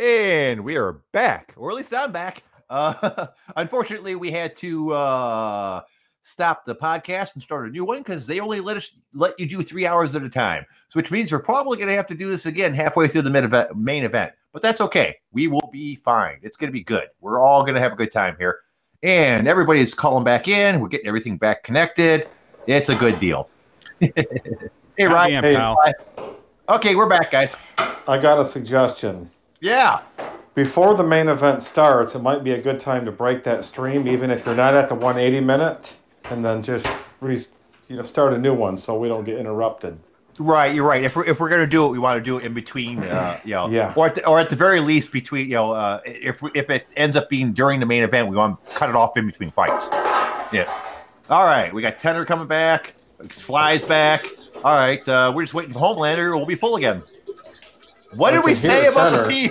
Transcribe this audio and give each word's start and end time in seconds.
And 0.00 0.64
we 0.64 0.78
are 0.78 1.02
back, 1.12 1.52
or 1.58 1.70
at 1.70 1.76
least 1.76 1.92
I'm 1.92 2.10
back. 2.10 2.42
Uh, 2.70 3.26
unfortunately, 3.56 4.14
we 4.14 4.30
had 4.30 4.56
to 4.56 4.94
uh, 4.94 5.82
stop 6.22 6.64
the 6.64 6.74
podcast 6.74 7.34
and 7.34 7.42
start 7.42 7.68
a 7.68 7.70
new 7.70 7.84
one 7.84 7.98
because 7.98 8.26
they 8.26 8.40
only 8.40 8.60
let 8.60 8.78
us 8.78 8.92
let 9.12 9.38
you 9.38 9.44
do 9.44 9.62
three 9.62 9.86
hours 9.86 10.14
at 10.14 10.22
a 10.22 10.30
time. 10.30 10.64
So, 10.88 10.98
which 10.98 11.10
means 11.10 11.30
we're 11.30 11.40
probably 11.40 11.76
going 11.76 11.90
to 11.90 11.94
have 11.96 12.06
to 12.06 12.14
do 12.14 12.30
this 12.30 12.46
again 12.46 12.72
halfway 12.72 13.08
through 13.08 13.22
the 13.22 13.30
mid-event, 13.30 13.76
main 13.76 14.04
event. 14.04 14.32
But 14.54 14.62
that's 14.62 14.80
okay. 14.80 15.16
We 15.32 15.48
will 15.48 15.68
be 15.70 15.96
fine. 15.96 16.38
It's 16.40 16.56
going 16.56 16.68
to 16.68 16.72
be 16.72 16.82
good. 16.82 17.08
We're 17.20 17.38
all 17.38 17.60
going 17.60 17.74
to 17.74 17.80
have 17.82 17.92
a 17.92 17.96
good 17.96 18.10
time 18.10 18.36
here, 18.38 18.60
and 19.02 19.46
everybody's 19.46 19.92
calling 19.92 20.24
back 20.24 20.48
in. 20.48 20.80
We're 20.80 20.88
getting 20.88 21.08
everything 21.08 21.36
back 21.36 21.62
connected. 21.62 22.26
It's 22.66 22.88
a 22.88 22.94
good 22.94 23.18
deal. 23.18 23.50
hey, 24.00 24.14
Ryan. 24.98 25.44
Hey, 25.44 25.56
pal. 25.56 25.76
Okay, 26.70 26.94
we're 26.94 27.06
back, 27.06 27.30
guys. 27.30 27.54
I 28.08 28.16
got 28.16 28.40
a 28.40 28.44
suggestion. 28.46 29.30
Yeah. 29.60 30.00
Before 30.54 30.94
the 30.94 31.04
main 31.04 31.28
event 31.28 31.62
starts, 31.62 32.14
it 32.14 32.22
might 32.22 32.42
be 32.42 32.52
a 32.52 32.60
good 32.60 32.80
time 32.80 33.04
to 33.04 33.12
break 33.12 33.44
that 33.44 33.64
stream, 33.64 34.08
even 34.08 34.30
if 34.30 34.44
you're 34.44 34.54
not 34.56 34.74
at 34.74 34.88
the 34.88 34.94
180 34.94 35.44
minute, 35.44 35.94
and 36.24 36.44
then 36.44 36.62
just 36.62 36.88
re, 37.20 37.38
you 37.88 37.96
know 37.96 38.02
start 38.02 38.32
a 38.34 38.38
new 38.38 38.54
one 38.54 38.76
so 38.76 38.98
we 38.98 39.08
don't 39.08 39.24
get 39.24 39.38
interrupted. 39.38 39.98
Right, 40.38 40.74
you're 40.74 40.86
right. 40.86 41.04
If 41.04 41.16
we're 41.16 41.26
if 41.26 41.38
we're 41.38 41.50
gonna 41.50 41.66
do 41.66 41.84
it, 41.86 41.90
we 41.90 41.98
want 41.98 42.18
to 42.18 42.24
do 42.24 42.38
it 42.38 42.44
in 42.44 42.54
between, 42.54 43.02
uh, 43.02 43.38
you 43.44 43.52
know, 43.52 43.68
Yeah. 43.68 43.92
or 43.94 44.06
at 44.06 44.14
the, 44.14 44.26
or 44.26 44.40
at 44.40 44.48
the 44.48 44.56
very 44.56 44.80
least 44.80 45.12
between, 45.12 45.46
you 45.48 45.54
know, 45.54 45.72
uh, 45.72 46.00
if 46.06 46.40
we, 46.40 46.50
if 46.54 46.70
it 46.70 46.86
ends 46.96 47.16
up 47.16 47.28
being 47.28 47.52
during 47.52 47.78
the 47.78 47.86
main 47.86 48.02
event, 48.02 48.28
we 48.28 48.36
want 48.36 48.64
to 48.70 48.74
cut 48.76 48.88
it 48.88 48.96
off 48.96 49.16
in 49.18 49.26
between 49.26 49.50
fights. 49.50 49.88
Yeah. 50.52 50.72
All 51.28 51.44
right, 51.44 51.72
we 51.72 51.82
got 51.82 51.98
Tenor 51.98 52.24
coming 52.24 52.48
back, 52.48 52.94
Sly's 53.30 53.84
back. 53.84 54.24
All 54.64 54.74
right, 54.76 55.06
uh, 55.08 55.30
we're 55.34 55.42
just 55.42 55.54
waiting 55.54 55.72
for 55.74 55.78
Homelander. 55.78 56.34
We'll 56.34 56.46
be 56.46 56.54
full 56.56 56.76
again. 56.76 57.02
What 58.14 58.32
I 58.34 58.36
did 58.38 58.44
we 58.44 58.54
say 58.54 58.86
about 58.86 59.10
Tenor. 59.10 59.22
the 59.24 59.28
P? 59.28 59.42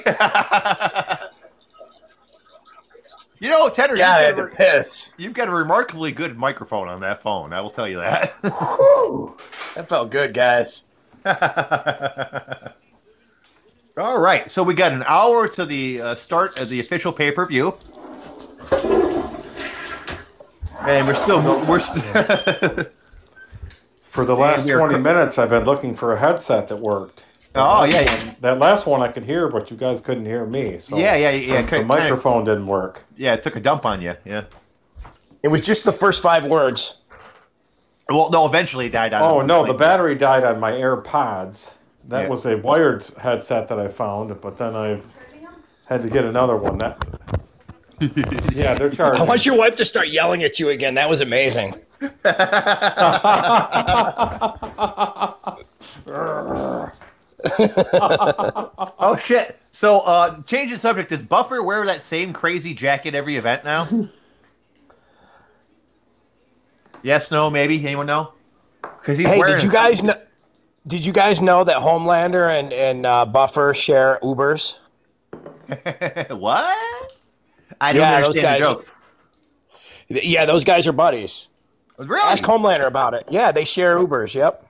you 3.46 3.50
know, 3.50 3.70
Tenor, 3.70 3.96
God, 3.96 4.20
I 4.20 4.28
you've, 4.28 4.38
had 4.38 4.44
to 4.48 4.52
a, 4.52 4.56
piss. 4.56 5.14
you've 5.18 5.34
got 5.34 5.48
a 5.48 5.52
remarkably 5.52 6.12
good 6.12 6.38
microphone 6.38 6.88
on 6.90 7.00
that 7.02 7.22
phone. 7.22 7.54
I 7.54 7.62
will 7.62 7.70
tell 7.72 7.88
you 7.88 7.98
that. 7.98 8.34
That 9.76 9.88
felt 9.88 10.10
good, 10.10 10.34
guys. 10.34 10.84
All 13.98 14.20
right, 14.20 14.50
so 14.52 14.64
we 14.64 14.74
got 14.74 14.92
an 14.92 15.04
hour 15.06 15.48
to 15.48 15.66
the 15.66 16.02
uh, 16.02 16.16
start 16.16 16.60
of 16.60 16.70
the 16.70 16.80
official 16.80 17.14
pay 17.14 17.32
per 17.32 17.46
view, 17.46 17.78
and 20.82 21.08
we're 21.08 21.16
still 21.16 21.42
we're 21.68 21.80
st- 21.80 22.88
For 24.02 24.26
the 24.26 24.36
last 24.36 24.66
we 24.66 24.74
20 24.74 24.96
co- 24.96 25.00
minutes, 25.02 25.38
I've 25.38 25.50
been 25.52 25.66
looking 25.66 25.96
for 25.96 26.14
a 26.14 26.20
headset 26.20 26.68
that 26.70 26.78
worked. 26.78 27.26
Oh, 27.60 27.86
that 27.86 27.90
Oh, 27.92 27.92
last 27.94 27.94
yeah. 27.94 28.26
one- 28.26 28.36
that 28.42 28.58
last 28.58 28.88
one 28.88 29.02
I 29.02 29.08
could 29.10 29.26
hear, 29.26 29.48
but 29.50 29.70
you 29.72 29.78
guys 29.78 30.00
couldn't 30.02 30.26
hear 30.26 30.46
me. 30.46 30.80
So 30.80 30.98
yeah 30.98 31.16
yeah 31.16 31.32
yeah 31.32 31.62
the, 31.62 31.78
the 31.80 31.84
microphone 31.86 32.46
didn't 32.46 32.66
work. 32.68 33.04
yeah 33.18 33.34
it 33.34 33.44
took 33.44 33.56
a 33.56 33.60
dump 33.60 33.86
on 33.86 34.02
you 34.02 34.16
yeah. 34.26 34.44
It 35.44 35.48
was 35.50 35.62
just 35.62 35.86
the 35.86 35.92
first 35.94 36.22
five 36.22 36.48
words. 36.48 36.96
Well, 38.10 38.30
no, 38.32 38.46
eventually 38.46 38.88
it 38.88 38.92
died 38.92 39.14
out. 39.14 39.22
Oh 39.32 39.42
no, 39.42 39.66
the 39.66 39.74
battery 39.74 40.16
died 40.16 40.44
on 40.44 40.60
my 40.60 40.72
AirPods. 40.72 41.72
That 42.10 42.24
Yeah. 42.24 42.30
was 42.30 42.46
a 42.46 42.58
wired 42.58 43.06
headset 43.22 43.68
that 43.68 43.80
I 43.80 43.88
found, 43.88 44.40
but 44.42 44.58
then 44.58 44.76
I 44.76 45.00
had 45.88 46.02
to 46.02 46.10
get 46.10 46.26
another 46.26 46.58
one. 46.58 46.78
That 46.80 46.98
yeah, 48.54 48.74
they're 48.74 48.90
charged. 48.90 49.22
I 49.22 49.26
want 49.26 49.46
your 49.46 49.58
wife 49.58 49.76
to 49.76 49.86
start 49.86 50.08
yelling 50.08 50.42
at 50.44 50.60
you 50.60 50.70
again. 50.70 50.96
That 50.96 51.10
was 51.10 51.22
amazing. 51.22 51.76
oh 59.00 59.18
shit! 59.22 59.58
So, 59.72 60.00
uh, 60.02 60.42
change 60.44 60.72
the 60.72 60.80
subject. 60.80 61.10
Does 61.10 61.24
Buffer 61.24 61.64
wear 61.64 61.86
that 61.86 62.02
same 62.02 62.34
crazy 62.34 62.74
jacket 62.74 63.16
every 63.16 63.36
event 63.38 63.64
now? 63.64 63.88
yes, 67.04 67.32
no, 67.32 67.50
maybe. 67.50 67.78
Anyone 67.86 68.06
know? 68.08 68.34
Because 68.82 69.18
he's 69.18 69.30
Hey, 69.30 69.40
wearing. 69.40 69.56
did 69.56 69.64
you 69.64 69.72
guys 69.72 70.04
know? 70.04 70.14
Did 70.88 71.06
you 71.06 71.14
guys 71.14 71.42
know 71.42 71.64
that 71.64 71.78
Homelander 71.78 72.50
and 72.58 72.74
and 72.74 73.06
uh, 73.06 73.26
Buffer 73.26 73.74
share 73.74 74.20
Ubers? 74.24 74.78
what? 76.30 77.14
I 77.82 77.94
don't 77.94 78.02
Yeah, 78.02 78.22
those 78.22 78.38
understand 78.38 78.44
guys- 78.44 78.60
the 78.60 78.66
joke. 78.66 78.88
Yeah, 80.24 80.46
those 80.46 80.64
guys 80.64 80.88
are 80.88 80.92
buddies. 80.92 81.50
Really? 82.00 82.20
Ask 82.24 82.44
Homelander 82.44 82.88
about 82.88 83.14
it. 83.14 83.26
Yeah, 83.30 83.52
they 83.52 83.66
share 83.66 83.98
Ubers. 83.98 84.34
Yep. 84.34 84.66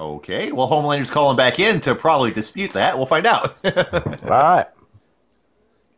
Okay. 0.00 0.50
Well, 0.50 0.66
Homelander's 0.66 1.10
calling 1.10 1.36
back 1.36 1.60
in 1.60 1.78
to 1.82 1.94
probably 1.94 2.32
dispute 2.32 2.72
that. 2.72 2.96
We'll 2.96 3.04
find 3.06 3.26
out. 3.26 3.54
All 4.24 4.30
right. 4.30 4.64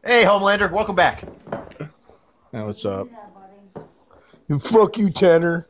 hey, 0.04 0.24
Homelander, 0.24 0.70
welcome 0.72 0.96
back. 0.96 1.20
Hey, 2.50 2.62
what's 2.62 2.84
up? 2.84 3.08
You 4.48 4.58
Fuck 4.58 4.98
you, 4.98 5.08
Tanner. 5.10 5.68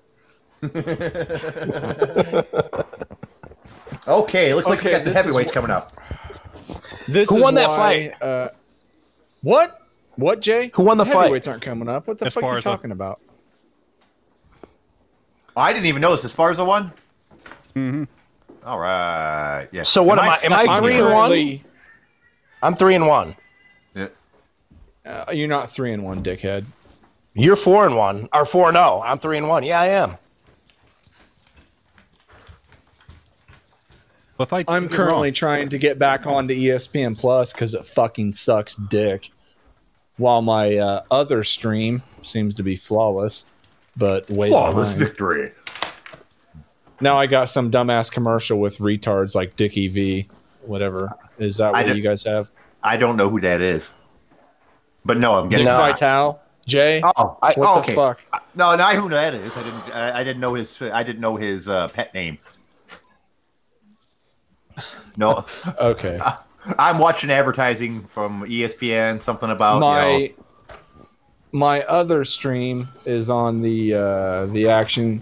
Okay, 4.09 4.53
looks 4.53 4.69
like 4.69 4.83
we 4.83 4.91
got 4.91 5.05
the 5.05 5.11
this 5.11 5.19
is 5.19 5.25
heavyweights 5.25 5.53
wh- 5.53 5.55
coming 5.55 5.71
up. 5.71 5.93
This 7.09 7.31
Who 7.31 7.37
is 7.37 7.43
won 7.43 7.55
that 7.55 7.69
why, 7.69 7.77
fight? 7.77 8.23
Uh, 8.23 8.49
what? 9.43 9.83
What, 10.17 10.41
Jay? 10.41 10.73
Who 10.75 10.83
won 10.83 10.99
the 10.99 11.07
fight? 11.07 11.15
Heavyweights 11.23 11.47
aren't 11.47 11.63
coming 11.63 11.89
up. 11.89 12.09
What 12.09 12.19
the 12.19 12.29
fuck 12.29 12.43
are 12.43 12.55
you 12.55 12.59
Esparza. 12.59 12.63
talking 12.63 12.91
about? 12.91 13.21
I 15.57 15.73
didn't 15.73 15.87
even 15.87 16.01
notice 16.03 16.25
Esparza 16.25 16.67
won. 16.67 16.93
All 18.65 18.79
right. 18.79 19.69
Yeah. 19.73 19.83
So 19.83 20.03
what 20.03 20.19
am 20.19 20.25
I- 20.31 20.39
am 20.45 20.53
I 20.53 20.65
sucking 20.67 20.83
three 20.83 20.93
here? 20.95 21.07
and 21.07 21.15
one? 21.15 21.61
I'm 22.63 22.75
three 22.77 22.95
and 22.95 23.07
one. 23.07 23.35
Yeah. 23.95 24.09
Uh, 25.05 25.33
you're 25.33 25.49
not 25.49 25.69
three 25.71 25.93
and 25.93 26.05
one, 26.05 26.23
dickhead. 26.23 26.65
You're 27.35 27.57
four 27.57 27.87
and 27.87 27.97
one, 27.97 28.29
or 28.33 28.45
four 28.47 28.69
and 28.69 28.77
zero. 28.77 29.03
I'm 29.05 29.19
three 29.19 29.39
and 29.39 29.49
one. 29.49 29.65
Yeah, 29.65 29.81
I 29.81 29.87
am. 29.87 30.15
What 34.37 34.49
fight 34.49 34.67
did 34.67 34.73
I'm 34.73 34.89
currently 34.89 35.29
wrong? 35.29 35.35
trying 35.35 35.69
to 35.71 35.79
get 35.79 35.99
back 35.99 36.27
onto 36.27 36.55
ESPN 36.55 37.17
Plus 37.19 37.53
because 37.53 37.75
it 37.75 37.85
fucking 37.87 38.33
sucks 38.33 38.77
dick. 38.77 39.31
While 40.17 40.43
my 40.43 40.77
uh, 40.77 41.03
other 41.11 41.43
stream 41.43 42.03
seems 42.23 42.55
to 42.55 42.63
be 42.63 42.77
flawless, 42.77 43.45
but 43.97 44.29
way 44.31 44.51
Flawless 44.51 44.95
behind. 44.95 44.99
victory. 44.99 45.53
Now 47.03 47.19
I 47.19 47.27
got 47.27 47.49
some 47.51 47.69
dumbass 47.69 48.11
commercial 48.11 48.61
with 48.61 48.79
retards 48.79 49.35
like 49.35 49.57
Dickie 49.57 49.89
V, 49.89 50.29
whatever. 50.63 51.11
Is 51.39 51.57
that 51.57 51.73
what 51.73 51.97
you 51.97 52.03
guys 52.03 52.23
have? 52.23 52.51
I 52.85 52.97
don't 52.97 53.17
know 53.17 53.29
who 53.29 53.41
that 53.41 53.61
is, 53.61 53.93
but 55.05 55.19
no, 55.19 55.35
I'm 55.35 55.49
Dick 55.49 55.59
getting. 55.59 55.67
No. 55.67 55.79
Vital, 55.79 56.41
Jay. 56.65 57.03
Oh, 57.05 57.37
I- 57.43 57.55
what 57.55 57.59
oh, 57.59 57.75
the 57.75 57.81
okay. 57.81 57.95
fuck? 57.97 58.21
No, 58.55 58.77
no, 58.77 58.85
I 58.85 58.95
know 58.95 59.01
who 59.01 59.09
that 59.11 59.35
is. 59.35 59.57
I 59.57 59.63
didn't. 59.65 59.95
I, 59.95 60.21
I 60.21 60.25
didn't 60.25 60.41
know 60.41 60.55
his. 60.55 60.81
I 60.81 61.03
didn't 61.03 61.21
know 61.21 61.35
his 61.35 61.67
uh, 61.67 61.89
pet 61.89 62.15
name. 62.15 62.39
No, 65.17 65.45
Okay. 65.81 66.21
I'm 66.79 66.99
watching 66.99 67.31
advertising 67.31 68.05
from 68.05 68.43
ESPN. 68.45 69.21
Something 69.21 69.51
about 69.51 69.81
my 69.81 70.09
you 70.09 70.29
know, 70.29 70.77
my 71.51 71.83
other 71.83 72.25
stream 72.25 72.87
is 73.05 73.29
on 73.29 73.61
the 73.61 73.95
uh, 73.95 74.47
the 74.47 74.69
action. 74.69 75.21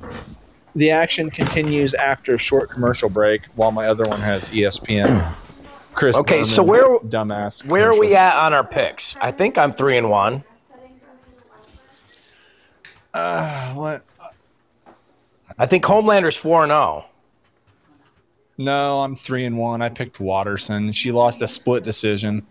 The 0.76 0.90
action 0.90 1.30
continues 1.30 1.94
after 1.94 2.34
a 2.34 2.38
short 2.38 2.70
commercial 2.70 3.08
break, 3.08 3.46
while 3.56 3.72
my 3.72 3.86
other 3.86 4.04
one 4.04 4.20
has 4.20 4.48
ESPN. 4.50 5.34
Chris. 5.94 6.16
Okay, 6.16 6.44
so 6.44 6.64
Berman, 6.64 6.70
where- 6.70 6.98
dumbass? 7.00 7.64
Where 7.64 7.90
are 7.90 7.98
we 7.98 8.14
at 8.14 8.36
on 8.36 8.52
our 8.52 8.64
picks? 8.64 9.16
I 9.20 9.30
think 9.30 9.58
I'm 9.58 9.72
three 9.72 9.96
and 9.96 10.08
one. 10.08 10.44
Uh, 13.12 13.74
what? 13.74 14.02
I 15.58 15.66
think 15.66 15.84
Homelander's 15.84 16.36
four 16.36 16.62
and 16.62 16.72
oh. 16.72 17.00
zero. 17.00 17.10
No, 18.58 19.00
I'm 19.02 19.16
three 19.16 19.44
and 19.44 19.58
one. 19.58 19.82
I 19.82 19.88
picked 19.88 20.20
Waterson. 20.20 20.92
She 20.92 21.10
lost 21.10 21.42
a 21.42 21.48
split 21.48 21.82
decision. 21.82 22.46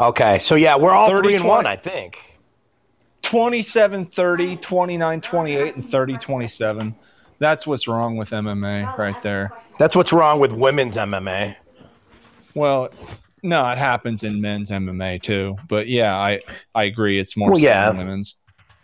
Okay, 0.00 0.38
so 0.38 0.54
yeah, 0.54 0.76
we're 0.76 0.90
all 0.90 1.08
30, 1.08 1.28
three 1.28 1.34
and 1.36 1.44
one. 1.44 1.66
I 1.66 1.76
think. 1.76 2.38
27 3.22 4.06
30, 4.06 4.56
29 4.56 5.20
28, 5.20 5.76
and 5.76 5.88
30 5.88 6.16
27. 6.16 6.94
That's 7.42 7.66
what's 7.66 7.88
wrong 7.88 8.16
with 8.16 8.30
MMA 8.30 8.96
right 8.96 9.20
there. 9.20 9.50
That's 9.76 9.96
what's 9.96 10.12
wrong 10.12 10.38
with 10.38 10.52
women's 10.52 10.96
MMA. 10.96 11.56
Well, 12.54 12.88
no, 13.42 13.68
it 13.70 13.78
happens 13.78 14.22
in 14.22 14.40
men's 14.40 14.70
MMA 14.70 15.20
too. 15.20 15.56
But 15.68 15.88
yeah, 15.88 16.16
I, 16.16 16.40
I 16.76 16.84
agree. 16.84 17.18
It's 17.18 17.36
more 17.36 17.50
Well, 17.50 17.58
so 17.58 17.64
yeah. 17.64 17.90
women's. 17.90 18.36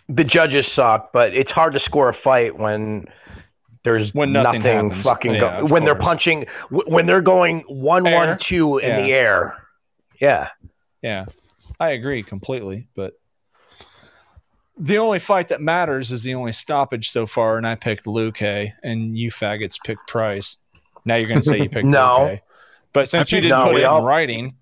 The 0.08 0.24
judges 0.24 0.66
suck, 0.66 1.12
but 1.12 1.34
it's 1.34 1.52
hard 1.52 1.72
to 1.74 1.78
score 1.78 2.08
a 2.08 2.14
fight 2.14 2.58
when 2.58 3.06
there's 3.84 4.12
When 4.12 4.32
nothing 4.32 4.62
nothing, 4.62 4.92
fucking 4.92 5.34
Yeah, 5.34 5.40
go- 5.40 5.48
of 5.64 5.70
when 5.70 5.84
they're 5.84 5.94
punching 5.94 6.46
w- 6.72 6.90
when 6.92 7.06
they're 7.06 7.20
going 7.22 7.60
one 7.68 8.08
Air. 8.08 8.16
one 8.16 8.38
two 8.38 8.78
in 8.78 8.88
Yeah. 8.88 9.00
the 9.02 9.12
air. 9.12 9.56
Yeah. 10.20 10.48
Yeah, 11.00 11.26
I 11.78 11.90
agree 11.90 12.24
completely. 12.24 12.88
But 12.96 13.12
the 14.78 14.98
only 14.98 15.18
fight 15.18 15.48
that 15.48 15.60
matters 15.60 16.12
is 16.12 16.22
the 16.22 16.34
only 16.34 16.52
stoppage 16.52 17.10
so 17.10 17.26
far, 17.26 17.56
and 17.58 17.66
I 17.66 17.74
picked 17.74 18.04
Luque, 18.06 18.72
and 18.82 19.16
you 19.18 19.30
faggots 19.30 19.76
picked 19.84 20.06
Price. 20.08 20.56
Now 21.04 21.16
you're 21.16 21.28
going 21.28 21.40
to 21.40 21.46
say 21.46 21.58
you 21.58 21.68
picked 21.68 21.84
No. 21.86 21.98
Luque. 22.30 22.40
But 22.92 23.08
since 23.08 23.30
you 23.32 23.40
didn't 23.40 23.58
no, 23.58 23.66
put 23.72 23.76
it 23.80 23.84
all- 23.84 23.98
in 24.00 24.04
writing, 24.04 24.56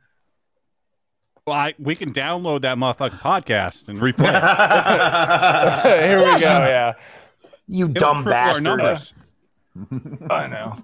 Well, 1.46 1.56
I, 1.56 1.74
we 1.78 1.94
can 1.94 2.12
download 2.12 2.62
that 2.62 2.76
motherfucking 2.76 3.20
podcast 3.20 3.88
and 3.88 4.00
replay 4.00 4.32
it. 4.34 6.02
Here 6.02 6.18
we 6.18 6.40
go. 6.40 6.46
Yeah, 6.66 6.92
You 7.68 7.84
It'll 7.90 7.94
dumb 7.94 8.22
triple 8.24 8.68
our 8.70 8.76
bastard. 8.78 9.12
I 10.30 10.46
know. 10.48 10.76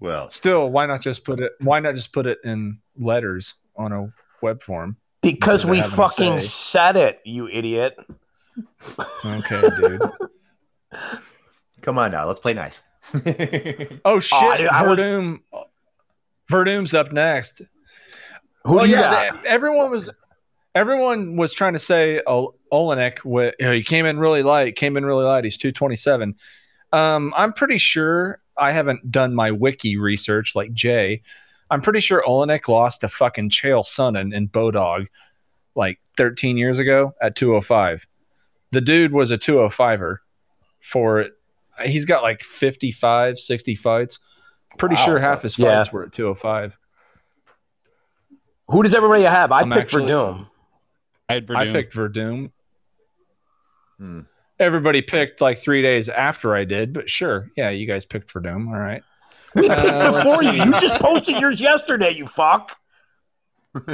well, 0.00 0.28
Still, 0.30 0.70
why 0.70 0.86
not 0.86 1.02
just 1.02 1.24
put 1.24 1.40
it? 1.40 1.52
Why 1.60 1.80
not 1.80 1.94
just 1.94 2.12
put 2.12 2.26
it 2.26 2.38
in 2.44 2.78
letters 2.98 3.54
on 3.76 3.92
a 3.92 4.12
web 4.42 4.62
form? 4.62 4.96
Because 5.22 5.66
we 5.66 5.82
fucking 5.82 6.40
said 6.40 6.96
it, 6.96 7.20
you 7.24 7.48
idiot. 7.48 7.98
Okay, 9.24 9.62
dude. 9.80 10.00
come 11.82 11.98
on 11.98 12.10
now. 12.12 12.26
Let's 12.26 12.40
play 12.40 12.54
nice. 12.54 12.82
Oh 14.04 14.18
shit, 14.20 14.58
dude, 14.58 14.68
I 14.68 14.86
was- 14.86 14.98
Werdum. 14.98 15.40
Werdum's 16.50 16.94
up 16.94 17.12
next. 17.12 17.62
Who 18.64 18.74
Well, 18.74 18.86
yeah, 18.86 19.30
got? 19.30 19.44
Everyone 19.46 19.90
was, 19.90 20.10
everyone 20.74 21.36
was 21.36 21.52
trying 21.52 21.72
to 21.72 21.78
say 21.78 22.20
oh, 22.26 22.54
Oleinik. 22.72 23.18
you 23.24 23.66
know, 23.66 23.72
He 23.72 23.82
came 23.82 24.06
in 24.06 24.18
really 24.18 24.42
light. 24.42 24.76
Came 24.76 24.96
in 24.96 25.04
really 25.04 25.24
light. 25.24 25.44
He's 25.44 25.56
two 25.56 25.72
twenty 25.72 25.96
seven. 25.96 26.34
Um, 26.92 27.32
I'm 27.36 27.52
pretty 27.52 27.78
sure 27.78 28.40
I 28.56 28.72
haven't 28.72 29.10
done 29.10 29.34
my 29.34 29.50
wiki 29.50 29.96
research 29.96 30.54
like 30.54 30.72
Jay. 30.72 31.22
I'm 31.70 31.80
pretty 31.82 32.00
sure 32.00 32.22
Oleinik 32.26 32.68
lost 32.68 33.00
to 33.00 33.08
fucking 33.08 33.50
Chael 33.50 33.84
Sonnen 33.84 34.32
in 34.34 34.48
Bodog 34.48 35.06
like 35.74 35.98
13 36.16 36.56
years 36.56 36.78
ago 36.78 37.12
at 37.20 37.34
205. 37.34 38.06
The 38.76 38.82
dude 38.82 39.10
was 39.10 39.30
a 39.30 39.38
205er 39.38 40.18
for 40.82 41.20
it. 41.20 41.32
He's 41.86 42.04
got 42.04 42.22
like 42.22 42.44
55, 42.44 43.38
60 43.38 43.74
fights. 43.74 44.18
Pretty 44.76 44.96
Wow. 44.96 45.04
sure 45.06 45.18
half 45.18 45.40
his 45.40 45.58
Yeah. 45.58 45.76
fights 45.78 45.90
were 45.94 46.02
at 46.04 46.12
205. 46.12 46.76
Who 48.68 48.82
does 48.82 48.94
everybody 48.94 49.22
have? 49.22 49.50
I 49.50 49.60
I'm 49.62 49.70
picked 49.70 49.80
actually- 49.84 50.10
Werdum. 50.12 50.50
I 51.30 51.32
had 51.34 51.50
I 51.50 51.72
picked 51.72 51.94
Werdum. 51.94 52.50
Hmm. 53.96 54.20
Everybody 54.60 55.00
picked 55.00 55.40
like 55.40 55.56
three 55.56 55.80
days 55.80 56.10
after 56.10 56.54
I 56.54 56.64
did, 56.66 56.92
but 56.92 57.08
sure. 57.08 57.50
Yeah, 57.56 57.70
you 57.70 57.86
guys 57.86 58.04
picked 58.04 58.34
Werdum. 58.34 58.68
All 58.68 58.78
right. 58.78 59.02
We 59.54 59.70
Uh, 59.70 59.74
picked 59.74 59.86
let's 59.94 60.16
before 60.18 60.42
you. 60.44 60.52
You 60.52 60.70
just 60.72 60.96
posted 60.96 61.40
yours 61.40 61.62
yesterday, 61.62 62.10
you 62.10 62.26
fuck. 62.26 62.76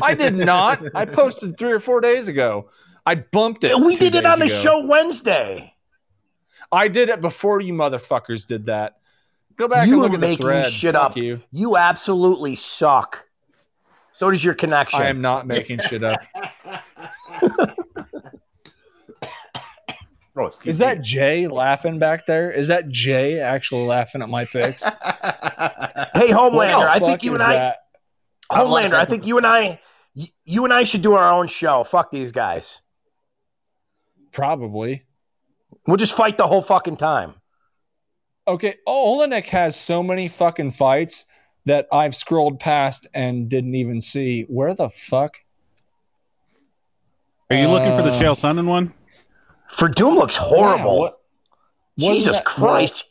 I 0.03 0.17
did 0.17 0.35
not. 0.35 0.83
I 0.93 1.05
posted 1.05 1.57
three 1.57 1.71
or 1.71 1.79
four 1.79 2.01
days 2.01 2.27
ago. 2.27 2.69
I 3.05 3.17
bumped 3.17 3.65
it. 3.65 3.73
We 3.85 3.97
did 3.97 4.15
it 4.15 4.23
days 4.23 4.33
on 4.33 4.39
the 4.39 4.45
ago. 4.47 4.55
show 4.55 4.87
Wednesday. 4.87 5.75
I 6.71 6.89
did 6.89 7.09
it 7.09 7.21
before 7.21 7.61
you 7.61 7.73
motherfuckers 7.75 8.47
did 8.47 8.67
that. 8.67 8.99
Go 9.57 9.69
back 9.69 9.87
You 9.87 9.95
and 9.95 10.03
were 10.03 10.07
look 10.09 10.15
at 10.15 10.21
the 10.21 10.27
making 10.27 10.47
thread. 10.47 10.67
shit 10.69 10.95
Fuck 10.95 11.11
up. 11.11 11.17
You. 11.17 11.39
You 11.51 11.77
absolutely 11.77 12.55
suck. 12.57 13.27
So 14.13 14.31
does 14.31 14.43
your 14.45 14.55
connection. 14.55 15.01
I 15.03 15.09
am 15.09 15.21
not 15.21 15.47
making 15.47 15.81
shit 15.81 16.03
up. 16.05 16.21
Oh, 20.35 20.51
Is 20.65 20.79
that. 20.79 21.03
Jay 21.03 21.47
laughing 21.47 21.99
back 21.99 22.25
there? 22.25 22.51
Is 22.51 22.69
that 22.69 22.89
Jay 22.89 23.39
actually 23.39 23.85
laughing 23.85 24.23
at 24.23 24.31
my 24.31 24.47
picks? 24.47 24.83
hey, 24.85 24.91
What 24.95 26.15
Homelander, 26.15 26.87
I 26.89 26.99
think 26.99 27.23
you 27.23 27.35
and 27.35 27.43
I, 27.43 27.53
that? 27.53 27.79
Homelander, 28.51 28.95
I 28.95 29.05
think 29.05 29.27
you 29.27 29.37
and 29.37 29.47
I, 29.47 29.79
y- 30.17 30.25
you 30.47 30.65
and 30.65 30.73
I 30.73 30.85
should 30.85 31.03
do 31.03 31.13
our 31.13 31.33
own 31.35 31.49
show. 31.49 31.85
Fuck 31.85 32.11
these 32.11 32.33
guys. 32.33 32.81
Probably. 34.33 35.05
We'll 35.87 35.97
just 35.97 36.17
fight 36.17 36.37
the 36.39 36.47
whole 36.47 36.63
fucking 36.63 36.97
time. 36.97 37.35
Okay. 38.49 38.77
Oh, 38.87 39.19
Oleinik 39.19 39.47
has 39.47 39.77
so 39.77 40.03
many 40.03 40.29
fucking 40.29 40.73
fights 40.73 41.27
that 41.65 41.87
I've 41.93 42.15
scrolled 42.15 42.59
past 42.59 43.07
and 43.15 43.49
didn't 43.49 43.75
even 43.75 44.01
see. 44.01 44.43
Where 44.43 44.75
the 44.75 44.89
fuck? 44.91 45.39
Are 47.51 47.57
you 47.57 47.69
looking 47.69 47.95
for 47.95 48.03
the 48.03 48.11
Uh, 48.13 48.21
Chael 48.21 48.39
Sonnen 48.39 48.67
one? 48.67 48.93
Werdum 49.73 50.17
looks 50.17 50.37
horrible. 50.37 50.95
Yeah, 50.95 50.99
what- 51.01 51.19
Jesus 52.15 52.37
that- 52.39 52.45
Christ. 52.47 53.05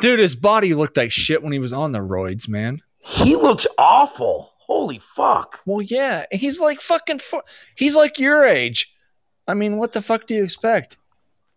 Dude, 0.00 0.18
his 0.18 0.36
body 0.36 0.74
looked 0.74 0.98
like 0.98 1.10
shit 1.10 1.42
when 1.42 1.52
he 1.52 1.58
was 1.58 1.72
on 1.72 1.92
the 1.92 2.00
roids, 2.00 2.48
man. 2.48 2.82
He 2.98 3.34
looks 3.34 3.66
awful. 3.78 4.52
Holy 4.58 4.98
fuck. 4.98 5.60
Well, 5.64 5.80
yeah, 5.80 6.26
he's 6.32 6.60
like 6.60 6.82
fucking. 6.82 7.20
Fo- 7.20 7.42
he's 7.76 7.96
like 7.96 8.18
your 8.18 8.44
age. 8.44 8.92
I 9.48 9.54
mean, 9.54 9.76
what 9.76 9.92
the 9.92 10.02
fuck 10.02 10.26
do 10.26 10.34
you 10.34 10.44
expect? 10.44 10.96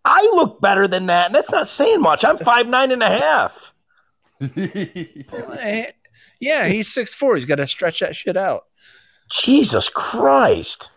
I 0.06 0.22
look 0.36 0.62
better 0.62 0.88
than 0.88 1.08
that. 1.08 1.28
and 1.28 1.36
That's 1.36 1.52
not 1.52 1.68
saying 1.68 2.02
much. 2.02 2.24
I'm 2.24 2.38
five 2.38 2.68
nine 2.68 2.92
and 2.92 3.04
a 3.04 3.08
half. 3.10 3.74
Eh, 5.62 5.92
Yeah, 6.40 6.68
he's 6.68 6.92
six 6.94 7.14
four. 7.14 7.36
He's 7.36 7.46
got 7.46 7.56
to 7.56 7.68
stretch 7.68 8.00
that 8.00 8.16
shit 8.16 8.38
out. 8.38 8.66
Jesus 9.30 9.90
Christ. 9.90 10.92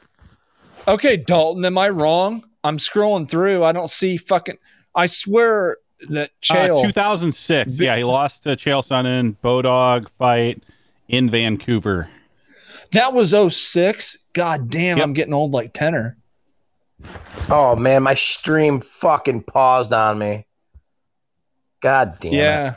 Okay, 0.88 1.16
Dalton, 1.16 1.64
am 1.64 1.76
I 1.78 1.88
wrong? 1.90 2.44
I'm 2.64 2.78
scrolling 2.78 3.28
through. 3.28 3.64
I 3.64 3.72
don't 3.72 3.90
see 3.90 4.16
fucking. 4.16 4.56
I 4.94 5.06
swear 5.06 5.78
that 6.10 6.30
Uh, 6.50 6.54
Chael. 6.68 6.82
2006. 6.82 7.72
Vi- 7.72 7.84
Yeah, 7.84 7.96
he 7.96 8.04
lost 8.04 8.44
to 8.44 8.50
Chael 8.50 8.86
Sonnen, 8.86 9.36
Bodog 9.42 10.08
fight 10.18 10.62
in 11.08 11.28
Vancouver. 11.30 12.08
that 12.92 13.12
was 13.12 13.32
06. 13.34 14.18
God 14.32 14.70
damn, 14.70 14.98
Yep. 14.98 15.04
I'm 15.04 15.12
getting 15.12 15.34
old 15.34 15.52
like 15.52 15.72
tenor. 15.72 16.16
Oh 17.50 17.76
man, 17.76 18.02
my 18.02 18.14
stream 18.14 18.80
fucking 18.80 19.42
paused 19.42 19.92
on 19.92 20.18
me. 20.18 20.46
God 21.80 22.16
damn 22.20 22.32
it. 22.32 22.36
Yeah. 22.36 22.74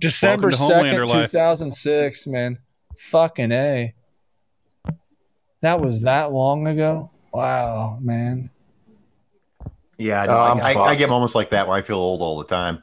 December 0.00 0.50
2nd, 0.50 1.28
2006, 1.28 2.26
man. 2.26 2.58
Fucking 2.96 3.52
A. 3.52 3.94
That 5.60 5.80
was 5.80 6.02
that 6.02 6.32
long 6.32 6.66
ago? 6.66 7.10
Wow, 7.32 7.98
man. 8.00 8.50
yeah, 9.98 10.22
I, 10.22 10.26
Oh, 10.26 10.52
I'm 10.52 10.60
I, 10.60 10.72
I, 10.72 10.84
I 10.90 10.94
get 10.94 11.10
moments 11.10 11.34
like 11.34 11.50
that 11.50 11.68
where 11.68 11.76
I 11.76 11.82
feel 11.82 11.98
old 11.98 12.20
all 12.20 12.38
the 12.38 12.44
time. 12.44 12.82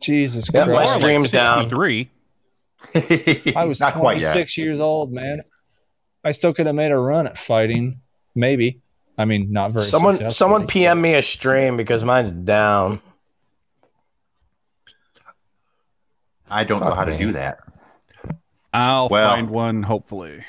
Jesus 0.00 0.48
Yeah, 0.52 0.64
my 0.64 0.72
Christ. 0.72 0.92
More 0.92 1.00
stream's 1.00 1.30
down. 1.30 1.68
three. 1.68 2.10
I 3.56 3.64
was 3.66 3.80
not 3.80 3.94
quite 3.94 4.20
yet. 4.20 4.32
26 4.32 4.56
years 4.58 4.80
old, 4.80 5.12
man. 5.12 5.42
I 6.24 6.30
still 6.32 6.52
could 6.54 6.66
have 6.66 6.74
made 6.74 6.90
a 6.90 6.98
run 6.98 7.26
at 7.26 7.36
fighting. 7.38 8.00
Maybe. 8.34 8.80
I 9.18 9.24
mean, 9.24 9.52
not 9.52 9.72
very 9.72 9.84
Someone 9.84 10.30
someone 10.30 10.66
PM 10.68 11.00
me 11.02 11.14
a 11.14 11.22
stream 11.22 11.76
because 11.76 12.04
mine's 12.04 12.30
down. 12.30 13.02
I 16.50 16.64
don't 16.64 16.80
know 16.80 16.86
Fuck 16.86 16.96
how 16.96 17.04
to 17.04 17.18
do 17.18 17.32
that. 17.32 17.58
I'll 18.72 19.08
Well- 19.08 19.34
find 19.34 19.50
one, 19.50 19.82
hopefully. 19.82 20.44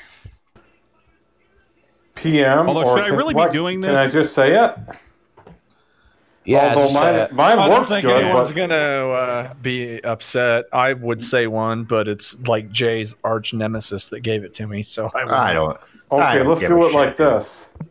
PM. 2.14 2.68
Although, 2.68 2.84
or 2.84 2.96
should 2.96 3.04
I 3.04 3.08
can- 3.08 3.16
really 3.16 3.34
be 3.34 3.50
doing 3.50 3.80
this? 3.80 3.88
Can 3.88 3.96
I 3.96 4.08
just 4.08 4.34
say 4.34 4.52
it? 4.52 4.74
Yeah, 6.44 6.68
Although 6.70 6.80
just 6.82 6.94
say 6.94 7.00
mine, 7.00 7.14
it. 7.16 7.32
mine 7.32 7.58
I 7.58 7.68
don't 7.68 7.86
think 7.88 8.02
good, 8.02 8.24
anyone's 8.24 8.48
but 8.48 8.56
gonna 8.56 8.74
uh, 9.10 9.54
be 9.62 10.02
upset. 10.04 10.64
I 10.72 10.94
would 10.94 11.22
say 11.22 11.46
one, 11.46 11.84
but 11.84 12.08
it's 12.08 12.38
like 12.46 12.70
Jay's 12.70 13.14
arch 13.24 13.52
nemesis 13.52 14.08
that 14.08 14.20
gave 14.20 14.42
it 14.44 14.54
to 14.54 14.66
me. 14.66 14.82
So 14.82 15.10
I, 15.14 15.24
would 15.24 15.34
I 15.34 15.52
don't. 15.52 15.78
I 16.10 16.14
okay, 16.30 16.38
don't 16.38 16.48
let's 16.48 16.60
give 16.60 16.70
do 16.70 16.82
a 16.82 16.88
it 16.88 16.94
like 16.94 17.16
shit, 17.18 17.68
dude. 17.78 17.89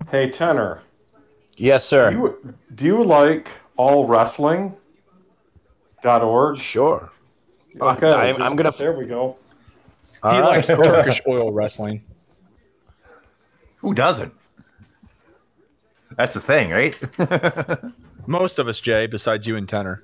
This. 0.00 0.08
Hey, 0.10 0.28
Tenor, 0.30 0.80
Yes, 1.56 1.84
do 1.84 1.88
sir. 1.88 2.10
you, 2.12 2.54
do 2.74 2.84
you 2.84 3.02
like 3.04 3.48
allwrestling.org? 3.78 4.76
Sure. 6.58 7.10
Uh, 7.80 7.92
okay, 7.94 8.12
I, 8.12 8.28
I'm, 8.30 8.42
I'm 8.42 8.56
gonna. 8.56 8.70
There 8.72 8.92
we 8.92 9.06
go. 9.06 9.36
All 10.22 10.34
He 10.34 10.40
right. 10.40 10.56
likes 10.56 10.66
Turkish 10.66 11.20
oil 11.26 11.52
wrestling. 11.52 12.02
Who 13.78 13.94
doesn't? 13.94 14.34
That's 16.16 16.34
the 16.34 16.40
thing, 16.40 16.70
right? 16.70 16.98
Most 18.26 18.58
of 18.58 18.68
us, 18.68 18.80
Jay, 18.80 19.06
besides 19.06 19.46
you 19.46 19.56
and 19.56 19.68
Tenor. 19.68 20.02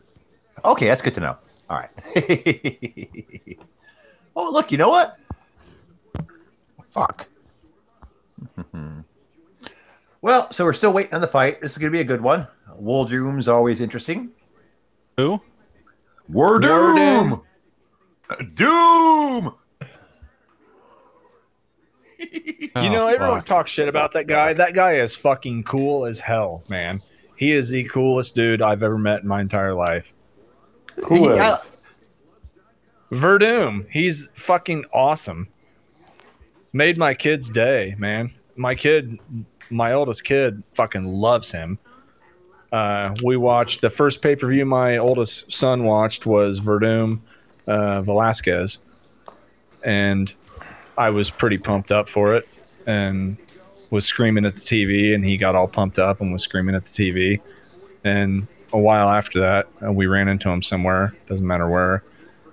okay, 0.65 0.87
that's 0.89 1.03
good 1.03 1.15
to 1.15 1.21
know. 1.21 1.37
All 1.71 1.79
right. 1.79 1.89
oh, 4.37 4.51
look, 4.53 4.71
you 4.71 4.77
know 4.79 4.91
what? 4.91 5.19
Fuck. 6.91 7.27
Well, 10.23 10.51
so 10.53 10.65
we're 10.65 10.73
still 10.73 10.93
waiting 10.93 11.15
on 11.15 11.21
the 11.21 11.27
fight. 11.27 11.61
This 11.61 11.73
is 11.73 11.79
going 11.79 11.93
to 11.93 11.97
be 11.97 12.01
a 12.01 12.05
good 12.05 12.21
one. 12.21 12.47
Doom's 12.79 13.49
always 13.49 13.81
interesting. 13.81 14.31
Who? 15.17 15.41
We're 16.29 16.61
We're 16.61 16.95
Doom. 16.95 17.43
Doom. 18.55 19.55
Uh, 19.81 19.85
you 22.81 22.91
know, 22.91 23.05
oh, 23.05 23.09
everyone 23.09 23.43
talks 23.43 23.73
shit 23.73 23.89
about 23.89 24.13
that 24.13 24.29
guy. 24.29 24.53
That 24.53 24.75
guy 24.75 24.95
is 24.95 25.15
fucking 25.17 25.65
cool 25.65 26.07
as 26.07 26.21
hell, 26.21 26.63
man. 26.71 27.03
He 27.37 27.51
is 27.51 27.69
the 27.69 27.85
coolest 27.85 28.37
dude 28.37 28.63
I've 28.63 28.85
ever 28.85 28.99
met 28.99 29.23
in 29.23 29.29
my 29.29 29.41
entire 29.41 29.75
life. 29.75 30.15
Who 31.05 31.31
is? 31.31 31.37
Yeah. 31.39 31.57
Werdum, 33.11 33.87
he's 33.91 34.31
fucking 34.35 34.85
awesome. 34.93 35.49
Made 36.73 36.97
my 36.97 37.13
kid's 37.13 37.51
day, 37.51 37.95
man. 37.99 38.33
My 38.57 38.75
kid, 38.75 39.19
my 39.73 39.93
oldest 39.93 40.25
kid, 40.25 40.63
fucking 40.75 41.05
loves 41.05 41.51
him. 41.51 41.79
Uh, 42.71 43.15
we 43.23 43.37
watched 43.37 43.81
the 43.81 43.91
first 43.91 44.23
pay 44.23 44.37
per 44.37 44.49
view 44.49 44.65
my 44.65 44.97
oldest 44.97 45.53
son 45.53 45.85
watched 45.85 46.25
was 46.25 46.61
Werdum 46.61 47.21
uh, 47.67 48.01
Velasquez, 48.03 48.79
and 49.85 50.33
I 50.97 51.11
was 51.11 51.31
pretty 51.31 51.59
pumped 51.59 51.93
up 51.93 52.09
for 52.09 52.35
it 52.35 52.49
and 52.87 53.37
was 53.91 54.07
screaming 54.07 54.47
at 54.47 54.55
the 54.55 54.61
TV, 54.61 55.15
and 55.15 55.25
he 55.25 55.37
got 55.37 55.55
all 55.55 55.69
pumped 55.69 55.99
up 55.99 56.21
and 56.21 56.33
was 56.33 56.43
screaming 56.43 56.75
at 56.75 56.85
the 56.87 56.91
TV. 56.91 57.41
And 58.05 58.47
a 58.73 58.79
while 58.79 59.11
after 59.11 59.39
that, 59.41 59.69
uh, 59.85 59.93
we 59.93 60.07
ran 60.07 60.29
into 60.29 60.49
him 60.49 60.63
somewhere. 60.63 61.15
Doesn't 61.27 61.47
matter 61.47 61.69
where, 61.69 62.03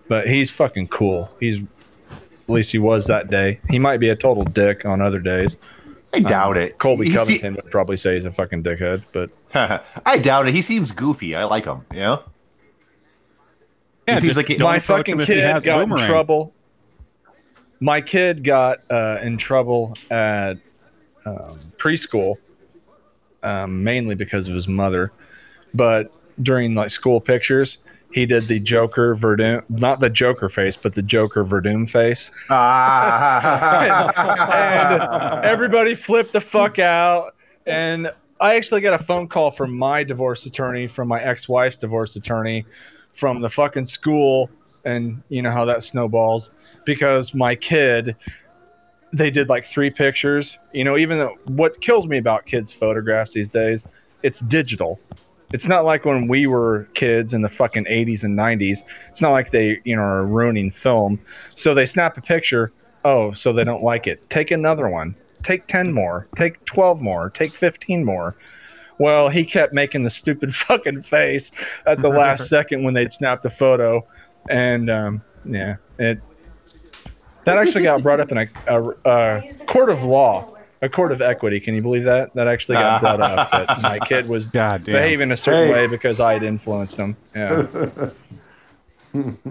but 0.07 0.27
he's 0.27 0.51
fucking 0.51 0.89
cool. 0.89 1.29
He's 1.39 1.61
at 1.61 2.53
least 2.53 2.71
he 2.71 2.79
was 2.79 3.05
that 3.07 3.29
day. 3.29 3.59
He 3.69 3.79
might 3.79 3.99
be 3.99 4.09
a 4.09 4.15
total 4.15 4.43
dick 4.43 4.83
on 4.83 5.01
other 5.01 5.19
days. 5.19 5.55
I 6.13 6.19
doubt 6.19 6.57
it. 6.57 6.77
Colby 6.79 7.05
He 7.05 7.11
se- 7.11 7.17
Covington 7.17 7.55
would 7.55 7.69
probably 7.71 7.97
say 7.97 8.15
he's 8.15 8.25
a 8.25 8.31
fucking 8.31 8.63
dickhead, 8.63 9.03
but 9.11 9.29
I 10.05 10.17
doubt 10.17 10.47
it. 10.47 10.53
He 10.53 10.61
seems 10.61 10.91
goofy. 10.91 11.35
I 11.35 11.43
like 11.43 11.65
him. 11.65 11.85
You 11.93 11.99
know. 11.99 12.23
Yeah, 14.07 14.19
seems 14.19 14.37
like 14.37 14.47
he- 14.47 14.57
my 14.57 14.79
fucking 14.79 15.13
him 15.13 15.19
he 15.19 15.25
kid 15.25 15.43
has 15.43 15.63
got 15.63 15.83
in 15.83 15.95
trouble. 15.97 16.53
My 17.79 18.01
kid 18.01 18.43
got 18.43 18.79
uh, 18.89 19.19
in 19.21 19.37
trouble 19.37 19.95
at 20.09 20.57
um, 21.25 21.57
preschool, 21.77 22.35
um, 23.43 23.83
mainly 23.83 24.15
because 24.15 24.47
of 24.47 24.53
his 24.55 24.67
mother. 24.67 25.11
But 25.73 26.11
during 26.41 26.73
like 26.73 26.89
school 26.89 27.21
pictures, 27.21 27.77
he 28.11 28.25
did 28.25 28.43
the 28.43 28.59
Joker 28.59 29.15
Werdum, 29.15 29.63
not 29.69 29.99
the 29.99 30.09
Joker 30.09 30.49
face, 30.49 30.75
but 30.75 30.95
the 30.95 31.01
Joker 31.01 31.45
Werdum 31.45 31.89
face. 31.89 32.31
Ah! 32.49 34.11
and 35.37 35.45
everybody 35.45 35.93
flipped 35.93 36.33
the 36.33 36.41
fuck 36.41 36.79
out. 36.79 37.35
And 37.67 38.09
I 38.39 38.55
actually 38.55 38.81
got 38.81 38.99
a 38.99 39.03
phone 39.03 39.27
call 39.27 39.51
from 39.51 39.77
my 39.77 40.03
divorce 40.03 40.45
attorney, 40.47 40.87
from 40.87 41.07
my 41.07 41.21
ex-wife's 41.21 41.77
divorce 41.77 42.15
attorney, 42.15 42.65
from 43.13 43.41
the 43.41 43.49
fucking 43.49 43.85
school, 43.85 44.49
and 44.85 45.21
you 45.29 45.41
know 45.41 45.51
how 45.51 45.65
that 45.65 45.83
snowballs 45.83 46.51
because 46.85 47.33
my 47.33 47.55
kid. 47.55 48.15
They 49.11 49.31
did 49.31 49.49
like 49.49 49.65
three 49.65 49.89
pictures. 49.89 50.59
You 50.71 50.83
know, 50.83 50.95
even 50.95 51.17
though 51.17 51.35
what 51.45 51.81
kills 51.81 52.05
me 52.05 52.19
about 52.19 52.45
kids' 52.45 52.71
photographs 52.71 53.33
these 53.33 53.49
days, 53.49 53.83
it's 54.21 54.39
digital. 54.41 54.99
It's 55.51 55.67
not 55.67 55.85
like 55.85 56.05
when 56.05 56.27
we 56.27 56.47
were 56.47 56.87
kids 56.93 57.33
in 57.33 57.41
the 57.41 57.49
fucking 57.49 57.85
80s 57.85 58.23
and 58.23 58.37
90s. 58.37 58.83
It's 59.09 59.21
not 59.21 59.31
like 59.31 59.51
they, 59.51 59.79
you 59.83 59.95
know, 59.95 60.01
are 60.01 60.25
ruining 60.25 60.69
film. 60.69 61.19
So 61.55 61.73
they 61.73 61.85
snap 61.85 62.17
a 62.17 62.21
picture. 62.21 62.71
Oh, 63.03 63.31
so 63.31 63.51
they 63.51 63.63
don't 63.63 63.83
like 63.83 64.07
it. 64.07 64.29
Take 64.29 64.51
another 64.51 64.89
one. 64.89 65.15
Take 65.41 65.67
10 65.67 65.93
more. 65.93 66.27
Take 66.35 66.63
12 66.65 67.01
more. 67.01 67.29
Take 67.29 67.51
15 67.51 68.03
more. 68.03 68.35
Well, 68.99 69.29
he 69.29 69.45
kept 69.45 69.73
making 69.73 70.03
the 70.03 70.09
stupid 70.09 70.53
fucking 70.67 71.01
face 71.01 71.51
at 71.85 72.01
the 72.01 72.09
last 72.09 72.47
second 72.49 72.83
when 72.83 72.93
they'd 72.93 73.11
snapped 73.11 73.45
a 73.45 73.49
photo. 73.49 74.05
And 74.49 74.89
um, 74.89 75.21
yeah, 75.45 75.77
it 75.97 76.19
that 77.45 77.57
actually 77.57 77.83
got 77.83 78.03
brought 78.03 78.19
up 78.19 78.31
in 78.31 78.37
a, 78.37 78.47
a, 78.67 78.83
a 79.05 79.53
court 79.65 79.89
of 79.89 80.03
law, 80.03 80.53
a 80.81 80.89
court 80.89 81.11
of 81.11 81.21
equity. 81.21 81.59
Can 81.59 81.73
you 81.75 81.81
believe 81.81 82.03
that? 82.05 82.33
That 82.35 82.47
actually 82.47 82.75
got 82.75 83.01
brought 83.01 83.19
up 83.21 83.51
that 83.51 83.81
my 83.83 83.99
kid 83.99 84.27
was 84.29 84.45
God 84.47 84.83
damn. 84.85 84.93
behaving 84.95 85.31
a 85.31 85.37
certain 85.37 85.67
Hey. 85.67 85.73
way 85.73 85.87
because 85.87 86.19
I 86.19 86.33
had 86.33 86.43
influenced 86.43 86.95
him. 86.95 87.15
Yeah. 87.35 87.67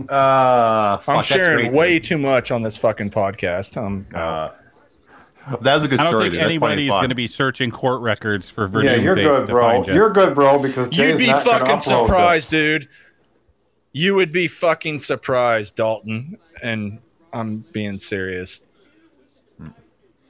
Uh, 0.08 0.99
I'm 1.08 1.16
that's 1.16 1.26
sharing 1.26 1.66
great. 1.70 1.73
way 1.73 1.99
too 1.99 2.16
much 2.16 2.52
on 2.52 2.62
this 2.62 2.76
fucking 2.76 3.11
podcast. 3.11 3.76
Um, 3.76 4.06
Uh, 4.14 4.50
that 5.62 5.75
was 5.75 5.82
a 5.85 5.88
good 5.88 5.99
I 5.99 6.04
don't 6.04 6.12
story. 6.12 6.25
think 6.25 6.32
dude. 6.32 6.40
That's 6.42 6.44
funny 6.61 6.73
anybody's 6.75 6.90
going 6.90 7.08
to 7.08 7.14
be 7.16 7.26
searching 7.26 7.70
court 7.73 8.00
records 8.00 8.49
for 8.49 8.68
Verdun 8.68 8.92
yeah, 8.92 8.97
you're 9.00 9.14
good, 9.16 9.49
bro. 9.49 9.85
you. 9.85 9.94
You're 9.94 10.11
good, 10.11 10.35
bro, 10.35 10.58
because 10.61 10.88
Jay's 10.90 11.18
You'd 11.18 11.26
be 11.26 11.32
not 11.32 11.42
fucking 11.44 11.80
surprised, 11.80 12.44
this. 12.44 12.82
dude. 12.82 12.88
You 13.92 14.14
would 14.14 14.30
be 14.30 14.47
fucking 14.47 14.99
surprised, 15.00 15.75
Dalton. 15.75 16.38
And 16.62 17.00
I'm 17.32 17.64
being 17.73 17.99
serious. 17.99 18.61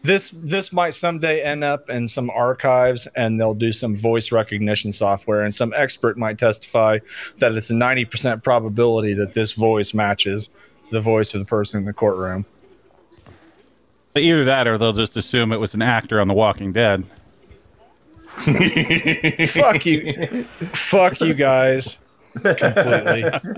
This 0.03 0.31
this 0.31 0.73
might 0.73 0.95
someday 0.95 1.43
end 1.43 1.65
up 1.65 1.91
in 1.91 2.07
some 2.07 2.31
archives 2.31 3.07
and 3.17 3.39
they'll 3.41 3.53
do 3.55 3.73
some 3.73 3.97
voice 3.97 4.31
recognition 4.31 4.93
software 4.93 5.43
and 5.43 5.53
some 5.53 5.75
expert 5.77 6.17
might 6.17 6.39
testify 6.39 6.99
that 7.39 7.53
it's 7.53 7.71
a 7.71 7.75
90% 7.75 8.43
probability 8.45 9.13
that 9.15 9.33
this 9.33 9.53
voice 9.55 9.93
matches 9.95 10.51
the 10.93 11.01
voice 11.01 11.35
of 11.35 11.41
the 11.41 11.45
person 11.47 11.81
in 11.81 11.87
the 11.87 11.93
courtroom. 11.93 12.47
Either 14.17 14.45
that 14.45 14.67
or 14.67 14.79
they'll 14.79 14.93
just 14.93 15.17
assume 15.17 15.53
it 15.53 15.59
was 15.61 15.75
an 15.75 15.83
actor 15.83 16.21
on 16.21 16.27
The 16.29 16.35
Walking 16.35 16.73
Dead. 16.73 17.05
Fuck 19.49 19.85
you. 19.87 20.45
Fuck 20.73 21.21
you 21.21 21.35
guys 21.35 21.99
completely. 22.35 23.25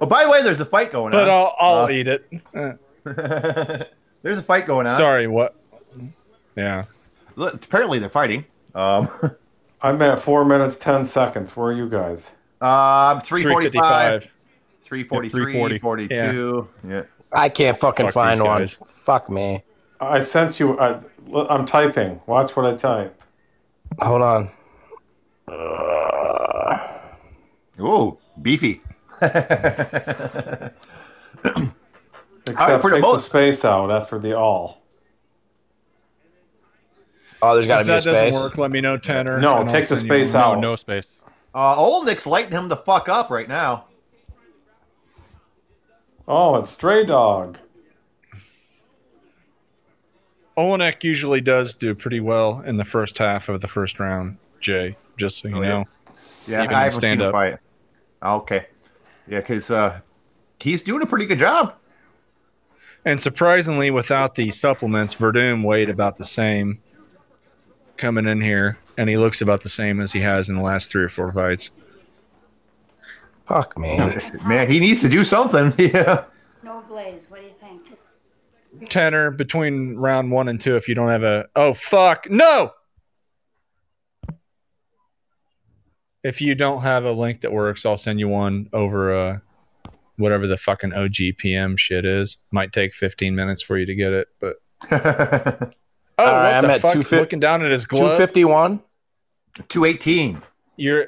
oh, 0.00 0.06
by 0.06 0.24
the 0.24 0.30
way, 0.30 0.42
there's 0.42 0.60
a 0.60 0.66
fight 0.66 0.92
going 0.92 1.12
But 1.12 1.22
on. 1.22 1.26
But 1.26 1.30
i'll, 1.30 1.54
I'll 1.58 1.84
Uh, 1.86 1.90
eat 1.90 2.08
it. 2.08 3.90
Uh, 4.18 4.22
there's 4.22 4.38
a 4.38 4.42
fight 4.42 4.66
going 4.66 4.86
on. 4.86 4.96
sorry, 4.96 5.26
what? 5.26 5.54
Yeah. 6.56 6.84
Look, 7.36 7.64
Apparently, 7.64 7.98
they're 7.98 8.08
fighting. 8.08 8.44
Um, 8.74 9.08
I'm 9.82 10.00
at 10.02 10.18
four 10.18 10.44
minutes 10.44 10.76
ten 10.76 11.04
seconds. 11.04 11.56
Where 11.56 11.68
are 11.68 11.72
you 11.72 11.88
guys? 11.88 12.32
um, 12.60 13.20
345, 13.20 14.28
355. 14.82 14.82
343, 14.82 15.30
340. 15.30 15.78
42. 15.78 16.68
Yeah. 16.88 17.02
I 17.32 17.48
can't 17.48 17.76
fucking 17.76 18.06
Fuck 18.06 18.14
find 18.14 18.42
one. 18.42 18.66
Fuck 18.88 19.30
me. 19.30 19.62
I 20.00 20.20
sent 20.20 20.58
you. 20.58 20.78
I, 20.80 21.00
I'm 21.48 21.66
typing. 21.66 22.20
Watch 22.26 22.56
what 22.56 22.66
I 22.66 22.74
type. 22.74 23.22
Hold 24.00 24.22
on. 24.22 24.48
Uh, 25.46 26.88
Ooh, 27.80 28.18
beefy. 28.42 28.80
Except 32.48 32.82
for 32.82 32.90
the 32.90 32.96
take 32.96 33.04
the 33.12 33.18
space 33.18 33.64
out 33.64 33.90
after 33.90 34.18
the 34.18 34.36
all. 34.36 34.82
oh, 37.42 37.54
there's 37.54 37.66
got 37.66 37.78
to 37.78 37.84
be 37.84 37.90
a 37.90 37.94
that 37.94 38.04
doesn't 38.04 38.14
space. 38.14 38.34
work, 38.34 38.58
let 38.58 38.70
me 38.70 38.80
know, 38.80 38.96
Tanner. 38.96 39.40
No, 39.40 39.58
and 39.60 39.68
I'll 39.68 39.74
take 39.74 39.88
the 39.88 39.96
send 39.96 40.08
you 40.08 40.14
space. 40.14 40.32
No, 40.34 40.40
out. 40.40 40.60
no 40.60 40.76
space. 40.76 41.18
Uh, 41.54 41.76
Oleinik's 41.76 42.26
lighting 42.26 42.52
him 42.52 42.68
the 42.68 42.76
fuck 42.76 43.08
up 43.08 43.30
right 43.30 43.48
now. 43.48 43.86
Oh, 46.26 46.56
it's 46.56 46.70
Stray 46.70 47.06
Dog. 47.06 47.56
Oleinik 50.56 51.04
usually 51.04 51.40
does 51.40 51.72
do 51.74 51.94
pretty 51.94 52.20
well 52.20 52.60
in 52.66 52.76
the 52.76 52.84
first 52.84 53.16
half 53.16 53.48
of 53.48 53.60
the 53.60 53.68
first 53.68 54.00
round, 54.00 54.36
Jay, 54.60 54.96
just 55.16 55.38
so 55.38 55.48
you 55.48 55.56
Oh, 55.56 55.62
yeah. 55.62 55.68
know. 55.68 55.84
Yeah, 56.46 56.64
Even 56.64 56.74
I 56.76 56.84
haven't 56.84 57.00
seen 57.00 57.20
him 57.20 57.32
fight. 57.32 57.58
Okay. 58.22 58.66
Yeah, 59.28 59.38
because 59.40 59.70
uh, 59.70 60.00
he's 60.58 60.82
doing 60.82 61.02
a 61.02 61.06
pretty 61.06 61.26
good 61.26 61.38
job. 61.38 61.74
And 63.04 63.20
surprisingly, 63.20 63.90
without 63.90 64.34
the 64.34 64.50
supplements, 64.50 65.14
Werdum 65.14 65.64
weighed 65.64 65.88
about 65.88 66.16
the 66.16 66.24
same 66.24 66.80
coming 67.96 68.26
in 68.26 68.40
here, 68.40 68.78
and 68.96 69.08
he 69.08 69.16
looks 69.16 69.40
about 69.40 69.62
the 69.62 69.68
same 69.68 70.00
as 70.00 70.12
he 70.12 70.20
has 70.20 70.48
in 70.48 70.56
the 70.56 70.62
last 70.62 70.90
three 70.90 71.04
or 71.04 71.08
four 71.08 71.30
fights. 71.32 71.70
Fuck 73.46 73.78
me. 73.78 73.98
Man, 74.46 74.70
he 74.70 74.78
needs 74.78 75.00
to 75.02 75.08
do 75.08 75.24
something. 75.24 75.72
Yeah. 75.78 76.24
No 76.62 76.82
Blaze, 76.88 77.30
what 77.30 77.40
do 77.40 77.46
you 77.46 77.52
think? 77.60 78.90
Tanner, 78.90 79.30
between 79.30 79.96
round 79.96 80.30
one 80.30 80.48
and 80.48 80.60
two, 80.60 80.76
if 80.76 80.88
you 80.88 80.94
don't 80.94 81.08
have 81.08 81.22
a 81.22 81.48
oh 81.56 81.72
fuck 81.72 82.28
no. 82.28 82.72
If 86.22 86.40
you 86.40 86.54
don't 86.54 86.82
have 86.82 87.04
a 87.04 87.12
link 87.12 87.40
that 87.40 87.52
works, 87.52 87.86
I'll 87.86 87.96
send 87.96 88.20
you 88.20 88.28
one 88.28 88.68
over 88.72 89.14
uh 89.16 89.38
whatever 90.18 90.46
the 90.46 90.58
fucking 90.58 90.90
OGPM 90.90 91.78
shit 91.78 92.04
is. 92.04 92.36
Might 92.50 92.72
take 92.72 92.92
15 92.94 93.34
minutes 93.34 93.62
for 93.62 93.78
you 93.78 93.86
to 93.86 93.94
get 93.94 94.12
it, 94.12 94.28
but 94.40 94.56
oh, 94.90 94.92
All 94.92 94.98
right, 94.98 95.72
what 96.18 96.18
I'm 96.18 96.64
the 96.64 96.72
at 96.74 96.80
fuck? 96.82 96.92
250 96.92 97.16
Looking 97.16 97.40
down 97.40 97.64
at 97.64 97.70
his 97.70 97.86
glove, 97.86 98.10
251? 98.18 98.82
218. 99.68 100.42
you're 100.76 101.06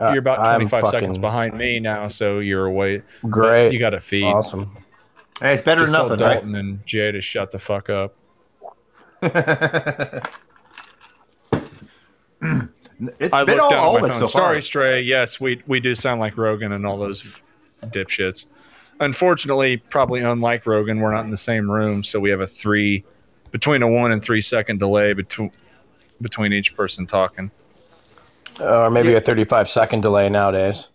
Uh, 0.00 0.10
you're 0.10 0.18
about 0.20 0.38
I'm 0.38 0.60
25 0.68 0.90
seconds 0.90 1.18
behind 1.18 1.56
me 1.56 1.80
now, 1.80 2.08
so 2.08 2.38
you're 2.38 2.66
away. 2.66 3.02
Great. 3.28 3.72
You 3.72 3.78
got 3.78 3.90
to 3.90 4.00
feed. 4.00 4.24
awesome. 4.24 4.70
Hey, 5.40 5.54
it's 5.54 5.62
better 5.62 5.82
Just 5.82 5.92
than 5.92 6.00
tell 6.00 6.08
nothing, 6.10 6.24
right? 6.24 6.34
Dalton 6.34 6.54
and 6.54 6.86
Jay 6.86 7.10
to 7.12 7.20
shut 7.20 7.50
the 7.50 7.58
fuck 7.58 7.90
up. 7.90 8.14
it's 9.22 10.28
I 13.34 13.44
been 13.44 13.56
looked 13.58 13.74
all 13.74 13.94
down 13.94 13.96
at 13.96 14.02
my 14.02 14.08
phone. 14.08 14.16
so 14.16 14.20
far. 14.20 14.28
Sorry, 14.28 14.62
Stray. 14.62 15.00
Yes, 15.02 15.40
we 15.40 15.62
we 15.66 15.80
do 15.80 15.94
sound 15.94 16.20
like 16.20 16.36
Rogan 16.36 16.72
and 16.72 16.86
all 16.86 16.98
those 16.98 17.26
dipshits. 17.86 18.46
Unfortunately, 19.00 19.76
probably 19.76 20.20
unlike 20.20 20.66
Rogan, 20.66 21.00
we're 21.00 21.12
not 21.12 21.24
in 21.24 21.30
the 21.30 21.36
same 21.36 21.70
room, 21.70 22.04
so 22.04 22.20
we 22.20 22.30
have 22.30 22.40
a 22.40 22.46
three 22.46 23.04
between 23.50 23.82
a 23.82 23.88
one 23.88 24.12
and 24.12 24.22
three 24.22 24.40
second 24.40 24.78
delay 24.78 25.12
between 25.12 25.50
between 26.20 26.52
each 26.52 26.76
person 26.76 27.06
talking. 27.06 27.50
Or 28.60 28.90
maybe 28.90 29.14
a 29.14 29.20
35 29.20 29.68
second 29.68 30.02
delay 30.02 30.28
nowadays. 30.28 30.90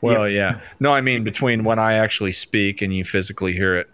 Well, 0.00 0.28
yeah. 0.28 0.60
No, 0.80 0.92
I 0.92 1.00
mean 1.00 1.24
between 1.24 1.62
when 1.62 1.78
I 1.78 1.94
actually 1.94 2.32
speak 2.32 2.82
and 2.82 2.94
you 2.94 3.04
physically 3.04 3.52
hear 3.52 3.76
it. 3.76 3.88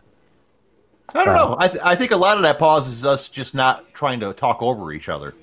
I 1.15 1.25
don't 1.25 1.29
oh. 1.29 1.35
know. 1.35 1.57
I, 1.59 1.69
th- 1.69 1.83
I 1.85 1.97
think 1.97 2.13
a 2.13 2.17
lot 2.17 2.37
of 2.37 2.43
that 2.43 2.59
pause 2.59 2.87
is 2.87 3.05
us 3.05 3.29
just 3.29 3.55
not 3.55 3.93
trying 3.95 4.21
to 4.21 4.33
talk 4.33 4.63
over 4.63 4.93
each 4.93 5.09
other. 5.09 5.35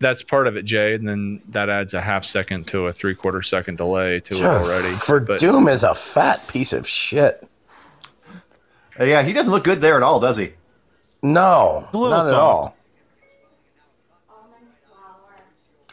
That's 0.00 0.22
part 0.22 0.46
of 0.46 0.56
it, 0.56 0.64
Jay, 0.64 0.94
and 0.94 1.08
then 1.08 1.40
that 1.48 1.68
adds 1.68 1.92
a 1.92 2.00
half 2.00 2.24
second 2.24 2.68
to 2.68 2.86
a 2.86 2.92
three 2.92 3.14
quarter 3.14 3.42
second 3.42 3.78
delay 3.78 4.20
to 4.20 4.34
it 4.34 4.44
already. 4.44 4.88
For 4.94 5.20
But- 5.20 5.40
Doom 5.40 5.66
is 5.68 5.82
a 5.82 5.94
fat 5.94 6.46
piece 6.48 6.72
of 6.72 6.86
shit. 6.86 7.46
Yeah, 9.00 9.22
he 9.22 9.32
doesn't 9.32 9.52
look 9.52 9.64
good 9.64 9.80
there 9.80 9.96
at 9.96 10.02
all, 10.02 10.20
does 10.20 10.36
he? 10.36 10.52
No, 11.22 11.86
a 11.92 11.96
little 11.96 12.10
not 12.10 12.26
at 12.28 12.34
all. 12.34 12.76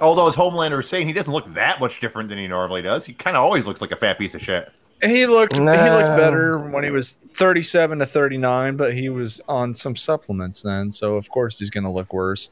Although 0.02 0.28
as 0.28 0.36
Homelander 0.36 0.78
was 0.78 0.90
saying, 0.90 1.08
he 1.08 1.14
doesn't 1.14 1.32
look 1.32 1.52
that 1.54 1.80
much 1.80 2.00
different 2.02 2.30
than 2.30 2.38
he 2.38 2.48
normally 2.48 2.82
does. 2.82 3.06
He 3.06 3.14
kind 3.14 3.38
of 3.38 3.44
always 3.44 3.66
looks 3.66 3.80
like 3.80 3.92
a 3.92 3.96
fat 3.96 4.18
piece 4.18 4.36
of 4.36 4.42
shit. 4.42 4.72
He 5.02 5.26
looked 5.26 5.54
he 5.54 5.60
looked 5.60 6.18
better 6.18 6.58
when 6.58 6.84
he 6.84 6.90
was 6.90 7.18
37 7.34 8.00
to 8.00 8.06
39, 8.06 8.78
but 8.78 8.94
he 8.94 9.10
was 9.10 9.42
on 9.48 9.74
some 9.74 9.96
supplements 9.96 10.62
then, 10.62 10.90
so 10.92 11.16
of 11.16 11.30
course 11.30 11.60
he's 11.60 11.70
gonna 11.70 11.92
look 11.92 12.14
worse. 12.14 12.50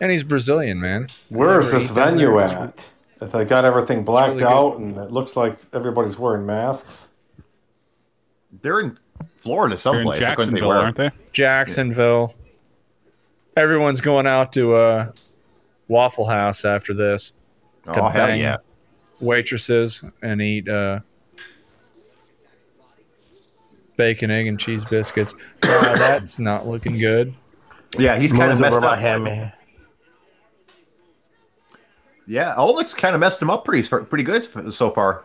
And 0.00 0.10
he's 0.10 0.22
Brazilian, 0.22 0.80
man. 0.80 1.08
Where 1.28 1.60
is 1.60 1.70
this 1.70 1.90
venue 1.90 2.30
there 2.32 2.44
is- 2.44 2.52
at? 2.52 2.86
If 3.22 3.32
they 3.32 3.44
got 3.44 3.66
everything 3.66 4.02
blacked 4.02 4.28
really 4.28 4.40
good. 4.40 4.48
out 4.48 4.78
and 4.78 4.96
it 4.96 5.12
looks 5.12 5.36
like 5.36 5.58
everybody's 5.74 6.18
wearing 6.18 6.46
masks. 6.46 7.08
They're 8.62 8.80
in 8.80 8.98
Florida 9.42 9.74
They're 9.74 9.74
in 9.74 9.78
someplace. 10.04 10.22
I 10.22 10.34
couldn't 10.34 10.52
think 10.54 10.60
Jacksonville, 10.62 10.68
where. 10.68 10.78
aren't 10.78 10.96
they? 10.96 11.10
Jacksonville. 11.34 12.34
Everyone's 13.58 14.00
going 14.00 14.26
out 14.26 14.54
to 14.54 14.74
uh, 14.74 15.12
Waffle 15.88 16.24
House 16.24 16.64
after 16.64 16.94
this. 16.94 17.34
Oh, 17.86 17.92
to 17.92 18.00
hell 18.08 18.26
bang 18.28 18.40
yeah. 18.40 18.56
waitresses 19.20 20.02
and 20.22 20.40
eat 20.40 20.66
uh, 20.66 21.00
bacon, 23.96 24.30
egg, 24.30 24.46
and 24.46 24.58
cheese 24.58 24.84
biscuits. 24.84 25.34
Wow, 25.62 25.94
that's 25.96 26.38
not 26.38 26.66
looking 26.66 26.98
good. 26.98 27.34
Yeah, 27.98 28.18
he's 28.18 28.32
kind 28.32 28.50
of 28.52 28.60
messed 28.60 28.72
over 28.72 28.80
my 28.80 28.92
up. 28.92 28.98
hammy. 28.98 29.52
Yeah, 32.30 32.54
Oleg's 32.56 32.94
kind 32.94 33.16
of 33.16 33.20
messed 33.20 33.42
him 33.42 33.50
up 33.50 33.64
pretty 33.64 33.88
pretty 33.88 34.22
good 34.22 34.72
so 34.72 34.90
far. 34.92 35.24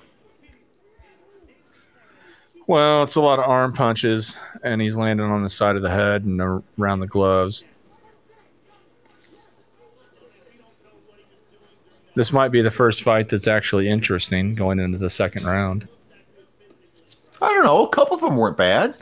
Well, 2.65 3.03
it's 3.03 3.13
a 3.13 3.21
lot 3.21 3.37
of 3.37 3.45
arm 3.45 3.73
punches, 3.73 4.35
and 4.63 4.81
he's 4.81 4.97
landing 4.97 5.27
on 5.27 5.43
the 5.43 5.49
side 5.49 5.75
of 5.75 5.83
the 5.83 5.89
head 5.91 6.23
and 6.23 6.41
around 6.79 7.01
the 7.01 7.05
gloves. 7.07 7.63
This 12.15 12.33
might 12.33 12.47
be 12.49 12.63
the 12.63 12.71
first 12.71 13.03
fight 13.03 13.29
that's 13.29 13.47
actually 13.47 13.87
interesting 13.87 14.55
going 14.55 14.79
into 14.79 14.97
the 14.97 15.09
second 15.11 15.45
round. 15.45 15.87
I 17.39 17.49
don't 17.53 17.65
know. 17.65 17.85
A 17.85 17.89
couple 17.89 18.15
of 18.15 18.21
them 18.21 18.35
weren't 18.35 18.57
bad. 18.57 18.95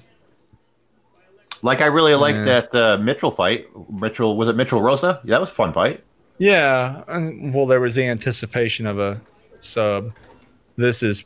Like 1.62 1.80
I 1.80 1.86
really 1.86 2.16
liked 2.16 2.40
Yeah. 2.40 2.44
that 2.70 2.76
uh, 2.76 2.98
Mitchell 3.02 3.32
fight. 3.32 3.68
Mitchell 3.90 4.36
was 4.36 4.50
it 4.50 4.58
Mitchell 4.58 4.82
Rosa? 4.82 5.22
Yeah, 5.24 5.36
that 5.36 5.40
was 5.40 5.52
a 5.52 5.54
fun 5.54 5.72
fight. 5.72 6.04
Yeah, 6.38 7.04
well, 7.52 7.66
there 7.66 7.80
was 7.80 7.96
the 7.96 8.06
anticipation 8.08 8.86
of 8.88 9.00
a 9.00 9.22
sub. 9.60 10.12
This 10.76 11.04
is 11.04 11.24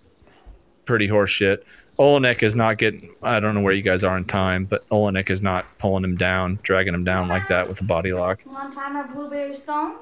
pretty 0.86 1.08
horseshit. 1.08 1.64
Oleinik 2.00 2.44
is 2.44 2.56
not 2.56 2.78
getting. 2.78 3.16
I 3.24 3.40
don't 3.40 3.56
know 3.56 3.62
where 3.62 3.74
you 3.74 3.82
guys 3.82 4.04
are 4.04 4.16
in 4.18 4.26
time, 4.26 4.66
but 4.66 4.82
Oleinik 4.90 5.30
is 5.30 5.42
not 5.42 5.66
pulling 5.80 6.04
him 6.04 6.16
down, 6.16 6.60
dragging 6.62 6.94
him 6.94 7.04
down 7.04 7.28
like 7.28 7.48
that 7.48 7.68
with 7.68 7.82
a 7.82 7.84
body 7.84 8.14
lock. 8.14 8.42
You 8.46 8.52
want 8.52 8.72
to 8.72 8.78
try 8.78 8.92
my 8.92 9.04
blueberry 9.04 9.56
stone? 9.58 9.98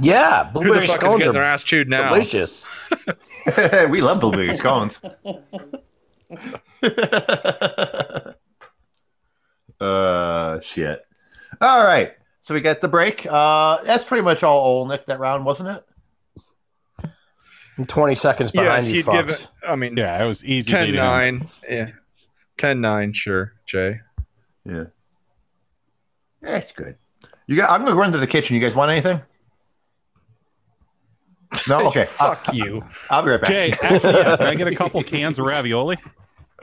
Yeah, 0.00 0.44
Who 0.44 0.60
the 0.60 0.60
blueberry 0.60 0.86
fuck 0.86 0.96
is 0.96 1.00
scones 1.00 1.18
getting 1.18 1.32
their 1.32 1.42
ass 1.42 1.64
chewed 1.64 1.88
now? 1.88 2.10
delicious. 2.10 2.68
we 3.88 4.00
love 4.00 4.20
blueberry 4.20 4.54
scones. 4.54 5.00
uh, 9.80 10.60
shit. 10.60 11.04
All 11.60 11.84
right. 11.84 12.12
So 12.42 12.54
we 12.54 12.60
got 12.60 12.80
the 12.80 12.88
break. 12.88 13.26
Uh, 13.26 13.82
that's 13.84 14.04
pretty 14.04 14.22
much 14.24 14.42
all 14.42 14.86
Oleinik 14.86 15.04
that 15.06 15.18
round, 15.20 15.44
wasn't 15.44 15.68
it? 15.70 17.10
I'm 17.78 17.84
20 17.84 18.14
seconds 18.14 18.50
behind 18.50 18.84
Yes, 18.84 18.88
you, 18.88 18.96
you'd 18.96 19.06
give 19.06 19.26
fucks. 19.26 19.44
it. 19.44 19.50
I 19.68 19.76
mean, 19.76 19.96
Yeah, 19.96 20.22
it 20.22 20.26
was 20.26 20.44
easy. 20.44 20.70
10 20.70 20.86
beating 20.86 21.00
him. 21.00 21.06
9. 21.06 21.48
Yeah. 21.68 21.86
10 22.58 22.80
9, 22.80 23.12
sure, 23.12 23.52
Jay. 23.66 24.00
Yeah. 24.64 24.84
That's 26.42 26.72
good. 26.72 26.96
You 27.46 27.56
got. 27.56 27.70
I'm 27.70 27.84
gonna 27.84 27.96
run 27.96 28.12
to 28.12 28.18
the 28.18 28.26
kitchen. 28.26 28.54
You 28.54 28.62
guys 28.62 28.74
want 28.74 28.90
anything? 28.90 29.20
No. 31.68 31.86
Okay. 31.88 32.06
I'll, 32.20 32.34
Fuck 32.34 32.54
you. 32.54 32.84
I'll 33.10 33.22
be 33.22 33.30
right 33.30 33.40
back. 33.40 33.50
Jay, 33.50 33.72
actually, 33.82 34.12
yeah, 34.14 34.36
can 34.36 34.46
I 34.46 34.54
get 34.54 34.68
a 34.68 34.74
couple 34.74 35.02
cans 35.02 35.38
of 35.38 35.46
ravioli? 35.46 35.96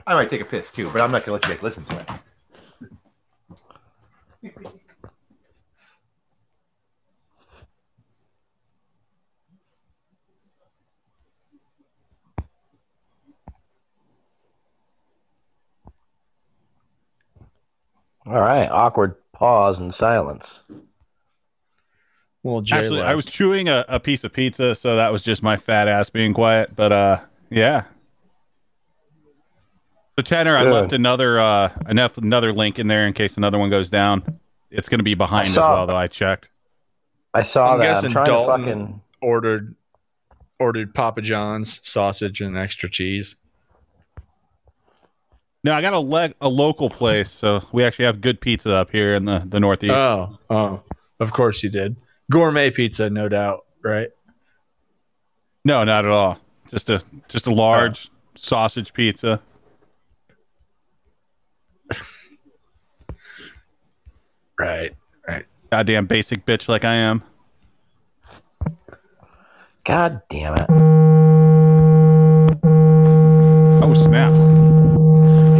I 0.06 0.14
might 0.14 0.30
take 0.30 0.40
a 0.40 0.44
piss 0.46 0.72
too, 0.72 0.88
but 0.90 1.00
I'm 1.02 1.10
not 1.12 1.24
gonna 1.24 1.34
let 1.34 1.46
you 1.46 1.54
guys 1.54 1.62
listen 1.62 1.84
to 1.86 2.00
it. 2.00 2.10
All 18.28 18.40
right, 18.40 18.68
awkward 18.70 19.14
pause 19.32 19.78
and 19.78 19.92
silence. 19.92 20.62
Well, 22.42 22.60
Jay 22.60 22.76
Actually, 22.76 23.00
left. 23.00 23.10
I 23.10 23.14
was 23.14 23.24
chewing 23.24 23.68
a, 23.68 23.84
a 23.88 23.98
piece 23.98 24.22
of 24.22 24.32
pizza, 24.32 24.74
so 24.74 24.96
that 24.96 25.10
was 25.10 25.22
just 25.22 25.42
my 25.42 25.56
fat 25.56 25.88
ass 25.88 26.10
being 26.10 26.34
quiet. 26.34 26.76
But 26.76 26.92
uh, 26.92 27.20
yeah. 27.50 27.84
So 30.16 30.22
Tanner, 30.22 30.56
I 30.56 30.62
left 30.62 30.92
another 30.92 31.38
uh, 31.40 31.70
I 31.86 31.92
left 31.92 32.18
another 32.18 32.52
link 32.52 32.78
in 32.78 32.86
there 32.86 33.06
in 33.06 33.12
case 33.12 33.36
another 33.36 33.58
one 33.58 33.70
goes 33.70 33.88
down. 33.88 34.38
It's 34.70 34.88
going 34.88 34.98
to 34.98 35.04
be 35.04 35.14
behind 35.14 35.48
as 35.48 35.56
well, 35.56 35.86
though. 35.86 35.96
I 35.96 36.06
checked. 36.06 36.50
I 37.32 37.42
saw 37.42 37.74
I'm 37.74 37.78
that. 37.78 38.04
I'm 38.04 38.10
trying 38.10 38.26
Dalton- 38.26 38.60
to 38.60 38.66
fucking. 38.66 39.00
ordered 39.22 39.74
ordered 40.58 40.92
Papa 40.92 41.22
John's 41.22 41.80
sausage 41.82 42.40
and 42.40 42.58
extra 42.58 42.90
cheese. 42.90 43.36
No, 45.64 45.74
I 45.74 45.80
got 45.80 45.92
a 45.92 45.98
leg 45.98 46.34
a 46.40 46.48
local 46.48 46.88
place, 46.88 47.30
so 47.30 47.60
we 47.72 47.82
actually 47.84 48.04
have 48.04 48.20
good 48.20 48.40
pizza 48.40 48.74
up 48.74 48.90
here 48.90 49.14
in 49.14 49.24
the 49.24 49.42
the 49.44 49.58
Northeast. 49.58 49.92
Oh, 49.92 50.38
oh, 50.50 50.82
of 51.18 51.32
course 51.32 51.62
you 51.62 51.70
did. 51.70 51.96
Gourmet 52.30 52.70
pizza, 52.70 53.10
no 53.10 53.28
doubt, 53.28 53.64
right? 53.82 54.10
No, 55.64 55.82
not 55.84 56.04
at 56.04 56.10
all. 56.10 56.38
Just 56.70 56.90
a 56.90 57.02
just 57.28 57.46
a 57.46 57.54
large 57.54 58.08
oh. 58.08 58.16
sausage 58.36 58.92
pizza. 58.92 59.40
Right, 64.60 64.92
right. 65.28 65.46
Goddamn 65.70 66.06
basic 66.06 66.44
bitch 66.44 66.68
like 66.68 66.84
I 66.84 66.94
am. 66.96 67.22
God 69.84 70.20
damn 70.28 70.56
it. 70.56 70.66
Oh 73.80 73.94
snap! 73.94 74.32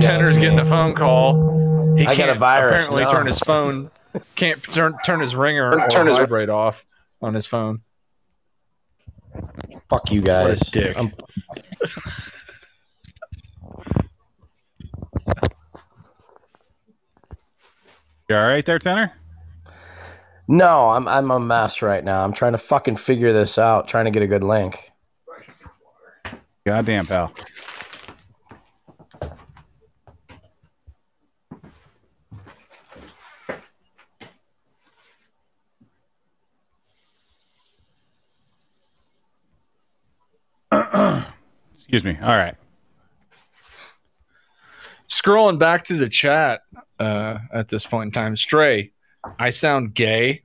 Tanner's 0.01 0.37
getting 0.37 0.59
a 0.59 0.65
phone 0.65 0.95
call. 0.95 1.97
He 1.97 2.03
I 2.07 2.15
got 2.15 2.25
a 2.25 2.27
can't 2.27 2.39
virus, 2.39 2.85
Apparently, 2.89 3.03
no. 3.05 3.11
turn 3.11 3.27
his 3.27 3.39
phone. 3.41 3.91
Can't 4.37 4.63
turn 4.63 4.97
turn 5.05 5.21
his 5.21 5.35
ringer 5.35 5.71
or 5.79 5.89
Turn 5.89 6.07
his- 6.07 6.19
vibrate 6.19 6.49
off 6.49 6.85
on 7.23 7.35
his 7.35 7.47
phone. 7.47 7.81
Fuck 9.89 10.11
you 10.11 10.21
What 10.21 10.29
a 10.29 10.33
guys. 10.49 10.61
dick. 10.71 10.97
I'm- 10.97 11.13
You 18.29 18.37
all 18.37 18.47
right 18.47 18.65
there, 18.65 18.79
Tanner? 18.79 19.13
no, 20.49 20.91
I'm 20.91 21.09
I'm 21.09 21.31
a 21.31 21.41
mess 21.41 21.83
right 21.83 22.05
now. 22.05 22.23
I'm 22.25 22.33
trying 22.33 22.53
to 22.53 22.59
fucking 22.59 22.97
figure 22.97 23.33
this 23.33 23.59
out, 23.59 23.89
trying 23.89 24.05
to 24.07 24.11
get 24.11 24.23
a 24.23 24.27
good 24.27 24.43
link. 24.43 24.91
Goddamn 26.67 27.07
pal. 27.07 27.33
Excuse 41.89 42.05
me. 42.05 42.19
All 42.23 42.37
right. 42.37 42.55
Scrolling 45.09 45.59
back 45.59 45.87
through 45.87 45.97
the 45.99 46.09
chat 46.09 46.61
uh, 47.01 47.39
at 47.53 47.69
this 47.69 47.87
point 47.87 48.09
in 48.09 48.13
time, 48.13 48.37
Stray, 48.37 48.93
I 49.39 49.49
sound 49.51 49.95
gay. 49.95 50.43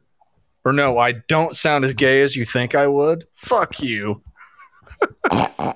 Or 0.63 0.71
no, 0.71 0.97
I 0.97 1.11
don't 1.27 1.53
sound 1.55 1.83
as 1.83 1.91
gay 1.93 2.21
as 2.21 2.33
you 2.37 2.45
think 2.45 2.73
I 2.75 2.87
would. 2.87 3.25
Fuck 3.33 3.81
you. 3.81 4.21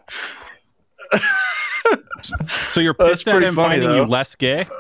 So 2.74 2.80
you're 2.82 2.96
That's 2.98 3.24
pissed 3.24 3.28
at 3.28 3.44
him 3.44 3.56
funny, 3.56 3.76
finding 3.76 3.90
though. 3.90 3.96
you 3.96 4.06
less 4.06 4.36
gay? 4.36 4.66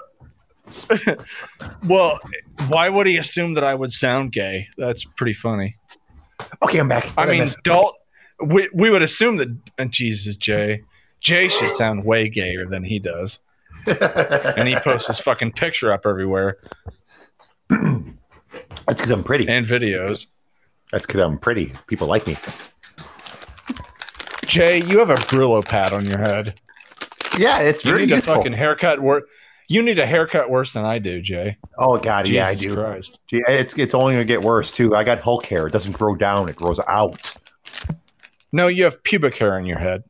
Well, 1.87 2.19
why 2.67 2.89
would 2.89 3.07
he 3.07 3.17
assume 3.17 3.53
that 3.53 3.63
I 3.63 3.73
would 3.73 3.91
sound 3.91 4.33
gay? 4.33 4.67
That's 4.77 5.05
pretty 5.05 5.33
funny. 5.33 5.77
Okay, 6.61 6.79
I'm 6.79 6.87
back. 6.89 7.05
I 7.17 7.21
What 7.21 7.29
mean, 7.29 7.39
missed? 7.41 7.63
We, 8.43 8.69
we 8.73 8.89
would 8.89 9.01
assume 9.01 9.37
that, 9.37 9.55
and 9.77 9.91
Jesus, 9.91 10.35
Jay, 10.35 10.83
Jay 11.21 11.47
should 11.47 11.71
sound 11.71 12.05
way 12.05 12.29
gayer 12.29 12.65
than 12.65 12.83
he 12.83 12.99
does. 12.99 13.39
And 13.87 14.67
he 14.67 14.75
posts 14.77 15.07
his 15.07 15.19
fucking 15.19 15.53
picture 15.53 15.91
up 15.93 16.05
everywhere 16.05 16.57
That's 17.69 18.99
because 19.01 19.09
I'm 19.11 19.23
pretty. 19.23 19.47
and 19.47 19.65
videos. 19.65 20.27
That's 20.91 21.05
because 21.05 21.21
I'm 21.21 21.37
pretty. 21.37 21.71
People 21.87 22.07
like 22.07 22.25
me. 22.27 22.35
Jay, 24.45 24.81
you 24.83 24.99
have 24.99 25.09
a 25.09 25.15
Brillo 25.15 25.65
pad 25.65 25.91
on 25.93 26.05
your 26.05 26.19
head. 26.19 26.55
Yeah, 27.37 27.59
it's 27.59 27.83
You 27.83 27.91
very 27.91 28.05
need 28.05 28.13
a 28.13 28.21
fucking 28.21 28.53
haircut. 28.53 29.01
Where 29.01 29.23
You 29.67 29.81
need 29.81 29.99
a 29.99 30.05
haircut 30.05 30.49
worse 30.49 30.73
than 30.73 30.85
I 30.85 30.97
do, 30.99 31.21
Jay. 31.21 31.57
Oh 31.77 31.97
God, 31.97 32.27
yeah, 32.27 32.47
I 32.47 32.53
Jesus 32.55 32.75
do. 32.75 32.81
Christ. 32.81 33.19
Gee, 33.27 33.43
It's 33.47 33.73
it's 33.77 33.93
only 33.93 34.13
gonna 34.13 34.25
get 34.25 34.41
worse 34.41 34.71
too. 34.71 34.95
I 34.95 35.03
got 35.03 35.19
Hulk 35.19 35.45
hair. 35.45 35.67
It 35.67 35.71
doesn't 35.73 35.91
grow 35.91 36.15
down; 36.15 36.47
it 36.49 36.55
grows 36.55 36.79
out. 36.87 37.35
No, 38.51 38.67
you 38.67 38.83
have 38.85 39.01
pubic 39.03 39.35
hair 39.37 39.55
on 39.55 39.65
your 39.65 39.77
head. 39.79 40.03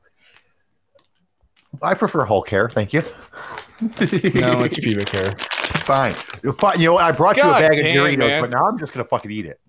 I 1.82 1.94
prefer 1.94 2.26
Hulk 2.26 2.50
hair. 2.50 2.70
Thank 2.70 2.94
you. 2.94 3.02
No, 3.80 4.64
it's 4.64 4.80
pubic 4.80 5.08
hair. 5.10 5.32
fine. 5.34 6.16
You're 6.42 6.54
fine. 6.54 6.80
You 6.80 6.88
know. 6.88 6.98
I 6.98 7.12
brought 7.12 7.38
you 7.38 7.44
a 7.44 7.52
bag 7.60 7.74
damn, 7.74 8.02
of 8.04 8.08
Doritos, 8.08 8.18
man. 8.18 8.42
but 8.42 8.50
now 8.50 8.66
I'm 8.68 8.76
just 8.80 8.92
gonna 8.92 9.06
fucking 9.08 9.30
eat 9.30 9.46
it. 9.46 9.60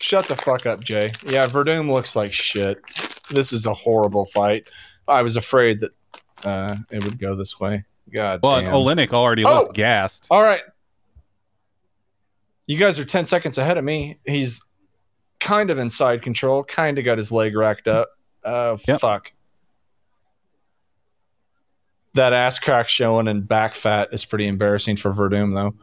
Shut 0.00 0.26
the 0.26 0.36
fuck 0.36 0.66
up, 0.66 0.84
Jay. 0.84 1.12
Yeah, 1.26 1.46
Werdum 1.46 1.90
looks 1.90 2.14
like 2.14 2.34
shit. 2.34 2.78
This 3.30 3.54
is 3.54 3.64
a 3.64 3.72
horrible 3.72 4.26
fight. 4.34 4.68
I 5.08 5.22
was 5.22 5.38
afraid 5.38 5.80
that 5.80 5.92
uh, 6.44 6.76
it 6.90 7.02
would 7.04 7.18
go 7.18 7.34
this 7.34 7.58
way. 7.58 7.84
God 8.12 8.40
Well, 8.42 8.60
damn. 8.60 8.72
Oleinik 8.74 9.14
already 9.14 9.44
Oh! 9.46 9.60
looks 9.60 9.72
gassed. 9.72 10.26
All 10.30 10.42
right. 10.42 10.60
You 12.66 12.76
guys 12.76 12.98
are 12.98 13.04
10 13.06 13.24
seconds 13.24 13.56
ahead 13.56 13.78
of 13.78 13.84
me. 13.84 14.18
He's 14.26 14.60
kind 15.40 15.70
of 15.70 15.78
inside 15.78 16.22
control, 16.22 16.64
kind 16.64 16.98
of 16.98 17.04
got 17.04 17.18
his 17.18 17.30
leg 17.32 17.56
racked 17.56 17.88
up. 17.88 18.08
Oh, 18.44 18.78
Yep. 18.86 19.00
fuck. 19.00 19.32
That 22.14 22.32
ass 22.32 22.58
crack 22.58 22.88
showing 22.88 23.28
and 23.28 23.46
back 23.46 23.74
fat 23.74 24.08
is 24.12 24.24
pretty 24.24 24.46
embarrassing 24.46 24.96
for 24.96 25.12
Werdum, 25.12 25.54
though. 25.54 25.74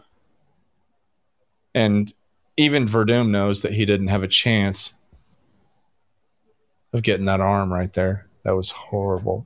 And 1.75 2.11
even 2.57 2.87
Werdum 2.87 3.29
knows 3.29 3.61
that 3.61 3.73
he 3.73 3.85
didn't 3.85 4.07
have 4.07 4.23
a 4.23 4.27
chance 4.27 4.93
of 6.91 7.03
getting 7.03 7.25
that 7.25 7.41
arm 7.41 7.71
right 7.71 7.91
there. 7.93 8.27
That 8.43 8.55
was 8.55 8.71
horrible. 8.71 9.45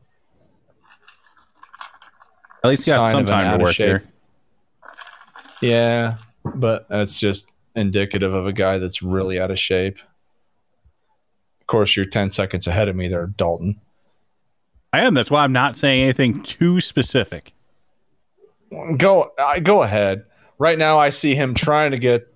At 2.63 2.70
least 2.70 2.86
he 2.86 2.91
got 2.91 3.04
Sign 3.06 3.13
some 3.13 3.26
time 3.26 3.58
to 3.58 3.63
work 3.63 3.76
there. 3.78 4.04
Yeah, 5.62 6.17
but 6.43 6.88
that's 6.89 7.20
just 7.20 7.52
indicative 7.78 8.34
of 8.34 8.48
a 8.48 8.54
guy 8.54 8.78
that's 8.78 9.02
really 9.02 9.40
out 9.40 9.52
of 9.52 9.60
shape. 9.60 9.98
Of 11.62 11.68
course, 11.68 11.96
you're 11.96 12.06
10 12.06 12.32
seconds 12.32 12.68
ahead 12.68 12.88
of 12.88 12.96
me 12.96 13.08
there, 13.08 13.28
Dalton. 13.28 13.80
I 14.94 15.02
am. 15.02 15.13
That's 15.13 15.30
why 15.30 15.44
I'm 15.44 15.54
not 15.54 15.76
saying 15.76 16.04
anything 16.04 16.42
too 16.44 16.82
specific. 16.82 17.54
Go 18.98 19.32
uh, 19.38 19.60
go 19.60 19.84
ahead. 19.84 20.26
Right 20.60 20.78
now 20.78 20.98
I 20.98 21.10
see 21.10 21.36
him 21.36 21.54
trying 21.54 21.92
to 21.92 21.98
get 21.98 22.34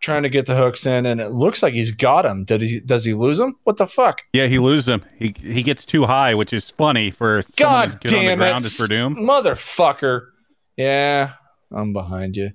trying 0.00 0.22
to 0.22 0.28
get 0.28 0.46
the 0.46 0.54
hooks 0.54 0.84
in 0.86 1.06
and 1.06 1.20
it 1.20 1.30
looks 1.30 1.62
like 1.62 1.74
he's 1.74 1.90
got 1.90 2.26
him. 2.26 2.44
Did 2.44 2.60
he 2.60 2.80
does 2.80 3.04
he 3.04 3.14
lose 3.14 3.38
him? 3.38 3.56
What 3.64 3.76
the 3.76 3.86
fuck? 3.86 4.22
Yeah, 4.32 4.46
he 4.46 4.58
loses 4.58 4.86
them. 4.86 5.04
He 5.18 5.34
he 5.40 5.62
gets 5.62 5.84
too 5.84 6.04
high, 6.04 6.34
which 6.34 6.52
is 6.52 6.70
funny 6.70 7.10
for 7.10 7.42
God 7.56 8.00
good 8.00 8.12
on 8.12 8.20
the 8.20 8.28
damn 8.28 8.38
ground 8.38 8.64
it. 8.64 8.66
as 8.66 8.76
for 8.76 8.88
Doom. 8.88 9.16
Motherfucker. 9.16 10.28
Yeah, 10.76 11.32
I'm 11.72 11.92
behind 11.92 12.36
you. 12.36 12.50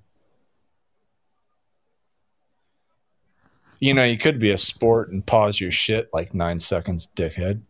You 3.81 3.95
know, 3.95 4.03
you 4.03 4.17
could 4.17 4.39
be 4.39 4.51
a 4.51 4.59
sport 4.59 5.09
and 5.09 5.25
pause 5.25 5.59
your 5.59 5.71
shit 5.71 6.09
like 6.13 6.35
nine 6.35 6.59
seconds, 6.59 7.09
dickhead. 7.15 7.61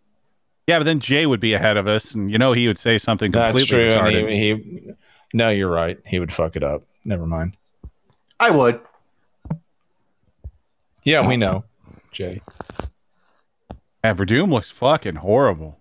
Yeah, 0.67 0.77
but 0.77 0.83
then 0.83 0.99
Jay 0.99 1.25
would 1.25 1.39
be 1.39 1.53
ahead 1.53 1.77
of 1.77 1.87
us, 1.87 2.13
and 2.13 2.29
you 2.29 2.37
know 2.37 2.51
he 2.51 2.67
would 2.67 2.77
say 2.77 2.97
something 2.97 3.31
That's 3.31 3.57
completely 3.57 3.89
true. 3.89 3.97
retarded. 3.97 4.33
He, 4.33 4.53
he, 4.53 4.91
no, 5.33 5.49
you're 5.49 5.71
right. 5.71 5.97
He 6.05 6.19
would 6.19 6.31
fuck 6.31 6.57
it 6.57 6.63
up. 6.63 6.83
Never 7.05 7.25
mind. 7.25 7.55
I 8.39 8.51
would. 8.51 8.81
Yeah, 11.03 11.27
we 11.27 11.37
know, 11.37 11.63
Jay. 12.11 12.41
Yeah, 14.03 14.13
Werdum 14.13 14.51
looks 14.51 14.69
fucking 14.69 15.15
horrible. 15.15 15.79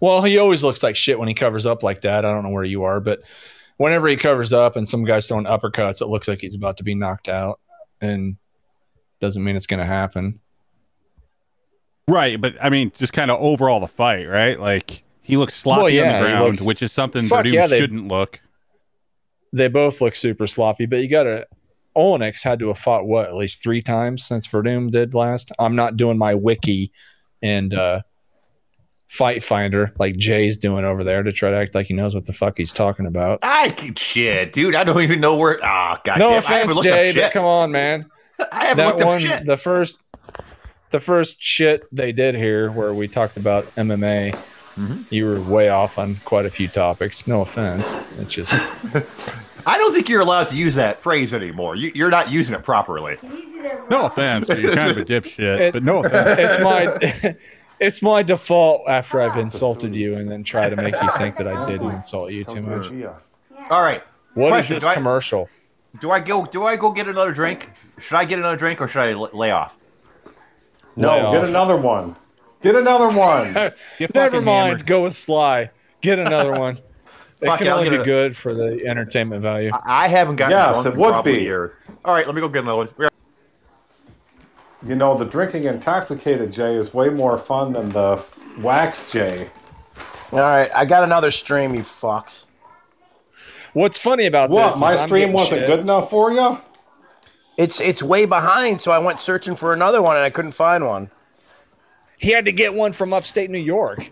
Well, 0.00 0.22
he 0.22 0.38
always 0.38 0.62
looks 0.62 0.82
like 0.82 0.96
shit 0.96 1.18
when 1.18 1.28
he 1.28 1.34
covers 1.34 1.64
up 1.64 1.82
like 1.82 2.02
that. 2.02 2.24
I 2.24 2.30
don't 2.30 2.42
know 2.42 2.50
where 2.50 2.64
you 2.64 2.84
are, 2.84 3.00
but 3.00 3.22
whenever 3.78 4.06
he 4.06 4.16
covers 4.16 4.52
up 4.52 4.76
and 4.76 4.88
some 4.88 5.04
guy's 5.04 5.26
throwing 5.26 5.46
uppercuts, 5.46 6.00
it 6.00 6.08
looks 6.08 6.28
like 6.28 6.40
he's 6.40 6.56
about 6.56 6.76
to 6.76 6.84
be 6.84 6.94
knocked 6.94 7.28
out, 7.28 7.58
and 8.00 8.36
doesn't 9.24 9.42
mean 9.42 9.56
it's 9.56 9.66
going 9.66 9.80
to 9.80 9.86
happen. 9.86 10.38
Right, 12.08 12.38
but 12.40 12.54
I 12.62 12.68
mean, 12.68 12.92
just 12.96 13.12
kind 13.14 13.30
of 13.30 13.40
overall 13.40 13.80
the 13.80 13.88
fight, 13.88 14.24
right? 14.26 14.60
Like 14.60 15.02
he 15.22 15.36
looks 15.38 15.54
sloppy 15.54 15.80
Well, 15.80 15.90
yeah, 15.90 16.16
on 16.16 16.22
the 16.22 16.28
ground, 16.28 16.44
looks- 16.44 16.62
which 16.62 16.82
is 16.82 16.92
something 16.92 17.26
Fuck 17.26 17.46
Werdum 17.46 17.52
yeah, 17.52 17.66
they- 17.66 17.80
shouldn't 17.80 18.08
look. 18.08 18.40
They 19.54 19.68
both 19.68 20.00
look 20.00 20.16
super 20.16 20.46
sloppy, 20.48 20.84
but 20.86 20.98
you 21.00 21.08
got 21.08 21.22
to. 21.24 21.46
Oleinik 21.96 22.42
had 22.42 22.58
to 22.58 22.68
have 22.68 22.78
fought 22.78 23.06
what 23.06 23.26
at 23.26 23.36
least 23.36 23.62
three 23.62 23.80
times 23.80 24.24
since 24.26 24.48
Werdum 24.48 24.90
did 24.90 25.14
last. 25.14 25.52
I'm 25.60 25.76
not 25.76 25.96
doing 25.96 26.18
my 26.18 26.34
wiki 26.34 26.90
and 27.40 27.72
uh, 27.72 28.02
fight 29.06 29.44
finder 29.44 29.92
like 30.00 30.16
Jay's 30.16 30.56
doing 30.56 30.84
over 30.84 31.04
there 31.04 31.22
to 31.22 31.32
try 31.32 31.50
to 31.52 31.56
act 31.56 31.76
like 31.76 31.86
he 31.86 31.94
knows 31.94 32.12
what 32.12 32.26
the 32.26 32.32
fuck 32.32 32.58
he's 32.58 32.72
talking 32.72 33.06
about. 33.06 33.38
I 33.44 33.70
can 33.70 33.94
shit, 33.94 34.52
dude. 34.52 34.74
I 34.74 34.82
don't 34.82 35.02
even 35.02 35.20
know 35.20 35.36
where. 35.36 35.60
Ah, 35.62 36.00
god 36.04 36.18
no 36.18 36.30
damn, 36.30 36.34
I 36.34 36.38
offense, 36.38 36.56
haven't 36.58 36.74
looked 36.74 36.84
Jay, 36.88 37.12
but 37.14 37.22
shit. 37.22 37.32
come 37.32 37.44
on, 37.44 37.70
man. 37.70 38.06
I 38.52 38.66
haven't 38.66 38.84
that 38.84 39.00
up 39.00 39.06
one, 39.06 39.20
shit. 39.20 39.44
the 39.44 39.56
first, 39.56 39.98
the 40.90 41.00
first 41.00 41.40
shit 41.42 41.84
they 41.94 42.12
did 42.12 42.34
here, 42.34 42.70
where 42.70 42.94
we 42.94 43.08
talked 43.08 43.36
about 43.36 43.64
MMA, 43.76 44.36
Mhm. 44.76 45.04
you 45.12 45.24
were 45.26 45.40
way 45.40 45.68
off 45.68 45.98
on 45.98 46.16
quite 46.24 46.46
a 46.46 46.50
few 46.50 46.66
topics. 46.66 47.28
No 47.28 47.42
offense, 47.42 47.94
it's 48.18 48.32
just 48.32 48.52
I 49.66 49.78
don't 49.78 49.94
think 49.94 50.08
you're 50.08 50.20
allowed 50.20 50.48
to 50.48 50.56
use 50.56 50.74
that 50.74 51.00
phrase 51.00 51.32
anymore. 51.32 51.76
You, 51.76 51.92
you're 51.94 52.10
not 52.10 52.28
using 52.30 52.54
it 52.56 52.64
properly. 52.64 53.16
No 53.88 54.06
offense, 54.06 54.48
but 54.48 54.58
you're 54.58 54.74
kind 54.74 54.90
of 54.90 54.98
a 54.98 55.04
dipshit. 55.04 55.60
It- 55.60 55.72
but 55.74 55.84
no 55.84 55.98
offense. 56.04 56.40
it's 56.40 56.62
my, 56.62 57.36
it's 57.80 58.02
my 58.02 58.22
default 58.24 58.88
after 58.88 59.20
I've 59.22 59.36
insulted 59.38 59.94
you 59.94 60.14
and 60.16 60.28
then 60.30 60.42
try 60.42 60.68
to 60.68 60.74
make 60.76 61.00
you 61.00 61.08
think 61.16 61.36
that 61.36 61.46
I 61.48 61.64
didn't 61.66 61.90
insult 61.92 62.32
you 62.32 62.42
too 62.44 62.60
much. 62.62 62.86
All 63.70 63.80
right. 63.80 64.02
What 64.34 64.48
is 64.48 64.66
Question, 64.66 64.78
this 64.80 64.92
commercial? 64.94 65.48
Do 66.00 66.10
I 66.10 66.20
go? 66.20 66.44
Do 66.44 66.64
I 66.64 66.76
go 66.76 66.90
get 66.90 67.06
another 67.08 67.32
drink? 67.32 67.70
Should 67.98 68.16
I 68.16 68.24
get 68.24 68.38
another 68.38 68.56
drink 68.56 68.80
or 68.80 68.88
should 68.88 69.00
I 69.02 69.12
l- 69.12 69.30
lay 69.32 69.50
off? 69.52 69.78
No, 70.96 71.08
Lay 71.10 71.20
get 71.32 71.42
off. 71.42 71.48
another 71.48 71.76
one. 71.76 72.16
Get 72.62 72.74
another 72.74 73.08
one. 73.16 73.52
Never 74.14 74.40
mind. 74.40 74.66
hammered. 74.68 74.86
Go 74.86 75.04
with 75.04 75.14
Sly. 75.14 75.70
Get 76.00 76.18
another 76.18 76.52
one. 76.52 76.78
It 77.40 77.46
Fuck 77.48 77.58
can 77.58 77.66
it, 77.66 77.70
only 77.70 77.90
be 77.90 77.96
a- 77.96 78.04
good 78.04 78.34
for 78.34 78.54
the 78.54 78.86
entertainment 78.86 79.42
value. 79.42 79.70
I, 79.74 80.04
I 80.04 80.08
haven't 80.08 80.36
gotten 80.36 80.52
Yes, 80.56 80.72
drunk 80.82 80.86
it 80.86 80.92
in 80.94 80.98
would 81.00 81.10
probably 81.10 81.32
be. 81.32 81.38
a 81.40 81.42
year. 81.42 81.76
All 82.02 82.14
right, 82.14 82.24
let 82.24 82.34
me 82.34 82.40
go 82.40 82.48
get 82.48 82.62
another 82.62 82.76
one. 82.78 82.88
We're- 82.96 83.10
You 84.86 84.94
know, 84.94 85.14
the 85.14 85.26
drinking 85.26 85.64
intoxicated 85.64 86.50
Jay 86.52 86.74
is 86.74 86.94
way 86.94 87.10
more 87.10 87.36
fun 87.36 87.74
than 87.74 87.90
the 87.90 88.22
wax 88.60 89.12
Jay. 89.12 89.50
All 90.32 90.38
right, 90.38 90.70
I 90.74 90.86
got 90.86 91.02
another 91.04 91.30
stream, 91.30 91.74
you 91.74 91.82
fucks. 91.82 92.43
What's 93.74 93.98
funny 93.98 94.26
about 94.26 94.50
What? 94.50 94.72
this? 94.72 94.80
My 94.80 94.94
is 94.94 95.00
stream 95.02 95.32
wasn't 95.32 95.60
shit. 95.62 95.66
good 95.66 95.80
enough 95.80 96.08
for 96.10 96.32
you? 96.32 96.58
It's 97.58 97.80
it's 97.80 98.02
way 98.02 98.24
behind, 98.24 98.80
so 98.80 98.90
I 98.90 98.98
went 98.98 99.18
searching 99.18 99.54
for 99.54 99.72
another 99.72 100.00
one 100.02 100.16
and 100.16 100.24
I 100.24 100.30
couldn't 100.30 100.52
find 100.52 100.86
one. 100.86 101.10
He 102.18 102.30
had 102.30 102.46
to 102.46 102.52
get 102.52 102.72
one 102.74 102.92
from 102.92 103.12
upstate 103.12 103.50
New 103.50 103.58
York. 103.58 104.10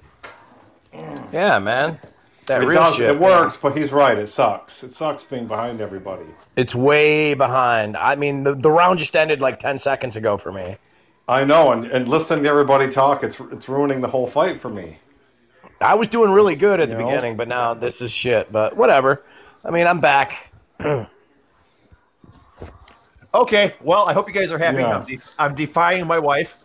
Yeah, 1.32 1.58
man. 1.58 1.98
That 2.46 2.62
It 2.62 2.66
real 2.66 2.82
does. 2.82 2.96
shit. 2.96 3.10
It 3.10 3.20
works, 3.20 3.56
but 3.56 3.76
he's 3.76 3.92
right. 3.92 4.18
It 4.18 4.26
sucks. 4.28 4.82
It 4.84 4.92
sucks 4.92 5.24
being 5.24 5.46
behind 5.46 5.80
everybody. 5.80 6.24
It's 6.56 6.74
way 6.74 7.34
behind. 7.34 7.96
I 7.96 8.16
mean, 8.16 8.42
the, 8.42 8.54
the 8.54 8.70
round 8.70 8.98
just 8.98 9.14
ended 9.16 9.40
like 9.40 9.58
10 9.60 9.78
seconds 9.78 10.16
ago 10.16 10.36
for 10.36 10.52
me. 10.52 10.76
I 11.28 11.44
know, 11.44 11.70
and, 11.72 11.86
and 11.86 12.08
listening 12.08 12.42
to 12.42 12.50
everybody 12.50 12.88
talk, 12.90 13.22
it's 13.22 13.40
it's 13.52 13.68
ruining 13.68 14.00
the 14.00 14.08
whole 14.08 14.26
fight 14.26 14.60
for 14.60 14.68
me. 14.68 14.98
I 15.80 15.94
was 15.94 16.08
doing 16.08 16.30
really 16.30 16.56
good 16.56 16.80
at 16.80 16.90
the 16.90 16.96
know? 16.98 17.06
beginning, 17.06 17.36
but 17.36 17.48
now 17.48 17.74
this 17.74 18.02
is 18.02 18.10
shit. 18.12 18.50
But 18.52 18.76
whatever. 18.76 19.22
I 19.64 19.70
mean, 19.70 19.86
I'm 19.86 20.00
back. 20.00 20.52
Okay, 23.34 23.74
well, 23.80 24.06
I 24.08 24.12
hope 24.12 24.28
you 24.28 24.34
guys 24.34 24.50
are 24.50 24.58
happy. 24.58 24.82
Yeah. 24.82 24.98
I'm, 24.98 25.06
de- 25.06 25.18
I'm 25.38 25.54
defying 25.54 26.06
my 26.06 26.18
wife. 26.18 26.58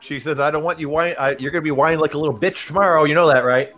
She 0.00 0.18
says, 0.20 0.40
"I 0.40 0.50
don't 0.50 0.64
want 0.64 0.80
you 0.80 0.88
whine. 0.88 1.14
I, 1.18 1.30
you're 1.38 1.50
going 1.50 1.60
to 1.62 1.66
be 1.66 1.70
whining 1.70 1.98
like 1.98 2.14
a 2.14 2.18
little 2.18 2.34
bitch 2.36 2.66
tomorrow. 2.66 3.04
You 3.04 3.14
know 3.14 3.26
that, 3.26 3.44
right?" 3.44 3.74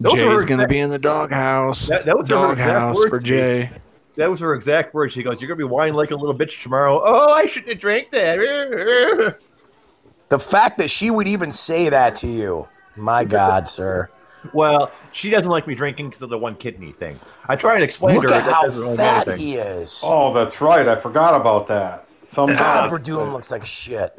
Those 0.00 0.22
are 0.22 0.30
her 0.30 0.36
Jay's 0.38 0.44
gonna 0.46 0.66
be 0.66 0.78
in 0.78 0.88
the 0.90 0.98
doghouse. 0.98 1.88
That- 1.88 2.06
that 2.06 2.16
was 2.18 2.30
her 2.30 2.52
exact 2.52 2.58
doghouse 2.68 2.96
words 2.96 3.10
for. 3.10 3.18
Jay. 3.20 3.70
That 4.16 4.30
was 4.30 4.40
her 4.40 4.54
exact 4.54 4.94
words. 4.94 5.12
She 5.12 5.22
goes, 5.22 5.40
"You're 5.40 5.48
going 5.48 5.58
to 5.58 5.66
be 5.66 5.70
whining 5.70 5.92
like 5.94 6.10
a 6.10 6.16
little 6.16 6.34
bitch 6.34 6.62
tomorrow." 6.62 7.02
Oh, 7.04 7.32
I 7.34 7.46
shouldn't 7.46 7.72
have 7.72 7.80
drank 7.80 8.10
that. 8.12 9.36
The 10.30 10.38
fact 10.38 10.78
that 10.78 10.90
she 10.90 11.10
would 11.10 11.28
even 11.28 11.52
say 11.52 11.90
that 11.90 12.16
to 12.16 12.26
you, 12.26 12.66
my 12.96 13.24
God, 13.26 13.68
sir. 13.68 14.08
Well, 14.52 14.90
she 15.12 15.30
doesn't 15.30 15.50
like 15.50 15.66
me 15.66 15.74
drinking 15.74 16.08
because 16.08 16.22
of 16.22 16.30
the 16.30 16.38
one 16.38 16.54
kidney 16.56 16.92
thing. 16.92 17.18
I 17.48 17.56
try 17.56 17.74
and 17.74 17.84
explain 17.84 18.16
Look 18.16 18.26
to 18.26 18.34
her 18.34 18.38
at 18.40 18.44
that 18.44 18.54
how 18.54 18.62
doesn't 18.62 18.82
really 18.82 18.96
fat 18.96 19.26
matter. 19.26 19.36
he 19.38 19.54
is. 19.54 20.02
Oh, 20.04 20.32
that's 20.32 20.60
right. 20.60 20.86
I 20.86 20.96
forgot 20.96 21.34
about 21.34 21.66
that. 21.68 22.06
Some 22.22 22.50
God, 22.54 22.90
Werdum 22.90 23.32
looks 23.32 23.50
like 23.50 23.64
shit. 23.64 24.18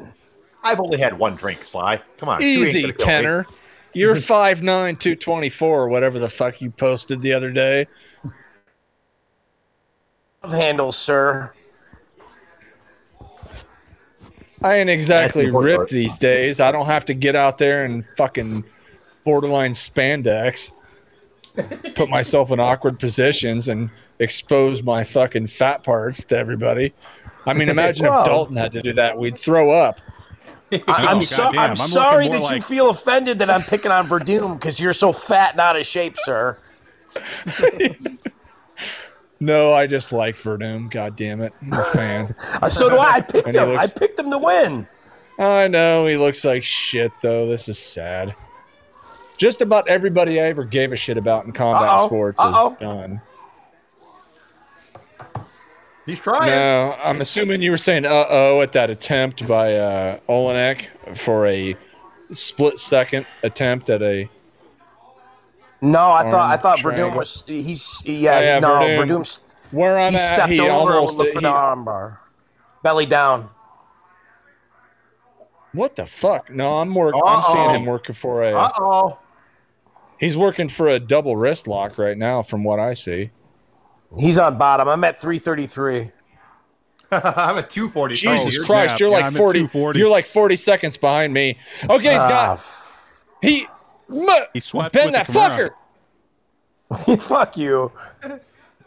I've 0.62 0.80
only 0.80 0.98
had 0.98 1.16
one 1.16 1.36
drink, 1.36 1.58
Sly. 1.58 2.00
Come 2.18 2.28
on, 2.28 2.42
Easy, 2.42 2.82
gonna 2.82 2.92
me. 2.92 2.98
tenor. 2.98 3.46
You're 3.92 4.14
5'9", 4.16 4.62
224, 4.62 5.82
or 5.82 5.88
whatever 5.88 6.18
the 6.18 6.28
fuck 6.28 6.60
you 6.60 6.70
posted 6.70 7.20
the 7.22 7.32
other 7.32 7.50
day. 7.50 7.86
Love 10.42 10.52
handles, 10.52 10.96
sir. 10.96 11.52
I 14.62 14.76
ain't 14.76 14.90
exactly 14.90 15.42
That's 15.44 15.52
the 15.52 15.58
important 15.58 15.78
ripped 15.80 15.90
these 15.92 16.16
days. 16.18 16.60
I 16.60 16.72
don't 16.72 16.86
have 16.86 17.04
to 17.06 17.14
get 17.14 17.36
out 17.36 17.58
there 17.58 17.84
and 17.84 18.04
fucking 18.16 18.64
borderline 19.26 19.72
spandex. 19.72 20.72
put 21.94 22.08
myself 22.08 22.50
in 22.52 22.60
awkward 22.60 22.98
positions 22.98 23.68
and 23.68 23.90
expose 24.20 24.82
my 24.82 25.02
fucking 25.04 25.46
fat 25.48 25.82
parts 25.82 26.24
to 26.24 26.38
everybody. 26.38 26.94
I 27.44 27.52
mean, 27.54 27.68
imagine 27.68 28.06
if 28.06 28.12
Dalton 28.12 28.56
had 28.56 28.72
to 28.72 28.82
do 28.82 28.92
that. 28.94 29.18
We'd 29.18 29.36
throw 29.36 29.70
up. 29.70 30.00
I, 30.72 30.78
Oh, 30.78 30.82
I'm, 30.88 31.20
so. 31.20 31.44
I'm 31.44 31.58
I'm 31.58 31.74
sorry 31.76 32.28
that 32.28 32.40
more 32.40 32.52
you 32.54 32.60
feel 32.60 32.90
offended 32.90 33.38
that 33.38 33.48
I'm 33.50 33.62
picking 33.62 33.92
on 33.92 34.08
Werdum 34.08 34.54
because 34.58 34.80
you're 34.80 34.92
so 34.92 35.12
fat 35.12 35.52
and 35.52 35.60
out 35.60 35.76
of 35.76 35.84
shape, 35.86 36.14
sir. 36.16 36.58
No, 39.38 39.74
I 39.74 39.86
just 39.86 40.12
like 40.12 40.34
Werdum. 40.36 40.90
God 40.90 41.14
damn 41.14 41.42
it. 41.42 41.52
I'm 41.60 41.72
a 41.74 41.84
fan. 41.84 42.34
Uh, 42.62 42.68
so 42.70 42.88
do 42.88 42.96
I. 42.96 43.16
I 43.16 43.20
picked 43.20 43.54
him. 43.54 43.68
looks- 43.68 43.92
I 43.92 43.98
picked 43.98 44.18
him 44.18 44.30
to 44.30 44.38
win. 44.38 44.88
I 45.38 45.68
know 45.68 46.06
he 46.06 46.16
looks 46.16 46.42
like 46.44 46.64
shit 46.64 47.12
though. 47.20 47.46
This 47.46 47.68
is 47.68 47.78
sad. 47.78 48.34
Just 49.36 49.60
about 49.62 49.86
everybody 49.88 50.40
I 50.40 50.44
ever 50.44 50.64
gave 50.64 50.92
a 50.92 50.96
shit 50.96 51.16
about 51.18 51.44
in 51.44 51.52
combat 51.52 51.82
Uh-oh. 51.82 52.06
sports 52.06 52.40
is 52.40 52.46
Uh-oh. 52.50 52.76
done. 52.80 53.20
He's 56.06 56.20
trying. 56.20 56.46
No, 56.50 56.96
I'm 57.02 57.20
assuming 57.20 57.60
you 57.60 57.72
were 57.72 57.76
saying 57.78 58.04
uh 58.04 58.26
oh 58.28 58.60
at 58.60 58.72
that 58.72 58.90
attempt 58.90 59.46
by 59.48 59.74
uh, 59.76 60.18
Oleinik 60.28 60.86
for 61.16 61.46
a 61.48 61.76
split 62.30 62.78
second 62.78 63.26
attempt 63.42 63.90
at 63.90 64.02
a. 64.02 64.28
No, 65.82 66.12
I 66.12 66.30
thought 66.30 66.50
I 66.52 66.56
thought 66.56 66.78
triangle. 66.78 67.10
Werdum 67.10 67.16
was 67.16 67.42
he's 67.46 68.02
yeah, 68.06 68.36
Oh, 68.38 68.40
yeah, 68.40 68.58
no 68.60 68.68
Werdum. 68.68 69.08
Werdum 69.08 69.72
Where 69.72 69.98
I'm 69.98 70.12
he 70.12 70.16
at, 70.16 70.20
stepped 70.20 70.52
he 70.52 70.60
over 70.60 70.92
almost 70.94 71.10
and 71.14 71.18
looked 71.18 71.32
for 71.34 71.40
he- 71.40 71.44
the 71.46 71.52
armbar. 71.52 72.18
Belly 72.84 73.06
down. 73.06 73.50
What 75.72 75.96
the 75.96 76.06
fuck? 76.06 76.50
No, 76.50 76.78
I'm 76.78 76.94
working. 76.94 77.20
I'm 77.26 77.42
seeing 77.52 77.70
him 77.70 77.84
working 77.84 78.14
for 78.14 78.44
a. 78.44 78.54
Uh 78.56 78.70
oh. 78.78 79.18
He's 80.18 80.36
working 80.36 80.68
for 80.68 80.88
a 80.88 80.98
double 80.98 81.36
wrist 81.36 81.66
lock 81.68 81.98
right 81.98 82.16
now, 82.16 82.42
from 82.42 82.64
what 82.64 82.78
I 82.80 82.94
see. 82.94 83.30
He's 84.18 84.38
on 84.38 84.56
bottom. 84.58 84.88
I'm 84.88 85.04
at 85.04 85.18
333. 85.18 86.10
I'm 87.10 87.58
at 87.58 87.68
240. 87.70 88.14
Jesus 88.16 88.54
you're- 88.54 88.66
Christ, 88.66 88.94
yeah, 89.00 89.06
you're 89.06 89.10
yeah, 89.10 89.16
like 89.16 89.24
I'm 89.26 89.34
40. 89.34 89.68
You're 89.98 90.08
like 90.08 90.26
40 90.26 90.56
seconds 90.56 90.96
behind 90.96 91.32
me. 91.34 91.58
Okay, 91.88 92.12
he's 92.12 92.20
Ah, 92.22 92.28
got 92.28 92.52
f- 92.58 93.24
he. 93.42 93.66
mu- 94.08 94.26
He 94.54 94.60
swept 94.60 94.94
Ben 94.94 95.12
that 95.12 95.26
the 95.26 95.32
Kimura. 95.32 95.70
fucker. 96.90 97.20
fuck 97.28 97.56
you. 97.56 97.92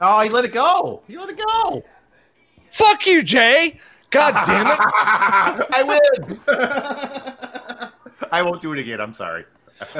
Oh, 0.01 0.21
he 0.21 0.29
let 0.29 0.45
it 0.45 0.53
go. 0.53 1.01
He 1.07 1.17
let 1.17 1.29
it 1.29 1.37
go. 1.37 1.83
Fuck 2.71 3.05
you, 3.05 3.21
Jay. 3.23 3.77
God 4.09 4.33
damn 4.45 4.65
it. 4.67 4.77
I 5.73 5.83
win. 5.83 6.39
I 8.31 8.41
won't 8.41 8.61
do 8.61 8.73
it 8.73 8.79
again. 8.79 8.99
I'm 9.01 9.13
sorry. 9.13 9.45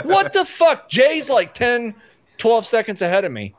What 0.03 0.33
the 0.33 0.45
fuck? 0.45 0.89
Jay's 0.89 1.29
like 1.29 1.53
10, 1.53 1.93
12 2.37 2.65
seconds 2.65 3.01
ahead 3.01 3.25
of 3.25 3.31
me. 3.31 3.55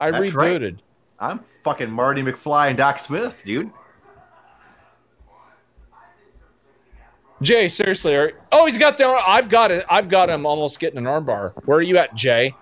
I 0.00 0.10
That's 0.10 0.34
right. 0.34 0.60
rebooted. 0.60 0.78
I'm 1.18 1.40
fucking 1.62 1.90
Marty 1.90 2.22
McFly 2.22 2.68
and 2.68 2.78
Doc 2.78 2.98
Smith, 2.98 3.42
dude. 3.44 3.70
Jay, 7.42 7.68
seriously, 7.70 8.14
are, 8.16 8.32
oh, 8.52 8.66
he's 8.66 8.76
got 8.76 8.98
the. 8.98 9.06
I've 9.06 9.48
got 9.48 9.70
it. 9.70 9.86
I've 9.88 10.08
got 10.10 10.28
him 10.28 10.44
almost 10.44 10.78
getting 10.78 10.98
an 10.98 11.04
armbar. 11.04 11.52
Where 11.64 11.78
are 11.78 11.82
you 11.82 11.96
at, 11.96 12.14
Jay? 12.14 12.54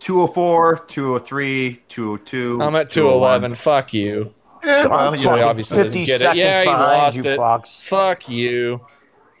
204, 0.00 0.84
203, 0.86 1.82
202. 1.88 2.58
I'm 2.60 2.74
at 2.76 2.90
201. 2.90 2.90
211. 2.90 3.54
Fuck 3.54 3.94
you. 3.94 4.34
Yeah, 4.64 4.82
So 4.82 4.90
well, 4.90 4.98
I'm 4.98 5.12
you 5.14 5.18
Jay 5.18 5.24
know, 5.24 5.30
fucking 5.30 5.44
obviously 5.48 5.76
50 5.82 6.06
seconds 6.06 6.36
Yeah, 6.38 6.58
he 6.58 6.64
behind 6.66 6.98
lost 7.02 7.16
you, 7.16 7.24
it. 7.24 7.38
fucks. 7.38 7.88
Fuck 7.88 8.28
you. 8.28 8.80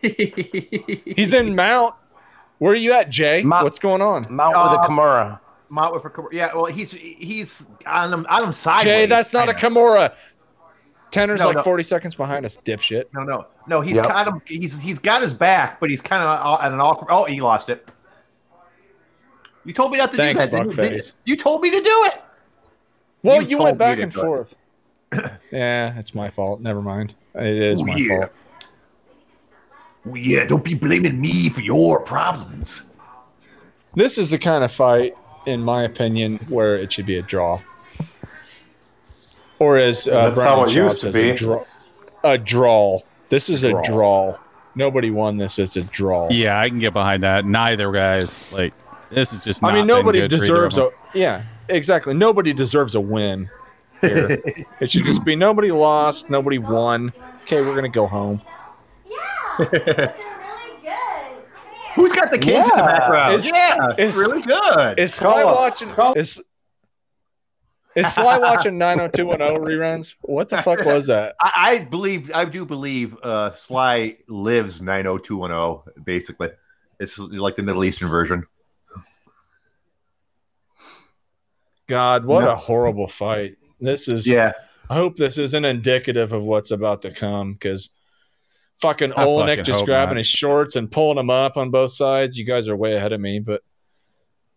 He's 1.16 1.34
in 1.34 1.54
Mount. 1.54 1.94
Where 2.62 2.72
are 2.74 2.76
you 2.76 2.92
at, 2.92 3.10
Jay? 3.10 3.42
Mount- 3.42 3.64
What's 3.64 3.80
going 3.80 4.00
on? 4.00 4.24
Mount 4.30 4.54
with 4.54 4.72
a 4.72 4.78
Uh, 4.78 4.86
Kimura. 4.88 5.40
Mount 5.68 5.94
with 5.94 6.04
a- 6.04 6.28
yeah, 6.30 6.54
well, 6.54 6.66
he's 6.66 6.92
he's 6.92 7.66
on 7.86 8.12
them 8.12 8.24
on 8.30 8.42
them 8.42 8.52
sideways. 8.52 8.84
Jay, 8.84 9.06
that's 9.06 9.32
not 9.32 9.48
a 9.48 9.52
kinda. 9.54 9.80
Kimura. 9.80 10.14
Tanner's 11.10 11.40
No, 11.40 11.48
like 11.48 11.56
no. 11.56 11.62
40 11.64 11.82
seconds 11.82 12.14
behind 12.14 12.46
us, 12.46 12.56
dipshit. 12.64 13.06
No, 13.12 13.24
no, 13.24 13.46
no. 13.66 13.80
He's 13.80 13.96
Yep. 13.96 14.06
kind 14.06 14.28
of 14.28 14.40
he's 14.46 14.78
he's 14.78 15.00
got 15.00 15.22
his 15.22 15.34
back, 15.34 15.80
but 15.80 15.90
he's 15.90 16.00
kind 16.00 16.22
of 16.22 16.60
at 16.62 16.70
an 16.70 16.80
awkward. 16.80 17.08
Oh, 17.10 17.24
he 17.24 17.40
lost 17.40 17.68
it. 17.68 17.88
You 19.64 19.72
told 19.72 19.90
me 19.90 19.98
not 19.98 20.12
to 20.12 20.16
Thanks, 20.16 20.40
do 20.44 20.50
that. 20.50 20.68
didn't 20.76 20.94
you? 20.94 21.02
You 21.24 21.36
told 21.36 21.62
me 21.62 21.70
to 21.72 21.80
do 21.80 22.04
it. 22.06 22.22
Well, 23.24 23.42
You 23.42 23.48
you, 23.48 23.58
went 23.58 23.76
back 23.76 23.98
and 23.98 24.14
forth. 24.14 24.54
yeah, 25.50 25.98
it's 25.98 26.14
my 26.14 26.30
fault. 26.30 26.60
Never 26.60 26.80
mind. 26.80 27.14
It 27.34 27.56
is 27.56 27.80
Oh, 27.80 27.84
my 27.86 27.96
yeah. 27.96 28.18
fault. 28.20 28.30
Well, 30.04 30.16
yeah, 30.16 30.44
don't 30.46 30.64
be 30.64 30.74
blaming 30.74 31.20
me 31.20 31.48
for 31.48 31.60
your 31.60 32.00
problems. 32.00 32.82
This 33.94 34.18
is 34.18 34.30
the 34.30 34.38
kind 34.38 34.64
of 34.64 34.72
fight, 34.72 35.14
in 35.46 35.60
my 35.60 35.82
opinion, 35.84 36.38
where 36.48 36.76
it 36.76 36.92
should 36.92 37.06
be 37.06 37.18
a 37.18 37.22
draw. 37.22 37.60
Or 39.58 39.78
as 39.78 40.08
uh, 40.08 40.30
That's 40.30 40.34
Brian 40.34 40.58
how 40.58 40.64
it 40.64 40.70
Shaw 40.70 40.82
used 40.84 41.00
to 41.00 41.12
says, 41.12 41.16
A 41.16 41.32
be. 41.32 41.38
draw. 41.38 41.64
A 42.24 42.38
draw. 42.38 43.00
This 43.28 43.48
is 43.48 43.64
a 43.64 43.70
Draw. 43.70 43.82
draw. 43.82 44.38
Nobody 44.74 45.10
won 45.10 45.36
this 45.36 45.58
as 45.58 45.76
a 45.76 45.82
draw. 45.82 46.28
Yeah, 46.30 46.58
I 46.58 46.68
can 46.68 46.78
get 46.78 46.92
behind 46.92 47.22
that. 47.22 47.44
Neither 47.44 47.92
guys 47.92 48.52
like 48.52 48.74
this 49.10 49.32
is 49.32 49.42
just. 49.44 49.62
I 49.62 49.72
mean, 49.74 49.86
nobody 49.86 50.20
good 50.20 50.30
deserves 50.30 50.78
a. 50.78 50.90
Yeah, 51.14 51.42
exactly. 51.68 52.14
Nobody 52.14 52.52
deserves 52.52 52.94
a 52.94 53.00
win. 53.00 53.48
Here. 54.00 54.40
it 54.80 54.90
should 54.90 55.04
just 55.04 55.24
be 55.24 55.36
nobody 55.36 55.70
lost, 55.70 56.28
nobody 56.30 56.58
won. 56.58 57.12
Okay, 57.42 57.60
we're 57.60 57.74
gonna 57.74 57.88
go 57.88 58.06
home. 58.06 58.40
Yeah, 59.58 59.66
looking 59.68 59.80
really 59.84 60.82
good. 60.82 61.44
Who's 61.94 62.12
got 62.12 62.30
the 62.32 62.38
kids 62.38 62.68
in 62.70 62.76
the 62.76 62.82
Yeah. 62.82 62.98
background? 62.98 63.34
Is- 63.34 63.46
yeah, 63.46 63.76
it's 63.98 64.16
is- 64.16 64.22
really 64.22 64.42
good. 64.42 64.98
Is 64.98 65.14
Sly 65.14 65.42
Call 65.42 65.48
us. 65.52 65.58
watching? 65.58 65.90
Call- 65.90 66.14
Is 66.14 66.42
is 67.94 68.10
Sly 68.14 68.38
watching 68.38 68.78
90210 68.78 69.64
reruns? 69.64 70.14
What 70.22 70.48
the 70.48 70.62
fuck 70.62 70.82
was 70.86 71.08
that? 71.08 71.34
I, 71.42 71.52
I 71.54 71.78
believe, 71.84 72.30
I 72.34 72.46
do 72.46 72.64
believe, 72.64 73.14
uh, 73.22 73.52
Sly 73.52 74.16
lives 74.28 74.80
90210. 74.80 76.02
Basically, 76.02 76.48
it's 76.98 77.18
like 77.18 77.56
the 77.56 77.62
Middle 77.62 77.84
Eastern 77.84 78.08
version. 78.08 78.46
God, 81.88 82.24
what 82.24 82.44
No. 82.44 82.52
a 82.52 82.56
horrible 82.56 83.08
fight. 83.08 83.56
This 83.80 84.08
is. 84.08 84.26
Yeah, 84.26 84.52
I 84.88 84.94
hope 84.94 85.16
this 85.16 85.36
isn't 85.36 85.64
indicative 85.64 86.32
of 86.32 86.42
what's 86.42 86.70
about 86.70 87.02
to 87.02 87.10
come 87.10 87.52
because 87.54 87.90
fucking 88.82 89.12
I 89.14 89.24
Oleinik 89.24 89.48
fucking 89.48 89.64
just 89.64 89.84
grabbing 89.86 90.16
not. 90.16 90.18
his 90.18 90.26
shorts 90.26 90.76
and 90.76 90.90
pulling 90.90 91.16
them 91.16 91.30
up 91.30 91.56
on 91.56 91.70
both 91.70 91.92
sides. 91.92 92.36
You 92.36 92.44
guys 92.44 92.68
are 92.68 92.76
way 92.76 92.94
ahead 92.94 93.12
of 93.12 93.20
me, 93.20 93.38
but 93.38 93.62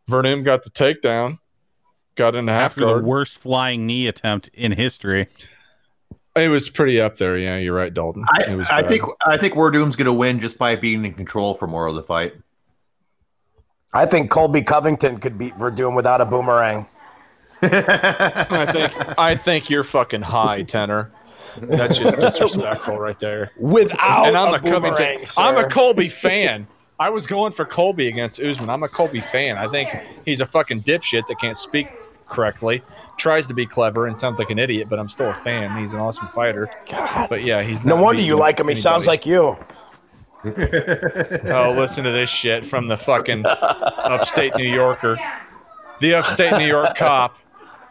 Werdum 0.10 0.44
got 0.44 0.64
the 0.64 0.72
takedown, 0.72 1.40
got 2.16 2.36
in 2.36 2.46
the 2.48 2.52
half 2.52 2.72
After 2.72 2.82
the 2.82 2.88
guard. 2.88 3.06
worst 3.06 3.38
flying 3.38 3.86
knee 3.86 4.08
attempt 4.08 4.50
in 4.54 4.72
history. 4.72 5.28
It 6.36 6.50
was 6.50 6.70
pretty 6.70 7.00
up 7.00 7.16
there. 7.16 7.38
Yeah, 7.38 7.58
you're 7.58 7.76
right, 7.76 7.94
Dalton. 7.94 8.26
it 8.40 8.50
I, 8.50 8.56
was 8.56 8.68
I 8.70 8.84
think 8.84 9.04
I 9.26 9.38
think 9.38 9.54
Werdum's 9.54 9.96
going 9.96 10.08
to 10.08 10.14
win 10.14 10.42
just 10.42 10.58
by 10.58 10.76
being 10.76 11.06
in 11.06 11.14
control 11.14 11.54
for 11.54 11.66
more 11.68 11.88
of 11.88 11.96
the 11.96 12.04
fight. 12.04 12.34
I 13.94 14.06
think 14.06 14.30
Colby 14.30 14.62
Covington 14.62 15.20
could 15.20 15.38
beat 15.38 15.56
Werdum 15.56 15.96
without 15.96 16.20
a 16.20 16.26
boomerang. 16.26 16.86
I 17.62 18.68
think 18.70 19.20
I 19.20 19.36
think 19.38 19.70
you're 19.70 19.86
fucking 19.86 20.24
high, 20.24 20.64
tenor. 20.64 21.14
That's 21.62 21.98
just 21.98 22.18
disrespectful 22.20 22.98
right 22.98 23.20
there. 23.20 23.52
Without 23.58 24.28
and 24.28 24.36
I'm 24.36 24.54
a, 24.54 24.58
a 24.58 24.60
Covington. 24.60 25.26
sir. 25.26 25.41
I'm 25.41 25.63
a 25.63 25.70
Colby 25.70 26.10
fan. 26.24 26.68
I 27.00 27.10
was 27.10 27.26
going 27.26 27.52
for 27.52 27.65
Colby 27.65 28.08
against 28.08 28.39
Usman. 28.39 28.70
I'm 28.70 28.84
a 28.84 28.88
Colby 28.88 29.20
fan. 29.20 29.58
I 29.58 29.68
think 29.68 29.89
he's 30.24 30.39
a 30.39 30.46
fucking 30.46 30.84
dipshit 30.84 31.28
that 31.28 31.39
can't 31.39 31.58
speak 31.58 31.89
correctly, 32.28 32.82
tries 33.18 33.46
to 33.48 33.54
be 33.54 33.65
clever 33.65 34.08
and 34.08 34.18
sounds 34.18 34.39
like 34.39 34.50
an 34.50 34.60
idiot, 34.60 34.88
but 34.89 35.00
I'm 35.00 35.10
still 35.10 35.30
a 35.30 35.34
fan. 35.34 35.78
He's 35.78 35.94
an 35.94 36.00
awesome 36.00 36.28
fighter. 36.30 36.70
God. 36.89 37.30
But 37.30 37.44
yeah, 37.44 37.63
he's 37.63 37.84
No 37.84 37.96
wonder 37.96 38.22
you 38.22 38.38
like 38.38 38.60
him. 38.60 38.68
He 38.68 38.76
sounds 38.76 39.08
like 39.08 39.26
you. 39.26 39.58
Oh, 40.46 41.74
listen 41.76 42.04
to 42.04 42.12
this 42.12 42.30
shit 42.30 42.65
from 42.65 42.88
the 42.88 42.98
fucking 42.98 43.44
upstate 43.46 44.56
New 44.56 44.70
Yorker, 44.70 45.18
the 46.02 46.13
upstate 46.13 46.54
New 46.54 46.68
York 46.68 46.96
cop, 46.96 47.38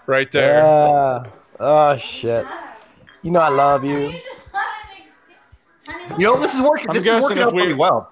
right 0.06 0.30
there. 0.30 0.58
Yeah. 0.58 1.24
oh 1.60 1.96
shit. 1.96 2.46
You 3.24 3.30
know 3.32 3.40
I 3.40 3.48
love 3.48 3.84
you. 3.84 4.12
You 6.18 6.18
know, 6.18 6.38
this 6.40 6.54
is 6.54 6.60
working. 6.60 6.88
I'm 6.90 6.94
This 6.94 7.02
is 7.02 7.04
guessing 7.04 7.22
working 7.22 7.38
if 7.38 7.44
out 7.46 7.54
we- 7.54 7.60
pretty 7.62 7.74
well. 7.74 8.10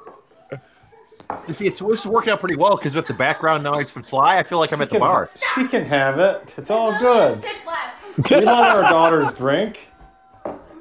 You 1.49 1.55
see, 1.55 1.67
it's 1.67 1.79
this 1.81 2.01
is 2.01 2.07
working 2.07 2.33
out 2.33 2.41
pretty 2.41 2.57
well 2.57 2.77
because 2.77 2.95
with 2.95 3.07
the 3.07 3.15
background 3.15 3.63
noise 3.65 3.91
from 3.93 4.05
Sly, 4.05 4.39
I 4.39 4.43
feel 4.43 4.59
like 4.59 4.73
I'm 4.73 4.81
at 4.83 4.89
the 4.89 4.95
can- 4.97 5.01
bar. 5.01 5.31
She 5.55 5.67
can 5.69 5.85
have 5.85 6.19
it. 6.19 6.55
It's 6.57 6.71
all 6.71 6.99
good. 6.99 7.43
Sit 7.43 7.65
back. 7.65 7.95
We 8.31 8.37
let 8.47 8.49
our 8.49 8.83
daughters 8.83 9.33
drink. 9.35 9.81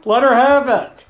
Let 0.06 0.24
her 0.24 0.34
have 0.34 0.68
it. 0.68 1.06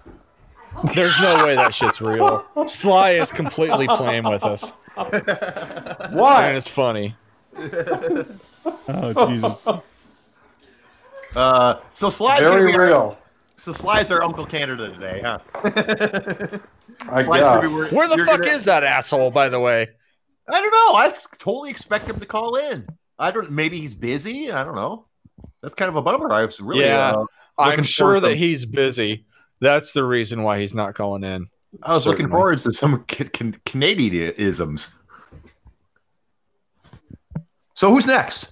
There's 0.93 1.19
no 1.21 1.45
way 1.45 1.55
that 1.55 1.73
shit's 1.73 2.01
real. 2.01 2.45
Sly 2.67 3.12
is 3.12 3.31
completely 3.31 3.88
playing 3.88 4.23
with 4.23 4.43
us, 4.43 4.73
and 4.97 6.15
Why? 6.15 6.51
it's 6.53 6.67
funny. 6.67 7.15
Oh 8.88 9.27
Jesus! 9.29 9.67
Uh, 11.36 11.76
so 11.94 12.10
Sly's 12.10 12.41
gonna 12.41 12.60
Very 12.60 12.72
be 12.74 12.78
our, 12.94 13.17
so 13.58 13.74
Sly's 13.74 14.12
our 14.12 14.24
Uncle 14.24 14.46
Canada 14.46 14.91
today, 14.91 15.22
huh? 15.24 15.39
I 17.10 17.24
Sly's 17.24 17.62
be 17.62 17.62
guess. 17.67 17.72
wor- 17.91 17.98
Where 18.00 18.08
the 18.10 18.17
you're 18.17 18.26
fuck 18.26 18.41
gonna- 18.41 18.52
is 18.52 18.65
that 18.65 18.84
asshole, 18.84 19.32
by 19.32 19.50
the 19.50 19.60
way? 19.60 19.88
I 20.50 20.54
don't 20.62 20.72
know. 20.72 21.00
I 21.00 21.13
totally 21.39 21.70
expect 21.70 22.10
him 22.10 22.20
to 22.20 22.26
call 22.26 22.56
in. 22.58 22.86
I 23.17 23.32
don't. 23.32 23.52
Maybe 23.52 23.80
he's 23.80 23.96
busy. 23.96 24.52
I 24.52 24.63
don't 24.63 24.76
know. 24.76 25.06
That's 25.62 25.76
kind 25.76 25.88
of 25.89 25.96
a 25.96 26.02
bummer. 26.02 26.32
I 26.34 26.44
was 26.46 26.60
really. 26.60 26.86
Yeah. 26.86 27.12
uh, 27.12 27.26
I'm 27.58 27.84
sure 27.84 28.20
that 28.20 28.30
to- 28.30 28.36
he's 28.36 28.65
busy. 28.65 29.26
That's 29.62 29.91
the 29.94 30.04
reason 30.04 30.44
why 30.44 30.60
he's 30.60 30.74
not 30.74 30.96
calling 30.96 31.24
in. 31.24 31.48
I 31.84 31.94
was 31.94 32.06
looking 32.06 32.28
forward 32.30 32.58
to 32.60 32.74
some 32.74 33.06
ca- 33.08 33.30
can- 33.32 33.54
Canadianisms. 33.65 34.91
So 37.76 37.89
who's 37.91 38.08
next? 38.08 38.52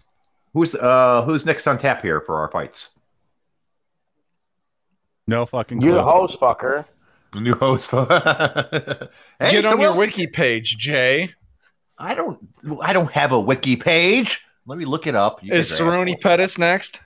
Who's 0.60 0.76
uh 0.76 1.24
who's 1.26 1.46
next 1.46 1.66
on 1.68 1.78
tap 1.78 2.02
here 2.02 2.20
for 2.20 2.36
our 2.36 2.52
fights? 2.52 2.90
No 5.26 5.46
fucking 5.46 5.80
You're 5.80 5.94
the 5.94 6.04
host, 6.04 6.38
fucker. 6.38 6.84
The 7.32 7.40
new 7.40 7.56
host. 7.56 7.92
hey, 9.40 9.52
Get 9.52 9.66
on 9.66 9.80
your 9.80 9.92
else- 9.92 9.98
wiki 9.98 10.28
page, 10.28 10.76
Jay. 10.78 11.30
I 11.98 12.14
don't. 12.14 12.46
I 12.82 12.92
don't 12.92 13.10
have 13.14 13.32
a 13.32 13.40
wiki 13.40 13.78
page. 13.78 14.42
Let 14.66 14.78
me 14.78 14.84
look 14.84 15.08
it 15.08 15.16
up. 15.16 15.42
You 15.42 15.54
Is 15.54 15.70
guys 15.72 15.80
Cerrone. 15.80 16.20
Pettis 16.20 16.58
next? 16.58 17.04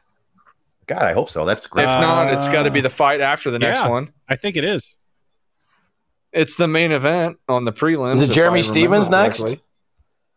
God, 0.88 1.04
I 1.04 1.14
hope 1.14 1.30
so. 1.30 1.46
That's 1.46 1.66
If 1.66 1.72
great. 1.72 1.86
Uh, 1.88 2.02
not, 2.02 2.34
it's 2.34 2.48
got 2.48 2.64
to 2.64 2.72
be 2.72 2.82
the 2.82 2.90
fight 2.90 3.22
after 3.22 3.52
the 3.52 3.60
next 3.60 3.82
yeah. 3.82 3.88
one. 3.90 4.12
I 4.30 4.36
think 4.36 4.56
it 4.58 4.64
is. 4.64 4.98
It's 6.32 6.56
the 6.56 6.68
main 6.68 6.92
event 6.92 7.38
on 7.48 7.66
the 7.66 7.72
prelims. 7.72 8.16
Is 8.16 8.30
it 8.30 8.32
Jeremy 8.32 8.64
Stevens 8.64 9.12
next? 9.12 9.42
correctly. 9.42 9.62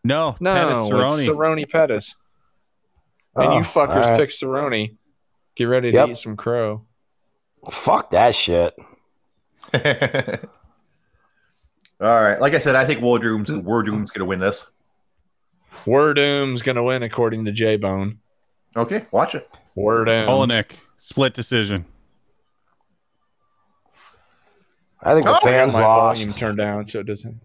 No, 0.05 0.37
No, 0.38 0.52
Pettis, 0.52 0.79
it's 0.79 1.29
Cerrone. 1.31 1.57
Cerrone 1.57 1.70
Pettis. 1.70 2.14
And 3.37 3.49
Oh, 3.49 3.57
you 3.59 3.62
fuckers 3.64 4.05
all 4.05 4.11
right. 4.11 4.18
pick 4.18 4.31
Cerrone. 4.31 4.96
Get 5.55 5.64
ready 5.64 5.90
to 5.90 5.96
Yep. 5.96 6.09
eat 6.11 6.16
some 6.18 6.37
crow. 6.37 6.85
Fuck 7.70 8.11
that 8.11 8.35
shit. 8.35 8.75
All 11.99 12.22
right. 12.22 12.38
Like 12.40 12.55
I 12.55 12.59
said, 12.59 12.77
I 12.77 12.85
think 12.85 13.01
Werdum's 13.01 13.51
Werdum's 13.51 14.11
gonna 14.11 14.27
win 14.27 14.38
this. 14.38 14.70
Werdum's 15.87 16.62
gonna 16.62 16.83
win 16.83 17.03
according 17.03 17.44
to 17.46 17.53
J 17.53 17.77
Bone. 17.77 18.18
Okay, 18.77 19.07
watch 19.11 19.35
it. 19.35 19.49
Werdum. 19.77 20.27
Oleinik, 20.29 20.72
split 20.99 21.33
decision. 21.35 21.85
I 25.03 25.14
think 25.14 25.27
Oh, 25.27 25.33
the 25.33 25.37
I 25.38 25.40
fans 25.40 25.75
my 25.75 25.81
volume 25.81 26.27
lost. 26.29 26.38
turned 26.38 26.59
down 26.59 26.87
so 26.87 27.01
it 27.01 27.07
doesn't. 27.07 27.40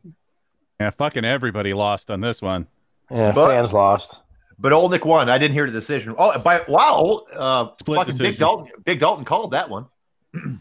Yeah, 0.80 0.90
fucking 0.90 1.26
everybody 1.26 1.74
lost 1.74 2.10
on 2.12 2.22
this 2.22 2.42
one. 2.42 2.68
Yeah, 3.10 3.32
But- 3.32 3.50
fans 3.50 3.72
lost. 3.74 4.22
But 4.62 4.74
Oleinik 4.74 5.04
won. 5.06 5.28
I 5.28 5.38
didn't 5.40 5.56
hear 5.56 5.66
the 5.66 5.72
decision. 5.72 6.14
Oh, 6.18 6.38
by 6.40 6.62
wow, 6.68 7.26
uh, 7.36 7.70
Split 7.80 7.98
fucking 7.98 8.18
Big. 8.18 8.38
Dalton. 8.38 8.72
Big 8.86 9.00
Dalton 9.00 9.26
called 9.26 9.52
that 9.52 9.70
one. 9.70 9.88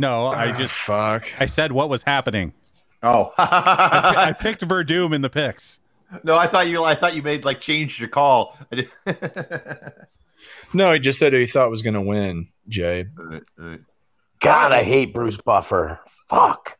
No, 0.00 0.26
I 0.26 0.50
Ah, 0.52 0.58
just 0.58 0.74
fuck. 0.74 1.28
I 1.38 1.46
said 1.46 1.70
what 1.70 1.88
was 1.90 2.02
happening. 2.02 2.52
Oh, 3.02 3.32
I, 3.38 4.14
I 4.28 4.32
picked 4.32 4.66
Werdum 4.66 5.14
in 5.14 5.20
the 5.22 5.28
picks. 5.30 5.80
no, 6.24 6.36
I 6.36 6.46
thought 6.46 6.66
you. 6.68 6.82
I 6.82 6.94
thought 6.94 7.14
you 7.14 7.22
made 7.22 7.44
like 7.44 7.60
changed 7.60 8.00
your 8.00 8.08
call. 8.08 8.58
I 8.72 8.76
did- 8.76 8.90
No, 10.72 10.92
he 10.92 10.98
just 10.98 11.18
said 11.18 11.32
he 11.34 11.46
thought 11.46 11.70
was 11.70 11.82
gonna 11.82 12.00
win. 12.02 12.48
Jay. 12.68 13.06
God, 14.40 14.72
I 14.72 14.82
hate 14.82 15.12
Bruce 15.12 15.36
Buffer. 15.36 16.00
Fuck. 16.28 16.78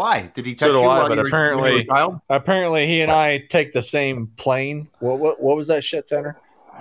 Why 0.00 0.30
did 0.34 0.46
he 0.46 0.56
So 0.56 0.66
touch 0.68 0.72
do 0.76 0.78
you 0.80 0.88
I, 0.88 1.08
but 1.08 1.16
you 1.18 1.30
were- 1.30 1.56
when 1.56 1.72
you 1.72 1.76
were 1.76 1.80
apparently- 1.82 2.20
Apparently, 2.30 2.86
he 2.86 3.02
and 3.02 3.12
I 3.12 3.38
take 3.50 3.72
the 3.74 3.82
same 3.82 4.28
plane. 4.38 4.88
What 5.00 5.18
what 5.18 5.42
what 5.42 5.56
was 5.58 5.68
that 5.68 5.84
shit, 5.84 6.06
Tanner? 6.06 6.38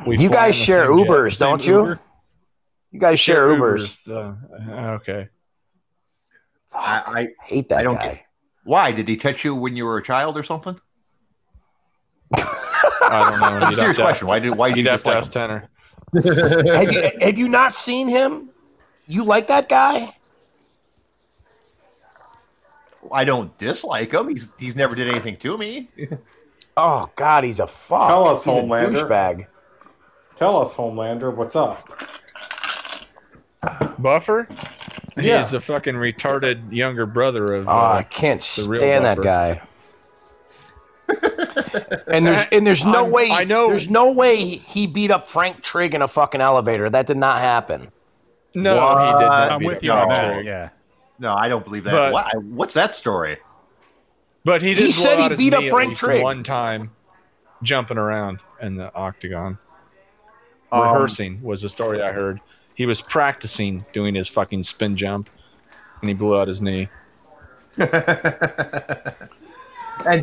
We 0.07 0.17
You 0.17 0.29
guys 0.29 0.55
share 0.55 0.87
same 0.87 0.99
jet. 0.99 1.07
Ubers, 1.07 1.37
don't 1.37 1.65
you? 1.67 1.73
Uber. 1.79 1.99
You 2.91 2.99
guys 3.01 3.19
share 3.19 3.49
Ubers. 3.49 4.01
the- 4.05 4.37
uh, 4.71 4.91
okay. 5.01 5.27
I, 6.73 7.03
I 7.19 7.27
Hate 7.45 7.67
that 7.69 7.79
I 7.79 7.83
don't 7.83 7.95
guy. 7.95 8.13
get- 8.13 8.25
why 8.63 8.91
did 8.93 9.09
he 9.09 9.17
touch 9.17 9.43
you 9.43 9.53
when 9.53 9.75
you 9.75 9.83
were 9.85 9.97
a 9.97 10.03
child 10.03 10.37
or 10.37 10.43
something? 10.43 10.79
I 12.33 13.29
don't 13.29 13.39
know. 13.41 13.59
That's 13.59 13.73
a 13.73 13.75
serious 13.75 13.79
have 13.79 13.95
to 13.97 14.01
question. 14.03 14.27
Why 14.29 14.39
did 14.39 14.51
why 14.57 14.67
Ask, 14.69 14.75
do 14.75 14.79
you 14.79 14.85
you'd 14.85 14.91
have 14.91 15.03
to 15.03 15.09
dislike 15.09 15.17
ask 15.17 15.31
Tanner. 15.31 15.69
have, 16.77 16.93
you, 16.93 17.11
have 17.19 17.37
you 17.37 17.49
not 17.49 17.73
seen 17.73 18.07
him? 18.07 18.49
You 19.07 19.25
like 19.25 19.47
that 19.47 19.67
guy? 19.67 20.15
Him? 23.03 23.09
I 23.11 23.23
don't 23.25 23.55
dislike 23.57 24.13
him. 24.13 24.29
He's 24.29 24.51
he's 24.59 24.75
never 24.75 24.95
did 24.95 25.07
anything 25.07 25.35
to 25.37 25.57
me. 25.57 25.89
Oh 26.77 27.09
God, 27.17 27.43
he's 27.43 27.59
a 27.59 27.67
fuck. 27.67 28.07
Tell 28.07 28.25
us, 28.29 28.45
He's 28.45 28.53
Homelander. 28.53 28.93
douchebag. 29.09 29.47
Tell 30.37 30.61
us, 30.61 30.73
Homelander, 30.73 31.35
what's 31.35 31.53
up? 31.57 31.89
Buffer? 33.97 34.47
Yeah. 35.17 35.39
He's 35.39 35.51
a 35.51 35.59
fucking 35.59 35.95
retarded 35.95 36.71
younger 36.71 37.05
brother 37.05 37.53
of. 37.55 37.67
Oh, 37.67 37.71
I 37.71 37.99
Uh, 37.99 38.03
can't 38.03 38.41
the 38.41 38.69
real 38.69 38.79
stand 38.79 39.03
that 39.03 39.21
guy. 39.21 39.61
and 42.07 42.25
there's 42.25 42.47
and 42.53 42.65
there's 42.65 42.85
no 42.85 43.03
I'm- 43.03 43.11
way 43.11 43.29
I 43.31 43.43
know- 43.43 43.67
there's 43.69 43.89
no 43.89 44.11
way 44.11 44.45
he 44.45 44.87
beat 44.87 45.11
up 45.11 45.29
Frank 45.29 45.61
Trigg 45.61 45.93
in 45.93 46.01
a 46.01 46.07
fucking 46.07 46.39
elevator. 46.39 46.89
That 46.89 47.07
did 47.07 47.17
not 47.17 47.39
happen. 47.39 47.91
no, 48.55 48.73
he 48.75 49.05
did 49.05 49.13
What? 49.15 49.19
not. 49.19 49.51
I'm 49.51 49.63
with 49.65 49.83
you 49.83 49.91
on 49.91 50.07
that. 50.09 50.45
Yeah. 50.45 50.69
No, 51.19 51.35
I 51.35 51.49
don't 51.49 51.65
believe 51.65 51.83
that. 51.83 51.91
But- 51.91 52.13
What, 52.13 52.43
what's 52.43 52.73
that 52.73 52.95
story? 52.95 53.37
But 54.45 54.61
he 54.61 54.73
did 54.73 54.85
He 54.85 54.91
said 54.93 55.19
he 55.19 55.27
his 55.27 55.37
beat 55.37 55.53
up 55.53 55.65
Frank 55.65 55.89
least 55.89 55.99
Trigg. 56.01 56.23
one 56.23 56.43
time, 56.43 56.91
jumping 57.61 57.97
around 57.97 58.41
in 58.61 58.77
the 58.77 58.91
octagon. 58.95 59.57
Um, 60.71 60.81
Rehearsing 60.81 61.41
was 61.43 61.61
the 61.61 61.67
story 61.69 62.01
I 62.01 62.13
heard. 62.13 62.39
He 62.73 62.85
was 62.85 63.01
practicing 63.01 63.85
doing 63.91 64.15
his 64.15 64.29
fucking 64.29 64.63
spin 64.63 64.95
jump, 64.95 65.29
and 66.01 66.07
he 66.09 66.15
blew 66.15 66.39
out 66.39 66.47
his 66.47 66.61
knee. 66.61 66.87
and 67.77 67.89
Frank 67.89 68.07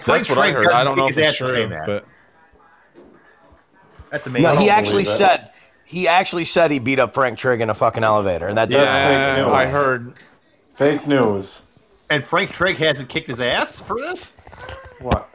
That's 0.02 0.28
what 0.30 0.38
I 0.38 0.50
heard. 0.50 0.68
I 0.70 0.82
don't 0.82 0.96
know 0.96 1.08
if 1.08 1.16
it's 1.18 1.28
ass 1.28 1.36
for 1.36 1.54
saying 1.54 1.68
true, 1.68 1.82
but 1.86 2.06
That's 4.10 4.26
amazing. 4.26 4.42
No, 4.44 4.56
he 4.56 4.70
actually 4.70 5.04
believe 5.04 5.14
it. 5.14 5.18
said 5.18 5.50
he 5.84 6.08
actually 6.08 6.46
said 6.46 6.70
he 6.70 6.78
beat 6.78 6.98
up 6.98 7.12
Frank 7.14 7.38
Trigg 7.38 7.60
in 7.60 7.68
a 7.70 7.74
fucking 7.74 8.02
elevator, 8.02 8.48
and 8.48 8.56
that 8.56 8.70
That's 8.70 8.94
yeah, 8.94 9.34
fake 9.36 9.44
news. 9.46 9.54
I 9.54 9.66
heard. 9.66 10.14
Fake 10.76 11.06
news. 11.06 11.62
And 12.10 12.22
Frank 12.22 12.50
Trigg 12.50 12.76
hasn't 12.76 13.08
kicked 13.08 13.28
his 13.28 13.40
ass 13.40 13.80
for 13.80 13.96
this. 13.98 14.34
What? 15.00 15.28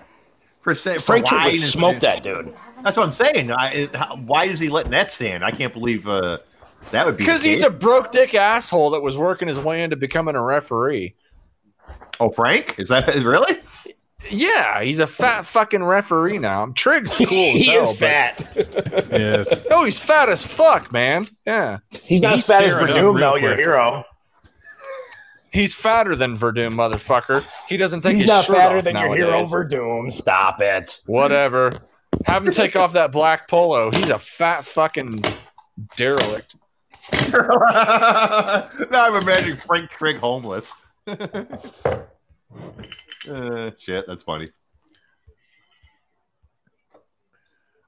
For 0.62 0.76
say, 0.76 0.96
for 0.96 1.02
Frank 1.02 1.26
Trigg 1.26 1.40
lying 1.40 1.52
would 1.52 1.58
smoke 1.60 2.00
that 2.02 2.24
dude. 2.24 2.54
That's 2.84 2.98
what 2.98 3.06
I'm 3.06 3.14
saying. 3.14 3.52
I, 3.52 3.74
is, 3.74 3.90
how, 3.94 4.16
why 4.18 4.46
is 4.46 4.60
he 4.60 4.70
letting 4.70 4.92
that 4.92 5.12
stand? 5.12 5.44
I 5.44 5.52
can't 5.52 5.74
believe 5.74 6.08
uh, 6.08 6.38
that 6.92 7.06
would 7.06 7.18
be. 7.18 7.24
Because 7.26 7.44
he's 7.44 7.64
a 7.64 7.70
broke 7.70 8.12
dick 8.12 8.34
asshole 8.36 8.92
that 8.92 9.02
was 9.02 9.18
working 9.18 9.48
his 9.48 9.60
way 9.60 9.84
into 9.84 9.96
becoming 9.96 10.36
a 10.36 10.42
referee. 10.42 11.16
oh 12.20 12.30
Frank. 12.32 12.76
Is 12.78 12.90
that 12.90 13.14
really? 13.24 13.58
Yeah, 14.30 14.82
he's 14.84 15.00
a 15.00 15.08
fat 15.08 15.46
fucking 15.46 15.84
referee 15.84 16.38
now. 16.38 16.72
Trigg's 16.76 17.18
cool. 17.18 17.26
as 17.28 17.54
he 17.54 17.64
hell, 17.66 17.84
is 17.84 17.90
but- 17.94 17.98
fat. 18.00 19.10
Yes. 19.12 19.64
No, 19.70 19.84
he's 19.84 20.00
fat 20.00 20.30
as 20.30 20.46
fuck, 20.46 20.92
man. 20.92 21.26
Yeah, 21.46 21.80
He's 22.04 22.22
not 22.22 22.34
He's 22.34 22.44
as 22.44 22.48
fat 22.48 22.64
as 22.64 22.74
tearing 22.74 22.92
up 22.92 22.98
Werdum, 22.98 23.16
real 23.16 23.32
though. 23.32 23.36
Your 23.38 23.56
hero. 23.56 24.06
He's 25.52 25.76
fatter 25.76 26.16
than 26.16 26.38
Werdum, 26.38 26.74
motherfucker. 26.74 27.46
He 27.68 27.76
doesn't 27.78 28.02
take 28.02 28.16
He's 28.16 28.24
his 28.24 28.30
not 28.30 28.46
shirt 28.46 28.56
fatter 28.56 28.78
off 28.78 28.84
than 28.86 28.96
your 28.96 29.16
hero, 29.16 29.30
nowadays. 29.32 29.52
Werdum. 29.52 30.14
Stop 30.14 30.62
it. 30.62 31.02
Whatever. 31.06 31.82
Have 32.26 32.48
him 32.48 32.54
take 32.54 32.76
off 32.76 32.94
that 32.94 33.12
black 33.12 33.48
polo. 33.48 33.92
He's 33.92 34.10
a 34.10 34.20
fat 34.20 34.66
fucking 34.66 35.22
derelict. 35.98 36.56
now 37.34 38.68
I'm 38.94 39.16
imagining 39.16 39.58
Frank 39.58 39.90
Trigg 39.90 40.18
homeless. 40.18 40.74
uh, 41.08 41.18
shit, 43.80 44.06
that's 44.08 44.24
funny. 44.24 44.48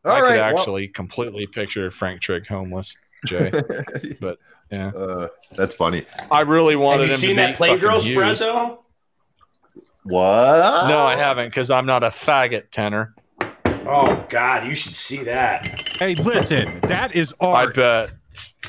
I 0.05 0.09
All 0.09 0.15
could 0.17 0.23
right, 0.23 0.53
well- 0.53 0.59
actually 0.59 0.89
completely 0.89 1.47
picture 1.47 1.89
Frank 1.89 2.21
Trigg 2.21 2.45
homeless, 2.47 2.97
Jay. 3.25 3.49
but 4.19 4.37
yeah, 4.71 4.87
uh, 4.89 5.27
that's 5.55 5.75
funny. 5.75 6.05
I 6.31 6.41
really 6.41 6.75
wanted 6.75 7.01
Have 7.01 7.07
you 7.09 7.13
him 7.13 7.17
seen 7.19 7.29
to 7.31 7.35
that 7.37 7.57
Playgirl 7.57 8.01
spread 8.01 8.27
Hughes. 8.29 8.39
though? 8.39 8.79
What? 10.03 10.87
No, 10.87 11.05
I 11.05 11.15
haven't 11.15 11.47
because 11.49 11.69
I'm 11.71 11.85
not 11.85 12.03
a 12.03 12.09
faggot, 12.09 12.71
Tanner. 12.71 13.15
Oh 13.85 14.25
God, 14.29 14.65
you 14.67 14.75
should 14.75 14.95
see 14.95 15.23
that. 15.23 15.65
Hey, 15.99 16.15
listen, 16.15 16.79
that 16.81 17.15
is 17.15 17.33
art. 17.39 17.69
I 17.69 17.71
bet. 17.73 18.11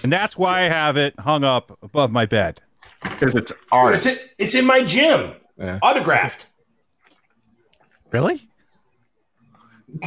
and 0.03 0.13
that's 0.13 0.37
why 0.37 0.61
I 0.61 0.69
have 0.69 0.97
it 0.97 1.19
hung 1.19 1.43
up 1.45 1.77
above 1.83 2.11
my 2.13 2.27
bed. 2.27 2.61
because 3.03 3.35
it's 3.35 3.53
art. 3.73 3.95
It's 3.95 4.07
in, 4.07 4.17
it's 4.39 4.55
in 4.55 4.65
my 4.65 4.83
gym, 4.85 5.35
Yeah. 5.59 5.79
autographed. 5.83 6.47
Really? 8.13 8.49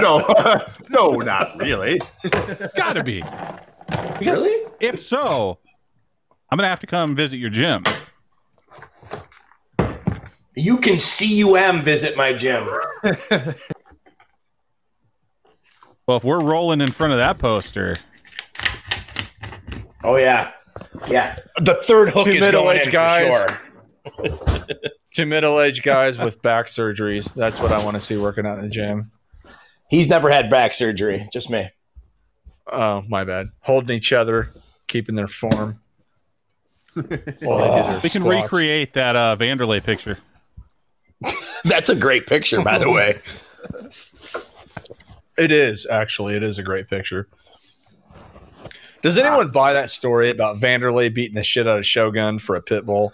no, 0.00 0.24
no, 0.90 1.10
not 1.16 1.56
really. 1.58 2.00
Gotta 2.76 3.02
be. 3.02 3.22
Because 4.18 4.40
Really? 4.42 4.63
If 4.80 5.04
so, 5.04 5.58
I'm 6.50 6.56
gonna 6.56 6.68
have 6.68 6.80
to 6.80 6.86
come 6.86 7.14
visit 7.14 7.36
your 7.38 7.50
gym. 7.50 7.82
You 10.56 10.78
can 10.78 10.98
cum 10.98 11.82
visit 11.82 12.16
my 12.16 12.32
gym. 12.32 12.68
Well, 16.06 16.18
if 16.18 16.24
we're 16.24 16.40
rolling 16.42 16.82
in 16.82 16.90
front 16.90 17.14
of 17.14 17.18
that 17.18 17.38
poster, 17.38 17.96
Oh 20.02 20.16
yeah, 20.16 20.52
yeah. 21.08 21.36
The 21.56 21.74
third 21.74 22.10
hook 22.10 22.26
Two 22.26 22.32
is 22.32 22.40
going 22.40 22.52
middle-aged 22.52 22.86
in 22.88 22.92
guys. 22.92 23.44
for 24.16 24.26
sure. 24.28 24.68
Two 25.14 25.24
middle-aged 25.24 25.82
guys 25.82 26.18
with 26.18 26.42
back 26.42 26.66
surgeries. 26.66 27.32
That's 27.32 27.58
what 27.58 27.72
I 27.72 27.82
want 27.82 27.94
to 27.96 28.00
see 28.02 28.18
working 28.18 28.44
out 28.44 28.58
in 28.58 28.64
the 28.64 28.70
gym. 28.70 29.10
He's 29.88 30.06
never 30.06 30.28
had 30.28 30.50
back 30.50 30.74
surgery. 30.74 31.26
Just 31.32 31.48
me. 31.48 31.68
Oh, 32.70 33.02
my 33.08 33.24
bad. 33.24 33.46
Holding 33.60 33.96
each 33.96 34.12
other, 34.12 34.50
keeping 34.94 35.16
their 35.16 35.26
form. 35.26 35.80
While 36.94 37.02
they 37.94 37.98
They 38.02 38.08
can 38.08 38.22
squats. 38.22 38.44
recreate 38.44 38.92
that 38.92 39.16
uh, 39.16 39.36
Wanderlei 39.40 39.82
picture. 39.82 40.18
That's 41.64 41.88
a 41.88 41.96
great 41.96 42.28
picture, 42.28 42.62
by 42.62 42.78
the 42.78 42.90
way. 42.90 43.20
It 45.36 45.50
is 45.50 45.84
actually. 45.90 46.36
It 46.36 46.44
is 46.44 46.60
a 46.60 46.62
great 46.62 46.88
picture. 46.88 47.26
Does 49.02 49.18
anyone 49.18 49.50
buy 49.50 49.72
that 49.72 49.90
story 49.90 50.30
about 50.30 50.58
Wanderlei 50.58 51.12
beating 51.12 51.34
the 51.34 51.42
shit 51.42 51.66
out 51.66 51.76
of 51.80 51.84
Shogun 51.84 52.38
for 52.38 52.54
a 52.54 52.62
pit 52.62 52.86
bull? 52.86 53.12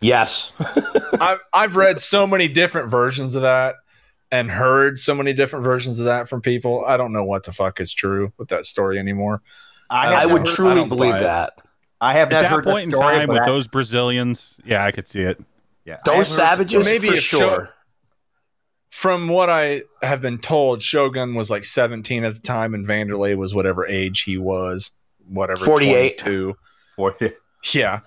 Yes. 0.00 0.52
I've 1.20 1.38
I've 1.52 1.76
read 1.76 2.00
so 2.00 2.26
many 2.26 2.48
different 2.48 2.90
versions 2.90 3.36
of 3.36 3.42
that 3.42 3.76
and 4.32 4.50
heard 4.50 4.98
so 4.98 5.14
many 5.14 5.32
different 5.32 5.64
versions 5.64 6.00
of 6.00 6.06
that 6.06 6.28
from 6.28 6.40
people. 6.40 6.84
I 6.84 6.96
don't 6.96 7.12
know 7.12 7.24
what 7.24 7.44
the 7.44 7.52
fuck 7.52 7.78
is 7.80 7.94
true 7.94 8.32
with 8.36 8.48
that 8.48 8.66
story 8.66 8.98
anymore. 8.98 9.42
I, 9.94 10.22
I 10.22 10.26
would 10.26 10.40
never- 10.42 10.50
I 10.50 10.54
truly 10.54 10.74
don't 10.76 10.88
believe 10.88 11.12
buy 11.12 11.18
it. 11.20 11.22
that. 11.22 11.62
I 12.00 12.12
have 12.14 12.32
At 12.32 12.42
that 12.42 12.50
heard 12.50 12.64
point 12.64 12.84
in 12.84 12.90
that 12.90 12.96
story, 12.96 13.14
time 13.16 13.28
with 13.28 13.42
I- 13.42 13.46
those 13.46 13.66
Brazilians, 13.66 14.56
yeah, 14.64 14.84
I 14.84 14.90
could 14.90 15.08
see 15.08 15.20
it. 15.20 15.40
yeah, 15.84 15.98
Those 16.04 16.36
have 16.36 16.48
heard- 16.58 16.70
savages, 16.70 16.86
Maybe 16.86 17.08
for 17.10 17.16
sure. 17.16 17.64
Sho- 17.66 17.68
From 18.90 19.28
what 19.28 19.50
I 19.50 19.82
have 20.02 20.20
been 20.20 20.38
told, 20.38 20.82
Shogun 20.82 21.34
was 21.34 21.50
like 21.50 21.64
17 21.64 22.24
at 22.24 22.34
the 22.34 22.40
time, 22.40 22.74
and 22.74 22.86
Wanderlei 22.86 23.36
was 23.36 23.52
whatever 23.54 23.86
age 23.88 24.22
he 24.22 24.38
was, 24.38 24.90
whatever 25.28 25.64
48. 25.64 26.18
22. 26.18 26.56
for- 26.96 27.16
Yeah. 27.72 28.00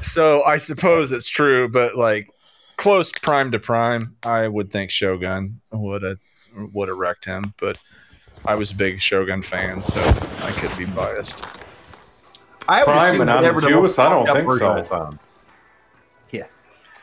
So 0.00 0.42
I 0.44 0.56
suppose 0.58 1.10
it's 1.10 1.28
true, 1.28 1.68
but 1.68 1.96
like 1.96 2.28
close 2.76 3.10
prime 3.10 3.50
to 3.52 3.58
prime, 3.58 4.14
I 4.24 4.46
would 4.46 4.70
think 4.70 4.90
Shogun 4.90 5.60
would 5.72 6.02
have 6.02 6.18
would 6.72 6.88
have 6.88 6.96
wrecked 6.98 7.24
him. 7.24 7.52
But 7.58 7.76
I 8.46 8.54
was 8.54 8.70
a 8.70 8.74
big 8.74 9.00
Shogun 9.00 9.42
fan, 9.42 9.82
so 9.82 10.00
I 10.00 10.52
could 10.56 10.76
be 10.76 10.84
biased. 10.84 11.46
I 12.68 12.78
would 12.80 12.84
Prime 12.84 13.08
assume 13.10 13.20
and 13.22 13.30
on 13.30 13.36
whatever 13.36 13.60
the 13.60 13.68
the 13.68 13.74
most 13.74 13.88
juice? 13.90 13.98
I 13.98 14.08
don't 14.08 14.26
think 14.26 14.52
so. 14.52 14.70
I. 14.94 15.10
Yeah, 16.30 16.46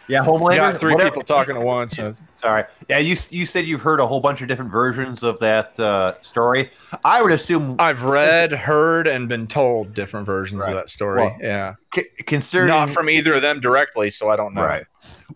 yeah, 0.08 0.24
Homelander. 0.26 0.56
Got 0.58 0.78
three 0.78 0.94
whatever- 0.94 1.10
people 1.12 1.24
talking 1.24 1.56
at 1.56 1.64
once. 1.64 1.94
so- 1.96 2.16
Sorry. 2.36 2.64
Yeah, 2.90 2.98
you 2.98 3.16
you 3.30 3.46
said 3.46 3.66
you've 3.66 3.84
heard 3.84 4.00
a 4.00 4.08
whole 4.08 4.20
bunch 4.20 4.42
of 4.42 4.48
different 4.48 4.72
versions 4.72 5.22
of 5.22 5.38
that 5.42 5.80
uh, 5.80 6.20
story. 6.24 6.72
I 7.06 7.22
would 7.22 7.32
assume, 7.32 7.76
I've 7.78 8.02
read, 8.02 8.52
heard, 8.52 9.08
and 9.08 9.30
been 9.30 9.46
told 9.46 9.94
different 9.94 10.26
versions 10.26 10.62
Right. 10.64 10.70
of 10.72 10.76
that 10.76 10.90
story. 10.90 11.22
Well, 11.22 11.38
yeah, 11.40 11.76
c- 11.94 12.08
considering 12.26 12.70
not 12.70 12.90
from 12.90 13.12
either 13.12 13.36
of 13.36 13.44
them 13.44 13.60
directly, 13.60 14.10
so 14.10 14.30
I 14.30 14.36
don't 14.36 14.56
know. 14.56 14.64
right. 14.64 14.86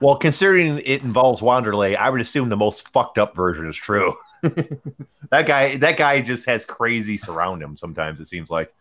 Well, 0.01 0.16
considering 0.18 0.80
it 0.80 1.03
involves 1.03 1.41
Wanderlei, 1.41 1.95
I 1.95 2.10
would 2.10 2.22
assume 2.22 2.49
the 2.49 2.58
most 2.58 2.89
fucked 2.89 3.20
up 3.20 3.36
version 3.36 3.70
is 3.70 3.76
true. 3.78 4.16
that 5.31 5.45
guy, 5.47 5.77
that 5.77 5.97
guy 5.97 6.21
just 6.21 6.45
has 6.45 6.65
crazy 6.65 7.17
surround 7.17 7.61
him. 7.61 7.77
Sometimes 7.77 8.19
it 8.19 8.27
seems 8.27 8.49
like. 8.49 8.73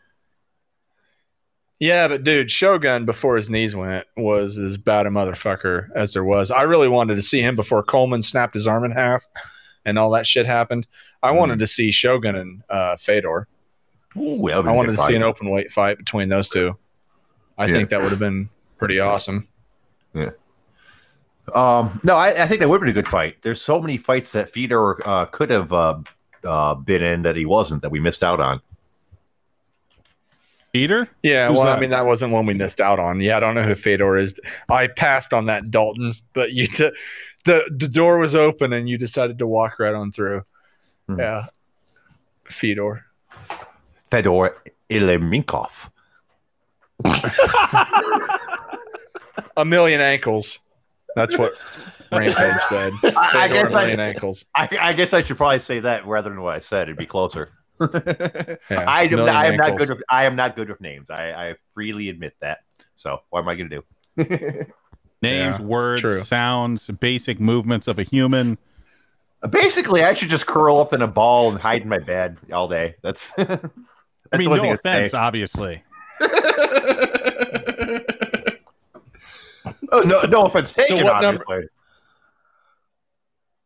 Yeah, 1.80 2.08
but 2.08 2.24
dude, 2.24 2.50
Shogun 2.50 3.04
before 3.04 3.36
his 3.36 3.50
knees 3.50 3.74
went 3.74 4.06
was 4.16 4.58
as 4.58 4.76
bad 4.76 5.06
a 5.06 5.10
motherfucker 5.10 5.88
as 5.94 6.12
there 6.14 6.24
was. 6.24 6.50
I 6.50 6.62
really 6.62 6.88
wanted 6.88 7.16
to 7.16 7.22
see 7.22 7.40
him 7.40 7.56
before 7.56 7.82
Coleman 7.82 8.22
snapped 8.22 8.54
his 8.54 8.66
arm 8.68 8.84
in 8.84 8.92
half 8.92 9.26
and 9.84 9.98
all 9.98 10.10
that 10.12 10.26
shit 10.26 10.46
happened. 10.46 10.86
I 11.22 11.32
Hmm. 11.32 11.36
wanted 11.38 11.58
to 11.58 11.66
see 11.66 11.90
Shogun 11.90 12.36
and 12.36 12.62
uh, 12.70 12.96
Fedor. 12.96 13.48
Ooh, 14.16 14.48
I 14.48 14.60
wanted 14.60 14.92
to 14.92 14.98
see 15.02 15.16
an 15.16 15.24
open 15.24 15.50
weight 15.50 15.72
fight 15.72 15.98
between 15.98 16.28
those 16.28 16.48
two. 16.48 16.76
I 17.58 17.66
Yeah. 17.66 17.72
think 17.72 17.88
that 17.90 18.00
would 18.00 18.10
have 18.10 18.20
been 18.20 18.48
pretty 18.78 19.00
awesome. 19.00 19.48
Um, 21.53 22.01
no, 22.03 22.16
I, 22.16 22.45
I 22.45 22.47
think 22.47 22.61
that 22.61 22.68
would 22.68 22.76
have 22.76 22.82
been 22.82 22.90
a 22.90 22.92
good 22.92 23.09
fight. 23.09 23.36
There's 23.42 23.61
so 23.61 23.80
many 23.80 23.99
fights 23.99 24.32
that 24.32 24.51
Fedor 24.51 25.07
uh, 25.07 25.26
could 25.26 25.51
have 25.51 25.72
uh, 25.72 25.99
uh, 26.45 26.74
been 26.74 27.03
in 27.03 27.22
that 27.22 27.36
he 27.36 27.45
wasn't 27.45 27.82
that 27.82 27.90
we 27.90 28.01
missed 28.01 28.22
out 28.22 28.40
on. 28.40 28.61
Peter? 30.72 31.09
Yeah, 31.22 31.49
Who's 31.49 31.59
well, 31.59 31.68
I 31.68 31.78
mean, 31.78 31.90
that 31.90 32.05
wasn't 32.05 32.32
one 32.32 32.47
we 32.47 32.55
missed 32.55 32.80
out 32.80 32.99
on. 32.99 33.20
Yeah, 33.20 33.36
I 33.36 33.40
don't 33.40 33.55
know 33.55 33.62
who 33.62 33.76
Fedor 33.76 34.18
is. 34.18 34.34
I 34.68 34.88
passed 34.88 35.32
on 35.32 35.45
that 35.45 35.70
Dalton, 35.70 36.14
but 36.32 36.53
you 36.53 36.66
t- 36.66 36.90
the 37.45 37.62
the 37.70 37.86
door 37.86 38.18
was 38.18 38.34
open 38.34 38.72
and 38.72 38.88
you 38.88 38.99
decided 38.99 39.38
to 39.38 39.47
walk 39.47 39.78
right 39.78 39.95
on 39.95 40.11
through. 40.11 40.42
Hmm. 41.07 41.20
Yeah, 41.20 41.47
Fedor. 42.45 43.05
Fedor 44.11 44.57
Ileminkov. 44.90 45.90
A 49.57 49.64
million 49.64 50.01
ankles. 50.01 50.59
That's 51.16 51.38
what 51.38 51.52
Rampage 52.12 52.34
said. 52.68 52.92
I, 53.04 53.30
I 53.34 53.48
guess 53.48 53.74
I, 53.74 53.90
ankles. 53.90 54.44
I, 54.54 54.68
I 54.80 54.92
guess 54.92 55.12
I 55.12 55.22
should 55.22 55.36
probably 55.36 55.60
say 55.60 55.80
that 55.80 56.06
rather 56.06 56.30
than 56.30 56.40
what 56.40 56.54
I 56.54 56.60
said. 56.60 56.84
It'd 56.84 56.96
be 56.96 57.06
closer. 57.06 57.52
Yeah, 58.70 58.84
I 58.86 59.02
am, 59.02 59.10
million 59.10 59.28
I 59.28 59.46
am 59.46 59.56
not 59.56 59.76
good. 59.76 59.88
With, 59.90 60.02
I 60.08 60.24
am 60.24 60.36
not 60.36 60.56
good 60.56 60.68
with 60.68 60.80
names. 60.80 61.10
I, 61.10 61.32
I 61.32 61.54
freely 61.72 62.08
admit 62.08 62.34
that. 62.40 62.60
So 62.94 63.20
what 63.30 63.40
am 63.40 63.48
I 63.48 63.56
going 63.56 63.68
to 63.70 63.76
do? 63.80 63.84
Names, 65.22 65.58
Yeah, 65.58 65.62
words, 65.62 66.00
true. 66.00 66.22
sounds, 66.22 66.88
basic 67.00 67.40
movements 67.40 67.88
of 67.88 67.98
a 67.98 68.02
human. 68.02 68.56
Basically, 69.50 70.04
I 70.04 70.14
should 70.14 70.28
just 70.28 70.46
curl 70.46 70.78
up 70.78 70.92
in 70.92 71.02
a 71.02 71.06
ball 71.08 71.50
and 71.50 71.60
hide 71.60 71.82
in 71.82 71.88
my 71.88 71.98
bed 71.98 72.38
all 72.52 72.68
day. 72.68 72.94
That's. 73.02 73.30
that's 73.36 73.68
I 74.32 74.36
mean, 74.38 74.50
no 74.50 74.72
offense, 74.72 75.12
obviously. 75.12 75.82
Oh 79.95 80.01
no, 80.07 80.20
no 80.22 80.42
offense 80.42 80.72
taken. 80.72 80.99
So 80.99 81.05
what 81.05 81.20
number- 81.22 81.70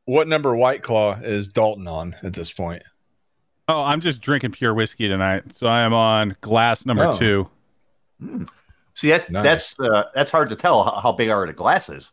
What 0.04 0.26
number 0.28 0.56
White 0.56 0.82
Claw 0.82 1.16
is 1.22 1.48
Dalton 1.48 1.86
on 1.86 2.16
at 2.22 2.32
this 2.32 2.50
point? 2.50 2.82
Oh, 3.68 3.82
I'm 3.82 4.00
just 4.00 4.22
drinking 4.22 4.52
pure 4.52 4.72
whiskey 4.72 5.08
tonight, 5.08 5.54
so 5.54 5.66
I 5.66 5.80
am 5.82 5.92
on 5.92 6.34
glass 6.40 6.86
number 6.86 7.04
Oh. 7.06 7.18
two. 7.18 7.48
See, 8.94 9.10
that's 9.10 9.30
Nice. 9.30 9.44
that's 9.44 9.80
uh, 9.80 10.04
that's 10.14 10.30
hard 10.30 10.48
to 10.48 10.56
tell 10.56 10.82
how, 10.84 11.00
how 11.00 11.12
big 11.12 11.28
are 11.28 11.46
the 11.46 11.52
glasses. 11.52 12.12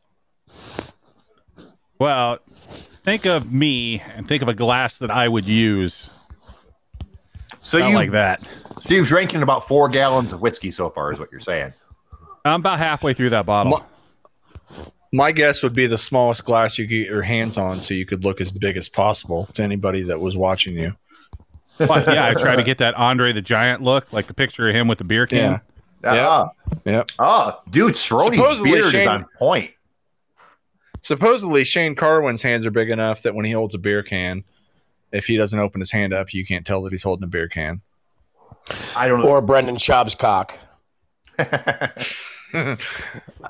Well, 2.00 2.40
think 3.04 3.26
of 3.26 3.52
me 3.52 4.02
and 4.16 4.28
think 4.28 4.42
of 4.42 4.50
a 4.50 4.54
glass 4.54 4.98
that 4.98 5.10
I 5.10 5.28
would 5.30 5.48
use. 5.48 6.12
So 7.62 7.80
Not 7.80 7.90
you 7.90 7.96
like 7.96 8.12
that. 8.12 8.42
so 8.80 8.94
you've 8.94 9.08
drinking 9.08 9.42
about 9.42 9.68
four 9.68 9.88
gallons 9.90 10.34
of 10.34 10.42
whiskey 10.42 10.70
so 10.72 10.90
far, 10.90 11.12
is 11.14 11.20
what 11.20 11.32
you're 11.32 11.40
saying. 11.42 11.74
I'm 12.44 12.60
about 12.60 12.78
halfway 12.80 13.14
through 13.14 13.30
that 13.32 13.46
bottle. 13.46 13.84
My 15.16 15.32
guess 15.32 15.64
would 15.64 15.74
be 15.74 15.88
the 15.88 15.98
smallest 15.98 16.44
glass 16.44 16.78
you 16.78 16.84
could 16.86 16.90
get 16.90 17.08
your 17.08 17.22
hands 17.22 17.58
on, 17.58 17.80
so 17.80 17.94
you 17.94 18.06
could 18.06 18.26
look 18.26 18.42
as 18.42 18.52
big 18.52 18.76
as 18.76 18.90
possible 18.90 19.46
to 19.54 19.64
anybody 19.64 20.04
that 20.04 20.20
was 20.20 20.36
watching 20.36 20.74
you. 20.74 20.94
But 21.78 22.06
yeah, 22.08 22.28
I 22.28 22.34
try 22.34 22.58
to 22.58 22.64
get 22.64 22.80
that 22.80 22.96
Andre 22.96 23.32
the 23.32 23.42
Giant 23.42 23.82
look, 23.82 24.12
like 24.12 24.28
the 24.28 24.34
picture 24.34 24.68
of 24.68 24.76
him 24.76 24.90
with 24.90 24.98
the 24.98 25.06
beer 25.06 25.26
can. 25.26 25.62
Yeah. 26.04 26.28
Ah, 26.28 26.50
Yep. 26.84 27.12
ah, 27.18 27.62
dude, 27.70 27.94
Cerrone's 27.96 28.36
Supposedly 28.36 28.72
beard 28.72 28.94
is 28.94 29.08
on 29.08 29.26
point. 29.38 29.72
Supposedly, 31.00 31.64
Shane 31.64 31.96
Carwin's 31.96 32.42
hands 32.42 32.66
are 32.66 32.72
big 32.72 32.90
enough 32.90 33.22
that 33.22 33.34
when 33.34 33.46
he 33.46 33.52
holds 33.54 33.74
a 33.74 33.78
beer 33.78 34.04
can, 34.04 34.44
if 35.14 35.26
he 35.26 35.38
doesn't 35.38 35.58
open 35.58 35.80
his 35.80 35.92
hand 35.92 36.14
up, 36.14 36.34
you 36.34 36.46
can't 36.46 36.66
tell 36.66 36.82
that 36.84 36.92
he's 36.92 37.04
holding 37.04 37.24
a 37.24 37.28
beer 37.28 37.48
can. 37.48 37.82
I 38.98 39.08
don't 39.08 39.22
know. 39.22 39.30
Or 39.30 39.42
Brendan 39.42 39.78
Schaub's 39.78 40.14
cock. 40.14 40.60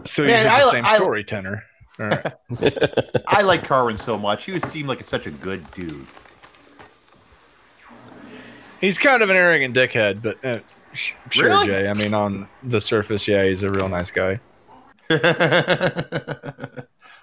So 0.06 0.24
Man, 0.24 0.44
he's 0.44 0.46
the 0.46 0.52
I- 0.52 0.72
same 0.72 0.86
I- 0.86 0.96
story 0.98 1.24
Tanner. 1.24 1.64
All 2.00 2.08
right. 2.08 2.34
I 3.28 3.42
like 3.44 3.64
Carwin 3.64 3.98
so 3.98 4.18
much. 4.18 4.44
He 4.46 4.52
would 4.52 4.66
seem 4.66 4.86
like 4.88 5.02
such 5.04 5.28
a 5.28 5.32
good 5.32 5.64
dude. 5.72 6.06
He's 8.82 8.98
kind 8.98 9.22
of 9.24 9.30
an 9.30 9.38
arrogant 9.38 9.74
dickhead, 9.76 10.22
but 10.22 10.44
uh, 10.44 10.60
sure, 10.94 11.48
Really? 11.48 11.68
Jay. 11.68 11.88
I 11.88 11.94
mean, 11.94 12.14
on 12.14 12.50
the 12.64 12.82
surface, 12.82 13.26
yeah, 13.28 13.46
he's 13.46 13.64
a 13.64 13.70
real 13.70 13.88
nice 13.88 14.12
guy. 14.12 14.40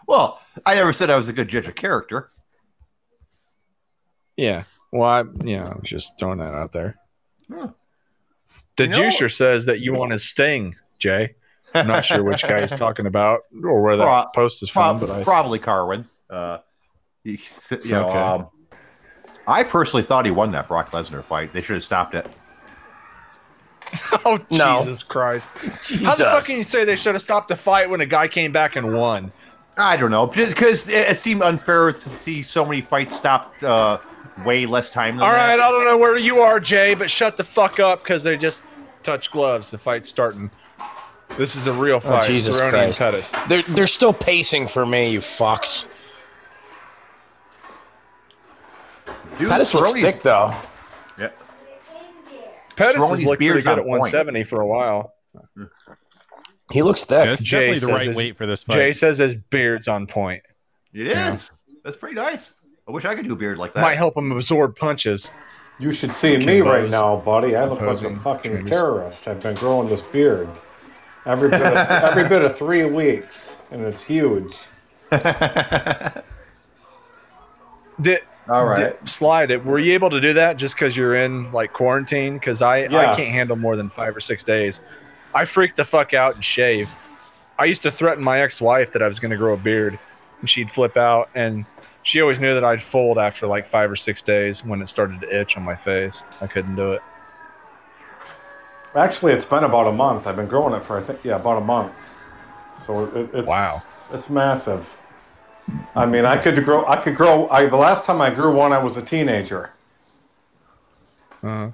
well, 0.09 0.41
I 0.65 0.75
never 0.75 0.93
said 0.93 1.11
I 1.11 1.17
was 1.17 1.29
a 1.29 1.33
good 1.33 1.49
judge 1.49 1.67
of 1.69 1.75
character. 1.75 2.31
Yeah. 4.37 4.65
Well, 4.91 5.09
I, 5.09 5.25
yeah, 5.45 5.67
I 5.69 5.75
was 5.75 5.89
just 5.89 6.19
throwing 6.19 6.39
that 6.39 6.55
out 6.55 6.73
there. 6.73 6.97
Huh. 7.53 7.69
The 8.77 8.85
You 8.85 8.91
know- 8.91 8.99
juicer 9.01 9.31
says 9.33 9.67
that 9.67 9.81
you 9.81 9.93
want 9.93 10.13
his 10.13 10.25
sting, 10.25 10.75
Jay. 10.99 11.35
I'm 11.75 11.87
not 11.87 12.05
sure 12.05 12.23
which 12.23 12.43
guy 12.43 12.61
he's 12.61 12.71
talking 12.73 13.07
about 13.07 13.41
or 13.65 13.83
where 13.83 13.97
that 13.97 14.33
post 14.35 14.63
is 14.63 14.71
from, 14.71 14.99
Prob- 14.99 15.09
but 15.09 15.19
I, 15.19 15.23
Probably 15.23 15.59
Carwin. 15.59 16.07
Uh, 16.29 16.59
he- 17.25 17.33
you 17.85 17.91
know, 17.93 18.09
Okay. 18.09 18.19
um, 18.19 18.49
I 19.47 19.65
personally 19.65 20.03
thought 20.03 20.25
he 20.25 20.31
won 20.31 20.51
that 20.51 20.69
Brock 20.69 20.91
Lesnar 20.91 21.23
fight. 21.25 21.53
They 21.53 21.63
should 21.63 21.75
have 21.75 21.85
stopped 21.85 22.15
it. 22.15 22.27
oh 24.25 24.41
No. 24.51 24.79
Jesus 24.81 25.03
Christ! 25.03 25.49
Jesus. 25.83 26.05
How 26.05 26.15
the 26.15 26.25
fuck 26.25 26.45
can 26.47 26.59
you 26.59 26.65
say 26.65 26.85
they 26.85 26.97
should 26.97 27.15
have 27.15 27.23
stopped 27.23 27.49
the 27.49 27.57
fight 27.57 27.89
when 27.91 28.01
a 28.01 28.07
guy 28.07 28.29
came 28.29 28.53
back 28.53 28.77
and 28.77 28.97
won? 28.97 29.31
I 29.77 29.97
don't 29.97 30.11
know, 30.11 30.27
because 30.27 30.89
it, 30.89 31.11
it 31.11 31.19
seemed 31.19 31.43
unfair 31.43 31.93
to 31.93 31.99
see 31.99 32.43
so 32.43 32.65
many 32.65 32.83
fights 32.83 33.17
stopped 33.17 33.63
uh, 33.63 33.99
way 34.45 34.67
less 34.67 34.91
time 34.91 35.17
than 35.17 35.25
All 35.27 35.33
that. 35.33 35.57
right, 35.57 35.61
I 35.61 35.71
don't 35.71 35.85
know 35.87 35.97
where 35.99 36.19
you 36.19 36.41
are, 36.41 36.61
Jay, 36.61 36.95
but 36.95 37.11
shut 37.11 37.37
the 37.39 37.45
fuck 37.45 37.81
up 37.81 38.03
because 38.03 38.23
they 38.23 38.37
just 38.37 38.63
touch 39.03 39.31
gloves. 39.31 39.71
The 39.71 39.79
fight's 39.79 40.09
starting. 40.11 40.51
This 41.37 41.57
is 41.57 41.67
a 41.67 41.73
real 41.73 41.97
oh, 41.97 42.01
fight. 42.01 42.25
Jesus 42.25 42.61
Cerrone 42.61 42.71
Christ. 42.71 43.01
and 43.01 43.13
Pettis. 43.13 43.33
They're 43.49 43.63
they're 43.75 43.87
still 43.87 44.13
pacing 44.13 44.69
for 44.69 44.85
me, 44.85 45.11
you 45.11 45.21
fucks. 45.21 45.87
Dude, 49.39 49.49
Pettis 49.49 49.75
looks 49.75 49.93
Cerrone's- 49.93 50.05
thick 50.05 50.23
though. 50.23 50.55
Yeah. 51.19 51.31
Pettis 52.77 52.97
has 52.97 53.03
Cerrone's 53.03 53.25
looked 53.25 53.39
pretty 53.39 53.39
beard's 53.39 53.65
good 53.67 53.73
on 53.73 53.79
at 53.81 53.87
170 53.87 54.45
for 54.45 54.61
a 54.61 54.67
while. 54.67 55.15
He 56.73 56.83
looks 56.83 57.05
thick. 57.05 57.29
it's 57.29 57.43
Jay 57.43 57.73
definitely 57.73 57.75
the 57.75 57.81
says 57.81 57.91
right 57.91 58.07
his- 58.09 58.17
weight 58.17 58.37
for 58.37 58.47
this 58.47 58.63
fight. 58.63 58.75
Jay 58.75 58.93
says 58.93 59.19
his 59.19 59.35
beard's 59.35 59.89
on 59.89 60.07
point. 60.07 60.43
It 60.93 61.07
is. 61.07 61.13
Yeah. 61.15 61.39
That's 61.85 61.97
pretty 61.97 62.15
nice. 62.17 62.55
I 62.87 62.93
wish 62.93 63.05
I 63.05 63.15
could 63.15 63.25
do 63.27 63.33
a 63.33 63.37
beard 63.37 63.59
like 63.59 63.73
that. 63.73 63.81
Might 63.81 63.97
help 63.97 64.17
him 64.17 64.33
absorb 64.33 64.77
punches. 64.77 65.31
You 65.79 65.93
should 65.93 66.13
see 66.13 66.37
Kim 66.37 66.47
me 66.47 66.61
right 66.61 66.91
now, 66.91 67.17
buddy. 67.17 67.57
I 67.57 67.65
look 67.65 67.81
like 67.81 68.03
a 68.03 68.17
fucking 68.19 68.53
trainers. 68.53 68.71
terrorist. 68.71 69.29
I've 69.29 69.43
been 69.43 69.55
growing 69.55 69.89
this 69.89 70.03
beard 70.03 70.49
every 71.27 71.51
bit 71.51 71.63
of, 71.63 71.77
every 71.89 72.29
bit 72.29 72.43
of 72.43 72.57
three 72.57 72.85
weeks, 72.85 73.57
and 73.71 73.83
it's 73.83 74.03
huge. 74.05 74.57
Did, 78.01 78.21
All 78.49 78.65
right. 78.65 78.99
did- 78.99 79.09
slide 79.09 79.51
it. 79.51 79.65
Were 79.65 79.79
you 79.79 79.93
able 79.93 80.11
to 80.11 80.21
do 80.21 80.33
that 80.33 80.57
just 80.57 80.75
because 80.75 80.97
you're 80.97 81.15
in 81.15 81.53
like 81.53 81.73
quarantine? 81.73 82.35
Because 82.35 82.63
I, 82.63 82.85
I 82.85 83.15
can't 83.15 83.29
handle 83.29 83.57
more 83.57 83.77
than 83.77 83.89
five 83.89 84.17
or 84.17 84.21
six 84.21 84.43
days. 84.43 84.81
I 85.35 85.45
freaked 85.45 85.77
the 85.77 85.85
fuck 85.85 86.15
out 86.15 86.35
and 86.35 86.45
shave. 86.45 86.91
I 87.59 87.67
used 87.67 87.83
to 87.83 87.91
threaten 87.91 88.25
my 88.25 88.41
ex-wife 88.41 88.93
that 88.93 89.03
I 89.03 89.09
was 89.09 89.21
going 89.21 89.31
to 89.31 89.37
grow 89.37 89.55
a 89.55 89.59
beard, 89.59 89.99
and 90.41 90.51
she'd 90.51 90.71
flip 90.71 90.97
out, 90.97 91.29
and 91.35 91.65
she 92.03 92.21
always 92.21 92.41
knew 92.41 92.55
that 92.55 92.65
I'd 92.65 92.83
fold 92.83 93.19
after 93.19 93.47
like 93.47 93.67
five 93.67 93.91
or 93.91 93.97
six 93.97 94.21
days 94.23 94.65
when 94.65 94.83
it 94.83 94.87
started 94.89 95.21
to 95.21 95.41
itch 95.41 95.57
on 95.57 95.63
my 95.63 95.77
face. 95.77 96.25
I 96.41 96.47
couldn't 96.47 96.75
do 96.75 96.93
it. 96.93 97.03
Actually, 98.95 99.33
it's 99.33 99.47
been 99.47 99.65
about 99.65 99.87
a 99.87 99.93
month. 99.93 100.27
I've 100.27 100.37
been 100.37 100.47
growing 100.49 100.75
it 100.75 100.83
for 100.83 100.99
I 100.99 101.01
think 101.01 101.21
yeah 101.25 101.37
about 101.37 101.59
a 101.59 101.65
month. 101.65 102.11
So 102.79 103.05
it, 103.07 103.31
it's 103.33 103.49
Wow. 103.49 103.79
it's 104.13 104.29
massive. 104.29 104.97
I 105.95 106.07
mean, 106.07 106.25
I 106.25 106.37
could 106.37 106.63
grow. 106.65 106.85
I 106.87 106.97
could 106.97 107.15
grow. 107.15 107.49
I 107.49 107.67
the 107.67 107.77
last 107.77 108.05
time 108.05 108.21
I 108.21 108.31
grew 108.31 108.55
one, 108.55 108.73
I 108.73 108.83
was 108.83 108.97
a 108.97 109.03
teenager. 109.03 109.71
Uh-huh. 111.43 111.71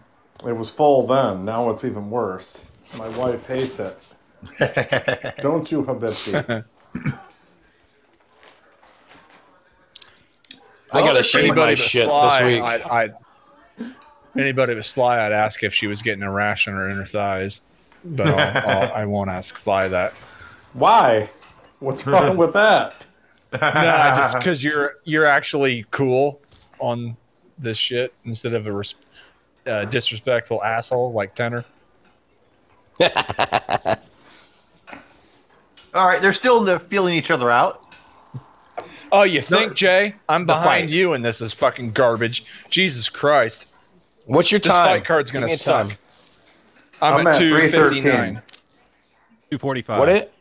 It 0.46 0.52
was 0.52 0.70
full 0.70 1.06
then. 1.06 1.44
Now 1.44 1.70
it's 1.70 1.84
even 1.84 2.10
worse. 2.10 2.64
My 2.96 3.08
wife 3.08 3.46
hates 3.46 3.80
it. 3.80 3.98
Don't 5.42 5.70
you, 5.70 5.82
Habibti? 5.82 6.64
I 10.92 11.00
gotta 11.00 11.22
shave 11.22 11.54
my 11.54 11.74
shit 11.74 12.06
sly, 12.06 12.28
this 12.28 12.54
week. 12.54 12.62
I'd, 12.62 12.82
I'd, 12.82 13.14
anybody 14.36 14.74
was 14.74 14.86
Sly, 14.86 15.24
I'd 15.24 15.32
ask 15.32 15.62
if 15.62 15.72
she 15.74 15.86
was 15.86 16.02
getting 16.02 16.22
a 16.22 16.30
rash 16.30 16.68
on 16.68 16.74
her 16.74 16.88
inner 16.88 17.06
thighs, 17.06 17.60
but 18.04 18.26
I'll, 18.26 18.68
I'll, 18.68 18.92
I 18.92 19.04
won't 19.04 19.30
ask 19.30 19.56
Sly 19.56 19.88
that. 19.88 20.12
Why? 20.72 21.28
What's 21.80 22.06
wrong 22.06 22.36
with 22.38 22.52
that? 22.52 23.06
Nah, 23.52 24.16
just 24.16 24.36
because 24.36 24.62
you're 24.62 24.96
you're 25.04 25.24
actually 25.24 25.86
cool 25.90 26.40
on 26.80 27.16
this 27.58 27.78
shit 27.78 28.12
instead 28.24 28.52
of 28.52 28.66
a 28.66 28.72
res- 28.72 28.94
uh, 29.66 29.84
disrespectful 29.86 30.62
asshole 30.62 31.12
like 31.12 31.34
Tanner. 31.34 31.64
All 35.94 36.06
right. 36.06 36.20
They're 36.20 36.32
still 36.32 36.78
feeling 36.78 37.14
each 37.14 37.30
other 37.30 37.50
out. 37.50 37.84
Oh, 39.10 39.22
you 39.22 39.40
think, 39.40 39.74
Jay? 39.74 40.14
I'm 40.28 40.44
behind 40.44 40.90
you, 40.90 41.14
and 41.14 41.24
this 41.24 41.40
is 41.40 41.54
fucking 41.54 41.92
garbage. 41.92 42.44
Jesus 42.68 43.08
Christ, 43.08 43.67
What's 44.28 44.52
your 44.52 44.60
this 44.60 44.72
time? 44.72 44.86
fight 44.86 45.04
card's 45.04 45.30
gonna 45.30 45.46
me 45.46 45.52
a 45.52 45.56
suck. 45.56 45.88
time. 45.88 45.96
I'm, 47.00 47.14
I'm 47.20 47.26
at 47.26 47.36
at 47.36 47.38
two 47.38 47.68
fifty 47.68 48.00
nine. 48.00 48.42
Two 49.50 49.58
forty 49.58 49.82
five. 49.82 49.98
What 49.98 50.08
it? 50.08 50.32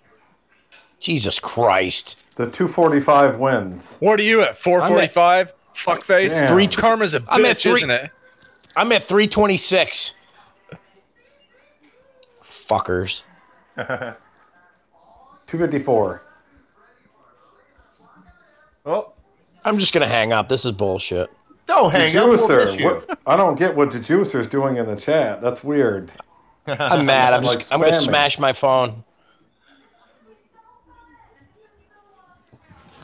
Jesus 0.99 1.39
Christ. 1.39 2.23
The 2.35 2.45
245 2.49 3.37
wins. 3.39 3.97
What 3.99 4.19
are 4.19 4.23
you 4.23 4.41
at? 4.41 4.57
Four 4.57 4.81
forty 4.87 5.07
five. 5.07 5.53
Fuck 5.73 6.03
face. 6.03 6.33
Damn. 6.33 6.47
Three 6.49 6.67
karma's 6.67 7.13
a 7.13 7.19
bitch, 7.19 7.25
I'm 7.29 7.45
at 7.45 7.59
three- 7.59 7.73
isn't 7.73 7.91
it? 7.91 8.11
I'm 8.75 8.91
at 8.91 9.03
326. 9.03 10.13
Fuckers. 12.43 13.21
254. 13.75 16.21
Oh, 18.85 19.13
I'm 19.65 19.79
just 19.79 19.93
gonna 19.93 20.07
hang 20.07 20.31
up. 20.33 20.47
This 20.49 20.65
is 20.65 20.71
bullshit. 20.71 21.29
Don't 21.67 21.91
hang 21.91 22.15
up. 22.17 22.29
We'll 22.29 22.37
Dejuicer. 22.39 22.79
you. 22.79 22.85
What, 22.85 23.19
I 23.27 23.35
don't 23.35 23.59
get 23.59 23.75
what 23.75 23.89
Dejuicer's 23.89 24.47
doing 24.47 24.77
in 24.77 24.87
the 24.87 24.95
chat. 24.95 25.41
That's 25.41 25.63
weird. 25.63 26.11
I'm 26.67 27.05
mad. 27.05 27.33
I'm 27.33 27.43
It's 27.43 27.53
just. 27.53 27.71
like 27.71 27.75
I'm 27.75 27.81
gonna 27.81 27.93
smash 27.93 28.39
my 28.39 28.53
phone. 28.53 29.03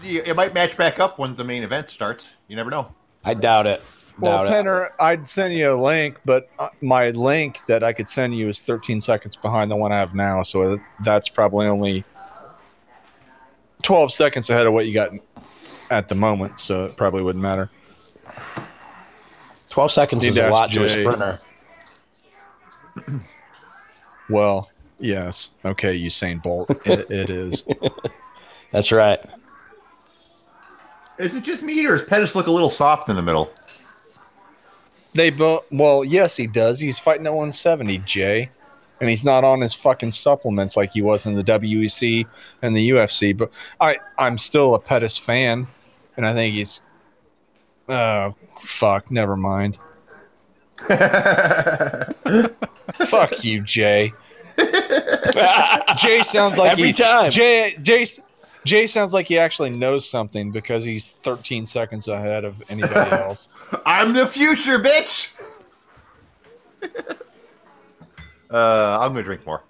It 0.04 0.36
might 0.36 0.54
match 0.54 0.76
back 0.76 1.00
up 1.00 1.18
when 1.18 1.36
the 1.36 1.46
main 1.46 1.64
event 1.64 1.90
starts. 1.90 2.34
You 2.48 2.58
never 2.58 2.70
know. 2.70 2.94
I 3.24 3.34
doubt 3.34 3.68
it. 3.68 3.82
Well, 4.20 4.44
doubt 4.44 4.68
it. 4.68 4.92
I'd 5.00 5.28
send 5.28 5.54
you 5.54 5.72
a 5.74 5.80
link, 5.82 6.20
but 6.26 6.50
uh, 6.60 6.70
my 6.82 7.12
link 7.12 7.60
that 7.68 7.84
I 7.84 7.94
could 7.94 8.10
send 8.10 8.36
you 8.38 8.50
is 8.50 8.60
13 8.60 9.00
seconds 9.00 9.38
behind 9.38 9.72
the 9.72 9.78
one 9.78 9.94
I 9.94 10.00
have 10.00 10.14
now, 10.14 10.44
so 10.44 10.78
that's 11.04 11.30
probably 11.30 11.68
only 11.68 12.04
12 13.84 14.12
seconds 14.12 14.50
ahead 14.50 14.68
of 14.68 14.74
what 14.74 14.86
you 14.86 14.94
got 14.94 15.12
at 15.90 16.10
the 16.10 16.16
moment, 16.16 16.60
so 16.60 16.86
it 16.86 16.98
probably 16.98 17.24
wouldn't 17.24 17.42
matter. 17.42 17.70
12 19.70 19.92
seconds 19.92 20.24
Need 20.24 20.30
is 20.30 20.38
a 20.38 20.44
ask 20.44 20.52
lot 20.52 20.72
to 20.72 20.84
a 20.84 20.90
sprinter. 20.90 21.40
Well, 24.30 24.70
yes. 25.00 25.52
Okay, 25.66 26.00
Usain 26.00 26.42
Bolt. 26.42 26.70
It, 26.86 27.12
it 27.12 27.30
is. 27.30 27.66
That's 28.72 28.92
right. 28.92 29.20
Is 31.20 31.36
it 31.36 31.44
just 31.44 31.62
me 31.62 31.86
or 31.86 31.98
does 31.98 32.08
Pettis 32.08 32.36
look 32.36 32.48
a 32.48 32.52
little 32.52 32.70
soft 32.70 33.10
in 33.10 33.16
the 33.16 33.22
middle? 33.22 33.52
They 35.14 35.30
both. 35.30 35.66
Well, 35.72 36.04
yes, 36.04 36.36
he 36.36 36.48
does. 36.48 36.80
He's 36.80 36.98
fighting 36.98 37.28
at 37.28 37.34
170, 37.34 38.00
Jay, 38.00 38.50
and 39.00 39.10
he's 39.10 39.24
not 39.24 39.44
on 39.44 39.62
his 39.62 39.74
fucking 39.74 40.12
supplements 40.12 40.76
like 40.76 40.94
he 40.94 41.02
was 41.04 41.28
in 41.28 41.36
the 41.36 41.44
WEC 41.44 42.26
and 42.64 42.76
the 42.76 42.90
UFC. 42.90 43.38
But 43.38 43.52
I, 43.80 44.00
I'm 44.18 44.40
still 44.40 44.74
a 44.74 44.80
Pettis 44.80 45.18
fan, 45.18 45.68
and 46.18 46.26
I 46.26 46.34
think 46.34 46.56
he's. 46.56 46.80
Oh 47.90 48.36
fuck! 48.62 49.12
Never 49.12 49.36
mind. 49.36 49.78
Fuck 52.94 53.44
you, 53.44 53.62
Jay. 53.62 54.14
Jay 55.98 56.24
sounds 56.24 56.58
like 56.58 56.72
Every 56.72 56.88
he, 56.88 56.94
time. 56.94 57.32
Jay, 57.32 57.78
Jay, 57.82 58.06
Jay 58.66 58.88
sounds 58.88 59.14
like 59.14 59.28
he 59.28 59.38
actually 59.38 59.70
knows 59.70 60.10
something 60.10 60.52
because 60.52 60.84
he's 60.84 61.10
13 61.10 61.66
seconds 61.66 62.08
ahead 62.08 62.44
of 62.46 62.62
anybody 62.70 63.12
else. 63.16 63.48
I'm 63.86 64.14
the 64.14 64.28
future, 64.28 64.80
bitch. 64.80 65.30
uh, 68.52 68.98
I'm 69.00 69.12
gonna 69.12 69.24
drink 69.24 69.46
more. 69.46 69.64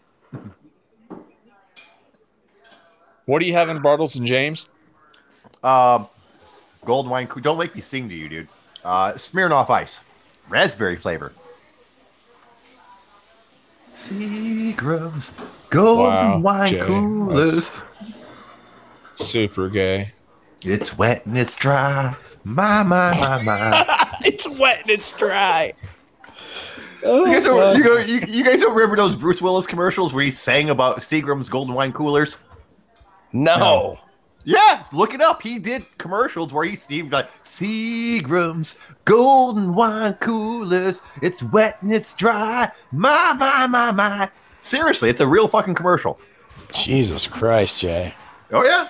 What 3.25 3.39
do 3.39 3.45
you 3.45 3.53
have 3.53 3.69
in 3.69 3.79
Bartles 3.79 4.17
and 4.17 4.25
James? 4.25 4.67
Um, 5.63 6.07
golden 6.85 7.09
wine. 7.11 7.27
coo- 7.27 7.41
Don't 7.41 7.57
make 7.57 7.73
me 7.75 7.81
sing 7.81 8.07
to 8.09 8.15
you, 8.15 8.29
dude. 8.29 8.47
Uh, 8.83 9.13
Smirnoff 9.13 9.69
Ice, 9.69 10.01
raspberry 10.49 10.95
flavor. 10.97 11.31
Seagram's 13.95 15.31
golden 15.69 16.05
Wow, 16.05 16.39
wine 16.39 16.71
Jay, 16.73 16.79
coolers. 16.85 17.71
Super 19.15 19.69
gay. 19.69 20.11
It's 20.63 20.97
wet 20.97 21.25
and 21.25 21.37
it's 21.37 21.55
dry. 21.55 22.15
My 22.43 22.83
my 22.83 23.17
my 23.19 23.41
my. 23.43 24.17
it's 24.25 24.47
wet 24.47 24.81
and 24.81 24.89
it's 24.91 25.11
dry. 25.11 25.73
Oh, 27.05 27.25
You 27.25 27.33
guys, 27.33 27.43
don't, 27.43 27.77
you, 27.77 27.83
go- 27.83 27.97
you, 27.97 28.19
you 28.27 28.43
guys 28.45 28.61
don't 28.61 28.73
remember 28.73 28.95
those 28.95 29.15
Bruce 29.15 29.41
Willis 29.41 29.65
commercials 29.67 30.13
where 30.13 30.23
he 30.23 30.31
sang 30.31 30.69
about 30.69 30.99
Seagram's 30.99 31.49
golden 31.49 31.73
wine 31.73 31.91
coolers? 31.91 32.37
No. 33.33 33.97
Yeah, 34.45 34.83
look 34.91 35.13
it 35.13 35.21
up. 35.21 35.41
He 35.41 35.57
did 35.57 35.85
commercials 35.97 36.51
where 36.51 36.65
he 36.65 36.75
he 36.75 37.03
was 37.03 37.11
like 37.13 37.43
Seagram's 37.43 38.77
golden 39.05 39.73
wine 39.73 40.13
coolers. 40.15 41.01
It's 41.21 41.41
wet 41.43 41.81
and 41.81 41.91
it's 41.91 42.13
dry. 42.13 42.69
My 42.91 43.35
my 43.39 43.67
my 43.67 43.91
my. 43.91 44.29
Seriously, 44.61 45.09
it's 45.09 45.21
a 45.21 45.27
real 45.27 45.47
fucking 45.47 45.75
commercial. 45.75 46.19
Jesus 46.73 47.27
Christ, 47.27 47.79
Jay. 47.79 48.13
Oh 48.51 48.63
yeah. 48.63 48.89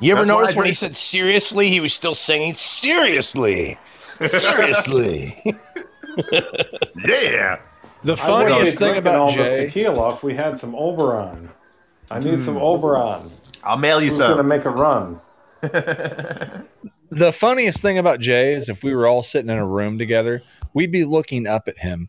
You 0.00 0.12
ever 0.12 0.20
That's 0.20 0.28
notice 0.28 0.56
when 0.56 0.66
he 0.66 0.74
said 0.74 0.94
seriously, 0.94 1.68
he 1.68 1.80
was 1.80 1.92
still 1.92 2.14
singing 2.14 2.54
seriously? 2.54 3.78
Seriously. 4.26 5.34
Yeah. 7.06 7.60
The 8.02 8.14
I 8.14 8.30
wouldn't 8.30 8.48
be 8.48 8.52
funniest 8.54 8.78
thing 8.78 8.88
drinking 8.88 8.98
about 8.98 9.20
all 9.20 9.32
this 9.32 9.48
Jay, 9.48 9.66
tequila 9.66 10.14
if 10.14 10.22
we 10.22 10.34
had 10.34 10.56
some 10.56 10.74
Oberon. 10.74 11.48
I 12.10 12.20
need 12.20 12.40
some 12.40 12.54
hmm. 12.54 12.62
Oberon. 12.62 13.30
I'll 13.64 13.78
mail 13.78 14.00
you 14.00 14.08
Who's 14.08 14.18
gonna 14.18 14.42
make 14.42 14.64
a 14.64 14.70
run? 14.70 15.20
the 15.60 17.32
funniest 17.32 17.80
thing 17.80 17.98
about 17.98 18.20
Jay 18.20 18.54
is 18.54 18.68
if 18.68 18.82
we 18.82 18.94
were 18.94 19.06
all 19.06 19.22
sitting 19.22 19.50
in 19.50 19.58
a 19.58 19.66
room 19.66 19.98
together, 19.98 20.42
we'd 20.74 20.92
be 20.92 21.04
looking 21.04 21.46
up 21.46 21.68
at 21.68 21.78
him. 21.78 22.08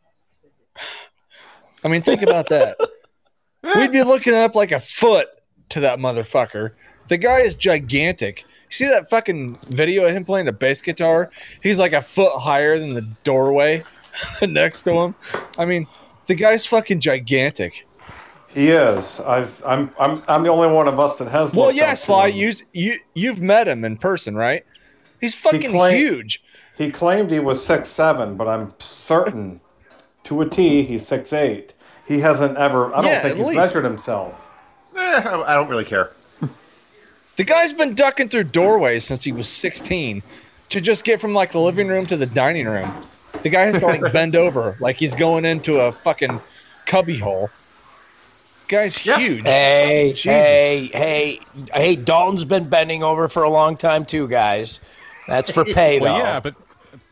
I 1.84 1.88
mean, 1.88 2.02
think 2.02 2.22
about 2.22 2.50
that. 2.50 2.78
We'd 3.76 3.92
be 3.92 4.04
looking 4.04 4.34
up 4.34 4.56
like 4.56 4.72
a 4.72 4.80
foot 4.80 5.28
to 5.70 5.80
that 5.82 6.00
motherfucker. 6.00 6.72
The 7.08 7.18
guy 7.18 7.40
is 7.40 7.56
gigantic. 7.56 8.46
See 8.70 8.88
that 8.88 9.10
fucking 9.10 9.58
video 9.70 10.06
of 10.06 10.16
him 10.16 10.26
playing 10.26 10.46
the 10.46 10.52
bass 10.52 10.82
guitar? 10.82 11.32
He's 11.62 11.80
like 11.80 11.94
a 11.94 12.02
foot 12.02 12.38
higher 12.38 12.80
than 12.80 12.94
the 12.94 13.08
doorway 13.24 13.84
next 14.42 14.84
to 14.84 14.94
him. 14.94 15.16
I 15.58 15.66
mean, 15.66 15.88
the 16.28 16.36
guy's 16.36 16.66
fucking 16.66 17.00
gigantic. 17.00 17.88
He 18.54 18.70
is. 18.70 19.20
I've. 19.22 19.62
I'm. 19.66 19.92
I'm. 20.00 20.24
I'm 20.28 20.44
the 20.44 20.50
only 20.50 20.68
one 20.74 20.88
of 20.88 21.00
us 21.00 21.18
that 21.20 21.28
has. 21.30 21.54
Well, 21.54 21.68
looked 21.68 21.78
yeah, 21.78 21.94
Sly, 21.94 22.28
you 22.28 22.54
you 22.74 22.98
you've 23.14 23.42
met 23.42 23.68
him 23.68 23.86
in 23.86 23.96
person, 23.98 24.36
right? 24.36 24.66
He's 25.22 25.36
fucking 25.36 25.72
claimed- 25.72 25.98
huge. 25.98 26.44
He 26.78 26.90
claimed 26.90 27.30
he 27.30 27.40
was 27.40 27.64
six 27.64 27.90
seven, 27.90 28.36
but 28.36 28.48
I'm 28.48 28.74
certain, 28.80 29.60
to 30.24 30.42
a 30.42 30.50
T, 30.50 30.82
he's 30.82 31.06
six 31.06 31.34
eight. 31.34 31.74
He 32.08 32.20
hasn't 32.20 32.58
ever. 32.58 32.92
I 32.96 33.02
don't 33.02 33.12
Yeah, 33.12 33.22
think 33.22 33.38
he's 33.38 33.48
least. 33.48 33.58
measured 33.58 33.84
himself. 33.84 34.50
Eh, 34.98 35.00
I 35.18 35.22
don't- 35.24 35.48
I 35.48 35.54
don't 35.54 35.68
really 35.68 35.86
care. 35.86 36.12
The 37.36 37.44
guy's 37.44 37.72
been 37.72 37.94
ducking 37.96 38.28
through 38.30 38.46
doorways 38.46 39.06
since 39.06 39.24
he 39.24 39.32
was 39.32 39.48
16 39.48 40.22
to 40.70 40.82
just 40.82 41.06
get 41.06 41.22
from 41.22 41.34
like 41.34 41.52
the 41.54 41.60
living 41.60 41.88
room 41.88 42.06
to 42.08 42.18
the 42.18 42.26
dining 42.26 42.66
room. 42.68 42.92
The 43.44 43.50
guy 43.50 43.62
has 43.68 43.78
to 43.80 43.86
like 43.86 44.02
bend 44.14 44.36
over 44.36 44.76
like 44.82 44.98
he's 44.98 45.14
going 45.16 45.46
into 45.46 45.80
a 45.80 45.92
fucking 45.92 46.40
cubby 46.86 47.18
hole. 47.18 47.50
Guy's 48.70 48.96
Yeah. 49.04 49.18
huge. 49.18 49.46
Hey, 49.46 50.14
Jesus. 50.16 50.48
hey, 50.48 50.90
hey, 50.94 51.40
hey! 51.74 51.96
Dalton's 51.96 52.46
been 52.46 52.70
bending 52.70 53.04
over 53.04 53.28
for 53.28 53.44
a 53.44 53.50
long 53.50 53.76
time 53.76 54.06
too, 54.06 54.28
guys. 54.28 54.80
That's 55.28 55.52
for 55.52 55.66
pay, 55.74 56.00
Well, 56.00 56.10
though. 56.10 56.18
yeah, 56.18 56.40
but 56.40 56.56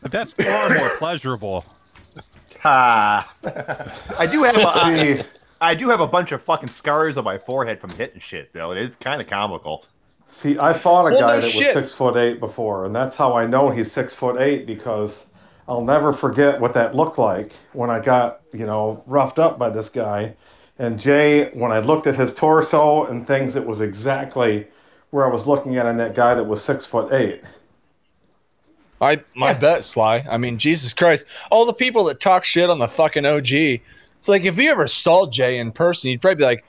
but 0.00 0.10
that's 0.12 0.32
far 0.32 0.70
more 0.70 0.88
pleasurable. 0.90 1.64
Ah, 2.64 3.34
I 4.18 4.26
do 4.26 4.42
have 4.44 4.56
a, 4.56 5.74
do 5.76 5.88
have 5.90 6.00
a 6.00 6.06
bunch 6.06 6.32
of 6.32 6.42
fucking 6.42 6.70
scars 6.70 7.16
on 7.16 7.24
my 7.24 7.38
forehead 7.38 7.80
from 7.80 7.90
hitting 7.90 8.20
shit 8.20 8.52
though. 8.52 8.72
It 8.72 8.78
is 8.78 8.96
kind 8.96 9.20
of 9.20 9.26
comical. 9.28 9.84
see, 10.26 10.58
I 10.58 10.72
fought 10.72 11.06
a 11.06 11.10
Well, 11.10 11.20
guy 11.20 11.34
no 11.36 11.40
that 11.40 11.46
shit. 11.48 11.56
was 11.56 11.72
six 11.72 11.94
foot 11.94 12.16
eight 12.16 12.40
before, 12.40 12.84
and 12.84 12.94
that's 12.94 13.16
how 13.16 13.32
I 13.32 13.46
know 13.46 13.68
he's 13.70 13.90
six 13.90 14.14
foot 14.14 14.40
eight 14.40 14.66
because 14.66 15.26
I'll 15.66 15.82
never 15.82 16.12
forget 16.12 16.60
what 16.60 16.72
that 16.74 16.94
looked 16.94 17.18
like 17.18 17.52
when 17.72 17.90
I 17.90 18.00
got 18.00 18.40
you 18.52 18.66
know 18.66 19.02
roughed 19.06 19.38
up 19.38 19.58
by 19.58 19.70
this 19.70 19.88
guy. 19.88 20.36
And 20.78 20.98
Jay, 20.98 21.50
when 21.50 21.72
I 21.72 21.80
looked 21.80 22.06
at 22.06 22.14
his 22.14 22.32
torso 22.32 23.06
and 23.06 23.26
things, 23.26 23.56
it 23.56 23.66
was 23.66 23.80
exactly 23.80 24.66
where 25.10 25.26
I 25.26 25.30
was 25.30 25.46
looking 25.46 25.76
at 25.76 25.86
on 25.86 25.96
that 25.96 26.14
guy 26.14 26.34
that 26.34 26.44
was 26.44 26.62
six 26.62 26.86
foot 26.86 27.12
eight. 27.12 27.42
I 29.00 29.20
my 29.34 29.54
bet, 29.54 29.84
Sly. 29.84 30.24
I 30.28 30.36
mean, 30.36 30.58
Jesus 30.58 30.92
Christ. 30.92 31.24
All 31.50 31.64
the 31.64 31.72
people 31.72 32.04
that 32.04 32.20
talk 32.20 32.44
shit 32.44 32.70
on 32.70 32.78
the 32.78 32.88
fucking 32.88 33.24
OG. 33.24 33.52
It's 33.52 34.28
like 34.28 34.44
if 34.44 34.58
you 34.58 34.70
ever 34.70 34.86
saw 34.86 35.28
Jay 35.28 35.58
in 35.58 35.72
person, 35.72 36.10
you'd 36.10 36.20
probably 36.20 36.36
be 36.36 36.44
like, 36.44 36.64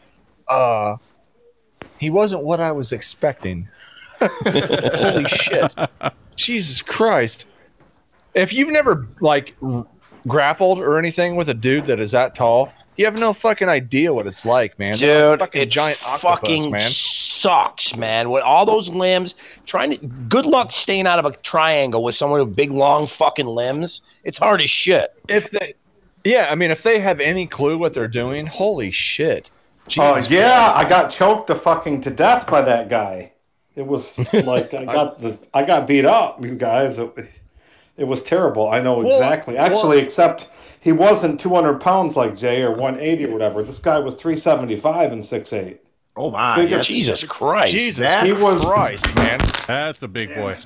uh 0.48 0.98
he 2.00 2.10
wasn't 2.10 2.44
what 2.44 2.60
I 2.60 2.72
was 2.72 2.92
expecting. 2.94 3.68
Holy 4.22 5.26
shit. 5.26 5.76
Jesus 6.36 6.82
Christ. 6.82 7.46
If 8.34 8.54
you've 8.54 8.70
never 8.70 9.08
like 9.22 9.56
r- 9.62 9.86
grappled 10.28 10.80
or 10.80 10.98
anything 10.98 11.36
with 11.36 11.50
a 11.50 11.54
dude 11.54 11.86
that 11.88 12.00
is 12.00 12.12
that 12.12 12.36
tall, 12.36 12.72
you 13.00 13.06
have 13.06 13.18
no 13.18 13.32
fucking 13.32 13.70
idea 13.70 14.14
what 14.14 14.28
it's 14.28 14.46
like, 14.46 14.78
man. 14.78 14.92
They're 15.00 15.32
Dude, 15.32 15.40
fucking 15.40 15.62
it 15.62 15.70
giant 15.70 16.00
octopus, 16.06 16.22
fucking 16.22 16.70
man. 16.72 16.82
sucks, 16.82 17.96
man. 17.96 18.30
With 18.30 18.44
all 18.44 18.66
those 18.66 18.90
limbs, 18.90 19.36
trying 19.66 19.92
to 19.92 19.98
good 20.28 20.46
luck 20.46 20.72
staying 20.74 21.08
out 21.08 21.18
of 21.18 21.26
a 21.26 21.32
triangle 21.38 22.04
with 22.04 22.16
someone 22.16 22.42
with 22.46 22.56
big, 22.58 22.72
long 22.72 23.08
fucking 23.08 23.46
limbs. 23.46 24.02
It's 24.26 24.38
hard 24.38 24.62
as 24.62 24.70
shit. 24.70 25.14
If 25.30 25.50
they 25.52 25.76
Yeah, 26.26 26.48
I 26.52 26.56
mean 26.56 26.72
if 26.72 26.84
they 26.84 27.00
have 27.00 27.22
any 27.22 27.48
clue 27.48 27.78
what 27.78 27.94
they're 27.94 28.08
doing, 28.10 28.46
holy 28.46 28.92
shit. 28.92 29.50
Oh 29.98 30.16
Jesus 30.16 30.30
yeah, 30.32 30.74
I 30.76 30.88
got 30.88 31.10
choked 31.10 31.48
to 31.48 31.56
fucking 31.56 32.02
to 32.02 32.10
death 32.12 32.48
by 32.48 32.62
that 32.64 32.90
guy. 32.90 33.32
It 33.78 33.88
was 33.88 34.20
like 34.34 34.74
I 34.74 34.84
got 34.84 35.20
the 35.20 35.40
I 35.54 35.64
got 35.64 35.88
beat 35.88 36.04
up, 36.06 36.44
you 36.44 36.54
guys. 36.56 36.98
It, 36.98 37.12
it 37.96 38.04
was 38.04 38.24
terrible. 38.24 38.70
I 38.70 38.82
know 38.82 38.98
Well, 38.98 39.08
exactly. 39.14 39.56
well- 39.56 39.66
Actually, 39.66 40.00
except 40.00 40.50
he 40.82 40.92
wasn't 40.92 41.40
200 41.40 41.80
pounds 41.80 42.16
like 42.16 42.36
Jay 42.36 42.62
or 42.62 42.72
180 42.72 43.26
or 43.26 43.32
whatever. 43.32 43.64
This 43.64 43.80
guy 43.80 44.00
was 44.00 44.16
375 44.16 45.12
and 45.12 45.24
6'8. 45.24 45.80
Oh 46.16 46.32
my! 46.32 46.56
Biggest- 46.56 46.88
Jesus 46.88 47.24
Christ. 47.24 47.72
Jesus 47.74 48.00
That- 48.00 48.26
He 48.26 48.34
was- 48.34 48.64
Christ, 48.66 49.14
man. 49.16 49.40
That's 49.68 50.02
a 50.02 50.08
big 50.08 50.34
boy. 50.36 50.58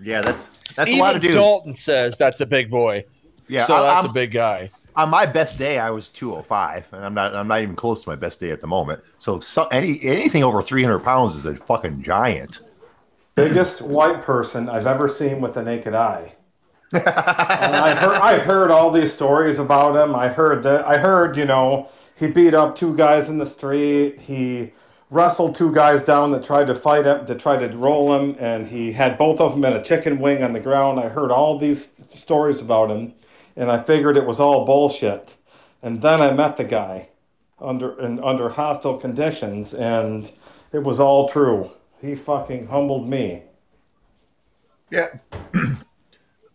Yeah, 0.00 0.20
that's 0.22 0.48
that's 0.74 0.88
Even 0.88 1.00
a 1.00 1.02
lot 1.02 1.16
of 1.16 1.22
dudes. 1.22 1.34
Dalton 1.34 1.74
says 1.74 2.18
that's 2.18 2.40
a 2.40 2.46
big 2.46 2.70
boy. 2.70 3.04
Yeah, 3.48 3.64
so 3.64 3.76
I, 3.76 3.82
that's 3.82 4.04
am 4.04 4.10
a 4.10 4.12
big 4.12 4.32
guy. 4.32 4.70
on 4.96 5.10
my 5.10 5.26
best 5.26 5.58
day, 5.58 5.78
I 5.78 5.90
was 5.90 6.08
205, 6.08 6.86
and 6.92 7.04
I'm 7.04 7.14
not 7.14 7.34
I'm 7.34 7.48
not 7.48 7.62
even 7.62 7.76
close 7.76 8.02
to 8.04 8.08
my 8.08 8.16
best 8.16 8.40
day 8.40 8.50
at 8.50 8.60
the 8.60 8.66
moment. 8.66 9.02
So, 9.18 9.40
so 9.40 9.66
any 9.68 10.02
anything 10.02 10.42
over 10.44 10.62
300 10.62 11.00
pounds 11.00 11.34
is 11.36 11.44
a 11.46 11.54
fucking 11.54 12.02
giant. 12.02 12.60
Biggest 13.34 13.82
white 13.82 14.22
person 14.22 14.68
I've 14.68 14.86
ever 14.86 15.08
seen 15.08 15.40
with 15.40 15.56
a 15.56 15.62
naked 15.62 15.94
eye. 15.94 16.34
And 16.92 17.06
I 17.06 17.94
heard 17.94 18.20
I 18.20 18.38
heard 18.38 18.70
all 18.70 18.90
these 18.90 19.12
stories 19.12 19.58
about 19.58 19.96
him. 19.96 20.14
I 20.14 20.28
heard 20.28 20.62
that 20.64 20.86
I 20.86 20.98
heard, 20.98 21.36
you 21.36 21.44
know, 21.44 21.88
he 22.16 22.26
beat 22.26 22.54
up 22.54 22.76
two 22.76 22.96
guys 22.96 23.28
in 23.28 23.38
the 23.38 23.46
street. 23.46 24.20
He 24.20 24.72
wrestled 25.10 25.54
two 25.54 25.72
guys 25.72 26.04
down 26.04 26.32
that 26.32 26.44
tried 26.44 26.66
to 26.66 26.74
fight 26.74 27.06
him, 27.06 27.24
that 27.26 27.38
tried 27.38 27.58
to 27.58 27.76
roll 27.76 28.14
him, 28.14 28.36
and 28.38 28.66
he 28.66 28.92
had 28.92 29.18
both 29.18 29.40
of 29.40 29.52
them 29.52 29.64
in 29.64 29.74
a 29.74 29.82
chicken 29.82 30.18
wing 30.18 30.42
on 30.42 30.52
the 30.52 30.60
ground. 30.60 31.00
I 31.00 31.08
heard 31.08 31.30
all 31.30 31.58
these 31.58 31.90
stories 32.08 32.60
about 32.60 32.90
him, 32.90 33.12
and 33.56 33.70
I 33.70 33.82
figured 33.82 34.16
it 34.16 34.26
was 34.26 34.40
all 34.40 34.64
bullshit. 34.64 35.36
And 35.82 36.00
then 36.00 36.20
I 36.20 36.32
met 36.32 36.56
the 36.56 36.64
guy 36.64 37.08
under 37.60 37.98
in, 38.00 38.22
under 38.22 38.48
hostile 38.50 38.98
conditions, 38.98 39.74
and 39.74 40.30
it 40.72 40.82
was 40.82 41.00
all 41.00 41.28
true. 41.28 41.70
He 42.00 42.14
fucking 42.14 42.66
humbled 42.66 43.08
me. 43.08 43.42
Yeah. 44.90 45.08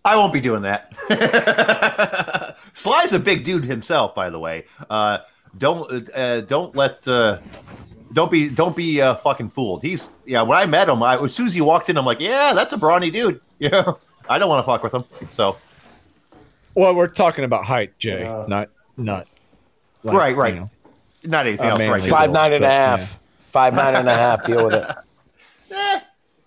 I 0.07 0.15
won't 0.15 0.31
be 0.31 0.39
doing 0.39 0.61
that. 0.61 0.93
Sly's 2.73 3.11
a 3.13 3.19
big 3.19 3.43
dude 3.43 3.65
himself, 3.65 4.15
by 4.15 4.29
the 4.29 4.39
way. 4.39 4.65
Uh, 4.89 5.17
don't 5.57 6.09
uh, 6.15 6.41
don't 6.41 6.75
let 6.75 7.05
uh, 7.07 7.39
don't 8.13 8.31
be 8.31 8.49
don't 8.49 8.75
be 8.75 9.01
uh, 9.01 9.15
fucking 9.15 9.49
fooled. 9.49 9.81
He's 9.81 10.11
yeah. 10.25 10.43
When 10.43 10.57
I 10.57 10.65
met 10.65 10.87
him, 10.87 11.03
I, 11.03 11.21
as 11.21 11.33
soon 11.35 11.47
as 11.47 11.53
he 11.53 11.61
walked 11.61 11.89
in, 11.89 11.97
I'm 11.97 12.05
like, 12.05 12.19
yeah, 12.21 12.53
that's 12.53 12.71
a 12.73 12.77
brawny 12.77 13.11
dude. 13.11 13.41
Yeah, 13.59 13.93
I 14.29 14.37
don't 14.37 14.49
want 14.49 14.63
to 14.63 14.71
fuck 14.71 14.83
with 14.83 14.93
him. 14.93 15.03
So 15.31 15.57
Well, 16.75 16.93
we're 16.93 17.07
talking 17.07 17.43
about 17.43 17.65
height, 17.65 17.97
Jay, 17.97 18.19
Yeah. 18.21 18.45
not 18.47 18.69
not. 18.97 19.27
Right, 20.03 20.35
right. 20.35 20.53
you 20.53 20.59
know. 20.59 20.69
not 21.25 21.47
anything 21.47 21.65
I 21.65 21.69
else. 21.71 21.79
mean, 21.79 21.89
right. 21.89 22.01
Five 22.03 22.31
nine 22.31 22.53
and 22.53 22.63
a 22.63 22.67
But, 22.67 22.71
half. 22.71 22.99
yeah. 22.99 23.07
Five 23.39 23.73
nine 23.73 23.95
and 23.95 24.07
a 24.07 24.13
half. 24.13 24.45
Deal 24.45 24.65
with 24.65 24.75
it. 24.75 24.87
Eh, 25.75 25.99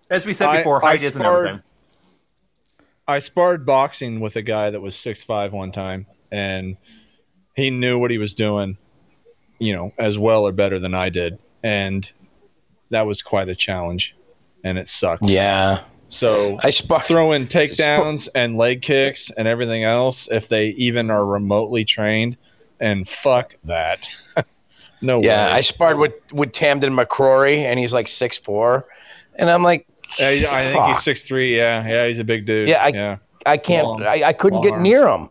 as 0.09 0.25
we 0.25 0.33
said 0.35 0.49
I- 0.51 0.59
before, 0.59 0.83
I 0.85 0.91
height 0.91 1.03
isn't 1.03 1.21
sparred- 1.21 1.49
everything. 1.49 1.63
I 3.11 3.19
sparred 3.19 3.67
boxing 3.67 4.21
with 4.21 4.37
a 4.37 4.43
guy 4.43 4.71
that 4.71 4.81
was 4.81 4.97
six 4.97 5.25
five 5.25 5.53
one 5.53 5.73
time, 5.73 6.07
and 6.31 6.77
he 7.57 7.71
knew 7.71 7.99
what 7.99 8.11
he 8.11 8.19
was 8.19 8.35
doing, 8.35 8.79
you 9.59 9.75
know, 9.75 9.93
as 9.99 10.19
well 10.19 10.47
or 10.47 10.53
better 10.53 10.79
than 10.79 10.95
I 10.95 11.09
did, 11.09 11.39
and 11.63 12.11
that 12.91 13.03
was 13.07 13.23
quite 13.23 13.49
a 13.49 13.55
challenge, 13.55 14.17
and 14.65 14.79
it 14.79 14.89
sucked. 14.89 15.29
Yeah. 15.29 15.83
So 16.09 16.59
I 16.63 16.71
spar. 16.71 17.01
throw 17.01 17.33
in 17.33 17.47
takedowns 17.47 18.29
and 18.35 18.57
leg 18.57 18.83
kicks 18.83 19.31
and 19.37 19.47
everything 19.47 19.85
else 19.85 20.29
if 20.31 20.49
they 20.49 20.69
even 20.71 21.11
are 21.11 21.25
remotely 21.25 21.85
trained, 21.85 22.37
and 22.81 23.09
fuck 23.09 23.55
that. 23.65 24.09
no 25.03 25.21
Yeah, 25.21 25.47
way. 25.47 25.53
I 25.53 25.61
sparred 25.61 25.99
with 25.99 26.15
with 26.33 26.53
Tamdan 26.53 26.95
McCrory, 26.99 27.59
and 27.59 27.79
he's 27.79 27.93
like 27.93 28.09
six 28.09 28.39
four, 28.39 28.87
and 29.37 29.51
I'm 29.51 29.63
like, 29.63 29.87
Uh, 30.19 30.25
I, 30.25 30.69
I 30.69 30.73
think 30.73 30.85
he's 30.87 31.03
six 31.03 31.25
three. 31.25 31.57
Yeah, 31.57 31.87
yeah, 31.87 32.07
he's 32.09 32.19
a 32.19 32.25
big 32.25 32.45
dude. 32.47 32.69
Yeah, 32.69 32.83
I- 32.85 32.89
yeah, 32.89 33.17
I 33.47 33.57
can't, 33.57 33.87
Long- 33.87 34.03
I, 34.03 34.23
I 34.25 34.33
couldn't 34.33 34.63
get 34.63 34.73
arms. 34.73 34.83
near 34.83 35.07
him. 35.09 35.29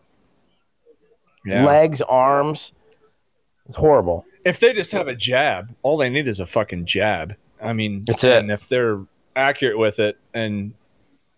yeah. 1.44 1.64
Legs, 1.64 2.00
arms, 2.02 2.72
it's 3.68 3.76
horrible. 3.76 4.24
if 4.44 4.60
they 4.60 4.72
just 4.72 4.92
have 4.92 5.08
a 5.08 5.14
jab, 5.14 5.74
all 5.82 5.96
they 5.96 6.08
need 6.08 6.28
is 6.28 6.40
a 6.40 6.46
fucking 6.46 6.86
jab. 6.86 7.34
I 7.62 7.72
mean, 7.72 8.02
That's 8.06 8.24
it. 8.24 8.38
And 8.38 8.50
if 8.50 8.68
they're 8.68 9.00
accurate 9.36 9.78
with 9.78 9.98
it, 9.98 10.18
and 10.34 10.72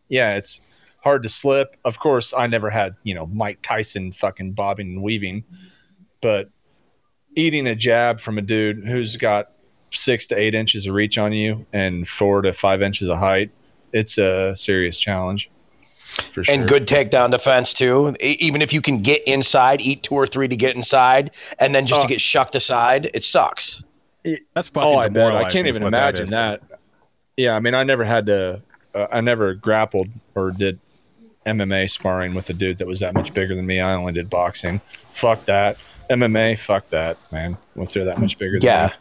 yeah, 0.08 0.34
it's 0.36 0.60
hard 1.02 1.22
to 1.24 1.28
slip. 1.28 1.76
Of 1.84 1.98
course, 1.98 2.32
I 2.36 2.46
never 2.46 2.70
had 2.70 2.94
you 3.02 3.14
know 3.14 3.26
Mike 3.26 3.58
Tyson 3.62 4.12
fucking 4.12 4.52
bobbing 4.52 4.88
and 4.94 5.02
weaving, 5.02 5.44
but 6.20 6.48
eating 7.34 7.66
a 7.66 7.74
jab 7.74 8.20
from 8.20 8.38
a 8.38 8.42
dude 8.42 8.86
who's 8.86 9.16
got 9.16 9.50
six 9.94 10.26
to 10.26 10.36
eight 10.38 10.54
inches 10.54 10.86
of 10.86 10.94
reach 10.94 11.18
on 11.18 11.32
you 11.32 11.64
and 11.72 12.06
four 12.06 12.42
to 12.42 12.52
five 12.52 12.82
inches 12.82 13.08
of 13.08 13.18
height, 13.18 13.50
it's 13.92 14.18
a 14.18 14.54
serious 14.56 14.98
challenge. 14.98 15.50
For 16.32 16.44
sure. 16.44 16.54
And 16.54 16.68
good 16.68 16.86
takedown 16.86 17.30
defense 17.30 17.72
too. 17.72 18.14
Even 18.20 18.60
if 18.60 18.72
you 18.72 18.82
can 18.82 18.98
get 18.98 19.22
inside, 19.26 19.80
eat 19.80 20.02
two 20.02 20.14
or 20.14 20.26
three 20.26 20.46
to 20.48 20.56
get 20.56 20.76
inside, 20.76 21.30
and 21.58 21.74
then 21.74 21.86
just 21.86 22.00
Oh. 22.00 22.02
to 22.02 22.08
get 22.08 22.20
shucked 22.20 22.54
aside, 22.54 23.10
it 23.14 23.24
sucks. 23.24 23.82
That's 24.54 24.68
fucking 24.68 24.88
Oh, 24.88 24.96
I 24.98 25.08
bet. 25.08 25.34
I 25.34 25.50
can't 25.50 25.66
even 25.66 25.82
imagine 25.82 26.24
is. 26.24 26.30
that, 26.30 26.60
Yeah, 27.36 27.54
I 27.56 27.60
mean, 27.60 27.74
I 27.74 27.82
never 27.82 28.04
had 28.04 28.26
to. 28.26 28.60
Uh, 28.94 29.06
I 29.10 29.22
never 29.22 29.54
grappled 29.54 30.08
or 30.34 30.50
did 30.50 30.78
MMA 31.46 31.88
sparring 31.90 32.34
with 32.34 32.50
a 32.50 32.52
dude 32.52 32.76
that 32.78 32.86
was 32.86 33.00
that 33.00 33.14
much 33.14 33.32
bigger 33.32 33.54
than 33.54 33.64
me. 33.66 33.80
I 33.80 33.94
only 33.94 34.12
did 34.12 34.28
boxing. 34.28 34.80
Fuck 35.12 35.46
that. 35.46 35.78
MMA, 36.10 36.58
fuck 36.58 36.88
that, 36.90 37.16
man. 37.32 37.56
Once 37.74 37.94
they're 37.94 38.04
that 38.04 38.18
much 38.20 38.36
bigger. 38.38 38.58
than 38.60 38.66
Yeah. 38.66 38.86
me. 38.88 38.92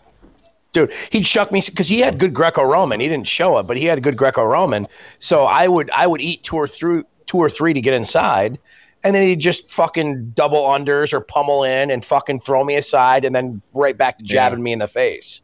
Dude, 0.73 0.93
he'd 1.11 1.25
shuck 1.25 1.51
me 1.51 1.61
because 1.65 1.89
he 1.89 1.99
had 1.99 2.17
good 2.17 2.33
Greco-Roman. 2.33 2.99
He 3.01 3.09
didn't 3.09 3.27
show 3.27 3.57
it, 3.57 3.63
but 3.63 3.75
he 3.75 3.85
had 3.85 4.01
good 4.03 4.15
Greco-Roman. 4.15 4.87
So 5.19 5.43
I 5.43 5.67
would 5.67 5.91
I 5.91 6.07
would 6.07 6.21
eat 6.21 6.43
two 6.43 6.55
or 6.55 6.67
three 6.67 7.03
two 7.25 7.37
or 7.37 7.49
three 7.49 7.73
to 7.73 7.81
get 7.81 7.93
inside, 7.93 8.57
and 9.03 9.13
then 9.13 9.23
he'd 9.23 9.39
just 9.39 9.69
fucking 9.69 10.31
double 10.31 10.63
unders 10.63 11.13
or 11.13 11.19
pummel 11.19 11.63
in 11.63 11.91
and 11.91 12.05
fucking 12.05 12.39
throw 12.39 12.63
me 12.63 12.75
aside, 12.75 13.25
and 13.25 13.35
then 13.35 13.61
right 13.73 13.97
back 13.97 14.17
to 14.17 14.23
jabbing 14.23 14.63
me 14.63 14.71
in 14.71 14.79
the 14.79 14.87
face. 14.87 15.41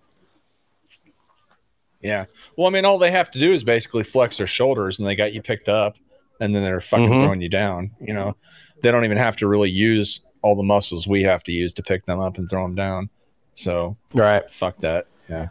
Yeah. 2.01 2.25
Well, 2.55 2.67
I 2.67 2.69
mean, 2.69 2.85
all 2.85 2.97
they 2.97 3.11
have 3.11 3.31
to 3.31 3.39
do 3.39 3.51
is 3.51 3.63
basically 3.63 4.03
flex 4.03 4.37
their 4.37 4.47
shoulders, 4.47 4.99
and 4.99 5.07
they 5.07 5.15
got 5.15 5.33
you 5.33 5.41
picked 5.41 5.67
up, 5.67 5.97
and 6.39 6.55
then 6.55 6.63
they're 6.63 6.79
fucking 6.79 7.09
Mhm. 7.09 7.19
throwing 7.19 7.41
you 7.41 7.49
down. 7.49 7.91
You 7.99 8.13
know, 8.13 8.35
they 8.81 8.91
don't 8.91 9.03
even 9.03 9.17
have 9.17 9.35
to 9.37 9.47
really 9.47 9.69
use 9.71 10.21
all 10.41 10.55
the 10.55 10.63
muscles 10.63 11.07
we 11.07 11.23
have 11.23 11.43
to 11.43 11.51
use 11.51 11.73
to 11.73 11.83
pick 11.83 12.05
them 12.05 12.19
up 12.19 12.37
and 12.37 12.49
throw 12.49 12.61
them 12.61 12.75
down. 12.75 13.09
So 13.55 13.97
Right. 14.13 14.43
fuck 14.51 14.77
that. 14.77 15.07
Yeah. 15.29 15.49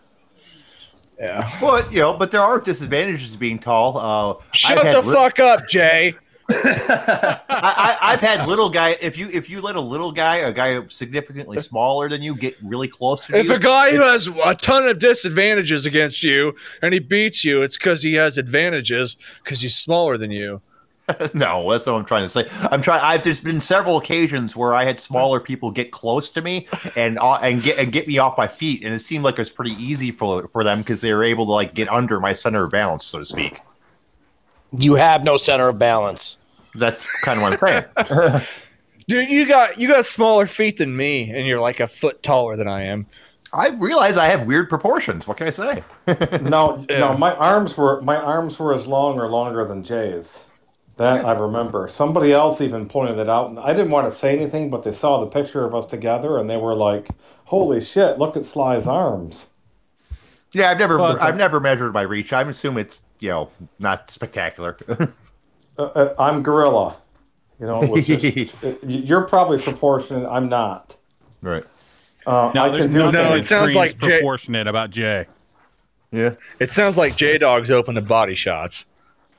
Yeah. 1.18 1.58
But 1.60 1.92
you 1.92 2.00
know, 2.00 2.14
but 2.14 2.30
there 2.30 2.42
are 2.42 2.60
disadvantages 2.60 3.32
to 3.32 3.38
being 3.38 3.58
tall. 3.58 3.98
Uh, 3.98 4.42
Shut 4.52 4.84
the 4.84 5.00
li- 5.08 5.14
fuck 5.14 5.38
up, 5.38 5.68
Jay. 5.68 6.14
I, 6.48 7.42
I, 7.48 7.96
I've 8.02 8.20
had 8.20 8.46
little 8.46 8.70
guy. 8.70 8.96
If 9.00 9.18
you 9.18 9.28
if 9.32 9.50
you 9.50 9.60
let 9.60 9.74
a 9.76 9.80
little 9.80 10.12
guy, 10.12 10.36
a 10.36 10.52
guy 10.52 10.80
significantly 10.88 11.60
smaller 11.60 12.08
than 12.08 12.22
you, 12.22 12.36
get 12.36 12.54
really 12.62 12.86
close 12.86 13.26
to 13.26 13.32
you. 13.32 13.38
If 13.38 13.48
you, 13.48 13.54
a 13.54 13.58
guy 13.58 13.90
who 13.90 14.02
has 14.02 14.28
a 14.44 14.54
ton 14.54 14.86
of 14.86 14.98
disadvantages 14.98 15.86
against 15.86 16.22
you 16.22 16.54
and 16.82 16.94
he 16.94 17.00
beats 17.00 17.44
you, 17.44 17.62
it's 17.62 17.76
because 17.76 18.02
he 18.02 18.14
has 18.14 18.38
advantages 18.38 19.16
because 19.42 19.60
he's 19.60 19.76
smaller 19.76 20.16
than 20.16 20.30
you. 20.30 20.60
no, 21.34 21.70
that's 21.70 21.86
what 21.86 21.94
I'm 21.94 22.04
trying 22.04 22.22
to 22.22 22.28
say. 22.28 22.48
I'm 22.62 22.82
trying. 22.82 23.00
I've 23.02 23.22
there's 23.22 23.38
been 23.38 23.61
several 23.61 23.96
occasions 23.96 24.57
where 24.57 24.74
I 24.74 24.84
had 24.84 25.00
smaller 25.00 25.38
people 25.38 25.70
get 25.70 25.92
close 25.92 26.30
to 26.30 26.42
me 26.42 26.66
and 26.96 27.18
uh, 27.18 27.34
and 27.34 27.62
get 27.62 27.78
and 27.78 27.92
get 27.92 28.09
me 28.09 28.18
off 28.18 28.36
my 28.36 28.48
feet, 28.48 28.82
and 28.82 28.92
it 28.92 28.98
seemed 28.98 29.24
like 29.24 29.34
it 29.34 29.40
was 29.40 29.50
pretty 29.50 29.72
easy 29.72 30.11
for 30.11 30.48
for 30.48 30.64
them 30.64 30.78
because 30.78 31.00
they 31.00 31.12
were 31.12 31.22
able 31.22 31.46
to 31.46 31.52
like 31.52 31.74
get 31.74 31.88
under 31.88 32.18
my 32.18 32.32
center 32.32 32.64
of 32.64 32.72
balance, 32.72 33.04
so 33.04 33.20
to 33.20 33.24
speak. 33.24 33.61
You 34.72 34.94
have 34.94 35.22
no 35.22 35.36
center 35.36 35.68
of 35.68 35.78
balance. 35.78 36.38
That's 36.74 37.00
kind 37.22 37.38
of 37.40 37.42
what 37.44 37.62
I'm 37.62 37.84
saying. 38.26 38.42
Dude, 39.09 39.28
you 39.28 39.46
got 39.46 39.78
you 39.78 39.86
got 39.86 40.04
smaller 40.04 40.48
feet 40.48 40.78
than 40.78 40.96
me, 40.96 41.30
and 41.30 41.46
you're 41.46 41.61
like 41.61 41.78
a 41.78 41.86
foot 41.86 42.20
taller 42.24 42.57
than 42.57 42.66
I 42.66 42.82
am. 42.82 43.07
I 43.52 43.68
realize 43.68 44.16
I 44.16 44.26
have 44.26 44.42
weird 44.42 44.68
proportions. 44.68 45.28
What 45.28 45.36
can 45.36 45.46
I 45.46 45.50
say? 45.50 45.84
No, 46.42 46.84
Yeah. 46.90 46.98
no, 46.98 47.16
my 47.16 47.32
arms 47.36 47.76
were 47.76 48.02
my 48.02 48.16
arms 48.16 48.59
were 48.59 48.74
as 48.74 48.88
long 48.88 49.20
or 49.20 49.28
longer 49.28 49.64
than 49.64 49.84
Jay's. 49.84 50.42
That 50.97 51.26
I 51.26 51.32
remember. 51.32 51.88
Somebody 51.88 52.32
else 52.32 52.62
even 52.62 52.88
pointed 52.88 53.18
it 53.18 53.28
out. 53.28 53.51
and 53.51 53.59
I 53.59 53.74
didn't 53.74 53.90
want 53.90 54.09
to 54.11 54.16
say 54.16 54.34
anything, 54.34 54.70
but 54.70 54.82
they 54.82 54.92
saw 54.92 55.20
the 55.20 55.26
picture 55.26 55.62
of 55.64 55.74
us 55.74 55.84
together 55.84 56.38
and 56.38 56.49
they 56.49 56.57
were 56.57 56.74
like, 56.74 57.09
"Holy 57.44 57.82
shit! 57.82 58.18
Look 58.18 58.34
at 58.36 58.47
Sly's 58.47 58.86
arms." 58.86 59.49
Yeah, 60.53 60.70
I've 60.70 60.78
never 60.78 60.97
Well, 60.99 61.12
I've 61.12 61.20
like- 61.20 61.34
never 61.36 61.61
measured 61.61 61.92
my 61.92 62.01
reach. 62.03 62.32
I 62.32 62.40
assume 62.42 62.78
it's 62.78 63.03
you 63.20 63.28
know 63.28 63.51
not 63.78 64.09
spectacular. 64.11 64.78
Uh, 65.78 65.82
uh, 65.82 66.14
I'm 66.18 66.42
gorilla. 66.42 66.97
You 67.61 67.66
know, 67.66 67.97
just, 67.99 68.24
it- 68.64 68.78
you're 68.84 69.26
probably 69.26 69.59
proportionate. 69.61 70.26
I'm 70.30 70.49
not. 70.49 70.97
right. 71.42 71.64
Uh, 72.26 72.51
No, 72.55 72.64
I 72.64 72.68
there's 72.70 72.84
can 72.86 72.92
do 72.94 72.99
nothing 73.01 73.12
No, 73.12 73.34
it 73.34 73.44
sounds 73.44 73.72
screams 73.72 73.76
like 73.76 73.99
Jay- 73.99 74.09
proportionate 74.18 74.66
about 74.66 74.90
Jay. 74.90 75.26
Yeah. 76.11 76.34
It 76.59 76.72
sounds 76.72 76.97
like 76.97 77.16
J 77.16 77.36
Dog's 77.38 77.70
open 77.70 77.94
to 77.97 78.01
body 78.01 78.34
shots. 78.34 78.86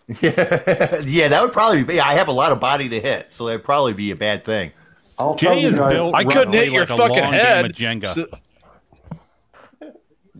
Yeah, 0.07 0.99
yeah, 1.03 1.27
that 1.27 1.41
would 1.43 1.51
probably 1.51 1.83
be. 1.83 1.99
I 1.99 2.13
have 2.13 2.27
a 2.29 2.31
lot 2.31 2.51
of 2.51 2.59
body 2.59 2.87
to 2.89 2.99
hit, 3.01 3.31
so 3.31 3.45
that'd 3.45 3.63
probably 3.63 3.93
be 3.93 4.11
a 4.11 4.15
bad 4.15 4.45
thing. 4.45 4.71
I'll 5.19 5.35
Jay 5.35 5.63
is 5.63 5.77
guys. 5.77 5.93
built 5.93 6.15
I 6.15 6.23
couldn't 6.23 6.53
hit 6.53 6.71
your 6.71 6.85
like 6.85 6.97
fucking 6.97 7.23
head. 7.33 7.73
Jenga. 7.73 8.07
So- 8.07 8.27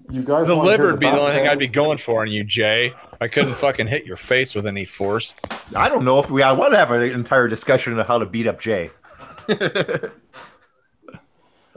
You 0.09 0.22
guys 0.22 0.47
the 0.47 0.55
liver 0.55 0.91
would 0.91 0.99
be 1.01 1.07
the 1.07 1.20
only 1.20 1.34
thing 1.34 1.47
I'd 1.47 1.59
be 1.59 1.68
going 1.68 1.97
for 1.97 2.22
on 2.22 2.32
you, 2.32 2.43
Jay. 2.45 2.93
I 3.20 3.28
couldn't 3.28 3.55
fucking 3.55 3.88
hit 3.88 4.05
your 4.05 4.15
face 4.15 4.55
with 4.55 4.65
any 4.68 4.86
force. 4.86 5.36
I 5.76 5.89
don't 5.89 6.05
know 6.05 6.20
if 6.20 6.30
we. 6.30 6.43
I 6.43 6.53
want 6.53 6.72
to 6.72 6.78
have 6.78 6.91
an 6.91 7.01
entire 7.01 7.47
discussion 7.49 7.97
of 7.99 8.07
how 8.07 8.20
to 8.20 8.26
beat 8.26 8.47
up 8.47 8.61
Jay. 8.61 8.89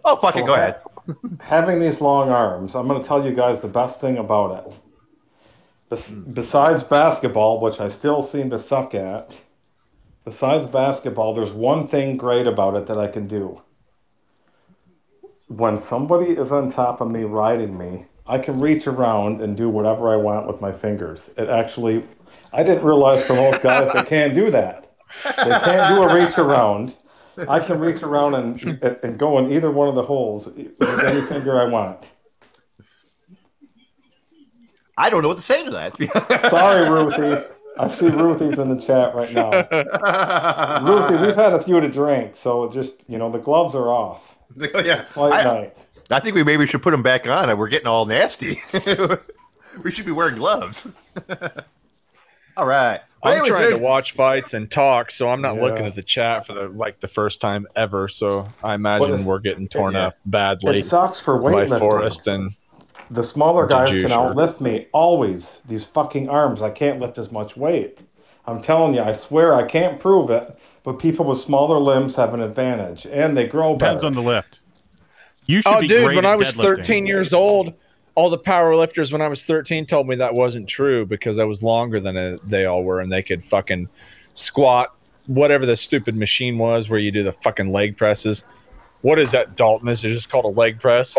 oh, 0.05 0.17
fuck 0.17 0.37
it. 0.37 0.47
Go 0.47 0.55
ahead. 0.55 0.81
having 1.41 1.81
these 1.81 2.01
long 2.01 2.31
arms, 2.31 2.77
I'm 2.77 2.87
going 2.87 3.01
to 3.03 3.07
tell 3.09 3.25
you 3.25 3.33
guys 3.33 3.61
the 3.61 3.69
best 3.69 4.01
thing 4.01 4.19
about 4.19 4.67
it. 4.67 4.79
Bes- 5.91 6.11
hmm. 6.11 6.33
besides 6.33 6.83
basketball, 6.83 7.61
which 7.61 7.79
I 7.81 7.89
still 7.89 8.23
seem 8.23 8.49
to 8.51 8.59
suck 8.59 8.95
at, 8.95 9.37
besides 10.25 10.67
basketball, 10.67 11.35
there's 11.35 11.53
one 11.53 11.87
thing 11.87 12.17
great 12.17 12.47
about 12.47 12.77
it 12.77 12.87
that 12.87 12.99
I 12.99 13.09
can 13.09 13.27
do. 13.27 13.61
When 15.49 15.79
somebody 15.79 16.31
is 16.31 16.53
on 16.53 16.71
top 16.71 17.01
of 17.01 17.11
me 17.11 17.25
riding 17.25 17.77
me, 17.77 18.07
I 18.27 18.39
can 18.39 18.61
reach 18.61 18.87
around 18.87 19.41
and 19.41 19.57
do 19.57 19.69
whatever 19.69 20.09
I 20.09 20.17
want 20.17 20.47
with 20.47 20.61
my 20.61 20.71
fingers. 20.71 21.31
It 21.37 21.49
actually, 21.49 22.05
I 22.53 22.63
didn't 22.63 22.85
realize 22.85 23.27
for 23.27 23.35
most 23.35 23.61
guys 23.61 23.93
they 23.93 24.05
can't 24.05 24.33
do 24.33 24.51
that. 24.53 24.93
They 25.25 25.59
can't 25.65 25.97
do 25.97 26.03
a 26.03 26.15
reach 26.15 26.39
around. 26.39 26.95
I 27.49 27.59
can 27.59 27.81
reach 27.81 28.03
around 28.03 28.35
and, 28.35 28.63
and, 28.83 28.99
and 29.03 29.19
go 29.19 29.39
in 29.39 29.53
either 29.53 29.73
one 29.73 29.89
of 29.89 29.97
the 29.97 30.05
holes 30.05 30.47
with 30.47 31.05
any 31.05 31.21
finger 31.23 31.61
I 31.61 31.65
want. 31.65 32.05
I 34.97 35.11
don't 35.11 35.23
know 35.23 35.29
what 35.29 35.39
to 35.39 35.43
say 35.43 35.65
to 35.65 35.71
that. 35.71 36.41
Sorry, 36.51 36.89
Ruthie. 36.89 37.47
I 37.79 37.89
see 37.89 38.09
Ruthie's 38.09 38.59
in 38.59 38.69
the 38.75 38.81
chat 38.81 39.15
right 39.15 39.33
now. 39.33 39.51
Ruthie, 40.83 41.25
we've 41.27 41.37
had 41.37 41.55
a 41.55 41.63
few 41.63 41.81
to 41.81 41.89
drink, 41.89 42.37
so 42.37 42.69
just 42.71 42.93
you 43.09 43.17
know 43.19 43.31
the 43.31 43.39
gloves 43.39 43.75
are 43.75 43.89
off. 43.89 44.37
Oh, 44.75 44.81
yeah. 44.81 45.05
Fight 45.05 45.33
I, 45.33 45.45
night. 45.45 45.87
I 46.11 46.19
think 46.19 46.35
we 46.35 46.43
maybe 46.43 46.67
should 46.67 46.83
put 46.83 46.91
them 46.91 47.05
back 47.05 47.27
on. 47.29 47.57
We're 47.57 47.69
getting 47.69 47.87
all 47.87 48.05
nasty. 48.05 48.61
we 49.85 49.93
should 49.93 50.05
be 50.07 50.11
wearing 50.13 50.35
gloves. 50.35 50.89
all 52.57 52.67
right. 52.67 53.01
Well, 53.23 53.33
I'm 53.35 53.41
anyways, 53.41 53.49
trying 53.49 53.71
to 53.71 53.79
watch 53.79 54.13
fights 54.13 54.55
and 54.55 54.69
talk, 54.71 55.11
so 55.13 55.29
I'm 55.31 55.41
not 55.41 55.55
Yeah. 55.55 55.63
looking 55.63 55.87
at 55.87 55.95
the 55.95 56.03
chat 56.03 56.47
for 56.47 56.55
the 56.55 56.69
like 56.69 57.01
the 57.01 57.07
first 57.09 57.41
time 57.41 57.67
ever. 57.77 58.09
So 58.09 58.49
I 58.65 58.75
imagine 58.75 59.11
it's- 59.15 59.25
we're 59.27 59.39
getting 59.39 59.69
torn 59.69 59.95
yeah. 59.95 60.09
up 60.09 60.17
badly 60.27 60.79
It 60.79 60.87
sucks 60.87 61.21
for 61.21 61.39
by 61.39 61.67
weightlifting. 61.67 61.79
Forrest 61.79 62.27
and 62.27 62.51
The 63.11 63.25
smaller 63.25 63.67
Did 63.67 63.75
guys 63.75 63.95
you, 63.95 64.01
can 64.03 64.11
sure? 64.11 64.19
outlift 64.35 64.61
me 64.61 64.87
always. 64.93 65.59
These 65.67 65.85
fucking 65.85 66.29
arms, 66.29 66.63
I 66.63 66.71
can't 66.71 67.01
lift 67.01 67.19
as 67.19 67.33
much 67.33 67.57
weight. 67.57 68.03
I'm 68.47 68.61
telling 68.61 68.95
you, 68.95 69.03
I 69.03 69.13
swear 69.13 69.55
I 69.55 69.65
can't 69.65 70.01
prove 70.01 70.31
it, 70.31 70.59
but 70.83 70.95
people 70.99 71.25
with 71.25 71.39
smaller 71.39 71.79
limbs 71.79 72.15
have 72.17 72.35
an 72.35 72.41
advantage, 72.41 73.07
and 73.07 73.37
they 73.37 73.47
grow 73.47 73.77
better. 73.77 73.99
Depends 73.99 74.03
better. 74.03 74.07
on 74.07 74.15
the 74.15 74.23
lift. 74.23 74.61
You 75.47 75.63
should 75.63 75.75
Oh, 75.75 75.81
be 75.81 75.89
dude, 75.89 76.05
great 76.05 76.17
when 76.17 76.25
at 76.25 76.33
I 76.33 76.37
was 76.37 76.55
13 76.55 77.07
years 77.07 77.33
old, 77.33 77.75
all 78.15 78.31
the 78.31 78.39
power 78.39 78.75
lifters 78.77 79.13
when 79.13 79.23
I 79.23 79.29
was 79.29 79.45
13 79.45 79.87
told 79.87 80.07
me 80.09 80.17
that 80.17 80.35
wasn't 80.35 80.69
true 80.69 81.05
because 81.07 81.39
I 81.39 81.45
was 81.45 81.63
longer 81.63 82.01
than 82.01 82.17
uh 82.17 82.37
they 82.45 82.65
all 82.67 82.83
were 82.85 83.01
and 83.01 83.11
they 83.11 83.23
could 83.23 83.45
fucking 83.45 83.89
squat 84.35 84.95
whatever 85.27 85.67
the 85.67 85.77
stupid 85.77 86.17
machine 86.17 86.59
was 86.59 86.89
where 86.89 86.99
you 86.99 87.11
do 87.11 87.23
the 87.23 87.33
fucking 87.33 87.73
leg 87.73 87.97
presses. 87.97 88.45
What 89.03 89.19
is 89.19 89.31
that, 89.33 89.57
Dalton? 89.57 89.89
Is 89.89 90.05
it 90.05 90.13
just 90.13 90.29
called 90.29 90.45
a 90.45 90.49
leg 90.49 90.81
press? 90.81 91.17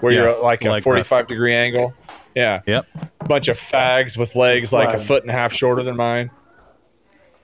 Where 0.00 0.12
Yes, 0.12 0.34
you're 0.34 0.42
like 0.44 0.62
a 0.62 0.70
leg 0.70 0.82
45 0.82 1.26
degree 1.26 1.54
angle? 1.54 1.94
Yeah. 2.34 2.62
Yep. 2.66 2.86
bunch 3.26 3.48
of 3.48 3.58
fags 3.58 4.16
with 4.16 4.36
legs 4.36 4.72
like 4.72 4.94
a 4.94 4.98
foot 4.98 5.22
and 5.22 5.30
a 5.30 5.32
half 5.32 5.52
shorter 5.52 5.82
than 5.82 5.96
mine. 5.96 6.30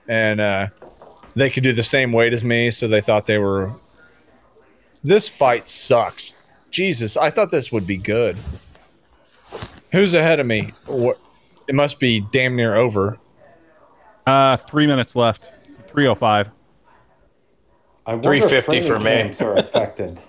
And 0.07 0.39
uh, 0.39 0.67
they 1.35 1.49
could 1.49 1.63
do 1.63 1.73
the 1.73 1.83
same 1.83 2.11
weight 2.13 2.33
as 2.33 2.43
me, 2.43 2.71
so 2.71 2.87
they 2.87 3.01
thought 3.01 3.25
they 3.25 3.37
were. 3.39 3.71
This 5.03 5.27
fight 5.27 5.67
sucks. 5.67 6.35
Jesus, 6.71 7.17
I 7.17 7.29
thought 7.29 7.51
this 7.51 7.71
would 7.71 7.85
be 7.85 7.97
good. 7.97 8.37
Who's 9.91 10.13
ahead 10.13 10.39
of 10.39 10.45
me? 10.45 10.71
What? 10.85 11.19
It 11.67 11.75
must 11.75 11.99
be 11.99 12.21
damn 12.31 12.55
near 12.55 12.75
over. 12.75 13.17
Uh, 14.27 14.57
three 14.57 14.87
minutes 14.87 15.15
left. 15.15 15.51
305. 15.87 16.49
I 18.05 18.13
wonder 18.13 18.27
350 18.27 18.81
for 18.87 18.99
me. 18.99 19.33
Are 19.39 19.55
affected. 19.55 20.19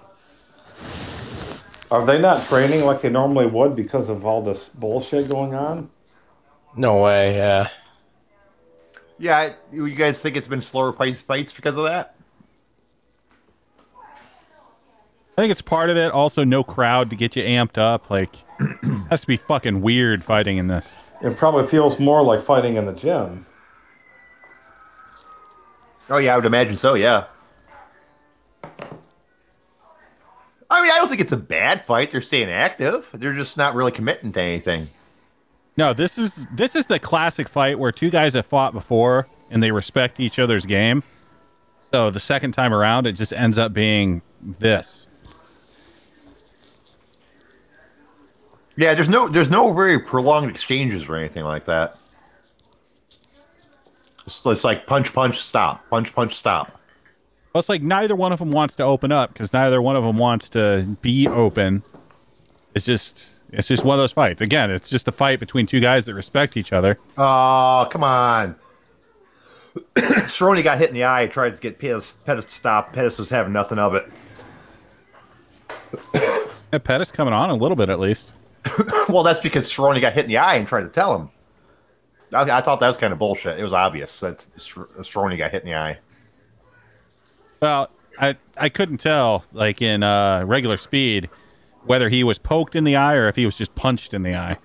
Are 1.90 2.04
they 2.04 2.18
not 2.18 2.44
training 2.46 2.84
like 2.84 3.00
they 3.00 3.10
normally 3.10 3.46
would 3.46 3.76
because 3.76 4.08
of 4.08 4.26
all 4.26 4.42
this 4.42 4.68
bullshit 4.68 5.28
going 5.28 5.54
on? 5.54 5.88
No 6.76 7.02
way. 7.02 7.36
Yeah. 7.36 7.68
Yeah, 9.18 9.52
you 9.72 9.88
guys 9.90 10.20
think 10.20 10.36
it's 10.36 10.48
been 10.48 10.60
slower 10.60 10.92
pace 10.92 11.22
fights 11.22 11.52
because 11.52 11.76
of 11.76 11.84
that? 11.84 12.14
I 15.38 15.42
think 15.42 15.52
it's 15.52 15.62
part 15.62 15.90
of 15.90 15.96
it. 15.96 16.10
Also, 16.12 16.44
no 16.44 16.64
crowd 16.64 17.10
to 17.10 17.16
get 17.16 17.36
you 17.36 17.42
amped 17.42 17.78
up. 17.78 18.10
Like, 18.10 18.34
has 19.10 19.20
to 19.22 19.26
be 19.26 19.36
fucking 19.36 19.80
weird 19.80 20.24
fighting 20.24 20.58
in 20.58 20.66
this. 20.66 20.96
It 21.22 21.36
probably 21.36 21.66
feels 21.66 21.98
more 21.98 22.22
like 22.22 22.42
fighting 22.42 22.76
in 22.76 22.86
the 22.86 22.92
gym. 22.92 23.46
Oh 26.08 26.18
yeah, 26.18 26.34
I 26.34 26.36
would 26.36 26.46
imagine 26.46 26.76
so. 26.76 26.94
Yeah. 26.94 27.24
I 30.68 30.82
mean, 30.82 30.90
I 30.90 30.96
don't 30.96 31.08
think 31.08 31.20
it's 31.20 31.32
a 31.32 31.36
bad 31.36 31.84
fight. 31.84 32.10
They're 32.10 32.22
staying 32.22 32.50
active. 32.50 33.08
They're 33.14 33.34
just 33.34 33.56
not 33.56 33.74
really 33.74 33.92
committing 33.92 34.32
to 34.32 34.40
anything. 34.40 34.88
No, 35.76 35.92
this 35.92 36.18
is 36.18 36.46
this 36.52 36.74
is 36.74 36.86
the 36.86 36.98
classic 36.98 37.48
fight 37.48 37.78
where 37.78 37.92
two 37.92 38.10
guys 38.10 38.34
have 38.34 38.46
fought 38.46 38.72
before 38.72 39.26
and 39.50 39.62
they 39.62 39.70
respect 39.70 40.20
each 40.20 40.38
other's 40.38 40.64
game. 40.64 41.02
So 41.92 42.10
the 42.10 42.20
second 42.20 42.52
time 42.52 42.72
around, 42.72 43.06
it 43.06 43.12
just 43.12 43.32
ends 43.32 43.58
up 43.58 43.72
being 43.72 44.22
this. 44.58 45.06
Yeah, 48.76 48.94
there's 48.94 49.08
no 49.08 49.28
there's 49.28 49.50
no 49.50 49.72
very 49.72 49.98
prolonged 49.98 50.50
exchanges 50.50 51.08
or 51.08 51.16
anything 51.16 51.44
like 51.44 51.64
that. 51.66 51.96
It's, 54.26 54.44
it's 54.44 54.64
like 54.64 54.86
punch, 54.86 55.12
punch, 55.12 55.40
stop, 55.40 55.88
punch, 55.88 56.14
punch, 56.14 56.34
stop. 56.34 56.80
Well, 57.56 57.60
it's 57.60 57.70
like 57.70 57.80
neither 57.80 58.14
one 58.14 58.34
of 58.34 58.38
them 58.38 58.50
wants 58.50 58.74
to 58.74 58.82
open 58.82 59.10
up 59.10 59.32
because 59.32 59.50
neither 59.54 59.80
one 59.80 59.96
of 59.96 60.04
them 60.04 60.18
wants 60.18 60.50
to 60.50 60.82
be 61.00 61.26
open. 61.26 61.82
It's 62.74 62.84
just 62.84 63.28
it's 63.50 63.66
just 63.66 63.82
one 63.82 63.98
of 63.98 64.02
those 64.02 64.12
fights. 64.12 64.42
Again, 64.42 64.70
it's 64.70 64.90
just 64.90 65.08
a 65.08 65.12
fight 65.12 65.40
between 65.40 65.64
two 65.66 65.80
guys 65.80 66.04
that 66.04 66.12
respect 66.12 66.58
each 66.58 66.74
other. 66.74 66.98
Oh, 67.16 67.88
come 67.90 68.04
on. 68.04 68.56
Cerrone 69.94 70.62
got 70.62 70.76
hit 70.76 70.90
in 70.90 70.94
the 70.94 71.06
eye, 71.06 71.28
tried 71.28 71.54
to 71.56 71.56
get 71.56 71.78
Pettis, 71.78 72.12
Pettis 72.26 72.44
to 72.44 72.50
stop. 72.50 72.92
Pettis 72.92 73.18
was 73.18 73.30
having 73.30 73.54
nothing 73.54 73.78
of 73.78 73.94
it. 73.94 74.06
Yeah, 76.72 76.78
Pettis 76.78 77.10
coming 77.10 77.32
on 77.32 77.48
a 77.48 77.54
little 77.54 77.76
bit 77.76 77.88
at 77.88 78.00
least. 78.00 78.34
Well, 79.08 79.22
that's 79.22 79.40
because 79.40 79.72
Cerrone 79.72 79.98
got 80.02 80.12
hit 80.12 80.24
in 80.24 80.28
the 80.28 80.36
eye 80.36 80.56
and 80.56 80.68
tried 80.68 80.82
to 80.82 80.88
tell 80.90 81.18
him. 81.18 81.30
I, 82.34 82.42
I 82.58 82.60
thought 82.60 82.80
that 82.80 82.88
was 82.88 82.98
kind 82.98 83.14
of 83.14 83.18
bullshit. 83.18 83.58
It 83.58 83.62
was 83.62 83.72
obvious 83.72 84.20
that 84.20 84.44
Cerrone 84.58 85.38
got 85.38 85.52
hit 85.52 85.62
in 85.62 85.70
the 85.70 85.74
eye. 85.74 85.98
Well, 87.60 87.90
I 88.18 88.36
I 88.56 88.68
couldn't 88.68 88.98
tell 88.98 89.44
like 89.52 89.80
in 89.82 90.02
uh, 90.02 90.44
regular 90.44 90.76
speed 90.76 91.28
whether 91.84 92.08
he 92.08 92.24
was 92.24 92.38
poked 92.38 92.74
in 92.76 92.84
the 92.84 92.96
eye 92.96 93.14
or 93.14 93.28
if 93.28 93.36
he 93.36 93.46
was 93.46 93.56
just 93.56 93.74
punched 93.74 94.12
in 94.14 94.22
the 94.22 94.34
eye. 94.34 94.56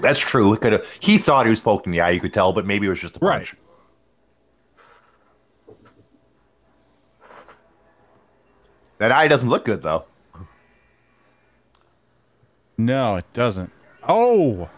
That's 0.00 0.20
true. 0.20 0.52
It 0.52 0.60
could 0.60 0.72
have. 0.72 0.90
He 1.00 1.18
thought 1.18 1.46
he 1.46 1.50
was 1.50 1.60
poked 1.60 1.86
in 1.86 1.92
the 1.92 2.00
eye. 2.00 2.10
You 2.10 2.20
could 2.20 2.32
tell, 2.32 2.52
but 2.52 2.66
maybe 2.66 2.86
it 2.86 2.90
was 2.90 3.00
just 3.00 3.16
a 3.16 3.20
Right. 3.20 3.46
punch. 3.46 3.54
That 8.98 9.12
eye 9.12 9.28
doesn't 9.28 9.48
look 9.48 9.64
good 9.64 9.82
though. 9.82 10.04
No, 12.78 13.16
it 13.16 13.26
doesn't. 13.32 13.70
Oh, 14.08 14.68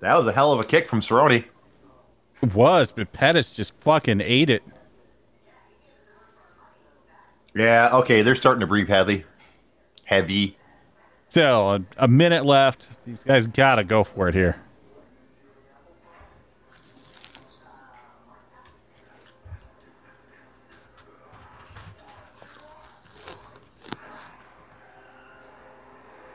That 0.00 0.14
was 0.16 0.26
a 0.26 0.32
hell 0.32 0.52
of 0.52 0.60
a 0.60 0.64
kick 0.64 0.88
from 0.88 1.00
Cerrone. 1.00 1.44
it 2.42 2.54
was, 2.54 2.90
but 2.90 3.12
Pettis 3.12 3.50
just 3.50 3.72
fucking 3.80 4.20
ate 4.22 4.50
it. 4.50 4.62
Yeah. 7.54 7.90
Okay. 7.98 8.22
They're 8.22 8.34
starting 8.34 8.60
to 8.60 8.66
breathe 8.66 8.88
heavy. 8.88 9.24
Heavy. 10.04 10.56
Still, 11.28 11.74
a, 11.74 11.80
a 11.98 12.08
minute 12.08 12.44
left. 12.44 12.88
These 13.06 13.20
guys 13.22 13.46
gotta 13.46 13.84
go 13.84 14.02
for 14.02 14.28
it 14.28 14.34
here. 14.34 14.56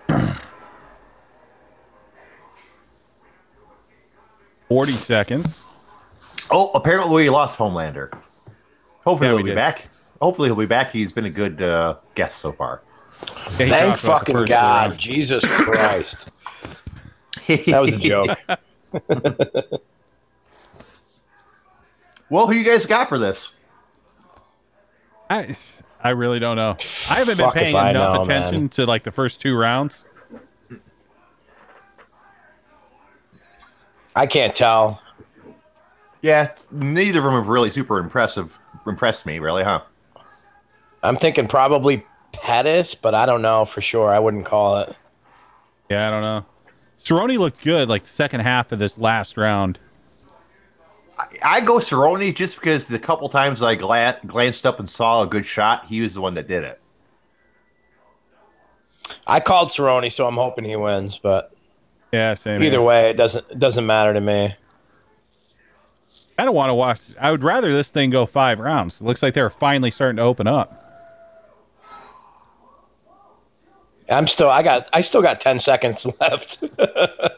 Forty 4.67 4.93
seconds. 4.93 5.59
Oh, 6.51 6.71
apparently 6.73 7.15
we 7.15 7.29
lost 7.29 7.57
Homelander. 7.57 8.11
Hopefully 9.05 9.29
Yeah, 9.29 9.35
he'll 9.35 9.43
be 9.43 9.49
did. 9.51 9.55
back. 9.55 9.87
Hopefully 10.21 10.49
he'll 10.49 10.55
be 10.55 10.65
back. 10.65 10.91
He's 10.91 11.11
been 11.11 11.25
a 11.25 11.29
good 11.29 11.61
uh, 11.61 11.97
guest 12.15 12.39
so 12.39 12.51
far. 12.51 12.81
Yeah, 13.21 13.67
Thank 13.67 13.99
talked 13.99 14.03
about 14.03 14.25
the 14.25 14.31
fucking 14.33 14.45
God, 14.45 14.89
round. 14.89 14.99
Jesus 14.99 15.45
Christ. 15.49 16.29
That 17.47 17.79
was 17.79 17.93
a 17.93 17.97
joke. 17.97 18.37
well, 22.29 22.47
who 22.47 22.53
you 22.53 22.63
guys 22.63 22.85
got 22.85 23.09
for 23.09 23.19
this? 23.19 23.55
I, 25.29 25.55
I 26.03 26.09
really 26.09 26.39
don't 26.39 26.55
know. 26.55 26.77
I 27.09 27.15
haven't 27.15 27.37
Fuck 27.37 27.55
been 27.55 27.63
paying 27.65 27.75
enough 27.75 28.15
know, 28.15 28.23
attention 28.23 28.61
man. 28.61 28.69
to 28.69 28.85
like 28.85 29.03
the 29.03 29.11
first 29.11 29.41
two 29.41 29.55
rounds. 29.55 30.05
I 34.15 34.27
can't 34.27 34.55
tell. 34.55 35.01
Yeah, 36.21 36.51
neither 36.71 37.19
of 37.19 37.25
them 37.25 37.33
have 37.33 37.49
really 37.49 37.69
super 37.69 37.99
impressive 37.99 38.57
impressed 38.87 39.25
me, 39.25 39.39
really, 39.39 39.63
huh? 39.63 39.81
I'm 41.05 41.17
thinking 41.17 41.47
probably 41.47 42.05
Pettis, 42.31 42.95
but 42.95 43.13
I 43.13 43.25
don't 43.25 43.41
know 43.41 43.65
for 43.65 43.81
sure. 43.81 44.09
I 44.09 44.19
wouldn't 44.19 44.45
call 44.45 44.79
it. 44.81 44.97
Yeah, 45.89 46.07
I 46.07 46.11
don't 46.11 46.21
know. 46.21 46.45
Cerrone 47.03 47.37
looked 47.37 47.63
good 47.63 47.87
like 47.87 48.03
the 48.03 48.09
second 48.09 48.39
half 48.41 48.71
of 48.71 48.79
this 48.79 48.97
last 48.97 49.37
round. 49.37 49.77
I 51.43 51.61
go 51.61 51.77
Cerrone 51.77 52.35
just 52.35 52.55
because 52.55 52.87
the 52.87 52.99
couple 52.99 53.29
times 53.29 53.61
I 53.61 53.75
gla- 53.75 54.19
glanced 54.25 54.65
up 54.65 54.79
and 54.79 54.89
saw 54.89 55.21
a 55.23 55.27
good 55.27 55.45
shot, 55.45 55.85
he 55.85 56.01
was 56.01 56.13
the 56.15 56.21
one 56.21 56.33
that 56.33 56.47
did 56.47 56.63
it. 56.63 56.81
I 59.27 59.39
called 59.39 59.69
Cerrone, 59.69 60.11
so 60.11 60.27
I'm 60.27 60.35
hoping 60.35 60.65
he 60.65 60.75
wins. 60.75 61.17
But 61.19 61.51
Yeah, 62.11 62.33
same. 62.33 62.61
either 62.63 62.81
way, 62.81 63.09
it 63.11 63.17
doesn't 63.17 63.45
it 63.51 63.59
doesn't 63.59 63.85
matter 63.85 64.13
to 64.13 64.21
me. 64.21 64.53
I 66.37 66.43
don't 66.43 66.55
want 66.55 66.69
to 66.69 66.73
watch. 66.73 66.99
I 67.21 67.31
would 67.31 67.43
rather 67.43 67.71
this 67.71 67.89
thing 67.89 68.09
go 68.09 68.25
five 68.25 68.59
rounds. 68.59 68.99
It 68.99 69.05
looks 69.05 69.23
like 69.23 69.33
they're 69.33 69.49
finally 69.49 69.91
starting 69.91 70.17
to 70.17 70.23
open 70.23 70.47
up. 70.47 70.84
I'm 74.09 74.27
still 74.27 74.49
I 74.49 74.63
got 74.63 74.89
I 74.93 75.01
still 75.01 75.21
got 75.21 75.39
ten 75.39 75.59
seconds 75.59 76.05
left. 76.19 76.63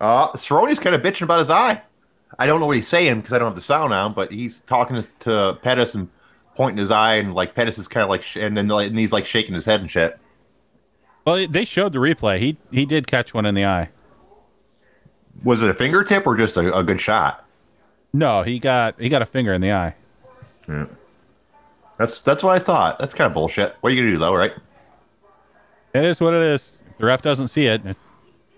Uh, 0.00 0.28
Cerrone's 0.36 0.78
kind 0.78 0.94
of 0.94 1.02
bitching 1.02 1.22
about 1.22 1.38
his 1.38 1.50
eye. 1.50 1.80
I 2.38 2.46
don't 2.46 2.60
know 2.60 2.66
what 2.66 2.76
he's 2.76 2.88
saying 2.88 3.20
because 3.20 3.32
I 3.32 3.38
don't 3.38 3.48
have 3.48 3.54
the 3.54 3.62
sound 3.62 3.94
on, 3.94 4.12
but 4.12 4.30
he's 4.30 4.58
talking 4.66 4.96
to, 5.00 5.08
to 5.20 5.58
Pettis 5.62 5.94
and 5.94 6.08
pointing 6.54 6.78
his 6.78 6.90
eye, 6.90 7.14
and 7.14 7.34
like 7.34 7.54
Pettis 7.54 7.78
is 7.78 7.88
kind 7.88 8.04
of 8.04 8.10
like, 8.10 8.22
sh- 8.22 8.36
and 8.36 8.56
then 8.56 8.68
like, 8.68 8.88
and 8.90 8.98
he's 8.98 9.12
like 9.12 9.26
shaking 9.26 9.54
his 9.54 9.64
head 9.64 9.80
and 9.80 9.90
shit. 9.90 10.18
Well, 11.24 11.46
they 11.48 11.64
showed 11.64 11.92
the 11.92 11.98
replay. 11.98 12.38
He 12.38 12.56
he 12.70 12.84
did 12.84 13.06
catch 13.06 13.32
one 13.34 13.46
in 13.46 13.54
the 13.54 13.64
eye. 13.64 13.88
Was 15.42 15.62
it 15.62 15.70
a 15.70 15.74
fingertip 15.74 16.26
or 16.26 16.36
just 16.36 16.56
a, 16.56 16.76
a 16.76 16.84
good 16.84 17.00
shot? 17.00 17.44
No, 18.12 18.42
he 18.42 18.58
got 18.58 19.00
he 19.00 19.08
got 19.08 19.22
a 19.22 19.26
finger 19.26 19.52
in 19.52 19.60
the 19.60 19.72
eye. 19.72 19.94
That's 21.98 22.18
that's 22.18 22.42
what 22.42 22.54
I 22.54 22.58
thought. 22.58 22.98
That's 22.98 23.14
kind 23.14 23.26
of 23.26 23.34
bullshit. 23.34 23.76
What 23.80 23.90
are 23.90 23.94
you 23.94 24.00
gonna 24.02 24.12
do 24.12 24.18
though, 24.18 24.34
right? 24.34 24.52
It 25.94 26.04
is 26.04 26.20
what 26.20 26.34
it 26.34 26.42
is. 26.42 26.78
If 26.90 26.98
the 26.98 27.06
ref 27.06 27.22
doesn't 27.22 27.48
see 27.48 27.66
it, 27.66 27.80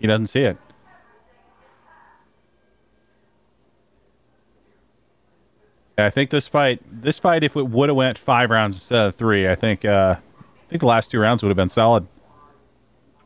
he 0.01 0.07
doesn't 0.07 0.27
see 0.27 0.41
it. 0.41 0.57
Yeah, 5.99 6.07
I 6.07 6.11
think 6.11 6.31
this 6.31 6.47
fight, 6.47 6.81
this 7.03 7.19
fight, 7.19 7.43
if 7.43 7.57
it 7.57 7.67
would 7.67 7.89
have 7.89 7.97
went 7.97 8.19
five 8.19 8.51
rounds 8.51 8.77
instead 8.77 9.07
of 9.07 9.17
three, 9.17 9.49
I 9.49 9.57
think, 9.57 9.85
uh, 9.85 10.15
I 10.17 10.71
think 10.71 10.81
the 10.81 10.87
last 10.87 11.11
two 11.11 11.19
rounds 11.19 11.43
would 11.43 11.49
have 11.49 11.57
been 11.57 11.71
solid. 11.71 12.07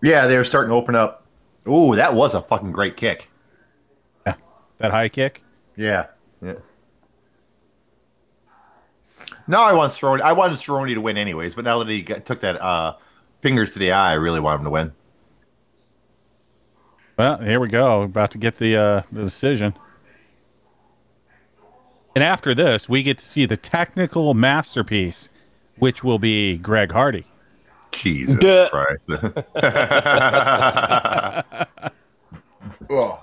Yeah, 0.03 0.27
they 0.27 0.37
were 0.39 0.45
starting 0.45 0.71
to 0.71 0.75
open 0.77 0.95
up. 0.95 1.27
Ooh, 1.69 1.95
that 1.95 2.15
was 2.15 2.35
a 2.35 2.41
fucking 2.41 2.73
great 2.73 2.97
kick. 2.97 3.29
Yeah, 4.27 4.35
That 4.79 4.91
high 4.91 5.09
kick. 5.11 5.43
Yeah. 5.77 6.07
Yeah. 9.53 9.59
Now 9.59 9.65
I 9.65 9.73
want 9.73 9.93
Cerrone. 9.93 10.21
I 10.21 10.33
wanted 10.33 10.57
Cerrone 10.57 10.93
to 10.95 11.01
win 11.01 11.17
anyways, 11.17 11.55
but 11.55 11.65
now 11.65 11.79
that 11.79 11.89
he 11.89 12.03
got, 12.03 12.25
took 12.25 12.41
that 12.41 12.61
uh, 12.61 12.97
fingers 13.41 13.73
to 13.75 13.79
the 13.79 13.93
eye, 13.93 14.13
I 14.13 14.15
really 14.15 14.41
want 14.41 14.61
him 14.61 14.65
to 14.65 14.71
win. 14.71 14.93
Well, 17.19 17.39
here 17.39 17.61
we 17.61 17.69
go. 17.69 18.03
About 18.03 18.31
to 18.33 18.39
get 18.39 18.59
the 18.59 18.77
uh, 18.77 19.03
the 19.13 19.23
decision. 19.23 19.75
And 22.15 22.25
after 22.25 22.55
this, 22.55 22.89
we 22.89 23.03
get 23.03 23.19
to 23.19 23.25
see 23.25 23.47
the 23.47 23.57
technical 23.57 24.35
masterpiece, 24.35 25.31
which 25.79 26.05
will 26.05 26.19
be 26.19 26.59
Greg 26.59 26.93
Hardy. 26.93 27.27
Jesus 27.93 28.37
Duh. 28.37 28.69
Christ. 28.71 29.01
oh. 32.91 33.23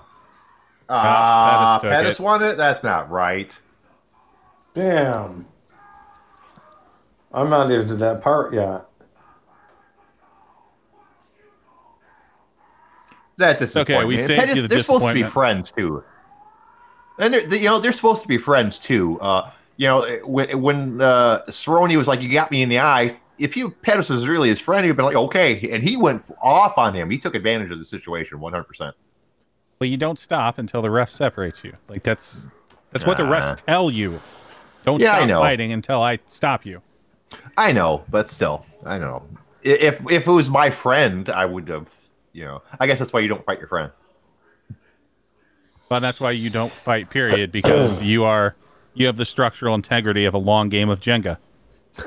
Ah, 0.88 1.78
Pettis 1.80 1.82
took 1.82 1.90
Pettis 1.90 2.20
it. 2.20 2.22
won 2.22 2.42
it? 2.42 2.56
That's 2.56 2.82
not 2.82 3.10
right. 3.10 3.56
Damn. 4.74 5.46
I'm 7.32 7.48
not 7.48 7.70
even 7.70 7.86
to 7.88 7.94
that 7.96 8.20
part 8.22 8.52
yet. 8.52 8.84
That 13.36 13.58
disappoints 13.58 13.90
okay, 13.90 14.04
we 14.04 14.16
me. 14.16 14.20
And 14.22 14.26
saved 14.28 14.40
Pettis, 14.40 14.56
you 14.56 14.62
the 14.62 14.68
they're 14.68 14.80
supposed 14.82 15.06
to 15.06 15.14
be 15.14 15.22
friends 15.22 15.72
too. 15.72 16.04
And 17.18 17.32
they're, 17.32 17.46
they, 17.46 17.58
you 17.58 17.64
know 17.64 17.78
they're 17.78 17.92
supposed 17.92 18.22
to 18.22 18.28
be 18.28 18.36
friends 18.38 18.78
too. 18.78 19.18
Uh, 19.20 19.50
you 19.76 19.86
know 19.86 20.02
when 20.24 20.60
when 20.60 21.00
uh, 21.00 21.42
Cerrone 21.48 21.96
was 21.96 22.06
like, 22.08 22.20
"You 22.20 22.30
got 22.30 22.50
me 22.50 22.62
in 22.62 22.68
the 22.68 22.80
eye." 22.80 23.16
If 23.38 23.56
you 23.56 23.70
Pettis 23.70 24.10
was 24.10 24.28
really 24.28 24.50
his 24.50 24.60
friend, 24.60 24.84
he'd 24.84 24.92
been 24.96 25.06
like, 25.06 25.16
"Okay," 25.16 25.70
and 25.70 25.82
he 25.82 25.96
went 25.96 26.22
off 26.42 26.76
on 26.76 26.92
him. 26.94 27.08
He 27.08 27.18
took 27.18 27.34
advantage 27.34 27.70
of 27.70 27.78
the 27.78 27.84
situation, 27.86 28.40
one 28.40 28.52
hundred 28.52 28.64
percent. 28.64 28.94
Well, 29.80 29.88
you 29.88 29.96
don't 29.96 30.18
stop 30.18 30.58
until 30.58 30.82
the 30.82 30.90
ref 30.90 31.10
separates 31.10 31.64
you. 31.64 31.74
Like 31.88 32.02
that's 32.02 32.46
that's 32.92 33.06
what 33.06 33.16
the 33.16 33.24
Ah. 33.24 33.54
refs 33.54 33.64
tell 33.64 33.90
you. 33.90 34.20
Don't 34.84 35.00
Yeah, 35.00 35.24
stop 35.24 35.40
fighting 35.40 35.72
until 35.72 36.02
I 36.02 36.18
stop 36.26 36.66
you. 36.66 36.82
I 37.56 37.72
know, 37.72 38.04
but 38.08 38.28
still, 38.28 38.66
I 38.84 38.98
know. 38.98 39.26
If 39.62 40.00
if 40.10 40.26
it 40.26 40.30
was 40.30 40.50
my 40.50 40.70
friend, 40.70 41.28
I 41.28 41.46
would 41.46 41.68
have. 41.68 41.88
You 42.32 42.44
know, 42.44 42.62
I 42.78 42.86
guess 42.86 43.00
that's 43.00 43.12
why 43.12 43.20
you 43.20 43.28
don't 43.28 43.44
fight 43.44 43.58
your 43.58 43.66
friend. 43.66 43.90
But 45.88 45.98
that's 46.00 46.20
why 46.20 46.30
you 46.30 46.48
don't 46.48 46.70
fight. 46.70 47.10
Period, 47.10 47.50
because 47.50 48.00
you 48.02 48.24
are 48.24 48.54
you 48.94 49.06
have 49.06 49.16
the 49.16 49.24
structural 49.24 49.74
integrity 49.74 50.24
of 50.24 50.34
a 50.34 50.38
long 50.38 50.68
game 50.68 50.88
of 50.88 51.00
Jenga. 51.00 51.38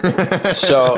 So, 0.56 0.98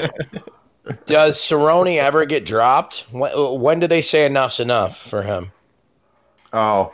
does 1.05 1.37
Cerrone 1.37 1.97
ever 1.97 2.25
get 2.25 2.45
dropped? 2.45 3.05
When, 3.11 3.31
when 3.59 3.79
do 3.79 3.87
they 3.87 4.03
say 4.03 4.25
enough's 4.25 4.59
enough 4.59 4.97
for 4.97 5.23
him? 5.23 5.51
Oh, 6.53 6.93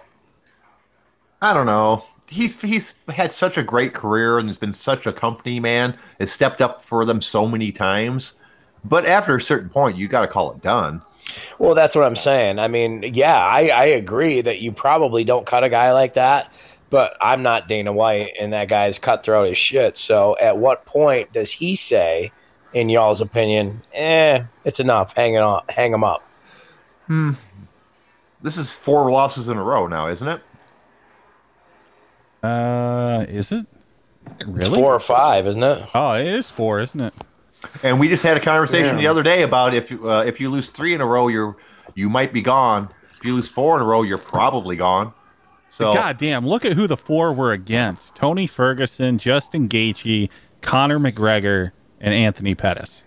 I 1.42 1.54
don't 1.54 1.66
know. 1.66 2.06
He's 2.32 2.60
he's 2.62 2.96
had 3.10 3.34
such 3.34 3.58
a 3.58 3.64
great 3.64 3.94
career 3.94 4.40
and 4.40 4.48
has 4.48 4.58
been 4.58 4.74
such 4.74 5.06
a 5.06 5.12
company 5.12 5.60
man. 5.60 5.98
Has 6.20 6.32
stepped 6.32 6.62
up 6.62 6.84
for 6.84 7.04
them 7.04 7.22
so 7.22 7.46
many 7.46 7.72
times. 7.72 8.34
But 8.86 9.06
after 9.06 9.36
a 9.36 9.42
certain 9.42 9.70
point, 9.70 9.98
you 9.98 10.08
got 10.08 10.22
to 10.22 10.28
call 10.28 10.52
it 10.52 10.62
done. 10.62 11.02
Well, 11.60 11.76
that's 11.76 11.96
what 11.96 12.06
I'm 12.06 12.16
saying. 12.16 12.60
I 12.60 12.68
mean, 12.68 13.04
yeah, 13.14 13.38
I, 13.38 13.68
I 13.68 13.86
agree 13.86 14.42
that 14.42 14.62
you 14.62 14.72
probably 14.72 15.24
don't 15.24 15.46
cut 15.46 15.64
a 15.64 15.70
guy 15.70 15.92
like 15.92 16.14
that, 16.14 16.52
but 16.90 17.16
I'm 17.22 17.44
not 17.44 17.68
Dana 17.68 17.94
White, 17.94 18.32
and 18.40 18.52
that 18.54 18.70
guy's 18.70 18.98
cutthroat 18.98 19.50
as 19.50 19.58
shit. 19.58 19.98
So, 19.98 20.36
at 20.42 20.58
what 20.58 20.86
point 20.86 21.32
does 21.32 21.52
he 21.52 21.76
say, 21.76 22.32
in 22.74 22.90
y'all's 22.90 23.22
opinion, 23.22 23.82
eh, 23.94 24.44
it's 24.66 24.80
enough, 24.80 25.14
hang 25.16 25.36
it 25.36 25.42
on, 25.42 25.64
hang 25.70 25.94
him 25.94 26.04
up? 26.04 26.28
Hmm. 27.06 27.32
This 28.42 28.58
is 28.58 28.76
four 28.76 29.12
losses 29.12 29.48
in 29.48 29.58
a 29.58 29.64
row 29.64 29.86
now, 29.86 30.08
isn't 30.08 30.28
it? 30.28 30.42
Uh, 32.44 33.26
is 33.30 33.52
it? 33.52 33.66
Really? 34.46 34.58
It's 34.58 34.68
four 34.70 34.94
or 34.94 35.00
five, 35.00 35.48
isn't 35.48 35.62
it? 35.64 35.88
Oh, 35.94 36.14
it 36.14 36.28
is 36.28 36.50
four, 36.50 36.80
isn't 36.80 37.00
it? 37.00 37.14
And 37.84 38.00
we 38.00 38.08
just 38.08 38.24
had 38.24 38.38
a 38.38 38.40
conversation 38.40 38.96
Yeah. 38.96 39.02
the 39.02 39.08
other 39.08 39.24
day 39.24 39.44
about 39.44 39.74
if 39.74 39.92
you 39.92 40.10
uh, 40.10 40.24
if 40.24 40.40
you 40.40 40.50
lose 40.50 40.70
three 40.72 40.94
in 40.94 41.02
a 41.02 41.06
row, 41.06 41.28
you're 41.28 41.56
you 41.96 42.10
might 42.10 42.34
be 42.34 42.42
gone. 42.42 42.90
If 43.18 43.26
you 43.26 43.34
lose 43.36 43.48
four 43.50 43.76
in 43.76 43.82
a 43.84 43.86
row, 43.86 44.02
you're 44.02 44.18
probably 44.18 44.76
gone. 44.76 45.14
So 45.70 45.94
God 45.94 46.18
damn! 46.18 46.46
Look 46.46 46.66
at 46.66 46.74
who 46.74 46.88
the 46.88 46.98
four 46.98 47.34
were 47.34 47.52
against: 47.54 48.16
Tony 48.16 48.48
Ferguson, 48.48 49.18
Justin 49.20 49.70
Gaethje, 49.70 50.30
Conor 50.62 51.00
McGregor, 51.00 51.72
and 52.00 52.14
Anthony 52.14 52.56
Pettis. 52.56 53.06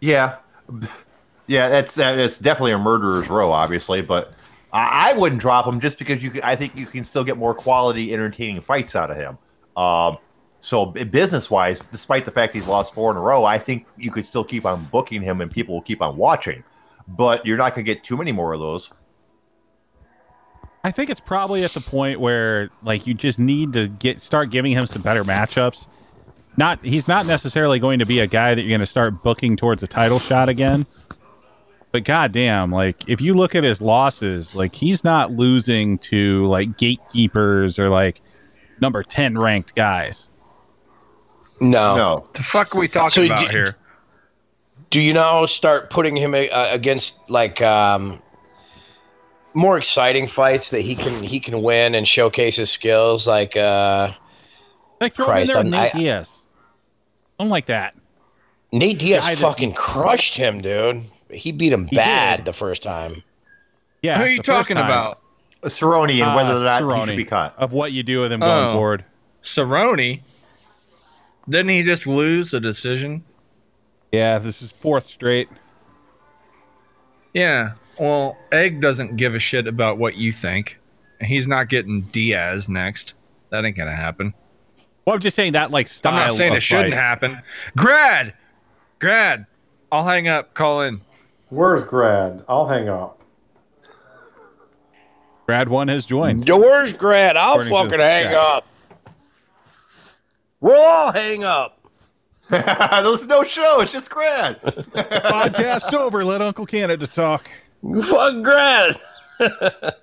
yeah, 0.00 0.36
yeah, 1.46 1.68
that's 1.68 1.94
that's 1.94 2.38
definitely 2.38 2.72
a 2.72 2.78
murderer's 2.78 3.28
row, 3.30 3.52
obviously. 3.52 4.02
But 4.02 4.34
I, 4.72 5.10
I 5.10 5.18
wouldn't 5.18 5.40
drop 5.40 5.66
him 5.66 5.80
just 5.80 5.98
because 5.98 6.22
you. 6.22 6.30
Can, 6.30 6.42
I 6.42 6.56
think 6.56 6.74
you 6.76 6.86
can 6.86 7.04
still 7.04 7.24
get 7.24 7.36
more 7.36 7.54
quality, 7.54 8.12
entertaining 8.12 8.60
fights 8.60 8.96
out 8.96 9.10
of 9.10 9.16
him. 9.16 9.38
Um, 9.76 10.18
so 10.60 10.86
business 10.86 11.50
wise, 11.50 11.80
despite 11.90 12.24
the 12.24 12.30
fact 12.30 12.54
he's 12.54 12.66
lost 12.66 12.94
four 12.94 13.10
in 13.10 13.16
a 13.16 13.20
row, 13.20 13.44
I 13.44 13.58
think 13.58 13.86
you 13.96 14.10
could 14.10 14.26
still 14.26 14.44
keep 14.44 14.64
on 14.64 14.84
booking 14.86 15.22
him, 15.22 15.40
and 15.40 15.50
people 15.50 15.74
will 15.74 15.82
keep 15.82 16.02
on 16.02 16.16
watching. 16.16 16.64
But 17.08 17.46
you're 17.46 17.58
not 17.58 17.74
going 17.74 17.84
to 17.84 17.94
get 17.94 18.02
too 18.02 18.16
many 18.16 18.32
more 18.32 18.52
of 18.52 18.60
those. 18.60 18.90
I 20.82 20.92
think 20.92 21.10
it's 21.10 21.20
probably 21.20 21.64
at 21.64 21.72
the 21.72 21.80
point 21.80 22.20
where 22.20 22.70
like 22.84 23.06
you 23.06 23.14
just 23.14 23.38
need 23.38 23.72
to 23.72 23.88
get 23.88 24.20
start 24.20 24.50
giving 24.50 24.72
him 24.72 24.86
some 24.86 25.02
better 25.02 25.24
matchups. 25.24 25.88
Not 26.56 26.84
he's 26.84 27.08
not 27.08 27.26
necessarily 27.26 27.78
going 27.78 27.98
to 27.98 28.06
be 28.06 28.20
a 28.20 28.26
guy 28.26 28.54
that 28.54 28.62
you're 28.62 28.70
going 28.70 28.80
to 28.80 28.86
start 28.86 29.22
booking 29.22 29.56
towards 29.56 29.82
a 29.82 29.88
title 29.88 30.20
shot 30.20 30.48
again. 30.48 30.86
But 31.92 32.04
goddamn, 32.04 32.72
like 32.72 33.08
if 33.08 33.20
you 33.20 33.34
look 33.34 33.54
at 33.54 33.64
his 33.64 33.80
losses, 33.80 34.54
like 34.54 34.74
he's 34.74 35.02
not 35.04 35.32
losing 35.32 35.98
to 35.98 36.46
like 36.46 36.76
gatekeepers 36.76 37.78
or 37.78 37.88
like 37.88 38.20
number 38.80 39.02
10 39.02 39.38
ranked 39.38 39.74
guys. 39.74 40.28
No. 41.60 41.96
No, 41.96 42.28
The 42.34 42.42
fuck 42.42 42.74
are 42.74 42.78
we 42.78 42.88
talking 42.88 43.10
So 43.10 43.24
about 43.24 43.46
d- 43.46 43.52
here? 43.52 43.76
Do 44.90 45.00
you 45.00 45.14
now 45.14 45.46
start 45.46 45.88
putting 45.90 46.16
him 46.16 46.34
uh, 46.34 46.46
against 46.70 47.16
like 47.30 47.62
um, 47.62 48.20
more 49.54 49.78
exciting 49.78 50.28
fights 50.28 50.70
that 50.70 50.82
he 50.82 50.94
can 50.94 51.22
he 51.22 51.40
can 51.40 51.62
win 51.62 51.94
and 51.94 52.06
showcase 52.06 52.56
his 52.56 52.70
skills? 52.70 53.26
Like, 53.26 53.56
uh, 53.56 54.12
Like 55.00 55.14
throw 55.14 55.24
Christ, 55.24 55.50
in 55.50 55.54
there 55.54 55.56
I'm- 55.56 55.64
with 55.66 55.94
Nate 55.94 56.02
Diaz. 56.04 56.42
Something 57.38 57.50
like 57.50 57.66
that. 57.66 57.94
Nate 58.72 58.98
Diaz 58.98 59.26
fucking 59.40 59.72
crushed 59.74 60.34
him, 60.34 60.60
dude. 60.60 61.06
He 61.30 61.52
beat 61.52 61.72
him 61.72 61.86
He 61.88 61.96
bad 61.96 62.36
did. 62.38 62.44
the 62.46 62.52
first 62.52 62.82
time. 62.82 63.22
Yeah. 64.02 64.18
Who 64.18 64.24
are 64.24 64.28
you 64.28 64.42
talking 64.42 64.76
about? 64.76 65.20
Cerrone 65.64 66.12
and 66.12 66.22
Uh, 66.30 66.34
whether 66.34 66.56
or 66.56 66.60
not 66.64 67.00
he 67.00 67.06
should 67.06 67.16
be 67.16 67.24
cut. 67.24 67.54
Of 67.58 67.72
what 67.72 67.90
you 67.92 68.02
do 68.02 68.20
with 68.20 68.30
him 68.32 68.40
going 68.40 68.68
Oh. 68.68 68.74
forward. 68.74 69.04
Cerrone. 69.42 70.20
Didn't 71.48 71.68
he 71.70 71.82
just 71.82 72.06
lose 72.06 72.54
a 72.54 72.60
decision? 72.60 73.24
Yeah, 74.12 74.38
this 74.38 74.62
is 74.62 74.72
fourth 74.80 75.08
straight. 75.08 75.48
Yeah. 77.34 77.72
Well, 77.98 78.36
Egg 78.52 78.80
doesn't 78.80 79.16
give 79.16 79.34
a 79.34 79.38
shit 79.38 79.66
about 79.66 79.98
what 79.98 80.16
you 80.16 80.32
think. 80.32 80.78
He's 81.20 81.48
not 81.48 81.68
getting 81.68 82.02
Diaz 82.12 82.68
next. 82.68 83.14
That 83.50 83.64
ain't 83.64 83.76
gonna 83.76 83.94
happen. 83.96 84.34
Well, 85.04 85.14
I'm 85.14 85.20
just 85.20 85.36
saying 85.36 85.52
that 85.54 85.70
like 85.70 85.88
style. 85.88 86.12
I'm 86.14 86.28
not 86.28 86.32
saying 86.36 86.52
of 86.52 86.58
it 86.58 86.62
shouldn't 86.62 86.94
happen. 86.94 87.40
Grad, 87.76 88.34
Grad, 88.98 89.46
I'll 89.90 90.04
hang 90.06 90.28
up. 90.28 90.52
Call 90.54 90.82
in. 90.82 91.00
Where's 91.48 91.84
Grad? 91.84 92.44
I'll 92.48 92.66
hang 92.66 92.88
up. 92.88 93.20
Grad 95.46 95.68
one 95.68 95.88
has 95.88 96.04
joined. 96.04 96.44
Doors, 96.44 96.92
Grad? 96.92 97.36
I'll 97.36 97.60
According 97.60 97.72
fucking 97.72 98.00
hang 98.00 98.24
chat. 98.26 98.34
up. 98.34 98.66
We'll 100.60 100.80
all 100.80 101.12
hang 101.12 101.44
up. 101.44 101.78
There's 102.50 103.26
no 103.26 103.44
show. 103.44 103.80
It's 103.80 103.92
just 103.92 104.10
grad. 104.10 104.60
Podcast 104.62 105.92
over. 105.92 106.24
Let 106.24 106.42
Uncle 106.42 106.66
Canada 106.66 107.06
talk. 107.06 107.48
Fuck 108.02 108.42
Grad. 108.42 108.98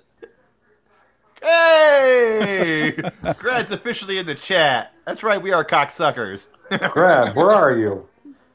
hey, 1.42 2.96
grad's 3.38 3.70
officially 3.70 4.18
in 4.18 4.26
the 4.26 4.34
chat. 4.34 4.92
That's 5.06 5.22
right. 5.22 5.40
We 5.42 5.52
are 5.52 5.64
cocksuckers. 5.64 6.48
Grad, 6.90 7.34
where 7.34 7.50
are 7.50 7.76
you? 7.76 8.06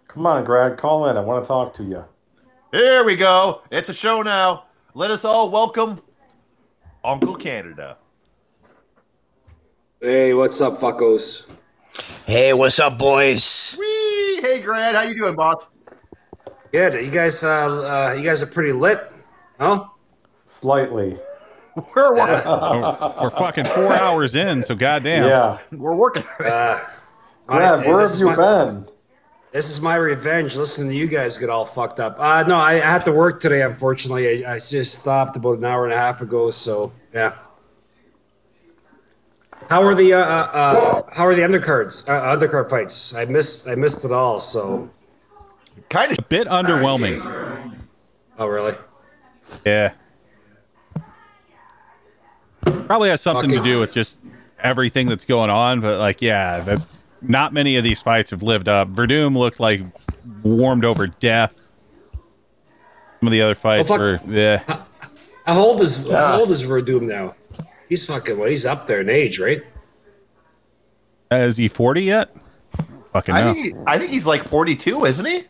Come 0.08 0.26
on, 0.26 0.44
Grad, 0.44 0.78
call 0.78 1.08
in. 1.10 1.18
I 1.18 1.22
want 1.22 1.44
to 1.44 1.48
talk 1.48 1.74
to 1.76 1.84
you. 1.84 2.04
Here 2.72 3.04
we 3.04 3.16
go. 3.16 3.62
It's 3.72 3.90
a 3.90 3.94
show 3.94 4.22
now. 4.22 4.66
Let 4.94 5.12
us 5.12 5.26
all 5.26 5.50
welcome 5.50 6.02
Uncle 7.04 7.36
Canada. 7.36 7.98
Hey, 10.02 10.34
what's 10.34 10.62
up, 10.62 10.80
fuckos? 10.80 11.50
Hey, 12.26 12.54
what's 12.54 12.80
up, 12.80 12.98
boys? 12.98 13.76
Whee! 13.80 14.40
Hey, 14.42 14.62
Grad. 14.62 14.96
How 14.96 15.02
you 15.02 15.18
doing, 15.18 15.36
boss? 15.36 15.68
Good. 16.72 16.94
You 16.94 17.12
guys, 17.12 17.44
uh, 17.44 18.10
uh, 18.12 18.14
you 18.14 18.24
guys 18.24 18.42
are 18.42 18.48
pretty 18.48 18.72
lit, 18.72 19.12
huh? 19.60 19.86
Slightly. 20.46 21.18
We're 21.96 22.16
working. 22.16 22.36
Oh, 22.46 23.18
we're 23.22 23.30
fucking 23.30 23.66
four 23.66 23.94
hours 23.94 24.36
in, 24.36 24.64
so 24.64 24.76
goddamn. 24.76 25.24
Yeah. 25.26 25.60
We're 25.72 25.96
working. 25.96 26.24
Uh, 26.40 26.84
Grad, 27.48 27.84
hey, 27.84 27.90
where 27.90 28.06
have 28.08 28.18
you 28.20 28.26
my- 28.28 28.36
been? 28.36 28.86
This 29.52 29.70
is 29.72 29.82
my 29.82 29.96
revenge. 29.96 30.56
Listening 30.56 30.90
to 30.90 30.96
you 30.96 31.08
guys 31.08 31.38
get 31.40 31.50
all 31.50 31.66
fucked 31.66 32.00
up. 32.00 32.20
Uh, 32.20 32.44
no, 32.44 32.56
I, 32.56 32.74
I 32.74 32.80
had 32.82 33.04
to 33.06 33.12
work 33.12 33.40
today. 33.40 33.64
Unfortunately, 33.64 34.46
I, 34.46 34.56
I 34.56 34.60
just 34.60 35.00
stopped 35.00 35.36
about 35.36 35.58
an 35.58 35.66
hour 35.66 35.86
and 35.86 35.94
a 35.94 35.98
half 35.98 36.22
ago. 36.22 36.52
So 36.52 36.92
yeah. 37.14 37.34
How 39.70 39.84
are 39.84 39.96
the 39.96 40.14
uh, 40.14 40.20
uh, 40.20 40.24
uh, 40.24 41.02
how 41.12 41.26
are 41.26 41.36
the 41.36 41.42
undercards? 41.42 42.08
Uh, 42.08 42.36
undercard 42.38 42.70
fights. 42.70 43.14
I 43.16 43.26
missed 43.26 43.68
I 43.68 43.76
missed 43.76 44.06
it 44.06 44.12
all. 44.12 44.40
So 44.40 44.88
kind 45.90 46.12
of 46.12 46.20
A 46.20 46.24
bit 46.24 46.48
underwhelming. 46.48 47.76
oh 48.38 48.48
really? 48.48 48.76
Yeah. 49.66 49.94
Probably 52.62 53.10
has 53.10 53.22
something 53.22 53.50
to 53.50 53.64
do 53.64 53.80
with 53.80 53.94
just 53.94 54.20
everything 54.60 55.08
that's 55.08 55.26
going 55.26 55.50
on, 55.50 55.80
but 55.82 56.00
like, 56.00 56.22
yeah, 56.22 56.60
that 56.62 56.82
not 57.22 57.54
many 57.54 57.76
of 57.78 57.84
these 57.84 58.02
fights 58.02 58.32
have 58.32 58.44
lived 58.44 58.68
up. 58.68 58.90
Werdum 58.94 59.36
looked 59.38 59.60
like 59.60 59.82
warmed 60.44 60.86
over 60.86 61.08
death. 61.08 61.54
Some 63.20 63.28
of 63.28 63.32
the 63.32 63.42
other 63.42 63.56
fights 63.56 63.90
Oh, 63.92 63.98
were, 63.98 64.20
yeah. 64.28 64.64
How 65.46 65.60
old 65.60 65.82
is 65.82 66.08
Yeah. 66.08 66.28
how 66.28 66.40
old 66.40 66.52
is 66.52 66.64
Werdum 66.64 67.02
now? 67.04 67.36
He's 67.90 68.06
fucking 68.06 68.38
well. 68.38 68.50
He's 68.50 68.66
up 68.66 68.88
there 68.88 69.02
in 69.02 69.10
age, 69.10 69.40
right? 69.40 69.64
Is 71.32 71.58
he 71.58 71.68
40 71.68 72.04
yet? 72.04 72.36
Fucking 73.14 73.34
I 73.36 73.42
no. 73.42 73.54
think 73.54 73.76
I 73.88 73.98
think 73.98 74.12
he's 74.12 74.26
like 74.28 74.44
42, 74.44 75.06
isn't 75.06 75.26
he? 75.26 75.44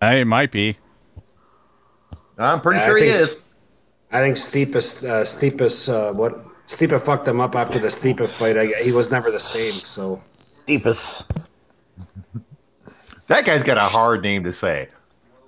I, 0.00 0.14
it 0.16 0.24
might 0.26 0.50
be. 0.50 0.78
I'm 2.38 2.60
pretty 2.60 2.80
Yeah, 2.80 2.86
sure 2.86 2.96
he 2.96 3.04
is. 3.06 3.42
I 4.10 4.20
think 4.20 4.36
Steepest, 4.36 5.04
uh, 5.08 5.22
Steepest, 5.24 5.88
uh, 5.88 6.12
what 6.12 6.44
Steepa 6.66 7.00
fucked 7.00 7.28
him 7.28 7.40
up 7.40 7.54
after 7.54 7.78
the 7.78 7.88
Steepa 7.88 8.28
fight. 8.28 8.56
I, 8.56 8.66
he 8.82 8.92
was 8.92 9.10
never 9.10 9.30
the 9.30 9.38
same. 9.40 9.70
So 9.86 10.16
Steepus. 10.64 11.24
That 13.26 13.46
guy's 13.46 13.62
got 13.62 13.78
a 13.78 13.80
hard 13.80 14.22
name 14.22 14.44
to 14.44 14.52
say. 14.52 14.88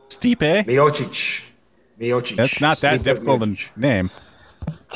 Stipe. 0.08 0.64
Miocic, 0.64 1.42
Miocic. 2.00 2.34
That's 2.34 2.58
not 2.58 2.78
that 2.78 3.00
Stipe 3.00 3.04
difficult 3.04 3.42
a 3.42 3.56
name. 3.76 4.10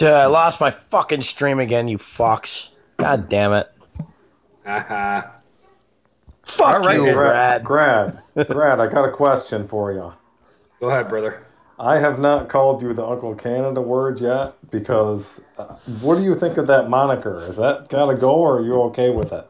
Uh, 0.01 0.07
I 0.07 0.25
lost 0.25 0.63
my 0.63 0.71
fucking 0.71 1.21
stream 1.21 1.61
again, 1.61 1.89
you 1.89 1.99
fucks. 1.99 2.71
God 2.97 3.29
damn 3.29 3.53
it. 3.53 3.71
Haha. 4.65 5.29
Fuck 6.45 6.75
All 6.75 6.81
right, 6.81 6.97
you, 6.97 7.05
then. 7.05 7.15
Brad. 7.15 7.65
Grad, 7.65 8.23
Grad, 8.49 8.81
I 8.81 8.87
got 8.87 9.05
a 9.05 9.13
question 9.13 9.69
for 9.69 9.93
you. 9.93 10.15
Go 10.81 10.89
ahead, 10.89 11.11
brother. 11.11 11.47
I 11.79 11.99
have 11.99 12.19
not 12.19 12.49
called 12.49 12.81
you 12.81 12.95
the 12.95 13.07
Uncle 13.07 13.35
Canada 13.35 13.83
word 13.83 14.21
yet 14.21 14.55
because 14.71 15.43
uh, 15.59 15.77
what 16.01 16.17
do 16.17 16.25
you 16.25 16.35
think 16.35 16.57
of 16.57 16.67
that 16.69 16.89
moniker? 16.89 17.41
Is 17.47 17.57
that 17.57 17.91
gotta 17.91 18.17
go 18.17 18.35
or 18.37 18.59
are 18.59 18.65
you 18.65 18.81
okay 18.85 19.11
with 19.11 19.35
it? 19.35 19.47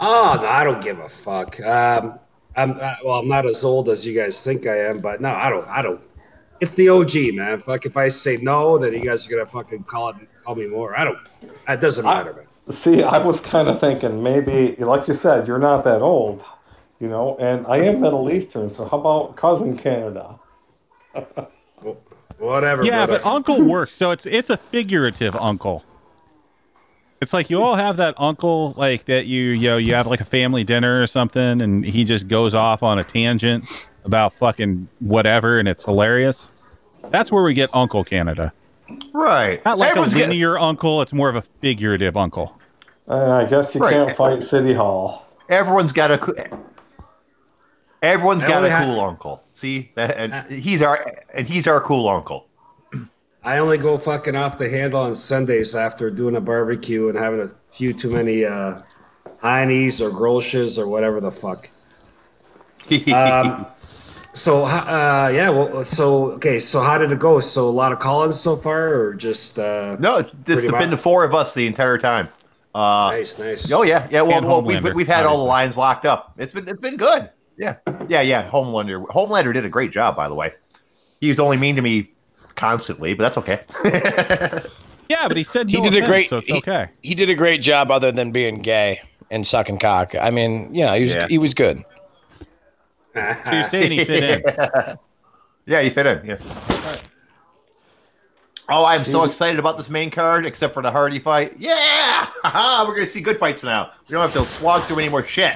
Oh 0.00 0.38
no, 0.40 0.46
I 0.46 0.64
don't 0.64 0.82
give 0.82 0.98
a 0.98 1.08
fuck. 1.08 1.60
Um, 1.60 2.18
I'm 2.56 2.72
uh, 2.72 2.94
well, 3.04 3.18
I'm 3.20 3.28
not 3.28 3.46
as 3.46 3.64
old 3.64 3.88
as 3.88 4.06
you 4.06 4.14
guys 4.14 4.42
think 4.42 4.66
I 4.66 4.78
am, 4.78 4.98
but 4.98 5.20
no, 5.20 5.30
I 5.30 5.50
don't. 5.50 5.66
I 5.68 5.82
don't. 5.82 6.00
It's 6.60 6.74
the 6.74 6.88
OG, 6.88 7.34
man. 7.34 7.60
Fuck, 7.60 7.86
if 7.86 7.96
I 7.96 8.08
say 8.08 8.38
no, 8.38 8.78
then 8.78 8.92
you 8.92 9.00
guys 9.04 9.26
are 9.26 9.30
gonna 9.30 9.46
fucking 9.46 9.84
call 9.84 10.10
it, 10.10 10.16
call 10.44 10.54
me 10.54 10.66
more. 10.66 10.98
I 10.98 11.04
don't. 11.04 11.18
It 11.68 11.80
doesn't 11.80 12.04
matter, 12.04 12.32
man. 12.32 12.74
See, 12.74 13.02
I 13.02 13.18
was 13.18 13.40
kind 13.40 13.68
of 13.68 13.78
thinking 13.78 14.22
maybe, 14.22 14.74
like 14.76 15.06
you 15.06 15.14
said, 15.14 15.46
you're 15.46 15.58
not 15.58 15.84
that 15.84 16.02
old, 16.02 16.44
you 16.98 17.08
know, 17.08 17.36
and 17.38 17.64
I 17.66 17.78
am 17.78 18.00
Middle 18.00 18.30
Eastern, 18.30 18.72
so 18.72 18.86
how 18.86 18.98
about 18.98 19.36
cousin 19.36 19.76
Canada? 19.76 20.38
Whatever. 22.38 22.84
Yeah, 22.84 23.06
brother. 23.06 23.22
but 23.22 23.26
uncle 23.26 23.62
works, 23.62 23.94
so 23.94 24.10
it's 24.10 24.26
it's 24.26 24.50
a 24.50 24.56
figurative 24.56 25.34
uncle. 25.36 25.84
It's 27.22 27.32
like 27.32 27.48
you 27.48 27.62
all 27.62 27.76
have 27.76 27.96
that 27.96 28.14
uncle 28.18 28.74
like 28.76 29.06
that 29.06 29.26
you 29.26 29.44
you 29.44 29.70
know 29.70 29.76
you 29.78 29.94
have 29.94 30.06
like 30.06 30.20
a 30.20 30.24
family 30.24 30.64
dinner 30.64 31.00
or 31.02 31.06
something, 31.06 31.60
and 31.62 31.84
he 31.84 32.04
just 32.04 32.28
goes 32.28 32.54
off 32.54 32.82
on 32.82 32.98
a 32.98 33.04
tangent 33.04 33.64
about 34.04 34.32
fucking 34.34 34.86
whatever, 35.00 35.58
and 35.58 35.66
it's 35.68 35.84
hilarious. 35.84 36.50
That's 37.10 37.32
where 37.32 37.42
we 37.42 37.54
get 37.54 37.70
Uncle 37.72 38.04
Canada. 38.04 38.52
Right. 39.12 39.64
Not 39.64 39.78
like 39.78 39.90
Everyone's 39.90 40.14
a 40.14 40.16
getting- 40.18 40.30
linear 40.30 40.58
uncle. 40.58 41.00
It's 41.02 41.12
more 41.12 41.28
of 41.28 41.36
a 41.36 41.42
figurative 41.60 42.16
uncle. 42.16 42.56
Uh, 43.08 43.32
I 43.32 43.44
guess 43.44 43.74
you 43.74 43.80
Right. 43.80 43.92
can't 43.92 44.12
fight 44.16 44.42
City 44.42 44.72
Hall. 44.74 45.24
Everyone's 45.48 45.92
got 45.92 46.10
a. 46.10 46.18
coo- 46.18 46.34
Everyone's 48.02 48.44
I 48.44 48.48
got 48.48 48.64
a 48.64 48.70
ha- 48.70 48.84
cool 48.84 49.00
uncle. 49.00 49.42
See, 49.54 49.90
and 49.96 50.32
Uh, 50.34 50.42
he's 50.44 50.82
our 50.82 51.04
and 51.34 51.48
he's 51.48 51.66
our 51.66 51.80
cool 51.80 52.08
uncle. 52.08 52.45
I 53.46 53.58
only 53.58 53.78
go 53.78 53.96
fucking 53.96 54.34
off 54.34 54.58
the 54.58 54.68
handle 54.68 55.00
on 55.00 55.14
Sundays 55.14 55.76
after 55.76 56.10
doing 56.10 56.34
a 56.34 56.40
barbecue 56.40 57.08
and 57.08 57.16
having 57.16 57.40
a 57.40 57.48
few 57.70 57.92
too 57.92 58.10
many 58.10 58.44
uh, 58.44 58.80
heinies 59.40 60.00
or 60.00 60.10
grosches 60.10 60.78
or 60.78 60.88
whatever 60.88 61.20
the 61.20 61.30
fuck. 61.30 61.70
Um, 63.12 63.66
so 64.32 64.64
uh, 64.64 65.30
yeah, 65.34 65.50
well, 65.50 65.82
so 65.82 66.32
okay, 66.32 66.60
so 66.60 66.80
how 66.80 66.98
did 66.98 67.10
it 67.10 67.18
go? 67.18 67.40
So 67.40 67.68
a 67.68 67.70
lot 67.70 67.90
of 67.90 67.98
call-ins 67.98 68.38
so 68.38 68.54
far, 68.54 68.94
or 68.94 69.14
just 69.14 69.58
uh, 69.58 69.96
no, 69.98 70.22
this 70.22 70.32
pretty 70.44 70.68
has 70.68 70.70
been 70.72 70.90
the 70.90 70.96
four 70.96 71.24
of 71.24 71.34
us 71.34 71.52
the 71.52 71.66
entire 71.66 71.98
time. 71.98 72.28
Uh, 72.74 73.10
nice, 73.12 73.40
nice. 73.40 73.72
Oh 73.72 73.82
yeah, 73.82 74.06
yeah. 74.08 74.22
Well, 74.22 74.40
well 74.42 74.62
we've, 74.62 74.94
we've 74.94 75.08
had 75.08 75.26
all 75.26 75.38
the 75.38 75.44
lines 75.44 75.76
locked 75.76 76.06
up. 76.06 76.34
It's 76.36 76.52
been 76.52 76.62
it's 76.64 76.74
been 76.74 76.96
good. 76.96 77.30
Yeah, 77.56 77.76
yeah, 78.08 78.20
yeah. 78.20 78.48
Homelander 78.48 79.04
Homelander 79.08 79.52
did 79.52 79.64
a 79.64 79.70
great 79.70 79.90
job, 79.90 80.14
by 80.14 80.28
the 80.28 80.34
way. 80.34 80.54
He 81.20 81.28
was 81.28 81.40
only 81.40 81.56
mean 81.56 81.74
to 81.74 81.82
me 81.82 82.12
constantly, 82.56 83.14
but 83.14 83.22
that's 83.22 83.38
okay. 83.38 83.62
Yeah, 85.08 85.28
but 85.28 85.36
he 85.36 85.44
said 85.44 85.70
He 85.70 85.80
no 85.80 85.88
did 85.88 86.02
a 86.02 86.04
great- 86.06 86.28
so 86.28 86.38
it's 86.38 86.48
he- 86.48 86.58
okay. 86.58 86.88
He 87.04 87.14
did 87.14 87.30
a 87.30 87.34
great 87.36 87.62
job, 87.62 87.92
other 87.92 88.10
than 88.10 88.32
being 88.32 88.58
gay 88.58 89.00
and 89.30 89.46
sucking 89.46 89.78
cock. 89.78 90.16
I 90.20 90.30
mean, 90.30 90.74
you 90.74 90.84
know, 90.84 90.94
he 90.94 91.04
was 91.04 91.14
Yeah. 91.14 91.26
he 91.28 91.38
was 91.38 91.54
good. 91.54 91.84
So 93.14 93.34
you're 93.52 93.62
saying 93.62 93.92
he 93.92 94.04
fit 94.04 94.24
in? 94.24 94.42
yeah, 95.66 95.78
you 95.78 95.90
fit 95.92 96.06
in. 96.06 96.26
Yeah. 96.26 96.38
Oh, 98.68 98.84
I'm 98.84 99.04
so 99.04 99.22
excited 99.22 99.60
about 99.60 99.76
this 99.76 99.88
main 99.90 100.10
card, 100.10 100.44
except 100.44 100.74
for 100.74 100.82
the 100.82 100.90
Hardy 100.90 101.20
fight. 101.20 101.54
Yeah, 101.56 102.26
we're 102.84 102.94
gonna 102.96 103.06
see 103.06 103.20
good 103.20 103.36
fights 103.38 103.62
now. 103.62 103.92
We 104.08 104.14
don't 104.14 104.28
have 104.28 104.32
to 104.32 104.48
slog 104.50 104.82
through 104.82 104.98
any 104.98 105.08
more 105.08 105.24
shit. 105.24 105.54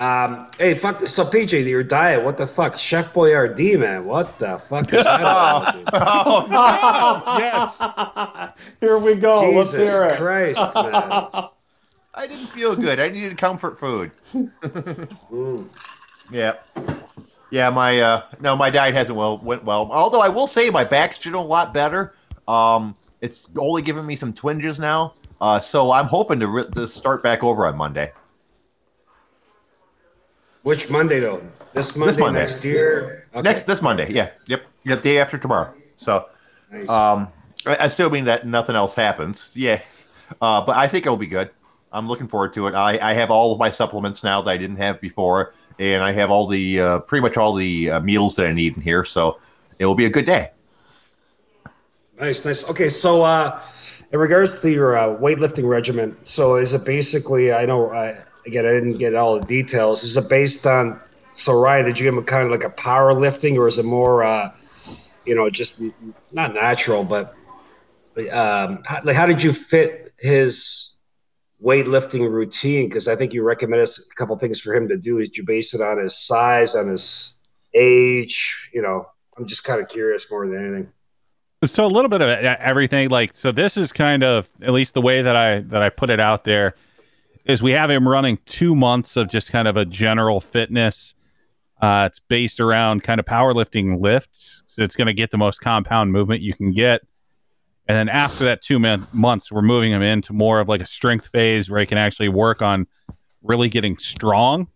Um, 0.00 0.48
hey, 0.58 0.74
fuck. 0.74 1.06
So 1.06 1.24
PJ, 1.24 1.66
your 1.66 1.82
diet, 1.82 2.24
what 2.24 2.38
the 2.38 2.46
fuck? 2.46 2.78
Chef 2.78 3.12
Boyardee, 3.12 3.78
man, 3.78 4.06
what 4.06 4.38
the 4.38 4.56
fuck 4.56 4.86
is 4.94 5.04
that? 5.04 5.20
about, 5.20 5.74
dude? 5.74 5.88
Oh, 5.92 7.36
yes. 7.38 8.54
Here 8.80 8.96
we 8.98 9.14
go. 9.14 9.50
Let's 9.50 9.72
Jesus 9.72 9.90
hear 9.90 10.04
it. 10.04 10.16
Christ, 10.16 10.74
man. 10.74 10.92
I 12.14 12.26
didn't 12.26 12.46
feel 12.46 12.74
good. 12.74 12.98
I 12.98 13.10
needed 13.10 13.36
comfort 13.36 13.78
food. 13.78 14.10
Mm. 14.34 15.68
Yeah. 16.30 16.54
Yeah, 17.50 17.70
my 17.70 18.00
uh 18.00 18.22
no, 18.40 18.56
my 18.56 18.70
diet 18.70 18.94
hasn't 18.94 19.16
well 19.16 19.38
went 19.38 19.64
well. 19.64 19.90
Although 19.92 20.20
I 20.20 20.28
will 20.28 20.46
say 20.46 20.70
my 20.70 20.84
back's 20.84 21.18
doing 21.18 21.34
a 21.34 21.42
lot 21.42 21.74
better. 21.74 22.14
Um 22.48 22.96
it's 23.20 23.46
only 23.56 23.82
giving 23.82 24.06
me 24.06 24.16
some 24.16 24.32
twinges 24.32 24.78
now. 24.78 25.14
Uh 25.40 25.60
so 25.60 25.92
I'm 25.92 26.06
hoping 26.06 26.40
to, 26.40 26.46
re- 26.48 26.68
to 26.74 26.88
start 26.88 27.22
back 27.22 27.44
over 27.44 27.66
on 27.66 27.76
Monday. 27.76 28.12
Which 30.62 30.90
Monday 30.90 31.20
though? 31.20 31.42
This 31.72 31.96
Monday, 31.96 32.10
this 32.10 32.18
Monday. 32.18 32.40
next 32.40 32.64
year. 32.64 33.26
Okay. 33.34 33.42
Next 33.42 33.62
this 33.64 33.80
Monday. 33.82 34.12
Yeah. 34.12 34.30
Yep. 34.46 34.62
Yep, 34.84 35.02
day 35.02 35.18
after 35.18 35.38
tomorrow. 35.38 35.72
So 35.96 36.28
Nice. 36.70 36.88
um 36.88 37.28
assuming 37.66 38.24
that 38.24 38.46
nothing 38.46 38.76
else 38.76 38.94
happens. 38.94 39.50
Yeah. 39.54 39.80
Uh 40.40 40.60
but 40.60 40.76
I 40.76 40.86
think 40.88 41.06
it'll 41.06 41.16
be 41.16 41.26
good. 41.26 41.50
I'm 41.92 42.06
looking 42.06 42.28
forward 42.28 42.54
to 42.54 42.66
it. 42.68 42.74
I, 42.74 42.98
I 43.10 43.14
have 43.14 43.30
all 43.32 43.52
of 43.52 43.58
my 43.58 43.70
supplements 43.70 44.22
now 44.22 44.40
that 44.42 44.50
I 44.50 44.56
didn't 44.56 44.76
have 44.76 45.00
before, 45.00 45.52
and 45.80 46.04
I 46.04 46.12
have 46.12 46.30
all 46.30 46.46
the 46.46 46.80
uh, 46.80 46.98
pretty 47.00 47.20
much 47.22 47.36
all 47.36 47.52
the 47.52 47.90
uh, 47.90 48.00
meals 48.00 48.36
that 48.36 48.46
I 48.46 48.52
need 48.52 48.76
in 48.76 48.82
here. 48.82 49.04
So 49.04 49.40
it 49.80 49.86
will 49.86 49.96
be 49.96 50.04
a 50.04 50.08
good 50.10 50.24
day. 50.24 50.50
Nice, 52.20 52.44
nice. 52.44 52.68
Okay, 52.70 52.88
so 52.88 53.24
uh, 53.24 53.60
in 54.12 54.20
regards 54.20 54.60
to 54.62 54.70
your 54.70 54.96
uh, 54.96 55.16
weightlifting 55.18 55.68
regimen, 55.68 56.16
so 56.22 56.54
is 56.56 56.74
it 56.74 56.84
basically? 56.84 57.52
I 57.52 57.66
know, 57.66 57.90
I, 57.90 58.18
again, 58.50 58.66
I 58.66 58.72
didn't 58.72 58.98
get 58.98 59.14
all 59.14 59.38
the 59.38 59.46
details. 59.46 60.02
Is 60.02 60.16
it 60.16 60.28
based 60.28 60.66
on? 60.66 61.00
So 61.34 61.52
Ryan, 61.52 61.86
did 61.86 61.98
you 61.98 62.04
give 62.04 62.14
him 62.14 62.24
kind 62.24 62.44
of 62.44 62.50
like 62.50 62.64
a 62.64 62.70
powerlifting, 62.70 63.56
or 63.56 63.68
is 63.68 63.78
it 63.78 63.84
more, 63.84 64.24
uh, 64.24 64.50
you 65.24 65.34
know, 65.34 65.48
just 65.48 65.80
not 66.32 66.54
natural, 66.54 67.04
but 67.04 67.34
um, 68.32 68.82
how, 68.84 69.00
like 69.04 69.14
how 69.14 69.26
did 69.26 69.42
you 69.42 69.52
fit 69.52 70.12
his 70.18 70.96
weightlifting 71.62 72.28
routine? 72.28 72.88
Because 72.88 73.06
I 73.06 73.14
think 73.14 73.32
you 73.32 73.44
recommended 73.44 73.84
us 73.84 74.10
a 74.10 74.14
couple 74.16 74.36
things 74.36 74.58
for 74.60 74.74
him 74.74 74.88
to 74.88 74.96
do. 74.96 75.18
Is 75.18 75.36
you 75.38 75.44
base 75.44 75.72
it 75.72 75.80
on 75.80 75.98
his 75.98 76.18
size, 76.18 76.74
on 76.74 76.88
his 76.88 77.34
age? 77.72 78.68
You 78.74 78.82
know, 78.82 79.06
I'm 79.38 79.46
just 79.46 79.62
kind 79.62 79.80
of 79.80 79.88
curious 79.88 80.28
more 80.28 80.46
than 80.48 80.58
anything. 80.58 80.92
so 81.64 81.86
a 81.86 81.86
little 81.86 82.08
bit 82.08 82.20
of 82.20 82.28
everything 82.28 83.10
like 83.10 83.36
so 83.36 83.52
this 83.52 83.76
is 83.76 83.92
kind 83.92 84.24
of 84.24 84.48
at 84.62 84.72
least 84.72 84.94
the 84.94 85.00
way 85.00 85.20
that 85.20 85.36
i 85.36 85.60
that 85.60 85.82
i 85.82 85.90
put 85.90 86.08
it 86.08 86.18
out 86.18 86.42
there 86.42 86.74
is 87.44 87.62
we 87.62 87.72
have 87.72 87.90
him 87.90 88.06
running 88.06 88.38
two 88.46 88.74
months 88.74 89.16
of 89.16 89.28
just 89.28 89.50
kind 89.50 89.66
of 89.66 89.76
a 89.76 89.84
general 89.84 90.40
fitness 90.40 91.14
uh, 91.80 92.08
it's 92.10 92.20
based 92.20 92.60
around 92.60 93.02
kind 93.02 93.18
of 93.18 93.26
powerlifting 93.26 94.00
lifts. 94.00 94.62
So 94.66 94.82
it's 94.82 94.96
going 94.96 95.06
to 95.06 95.14
get 95.14 95.30
the 95.30 95.38
most 95.38 95.60
compound 95.60 96.12
movement 96.12 96.42
you 96.42 96.52
can 96.52 96.72
get. 96.72 97.00
And 97.88 97.96
then 97.96 98.08
after 98.08 98.44
that 98.44 98.62
two 98.62 98.78
mon- 98.78 99.06
months 99.12 99.50
we're 99.50 99.62
moving 99.62 99.92
him 99.92 100.02
into 100.02 100.32
more 100.32 100.60
of 100.60 100.68
like 100.68 100.80
a 100.80 100.86
strength 100.86 101.28
phase 101.28 101.70
where 101.70 101.80
he 101.80 101.86
can 101.86 101.98
actually 101.98 102.28
work 102.28 102.62
on 102.62 102.86
really 103.42 103.68
getting 103.68 103.96
strong. 103.96 104.68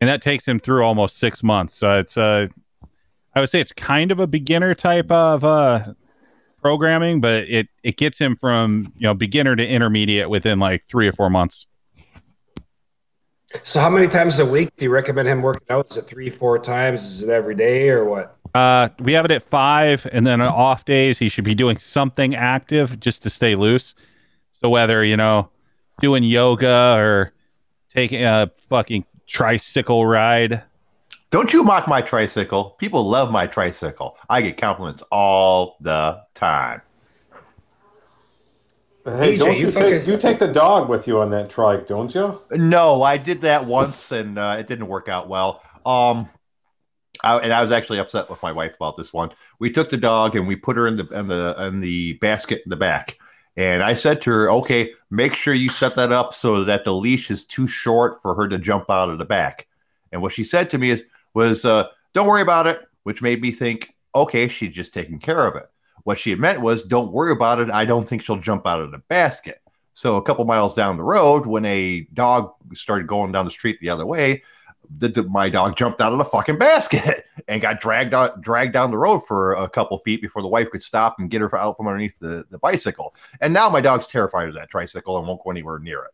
And 0.00 0.08
that 0.08 0.22
takes 0.22 0.46
him 0.46 0.58
through 0.58 0.84
almost 0.84 1.18
six 1.18 1.42
months. 1.42 1.74
So 1.74 1.98
it's 1.98 2.16
uh 2.16 2.46
I 3.34 3.40
would 3.40 3.50
say 3.50 3.60
it's 3.60 3.72
kind 3.72 4.10
of 4.10 4.18
a 4.18 4.26
beginner 4.26 4.74
type 4.74 5.12
of 5.12 5.44
uh, 5.44 5.92
programming, 6.60 7.20
but 7.20 7.44
it 7.44 7.68
it 7.82 7.96
gets 7.96 8.18
him 8.18 8.36
from 8.36 8.92
you 8.96 9.06
know 9.06 9.14
beginner 9.14 9.56
to 9.56 9.66
intermediate 9.66 10.30
within 10.30 10.58
like 10.58 10.84
three 10.84 11.08
or 11.08 11.12
four 11.12 11.30
months. 11.30 11.66
So, 13.64 13.80
how 13.80 13.88
many 13.88 14.08
times 14.08 14.38
a 14.38 14.44
week 14.44 14.68
do 14.76 14.84
you 14.84 14.90
recommend 14.90 15.26
him 15.26 15.40
working 15.40 15.66
out? 15.70 15.90
Is 15.90 15.96
it 15.96 16.02
three, 16.02 16.28
four 16.28 16.58
times? 16.58 17.02
Is 17.04 17.22
it 17.22 17.30
every 17.30 17.54
day 17.54 17.88
or 17.88 18.04
what? 18.04 18.36
Uh, 18.54 18.88
we 18.98 19.12
have 19.12 19.24
it 19.24 19.30
at 19.30 19.42
five, 19.42 20.06
and 20.12 20.26
then 20.26 20.40
on 20.40 20.48
off 20.48 20.84
days 20.84 21.18
he 21.18 21.28
should 21.28 21.44
be 21.44 21.54
doing 21.54 21.78
something 21.78 22.34
active 22.34 23.00
just 23.00 23.22
to 23.22 23.30
stay 23.30 23.54
loose. 23.54 23.94
So 24.60 24.68
whether 24.68 25.04
you 25.04 25.16
know 25.16 25.48
doing 26.00 26.24
yoga 26.24 26.94
or 26.96 27.32
taking 27.92 28.22
a 28.22 28.50
fucking 28.68 29.04
tricycle 29.26 30.06
ride, 30.06 30.62
Don't 31.30 31.52
you 31.52 31.62
mock 31.62 31.86
my 31.86 32.00
tricycle. 32.00 32.70
People 32.78 33.04
love 33.04 33.30
my 33.30 33.46
tricycle. 33.46 34.16
I 34.30 34.40
get 34.40 34.56
compliments 34.56 35.02
all 35.10 35.76
the 35.80 36.22
time. 36.34 36.80
Hey, 39.04 39.36
PJ, 39.36 39.38
don't 39.38 39.56
you 39.56 39.66
you, 39.66 39.70
fucking- 39.70 39.90
take, 39.90 40.06
you 40.06 40.16
take 40.18 40.38
the 40.38 40.48
dog 40.48 40.88
with 40.88 41.06
you 41.06 41.20
on 41.20 41.30
that 41.30 41.48
trike, 41.50 41.86
don't 41.86 42.14
you? 42.14 42.40
No, 42.52 43.02
I 43.02 43.16
did 43.16 43.42
that 43.42 43.64
once 43.64 44.12
and 44.12 44.38
uh, 44.38 44.56
it 44.58 44.66
didn't 44.66 44.88
work 44.88 45.08
out 45.08 45.28
well. 45.28 45.62
Um, 45.86 46.28
I, 47.22 47.38
and 47.38 47.52
I 47.52 47.62
was 47.62 47.72
actually 47.72 47.98
upset 47.98 48.30
with 48.30 48.42
my 48.42 48.52
wife 48.52 48.74
about 48.74 48.96
this 48.96 49.12
one. 49.12 49.30
We 49.58 49.70
took 49.70 49.90
the 49.90 49.96
dog 49.96 50.36
and 50.36 50.46
we 50.46 50.56
put 50.56 50.76
her 50.76 50.86
in 50.86 50.96
the 50.96 51.06
in 51.08 51.26
the 51.26 51.54
in 51.58 51.80
the 51.80 52.14
basket 52.14 52.62
in 52.64 52.70
the 52.70 52.76
back. 52.76 53.18
And 53.56 53.82
I 53.82 53.94
said 53.94 54.22
to 54.22 54.30
her, 54.30 54.50
"Okay, 54.52 54.94
make 55.10 55.34
sure 55.34 55.52
you 55.52 55.68
set 55.68 55.96
that 55.96 56.12
up 56.12 56.32
so 56.32 56.62
that 56.64 56.84
the 56.84 56.94
leash 56.94 57.30
is 57.30 57.44
too 57.44 57.66
short 57.66 58.22
for 58.22 58.34
her 58.34 58.46
to 58.46 58.58
jump 58.58 58.88
out 58.88 59.10
of 59.10 59.18
the 59.18 59.24
back." 59.24 59.66
And 60.12 60.22
what 60.22 60.32
she 60.32 60.44
said 60.44 60.70
to 60.70 60.78
me 60.78 60.90
is 60.90 61.04
was, 61.34 61.64
uh, 61.64 61.88
"Don't 62.14 62.26
worry 62.26 62.42
about 62.42 62.66
it," 62.66 62.80
which 63.02 63.22
made 63.22 63.40
me 63.40 63.52
think, 63.52 63.88
"Okay, 64.14 64.48
she's 64.48 64.74
just 64.74 64.92
taking 64.94 65.18
care 65.18 65.46
of 65.46 65.56
it." 65.56 65.66
What 66.04 66.18
she 66.18 66.30
had 66.30 66.38
meant 66.38 66.60
was, 66.60 66.82
"Don't 66.84 67.12
worry 67.12 67.32
about 67.32 67.60
it. 67.60 67.70
I 67.70 67.84
don't 67.84 68.08
think 68.08 68.22
she'll 68.22 68.38
jump 68.40 68.66
out 68.66 68.80
of 68.80 68.90
the 68.92 68.98
basket." 69.08 69.60
So 69.94 70.16
a 70.16 70.22
couple 70.22 70.44
miles 70.44 70.74
down 70.74 70.96
the 70.96 71.02
road, 71.02 71.44
when 71.46 71.64
a 71.64 72.02
dog 72.14 72.52
started 72.74 73.06
going 73.08 73.32
down 73.32 73.44
the 73.44 73.50
street 73.50 73.78
the 73.80 73.90
other 73.90 74.06
way, 74.06 74.42
the, 74.96 75.08
the- 75.08 75.24
my 75.24 75.48
dog 75.48 75.76
jumped 75.76 76.00
out 76.00 76.12
of 76.12 76.18
the 76.18 76.24
fucking 76.24 76.56
basket 76.58 77.24
and 77.48 77.60
got 77.60 77.80
dragged 77.80 78.14
out, 78.14 78.40
dragged 78.40 78.72
down 78.72 78.90
the 78.90 78.96
road 78.98 79.20
for 79.26 79.54
a 79.54 79.68
couple 79.68 79.98
feet 79.98 80.22
before 80.22 80.40
the 80.40 80.48
wife 80.48 80.70
could 80.70 80.82
stop 80.82 81.16
and 81.18 81.30
get 81.30 81.40
her 81.40 81.56
out 81.56 81.76
from 81.76 81.88
underneath 81.88 82.14
the, 82.20 82.44
the 82.50 82.58
bicycle. 82.58 83.14
And 83.40 83.52
now 83.52 83.68
my 83.68 83.80
dog's 83.80 84.06
terrified 84.06 84.48
of 84.48 84.54
that 84.54 84.70
tricycle 84.70 85.18
and 85.18 85.26
won't 85.26 85.42
go 85.42 85.50
anywhere 85.50 85.78
near 85.80 86.04
it. 86.04 86.12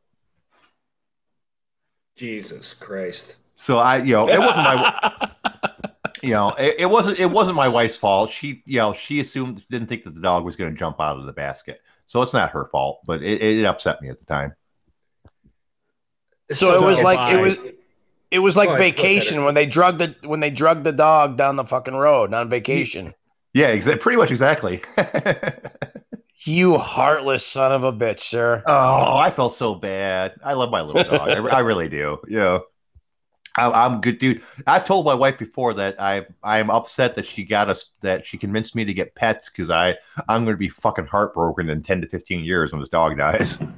Jesus 2.17 2.75
Christ. 2.75 3.37
So 3.57 3.79
I, 3.79 3.99
you 3.99 4.15
know, 4.15 4.29
it 4.29 4.39
wasn't 4.39 4.65
my, 4.65 5.31
you 6.23 6.31
know, 6.31 6.51
it, 6.59 6.77
it 6.81 6.87
wasn't, 6.87 7.19
it 7.19 7.31
wasn't 7.31 7.57
my 7.57 7.69
wife's 7.69 7.97
fault. 7.97 8.33
She, 8.33 8.63
you 8.67 8.79
know, 8.79 8.93
she 8.93 9.21
assumed, 9.21 9.65
didn't 9.71 9.89
think 9.89 10.05
that 10.05 10.15
the 10.15 10.21
dog 10.21 10.45
was 10.45 10.57
going 10.57 10.73
to 10.73 10.79
jump 10.79 11.01
out 11.01 11.19
of 11.19 11.27
the 11.27 11.33
basket. 11.33 11.81
So 12.07 12.23
it's 12.23 12.33
not 12.33 12.51
her 12.51 12.69
fault, 12.71 13.01
but 13.07 13.23
it, 13.23 13.41
it 13.41 13.65
upset 13.65 14.03
me 14.03 14.09
at 14.09 14.19
the 14.19 14.27
time. 14.27 14.55
So 16.51 16.75
it 16.75 16.85
was 16.85 16.99
so 16.99 17.05
like 17.05 17.33
it 17.33 17.41
was 17.41 17.57
it 18.31 18.39
was 18.41 18.57
like 18.57 18.69
Go 18.69 18.75
ahead, 18.75 18.97
vacation 18.97 19.45
when 19.45 19.55
they 19.55 19.65
drug 19.65 19.99
the 19.99 20.15
when 20.25 20.41
they 20.41 20.51
drug 20.51 20.85
the 20.85 20.93
dog 20.93 21.37
down 21.37 21.57
the 21.57 21.65
fucking 21.65 21.95
road 21.95 22.35
on 22.35 22.51
vacation. 22.51 23.15
Yeah, 23.55 23.75
exa- 23.75 24.01
pretty 24.01 24.19
much 24.19 24.31
exactly. 24.31 24.83
You 26.47 26.77
heartless 26.77 27.47
son 27.47 27.73
of 27.73 27.85
a 27.85 27.93
bitch, 27.93 28.19
sir. 28.21 28.63
Oh, 28.67 29.17
I 29.17 29.31
felt 29.31 29.55
so 29.55 29.75
bad. 29.75 30.35
I 30.45 30.53
love 30.55 30.71
my 30.71 30.83
little 30.83 31.03
dog. 31.05 31.33
I, 31.33 31.39
I 31.39 31.61
really 31.61 31.89
do. 31.89 32.19
You 32.29 32.37
know, 32.37 32.65
I, 33.57 33.87
I'm 33.87 34.01
good, 34.01 34.19
dude. 34.19 34.43
I've 34.67 34.85
told 34.85 35.07
my 35.07 35.15
wife 35.15 35.39
before 35.39 35.75
that 35.75 36.01
I 36.01 36.27
I'm 36.43 36.71
upset 36.71 37.15
that 37.17 37.27
she 37.27 37.45
got 37.45 37.69
us 37.69 37.93
that 38.01 38.27
she 38.27 38.37
convinced 38.37 38.75
me 38.75 38.85
to 38.85 38.95
get 38.95 39.15
pets 39.15 39.49
because 39.49 39.71
I 39.71 39.97
I'm 40.29 40.45
going 40.45 40.55
to 40.55 40.59
be 40.59 40.69
fucking 40.69 41.07
heartbroken 41.07 41.71
in 41.71 41.83
ten 41.83 42.01
to 42.01 42.09
fifteen 42.09 42.45
years 42.45 42.73
when 42.73 42.81
this 42.81 42.89
dog 42.89 43.17
dies. 43.17 43.63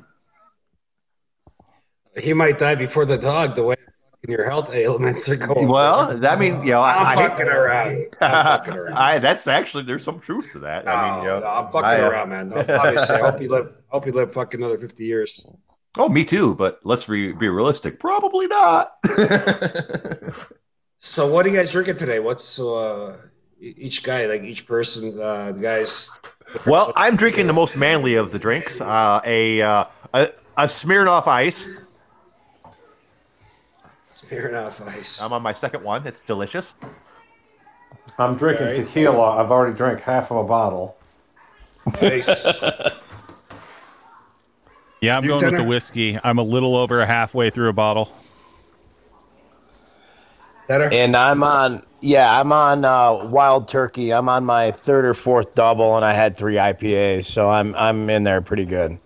He 2.19 2.33
might 2.33 2.57
die 2.57 2.75
before 2.75 3.05
the 3.05 3.19
dog, 3.19 3.57
the 3.57 3.63
way 3.63 3.77
your 4.27 4.49
health 4.49 4.75
ailments 4.75 5.29
are 5.29 5.37
going. 5.37 5.69
well, 5.69 6.17
that 6.19 6.39
mean, 6.39 6.63
you 6.63 6.73
know, 6.73 6.81
I, 6.81 6.95
I'm 6.95 7.19
I 7.19 7.29
fucking 7.29 7.47
around. 7.47 8.17
I'm 8.21 8.45
fucking 8.45 8.75
around. 8.75 8.95
I 8.95 9.19
that's 9.19 9.47
actually 9.47 9.85
there's 9.85 10.05
some 10.05 10.21
truth 10.21 10.51
to 10.53 10.59
that. 10.61 10.89
I 10.89 11.03
mean, 11.03 11.19
oh, 11.19 11.23
you 11.23 11.29
know, 11.29 11.41
no, 11.41 11.47
I'm 11.47 11.67
fucking 11.67 11.85
I, 11.85 11.99
around, 11.99 12.29
man. 12.31 12.49
No, 12.49 12.57
obviously, 12.57 13.17
I 13.17 13.31
hope 13.31 13.41
you 13.41 13.51
live. 13.51 13.77
Hope 13.89 14.07
you 14.07 14.13
live 14.13 14.33
fucking 14.33 14.61
another 14.61 14.79
fifty 14.79 15.05
years. 15.05 15.47
Oh, 15.97 16.09
me 16.09 16.25
too. 16.25 16.55
But 16.55 16.81
let's 16.85 17.09
re- 17.09 17.33
be 17.33 17.49
realistic. 17.49 17.99
Probably 18.01 18.47
not. 18.47 18.97
So, 20.99 21.33
what 21.33 21.47
are 21.47 21.49
you 21.51 21.57
guys 21.57 21.71
drinking 21.71 21.99
today? 21.99 22.19
What's 22.19 22.59
uh, 22.59 23.17
each 23.61 24.03
guy 24.03 24.27
like? 24.27 24.43
Each 24.43 24.67
person, 24.67 25.19
uh, 25.21 25.53
the 25.53 25.61
guys. 25.61 26.11
Well, 26.67 26.93
I'm 26.97 27.15
drinking 27.15 27.47
the 27.47 27.53
most 27.53 27.77
manly 27.77 28.17
of 28.17 28.33
the 28.33 28.41
drinks. 28.41 28.81
Uh, 28.81 29.21
a, 29.25 29.63
uh, 29.63 29.85
a 30.13 30.33
a 30.57 30.65
Smirnoff 30.65 31.29
Ice. 31.29 31.69
Smearing 34.13 34.57
off 34.57 34.81
ice. 34.81 35.21
I'm 35.21 35.33
on 35.33 35.43
my 35.43 35.53
second 35.53 35.85
one. 35.85 36.07
It's 36.07 36.23
delicious. 36.23 36.75
I'm 38.19 38.37
drinking 38.37 38.69
Alright. 38.69 38.87
tequila. 38.87 39.37
I've 39.37 39.53
already 39.53 39.77
drank 39.77 40.01
half 40.01 40.31
of 40.31 40.39
a 40.39 40.45
bottle. 40.45 40.97
Nice. 42.01 42.29
Yeah, 45.01 45.17
I'm 45.17 45.25
You 45.25 45.31
going 45.31 45.45
with 45.45 45.57
the 45.57 45.65
whiskey. 45.65 46.19
I'm 46.23 46.39
a 46.39 46.43
little 46.43 46.77
over 46.77 47.05
halfway 47.05 47.51
through 47.51 47.69
a 47.69 47.73
bottle. 47.73 48.11
Better. 50.69 50.89
And 50.93 51.17
I'm 51.17 51.43
on 51.43 51.83
yeah, 52.01 52.41
I'm 52.41 52.53
on 52.53 52.85
uh, 52.85 53.25
wild 53.27 53.69
turkey. 53.69 54.13
I'm 54.13 54.29
on 54.29 54.45
my 54.45 54.71
third 54.71 55.05
or 55.05 55.15
fourth 55.15 55.55
double 55.55 55.97
and 55.97 56.05
I 56.05 56.13
had 56.13 56.37
three 56.37 56.55
IPAs, 56.55 57.25
so 57.25 57.49
I'm 57.49 57.75
I'm 57.77 58.11
in 58.11 58.25
there 58.25 58.41
pretty 58.41 58.65
good. 58.65 58.99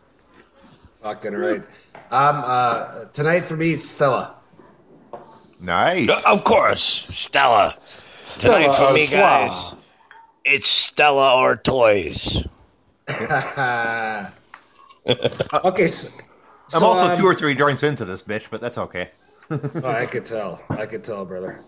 Fucking 1.02 1.34
right. 1.34 1.62
Um, 2.10 2.42
uh, 2.44 3.04
tonight 3.12 3.40
for 3.40 3.56
me, 3.56 3.72
it's 3.72 3.84
Stella. 3.84 4.34
Nice. 5.60 6.10
Of 6.26 6.44
course, 6.44 6.82
Stella. 6.82 7.76
Tonight 8.38 8.72
for 8.72 8.92
me, 8.92 9.06
guys, 9.06 9.74
it's 10.44 10.66
Stella 10.66 11.36
or 11.36 11.56
toys. 11.56 12.46
okay. 15.64 15.86
So, 15.86 16.20
I'm 16.72 16.81
so, 16.81 16.86
also 16.86 17.06
um, 17.10 17.16
two 17.16 17.27
or 17.27 17.35
three 17.35 17.55
joints 17.55 17.82
into 17.82 18.05
this 18.05 18.22
bitch, 18.22 18.48
but 18.51 18.60
that's 18.60 18.78
okay. 18.78 19.10
Oh, 19.51 19.82
I 19.85 20.06
could 20.06 20.24
tell. 20.24 20.62
I 20.70 20.86
could 20.86 21.02
tell, 21.02 21.24
brother. 21.24 21.60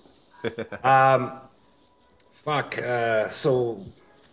Um, 0.84 1.40
fuck. 2.44 2.80
Uh, 2.80 3.28
so, 3.28 3.84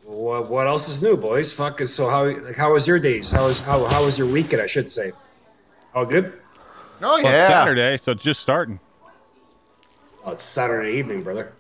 what, 0.06 0.50
what 0.50 0.68
else 0.68 0.88
is 0.88 1.02
new, 1.02 1.18
boys? 1.18 1.52
Fuck. 1.52 1.80
So, 1.82 2.10
how 2.10 2.26
like 2.26 2.56
how 2.56 2.74
was 2.74 2.88
your 2.88 3.00
days? 3.00 3.32
How 3.32 3.46
was 3.46 3.60
how 3.60 3.86
how 3.86 4.04
was 4.06 4.18
your 4.18 4.28
weekend? 4.28 4.62
I 4.62 4.68
should 4.68 4.90
say. 4.90 5.12
All 5.94 6.06
good. 6.06 6.40
Oh 7.02 7.22
Well, 7.22 7.32
yeah. 7.32 7.48
Saturday, 7.48 7.98
so 7.98 8.12
it's 8.12 8.24
just 8.24 8.40
starting. 8.40 8.80
Oh, 10.26 10.32
it's 10.32 10.44
Saturday 10.44 10.98
evening, 10.98 11.24
brother. 11.24 11.54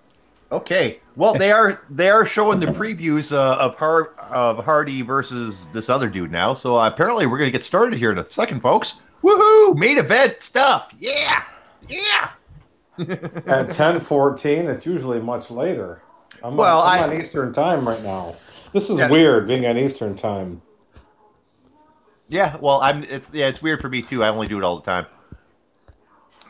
Okay. 0.51 0.99
Well, 1.15 1.33
they 1.35 1.51
are 1.51 1.83
they 1.91 2.09
are 2.09 2.25
showing 2.25 2.59
the 2.59 2.67
previews 2.67 3.31
uh, 3.31 3.57
of 3.59 3.75
Har- 3.75 4.15
of 4.31 4.63
Hardy 4.65 5.01
versus 5.03 5.57
this 5.73 5.89
other 5.89 6.09
dude 6.09 6.31
now. 6.31 6.53
So 6.55 6.75
uh, 6.77 6.87
apparently 6.87 7.27
we're 7.27 7.37
gonna 7.37 7.51
get 7.51 7.63
started 7.63 7.99
here 7.99 8.11
in 8.11 8.17
a 8.17 8.29
second, 8.31 8.61
folks. 8.61 9.01
Woohoo! 9.23 9.75
Main 9.77 9.97
event 9.99 10.41
stuff. 10.41 10.91
Yeah. 10.99 11.43
Yeah. 11.87 12.31
At 12.99 13.67
10:14, 13.69 14.73
it's 14.73 14.85
usually 14.85 15.19
much 15.19 15.51
later. 15.51 16.01
I'm, 16.43 16.55
Well, 16.57 16.79
on, 16.79 16.97
I'm 16.97 17.03
I- 17.11 17.13
on 17.15 17.21
Eastern 17.21 17.53
time 17.53 17.87
right 17.87 18.01
now. 18.01 18.35
This 18.73 18.89
is 18.89 18.97
Yeah. 18.99 19.09
weird 19.09 19.47
being 19.47 19.65
on 19.67 19.77
Eastern 19.77 20.15
time. 20.15 20.61
Yeah. 22.27 22.57
Well, 22.59 22.81
I'm. 22.81 23.03
It's 23.03 23.31
yeah. 23.33 23.47
It's 23.47 23.61
weird 23.61 23.81
for 23.81 23.89
me 23.89 24.01
too. 24.01 24.23
I 24.23 24.29
only 24.29 24.47
do 24.47 24.57
it 24.57 24.63
all 24.63 24.79
the 24.79 24.83
time. 24.83 25.05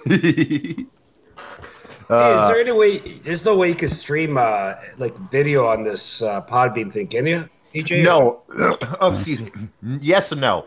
hey, 2.09 2.33
is 2.35 2.41
Uh, 2.41 2.47
there 2.49 2.59
any 2.59 2.71
way? 2.71 2.97
There's 3.23 3.45
no 3.45 3.55
way 3.57 3.69
you 3.69 3.75
can 3.75 3.89
stream 3.89 4.37
uh 4.37 4.75
like 4.97 5.15
video 5.31 5.67
on 5.67 5.83
this 5.83 6.21
uh, 6.21 6.41
Podbean 6.41 6.91
thing, 6.91 7.07
can 7.07 7.25
you, 7.25 7.47
DJ? 7.73 8.03
no. 8.03 8.41
oh, 9.01 9.11
excuse 9.11 9.39
me. 9.41 9.51
Yes 10.01 10.31
and 10.31 10.41
no. 10.41 10.65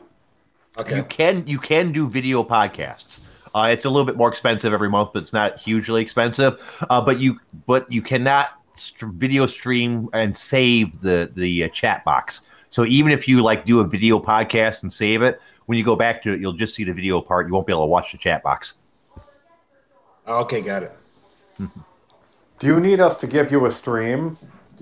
Okay. 0.78 0.97
You 0.97 1.05
can 1.05 1.47
you 1.47 1.59
can 1.59 1.93
do 1.93 2.09
video 2.09 2.43
podcasts. 2.43 3.20
Uh, 3.55 3.69
it's 3.70 3.85
a 3.85 3.90
little 3.90 4.06
bit 4.06 4.16
more 4.16 4.28
expensive 4.31 4.73
every 4.73 4.89
month, 4.89 5.10
but 5.12 5.23
it's 5.23 5.35
not 5.35 5.59
hugely 5.59 6.01
expensive. 6.01 6.59
Uh, 6.89 7.01
but 7.01 7.19
you 7.20 7.39
but 7.66 7.90
you 7.93 8.01
cannot 8.01 8.52
st- 8.74 9.12
video 9.14 9.44
stream 9.47 10.09
and 10.14 10.35
save 10.35 11.01
the 11.02 11.31
the 11.35 11.64
uh, 11.64 11.69
chat 11.69 12.02
box. 12.05 12.43
So 12.70 12.86
even 12.86 13.12
if 13.12 13.28
you 13.28 13.43
like 13.43 13.66
do 13.66 13.81
a 13.81 13.86
video 13.86 14.19
podcast 14.19 14.82
and 14.82 14.90
save 14.90 15.20
it, 15.20 15.43
when 15.66 15.77
you 15.77 15.85
go 15.85 15.94
back 15.97 16.23
to 16.23 16.32
it, 16.32 16.40
you'll 16.40 16.55
just 16.55 16.74
see 16.74 16.85
the 16.85 16.94
video 16.94 17.20
part. 17.20 17.47
You 17.47 17.52
won't 17.52 17.66
be 17.66 17.73
able 17.74 17.82
to 17.82 17.89
watch 17.89 18.12
the 18.12 18.19
chat 18.19 18.43
box. 18.43 18.78
Okay, 20.27 20.62
got 20.62 20.85
it. 20.85 20.93
Do 21.59 22.66
you 22.66 22.81
need 22.81 23.01
us 23.01 23.16
to 23.16 23.27
give 23.27 23.51
you 23.51 23.66
a 23.66 23.70
stream? 23.70 24.37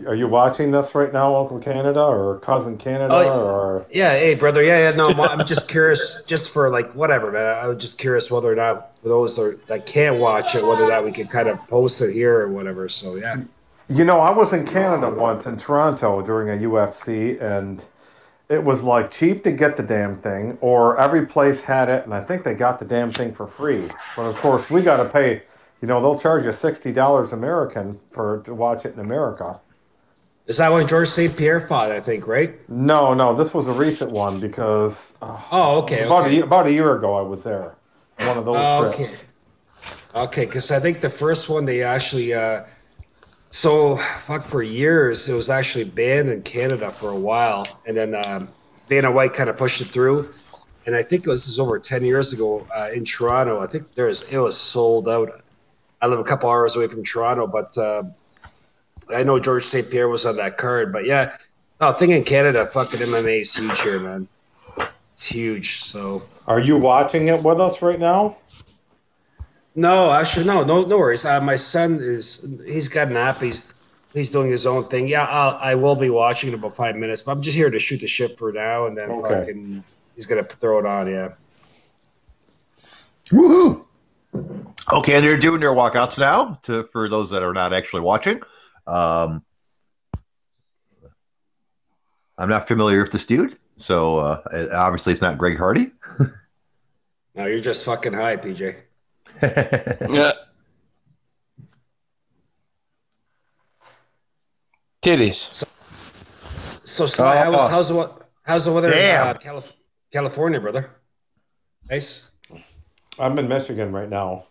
Are 0.06 0.14
you 0.14 0.28
watching 0.28 0.70
this 0.70 0.94
right 0.94 1.12
now, 1.12 1.36
Uncle 1.36 1.58
Canada 1.58 2.02
or 2.02 2.38
Cousin 2.38 2.78
Canada 2.78 3.12
Oh, 3.12 3.44
or 3.44 3.86
Yeah, 3.90 4.12
hey, 4.12 4.34
brother. 4.34 4.62
Yeah, 4.62 4.90
yeah. 4.90 4.96
No, 4.96 5.06
I'm, 5.06 5.44
just 5.46 5.68
curious, 5.68 6.24
just 6.26 6.50
for 6.50 6.70
like 6.70 6.94
whatever, 6.94 7.32
man. 7.32 7.58
I 7.58 7.66
was 7.66 7.78
just 7.78 7.98
curious 7.98 8.30
whether 8.30 8.50
or 8.50 8.54
not 8.54 8.96
for 9.02 9.08
those 9.08 9.36
that 9.66 9.86
can't 9.86 10.16
watch 10.16 10.54
it, 10.54 10.64
whether 10.64 10.84
or 10.84 10.88
not 10.88 11.04
we 11.04 11.12
could 11.12 11.28
kind 11.28 11.48
of 11.48 11.58
post 11.68 12.00
it 12.00 12.12
here 12.12 12.40
or 12.40 12.48
whatever. 12.48 12.88
So 12.88 13.16
yeah. 13.16 13.42
You 13.88 14.04
know, 14.04 14.20
I 14.20 14.30
was 14.30 14.52
in 14.52 14.64
Canada 14.66 15.10
once 15.10 15.46
in 15.46 15.56
Toronto 15.56 16.22
during 16.22 16.48
a 16.50 16.68
UFC, 16.68 17.40
and 17.42 17.82
it 18.48 18.62
was 18.62 18.82
like 18.82 19.10
cheap 19.10 19.42
to 19.44 19.52
get 19.52 19.76
the 19.76 19.82
damn 19.82 20.16
thing, 20.16 20.56
or 20.60 20.98
every 20.98 21.26
place 21.26 21.60
had 21.60 21.88
it, 21.88 22.04
and 22.04 22.14
I 22.14 22.22
think 22.22 22.44
they 22.44 22.54
got 22.54 22.78
the 22.78 22.84
damn 22.84 23.10
thing 23.10 23.32
for 23.32 23.46
free. 23.46 23.90
But 24.16 24.26
of 24.26 24.36
course, 24.36 24.70
we 24.70 24.82
got 24.82 25.02
to 25.02 25.08
pay. 25.08 25.42
You 25.80 25.88
know, 25.88 26.00
they'll 26.00 26.18
charge 26.18 26.44
you 26.44 26.52
sixty 26.52 26.92
dollars 26.92 27.32
American 27.32 27.98
for 28.10 28.42
to 28.44 28.54
watch 28.54 28.84
it 28.84 28.94
in 28.94 29.00
America. 29.00 29.60
Is 30.46 30.56
that 30.56 30.72
when 30.72 30.86
George 30.86 31.08
St. 31.08 31.36
Pierre 31.36 31.60
fought? 31.60 31.92
I 31.92 32.00
think, 32.00 32.26
right? 32.26 32.58
No, 32.68 33.14
no, 33.14 33.34
this 33.34 33.54
was 33.54 33.68
a 33.68 33.72
recent 33.72 34.10
one 34.10 34.40
because 34.40 35.12
uh, 35.22 35.40
Oh, 35.50 35.78
okay. 35.82 36.04
about 36.04 36.26
okay. 36.26 36.40
a, 36.40 36.44
about 36.44 36.66
a 36.66 36.72
year 36.72 36.96
ago 36.96 37.14
I 37.14 37.22
was 37.22 37.44
there. 37.44 37.76
One 38.20 38.36
of 38.36 38.44
those 38.44 38.56
Oh, 38.58 38.84
okay. 38.86 38.96
trips. 39.06 39.24
Okay, 40.14 40.44
because 40.44 40.70
I 40.72 40.80
think 40.80 41.00
the 41.00 41.08
first 41.10 41.48
one 41.48 41.64
they 41.66 41.82
actually, 41.84 42.34
uh, 42.34 42.64
so 43.50 43.96
fuck 44.18 44.44
for 44.44 44.62
years 44.62 45.28
it 45.28 45.34
was 45.34 45.48
actually 45.50 45.84
banned 45.84 46.28
in 46.28 46.42
Canada 46.42 46.90
for 46.90 47.10
a 47.10 47.16
while, 47.16 47.64
and 47.86 47.96
then 47.96 48.20
um, 48.26 48.48
Dana 48.88 49.10
White 49.10 49.32
kind 49.34 49.48
of 49.48 49.56
pushed 49.56 49.80
it 49.80 49.86
through, 49.88 50.32
and 50.84 50.96
I 50.96 51.02
think 51.04 51.26
it 51.26 51.30
was, 51.30 51.42
this 51.44 51.52
is 51.52 51.60
over 51.60 51.78
ten 51.78 52.04
years 52.04 52.32
ago 52.32 52.66
uh, 52.74 52.90
in 52.92 53.04
Toronto. 53.04 53.60
I 53.60 53.66
think 53.68 53.94
there's 53.94 54.24
it 54.24 54.38
was 54.38 54.56
sold 54.56 55.08
out. 55.08 55.42
I 56.02 56.06
live 56.06 56.18
a 56.18 56.24
couple 56.24 56.48
hours 56.48 56.76
away 56.76 56.88
from 56.88 57.04
Toronto, 57.04 57.46
but 57.46 57.76
uh, 57.76 58.02
I 59.14 59.22
know 59.22 59.38
George 59.38 59.64
St. 59.64 59.90
Pierre 59.90 60.08
was 60.08 60.24
on 60.24 60.36
that 60.36 60.56
card. 60.56 60.92
But 60.92 61.04
yeah, 61.04 61.36
no, 61.80 61.92
thing 61.92 62.10
in 62.10 62.24
Canada, 62.24 62.66
fucking 62.66 63.00
MMA 63.00 63.42
is 63.42 63.54
huge 63.54 63.80
here, 63.80 64.00
man. 64.00 64.28
It's 65.12 65.26
huge. 65.26 65.82
So 65.82 66.22
Are 66.46 66.60
you 66.60 66.78
watching 66.78 67.28
it 67.28 67.42
with 67.42 67.60
us 67.60 67.82
right 67.82 67.98
now? 67.98 68.36
No, 69.74 70.10
actually, 70.10 70.46
no, 70.46 70.64
no, 70.64 70.84
no 70.84 70.96
worries. 70.98 71.24
Uh, 71.24 71.40
my 71.40 71.56
son 71.56 72.00
is 72.02 72.46
he's 72.66 72.88
got 72.88 73.08
an 73.08 73.16
app. 73.16 73.40
He's 73.40 73.74
he's 74.12 74.30
doing 74.32 74.50
his 74.50 74.66
own 74.66 74.88
thing. 74.88 75.06
Yeah, 75.06 75.24
I'll, 75.24 75.56
I 75.60 75.74
will 75.74 75.94
be 75.94 76.10
watching 76.10 76.48
in 76.48 76.54
about 76.54 76.74
five 76.74 76.96
minutes. 76.96 77.22
But 77.22 77.32
I'm 77.32 77.42
just 77.42 77.56
here 77.56 77.70
to 77.70 77.78
shoot 77.78 78.00
the 78.00 78.06
shit 78.06 78.36
for 78.36 78.52
now, 78.52 78.86
and 78.86 78.96
then 78.96 79.10
Okay. 79.10 79.28
fucking 79.40 79.84
he's 80.16 80.26
gonna 80.26 80.42
throw 80.42 80.78
it 80.80 80.86
on. 80.86 81.08
Yeah. 81.08 81.28
Woohoo! 83.30 83.84
Okay, 84.34 85.14
and 85.14 85.24
they're 85.24 85.36
doing 85.38 85.60
their 85.60 85.70
walkouts 85.72 86.18
now. 86.18 86.58
To 86.62 86.84
for 86.92 87.08
those 87.08 87.30
that 87.30 87.42
are 87.42 87.52
not 87.52 87.72
actually 87.72 88.00
watching, 88.02 88.40
um, 88.86 89.42
I'm 92.38 92.48
not 92.48 92.66
familiar 92.68 93.02
with 93.02 93.12
this 93.12 93.24
dude, 93.26 93.58
so 93.76 94.18
uh, 94.18 94.42
obviously 94.74 95.12
it's 95.12 95.22
not 95.22 95.38
Greg 95.38 95.58
Hardy. 95.58 95.92
No, 97.36 97.46
you're 97.46 97.60
just 97.60 97.84
fucking 97.84 98.12
high, 98.12 98.36
PJ. 98.36 98.74
Yeah. 100.10 100.32
Titties. 105.02 105.64
So, 106.84 107.06
Sly, 107.06 107.36
how's, 107.36 107.54
Oh. 107.54 107.68
how's 107.68 107.88
the 107.88 108.12
how's 108.42 108.64
the 108.64 108.72
weather 108.72 108.92
in 108.92 108.98
uh, 109.14 109.34
Calif- 109.34 109.72
California, 110.12 110.60
brother? 110.60 110.90
Nice. 111.88 112.29
I'm 113.20 113.38
in 113.38 113.48
Michigan 113.48 113.92
right 113.92 114.08
now, 114.08 114.44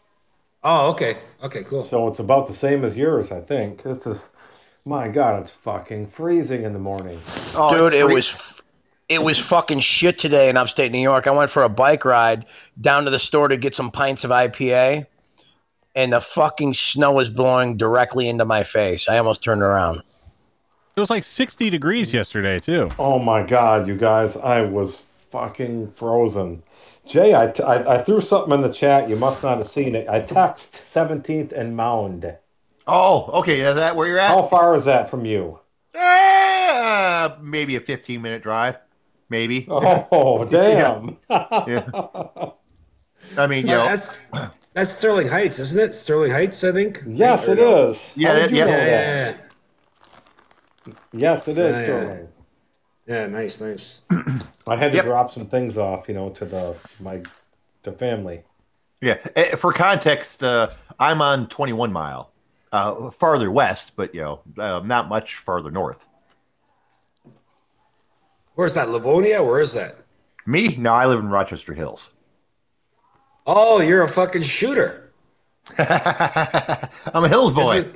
Oh, 0.63 0.89
okay. 0.91 1.17
Okay, 1.41 1.63
cool. 1.63 1.83
so 1.83 2.07
it's 2.09 2.19
about 2.19 2.47
the 2.47 2.53
same 2.53 2.83
as 2.83 2.97
yours, 2.97 3.31
I 3.31 3.39
think. 3.39 3.83
This 3.83 4.05
is, 4.05 4.29
my 4.85 5.07
God, 5.07 5.41
it's 5.41 5.51
fucking 5.51 6.07
freezing 6.07 6.63
in 6.63 6.73
the 6.73 6.79
morning. 6.79 7.19
Oh, 7.55 7.89
Dude, 7.89 7.93
it 7.93 8.05
was 8.07 8.61
it 9.07 9.23
was 9.23 9.39
fucking 9.39 9.79
shit 9.79 10.19
today 10.19 10.49
in 10.49 10.57
upstate 10.57 10.91
New 10.91 10.99
York. 10.99 11.27
I 11.27 11.31
went 11.31 11.49
for 11.49 11.63
a 11.63 11.69
bike 11.69 12.05
ride 12.05 12.45
down 12.79 13.05
to 13.05 13.11
the 13.11 13.19
store 13.19 13.47
to 13.47 13.57
get 13.57 13.73
some 13.73 13.89
pints 13.89 14.23
of 14.23 14.31
IPA, 14.31 15.07
and 15.95 16.13
the 16.13 16.21
fucking 16.21 16.73
snow 16.75 17.13
was 17.13 17.29
blowing 17.29 17.77
directly 17.77 18.27
into 18.29 18.45
my 18.45 18.63
face. 18.63 19.07
I 19.09 19.17
almost 19.17 19.41
turned 19.41 19.61
around. 19.61 20.03
It 20.95 20.99
was 20.99 21.09
like 21.09 21.23
60 21.23 21.69
degrees 21.69 22.13
yesterday 22.13 22.59
too. 22.59 22.89
Oh 22.99 23.17
my 23.17 23.43
God, 23.43 23.87
you 23.87 23.95
guys, 23.95 24.35
I 24.35 24.61
was 24.61 25.03
fucking 25.31 25.91
frozen. 25.93 26.61
Jay, 27.09 27.33
I, 27.35 27.47
t- 27.47 27.63
I, 27.63 27.95
I 27.95 28.03
threw 28.03 28.21
something 28.21 28.53
in 28.53 28.61
the 28.61 28.69
chat. 28.71 29.09
You 29.09 29.15
must 29.17 29.43
not 29.43 29.57
have 29.57 29.67
seen 29.67 29.95
it. 29.95 30.07
I 30.07 30.21
text 30.21 30.73
17th 30.73 31.51
and 31.51 31.75
Mound. 31.75 32.37
Oh, 32.87 33.39
okay. 33.39 33.59
Is 33.61 33.75
that 33.75 33.95
where 33.95 34.07
you're 34.07 34.19
at? 34.19 34.29
How 34.29 34.43
far 34.43 34.75
is 34.75 34.85
that 34.85 35.09
from 35.09 35.25
you? 35.25 35.59
Eh, 35.93 37.29
maybe 37.41 37.75
a 37.75 37.79
15 37.81 38.21
minute 38.21 38.43
drive. 38.43 38.77
Maybe. 39.29 39.67
Oh, 39.69 40.45
damn. 40.49 41.17
Yeah. 41.29 41.89
I 43.37 43.47
mean, 43.47 43.67
you 43.67 43.71
Yeah, 43.71 43.77
know, 43.77 43.83
that's 43.83 44.31
that's 44.73 44.91
Sterling 44.91 45.27
Heights, 45.27 45.59
isn't 45.59 45.81
it? 45.89 45.93
Sterling 45.93 46.31
Heights, 46.31 46.63
I 46.63 46.71
think. 46.71 47.03
yes, 47.05 47.47
Or 47.47 47.53
it 47.53 47.59
no? 47.59 47.89
is. 47.91 48.11
Yeah, 48.15 48.33
that- 48.33 48.51
you 48.51 48.57
yeah. 48.57 48.67
Yeah, 48.67 48.85
yeah, 48.85 49.35
Yes, 51.11 51.47
it 51.47 51.57
is, 51.57 51.77
Yeah, 51.77 51.81
yeah. 51.81 51.85
Sterling. 51.85 52.28
Yeah. 53.09 53.21
Yeah, 53.21 53.27
nice, 53.27 53.59
nice. 53.59 54.01
I 54.67 54.75
had 54.75 54.91
to 54.91 54.97
Yep. 54.97 55.05
drop 55.05 55.31
some 55.31 55.47
things 55.47 55.77
off, 55.77 56.07
you 56.07 56.13
know, 56.13 56.29
to 56.29 56.45
the 56.45 56.75
my 56.99 57.21
to 57.83 57.91
family. 57.91 58.43
yeah. 59.01 59.17
Eh, 59.35 59.55
For 59.55 59.73
context, 59.73 60.43
uh, 60.43 60.69
I'm 60.99 61.21
on 61.21 61.47
21 61.47 61.91
mile, 61.91 62.31
uh, 62.71 63.09
farther 63.11 63.49
west, 63.51 63.93
but 63.95 64.13
you 64.13 64.21
know, 64.21 64.41
uh, 64.57 64.81
not 64.85 65.09
much 65.09 65.35
farther 65.37 65.71
north. 65.71 66.07
Where's 68.55 68.73
that? 68.75 68.89
Livonia? 68.89 69.41
Where 69.41 69.61
is 69.61 69.73
that? 69.73 69.95
Me? 70.45 70.75
No, 70.77 70.93
I 70.93 71.05
live 71.05 71.19
in 71.19 71.29
Rochester 71.29 71.73
Hills. 71.73 72.11
Oh, 73.47 73.79
you're 73.81 74.03
a 74.03 74.09
fucking 74.09 74.41
shooter. 74.41 75.11
I'm 75.77 77.23
a 77.23 77.27
Hills 77.29 77.53
boy. 77.53 77.77
It- 77.79 77.95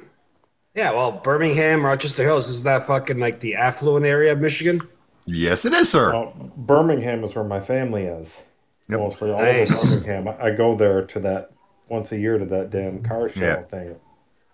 yeah, 0.76 0.90
well, 0.92 1.12
Birmingham, 1.12 1.86
Rochester 1.86 2.24
Hills, 2.24 2.50
is 2.50 2.64
that 2.64 2.88
fucking 2.88 3.20
like 3.20 3.40
the 3.42 3.54
affluent 3.56 4.08
area 4.08 4.32
of 4.32 4.40
Michigan? 4.40 4.82
Yes, 5.26 5.66
it 5.66 5.74
is, 5.74 5.90
sir. 5.90 6.12
Well, 6.14 6.52
Birmingham 6.58 7.24
is 7.24 7.36
where 7.36 7.44
my 7.46 7.60
family 7.60 8.04
is. 8.04 8.42
Yep. 8.90 9.00
Mostly 9.00 9.32
all 9.32 9.42
Nice. 9.42 9.72
over 9.72 9.96
Birmingham. 9.96 10.28
I, 10.28 10.48
I 10.48 10.52
go 10.52 10.76
there 10.76 11.06
to 11.06 11.20
that 11.22 11.52
once 11.88 12.12
a 12.12 12.18
year 12.18 12.38
to 12.38 12.46
that 12.46 12.70
damn 12.70 13.02
car 13.04 13.30
show 13.30 13.40
Yeah. 13.42 13.62
thing. 13.64 13.96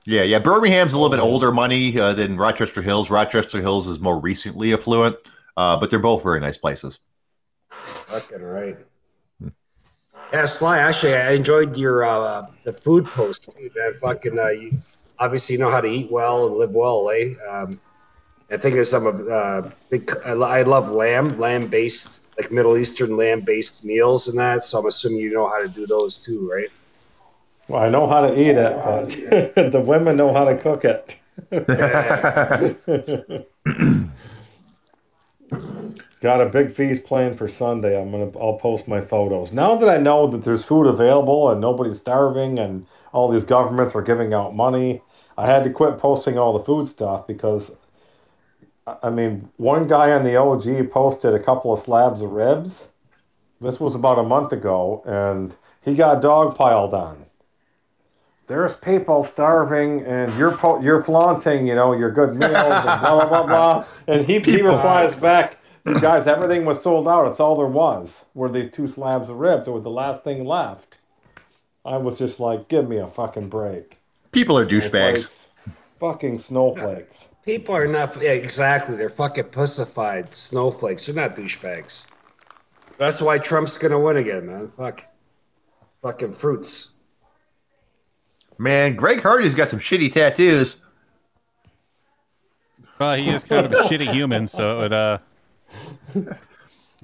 Yeah, 0.05 0.23
yeah. 0.23 0.39
Birmingham's 0.39 0.93
a 0.93 0.97
little 0.99 1.09
bit 1.15 1.19
older 1.21 1.51
money 1.51 1.97
uh, 1.99 2.13
than 2.13 2.37
Rochester 2.37 2.81
Hills. 2.81 3.09
Rochester 3.09 3.59
Hills 3.61 3.87
is 3.87 3.99
more 3.99 4.19
recently 4.19 4.73
affluent, 4.73 5.15
uh, 5.57 5.77
but 5.77 5.89
they're 5.89 5.99
both 5.99 6.23
very 6.23 6.39
nice 6.39 6.57
places. 6.57 6.99
Fucking 7.71 8.41
right. 8.41 8.77
Yeah, 10.31 10.45
Sly. 10.45 10.77
Actually, 10.77 11.15
I 11.15 11.31
enjoyed 11.31 11.75
your 11.75 12.03
uh, 12.05 12.45
the 12.63 12.73
food 12.73 13.05
post. 13.07 13.51
too, 13.51 13.69
Man, 13.75 13.93
fucking, 13.95 14.37
uh, 14.37 14.47
you 14.49 14.79
obviously 15.17 15.57
know 15.57 15.71
how 15.71 15.81
to 15.81 15.87
eat 15.87 16.11
well 16.11 16.45
and 16.47 16.55
live 16.55 16.75
well, 16.75 17.09
eh? 17.09 17.33
Um, 17.49 17.79
I 18.51 18.57
think 18.57 18.75
there's 18.75 18.89
some 18.89 19.05
of 19.05 19.27
uh, 19.27 19.69
big. 19.89 20.11
I, 20.25 20.31
I 20.31 20.63
love 20.63 20.91
lamb, 20.91 21.39
lamb 21.39 21.67
based, 21.67 22.21
like 22.37 22.51
Middle 22.51 22.77
Eastern 22.77 23.15
lamb 23.15 23.41
based 23.41 23.85
meals 23.85 24.27
and 24.27 24.37
that. 24.39 24.63
So 24.63 24.79
I'm 24.79 24.87
assuming 24.87 25.19
you 25.19 25.31
know 25.31 25.47
how 25.47 25.59
to 25.59 25.67
do 25.67 25.85
those 25.85 26.23
too, 26.23 26.49
right? 26.51 26.69
Well, 27.67 27.83
I 27.83 27.89
know 27.89 28.07
how 28.07 28.21
to 28.21 28.33
eat 28.33 28.57
it, 28.57 28.75
but 28.83 29.09
the 29.71 29.79
women 29.79 30.17
know 30.17 30.33
how 30.33 30.45
to 30.45 30.57
cook 30.57 30.83
it. 30.85 31.19
Got 36.21 36.41
a 36.41 36.47
big 36.47 36.71
feast 36.71 37.05
planned 37.05 37.37
for 37.37 37.47
Sunday. 37.47 37.99
I'm 37.99 38.11
gonna 38.11 38.37
I'll 38.39 38.57
post 38.57 38.87
my 38.87 38.99
photos. 38.99 39.53
Now 39.53 39.75
that 39.75 39.87
I 39.87 39.97
know 39.97 40.27
that 40.27 40.43
there's 40.43 40.65
food 40.65 40.87
available 40.87 41.49
and 41.51 41.61
nobody's 41.61 41.97
starving 41.97 42.59
and 42.59 42.85
all 43.13 43.29
these 43.31 43.43
governments 43.43 43.95
are 43.95 44.01
giving 44.01 44.33
out 44.33 44.55
money, 44.55 45.01
I 45.37 45.45
had 45.45 45.63
to 45.63 45.69
quit 45.69 45.97
posting 45.99 46.37
all 46.37 46.57
the 46.57 46.63
food 46.65 46.87
stuff 46.87 47.25
because 47.27 47.71
I- 48.87 49.09
mean, 49.09 49.49
one 49.57 49.87
guy 49.87 50.11
on 50.11 50.23
the 50.23 50.35
OG 50.35 50.89
posted 50.91 51.33
a 51.33 51.39
couple 51.39 51.71
of 51.73 51.79
slabs 51.79 52.21
of 52.21 52.31
ribs. 52.31 52.87
This 53.61 53.79
was 53.79 53.93
about 53.95 54.19
a 54.19 54.23
month 54.23 54.51
ago, 54.53 55.03
and 55.05 55.55
he 55.81 55.93
got 55.95 56.21
dogpiled 56.21 56.93
on. 56.93 57.25
There's 58.47 58.75
people 58.77 59.23
starving, 59.23 60.01
and 60.05 60.35
you're 60.37 60.55
po- 60.57 60.79
you're 60.81 61.03
flaunting, 61.03 61.67
you 61.67 61.75
know, 61.75 61.93
your 61.93 62.09
good 62.09 62.31
meals 62.35 62.53
and 62.55 62.83
blah 62.83 62.99
blah 62.99 63.27
blah 63.27 63.45
blah. 63.45 63.85
And 64.07 64.25
he, 64.25 64.39
he 64.39 64.61
replies 64.61 65.13
back, 65.13 65.57
guys, 66.01 66.25
everything 66.25 66.65
was 66.65 66.81
sold 66.81 67.07
out. 67.07 67.27
It's 67.29 67.39
all 67.39 67.55
there 67.55 67.67
was. 67.67 68.25
Were 68.33 68.49
these 68.49 68.71
two 68.71 68.87
slabs 68.87 69.29
of 69.29 69.37
ribs? 69.37 69.67
It 69.67 69.71
was 69.71 69.83
the 69.83 69.91
last 69.91 70.23
thing 70.23 70.45
left. 70.45 70.97
I 71.85 71.97
was 71.97 72.17
just 72.17 72.39
like, 72.39 72.67
give 72.69 72.87
me 72.89 72.97
a 72.97 73.07
fucking 73.07 73.49
break. 73.49 73.99
People 74.31 74.57
are 74.57 74.65
douchebags. 74.65 75.47
Fucking 75.99 76.37
snowflakes. 76.39 77.27
People 77.49 77.75
are 77.75 77.87
not 77.87 78.21
yeah, 78.21 78.29
exactly. 78.29 78.95
They're 78.95 79.09
fucking 79.09 79.45
pussified 79.45 80.35
snowflakes. 80.35 81.07
They're 81.07 81.15
not 81.15 81.35
douchebags. 81.35 82.05
That's 82.99 83.19
why 83.19 83.39
Trump's 83.39 83.75
gonna 83.75 83.99
win 83.99 84.17
again, 84.17 84.45
man. 84.45 84.67
Fuck, 84.67 85.03
fucking 86.03 86.33
fruits. 86.33 86.91
Man, 88.59 88.95
Greg 88.95 89.23
Hardy's 89.23 89.55
got 89.55 89.69
some 89.69 89.79
shitty 89.79 90.11
tattoos. 90.11 90.83
Well, 92.99 93.15
he 93.15 93.27
is 93.29 93.43
kind 93.43 93.65
of 93.65 93.71
a 93.71 93.75
shitty 93.89 94.11
human, 94.11 94.47
so 94.47 94.83
it 94.83 94.93
uh 94.93 95.17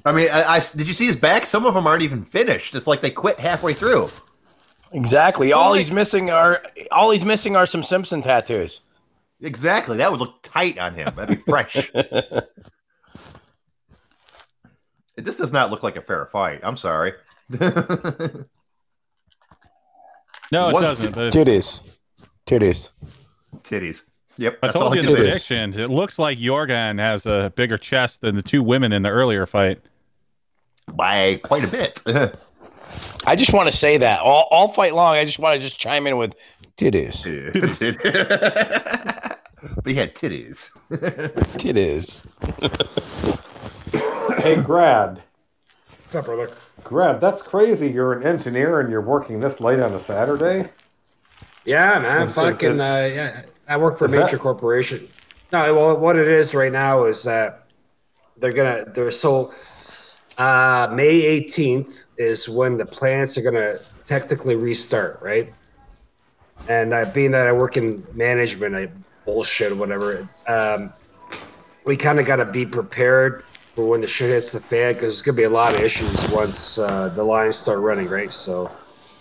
I 0.05 0.11
mean, 0.11 0.29
I, 0.31 0.57
I 0.57 0.59
did 0.59 0.85
you 0.87 0.93
see 0.93 1.07
his 1.07 1.17
back? 1.17 1.47
Some 1.47 1.65
of 1.65 1.73
them 1.73 1.87
aren't 1.87 2.03
even 2.03 2.23
finished. 2.23 2.75
It's 2.75 2.85
like 2.85 3.01
they 3.01 3.09
quit 3.09 3.39
halfway 3.39 3.73
through. 3.73 4.11
Exactly. 4.91 5.53
All 5.53 5.73
he's 5.73 5.91
missing 5.91 6.29
are 6.29 6.61
all 6.91 7.09
he's 7.09 7.25
missing 7.25 7.55
are 7.55 7.65
some 7.65 7.81
Simpson 7.81 8.21
tattoos. 8.21 8.81
Exactly. 9.45 9.97
That 9.97 10.09
would 10.11 10.19
look 10.19 10.41
tight 10.41 10.77
on 10.79 10.95
him. 10.95 11.13
That'd 11.15 11.37
be 11.37 11.43
fresh. 11.43 11.91
this 15.15 15.37
does 15.37 15.53
not 15.53 15.69
look 15.69 15.83
like 15.83 15.95
a 15.95 16.01
fair 16.01 16.25
fight. 16.25 16.61
I'm 16.63 16.75
sorry. 16.77 17.13
no, 17.49 17.67
it 17.67 18.43
What- 20.51 20.81
doesn't. 20.81 21.13
But 21.13 21.31
Titties. 21.31 21.97
Titties. 22.47 22.89
Titties. 23.57 24.01
Yep. 24.37 24.59
I 24.63 24.67
told 24.67 24.95
you 24.95 24.99
in 25.01 25.05
the 25.05 25.11
say. 25.11 25.15
Predictions. 25.17 25.77
It 25.77 25.89
looks 25.89 26.19
like 26.19 26.37
Yorgan 26.39 26.99
has 26.99 27.25
a 27.25 27.53
bigger 27.55 27.77
chest 27.77 28.21
than 28.21 28.35
the 28.35 28.41
two 28.41 28.61
women 28.63 28.91
in 28.91 29.01
the 29.03 29.09
earlier 29.09 29.45
fight. 29.45 29.79
By 30.93 31.39
quite 31.43 31.63
a 31.63 31.71
bit. 31.71 32.01
I 33.25 33.35
just 33.35 33.53
want 33.53 33.69
to 33.69 33.75
say 33.75 33.97
that 33.97 34.19
all, 34.21 34.47
all 34.51 34.67
fight 34.67 34.93
long. 34.93 35.15
I 35.15 35.25
just 35.25 35.39
want 35.39 35.55
to 35.55 35.59
just 35.59 35.79
chime 35.79 36.05
in 36.07 36.17
with 36.17 36.35
titties. 36.77 37.23
but 39.75 39.85
he 39.91 39.95
had 39.95 40.15
titties. 40.15 40.69
Titties. 41.57 42.23
Hey, 44.41 44.61
Grad. 44.61 45.21
What's 46.01 46.15
up, 46.15 46.25
brother? 46.25 46.51
Grad, 46.83 47.19
that's 47.19 47.41
crazy. 47.41 47.89
You're 47.89 48.13
an 48.13 48.25
engineer 48.27 48.79
and 48.79 48.89
you're 48.91 49.01
working 49.01 49.39
this 49.39 49.59
late 49.59 49.79
on 49.79 49.93
a 49.93 49.99
Saturday. 49.99 50.69
Yeah, 51.65 51.97
man. 51.99 52.23
Is- 52.23 52.29
is- 52.29 52.35
fucking 52.35 52.73
is- 52.75 52.79
uh, 52.79 53.11
yeah. 53.13 53.41
I 53.67 53.77
work 53.77 53.97
for 53.97 54.05
a 54.05 54.07
is 54.07 54.13
that- 54.13 54.25
major 54.25 54.37
corporation. 54.37 55.07
No, 55.51 55.73
well, 55.73 55.97
what 55.97 56.15
it 56.15 56.27
is 56.27 56.53
right 56.53 56.71
now 56.71 57.05
is 57.05 57.23
that 57.23 57.67
they're 58.37 58.53
gonna. 58.53 58.85
They're 58.93 59.11
so. 59.11 59.53
Uh, 60.37 60.89
May 60.91 61.21
18th 61.21 62.04
is 62.17 62.47
when 62.47 62.77
the 62.77 62.85
plants 62.85 63.37
are 63.37 63.41
gonna 63.41 63.77
technically 64.05 64.55
restart, 64.55 65.19
right? 65.21 65.53
And 66.67 66.93
uh, 66.93 67.05
being 67.05 67.31
that 67.31 67.47
I 67.47 67.51
work 67.51 67.77
in 67.77 68.05
management, 68.13 68.75
I 68.75 68.89
bullshit 69.25 69.75
whatever. 69.75 70.27
Um, 70.47 70.93
we 71.85 71.95
kind 71.95 72.19
of 72.19 72.25
got 72.25 72.37
to 72.37 72.45
be 72.45 72.65
prepared 72.65 73.43
for 73.75 73.85
when 73.87 74.01
the 74.01 74.07
shit 74.07 74.29
hits 74.29 74.51
the 74.51 74.59
fan 74.59 74.93
because 74.93 75.01
there's 75.01 75.21
gonna 75.21 75.35
be 75.35 75.43
a 75.43 75.49
lot 75.49 75.75
of 75.75 75.81
issues 75.81 76.29
once 76.31 76.77
uh, 76.77 77.09
the 77.09 77.23
lines 77.23 77.55
start 77.55 77.79
running, 77.79 78.07
right? 78.07 78.31
So, 78.31 78.71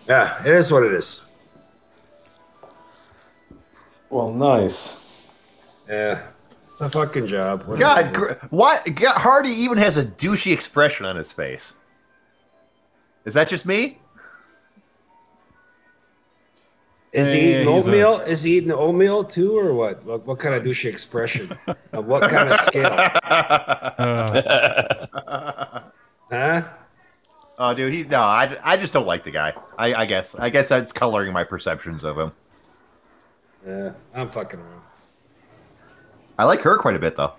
yeah, 0.08 0.40
it 0.46 0.54
is 0.54 0.70
what 0.70 0.84
it 0.84 0.92
is. 0.92 1.26
Well, 4.08 4.32
nice. 4.32 4.94
Yeah, 5.88 6.28
it's 6.70 6.80
a 6.80 6.88
fucking 6.88 7.26
job. 7.26 7.64
What 7.66 7.80
God, 7.80 8.14
gr- 8.14 8.32
what? 8.50 8.84
God, 8.94 9.16
Hardy 9.16 9.50
even 9.50 9.76
has 9.78 9.96
a 9.96 10.04
douchey 10.04 10.52
expression 10.52 11.04
on 11.04 11.16
his 11.16 11.32
face. 11.32 11.74
Is 13.24 13.34
that 13.34 13.48
just 13.48 13.66
me? 13.66 13.98
Is 17.12 17.32
he 17.32 17.38
Yeah, 17.38 17.44
eating 17.60 17.74
he's 17.74 17.86
a- 17.86 17.90
oatmeal? 17.90 18.18
Is 18.20 18.42
he 18.42 18.56
eating 18.58 18.72
oatmeal 18.72 19.22
too, 19.24 19.56
or 19.56 19.72
what? 19.72 20.02
What, 20.04 20.26
what 20.26 20.38
kind 20.40 20.54
of 20.54 20.64
douchey 20.64 20.86
expression? 20.86 21.50
of 21.92 22.06
what 22.06 22.28
kind 22.28 22.48
of 22.50 22.60
scale? 22.60 22.92
Uh, 25.18 25.80
Huh? 26.30 26.62
oh, 27.58 27.74
dude, 27.74 27.92
he 27.92 28.02
no. 28.02 28.18
I, 28.20 28.56
I 28.64 28.76
just 28.76 28.92
don't 28.92 29.06
like 29.06 29.22
the 29.22 29.30
guy. 29.30 29.52
I, 29.78 29.94
I 29.94 30.06
guess. 30.06 30.34
I 30.34 30.50
guess 30.50 30.68
that's 30.68 30.90
coloring 30.90 31.32
my 31.32 31.44
perceptions 31.44 32.02
of 32.02 32.18
him. 32.18 32.32
Yeah, 33.64 33.92
I'm 34.14 34.28
fucking 34.28 34.58
around. 34.58 34.80
I 36.38 36.44
like 36.44 36.60
her 36.62 36.76
quite 36.78 36.96
a 36.96 36.98
bit, 36.98 37.14
though. 37.14 37.34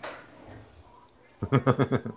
Do 1.51 2.13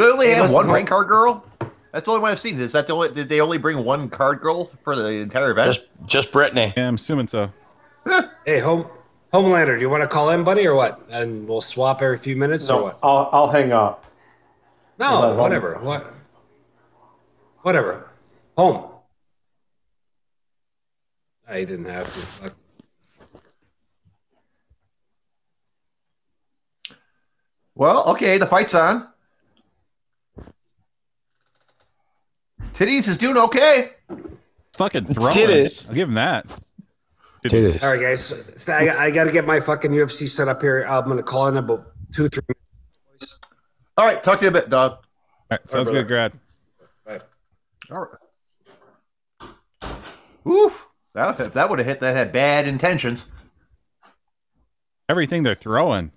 they 0.00 0.06
only 0.06 0.30
have 0.32 0.50
one 0.52 0.66
Mark- 0.66 0.74
rank 0.76 0.88
card 0.88 1.06
girl? 1.08 1.44
That's 1.94 2.06
the 2.06 2.10
only 2.10 2.22
one 2.22 2.32
I've 2.32 2.40
seen. 2.40 2.58
Is 2.58 2.72
that 2.72 2.88
the 2.88 2.92
only? 2.92 3.12
Did 3.12 3.28
they 3.28 3.40
only 3.40 3.56
bring 3.56 3.84
one 3.84 4.10
card 4.10 4.40
girl 4.40 4.64
for 4.82 4.96
the 4.96 5.06
entire 5.10 5.52
event? 5.52 5.68
Just 5.68 5.86
just 6.06 6.32
Brittany. 6.32 6.74
yeah, 6.76 6.88
I'm 6.88 6.96
assuming 6.96 7.28
so. 7.28 7.52
Hey, 8.44 8.58
home 8.58 8.86
Homelander, 9.32 9.76
do 9.76 9.80
you 9.80 9.88
want 9.88 10.02
to 10.02 10.08
call 10.08 10.30
in, 10.30 10.42
buddy, 10.42 10.66
or 10.66 10.74
what? 10.74 11.00
And 11.08 11.46
we'll 11.48 11.60
swap 11.60 12.02
every 12.02 12.18
few 12.18 12.34
minutes, 12.34 12.68
or 12.68 12.82
what? 12.82 12.98
I'll, 13.00 13.30
I'll 13.32 13.48
hang 13.48 13.70
up. 13.72 14.04
No, 14.98 15.20
Let 15.20 15.28
home- 15.28 15.38
whatever. 15.38 15.78
What? 15.80 16.12
Whatever. 17.62 18.10
Home. 18.58 18.90
I 21.48 21.62
didn't 21.62 21.84
have 21.86 22.12
to. 22.12 22.18
Fuck. 22.20 22.54
Well, 27.76 28.04
okay, 28.10 28.38
the 28.38 28.46
fight's 28.46 28.74
on. 28.74 29.08
Titties 32.74 33.08
is 33.08 33.16
doing 33.16 33.36
okay. 33.36 33.90
Fucking 34.74 35.06
throwing. 35.06 35.32
Titties. 35.32 35.88
I'll 35.88 35.94
give 35.94 36.08
him 36.08 36.14
that. 36.14 36.46
Titties. 37.44 37.82
All 37.82 37.90
right, 37.92 38.00
guys. 38.00 38.62
So 38.62 38.72
I, 38.72 39.04
I 39.04 39.10
got 39.10 39.24
to 39.24 39.32
get 39.32 39.46
my 39.46 39.60
fucking 39.60 39.90
UFC 39.92 40.28
set 40.28 40.48
up 40.48 40.60
here. 40.60 40.82
I'm 40.82 41.04
going 41.04 41.16
to 41.18 41.22
call 41.22 41.46
in 41.48 41.56
about 41.56 41.86
two, 42.12 42.28
three 42.28 42.42
minutes. 43.10 43.38
All 43.96 44.06
right, 44.06 44.22
talk 44.22 44.38
to 44.40 44.44
you 44.44 44.48
a 44.48 44.52
bit, 44.52 44.70
dog. 44.70 44.92
All 44.92 44.98
right, 45.52 45.60
sounds 45.70 45.84
brother. 45.84 46.02
good, 46.02 46.08
Grad. 46.08 46.32
Right. 47.06 47.22
All 47.90 48.08
right. 49.40 49.50
Oof. 50.46 50.88
That, 51.14 51.52
that 51.52 51.70
would 51.70 51.78
have 51.78 51.86
hit 51.86 52.00
that 52.00 52.16
had 52.16 52.32
bad 52.32 52.66
intentions. 52.66 53.30
Everything 55.08 55.42
they're 55.44 55.54
throwing. 55.54 56.10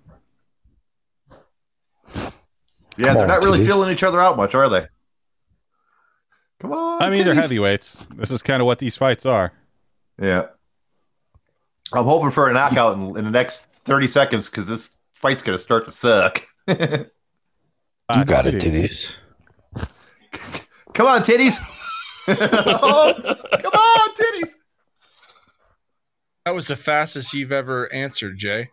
Yeah, 2.16 2.22
Come 2.24 3.14
they're 3.14 3.22
on, 3.22 3.28
not 3.28 3.44
really 3.44 3.60
titties. 3.60 3.66
feeling 3.66 3.92
each 3.92 4.02
other 4.02 4.20
out 4.20 4.36
much, 4.36 4.56
are 4.56 4.68
they? 4.68 4.86
Come 6.60 6.72
on. 6.72 7.02
I 7.02 7.10
mean, 7.10 7.24
they're 7.24 7.34
heavyweights. 7.34 7.96
This 8.16 8.30
is 8.30 8.42
kind 8.42 8.60
of 8.60 8.66
what 8.66 8.78
these 8.78 8.96
fights 8.96 9.24
are. 9.26 9.52
Yeah. 10.20 10.46
I'm 11.92 12.04
hoping 12.04 12.30
for 12.30 12.48
a 12.48 12.52
knockout 12.52 12.96
in, 12.96 13.16
in 13.16 13.24
the 13.24 13.30
next 13.30 13.66
30 13.66 14.08
seconds 14.08 14.50
because 14.50 14.66
this 14.66 14.96
fight's 15.14 15.42
going 15.42 15.56
to 15.56 15.62
start 15.62 15.84
to 15.86 15.92
suck. 15.92 16.46
You 18.16 18.24
got 18.24 18.46
it, 18.46 18.54
titties. 18.54 19.16
titties. 19.76 20.60
Come 20.94 21.06
on, 21.06 21.20
titties. 21.20 21.58
oh, 22.28 23.12
come 23.60 23.72
on, 23.72 24.14
titties. 24.14 24.54
That 26.46 26.54
was 26.54 26.68
the 26.68 26.76
fastest 26.76 27.34
you've 27.34 27.52
ever 27.52 27.92
answered, 27.92 28.38
Jay. 28.38 28.70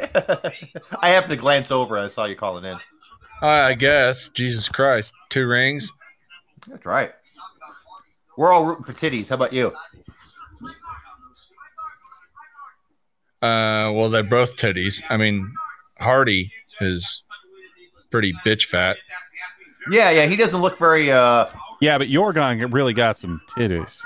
I 0.00 1.10
have 1.10 1.28
to 1.28 1.36
glance 1.36 1.70
over. 1.70 1.96
I 1.96 2.08
saw 2.08 2.24
you 2.24 2.34
calling 2.34 2.64
in. 2.64 2.76
I 3.40 3.74
guess. 3.74 4.28
Jesus 4.30 4.68
Christ. 4.68 5.12
Two 5.28 5.46
rings. 5.46 5.92
That's 6.68 6.84
right. 6.86 7.12
We're 8.36 8.52
all 8.52 8.64
rooting 8.66 8.84
for 8.84 8.92
titties. 8.92 9.28
How 9.28 9.36
about 9.36 9.52
you? 9.52 9.72
Uh, 13.42 13.92
well, 13.92 14.08
they're 14.08 14.22
both 14.22 14.56
titties. 14.56 15.02
I 15.10 15.16
mean, 15.16 15.52
Hardy 15.98 16.50
is 16.80 17.22
pretty 18.10 18.32
bitch 18.44 18.64
fat. 18.66 18.96
Yeah, 19.90 20.10
yeah. 20.10 20.26
He 20.26 20.36
doesn't 20.36 20.60
look 20.60 20.78
very. 20.78 21.12
uh 21.12 21.46
Yeah, 21.80 21.98
but 21.98 22.08
Yorgan 22.08 22.72
really 22.72 22.94
got 22.94 23.18
some 23.18 23.40
titties. 23.50 24.00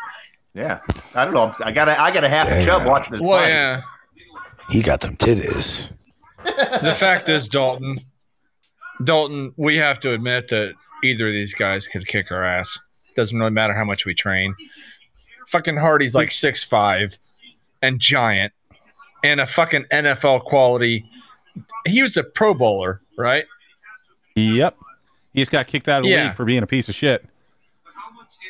Yeah, 0.55 0.79
I 1.15 1.25
don't 1.25 1.35
know. 1.35 1.55
I 1.65 1.71
got 1.71 1.89
a, 1.89 2.01
I 2.01 2.11
got 2.11 2.25
a 2.25 2.29
half 2.29 2.49
a 2.49 2.65
chub 2.65 2.81
Damn. 2.81 2.89
watching 2.89 3.13
this 3.13 3.21
Well, 3.21 3.39
fight. 3.39 3.49
yeah. 3.49 3.83
He 4.71 4.83
got 4.83 5.03
some 5.03 5.15
titties. 5.17 5.91
The 6.45 6.97
fact 6.99 7.29
is, 7.29 7.47
Dalton, 7.47 8.01
Dalton, 9.05 9.53
we 9.57 9.77
have 9.77 10.01
to 10.01 10.13
admit 10.13 10.49
that 10.49 10.75
either 11.05 11.29
of 11.29 11.33
these 11.33 11.55
guys 11.55 11.87
could 11.87 12.07
kick 12.07 12.31
our 12.33 12.45
ass. 12.45 12.79
Doesn't 13.15 13.39
really 13.39 13.51
matter 13.51 13.75
how 13.75 13.85
much 13.85 14.05
we 14.05 14.15
train. 14.15 14.55
Fucking 15.49 15.77
Hardy's 15.77 16.15
like 16.15 16.31
six 16.31 16.63
five 16.63 17.17
and 17.83 17.99
giant 18.01 18.53
and 19.25 19.41
a 19.41 19.47
fucking 19.47 19.85
NFL 19.93 20.45
quality. 20.45 21.05
He 21.87 22.03
was 22.03 22.17
a 22.17 22.23
Pro 22.23 22.55
Bowler, 22.55 23.01
right? 23.17 23.45
Yep. 24.35 24.77
He 25.35 25.41
just 25.41 25.51
got 25.51 25.67
kicked 25.67 25.89
out 25.89 25.99
of 26.01 26.05
the 26.05 26.11
Yeah. 26.11 26.27
league 26.29 26.37
for 26.37 26.45
being 26.45 26.63
a 26.63 26.67
piece 26.67 26.89
of 26.89 26.95
shit. 26.95 27.25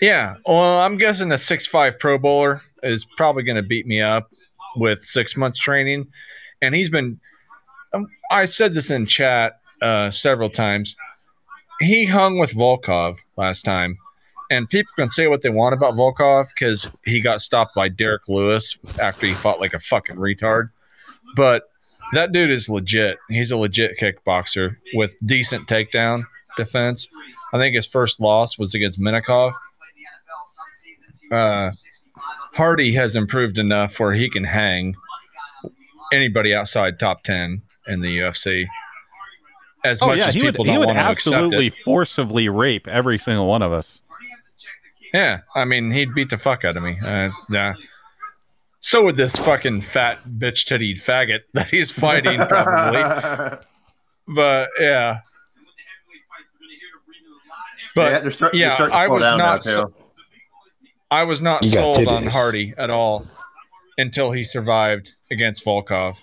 Yeah. 0.02 0.36
Well, 0.46 0.80
I'm 0.80 0.96
guessing 0.96 1.32
a 1.32 1.38
six 1.38 1.66
five 1.66 1.98
Pro 1.98 2.18
Bowler 2.18 2.62
is 2.82 3.04
probably 3.16 3.42
going 3.42 3.56
to 3.56 3.62
beat 3.62 3.86
me 3.86 4.00
up 4.00 4.30
with 4.76 5.02
six 5.02 5.36
months 5.36 5.58
training, 5.58 6.06
and 6.62 6.74
he's 6.74 6.88
been. 6.90 7.18
Um, 7.94 8.06
I 8.30 8.44
said 8.44 8.74
this 8.74 8.90
in 8.90 9.06
chat 9.06 9.60
uh, 9.80 10.10
several 10.10 10.50
times. 10.50 10.94
He 11.80 12.04
hung 12.06 12.38
with 12.38 12.52
Volkov 12.52 13.18
last 13.36 13.62
time, 13.62 13.98
and 14.50 14.68
people 14.68 14.92
can 14.96 15.10
say 15.10 15.28
what 15.28 15.42
they 15.42 15.50
want 15.50 15.74
about 15.74 15.94
Volkov 15.94 16.48
because 16.54 16.90
he 17.04 17.20
got 17.20 17.40
stopped 17.40 17.74
by 17.74 17.88
Derrick 17.88 18.28
Lewis 18.28 18.76
after 19.00 19.26
he 19.26 19.34
fought 19.34 19.60
like 19.60 19.74
a 19.74 19.78
fucking 19.78 20.16
retard. 20.16 20.70
But 21.36 21.70
that 22.14 22.32
dude 22.32 22.50
is 22.50 22.68
legit. 22.68 23.18
He's 23.28 23.50
a 23.50 23.56
legit 23.56 23.98
kickboxer 23.98 24.76
with 24.94 25.14
decent 25.24 25.68
takedown 25.68 26.24
defense. 26.56 27.06
I 27.52 27.58
think 27.58 27.74
his 27.74 27.86
first 27.86 28.20
loss 28.20 28.58
was 28.58 28.74
against 28.74 29.00
Minakov. 29.00 29.52
Uh, 31.30 31.70
Hardy 32.54 32.94
has 32.94 33.16
improved 33.16 33.58
enough 33.58 34.00
where 34.00 34.14
he 34.14 34.30
can 34.30 34.44
hang 34.44 34.94
anybody 36.12 36.54
outside 36.54 36.98
top 36.98 37.22
10 37.22 37.62
in 37.86 38.00
the 38.00 38.18
UFC. 38.18 38.66
As 39.84 40.02
Oh 40.02 40.08
much 40.08 40.18
yeah, 40.18 40.26
as 40.28 40.34
he 40.34 40.42
would 40.42 40.54
people 40.54 40.64
he 40.64 40.70
don't 40.72 40.80
would 40.80 40.86
want 40.88 40.98
to 40.98 41.06
accept 41.08 41.34
absolutely 41.34 41.70
forcibly 41.84 42.48
rape 42.48 42.88
every 42.88 43.18
single 43.18 43.46
one 43.46 43.62
of 43.62 43.72
us. 43.72 44.00
Yeah, 45.14 45.40
I 45.54 45.64
mean, 45.64 45.90
he'd 45.90 46.14
beat 46.14 46.30
the 46.30 46.36
fuck 46.38 46.64
out 46.64 46.76
of 46.76 46.82
me. 46.82 46.98
Uh, 47.02 47.30
yeah. 47.48 47.74
So 48.80 49.04
would 49.04 49.16
this 49.16 49.36
fucking 49.36 49.80
fat 49.80 50.18
bitch 50.38 50.66
titty 50.66 50.94
faggot 50.94 51.40
that 51.54 51.70
he's 51.70 51.90
fighting, 51.90 52.38
probably. 52.46 53.58
But 54.30 54.68
yeah. 54.78 55.20
But 57.94 58.12
yeah, 58.12 58.20
they're, 58.20 58.30
start, 58.30 58.54
yeah, 58.54 58.76
they're 58.76 58.88
to 58.88 58.94
I 58.94 59.08
was 59.08 59.22
down 59.22 59.38
not 59.38 59.64
now, 59.64 59.72
so- 59.74 59.94
I 61.10 61.24
was 61.24 61.40
not 61.40 61.64
You 61.64 61.70
sold 61.70 62.06
on. 62.06 62.26
Hardy 62.26 62.74
at 62.76 62.90
all 62.90 63.26
until 63.96 64.30
he 64.30 64.44
survived 64.44 65.12
against 65.30 65.64
Volkov. 65.64 66.16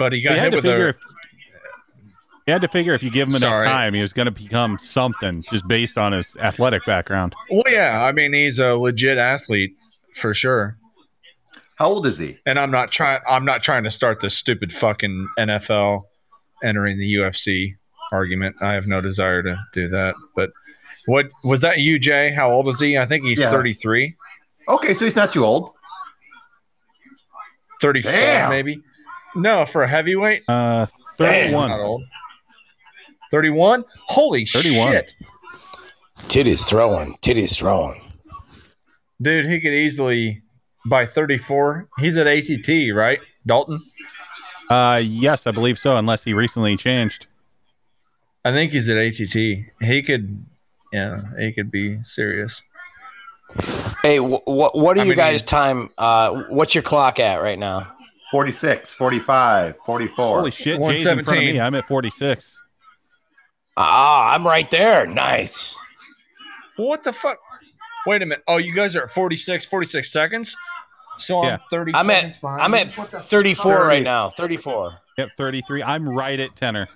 But 0.00 0.12
he 0.12 0.20
got 0.22 0.34
You 0.34 0.40
had 0.40 0.44
hit 0.46 0.50
to 0.50 0.56
with 0.56 0.64
figure 0.64 0.86
a 0.86 0.90
if 0.90 0.96
you 2.46 2.52
had 2.52 2.62
to 2.62 2.68
figure 2.68 2.92
if 2.92 3.02
you 3.02 3.10
give 3.10 3.28
him 3.28 3.36
enough 3.36 3.40
Sorry. 3.54 3.66
time, 3.66 3.94
he 3.94 4.02
was 4.02 4.12
going 4.12 4.26
to 4.26 4.30
become 4.32 4.78
something 4.78 5.42
just 5.50 5.66
based 5.66 5.96
on 5.96 6.12
his 6.12 6.36
athletic 6.40 6.84
background. 6.84 7.34
well, 7.50 7.62
yeah. 7.68 8.02
I 8.04 8.12
mean, 8.12 8.32
he's 8.32 8.58
a 8.58 8.74
legit 8.74 9.16
athlete 9.18 9.74
for 10.14 10.34
sure. 10.34 10.76
How 11.76 11.86
old 11.88 12.06
is 12.06 12.18
he? 12.18 12.38
And 12.46 12.58
I'm 12.58 12.70
not 12.70 12.92
trying. 12.92 13.20
I'm 13.28 13.44
not 13.44 13.62
trying 13.62 13.82
to 13.84 13.90
start 13.90 14.20
this 14.20 14.36
stupid 14.36 14.72
fucking 14.72 15.28
NFL 15.38 16.02
entering 16.62 16.98
the 16.98 17.14
UFC 17.14 17.74
argument. 18.12 18.54
I 18.62 18.74
have 18.74 18.86
no 18.86 19.00
desire 19.00 19.42
to 19.42 19.56
do 19.72 19.88
that. 19.88 20.14
But 20.36 20.50
what 21.06 21.30
was 21.42 21.60
that? 21.62 21.78
You, 21.80 21.98
Jay? 21.98 22.30
How 22.32 22.52
old 22.52 22.68
is 22.68 22.78
he? 22.78 22.96
I 22.96 23.06
think 23.06 23.24
he's 23.24 23.38
Yeah. 23.40 23.50
33, 23.50 24.14
Okay, 24.68 24.94
so 24.94 25.04
he's 25.04 25.16
not 25.16 25.32
too 25.32 25.44
old. 25.44 25.72
34 27.80 28.12
Damn. 28.12 28.50
maybe. 28.50 28.80
No, 29.34 29.66
for 29.66 29.82
a 29.82 29.88
heavyweight, 29.88 30.42
Uh, 30.48 30.86
he's 30.86 30.94
not 31.18 31.28
31. 31.28 31.70
Old. 33.34 33.44
31. 33.44 33.84
Holy 34.06 34.46
31. 34.46 34.92
shit, 34.92 35.14
Titties 36.28 36.66
throwing. 36.68 37.16
Titties 37.22 37.56
throwing. 37.56 38.00
dude! 39.20 39.46
He 39.46 39.60
could 39.60 39.72
easily 39.72 40.42
by 40.86 41.06
34. 41.06 41.88
He's 41.98 42.16
at 42.16 42.26
ATT, 42.26 42.94
right, 42.94 43.18
Dalton? 43.46 43.80
Uh, 44.70 45.00
yes, 45.02 45.46
I 45.46 45.50
believe 45.50 45.78
so, 45.78 45.96
unless 45.96 46.24
he 46.24 46.32
recently 46.32 46.76
changed. 46.76 47.26
I 48.44 48.52
think 48.52 48.72
he's 48.72 48.88
at 48.88 48.96
ATT. 48.96 49.32
He 49.34 50.02
could, 50.02 50.44
yeah, 50.92 51.22
he 51.38 51.52
could 51.52 51.70
be 51.70 52.02
serious. 52.02 52.62
Hey, 54.02 54.18
wh- 54.18 54.46
what 54.46 54.76
what 54.76 54.96
are 54.96 55.00
How 55.00 55.04
you 55.04 55.10
many 55.10 55.16
guys' 55.16 55.42
time? 55.42 55.90
Uh, 55.96 56.44
what's 56.48 56.74
your 56.74 56.82
clock 56.82 57.18
at 57.20 57.40
right 57.42 57.58
now? 57.58 57.88
46, 58.30 58.94
45, 58.94 59.76
44. 59.86 60.38
Holy 60.38 60.50
shit, 60.50 60.64
Jay's 60.66 60.74
in 60.74 60.78
front 60.78 60.88
of 60.88 61.26
117. 61.26 61.54
me. 61.54 61.60
I'm 61.60 61.74
at 61.74 61.86
46. 61.86 62.58
Ah, 63.76 64.32
I'm 64.34 64.46
right 64.46 64.70
there. 64.70 65.06
Nice. 65.06 65.74
What 66.76 67.04
the 67.04 67.12
fuck? 67.12 67.38
Wait 68.06 68.22
a 68.22 68.26
minute. 68.26 68.44
Oh, 68.46 68.56
you 68.58 68.74
guys 68.74 68.94
are 68.96 69.04
at 69.04 69.10
46, 69.10 69.64
46 69.66 70.10
seconds. 70.12 70.56
So 71.18 71.42
Yeah. 71.44 71.54
I'm 71.54 71.60
30 71.70 71.92
I'm 71.94 72.06
seconds 72.06 72.34
at 72.36 72.40
behind. 72.40 72.62
I'm 72.62 72.74
at 72.74 72.92
34 72.92 73.72
30. 73.72 73.86
right 73.86 74.02
now. 74.02 74.30
34. 74.30 74.92
Yep, 75.18 75.28
33. 75.36 75.82
I'm 75.82 76.08
right 76.08 76.38
at 76.40 76.54
Tanner. 76.56 76.88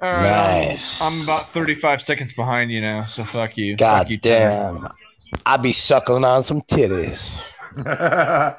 All 0.00 0.12
right, 0.12 0.26
I'm- 0.26 0.64
Nice. 0.68 1.00
I'm, 1.02 1.22
about 1.22 1.48
35 1.48 2.00
seconds 2.02 2.32
behind 2.32 2.70
you 2.70 2.80
now. 2.80 3.06
So 3.06 3.24
fuck 3.24 3.56
you. 3.56 3.76
God 3.76 3.98
fuck 4.02 4.10
you, 4.10 4.18
Tanner. 4.18 4.78
damn. 4.80 4.88
I'd 5.46 5.62
be 5.62 5.72
suckling 5.72 6.24
on 6.24 6.42
some 6.42 6.62
titties. 6.62 7.52
and 7.76 8.56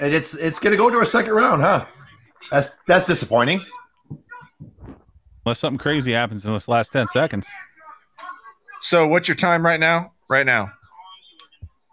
it's 0.00 0.34
it's 0.34 0.58
gonna 0.58 0.76
go 0.76 0.88
to 0.90 1.00
a 1.00 1.06
second 1.06 1.32
round, 1.34 1.62
huh? 1.62 1.84
That's 2.50 2.76
that's 2.86 3.06
disappointing. 3.06 3.64
Unless 5.44 5.58
something 5.58 5.78
crazy 5.78 6.12
happens 6.12 6.44
in 6.46 6.52
this 6.52 6.68
last 6.68 6.92
10 6.92 7.08
seconds. 7.08 7.46
So 8.80 9.06
what's 9.06 9.28
your 9.28 9.34
time 9.34 9.64
right 9.64 9.80
now? 9.80 10.12
Right 10.28 10.46
now. 10.46 10.72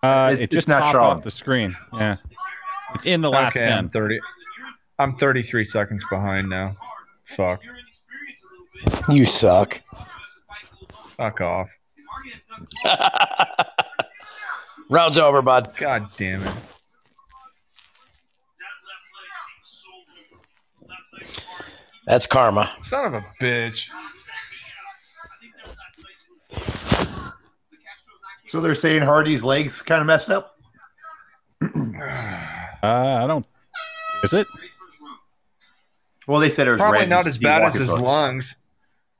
Uh, 0.04 0.30
It- 0.34 0.40
it, 0.40 0.44
it's 0.44 0.54
just 0.54 0.68
not 0.68 0.82
popped 0.82 0.94
showing. 0.94 1.06
off 1.18 1.24
the 1.24 1.32
screen. 1.32 1.76
Yeah. 1.94 2.18
It's 2.96 3.06
in 3.06 3.22
the 3.22 3.30
last 3.30 3.56
okay, 3.56 3.68
I'm 3.70 3.90
30. 3.90 4.20
I'm 5.00 5.16
33 5.18 5.64
seconds 5.64 6.04
behind 6.10 6.50
now. 6.50 6.76
Fuck. 7.26 7.64
You 9.10 9.26
suck. 9.26 9.82
Fuck 11.18 11.42
off. 11.42 11.70
Round's 14.90 15.18
over, 15.18 15.42
bud. 15.42 15.72
God 15.78 16.08
damn 16.18 16.44
it. 16.44 16.54
That's 22.12 22.26
karma. 22.26 22.70
Son 22.82 23.06
of 23.06 23.14
a 23.14 23.26
bitch. 23.42 23.88
So 28.48 28.60
they're 28.60 28.76
saying 28.76 29.04
Hardy's 29.04 29.46
legs 29.46 29.82
kind 29.82 30.02
of 30.02 30.08
messed 30.08 30.30
up. 30.30 30.60
Uh, 32.84 33.20
I 33.24 33.28
don't. 33.28 33.46
Is 34.24 34.34
it? 34.34 34.48
Well, 36.26 36.40
they 36.40 36.50
said 36.50 36.68
it 36.68 36.72
was 36.72 36.80
Probably 36.80 37.02
red. 37.02 37.10
not 37.10 37.28
as 37.28 37.38
bad 37.38 37.62
as 37.62 37.76
his 37.76 37.92
thought. 37.92 38.02
lungs. 38.02 38.56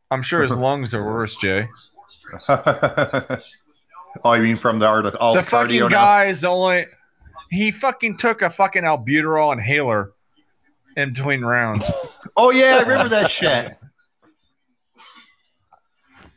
I'm 0.10 0.24
sure 0.24 0.42
his 0.42 0.52
lungs 0.56 0.96
are 0.96 1.06
worse, 1.06 1.36
Jay. 1.36 1.70
oh, 2.50 4.34
you 4.34 4.42
mean 4.42 4.56
from 4.56 4.80
the 4.80 4.88
art 4.88 5.06
of 5.06 5.14
all 5.18 5.36
the 5.36 5.42
the, 5.42 5.48
fucking 5.48 5.80
cardio 5.80 5.92
now? 5.92 6.24
is 6.24 6.44
only 6.44 6.88
he 7.52 7.70
fucking 7.70 8.18
took 8.18 8.42
a 8.42 8.50
fucking 8.50 8.82
albuterol 8.82 9.54
inhaler 9.54 10.14
in 10.98 11.10
between 11.14 11.42
rounds. 11.44 11.90
Oh 12.38 12.52
yeah, 12.52 12.78
I 12.80 12.82
remember 12.82 13.10
that 13.10 13.30
shit. 13.32 13.78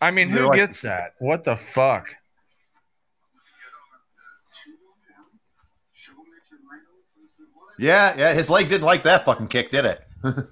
I 0.01 0.10
mean, 0.10 0.28
who 0.28 0.47
like- 0.48 0.56
gets 0.56 0.82
that? 0.82 1.14
What 1.18 1.44
the 1.44 1.56
fuck? 1.56 2.14
Yeah, 7.78 8.14
yeah, 8.16 8.32
his 8.35 8.48
leg 8.48 8.68
didn't 8.68 8.85
like 8.86 9.02
that 9.02 9.24
fucking 9.24 9.48
kick, 9.48 9.70
did 9.70 9.85
it? 9.85 10.05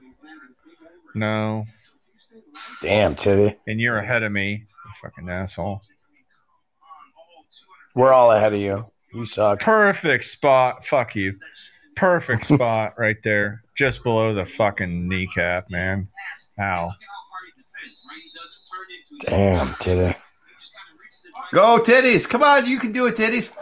No. 1.14 1.64
Damn, 2.80 3.16
titty. 3.16 3.54
And 3.66 3.78
you're 3.78 3.98
ahead 3.98 4.22
of 4.22 4.32
me, 4.32 4.52
you 4.64 4.92
fucking 5.02 5.28
asshole. 5.28 5.82
We're 7.94 8.14
all 8.14 8.32
ahead 8.32 8.54
of 8.54 8.60
you. 8.60 8.90
You 9.12 9.26
suck. 9.26 9.60
Perfect 9.60 10.24
spot. 10.24 10.86
Fuck 10.86 11.14
you. 11.14 11.34
Perfect 11.96 12.44
spot 12.46 12.94
right 12.98 13.16
there. 13.22 13.62
Just 13.74 14.02
below 14.02 14.34
the 14.34 14.44
fucking 14.44 15.08
kneecap, 15.08 15.70
man. 15.70 16.08
Ow. 16.60 16.92
Damn, 19.20 19.74
titty. 19.74 20.16
Go 21.52 21.78
titties! 21.82 22.28
Come 22.28 22.42
on, 22.42 22.66
you 22.66 22.78
can 22.78 22.92
do 22.92 23.06
it, 23.06 23.14
titties. 23.14 23.54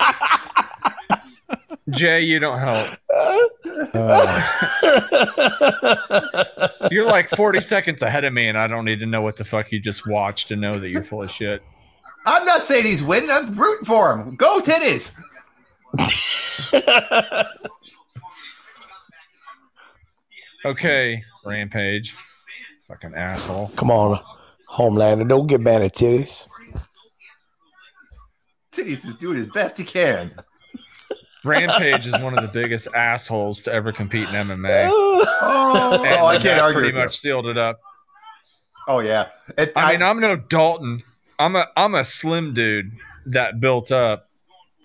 Jay, 1.90 2.20
you 2.22 2.38
don't 2.38 2.58
help. 2.58 2.98
Uh, 3.94 4.40
You're 6.90 7.06
like 7.06 7.28
40 7.28 7.60
seconds 7.60 8.02
ahead 8.02 8.24
of 8.24 8.32
me, 8.32 8.48
and 8.48 8.58
I 8.58 8.66
don't 8.66 8.84
need 8.84 9.00
to 9.00 9.06
know 9.06 9.22
what 9.22 9.36
the 9.36 9.44
fuck 9.44 9.72
you 9.72 9.80
just 9.80 10.06
watched 10.06 10.48
to 10.48 10.56
know 10.56 10.78
that 10.78 10.88
you're 10.88 11.02
full 11.02 11.22
of 11.22 11.30
shit. 11.30 11.62
I'm 12.26 12.44
not 12.44 12.64
saying 12.64 12.86
he's 12.86 13.02
winning. 13.02 13.30
I'm 13.30 13.54
rooting 13.54 13.84
for 13.84 14.12
him. 14.16 14.36
Go 14.36 14.60
titties! 14.60 15.14
Okay, 20.64 21.22
Rampage. 21.44 22.14
Fucking 22.86 23.14
asshole. 23.14 23.68
Come 23.76 23.90
on, 23.90 24.20
Homelander. 24.70 25.26
Don't 25.28 25.48
get 25.48 25.60
mad 25.60 25.82
at 25.82 25.94
titties. 25.94 26.46
Titties 28.72 29.04
is 29.06 29.16
doing 29.16 29.38
his 29.38 29.48
best 29.48 29.76
he 29.76 29.84
can. 29.84 30.30
Rampage 31.44 32.06
is 32.06 32.12
one 32.20 32.38
of 32.38 32.42
the 32.42 32.48
biggest 32.48 32.86
assholes 32.94 33.60
to 33.62 33.72
ever 33.72 33.92
compete 33.92 34.28
in 34.28 34.34
MMA. 34.34 34.88
Oh, 35.44 35.98
oh, 35.98 36.04
And 36.04 36.14
I 36.26 36.38
can't 36.38 36.60
argue. 36.60 36.74
pretty 36.74 36.88
with 36.88 36.94
you. 36.94 37.00
much 37.02 37.18
sealed 37.18 37.46
it 37.46 37.58
up. 37.58 37.80
Oh 38.86 39.00
yeah. 39.00 39.30
It, 39.58 39.72
I 39.74 39.92
mean, 39.92 40.02
I'm 40.02 40.20
no 40.20 40.36
Dalton. 40.36 41.02
I'm 41.40 41.56
a 41.56 41.66
I'm 41.76 41.96
a 41.96 42.04
slim 42.04 42.54
dude 42.54 42.92
that 43.26 43.58
built 43.58 43.90
up 43.90 44.28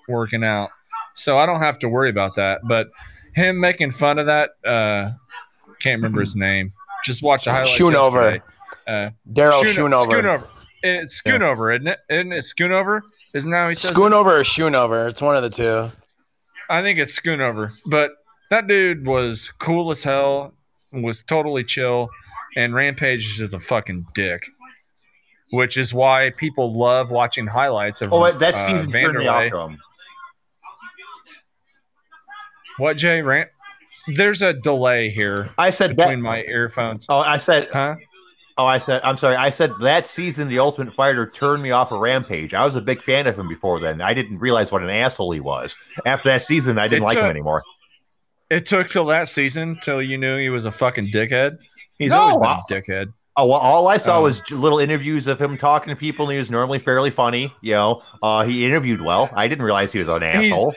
working 0.08 0.44
out, 0.44 0.70
so 1.18 1.38
I 1.38 1.46
don't 1.46 1.62
have 1.62 1.80
to 1.80 1.90
worry 1.90 2.10
about 2.10 2.36
that. 2.36 2.62
But 2.64 2.90
him 3.36 3.60
making 3.60 3.92
fun 3.92 4.20
of 4.20 4.26
that, 4.28 4.52
uh, 4.66 5.12
can't 5.80 5.98
remember 6.00 6.22
his 6.22 6.36
name. 6.36 6.74
Just 7.04 7.22
watch 7.22 7.46
the 7.46 7.52
highlights. 7.52 7.78
Schoonover. 7.78 8.42
Uh, 8.88 9.10
Darrill 9.34 9.64
Schoonover. 9.64 10.12
Schoonover. 10.12 10.48
It's 10.84 11.22
Schoonover, 11.22 11.76
isn't 11.76 11.88
it? 11.88 12.00
Isn't 12.10 12.34
it 12.34 12.44
Schoonover? 12.44 13.02
Isn't 13.34 13.52
that 13.52 13.58
how 13.58 13.70
he 13.70 13.76
says 13.76 13.92
it? 13.92 13.94
Schoonover 13.94 14.40
or 14.40 14.44
Schoonover? 14.44 15.10
It's 15.10 15.22
one 15.22 15.36
of 15.36 15.44
the 15.44 15.50
two. 15.50 15.90
I 16.70 16.82
think 16.82 17.00
it's 17.00 17.18
Schoonover. 17.18 17.72
But 17.86 18.12
that 18.50 18.68
dude 18.68 19.06
was 19.06 19.52
cool 19.60 19.92
as 19.92 20.04
hell, 20.04 20.54
was 20.92 21.24
totally 21.24 21.64
chill, 21.64 22.10
and 22.56 22.74
Rampage 22.74 23.26
is 23.28 23.38
just 23.38 23.54
a 23.54 23.60
fucking 23.60 24.06
dick. 24.14 24.48
Which 25.52 25.78
is 25.78 25.94
why 25.94 26.32
people 26.32 26.74
love 26.74 27.10
watching 27.10 27.48
highlights 27.48 28.02
of 28.02 28.12
oh, 28.12 28.32
that 28.32 28.54
uh, 28.54 28.58
season 28.58 28.92
turned 28.92 29.18
me 29.18 29.28
off 29.28 29.50
to 29.50 29.60
him. 29.60 29.78
What, 32.78 32.98
Jay? 32.98 33.22
Rant? 33.22 33.50
There's 34.16 34.42
a 34.42 34.54
delay 34.54 35.10
here 35.10 35.50
I 35.58 35.70
said 35.70 35.96
between 35.96 36.22
that. 36.22 36.30
my 36.30 36.44
earphones. 36.44 37.06
Oh, 37.10 37.20
I 37.20 37.38
said. 37.38 37.68
Huh? 37.74 37.96
Oh, 38.58 38.66
I 38.66 38.78
said. 38.78 39.02
I'm 39.04 39.18
sorry. 39.18 39.36
I 39.36 39.50
said 39.50 39.72
that 39.82 40.08
season, 40.08 40.48
the 40.48 40.60
Ultimate 40.60 40.94
Fighter 40.94 41.30
turned 41.30 41.62
me 41.62 41.72
off 41.72 41.92
a 41.92 41.98
Rampage. 41.98 42.54
I 42.54 42.64
was 42.66 42.76
a 42.76 42.82
big 42.82 43.04
fan 43.04 43.28
of 43.28 43.38
him 43.38 43.48
before 43.48 43.80
then. 43.80 44.02
I 44.02 44.14
didn't 44.14 44.40
realize 44.40 44.72
what 44.72 44.82
an 44.84 44.90
asshole 44.90 45.32
he 45.32 45.40
was. 45.40 45.76
After 46.06 46.30
that 46.30 46.44
season, 46.44 46.78
I 46.80 46.88
didn't 46.88 47.04
It 47.04 47.08
like 47.08 47.18
him 47.18 47.26
anymore. 47.26 47.64
It 48.50 48.66
took 48.66 48.90
till 48.90 49.06
that 49.08 49.28
season 49.28 49.78
till 49.84 50.02
you 50.02 50.18
knew 50.18 50.38
he 50.38 50.50
was 50.50 50.66
a 50.66 50.72
fucking 50.72 51.12
dickhead. 51.12 51.58
He's 52.00 52.12
No, 52.12 52.18
always 52.20 52.50
been 52.70 52.78
a 52.78 52.82
dickhead. 52.82 53.14
Oh, 53.40 53.46
well, 53.46 53.60
all 53.60 53.88
I 53.88 53.98
saw 53.98 54.18
Um, 54.18 54.24
was 54.24 54.42
little 54.50 54.80
interviews 54.80 55.28
of 55.28 55.40
him 55.40 55.58
talking 55.58 55.90
to 55.94 55.96
people, 55.96 56.26
and 56.26 56.32
he 56.34 56.40
was 56.40 56.50
normally 56.50 56.80
fairly 56.80 57.12
funny. 57.12 57.54
You 57.62 57.74
know, 57.74 58.02
uh, 58.24 58.44
he 58.46 58.66
interviewed 58.66 59.02
well. 59.02 59.30
I 59.36 59.48
didn't 59.48 59.64
realize 59.66 59.92
he 59.92 60.00
was 60.00 60.08
an 60.08 60.24
asshole. 60.24 60.74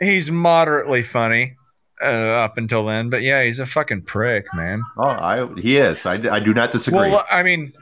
He's 0.00 0.30
moderately 0.30 1.02
funny 1.02 1.56
uh, 2.00 2.04
up 2.04 2.58
until 2.58 2.84
then, 2.86 3.10
but 3.10 3.22
yeah, 3.22 3.42
he's 3.44 3.58
a 3.58 3.66
fucking 3.66 4.02
prick, 4.02 4.46
man. 4.54 4.82
Oh, 4.96 5.08
I 5.08 5.48
he 5.60 5.76
is. 5.76 6.06
I, 6.06 6.14
I 6.34 6.40
do 6.40 6.54
not 6.54 6.70
disagree. 6.70 7.10
Well, 7.10 7.24
I 7.30 7.42
mean, 7.42 7.72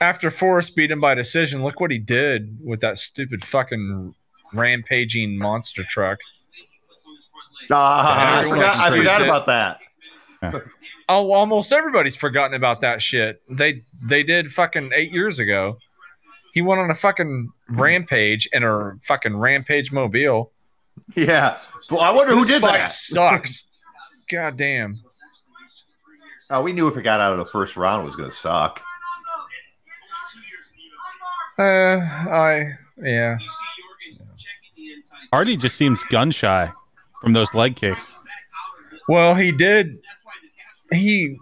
after 0.00 0.30
Forrest 0.30 0.76
beat 0.76 0.90
him 0.90 1.00
by 1.00 1.14
decision, 1.14 1.62
look 1.62 1.80
what 1.80 1.90
he 1.90 1.98
did 1.98 2.58
with 2.62 2.80
that 2.80 2.98
stupid 2.98 3.44
fucking 3.44 4.14
rampaging 4.52 5.38
monster 5.38 5.84
truck. 5.84 6.18
Ah, 7.70 8.38
I 8.40 8.44
forgot, 8.48 8.76
I 8.76 8.96
forgot 8.96 9.22
about 9.22 9.46
that. 9.46 9.80
Oh, 11.08 11.32
almost 11.32 11.72
everybody's 11.72 12.16
forgotten 12.16 12.54
about 12.54 12.80
that 12.80 13.00
shit. 13.00 13.40
They 13.48 13.82
they 14.02 14.24
did 14.24 14.50
fucking 14.50 14.90
eight 14.92 15.12
years 15.12 15.38
ago. 15.38 15.78
He 16.52 16.62
went 16.62 16.80
on 16.80 16.90
a 16.90 16.96
fucking 16.96 17.48
rampage 17.68 18.48
in 18.52 18.64
a 18.64 18.94
fucking 19.04 19.36
rampage 19.36 19.92
mobile. 19.92 20.50
Yeah. 21.14 21.58
Well, 21.90 22.00
I 22.00 22.10
wonder 22.10 22.34
who 22.34 22.44
This 22.44 22.56
did 22.56 22.60
fight 22.60 22.78
that. 22.78 22.90
Sucks. 22.90 23.64
God 24.30 24.58
damn. 24.58 24.94
Oh, 26.50 26.62
we 26.62 26.72
knew 26.72 26.88
if 26.88 26.96
it 26.96 27.02
got 27.02 27.20
out 27.20 27.32
of 27.32 27.38
the 27.38 27.46
first 27.46 27.76
round, 27.76 28.02
it 28.02 28.06
was 28.06 28.16
going 28.16 28.28
to 28.28 28.36
suck. 28.36 28.82
Uh, 31.58 31.62
I 31.62 32.72
yeah. 32.98 33.38
Hardy 35.32 35.56
just 35.56 35.76
seems 35.76 36.02
gun 36.04 36.30
shy 36.30 36.70
from 37.22 37.32
those 37.32 37.52
leg 37.54 37.76
kicks. 37.76 38.14
Well, 39.08 39.34
he 39.34 39.52
did. 39.52 39.98
He, 40.92 41.38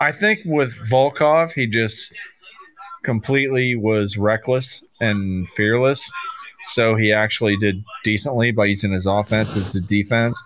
I 0.00 0.12
think 0.12 0.40
with 0.44 0.72
Volkov, 0.90 1.52
he 1.52 1.66
just 1.66 2.12
completely 3.02 3.76
was 3.76 4.16
reckless 4.16 4.84
and 5.00 5.48
fearless. 5.48 6.10
So 6.70 6.94
he 6.94 7.12
actually 7.12 7.56
did 7.56 7.84
decently 8.04 8.52
by 8.52 8.66
using 8.66 8.92
his 8.92 9.06
offense 9.06 9.56
as 9.56 9.74
a 9.74 9.80
defense. 9.80 10.40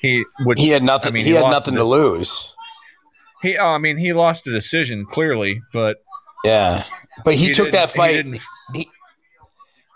He 0.00 0.24
would. 0.40 0.58
He 0.58 0.68
had 0.70 0.82
nothing. 0.82 1.12
I 1.12 1.14
mean, 1.14 1.24
he, 1.24 1.30
he 1.30 1.36
had 1.36 1.50
nothing 1.50 1.74
to 1.74 1.84
lose. 1.84 2.54
He, 3.42 3.56
oh, 3.56 3.66
I 3.66 3.78
mean, 3.78 3.96
he 3.96 4.12
lost 4.12 4.46
a 4.46 4.50
decision 4.50 5.06
clearly, 5.06 5.62
but 5.72 5.98
Yeah, 6.44 6.82
but 7.24 7.34
he, 7.34 7.52
took 7.52 7.70
that 7.70 7.90
fight. 7.90 8.26
He, 8.74 8.88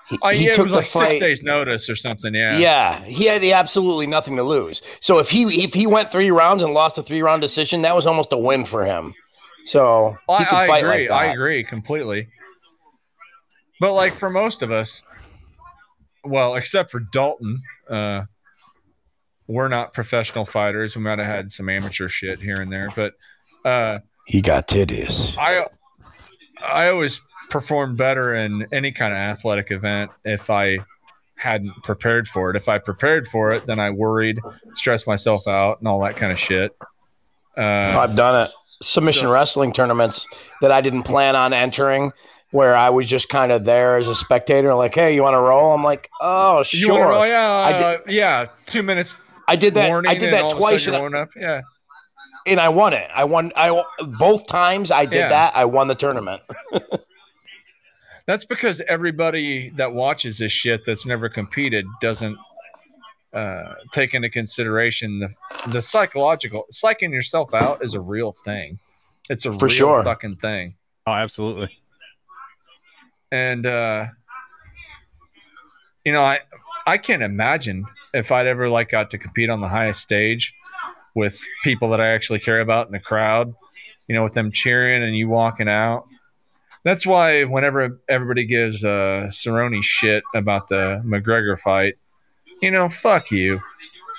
he, 0.08 0.18
oh, 0.22 0.28
he 0.28 0.44
yeah, 0.44 0.50
it 0.50 0.54
took 0.54 0.64
was 0.64 0.72
the 0.72 0.78
like 0.78 0.86
fight. 0.86 1.10
six 1.10 1.20
days 1.20 1.42
notice 1.42 1.88
or 1.88 1.96
something. 1.96 2.34
Yeah. 2.34 2.56
Yeah, 2.58 3.04
he 3.04 3.26
had 3.26 3.42
absolutely 3.42 4.06
nothing 4.06 4.36
to 4.36 4.42
lose. 4.42 4.82
So 5.00 5.18
if 5.18 5.28
he 5.28 5.42
if 5.64 5.74
he 5.74 5.86
went 5.86 6.12
three 6.12 6.30
rounds 6.30 6.62
and 6.62 6.72
lost 6.74 6.98
a 6.98 7.02
three 7.02 7.22
round 7.22 7.42
decision, 7.42 7.82
that 7.82 7.94
was 7.96 8.06
almost 8.06 8.32
a 8.32 8.38
win 8.38 8.64
for 8.64 8.84
him. 8.84 9.14
So 9.64 10.16
he 10.28 10.34
I, 10.34 10.64
I 10.64 10.66
fight 10.66 10.84
agree. 10.84 11.08
like. 11.08 11.28
I 11.28 11.32
agree 11.32 11.64
completely. 11.64 12.28
But 13.80 13.94
like 13.94 14.12
for 14.12 14.30
most 14.30 14.62
of 14.62 14.70
us, 14.70 15.02
well, 16.24 16.54
except 16.56 16.90
for 16.90 17.00
Dalton, 17.00 17.60
uh, 17.90 18.22
we're 19.46 19.68
not 19.68 19.92
professional 19.92 20.44
fighters. 20.44 20.96
We 20.96 21.02
might 21.02 21.18
have 21.18 21.26
had 21.26 21.52
some 21.52 21.68
amateur 21.68 22.08
shit 22.08 22.38
here 22.40 22.56
and 22.60 22.72
there, 22.72 22.88
but 22.94 23.14
uh, 23.68 23.98
He 24.26 24.40
got 24.40 24.68
titties. 24.68 25.36
I 25.38 25.66
I 26.64 26.88
always 26.88 27.20
perform 27.50 27.96
better 27.96 28.34
in 28.36 28.66
any 28.72 28.92
kind 28.92 29.12
of 29.12 29.18
athletic 29.18 29.70
event 29.72 30.10
if 30.24 30.48
I 30.48 30.78
hadn't 31.36 31.74
prepared 31.82 32.28
for 32.28 32.50
it. 32.50 32.56
If 32.56 32.68
I 32.68 32.78
prepared 32.78 33.26
for 33.26 33.50
it, 33.50 33.66
then 33.66 33.80
I 33.80 33.90
worried, 33.90 34.38
stressed 34.74 35.06
myself 35.08 35.48
out, 35.48 35.80
and 35.80 35.88
all 35.88 36.00
that 36.04 36.16
kind 36.16 36.30
of 36.32 36.38
shit. 36.38 36.74
Uh, 37.58 37.60
I've 37.62 38.14
done 38.16 38.46
it. 38.46 38.50
Submission 38.80 39.26
So- 39.26 39.32
wrestling 39.32 39.72
tournaments 39.72 40.26
that 40.60 40.70
I 40.70 40.80
didn't 40.80 41.02
plan 41.02 41.34
on 41.36 41.52
entering, 41.52 42.12
where 42.52 42.76
I 42.76 42.88
was 42.90 43.08
just 43.08 43.28
kind 43.28 43.50
of 43.50 43.64
there 43.64 43.96
as 43.98 44.06
a 44.08 44.14
spectator, 44.14 44.72
like, 44.74 44.94
"Hey, 44.94 45.14
you 45.14 45.22
want 45.22 45.34
to 45.34 45.40
roll?" 45.40 45.74
I'm 45.74 45.82
like, 45.82 46.08
"Oh, 46.20 46.62
sure." 46.62 46.92
wanna 46.94 47.06
roll? 47.08 47.26
Yeah, 47.26 47.50
I 47.50 47.72
uh, 47.72 47.98
yeah. 48.06 48.46
Two 48.66 48.82
minutes 48.82 49.16
I 49.48 49.56
did 49.56 49.74
that. 49.74 49.90
I 50.06 50.14
did 50.14 50.32
that 50.32 50.44
all 50.44 50.52
of 50.52 50.56
a 50.58 50.60
twice, 50.60 50.86
and 50.86 50.94
I, 50.96 51.00
warming 51.00 51.20
up. 51.20 51.28
Yeah. 51.36 51.62
and 52.46 52.60
I 52.60 52.68
won 52.68 52.92
it. 52.92 53.10
I 53.14 53.24
won. 53.24 53.52
I 53.56 53.82
both 54.18 54.46
times 54.46 54.90
I 54.90 55.04
did 55.06 55.16
Yeah. 55.16 55.28
that. 55.30 55.56
I 55.56 55.64
won 55.64 55.88
the 55.88 55.94
tournament. 55.94 56.42
That's 58.26 58.44
because 58.44 58.80
everybody 58.88 59.70
that 59.70 59.92
watches 59.92 60.38
this 60.38 60.52
shit 60.52 60.82
that's 60.86 61.04
never 61.06 61.28
competed 61.28 61.84
doesn't 62.00 62.38
uh, 63.32 63.74
take 63.92 64.14
into 64.14 64.28
consideration 64.30 65.18
the 65.18 65.28
the 65.70 65.82
psychological 65.82 66.66
psyching 66.72 67.10
yourself 67.10 67.52
out 67.54 67.82
is 67.84 67.94
a 67.94 68.00
real 68.00 68.32
thing. 68.32 68.78
It's 69.28 69.44
a 69.46 69.52
For 69.52 69.66
real 69.66 69.74
sure. 69.74 70.02
fucking 70.04 70.36
thing. 70.36 70.76
Oh, 71.06 71.12
absolutely. 71.12 71.76
And 73.32 73.64
uh, 73.64 74.06
you 76.04 76.12
know, 76.12 76.22
I 76.22 76.40
I 76.86 76.98
can't 76.98 77.22
imagine 77.22 77.86
if 78.12 78.30
I'd 78.30 78.46
ever 78.46 78.68
like 78.68 78.90
got 78.90 79.10
to 79.12 79.18
compete 79.18 79.48
on 79.48 79.60
the 79.60 79.68
highest 79.68 80.02
stage 80.02 80.54
with 81.14 81.40
people 81.64 81.90
that 81.90 82.00
I 82.00 82.08
actually 82.08 82.40
care 82.40 82.60
about 82.60 82.86
in 82.86 82.92
the 82.92 83.00
crowd. 83.00 83.54
You 84.06 84.14
know, 84.14 84.24
with 84.24 84.34
them 84.34 84.52
cheering 84.52 85.02
and 85.02 85.16
you 85.16 85.28
walking 85.28 85.68
out. 85.68 86.06
That's 86.84 87.06
why 87.06 87.44
whenever 87.44 88.00
everybody 88.08 88.44
gives 88.44 88.84
uh, 88.84 89.28
Cerrone 89.30 89.82
shit 89.82 90.24
about 90.34 90.68
the 90.68 91.00
McGregor 91.06 91.58
fight, 91.58 91.94
you 92.60 92.70
know, 92.70 92.88
fuck 92.88 93.30
you. 93.30 93.60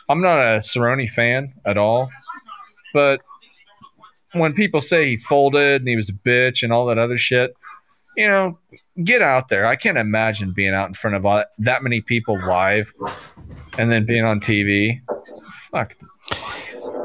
I'm 0.10 0.22
not 0.22 0.40
a 0.40 0.60
Cerrone 0.60 1.10
fan 1.10 1.54
at 1.66 1.78
all, 1.78 2.10
but 2.94 3.22
when 4.32 4.54
people 4.54 4.82
say 4.82 5.06
he 5.06 5.18
folded 5.18 5.82
and 5.82 5.90
he 5.90 5.96
was 5.98 6.10
a 6.10 6.14
bitch 6.14 6.64
and 6.64 6.72
all 6.72 6.86
that 6.88 6.98
other 6.98 7.18
shit, 7.18 7.54
you 8.16 8.28
know, 8.28 8.58
get 9.04 9.22
out 9.22 9.48
there. 9.48 9.66
I 9.66 9.76
can't 9.76 9.98
imagine 9.98 10.52
being 10.56 10.74
out 10.74 10.88
in 10.88 10.94
front 10.94 11.16
of 11.16 11.26
all, 11.26 11.44
that 11.60 11.84
many 11.84 12.02
people 12.02 12.38
live 12.46 12.94
and 13.78 13.92
then 13.92 14.06
being 14.06 14.24
on 14.24 14.40
TV. 14.40 15.02
Fuck. 15.72 15.96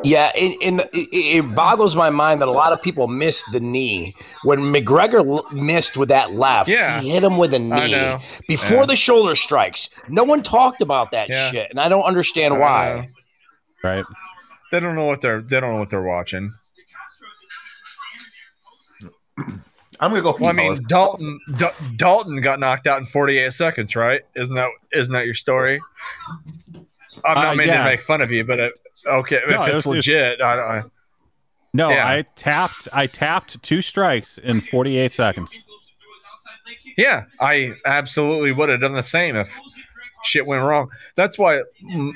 Yeah, 0.04 0.30
and, 0.40 0.54
and 0.64 0.80
it, 0.92 1.08
it 1.12 1.54
boggles 1.54 1.96
my 1.96 2.08
mind 2.10 2.40
that 2.40 2.48
a 2.48 2.52
lot 2.52 2.72
of 2.72 2.80
people 2.80 3.08
missed 3.08 3.44
the 3.52 3.58
knee 3.60 4.14
when 4.44 4.60
McGregor 4.60 5.26
l- 5.26 5.46
missed 5.52 5.96
with 5.96 6.08
that 6.10 6.34
left. 6.34 6.68
Yeah. 6.68 7.00
he 7.00 7.10
hit 7.10 7.24
him 7.24 7.36
with 7.36 7.52
a 7.54 7.58
knee 7.58 8.16
before 8.46 8.78
Yeah. 8.78 8.86
the 8.86 8.96
shoulder 8.96 9.34
strikes. 9.34 9.88
No 10.08 10.22
one 10.24 10.42
talked 10.42 10.82
about 10.82 11.10
that 11.12 11.28
Yeah. 11.30 11.50
shit, 11.50 11.70
and 11.70 11.80
I 11.80 11.88
don't 11.88 12.04
understand 12.04 12.54
I 12.54 12.58
why. 12.58 12.94
know. 13.82 13.90
Right. 13.90 14.04
They 14.70 14.80
don't 14.80 14.94
know 14.94 15.06
what 15.06 15.20
they're 15.20 15.40
they 15.40 15.58
don't 15.60 15.72
know 15.72 15.78
what 15.80 15.90
they're 15.90 16.02
watching. 16.02 16.52
I'm 20.00 20.10
gonna 20.10 20.22
go. 20.22 20.36
Well, 20.38 20.48
I 20.50 20.52
mean, 20.52 20.66
fellas. 20.74 20.80
Dalton 20.88 21.40
D- 21.56 21.66
Dalton 21.96 22.40
got 22.40 22.60
knocked 22.60 22.86
out 22.86 22.98
in 22.98 23.06
48 23.06 23.52
seconds, 23.52 23.96
right? 23.96 24.22
Isn't 24.36 24.54
that 24.54 24.68
isn't 24.92 25.12
that 25.12 25.26
your 25.26 25.34
story? 25.34 25.80
I'm 27.24 27.34
not 27.34 27.46
Uh, 27.46 27.50
meaning 27.54 27.68
yeah. 27.74 27.78
to 27.78 27.84
make 27.84 28.02
fun 28.02 28.20
of 28.20 28.30
you, 28.30 28.44
but 28.44 28.58
it, 28.60 28.72
okay, 29.06 29.40
No, 29.48 29.62
if 29.62 29.68
it 29.68 29.74
it's 29.76 29.86
was- 29.86 29.96
legit, 29.96 30.40
I 30.40 30.56
don't. 30.56 30.92
No, 31.74 31.90
Yeah. 31.90 32.06
I 32.08 32.24
tapped. 32.36 32.88
I 32.92 33.06
tapped 33.06 33.62
two 33.62 33.82
strikes 33.82 34.38
in 34.38 34.60
48 34.60 35.12
seconds. 35.12 35.64
Yeah, 36.96 37.24
I 37.40 37.72
absolutely 37.86 38.52
would 38.52 38.68
have 38.68 38.80
done 38.80 38.92
the 38.94 39.02
same 39.02 39.36
if 39.36 39.56
shit 40.24 40.46
went 40.46 40.62
wrong. 40.62 40.90
That's 41.14 41.38
why 41.38 41.62
mm, 41.84 42.12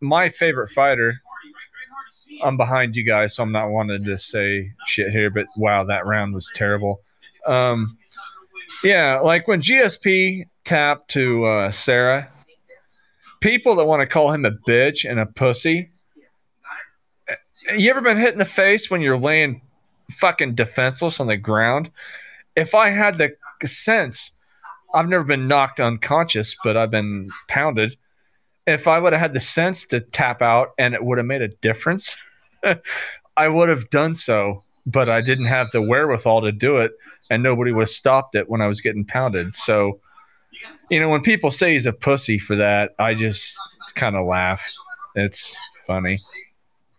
my 0.00 0.28
favorite 0.28 0.68
fighter. 0.70 1.20
I'm 2.42 2.56
behind 2.56 2.96
you 2.96 3.02
guys, 3.04 3.34
so 3.34 3.42
I'm 3.42 3.52
not 3.52 3.70
wanting 3.70 4.04
to 4.04 4.16
say 4.16 4.72
shit 4.86 5.10
here, 5.10 5.30
but 5.30 5.46
wow, 5.56 5.84
that 5.84 6.06
round 6.06 6.32
was 6.32 6.50
terrible. 6.54 7.02
Um, 7.46 7.96
yeah, 8.84 9.18
like 9.18 9.48
when 9.48 9.60
GSP 9.60 10.44
tapped 10.64 11.10
to 11.10 11.44
uh, 11.44 11.70
Serra, 11.70 12.30
people 13.40 13.74
that 13.76 13.86
want 13.86 14.00
to 14.00 14.06
call 14.06 14.32
him 14.32 14.44
a 14.44 14.50
bitch 14.50 15.08
and 15.08 15.18
a 15.18 15.26
pussy. 15.26 15.88
You 17.76 17.90
ever 17.90 18.00
been 18.00 18.18
hit 18.18 18.32
in 18.32 18.38
the 18.38 18.44
face 18.44 18.90
when 18.90 19.00
you're 19.00 19.18
laying 19.18 19.60
fucking 20.12 20.54
defenseless 20.54 21.20
on 21.20 21.26
the 21.26 21.36
ground? 21.36 21.90
If 22.56 22.74
I 22.74 22.90
had 22.90 23.18
the 23.18 23.32
sense, 23.66 24.30
I've 24.94 25.08
never 25.08 25.24
been 25.24 25.46
knocked 25.46 25.80
unconscious, 25.80 26.56
but 26.64 26.76
I've 26.76 26.90
been 26.90 27.26
pounded. 27.48 27.96
If 28.66 28.88
I 28.88 28.98
would 28.98 29.12
have 29.12 29.20
had 29.20 29.34
the 29.34 29.40
sense 29.40 29.84
to 29.86 30.00
tap 30.00 30.42
out 30.42 30.70
and 30.78 30.94
it 30.94 31.04
would 31.04 31.18
have 31.18 31.26
made 31.26 31.42
a 31.42 31.48
difference, 31.48 32.16
I 33.36 33.48
would 33.48 33.68
have 33.68 33.90
done 33.90 34.14
so, 34.14 34.62
but 34.86 35.08
I 35.08 35.20
didn't 35.20 35.46
have 35.46 35.70
the 35.70 35.82
wherewithal 35.82 36.42
to 36.42 36.52
do 36.52 36.78
it, 36.78 36.92
and 37.30 37.42
nobody 37.42 37.72
would 37.72 37.82
have 37.82 37.90
stopped 37.90 38.34
it 38.34 38.48
when 38.48 38.60
I 38.60 38.66
was 38.66 38.80
getting 38.80 39.04
pounded. 39.04 39.54
So, 39.54 40.00
you 40.90 41.00
know, 41.00 41.08
when 41.08 41.22
people 41.22 41.50
say 41.50 41.72
he's 41.72 41.86
a 41.86 41.92
pussy 41.92 42.38
for 42.38 42.56
that, 42.56 42.94
I 42.98 43.14
just 43.14 43.58
kind 43.94 44.16
of 44.16 44.26
laugh. 44.26 44.66
It's 45.14 45.56
funny. 45.86 46.18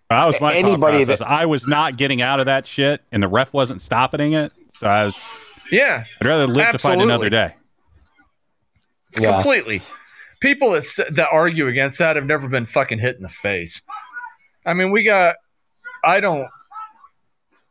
That 0.10 0.26
was 0.26 0.42
my 0.42 0.54
Anybody 0.54 1.06
that- 1.06 1.22
I 1.22 1.46
was 1.46 1.68
not 1.68 1.96
getting 1.98 2.22
out 2.22 2.40
of 2.40 2.46
that 2.46 2.68
shit, 2.68 3.02
and 3.12 3.24
the 3.24 3.28
ref 3.28 3.54
wasn't 3.54 3.82
stopping 3.82 4.34
it. 4.34 4.52
So 4.74 4.88
I 4.88 5.06
was. 5.06 5.24
Yeah, 5.72 6.04
I'd 6.20 6.28
rather 6.28 6.48
live 6.48 6.74
to 6.74 6.80
fight 6.80 7.00
another 7.00 7.30
day. 7.30 7.56
Yeah, 9.20 9.34
completely. 9.36 9.82
People 10.42 10.72
that 10.72 10.84
that 11.12 11.30
argue 11.32 11.68
against 11.68 12.00
that 12.00 12.16
have 12.16 12.26
never 12.26 12.50
been 12.50 12.66
fucking 12.66 13.00
hit 13.00 13.16
in 13.16 13.24
the 13.24 13.30
face. 13.30 13.82
I 14.66 14.74
mean, 14.74 14.92
we 14.92 15.04
got. 15.04 15.36
I 16.04 16.20
don't. 16.20 16.48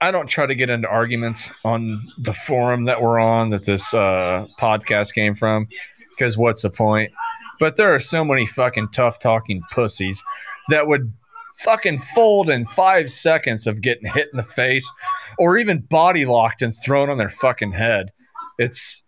I 0.00 0.10
don't 0.10 0.26
try 0.26 0.46
to 0.46 0.54
get 0.54 0.70
into 0.70 0.88
arguments 0.88 1.50
on 1.64 2.02
the 2.18 2.32
forum 2.32 2.84
that 2.84 3.02
we're 3.02 3.18
on 3.18 3.50
that 3.50 3.64
this 3.66 3.92
uh, 3.92 4.46
podcast 4.58 5.14
came 5.14 5.34
from, 5.34 5.68
because 6.10 6.38
what's 6.38 6.62
the 6.62 6.70
point? 6.70 7.12
But 7.58 7.76
there 7.76 7.94
are 7.94 8.00
so 8.00 8.24
many 8.24 8.46
fucking 8.46 8.88
tough 8.92 9.18
talking 9.18 9.62
pussies 9.70 10.22
that 10.70 10.86
would 10.86 11.12
fucking 11.58 11.98
fold 11.98 12.48
in 12.48 12.64
five 12.66 13.10
seconds 13.10 13.66
of 13.66 13.82
getting 13.82 14.10
hit 14.10 14.28
in 14.32 14.38
the 14.38 14.42
face, 14.42 14.90
or 15.38 15.58
even 15.58 15.80
body 15.80 16.24
locked 16.24 16.62
and 16.62 16.74
thrown 16.74 17.10
on 17.10 17.18
their 17.18 17.30
fucking 17.30 17.72
head. 17.72 18.12
It's 18.58 19.02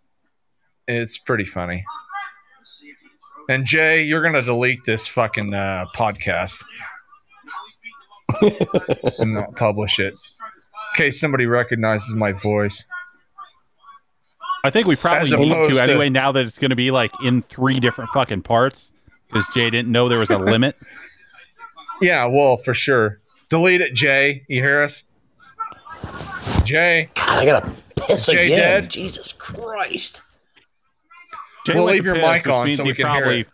it's 0.87 1.17
pretty 1.17 1.45
funny. 1.45 1.83
And 3.49 3.65
Jay, 3.65 4.03
you're 4.03 4.21
gonna 4.21 4.41
delete 4.41 4.85
this 4.85 5.07
fucking 5.07 5.53
uh, 5.53 5.85
podcast 5.95 6.63
and 9.19 9.33
not 9.33 9.55
publish 9.55 9.99
it, 9.99 10.13
case 10.93 11.19
somebody 11.19 11.45
recognizes 11.45 12.13
my 12.13 12.31
voice. 12.31 12.83
I 14.65 14.69
think 14.69 14.87
we 14.87 14.95
probably 14.95 15.29
need 15.37 15.51
opposed 15.51 15.69
to 15.71 15.75
to- 15.75 15.81
anyway. 15.83 16.09
Now 16.09 16.31
that 16.31 16.43
it's 16.45 16.57
going 16.57 16.69
to 16.69 16.75
be 16.75 16.91
like 16.91 17.11
in 17.23 17.41
three 17.41 17.79
different 17.79 18.09
fucking 18.11 18.43
parts, 18.43 18.91
because 19.27 19.45
Jay 19.53 19.69
didn't 19.69 19.91
know 19.91 20.07
there 20.09 20.19
was 20.19 20.29
a 20.31 20.37
limit. 20.37 20.75
Yeah, 22.01 22.25
well, 22.25 22.57
for 22.57 22.73
sure. 22.73 23.21
Delete 23.49 23.79
it, 23.79 23.93
Jay. 23.93 24.43
You 24.49 24.61
hear 24.61 24.81
us? 24.81 25.03
Jay, 26.65 27.07
God, 27.15 27.37
I 27.39 27.45
gotta 27.45 27.71
piss 27.95 28.25
Jay 28.25 28.45
again. 28.47 28.57
dead? 28.81 28.89
Jesus 28.89 29.31
Christ, 29.31 30.21
Jay 31.65 31.75
We'll 31.75 31.85
went 31.85 31.93
leave 31.95 32.01
to 32.03 32.05
your 32.07 32.15
piss, 32.15 32.23
mic 32.25 32.45
which 32.45 32.51
on 32.53 32.65
means 32.65 32.77
so 32.77 32.83
he 32.83 32.89
we 32.89 32.95
can 32.95 33.05
hear 33.05 33.21
probably 33.21 33.39
it. 33.41 33.47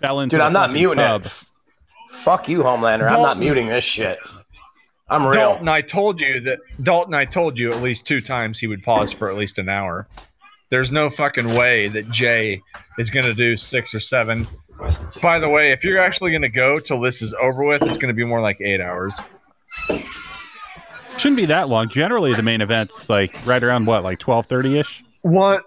Fell 0.00 0.20
into 0.20 0.36
dude, 0.36 0.42
a 0.42 0.44
I'm 0.44 0.52
not 0.52 0.70
muting 0.72 0.98
tub. 0.98 1.24
it. 1.24 1.44
Fuck 2.10 2.48
you, 2.48 2.58
Homelander. 2.62 3.10
I'm 3.10 3.22
not 3.22 3.38
muting 3.38 3.66
this 3.68 3.82
shit. 3.84 4.18
I'm 5.12 5.26
real. 5.26 5.34
Dalton, 5.34 5.68
I 5.68 5.82
told 5.82 6.20
you 6.20 6.40
that 6.40 6.58
Dalton, 6.82 7.14
I 7.14 7.24
told 7.24 7.58
you 7.58 7.70
at 7.70 7.82
least 7.82 8.06
two 8.06 8.20
times 8.20 8.58
he 8.58 8.66
would 8.66 8.82
pause 8.82 9.12
for 9.12 9.28
at 9.28 9.36
least 9.36 9.58
an 9.58 9.68
hour. 9.68 10.06
There's 10.70 10.90
no 10.90 11.10
fucking 11.10 11.54
way 11.54 11.88
that 11.88 12.08
Jay 12.10 12.62
is 12.98 13.10
going 13.10 13.24
to 13.24 13.34
do 13.34 13.56
six 13.56 13.94
or 13.94 14.00
seven. 14.00 14.46
By 15.20 15.38
the 15.38 15.48
way, 15.48 15.70
if 15.70 15.84
you're 15.84 15.98
actually 15.98 16.30
going 16.30 16.42
to 16.42 16.48
go 16.48 16.78
till 16.78 16.98
this 16.98 17.20
is 17.20 17.34
over 17.34 17.62
with, 17.62 17.82
it's 17.82 17.98
going 17.98 18.08
to 18.08 18.14
be 18.14 18.24
more 18.24 18.40
like 18.40 18.60
eight 18.62 18.80
hours. 18.80 19.20
Shouldn't 21.18 21.36
be 21.36 21.44
that 21.46 21.68
long. 21.68 21.88
Generally, 21.90 22.34
the 22.34 22.42
main 22.42 22.62
event's 22.62 23.10
like 23.10 23.34
right 23.46 23.62
around 23.62 23.84
what, 23.84 24.02
like 24.02 24.18
twelve 24.18 24.46
thirty 24.46 24.78
ish. 24.78 25.04
What? 25.20 25.64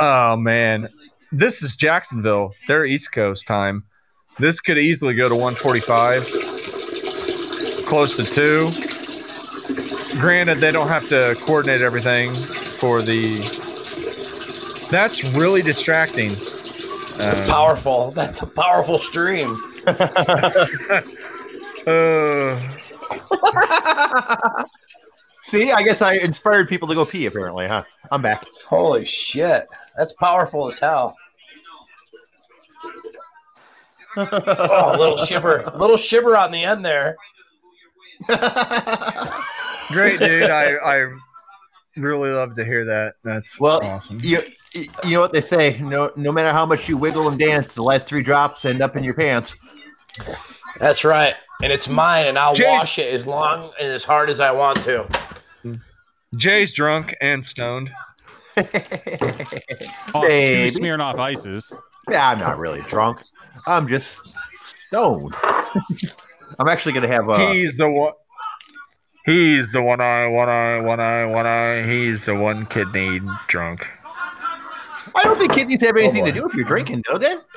Oh 0.00 0.36
man, 0.36 0.88
this 1.30 1.62
is 1.62 1.76
Jacksonville. 1.76 2.54
They're 2.66 2.84
East 2.84 3.12
Coast 3.12 3.46
time. 3.46 3.84
This 4.38 4.60
could 4.60 4.78
easily 4.78 5.14
go 5.14 5.28
to 5.28 5.34
145, 5.34 6.22
close 7.88 8.16
to 8.16 8.24
two. 8.24 8.68
Granted, 10.20 10.58
they 10.58 10.70
don't 10.70 10.88
have 10.88 11.08
to 11.08 11.36
coordinate 11.42 11.80
everything 11.80 12.30
for 12.30 13.02
the. 13.02 13.38
That's 14.90 15.34
really 15.36 15.62
distracting. 15.62 16.30
That's 17.16 17.40
Um, 17.40 17.46
powerful. 17.46 18.10
That's 18.12 18.42
a 18.42 18.46
powerful 18.46 18.98
stream. 18.98 19.56
uh, 19.86 20.66
See, 25.42 25.72
I 25.72 25.82
guess 25.82 26.02
I 26.02 26.14
inspired 26.14 26.68
people 26.68 26.88
to 26.88 26.94
go 26.94 27.04
pee. 27.04 27.26
Apparently, 27.26 27.66
huh? 27.66 27.84
I'm 28.10 28.22
back. 28.22 28.44
Holy 28.66 29.04
shit. 29.06 29.66
That's 29.96 30.12
powerful 30.12 30.66
as 30.68 30.78
hell. 30.78 31.16
Oh, 34.16 34.96
little 34.98 35.16
shiver. 35.16 35.70
Little 35.76 35.96
shiver 35.96 36.36
on 36.36 36.50
the 36.50 36.64
end 36.64 36.84
there. 36.84 37.16
great, 39.88 40.18
dude. 40.20 40.50
I 40.50 40.74
I 40.76 41.12
really 41.96 42.30
love 42.30 42.54
to 42.54 42.64
hear 42.64 42.84
that. 42.84 43.14
That's 43.24 43.58
Well, 43.60 43.80
awesome. 43.84 44.20
you 44.22 44.38
you 44.74 45.12
know 45.14 45.20
what 45.20 45.32
they 45.32 45.40
say? 45.40 45.78
No, 45.80 46.10
no 46.16 46.32
matter 46.32 46.52
how 46.52 46.66
much 46.66 46.88
you 46.88 46.96
wiggle 46.96 47.28
and 47.28 47.38
dance, 47.38 47.74
the 47.74 47.82
last 47.82 48.06
three 48.06 48.22
drops 48.22 48.64
end 48.64 48.82
up 48.82 48.96
in 48.96 49.04
your 49.04 49.14
pants. 49.14 49.56
That's 50.78 51.04
right. 51.04 51.34
And 51.62 51.72
it's 51.72 51.88
mine, 51.88 52.26
and 52.26 52.38
I'll 52.38 52.54
Jay- 52.54 52.66
wash 52.70 52.98
it 52.98 53.12
as 53.12 53.26
long 53.26 53.72
and 53.80 53.92
as 53.92 54.04
hard 54.04 54.30
as 54.30 54.38
I 54.40 54.50
want 54.52 54.80
to. 54.82 55.06
Jay's 56.36 56.72
drunk 56.72 57.14
and 57.20 57.44
stoned. 57.44 57.90
Oh, 60.14 60.22
Baby. 60.26 60.70
two 60.70 60.76
smearing 60.76 61.00
off 61.00 61.16
ices. 61.18 61.72
Yeah, 62.10 62.28
I'm 62.30 62.38
not 62.38 62.58
really 62.58 62.80
drunk. 62.82 63.20
I'm 63.66 63.86
just 63.86 64.34
stoned. 64.62 65.34
I'm 66.58 66.68
actually 66.68 66.92
gonna 66.92 67.08
have 67.08 67.28
a. 67.28 67.52
He's 67.52 67.76
the 67.76 67.88
one. 67.88 68.12
He's 69.24 69.70
the 69.72 69.82
one 69.82 70.00
eye, 70.00 70.26
one 70.26 70.48
eye, 70.48 70.80
one 70.80 71.00
eye, 71.00 71.26
one 71.26 71.46
eye. 71.46 71.82
He's 71.86 72.24
the 72.24 72.34
one 72.34 72.64
kidney 72.66 73.20
drunk. 73.46 73.90
I 75.14 75.22
don't 75.22 75.38
think 75.38 75.52
kidneys 75.52 75.82
have 75.82 75.96
anything 75.96 76.24
to 76.24 76.30
oh, 76.30 76.34
do 76.34 76.46
if 76.46 76.54
you're 76.54 76.64
drinking, 76.64 77.02
do 77.10 77.18
they? 77.18 77.36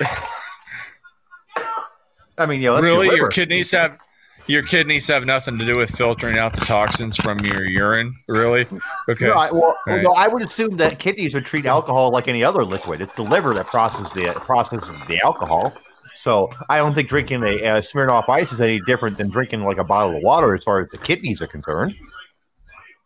I 2.38 2.46
mean, 2.46 2.60
you 2.60 2.68
know, 2.68 2.74
that's 2.74 2.86
really, 2.86 3.06
your, 3.06 3.16
your 3.16 3.28
kidneys 3.28 3.70
have 3.70 3.98
your 4.46 4.62
kidneys 4.62 5.06
have 5.06 5.24
nothing 5.24 5.58
to 5.58 5.64
do 5.64 5.76
with 5.76 5.90
filtering 5.96 6.36
out 6.36 6.52
the 6.52 6.60
toxins 6.60 7.16
from 7.16 7.38
your 7.40 7.64
urine. 7.64 8.12
Really? 8.28 8.66
Okay. 9.08 9.26
No, 9.26 9.34
I, 9.34 9.50
well, 9.52 9.76
Right. 9.86 10.02
no, 10.02 10.12
I 10.16 10.26
would 10.28 10.42
assume 10.42 10.76
that 10.78 10.98
kidneys 10.98 11.34
would 11.34 11.44
treat 11.44 11.64
alcohol 11.66 12.10
like 12.10 12.26
any 12.28 12.42
other 12.42 12.64
liquid. 12.64 13.00
It's 13.00 13.14
the 13.14 13.22
liver 13.22 13.54
that 13.54 13.66
processes 13.66 14.12
the 14.12 14.32
processes 14.40 14.94
the 15.06 15.20
alcohol. 15.24 15.72
So 16.22 16.50
I 16.68 16.78
don't 16.78 16.94
think 16.94 17.08
drinking 17.08 17.42
a, 17.42 17.64
uh 17.66 17.80
Smirnoff 17.80 18.28
Ice 18.28 18.52
is 18.52 18.60
any 18.60 18.80
different 18.86 19.18
than 19.18 19.28
drinking 19.28 19.62
like 19.64 19.78
a 19.78 19.82
bottle 19.84 20.16
of 20.16 20.22
water 20.22 20.54
as 20.54 20.62
far 20.62 20.80
as 20.80 20.88
the 20.90 20.98
kidneys 20.98 21.42
are 21.42 21.48
concerned. 21.48 21.96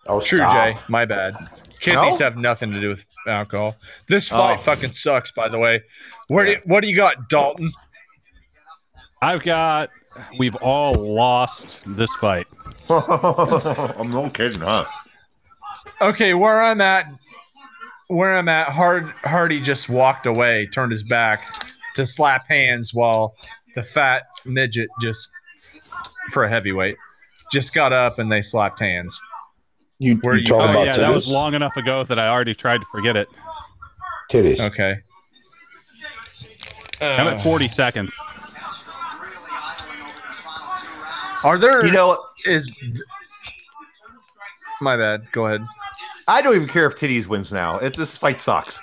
Oh, 0.06 0.20
True, 0.20 0.38
stop. 0.40 0.52
Jay. 0.52 0.76
My 0.88 1.06
bad. 1.06 1.34
Kidneys 1.80 2.20
No? 2.20 2.26
have 2.26 2.36
nothing 2.36 2.70
to 2.72 2.80
do 2.80 2.88
with 2.88 3.06
alcohol. 3.26 3.74
This 4.06 4.28
fight 4.28 4.58
Oh. 4.58 4.62
fucking 4.62 4.92
sucks. 4.92 5.30
By 5.30 5.48
the 5.48 5.58
way, 5.58 5.82
where 6.28 6.44
do, 6.44 6.56
what 6.64 6.82
do 6.82 6.88
you 6.90 6.96
got, 6.96 7.30
Dalton? 7.30 7.72
I've 9.22 9.42
got. 9.42 9.88
We've 10.38 10.56
all 10.56 10.92
lost 10.94 11.84
this 11.86 12.12
fight. 12.16 12.46
I'm 12.90 14.10
no 14.10 14.28
kidding, 14.28 14.60
huh? 14.60 14.84
Okay, 16.02 16.34
where 16.34 16.62
I'm 16.62 16.82
at, 16.82 17.06
where 18.08 18.36
I'm 18.36 18.48
at, 18.50 18.68
Hard 18.68 19.08
Hardy 19.24 19.58
just 19.58 19.88
walked 19.88 20.26
away, 20.26 20.66
turned 20.66 20.92
his 20.92 21.02
back 21.02 21.46
to 21.96 22.06
slap 22.06 22.46
hands, 22.48 22.94
while 22.94 23.34
the 23.74 23.82
fat 23.82 24.22
midget 24.44 24.88
just 25.02 25.28
for 26.30 26.44
a 26.44 26.48
heavyweight 26.48 26.96
just 27.52 27.72
got 27.74 27.92
up 27.92 28.18
and 28.18 28.30
they 28.30 28.42
slapped 28.42 28.80
hands. 28.80 29.20
You, 29.98 30.16
Where 30.16 30.34
you 30.34 30.40
you- 30.40 30.46
talking 30.46 30.68
Oh 30.76 30.82
about 30.82 30.86
yeah, 30.88 30.96
that 30.98 31.14
was 31.14 31.30
long 31.30 31.54
enough 31.54 31.76
ago 31.76 32.04
that 32.04 32.18
I 32.18 32.28
already 32.28 32.54
tried 32.54 32.78
to 32.80 32.86
forget 32.92 33.16
it. 33.16 33.28
Titties. 34.30 34.60
Okay. 34.66 34.96
I'm 37.00 37.26
Uh, 37.26 37.30
at 37.32 37.42
40 37.42 37.68
seconds. 37.68 38.12
Are 41.44 41.58
there 41.58 41.84
You 41.84 41.92
know, 41.92 42.18
is 42.44 42.70
my 44.80 44.96
bad. 44.96 45.30
Go 45.32 45.46
ahead. 45.46 45.64
I 46.26 46.42
don't 46.42 46.56
even 46.56 46.68
care 46.68 46.86
if 46.86 46.94
titties 46.96 47.26
wins 47.28 47.52
now. 47.52 47.78
It, 47.78 47.94
this 47.96 48.18
fight 48.18 48.40
sucks. 48.40 48.80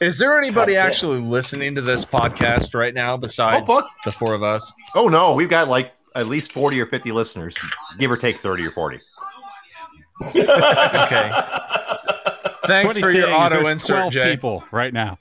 Is 0.00 0.18
there 0.18 0.36
anybody 0.38 0.74
God 0.74 0.80
damn. 0.80 0.86
actually 0.88 1.20
listening 1.20 1.74
to 1.74 1.80
this 1.80 2.04
podcast 2.04 2.74
right 2.74 2.92
now 2.94 3.16
besides 3.16 3.64
Oh, 3.68 3.82
the 4.04 4.12
four 4.12 4.34
of 4.34 4.42
us? 4.42 4.72
Oh 4.94 5.08
no, 5.08 5.32
we've 5.34 5.48
got 5.48 5.68
like 5.68 5.92
at 6.14 6.26
least 6.28 6.52
forty 6.52 6.80
or 6.80 6.86
fifty 6.86 7.12
listeners, 7.12 7.56
give 7.98 8.10
or 8.10 8.16
take 8.16 8.38
thirty 8.38 8.64
or 8.66 8.70
forty. 8.70 8.98
Okay. 10.24 11.30
Thanks 12.66 12.98
for 12.98 13.10
your 13.10 13.30
auto 13.32 13.66
insert, 13.68 14.12
Jay. 14.12 14.32
people 14.34 14.64
right 14.70 14.92
now. 14.92 15.18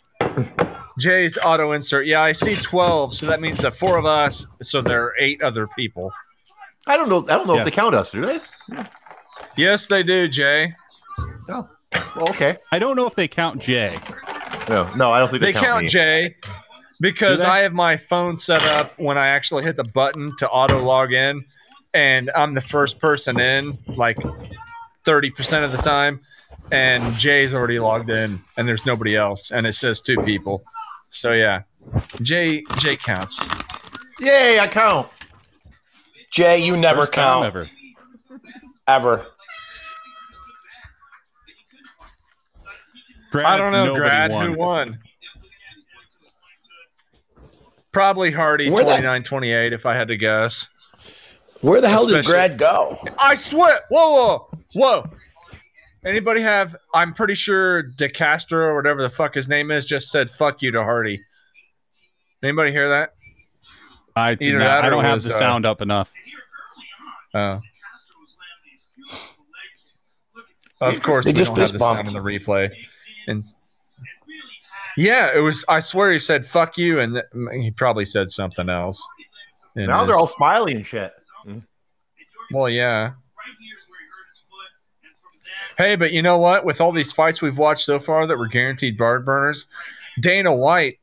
Jay's 0.99 1.37
auto 1.43 1.73
insert. 1.73 2.05
Yeah, 2.07 2.21
I 2.21 2.31
see 2.31 2.55
12, 2.55 3.13
so 3.13 3.25
that 3.25 3.41
means 3.41 3.57
the 3.59 3.69
four 3.71 3.97
of 3.97 4.05
us, 4.05 4.47
so 4.61 4.81
there 4.81 5.03
are 5.03 5.13
eight 5.19 5.41
other 5.43 5.67
people. 5.77 6.11
I 6.87 6.95
don't 6.97 7.09
know. 7.09 7.23
I 7.25 7.37
don't 7.37 7.45
know 7.47 7.55
Yeah. 7.55 7.59
if 7.59 7.65
they 7.65 7.71
count 7.71 7.93
us, 7.93 8.11
do 8.11 8.21
they? 8.25 8.39
Yes, 9.57 9.87
they 9.87 10.03
do, 10.03 10.27
Jay. 10.29 10.73
Oh, 11.49 11.67
well, 12.15 12.29
okay. 12.29 12.57
I 12.71 12.79
don't 12.79 12.95
know 12.95 13.05
if 13.05 13.15
they 13.15 13.27
count 13.27 13.61
Jay. 13.61 13.97
No, 14.69 14.93
no, 14.95 15.11
I 15.11 15.19
don't 15.19 15.29
think 15.29 15.41
they, 15.43 15.51
They 15.51 15.59
count 15.59 15.83
me. 15.83 15.87
Jay 15.89 16.35
because 16.99 17.41
I 17.41 17.59
have 17.59 17.73
my 17.73 17.97
phone 17.97 18.37
set 18.37 18.63
up 18.63 18.97
when 18.97 19.17
I 19.17 19.27
actually 19.27 19.63
hit 19.63 19.75
the 19.75 19.83
button 19.83 20.27
to 20.37 20.49
auto 20.49 20.81
log 20.81 21.13
in, 21.13 21.43
and 21.93 22.31
I'm 22.35 22.53
the 22.53 22.61
first 22.61 22.99
person 22.99 23.39
in 23.39 23.77
like 23.87 24.17
30% 25.05 25.63
of 25.63 25.71
the 25.71 25.77
time, 25.77 26.21
and 26.71 27.13
Jay's 27.15 27.53
already 27.53 27.79
logged 27.79 28.09
in, 28.09 28.39
and 28.57 28.67
there's 28.67 28.85
nobody 28.85 29.15
else, 29.15 29.51
and 29.51 29.67
it 29.67 29.73
says 29.73 30.01
two 30.01 30.21
people. 30.21 30.63
So 31.09 31.31
yeah, 31.31 31.61
Jay 32.21 32.63
Jay 32.77 32.95
counts. 32.97 33.39
Yay, 34.19 34.59
I 34.59 34.67
count. 34.67 35.07
Jay, 36.31 36.57
you 36.57 36.75
never 36.75 37.01
First 37.01 37.13
time 37.13 37.23
count 37.23 37.45
ever. 37.45 37.69
ever. 38.87 39.27
Granted, 43.35 43.49
I 43.53 43.57
don't 43.57 43.71
know, 43.71 43.95
Grad. 43.95 44.31
won. 44.31 44.45
Who 44.47 44.57
won? 44.57 44.99
Probably 47.91 48.31
Hardy, 48.31 48.69
Where 48.69 48.83
the- 48.83 48.89
29 48.91 49.23
28, 49.23 49.73
if 49.73 49.85
I 49.85 49.93
had 49.95 50.07
to 50.09 50.17
guess. 50.17 50.67
Where 51.61 51.79
the 51.81 51.89
hell 51.89 52.05
did 52.05 52.25
Grad 52.25 52.57
go? 52.57 52.97
I 53.17 53.35
swear. 53.35 53.81
Whoa, 53.89 54.11
whoa, 54.11 54.49
whoa. 54.73 55.09
Anybody 56.05 56.41
have? 56.41 56.75
I'm 56.93 57.13
pretty 57.13 57.33
sure 57.33 57.83
DeCastro 57.97 58.53
or 58.57 58.75
whatever 58.75 59.01
the 59.01 59.09
fuck 59.09 59.33
his 59.33 59.47
name 59.47 59.71
is 59.71 59.85
just 59.85 60.11
said 60.11 60.29
"fuck 60.29 60.61
you" 60.61 60.69
to 60.71 60.83
Hardy. 60.83 61.19
Anybody 62.43 62.71
hear 62.71 62.89
that? 62.89 63.13
I, 64.15 64.35
do 64.35 64.45
Either 64.45 64.59
not- 64.59 64.65
that 64.65 64.85
I 64.85 64.89
don't 64.89 65.03
have 65.05 65.15
was, 65.15 65.25
the 65.25 65.33
uh, 65.35 65.39
sound 65.39 65.65
up 65.65 65.81
enough. 65.81 66.11
Oh. 67.33 67.59
Of 70.81 71.01
course, 71.01 71.23
They 71.25 71.31
we 71.31 71.37
just 71.39 71.55
don't 71.55 71.59
have 71.61 71.71
the 71.71 71.79
sound 71.79 71.95
bumped. 72.05 72.15
on 72.15 72.23
the 72.23 72.29
replay. 72.29 72.69
And 73.27 73.43
yeah, 74.97 75.35
it 75.35 75.39
was. 75.39 75.65
I 75.67 75.79
swear 75.79 76.11
he 76.11 76.19
said 76.19 76.45
"fuck 76.45 76.77
you," 76.77 76.99
and 76.99 77.13
th- 77.15 77.53
he 77.61 77.71
probably 77.71 78.05
said 78.05 78.29
something 78.29 78.69
else. 78.69 79.05
Now 79.75 79.99
his- 79.99 80.07
they're 80.07 80.15
all 80.17 80.27
smiley 80.27 80.75
and 80.75 80.85
shit. 80.85 81.13
Mm. 81.45 81.63
Well, 82.51 82.69
yeah. 82.69 83.11
Hey, 85.77 85.95
but 85.97 86.13
you 86.13 86.21
know 86.21 86.37
what? 86.37 86.63
With 86.63 86.79
all 86.79 86.91
these 86.93 87.11
fights 87.11 87.41
we've 87.41 87.57
watched 87.57 87.85
so 87.85 87.99
far 87.99 88.25
that 88.27 88.37
were 88.37 88.47
guaranteed 88.47 88.97
barn 88.97 89.25
burners, 89.25 89.67
Dana 90.21 90.53
White 90.55 90.99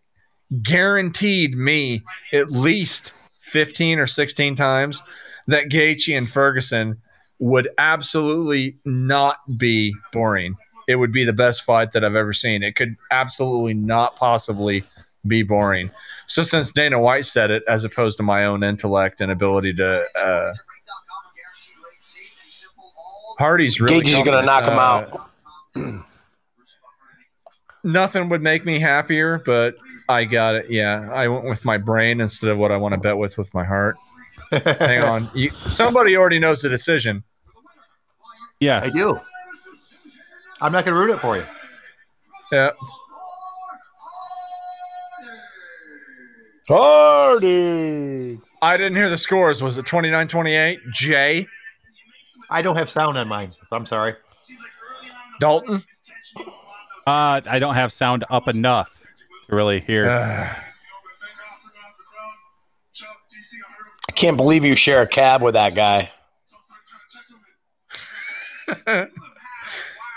guaranteed 0.62 1.54
me 1.56 2.02
at 2.32 2.50
least 2.50 3.12
15 3.40 3.98
or 3.98 4.06
16 4.06 4.54
times 4.54 5.02
that 5.46 5.68
Gaethje 5.68 6.16
and 6.16 6.28
Ferguson 6.28 7.00
would 7.38 7.68
absolutely 7.78 8.76
not 8.86 9.38
be 9.58 9.94
boring. 10.12 10.56
It 10.88 10.96
would 10.96 11.12
be 11.12 11.24
the 11.24 11.32
best 11.32 11.62
fight 11.64 11.92
that 11.92 12.04
I've 12.04 12.16
ever 12.16 12.32
seen. 12.32 12.62
It 12.62 12.76
could 12.76 12.96
absolutely 13.10 13.74
not 13.74 14.16
possibly 14.16 14.82
be 15.26 15.42
boring. 15.42 15.90
So 16.26 16.42
since 16.42 16.70
Dana 16.70 16.98
White 16.98 17.24
said 17.26 17.50
it, 17.50 17.62
as 17.68 17.84
opposed 17.84 18.16
to 18.16 18.22
my 18.24 18.44
own 18.44 18.64
intellect 18.64 19.20
and 19.20 19.30
ability 19.30 19.74
to 19.74 20.04
uh, 20.18 20.52
Hardy's 23.38 23.80
really 23.80 24.00
Gage 24.00 24.08
is 24.14 24.18
gonna 24.24 24.46
confident. 24.46 24.46
knock 24.46 24.64
him 24.64 25.84
Uh, 25.84 25.86
out. 25.86 26.04
Nothing 27.84 28.28
would 28.28 28.42
make 28.42 28.64
me 28.64 28.78
happier, 28.78 29.42
but 29.44 29.74
I 30.08 30.24
got 30.24 30.54
it. 30.54 30.70
Yeah, 30.70 31.08
I 31.12 31.26
went 31.28 31.44
with 31.46 31.64
my 31.64 31.78
brain 31.78 32.20
instead 32.20 32.50
of 32.50 32.58
what 32.58 32.70
I 32.70 32.76
want 32.76 32.92
to 32.92 32.98
bet 33.00 33.16
with 33.16 33.38
with 33.38 33.52
my 33.54 33.64
heart. 33.64 33.96
Hang 34.52 35.02
on, 35.02 35.28
you, 35.34 35.50
somebody 35.50 36.16
already 36.16 36.38
knows 36.38 36.62
the 36.62 36.68
decision. 36.68 37.24
Yes. 38.60 38.84
I 38.84 38.90
do. 38.90 39.18
I'm 40.62 40.72
not 40.72 40.84
going 40.84 40.94
to 40.94 41.00
ruin 41.00 41.10
it 41.10 41.20
for 41.20 41.36
you. 41.36 41.44
Yeah, 42.50 42.70
Hardy. 46.68 48.38
I 48.62 48.76
didn't 48.76 48.96
hear 48.96 49.10
the 49.10 49.18
scores. 49.18 49.62
Was 49.62 49.76
it 49.78 49.84
29-28? 49.84 50.78
Jay 50.92 51.46
I 52.50 52.62
don't 52.62 52.76
have 52.76 52.88
sound 52.90 53.18
on 53.18 53.28
mine. 53.28 53.50
I'm 53.72 53.86
sorry. 53.86 54.14
Dalton. 55.40 55.82
Uh, 57.06 57.40
I 57.46 57.58
don't 57.58 57.74
have 57.74 57.92
sound 57.92 58.24
up 58.30 58.46
enough 58.46 58.90
to 59.48 59.56
really 59.56 59.80
hear. 59.80 60.08
Ugh. 60.08 60.56
I 64.08 64.12
can't 64.12 64.36
believe 64.36 64.64
you 64.64 64.76
share 64.76 65.02
a 65.02 65.06
cab 65.06 65.42
with 65.42 65.54
that 65.54 65.74
guy. 65.74 66.10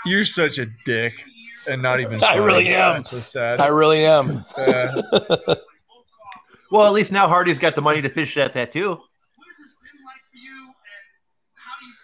You're 0.06 0.24
such 0.24 0.58
a 0.58 0.66
dick, 0.84 1.22
and 1.68 1.82
not 1.82 2.00
even. 2.00 2.14
I 2.24 2.34
funny. 2.34 2.40
really 2.40 2.68
am. 2.68 2.94
That's 2.94 3.10
so 3.10 3.18
sad. 3.20 3.60
I 3.60 3.68
really 3.68 4.04
am. 4.06 4.44
Uh, 4.56 5.54
Well, 6.68 6.84
at 6.84 6.92
least 6.92 7.12
now 7.12 7.28
Hardy's 7.28 7.60
got 7.60 7.76
the 7.76 7.80
money 7.80 8.02
to 8.02 8.08
finish 8.08 8.34
that 8.34 8.52
tattoo. 8.52 9.00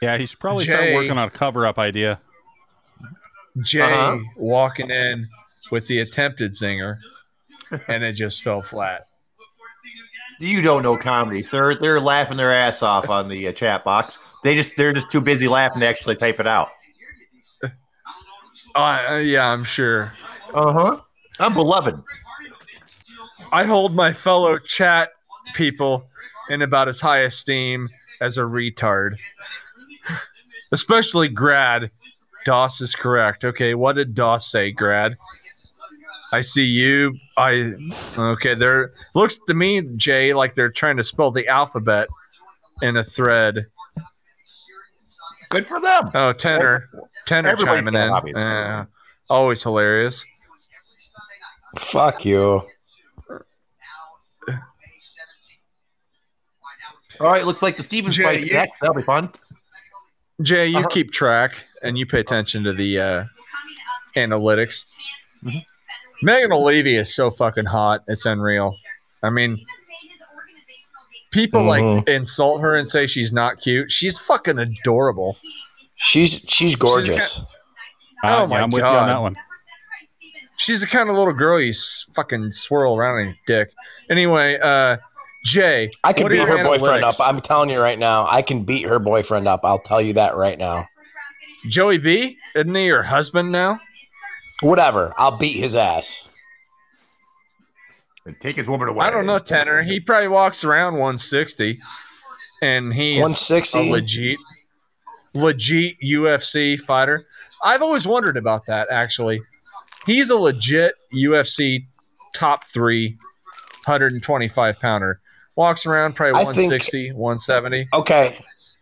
yeah, 0.00 0.16
he 0.16 0.26
should 0.26 0.38
probably 0.38 0.64
start 0.64 0.94
working 0.94 1.12
on 1.18 1.26
a 1.26 1.30
cover-up 1.30 1.78
idea. 1.80 2.18
Jay 3.62 3.80
Uh-huh. 3.82 4.18
walking 4.36 4.90
in 4.90 5.26
with 5.72 5.86
the 5.88 5.98
attempted 5.98 6.52
zinger, 6.52 6.96
and 7.88 8.04
it 8.04 8.12
just 8.12 8.42
fell 8.44 8.62
flat. 8.62 9.08
You 10.40 10.62
don't 10.62 10.82
know 10.84 10.96
comedy, 10.96 11.42
sir. 11.42 11.74
They're 11.74 12.00
laughing 12.00 12.36
their 12.36 12.52
ass 12.52 12.82
off 12.82 13.10
on 13.10 13.28
the 13.28 13.48
uh, 13.48 13.52
chat 13.52 13.84
box. 13.84 14.18
They 14.44 14.54
just 14.56 14.76
they're 14.76 14.92
just 14.92 15.10
too 15.10 15.20
busy 15.20 15.46
laughing 15.48 15.80
to 15.80 15.86
actually 15.86 16.16
type 16.16 16.40
it 16.40 16.46
out. 16.46 16.68
Uh, 18.74 19.20
yeah, 19.24 19.48
I'm 19.48 19.64
sure. 19.64 20.12
Uh 20.54 20.72
huh. 20.72 21.00
I'm 21.38 21.54
beloved. 21.54 22.02
I 23.52 23.64
hold 23.64 23.94
my 23.94 24.12
fellow 24.12 24.58
chat 24.58 25.10
people 25.54 26.08
in 26.48 26.62
about 26.62 26.88
as 26.88 27.00
high 27.00 27.20
esteem 27.20 27.88
as 28.20 28.38
a 28.38 28.42
retard, 28.42 29.16
especially 30.72 31.28
Grad. 31.28 31.90
Doss 32.44 32.80
is 32.80 32.94
correct. 32.94 33.44
Okay, 33.44 33.74
what 33.74 33.94
did 33.94 34.14
Doss 34.14 34.50
say, 34.50 34.72
Grad? 34.72 35.16
I 36.32 36.40
see 36.40 36.64
you. 36.64 37.16
I 37.36 37.74
okay. 38.16 38.54
There 38.54 38.94
looks 39.14 39.38
to 39.46 39.54
me, 39.54 39.82
Jay, 39.96 40.32
like 40.32 40.54
they're 40.54 40.70
trying 40.70 40.96
to 40.96 41.04
spell 41.04 41.30
the 41.30 41.46
alphabet 41.46 42.08
in 42.80 42.96
a 42.96 43.04
thread. 43.04 43.66
Good 45.52 45.66
for 45.66 45.80
them. 45.80 46.10
Oh, 46.14 46.32
tenor, 46.32 46.88
tenor 47.26 47.50
Everybody's 47.50 47.80
chiming 47.84 47.94
in. 47.94 48.08
hobbies. 48.08 48.34
Yeah, 48.36 48.86
always 49.28 49.62
hilarious. 49.62 50.24
Fuck 51.78 52.24
you. 52.24 52.62
All 57.20 57.30
right, 57.30 57.44
looks 57.44 57.62
like 57.62 57.76
the 57.76 57.82
Stevens 57.82 58.16
Jay, 58.16 58.22
fight's 58.24 58.48
you- 58.48 58.54
next. 58.54 58.72
That'll 58.80 58.96
be 58.96 59.02
fun. 59.02 59.30
Jay, 60.40 60.66
you 60.68 60.78
Uh-huh. 60.78 60.88
keep 60.88 61.12
track 61.12 61.62
and 61.82 61.96
you 61.98 62.06
pay 62.06 62.20
attention 62.20 62.64
to 62.64 62.72
the 62.72 62.98
uh, 62.98 63.24
analytics. 64.16 64.86
Mm-hmm. 65.44 65.58
Megan 66.22 66.50
Olivi 66.52 66.96
is 66.98 67.14
so 67.14 67.30
fucking 67.30 67.66
hot. 67.66 68.02
It's 68.08 68.24
unreal. 68.26 68.76
I 69.22 69.30
mean, 69.30 69.64
people 71.32 71.62
like 71.64 71.82
Mhm. 71.82 72.08
insult 72.08 72.60
her 72.60 72.76
and 72.76 72.86
say 72.88 73.06
she's 73.06 73.32
not 73.32 73.60
cute. 73.60 73.90
She's 73.90 74.18
fucking 74.18 74.58
adorable. 74.58 75.36
She's 75.96 76.40
she's 76.46 76.76
gorgeous. 76.76 77.38
Uh, 77.38 77.44
Oh 78.24 78.40
yeah, 78.42 78.46
my 78.46 78.60
I'm 78.60 78.70
with 78.70 78.78
you 78.78 78.82
God. 78.82 78.96
on 79.02 79.08
that 79.08 79.20
one. 79.20 79.36
She's 80.58 80.80
the 80.80 80.86
kind 80.86 81.10
of 81.10 81.16
little 81.16 81.32
girl 81.32 81.60
you 81.60 81.70
s- 81.70 82.06
fucking 82.14 82.52
swirl 82.52 82.96
around 82.96 83.18
in 83.20 83.26
your 83.26 83.36
dick. 83.46 83.72
Anyway, 84.10 84.58
uh, 84.62 84.96
Jay, 85.44 85.90
I 86.04 86.12
can 86.12 86.22
what 86.24 86.30
beat 86.30 86.38
your 86.38 86.46
her 86.58 86.62
boyfriend 86.62 87.04
up. 87.04 87.14
I'm 87.20 87.40
telling 87.40 87.68
you 87.68 87.80
right 87.80 87.98
now. 87.98 88.28
I 88.30 88.42
can 88.42 88.62
beat 88.62 88.86
her 88.86 89.00
boyfriend 89.00 89.48
up. 89.48 89.60
I'll 89.64 89.80
tell 89.80 90.00
you 90.00 90.12
that 90.12 90.36
right 90.36 90.56
now. 90.58 90.86
Joey 91.68 91.98
B, 91.98 92.36
isn't 92.54 92.72
he 92.74 92.86
your 92.86 93.02
husband 93.02 93.50
now? 93.50 93.80
Whatever. 94.60 95.12
I'll 95.18 95.36
beat 95.36 95.56
his 95.58 95.74
ass. 95.74 96.28
And 98.26 98.38
take 98.40 98.56
his 98.56 98.68
woman 98.68 98.88
away. 98.88 99.04
I 99.06 99.10
don't 99.10 99.26
know, 99.26 99.38
Tenor. 99.38 99.82
He 99.82 99.98
probably 99.98 100.28
walks 100.28 100.62
around 100.64 100.94
160, 100.94 101.78
and 102.62 102.92
he's 102.92 103.16
160. 103.20 103.78
a 103.88 103.90
legit, 103.90 104.38
legit 105.34 105.98
UFC 106.00 106.78
fighter. 106.80 107.26
I've 107.64 107.82
always 107.82 108.06
wondered 108.06 108.36
about 108.36 108.66
that. 108.66 108.88
Actually, 108.90 109.40
he's 110.06 110.30
a 110.30 110.36
legit 110.36 110.94
UFC 111.12 111.86
top 112.34 112.64
three, 112.64 113.16
125 113.86 114.80
pounder. 114.80 115.20
Walks 115.56 115.84
around 115.84 116.14
probably 116.14 116.34
I 116.40 116.44
think- 116.44 116.70
160, 116.70 117.12
170. 117.12 117.88
Okay. 117.92 118.38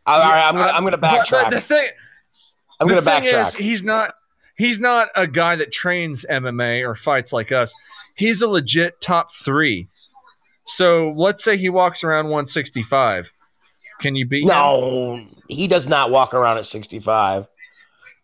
All 0.06 0.20
right. 0.20 0.46
I'm 0.48 0.54
gonna 0.54 0.70
I'm 0.72 0.84
gonna 0.84 0.98
backtrack. 0.98 1.50
The 1.50 1.60
thing, 1.60 1.88
I'm 2.80 2.88
the 2.88 2.94
gonna 2.94 3.20
thing 3.22 3.24
is, 3.24 3.32
backtrack. 3.32 3.56
he's 3.58 3.82
not 3.82 4.14
he's 4.56 4.78
not 4.80 5.08
a 5.16 5.26
guy 5.26 5.56
that 5.56 5.72
trains 5.72 6.24
MMA 6.30 6.86
or 6.86 6.94
fights 6.94 7.32
like 7.32 7.52
us. 7.52 7.74
He's 8.20 8.42
a 8.42 8.48
legit 8.48 9.00
top 9.00 9.32
three. 9.32 9.88
So 10.66 11.08
let's 11.16 11.42
say 11.42 11.56
he 11.56 11.70
walks 11.70 12.04
around 12.04 12.26
165. 12.26 13.32
Can 13.98 14.14
you 14.14 14.26
beat 14.26 14.42
him? 14.42 14.48
No, 14.48 15.24
he 15.48 15.66
does 15.66 15.88
not 15.88 16.10
walk 16.10 16.34
around 16.34 16.58
at 16.58 16.66
65. 16.66 17.46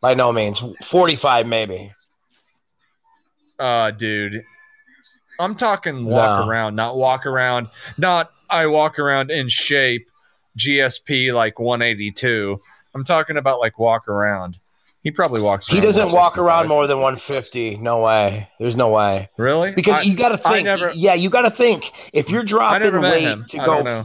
By 0.02 0.12
no 0.12 0.32
means. 0.32 0.62
45 0.84 1.46
maybe. 1.46 1.92
Uh, 3.58 3.90
dude. 3.90 4.44
I'm 5.40 5.54
talking 5.54 6.04
walk 6.04 6.40
No. 6.40 6.48
around, 6.48 6.76
not 6.76 6.96
walk 6.98 7.24
around, 7.24 7.68
not 7.96 8.32
I 8.50 8.66
walk 8.66 8.98
around 8.98 9.30
in 9.30 9.48
shape, 9.48 10.06
GSP 10.58 11.32
like 11.32 11.58
182. 11.58 12.58
I'm 12.94 13.04
talking 13.04 13.38
about 13.38 13.60
like 13.60 13.78
walk 13.78 14.08
around. 14.08 14.58
He 15.06 15.12
probably 15.12 15.40
walks 15.40 15.70
around. 15.70 15.76
He 15.76 15.86
doesn't 15.86 16.10
walk 16.12 16.36
around 16.36 16.66
more 16.66 16.88
than 16.88 16.96
150. 16.96 17.76
No 17.76 18.00
way. 18.00 18.50
There's 18.58 18.74
no 18.74 18.88
way. 18.88 19.28
Really? 19.38 19.70
Because 19.70 19.98
I- 19.98 20.02
you 20.02 20.16
got 20.16 20.30
to 20.30 20.36
think. 20.36 20.64
never- 20.64 20.90
yeah, 20.94 21.14
you 21.14 21.30
got 21.30 21.42
to 21.42 21.50
think. 21.52 21.92
If 22.12 22.28
you're 22.28 22.42
dropping 22.42 23.00
weight 23.00 23.46
to 23.50 23.58
go, 23.58 24.02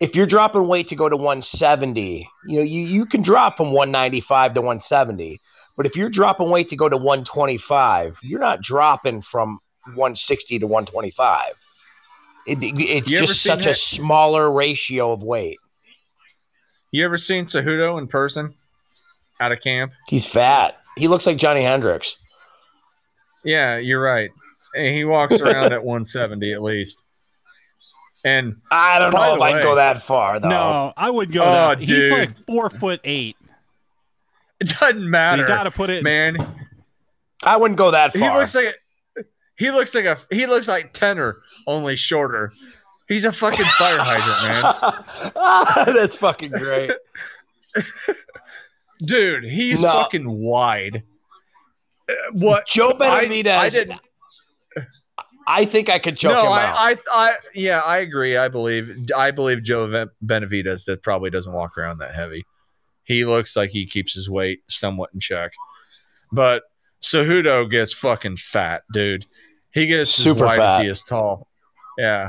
if 0.00 0.14
you're 0.14 0.26
dropping 0.26 0.68
weight 0.68 0.86
to 0.86 0.94
go 0.94 1.08
to 1.08 1.16
170, 1.16 2.30
you 2.46 2.56
know, 2.58 2.62
you, 2.62 2.82
you 2.82 3.06
can 3.06 3.22
drop 3.22 3.56
from 3.56 3.72
195 3.72 4.54
to 4.54 4.60
170. 4.60 5.40
But 5.76 5.86
if 5.86 5.96
you're 5.96 6.10
dropping 6.10 6.48
weight 6.48 6.68
to 6.68 6.76
go 6.76 6.88
to 6.88 6.96
125, 6.96 8.20
you're 8.22 8.38
not 8.38 8.60
dropping 8.62 9.20
from 9.20 9.58
160 9.96 10.60
to 10.60 10.66
125. 10.68 11.40
It, 12.46 12.58
it's 12.62 13.10
You 13.10 13.16
just 13.18 13.42
such 13.42 13.66
a 13.66 13.74
smaller 13.74 14.52
ratio 14.52 15.10
of 15.10 15.24
weight. 15.24 15.58
You 16.92 17.04
ever 17.04 17.18
seen 17.18 17.46
Cejudo 17.46 17.98
in 17.98 18.06
person? 18.06 18.54
Out 19.40 19.52
of 19.52 19.60
camp? 19.60 19.92
He's 20.08 20.26
fat. 20.26 20.78
He 20.96 21.08
looks 21.08 21.26
like 21.26 21.36
Johny 21.36 21.62
Hendricks. 21.62 22.16
Yeah, 23.44 23.76
you're 23.78 24.00
right. 24.02 24.30
And 24.76 24.94
he 24.94 25.04
walks 25.04 25.40
around 25.40 25.72
at 25.72 25.84
170 25.84 26.52
at 26.52 26.62
least. 26.62 27.02
And 28.24 28.56
I 28.70 28.98
don't 28.98 29.12
By 29.12 29.26
know 29.26 29.30
the 29.32 29.36
if 29.36 29.42
I'd 29.42 29.54
way- 29.56 29.62
go 29.62 29.74
that 29.74 30.02
far 30.02 30.40
though. 30.40 30.48
No, 30.48 30.92
I 30.96 31.10
would 31.10 31.30
go. 31.30 31.42
Oh, 31.42 31.52
that. 31.74 31.80
He's 31.80 32.10
like 32.10 32.30
four 32.46 32.70
foot 32.70 33.00
eight. 33.04 33.36
it 34.60 34.68
doesn't 34.68 35.08
matter, 35.10 35.42
You 35.42 35.48
got 35.48 35.64
to 35.64 35.70
put 35.70 35.90
it. 35.90 36.02
man. 36.02 36.36
I 37.44 37.56
wouldn't 37.58 37.76
go 37.76 37.90
that 37.90 38.14
far. 38.14 38.30
He 38.32 38.38
looks 38.38 38.54
like 38.54 38.66
a, 39.18 39.22
he 39.56 39.70
looks 39.70 39.94
like 39.94 40.06
a 40.06 40.16
he 40.30 40.46
looks 40.46 40.66
like 40.68 40.94
tenor, 40.94 41.34
only 41.66 41.96
shorter. 41.96 42.48
He's 43.08 43.26
a 43.26 43.32
fucking 43.32 43.66
fire 43.66 43.98
hydrant, 44.00 45.34
man. 45.86 45.94
That's 45.94 46.16
fucking 46.16 46.52
great. 46.52 46.92
Dude, 49.04 49.44
he's 49.44 49.80
No. 49.82 49.90
fucking 49.92 50.28
wide. 50.28 51.02
Uh, 52.08 52.12
What 52.32 52.66
Joe 52.66 52.90
I- 53.00 53.24
Benavidez. 53.26 53.46
I 53.50 53.64
I, 53.66 53.70
didn't- 53.70 54.00
think 55.70 55.88
I 55.88 55.98
could 55.98 56.16
choke 56.16 56.32
no, 56.32 56.40
him 56.42 56.58
out. 56.58 56.76
I, 56.76 56.90
I, 56.92 56.96
I, 57.12 57.34
yeah, 57.54 57.80
I 57.80 57.98
agree. 57.98 58.36
I 58.36 58.48
believe, 58.48 59.10
I 59.16 59.30
believe 59.30 59.62
Joe 59.62 59.90
Ben- 59.90 60.10
Benavidez 60.24 60.84
that 60.86 61.02
probably 61.02 61.30
doesn't 61.30 61.52
walk 61.52 61.76
around 61.78 61.98
that 61.98 62.14
heavy. 62.14 62.44
He 63.04 63.24
looks 63.24 63.54
like 63.56 63.70
he 63.70 63.86
keeps 63.86 64.14
his 64.14 64.30
weight 64.30 64.60
somewhat 64.68 65.10
in 65.12 65.20
check, 65.20 65.52
but 66.32 66.62
Cejudo 67.02 67.70
gets 67.70 67.92
fucking 67.92 68.38
fat, 68.38 68.82
dude. 68.94 69.22
He 69.74 69.86
gets 69.86 70.10
Super 70.10 70.46
as 70.46 70.58
wide 70.58 70.60
as 70.64 70.72
fat. 70.76 70.82
he 70.82 70.88
is 70.88 71.02
tall. 71.02 71.46
Yeah. 71.98 72.28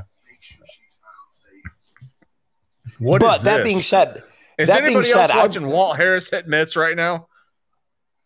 What 2.99 3.22
but 3.22 3.41
that 3.43 3.57
this? 3.57 3.64
being 3.64 3.80
said, 3.81 4.23
Is 4.57 4.69
That 4.69 4.77
being 4.80 4.88
anybody 4.98 5.07
said, 5.10 5.30
else 5.30 5.32
I've- 5.32 5.40
watching 5.40 5.68
Walt 5.68 5.98
Harris 5.98 6.30
hit 6.30 6.48
mitts 6.48 6.76
right 6.76 6.95
now? 6.95 7.27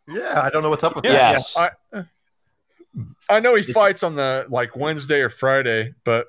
Yeah, 0.07 0.41
I 0.41 0.49
don't 0.49 0.63
know 0.63 0.69
what's 0.69 0.83
up 0.83 0.95
with 0.95 1.05
Yeah, 1.05 1.11
that. 1.13 1.31
Yes. 1.33 1.57
I 1.57 1.71
I 3.29 3.39
know 3.39 3.53
he 3.55 3.61
fights 3.63 4.01
on 4.03 4.15
the 4.15 4.45
like 4.49 4.75
Wednesday 4.75 5.21
or 5.21 5.29
Friday, 5.29 5.93
but 6.03 6.25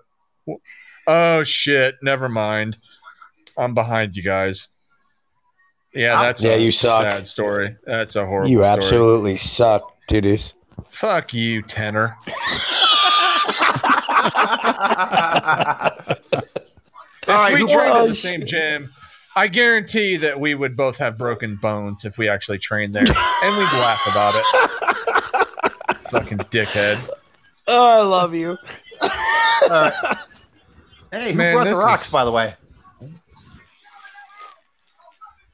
oh 1.07 1.43
shit, 1.45 1.97
never 2.03 2.29
mind. 2.29 2.77
I'm 3.57 3.73
behind 3.75 4.17
you 4.17 4.23
guys. 4.23 4.69
Yeah, 5.95 6.21
that's 6.23 6.43
Yeah, 6.43 6.53
a 6.53 6.59
you 6.59 6.71
suck. 6.71 7.03
sad 7.11 7.27
story. 7.27 7.77
That's 7.87 8.17
a 8.17 8.25
horrible 8.27 8.49
story. 8.49 8.53
You 8.53 8.59
story. 8.65 8.69
absolutely 8.77 9.37
suck, 9.39 9.93
titties. 10.09 10.53
Fuck 10.91 11.33
you, 11.35 11.63
Tenor. 11.63 12.17
All 17.29 17.37
right, 17.37 17.53
if 17.53 17.55
we 17.55 17.61
who 17.61 17.69
trained 17.69 17.91
won? 17.91 18.03
at 18.03 18.07
the 18.09 18.15
same 18.15 18.45
gym, 18.47 18.93
I 19.37 19.47
guarantee 19.47 20.17
that 20.17 20.39
we 20.41 20.55
would 20.55 20.77
both 20.77 20.97
have 20.99 21.17
broken 21.17 21.57
bones 21.57 22.05
if 22.05 22.19
we 22.19 22.29
actually 22.29 22.59
trained 22.59 22.95
there, 22.95 23.05
and 23.05 23.57
we'd 23.57 23.73
laugh 23.79 24.07
about 24.11 24.35
it. 24.37 25.97
Fucking 26.11 26.39
dickhead. 26.39 26.99
Oh, 27.69 28.01
I 28.01 28.03
love 28.03 28.35
you. 28.35 28.57
Hey, 31.13 31.31
who 31.33 31.35
Man, 31.39 31.55
brought 31.55 31.65
the 31.69 31.75
rocks, 31.75 32.07
is- 32.07 32.13
by 32.13 32.25
the 32.25 32.33
way? 32.33 32.55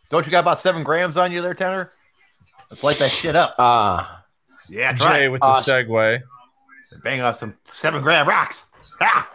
Don't 0.09 0.25
you 0.25 0.31
got 0.31 0.41
about 0.41 0.61
seven 0.61 0.83
grams 0.85 1.17
on 1.17 1.33
you 1.33 1.43
there, 1.43 1.53
Tanner? 1.55 1.91
Let's 2.71 2.83
light 2.85 2.99
that 3.01 3.11
shit 3.11 3.35
up. 3.37 3.55
Ah, 3.59 4.25
Yeah, 4.69 4.93
try 4.93 5.19
Jay 5.19 5.25
it. 5.25 5.29
with 5.29 5.41
the 5.41 5.47
Awesome. 5.49 5.87
segue. 5.87 6.23
Bang 7.03 7.21
off 7.21 7.37
some 7.37 7.55
seven 7.65 8.03
gram 8.03 8.29
rocks. 8.29 8.67
Ah! 9.01 9.29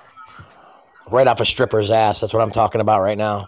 right 1.09 1.27
off 1.27 1.41
a 1.41 1.45
stripper's 1.45 1.91
ass. 1.91 2.21
That's 2.21 2.33
what 2.33 2.41
I'm 2.41 2.51
talking 2.51 2.79
about 2.79 3.01
right 3.01 3.17
now. 3.17 3.45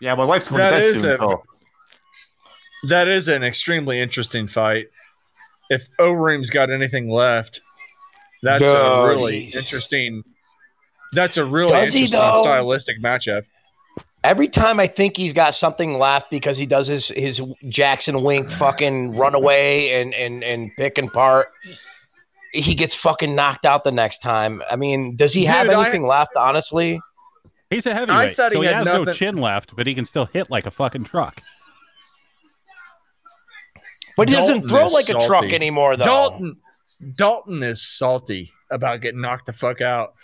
Yeah, 0.00 0.14
my 0.14 0.24
wife's 0.24 0.48
going 0.48 0.58
That 0.60 0.70
to 0.70 0.76
bed 0.76 0.84
is 0.86 1.00
soon. 1.02 1.10
a- 1.14 1.18
so- 1.18 1.42
That 2.84 3.08
is 3.08 3.28
an 3.28 3.42
extremely 3.42 3.98
interesting 4.00 4.46
fight. 4.46 4.88
If 5.70 5.88
Overeem's 5.98 6.48
got 6.50 6.70
anything 6.70 7.10
left, 7.10 7.60
that's 8.42 8.62
a 8.62 9.04
really 9.08 9.46
interesting. 9.46 10.22
That's 11.12 11.36
a 11.36 11.44
really 11.44 11.72
Does 11.72 11.92
he, 11.92 12.04
interesting 12.04 12.42
stylistic 12.42 13.02
matchup. 13.02 13.44
Every 14.24 14.48
time 14.48 14.78
I 14.80 14.86
think 14.86 15.16
he's 15.16 15.32
got 15.32 15.54
something 15.54 15.98
left 15.98 16.30
because 16.30 16.56
he 16.56 16.66
does 16.66 16.86
his 16.86 17.08
his 17.08 17.42
Jackson 17.68 18.22
Wink 18.22 18.50
fucking 18.50 19.16
runaway 19.16 19.90
and 20.00 20.14
and 20.14 20.42
and 20.44 20.70
pick 20.76 20.98
and 20.98 21.12
part, 21.12 21.48
he 22.52 22.74
gets 22.74 22.94
fucking 22.94 23.34
knocked 23.34 23.64
out 23.64 23.84
the 23.84 23.92
next 23.92 24.18
time. 24.22 24.62
I 24.70 24.76
mean, 24.76 25.16
does 25.16 25.32
he 25.34 25.44
have 25.46 25.66
Dude, 25.66 25.74
I- 25.76 25.82
anything 25.82 26.06
left? 26.06 26.32
Honestly, 26.36 27.00
He's 27.70 27.86
a 27.86 27.92
heavyweight, 27.92 28.36
thought 28.36 28.52
so 28.52 28.60
he 28.60 28.66
he 28.66 28.72
had 28.72 28.86
has 28.86 28.86
no 28.86 29.12
chin 29.12 29.36
left, 29.36 29.76
but 29.76 29.86
he 29.86 29.94
can 29.94 30.04
still 30.04 30.24
hit 30.26 30.50
like 30.50 30.66
a 30.66 30.70
fucking 30.70 31.04
truck. 31.04 31.38
but 34.16 34.28
he 34.28 34.34
doesn't 34.34 34.68
throw 34.68 34.86
is 34.86 34.92
like 34.92 35.08
a 35.10 35.26
truck 35.26 35.52
anymore, 35.52 35.96
though. 35.96 36.04
Dalton 36.04 36.56
Dalton 37.16 37.62
is 37.62 37.82
salty 37.82 38.50
about 38.70 39.00
getting 39.00 39.20
knocked 39.20 39.46
the 39.46 39.52
fuck 39.52 39.80
out. 39.80 40.14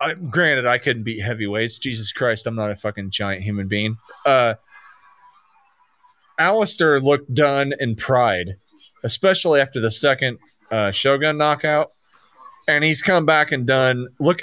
I, 0.00 0.14
granted, 0.14 0.66
I 0.66 0.78
couldn't 0.78 1.02
beat 1.02 1.20
heavyweights. 1.20 1.78
Jesus 1.78 2.12
Christ, 2.12 2.46
I'm 2.46 2.54
not 2.54 2.70
a 2.70 2.76
fucking 2.76 3.10
giant 3.10 3.42
human 3.42 3.68
being. 3.68 3.96
Uh, 4.24 4.54
Alistair 6.38 7.00
looked 7.00 7.32
done 7.34 7.72
in 7.80 7.96
pride, 7.96 8.56
especially 9.04 9.60
after 9.60 9.80
the 9.80 9.90
second 9.90 10.38
uh, 10.70 10.92
Shogun 10.92 11.36
knockout, 11.36 11.90
and 12.68 12.84
he's 12.84 13.02
come 13.02 13.26
back 13.26 13.50
and 13.50 13.66
done. 13.66 14.06
Look, 14.20 14.42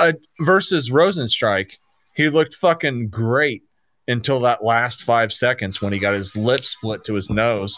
uh, 0.00 0.12
versus 0.40 0.90
Rozenstruik, 0.90 1.78
he 2.14 2.28
looked 2.28 2.54
fucking 2.54 3.08
great 3.08 3.62
until 4.08 4.40
that 4.40 4.64
last 4.64 5.02
five 5.04 5.32
seconds 5.32 5.80
when 5.80 5.92
he 5.92 5.98
got 5.98 6.14
his 6.14 6.36
lip 6.36 6.64
split 6.64 7.04
to 7.04 7.14
his 7.14 7.30
nose. 7.30 7.76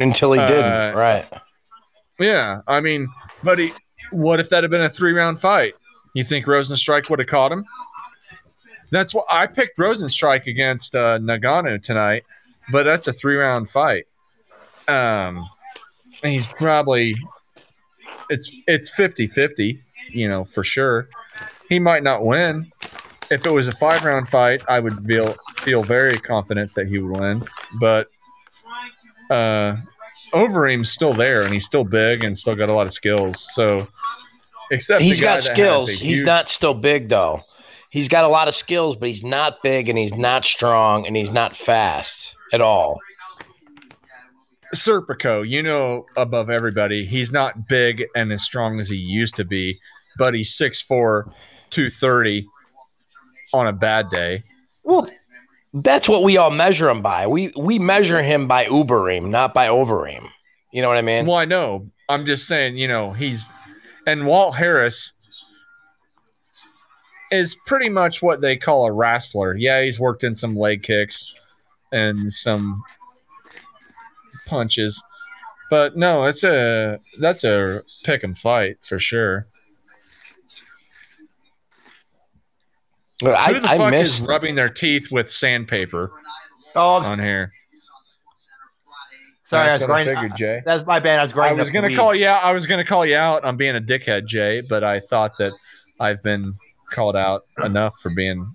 Until 0.00 0.32
he 0.32 0.40
didn't, 0.40 0.64
Uh, 0.64 0.92
right? 0.94 1.26
Yeah, 2.18 2.62
I 2.66 2.80
mean, 2.80 3.08
but 3.42 3.58
he, 3.58 3.72
what 4.10 4.40
if 4.40 4.48
that 4.50 4.64
had 4.64 4.70
been 4.70 4.82
a 4.82 4.90
three 4.90 5.12
round 5.12 5.40
fight? 5.40 5.74
You 6.14 6.24
think 6.24 6.46
Rozenstruik 6.46 7.10
would 7.10 7.18
have 7.18 7.28
caught 7.28 7.52
him? 7.52 7.64
That's 8.90 9.12
what 9.12 9.26
I 9.30 9.46
picked 9.46 9.78
Rozenstruik 9.78 10.46
against 10.46 10.94
uh, 10.94 11.18
Ngannou 11.18 11.82
tonight, 11.82 12.24
but 12.72 12.84
that's 12.84 13.06
a 13.06 13.12
three 13.12 13.36
round 13.36 13.68
fight. 13.70 14.06
Um, 14.88 15.46
and 16.22 16.32
he's 16.32 16.46
probably 16.46 17.14
it's 18.30 18.50
it's 18.66 18.90
50-50, 18.90 19.80
you 20.10 20.28
know, 20.28 20.44
for 20.44 20.64
sure. 20.64 21.08
He 21.68 21.78
might 21.78 22.02
not 22.02 22.24
win. 22.24 22.72
If 23.30 23.44
it 23.44 23.52
was 23.52 23.68
a 23.68 23.72
five 23.72 24.04
round 24.04 24.28
fight, 24.28 24.62
I 24.68 24.80
would 24.80 25.04
feel 25.06 25.34
feel 25.58 25.82
very 25.82 26.16
confident 26.16 26.74
that 26.74 26.88
he 26.88 26.98
would 26.98 27.20
win. 27.20 27.42
But 27.78 28.10
uh, 29.30 29.76
Overeem's 30.32 30.90
still 30.90 31.12
there, 31.12 31.42
and 31.42 31.52
he's 31.52 31.64
still 31.64 31.84
big 31.84 32.24
and 32.24 32.36
still 32.36 32.54
got 32.54 32.70
a 32.70 32.72
lot 32.72 32.86
of 32.86 32.92
skills. 32.92 33.46
So, 33.52 33.86
except 34.70 35.02
he's 35.02 35.20
got 35.20 35.42
skills. 35.42 35.88
a 35.88 35.92
He's 35.92 36.22
not 36.22 36.48
still 36.48 36.74
big 36.74 37.08
though. 37.08 37.40
He's 37.90 38.08
got 38.08 38.24
a 38.24 38.28
lot 38.28 38.48
of 38.48 38.54
skills, 38.54 38.96
but 38.96 39.08
he's 39.08 39.24
not 39.24 39.62
big 39.62 39.88
and 39.88 39.98
he's 39.98 40.12
not 40.12 40.44
strong 40.44 41.06
and 41.06 41.16
he's 41.16 41.30
not 41.30 41.56
fast 41.56 42.34
at 42.52 42.60
all. 42.60 43.00
Serpico, 44.74 45.48
you 45.48 45.62
know 45.62 46.06
above 46.16 46.50
everybody, 46.50 47.04
he's 47.04 47.32
not 47.32 47.54
big 47.68 48.04
and 48.14 48.32
as 48.32 48.42
strong 48.42 48.80
as 48.80 48.88
he 48.88 48.96
used 48.96 49.34
to 49.36 49.44
be, 49.44 49.78
but 50.18 50.34
he's 50.34 50.56
6'4", 50.56 51.24
230 51.70 52.46
on 53.54 53.66
a 53.66 53.72
bad 53.72 54.10
day. 54.10 54.42
Well, 54.82 55.08
that's 55.74 56.08
what 56.08 56.22
we 56.22 56.36
all 56.36 56.50
measure 56.50 56.88
him 56.88 57.02
by. 57.02 57.26
We 57.26 57.52
we 57.56 57.78
measure 57.78 58.22
him 58.22 58.46
by 58.46 58.66
Ubereem, 58.66 59.28
not 59.28 59.54
by 59.54 59.68
Overeem. 59.68 60.28
You 60.72 60.82
know 60.82 60.88
what 60.88 60.96
I 60.96 61.02
mean? 61.02 61.26
Well, 61.26 61.36
I 61.36 61.44
know. 61.44 61.90
I'm 62.08 62.24
just 62.24 62.46
saying, 62.46 62.76
you 62.76 62.88
know, 62.88 63.12
he's 63.12 63.50
and 64.06 64.26
Walt 64.26 64.54
Harris 64.54 65.12
is 67.30 67.56
pretty 67.66 67.90
much 67.90 68.22
what 68.22 68.40
they 68.40 68.56
call 68.56 68.86
a 68.86 68.92
wrestler. 68.92 69.54
Yeah, 69.54 69.82
he's 69.82 70.00
worked 70.00 70.24
in 70.24 70.34
some 70.34 70.56
leg 70.56 70.82
kicks 70.82 71.34
and 71.92 72.32
some 72.32 72.82
punches. 74.48 75.02
But 75.70 75.96
no, 75.96 76.24
it's 76.24 76.44
a 76.44 76.98
that's 77.20 77.44
a 77.44 77.82
pick 78.04 78.22
and 78.24 78.36
fight 78.36 78.78
for 78.82 78.98
sure. 78.98 79.46
But 83.20 83.34
I, 83.34 83.52
Who 83.52 83.60
the 83.60 83.68
I 83.68 83.76
fuck 83.78 83.90
miss 83.90 84.20
is 84.20 84.26
rubbing 84.26 84.54
their 84.54 84.68
teeth 84.68 85.10
with 85.10 85.30
sandpaper 85.30 86.12
Oh, 86.76 86.96
I'm 87.00 87.12
on 87.12 87.18
here? 87.18 87.52
sorry. 89.42 89.62
I 89.64 89.66
That's 89.78 89.82
was 89.82 89.88
what 89.88 89.96
I 89.96 90.04
grinding. 90.04 90.14
figured, 90.22 90.38
Jay. 90.38 90.62
That's 90.64 90.86
my 90.86 91.00
bad. 91.00 91.18
I 91.18 91.22
was 91.24 91.32
grinding. 91.32 91.58
I 91.58 91.62
was 91.62 91.70
gonna 91.70 91.94
call 91.96 92.10
weed. 92.12 92.20
you 92.20 92.26
out. 92.28 92.44
I 92.44 92.52
was 92.52 92.66
gonna 92.66 92.84
call 92.84 93.04
you 93.04 93.16
out 93.16 93.44
on 93.44 93.56
being 93.56 93.74
a 93.76 93.80
dickhead, 93.80 94.26
Jay, 94.26 94.62
but 94.68 94.84
I 94.84 95.00
thought 95.00 95.32
that 95.38 95.52
I've 95.98 96.22
been 96.22 96.54
called 96.90 97.16
out 97.16 97.44
enough 97.64 97.98
for 98.00 98.10
being 98.14 98.46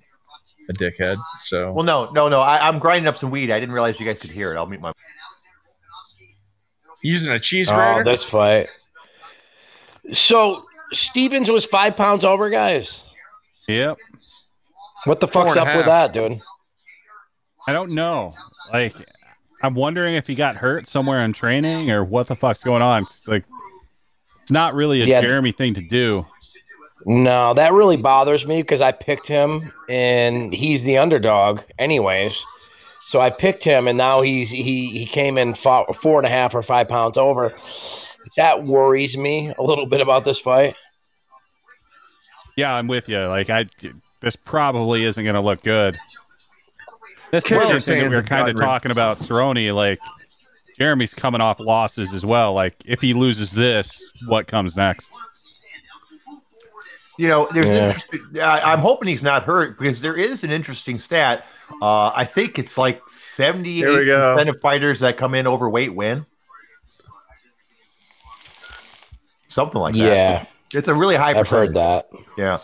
a 0.70 0.74
dickhead. 0.74 1.18
So 1.40 1.74
Well, 1.74 1.84
no, 1.84 2.10
no, 2.11 2.30
no. 2.30 2.40
I, 2.40 2.65
I'm 2.68 2.80
grinding 2.80 3.07
up 3.07 3.18
some 3.18 3.32
weed. 3.32 3.52
I 3.52 3.60
didn't 3.60 3.74
realize 3.74 3.99
you 3.99 4.06
guys 4.06 4.20
could 4.20 4.32
hear 4.32 4.53
it. 4.53 4.57
I'll 4.57 4.65
mute 4.68 4.80
my. 4.82 4.94
Using 7.03 7.31
a 7.31 7.39
cheese 7.39 7.69
oh, 7.69 7.75
grater. 7.75 8.01
oh, 8.01 8.03
that's 8.03 8.23
fight. 8.23 8.67
So 10.11 10.65
Stevens 10.91 11.49
was 11.49 11.65
five 11.65 11.95
pounds 11.95 12.23
over, 12.23 12.49
guys. 12.49 13.03
Yep. 13.67 13.97
What 15.05 15.19
the 15.19 15.27
Four 15.27 15.45
fuck's 15.45 15.57
up 15.57 15.67
a 15.67 15.77
with 15.77 15.85
that, 15.85 16.13
dude? 16.13 16.39
I 17.67 17.73
don't 17.73 17.91
know. 17.91 18.31
Like, 18.71 18.95
I'm 19.61 19.75
wondering 19.75 20.15
if 20.15 20.27
he 20.27 20.35
got 20.35 20.55
hurt 20.55 20.88
somewhere 20.88 21.19
in 21.19 21.34
training 21.34 21.91
or 21.91 22.03
what 22.03 22.27
the 22.27 22.35
fuck's 22.35 22.63
going 22.63 22.81
on. 22.81 23.03
It's 23.03 23.27
like, 23.27 23.45
it's 24.41 24.51
not 24.51 24.73
really 24.73 25.01
a 25.01 25.05
Yeah. 25.05 25.21
Jeremy 25.21 25.51
thing 25.51 25.73
to 25.75 25.81
do. 25.81 26.25
No, 27.05 27.53
that 27.53 27.73
really 27.73 27.97
bothers 27.97 28.45
me 28.45 28.61
because 28.61 28.81
I 28.81 28.91
picked 28.91 29.27
him 29.27 29.73
and 29.89 30.53
he's 30.53 30.84
the 30.84 30.97
underdog, 30.97 31.61
anyways. 31.80 32.43
So 33.05 33.19
I 33.21 33.30
picked 33.30 33.63
him, 33.63 33.88
and 33.88 33.97
now 33.97 34.21
he's 34.21 34.49
he 34.49 34.89
he 34.89 35.05
came 35.05 35.38
in 35.38 35.53
four, 35.55 35.85
four 35.93 36.17
and 36.19 36.25
a 36.25 36.30
half 36.30 36.55
or 36.55 36.63
five 36.63 36.88
pounds 36.88 37.17
over. 37.17 37.53
That 38.38 38.63
worries 38.63 39.17
me 39.17 39.53
a 39.57 39.61
little 39.61 39.85
bit 39.85 40.01
about 40.01 40.23
this 40.23 40.39
fight. 40.39 40.75
Yeah, 42.55 42.73
I'm 42.73 42.88
with 42.88 43.09
you. 43.09 43.19
Like, 43.25 43.49
I 43.49 43.65
this 44.21 44.35
probably 44.35 45.03
isn't 45.03 45.23
going 45.23 45.35
to 45.35 45.41
look 45.41 45.61
good. 45.63 45.97
This 47.31 47.49
Well, 47.49 47.61
is 47.61 47.67
the 47.67 47.73
his 47.73 47.85
thing 47.85 47.99
that 47.99 48.09
we 48.09 48.15
hands 48.15 48.23
were 48.23 48.30
kind 48.30 48.41
of 48.49 48.55
gotten 48.55 48.59
rid- 48.59 48.65
talking 48.65 48.91
about 48.91 49.19
Cerrone. 49.19 49.73
Like, 49.75 49.99
Jeremy's 50.77 51.13
coming 51.13 51.41
off 51.41 51.59
losses 51.59 52.13
as 52.13 52.25
well. 52.25 52.53
Like, 52.53 52.75
if 52.85 53.01
he 53.01 53.13
loses 53.13 53.51
this, 53.51 54.01
what 54.27 54.47
comes 54.47 54.77
next? 54.77 55.11
You 57.24 57.30
know, 57.30 57.48
there's 57.54 57.68
Yeah. 57.70 57.86
interesting. 57.88 58.20
I, 58.41 58.74
I'm 58.74 58.80
hoping 58.80 59.08
he's 59.08 59.24
not 59.24 59.44
hurt 59.44 59.80
because 59.80 60.02
there 60.02 60.18
is 60.18 60.44
an 60.44 60.52
interesting 60.52 60.98
stat. 60.98 61.45
Uh, 61.82 62.12
I 62.14 62.26
think 62.26 62.60
it's 62.60 62.78
like 62.78 63.02
78 63.10 63.76
Here 63.78 63.98
we 63.98 64.06
go. 64.06 64.34
percent 64.36 64.50
of 64.50 64.60
fighters 64.60 65.00
that 65.00 65.16
come 65.16 65.34
in 65.34 65.48
overweight 65.48 65.95
win. 65.95 66.26
Something 69.48 69.80
like 69.80 69.94
that. 69.94 70.00
yeah, 70.00 70.45
it's 70.74 70.90
a 70.90 70.94
really 70.94 71.16
high 71.16 71.30
I've 71.30 71.38
percentage. 71.38 71.68
heard 71.70 71.76
that. 71.76 72.10
Yeah, 72.38 72.58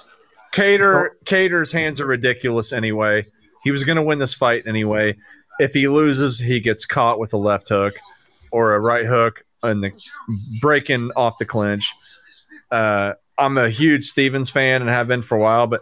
Kattar 0.51 1.11
Kattar's 1.23 1.71
hands 1.71 2.01
are 2.01 2.05
ridiculous 2.07 2.73
anyway. 2.73 3.23
He 3.63 3.71
was 3.71 3.85
going 3.85 3.95
to 3.95 4.03
win 4.03 4.19
this 4.19 4.33
fight 4.33 4.67
anyway. 4.67 5.15
If 5.61 5.71
he 5.73 5.87
loses, 5.87 6.37
he 6.37 6.59
gets 6.59 6.85
caught 6.85 7.17
with 7.17 7.31
a 7.33 7.37
left 7.37 7.69
hook 7.69 7.93
or 8.51 8.73
a 8.75 8.79
right 8.81 9.05
hook 9.05 9.41
and 9.63 9.81
the 9.81 9.91
breaking 10.59 11.11
off 11.15 11.37
the 11.37 11.45
clinch. 11.45 11.93
Uh, 12.71 13.13
I'm 13.39 13.57
a 13.57 13.69
huge 13.69 14.05
Stevens 14.05 14.49
fan 14.49 14.81
and 14.81 14.89
have 14.89 15.07
been 15.07 15.21
for 15.21 15.35
a 15.37 15.41
while, 15.41 15.67
but 15.67 15.81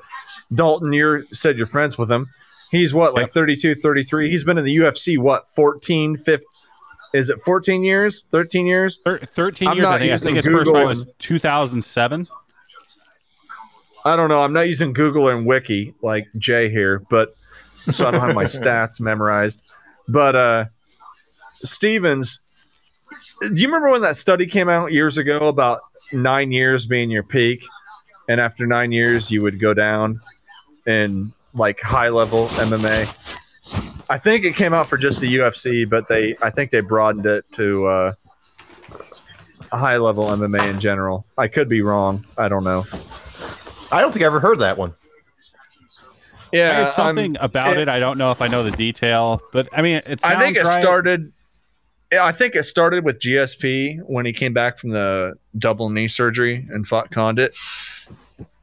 Dalton, 0.53 0.93
you 0.93 1.21
said 1.31 1.57
you're 1.57 1.67
friends 1.67 1.97
with 1.97 2.11
him. 2.11 2.27
He's 2.71 2.93
what, 2.93 3.13
like 3.13 3.23
Yep. 3.27 3.29
32, 3.31 3.75
33? 3.75 4.29
He's 4.29 4.43
been 4.43 4.57
in 4.57 4.65
the 4.65 4.75
UFC, 4.77 5.17
what, 5.17 5.47
14, 5.47 6.17
15? 6.17 6.45
Is 7.13 7.29
it 7.29 7.39
14 7.39 7.83
years? 7.83 8.25
13 8.31 8.65
years? 8.65 8.97
Thir- 9.03 9.19
13 9.19 9.69
I'm 9.69 9.77
years, 9.77 9.87
I 9.87 9.97
think. 9.99 10.11
I 10.11 10.17
think 10.17 10.35
his 10.35 10.45
first 10.45 10.55
Google 10.57 10.73
fight 10.73 10.85
was 10.85 11.01
and- 11.03 11.11
2007. 11.19 12.27
I 14.05 14.15
don't 14.15 14.29
know. 14.29 14.41
I'm 14.41 14.53
not 14.53 14.67
using 14.67 14.93
Google 14.93 15.29
and 15.29 15.45
Wiki 15.45 15.93
like 16.01 16.27
Jay 16.37 16.69
here, 16.69 16.99
but 17.09 17.35
so 17.89 18.07
I 18.07 18.11
don't 18.11 18.21
have 18.21 18.35
my 18.35 18.43
stats 18.45 18.99
memorized. 19.01 19.63
But 20.07 20.35
uh 20.35 20.65
Stevens, 21.53 22.39
do 23.41 23.47
you 23.53 23.67
remember 23.67 23.89
when 23.91 24.01
that 24.01 24.15
study 24.15 24.45
came 24.45 24.69
out 24.69 24.91
years 24.91 25.17
ago 25.17 25.47
about 25.47 25.81
nine 26.11 26.51
years 26.51 26.85
being 26.85 27.09
your 27.09 27.23
peak, 27.23 27.59
and 28.27 28.39
after 28.41 28.65
nine 28.67 28.91
years 28.91 29.31
you 29.31 29.41
would 29.41 29.59
go 29.59 29.73
down 29.73 30.19
in 30.85 31.31
like 31.53 31.79
high 31.81 32.09
level 32.09 32.47
MMA? 32.49 33.07
I 34.09 34.17
think 34.17 34.45
it 34.45 34.55
came 34.55 34.73
out 34.73 34.87
for 34.87 34.97
just 34.97 35.19
the 35.19 35.35
UFC, 35.37 35.89
but 35.89 36.07
they 36.07 36.35
I 36.41 36.49
think 36.49 36.71
they 36.71 36.81
broadened 36.81 37.25
it 37.25 37.45
to 37.53 37.87
uh, 37.87 38.11
high 39.71 39.97
level 39.97 40.27
MMA 40.27 40.69
in 40.69 40.79
general. 40.79 41.25
I 41.37 41.47
could 41.47 41.67
be 41.69 41.81
wrong. 41.81 42.25
I 42.37 42.47
don't 42.47 42.63
know. 42.63 42.85
I 43.91 44.01
don't 44.01 44.11
think 44.11 44.23
I 44.23 44.25
ever 44.27 44.39
heard 44.39 44.59
that 44.59 44.77
one. 44.77 44.93
Yeah, 46.53 46.69
I 46.69 46.73
heard 46.73 46.83
I'm- 46.85 46.93
something 46.93 47.37
about 47.41 47.73
it- 47.77 47.83
it. 47.83 47.89
I 47.89 47.99
don't 47.99 48.17
know 48.17 48.31
if 48.31 48.41
I 48.41 48.47
know 48.47 48.63
the 48.63 48.71
detail, 48.71 49.41
but 49.51 49.67
I 49.73 49.81
mean, 49.81 49.95
it 50.05 50.19
I 50.23 50.39
think 50.39 50.55
it 50.57 50.65
sounds 50.65 50.75
right. 50.75 50.81
started. 50.81 51.33
I 52.11 52.31
think 52.31 52.55
it 52.55 52.63
started 52.63 53.03
with 53.03 53.19
GSP 53.19 53.99
when 54.03 54.25
he 54.25 54.31
came 54.31 54.53
back 54.53 54.79
from 54.79 54.91
the 54.91 55.33
double 55.57 55.89
knee 55.89 56.07
surgery 56.07 56.65
and 56.69 56.87
fought 56.87 57.11
Condit. 57.11 57.53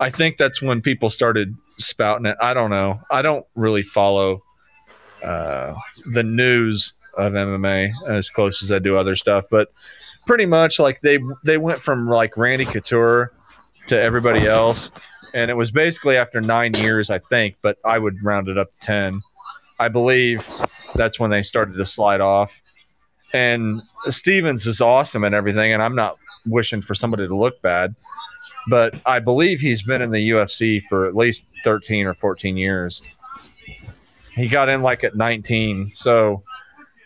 I 0.00 0.10
think 0.10 0.38
that's 0.38 0.62
when 0.62 0.80
people 0.80 1.10
started 1.10 1.54
spouting 1.78 2.26
it. 2.26 2.36
I 2.40 2.54
don't 2.54 2.70
know. 2.70 2.98
I 3.10 3.22
don't 3.22 3.44
really 3.54 3.82
follow 3.82 4.42
uh, 5.22 5.74
the 6.12 6.22
news 6.22 6.94
of 7.18 7.32
MMA 7.32 7.92
as 8.08 8.30
close 8.30 8.62
as 8.62 8.72
I 8.72 8.78
do 8.78 8.96
other 8.96 9.16
stuff, 9.16 9.44
but 9.50 9.68
pretty 10.26 10.46
much 10.46 10.78
like 10.78 11.00
they 11.00 11.18
they 11.44 11.58
went 11.58 11.80
from 11.80 12.08
like 12.08 12.36
Randy 12.36 12.64
Couture 12.64 13.32
to 13.88 14.00
everybody 14.00 14.46
else, 14.46 14.90
and 15.34 15.50
it 15.50 15.54
was 15.54 15.70
basically 15.70 16.16
after 16.16 16.40
nine 16.40 16.72
years, 16.74 17.10
I 17.10 17.18
think, 17.18 17.56
but 17.62 17.78
I 17.84 17.98
would 17.98 18.22
round 18.22 18.48
it 18.48 18.58
up 18.58 18.70
to 18.72 18.80
ten. 18.80 19.20
I 19.80 19.88
believe 19.88 20.48
that's 20.94 21.18
when 21.18 21.30
they 21.30 21.42
started 21.42 21.76
to 21.76 21.86
slide 21.86 22.20
off. 22.20 22.58
And 23.32 23.82
Stevens 24.08 24.66
is 24.66 24.80
awesome 24.80 25.24
and 25.24 25.34
everything, 25.34 25.72
and 25.72 25.82
I'm 25.82 25.94
not 25.94 26.18
wishing 26.46 26.80
for 26.80 26.94
somebody 26.94 27.26
to 27.26 27.34
look 27.34 27.60
bad, 27.62 27.94
but 28.68 28.94
I 29.06 29.18
believe 29.18 29.60
he's 29.60 29.82
been 29.82 30.02
in 30.02 30.10
the 30.10 30.30
UFC 30.30 30.82
for 30.82 31.06
at 31.06 31.16
least 31.16 31.46
13 31.64 32.06
or 32.06 32.14
14 32.14 32.56
years. 32.56 33.02
He 34.34 34.48
got 34.48 34.68
in 34.68 34.82
like 34.82 35.04
at 35.04 35.16
19, 35.16 35.90
so 35.90 36.42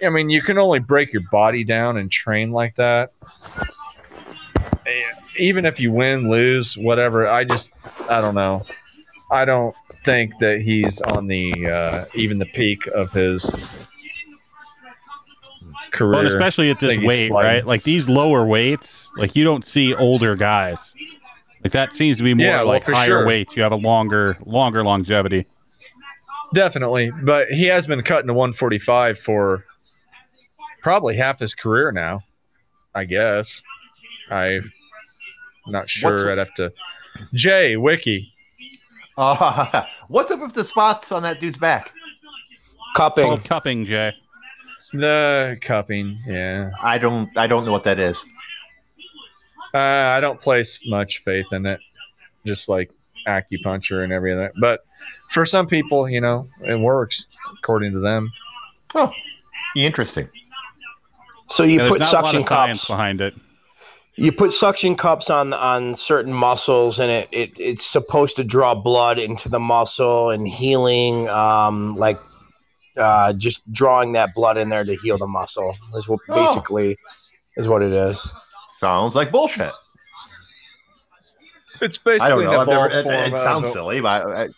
I 0.04 0.10
mean, 0.10 0.30
you 0.30 0.42
can 0.42 0.58
only 0.58 0.78
break 0.78 1.12
your 1.12 1.22
body 1.30 1.64
down 1.64 1.96
and 1.96 2.10
train 2.10 2.52
like 2.52 2.74
that. 2.76 3.10
Even 5.36 5.64
if 5.66 5.78
you 5.78 5.92
win, 5.92 6.28
lose, 6.28 6.76
whatever, 6.76 7.26
I 7.28 7.44
just, 7.44 7.72
I 8.08 8.20
don't 8.20 8.34
know. 8.34 8.62
I 9.30 9.44
don't 9.44 9.74
think 10.04 10.36
that 10.38 10.60
he's 10.60 11.00
on 11.02 11.26
the 11.26 11.52
uh, 11.66 12.04
even 12.14 12.38
the 12.38 12.46
peak 12.46 12.86
of 12.88 13.12
his 13.12 13.54
career. 15.98 16.10
Well, 16.12 16.20
and 16.20 16.28
especially 16.28 16.70
at 16.70 16.80
this 16.80 16.98
weight, 16.98 17.28
sliding. 17.28 17.50
right? 17.50 17.66
Like 17.66 17.82
these 17.82 18.08
lower 18.08 18.44
weights, 18.46 19.10
like 19.16 19.34
you 19.36 19.44
don't 19.44 19.64
see 19.64 19.94
older 19.94 20.36
guys. 20.36 20.94
Like 21.64 21.72
that 21.72 21.92
seems 21.94 22.16
to 22.18 22.22
be 22.22 22.34
more 22.34 22.46
Yeah, 22.46 22.60
like 22.62 22.84
for 22.84 22.92
higher 22.92 23.06
sure. 23.06 23.26
weights. 23.26 23.56
You 23.56 23.62
have 23.62 23.72
a 23.72 23.76
longer, 23.76 24.36
longer 24.46 24.84
longevity. 24.84 25.44
Definitely, 26.54 27.10
but 27.24 27.48
he 27.48 27.64
has 27.64 27.86
been 27.86 28.02
cutting 28.02 28.28
to 28.28 28.32
145 28.32 29.18
for 29.18 29.64
probably 30.82 31.16
half 31.16 31.38
his 31.40 31.54
career 31.54 31.92
now. 31.92 32.22
I 32.94 33.04
guess. 33.04 33.60
I'm 34.30 34.62
not 35.66 35.88
sure. 35.88 36.12
What's- 36.12 36.24
I'd 36.24 36.38
have 36.38 36.54
to. 36.54 36.72
Jay 37.34 37.76
Wiki. 37.76 38.32
Uh, 39.16 39.84
what's 40.08 40.30
up 40.30 40.40
with 40.40 40.52
the 40.54 40.64
spots 40.64 41.10
on 41.12 41.22
that 41.24 41.40
dude's 41.40 41.58
back? 41.58 41.90
Cupping. 42.96 43.24
Called 43.24 43.44
cupping, 43.44 43.84
Jay. 43.84 44.12
The 44.92 45.58
cupping. 45.60 46.16
Yeah. 46.26 46.70
I 46.80 46.98
don't. 46.98 47.36
I 47.36 47.46
don't 47.46 47.64
know 47.64 47.72
what 47.72 47.84
that 47.84 47.98
is. 47.98 48.24
Uh, 49.74 49.78
I 49.78 50.20
don't 50.20 50.40
place 50.40 50.78
much 50.86 51.18
faith 51.18 51.52
in 51.52 51.66
it, 51.66 51.80
just 52.46 52.68
like 52.70 52.90
acupuncture 53.26 54.02
and 54.02 54.12
everything. 54.12 54.48
But 54.60 54.80
for 55.30 55.44
some 55.44 55.66
people, 55.66 56.08
you 56.08 56.20
know, 56.22 56.46
it 56.66 56.78
works 56.80 57.26
according 57.58 57.92
to 57.92 58.00
them. 58.00 58.30
Oh, 58.94 59.12
interesting. 59.76 60.28
So 61.48 61.64
you 61.64 61.80
Yeah, 61.80 61.88
put 61.88 61.98
there's 61.98 62.12
not 62.12 62.22
a 62.22 62.24
lot 62.24 62.30
suction 62.30 62.40
of 62.40 62.46
cups. 62.46 62.86
behind 62.86 63.20
it. 63.20 63.34
You 64.16 64.32
put 64.32 64.52
suction 64.52 64.96
cups 64.96 65.28
on 65.30 65.52
on 65.52 65.94
certain 65.94 66.32
muscles, 66.32 66.98
and 66.98 67.10
it, 67.10 67.28
it 67.30 67.50
it's 67.60 67.86
supposed 67.86 68.36
to 68.36 68.44
draw 68.44 68.74
blood 68.74 69.18
into 69.18 69.48
the 69.50 69.60
muscle 69.60 70.30
and 70.30 70.48
healing, 70.48 71.28
um, 71.28 71.94
like 71.94 72.18
uh, 72.98 73.32
just 73.34 73.60
drawing 73.72 74.12
that 74.12 74.34
blood 74.34 74.56
in 74.58 74.68
there 74.68 74.84
to 74.84 74.94
heal 74.96 75.16
the 75.18 75.26
muscle. 75.26 75.74
Is 75.96 76.08
what 76.08 76.20
Oh. 76.28 76.34
basically 76.46 76.96
is 77.56 77.68
what 77.68 77.82
it 77.82 77.92
is. 77.92 78.26
Sounds 78.76 79.14
like 79.14 79.30
bullshit. 79.30 79.72
It's 81.80 81.96
basically 81.96 82.26
I 82.26 82.28
don't 82.28 82.44
know. 82.44 82.60
I've 82.60 82.68
never, 82.68 82.86
evolved 82.88 83.06
it, 83.06 83.32
it 83.34 83.38
sounds 83.38 83.70
silly, 83.72 84.00
but 84.00 84.26
I, 84.26 84.48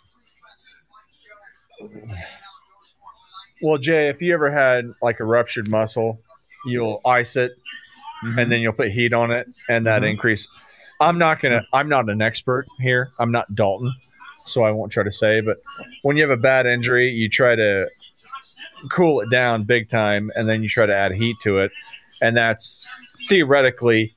Well, 3.61 3.77
Jay, 3.77 4.09
if 4.09 4.21
you 4.21 4.33
ever 4.33 4.49
had 4.51 4.91
like 5.01 5.19
a 5.19 5.23
ruptured 5.23 5.67
muscle, 5.69 6.19
you'll 6.65 6.99
ice 7.05 7.35
it 7.35 7.51
and 8.23 8.51
then 8.51 8.59
you'll 8.59 8.73
put 8.73 8.91
heat 8.91 9.13
on 9.13 9.31
it 9.31 9.47
and 9.69 9.85
that 9.85 10.01
Mhm. 10.01 10.11
increase. 10.11 10.47
I'm 10.99 11.17
not 11.17 11.39
gonna. 11.41 11.65
I'm 11.73 11.89
not 11.89 12.09
an 12.09 12.21
expert 12.21 12.67
here. 12.79 13.09
I'm 13.19 13.31
not 13.31 13.47
Dalton, 13.55 13.91
so 14.45 14.63
I 14.63 14.71
won't 14.71 14.91
try 14.91 15.03
to 15.03 15.11
say. 15.11 15.41
But 15.41 15.57
when 16.03 16.15
you 16.17 16.21
have 16.23 16.31
a 16.31 16.41
bad 16.41 16.65
injury, 16.67 17.09
you 17.09 17.27
try 17.29 17.55
to 17.55 17.87
cool 18.89 19.21
it 19.21 19.29
down 19.29 19.63
big 19.63 19.89
time, 19.89 20.31
and 20.35 20.47
then 20.49 20.63
you 20.63 20.69
try 20.69 20.85
to 20.85 20.95
add 20.95 21.11
heat 21.13 21.37
to 21.41 21.59
it, 21.59 21.71
and 22.21 22.35
that's 22.35 22.85
theoretically 23.27 24.13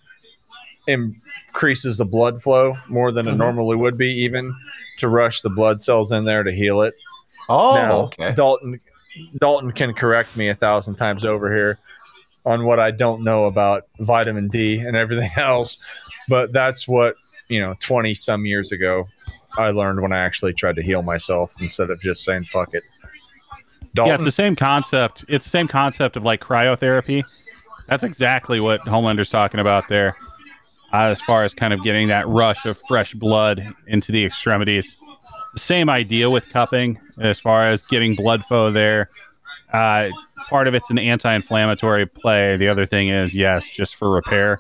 increases 0.87 1.99
the 1.99 2.05
blood 2.05 2.43
flow 2.43 2.77
more 2.89 3.11
than 3.13 3.27
it 3.29 3.33
Mhm. 3.33 3.39
normally 3.39 3.77
would 3.77 3.97
be, 3.97 4.09
even 4.23 4.55
to 4.99 5.09
rush 5.09 5.41
the 5.41 5.49
blood 5.51 5.81
cells 5.81 6.13
in 6.13 6.25
there 6.25 6.43
to 6.43 6.53
heal 6.53 6.83
it. 6.83 6.95
oh, 7.49 7.75
Now, 7.75 7.93
okay. 8.03 8.33
Dalton 8.35 8.81
Dalton 9.39 9.71
can 9.71 9.95
correct 9.95 10.37
me 10.37 10.49
a 10.49 10.55
thousand 10.55 10.97
times 10.97 11.25
over 11.25 11.53
here 11.55 11.79
on 12.45 12.65
what 12.65 12.81
I 12.81 12.91
don't 12.91 13.23
know 13.23 13.47
about 13.47 13.85
vitamin 14.01 14.49
D 14.49 14.79
and 14.79 14.97
everything 14.97 15.31
else, 15.37 15.85
but 16.29 16.53
that's 16.53 16.89
what 16.89 17.15
you 17.49 17.61
know. 17.61 17.75
Twenty 17.81 18.15
some 18.15 18.45
years 18.45 18.73
ago, 18.73 19.07
I 19.57 19.69
learned 19.71 20.01
when 20.03 20.13
I 20.13 20.19
actually 20.19 20.53
tried 20.55 20.75
to 20.77 20.83
heal 20.83 21.03
myself 21.03 21.55
instead 21.61 21.91
of 21.91 22.01
just 22.01 22.25
saying 22.25 22.45
"fuck 22.45 22.75
it." 22.75 22.83
Yeah, 23.95 24.15
it's 24.15 24.25
the 24.25 24.33
same 24.33 24.57
concept. 24.57 25.25
It's 25.29 25.45
the 25.45 25.51
same 25.51 25.69
concept 25.69 26.17
of 26.17 26.25
like 26.25 26.41
cryotherapy. 26.41 27.23
That's 27.87 28.03
exactly 28.03 28.61
what 28.61 28.81
Homelander's 28.81 29.31
talking 29.31 29.61
about 29.61 29.89
there, 29.89 30.17
uh, 30.93 31.03
as 31.03 31.21
far 31.21 31.45
as 31.45 31.55
kind 31.55 31.73
of 31.73 31.83
getting 31.83 32.09
that 32.09 32.27
rush 32.27 32.65
of 32.65 32.79
fresh 32.89 33.15
blood 33.15 33.75
into 33.87 34.11
the 34.11 34.25
extremities. 34.25 34.97
The 35.53 35.61
same 35.61 35.89
idea 35.89 36.31
with 36.31 36.49
cupping, 36.49 36.99
as 37.21 37.39
far 37.39 37.69
as 37.69 37.83
getting 37.83 38.15
blood 38.15 38.45
flow 38.47 38.73
there. 38.73 39.11
Uh, 39.73 40.11
part 40.49 40.67
of 40.67 40.75
it's 40.75 40.91
an 40.91 40.99
anti-inflammatory 40.99 42.07
play. 42.07 42.57
The 42.57 42.69
other 42.69 42.87
thing 42.87 43.09
is, 43.09 43.35
yes, 43.35 43.69
just 43.69 43.97
for 43.97 44.11
repair. 44.11 44.59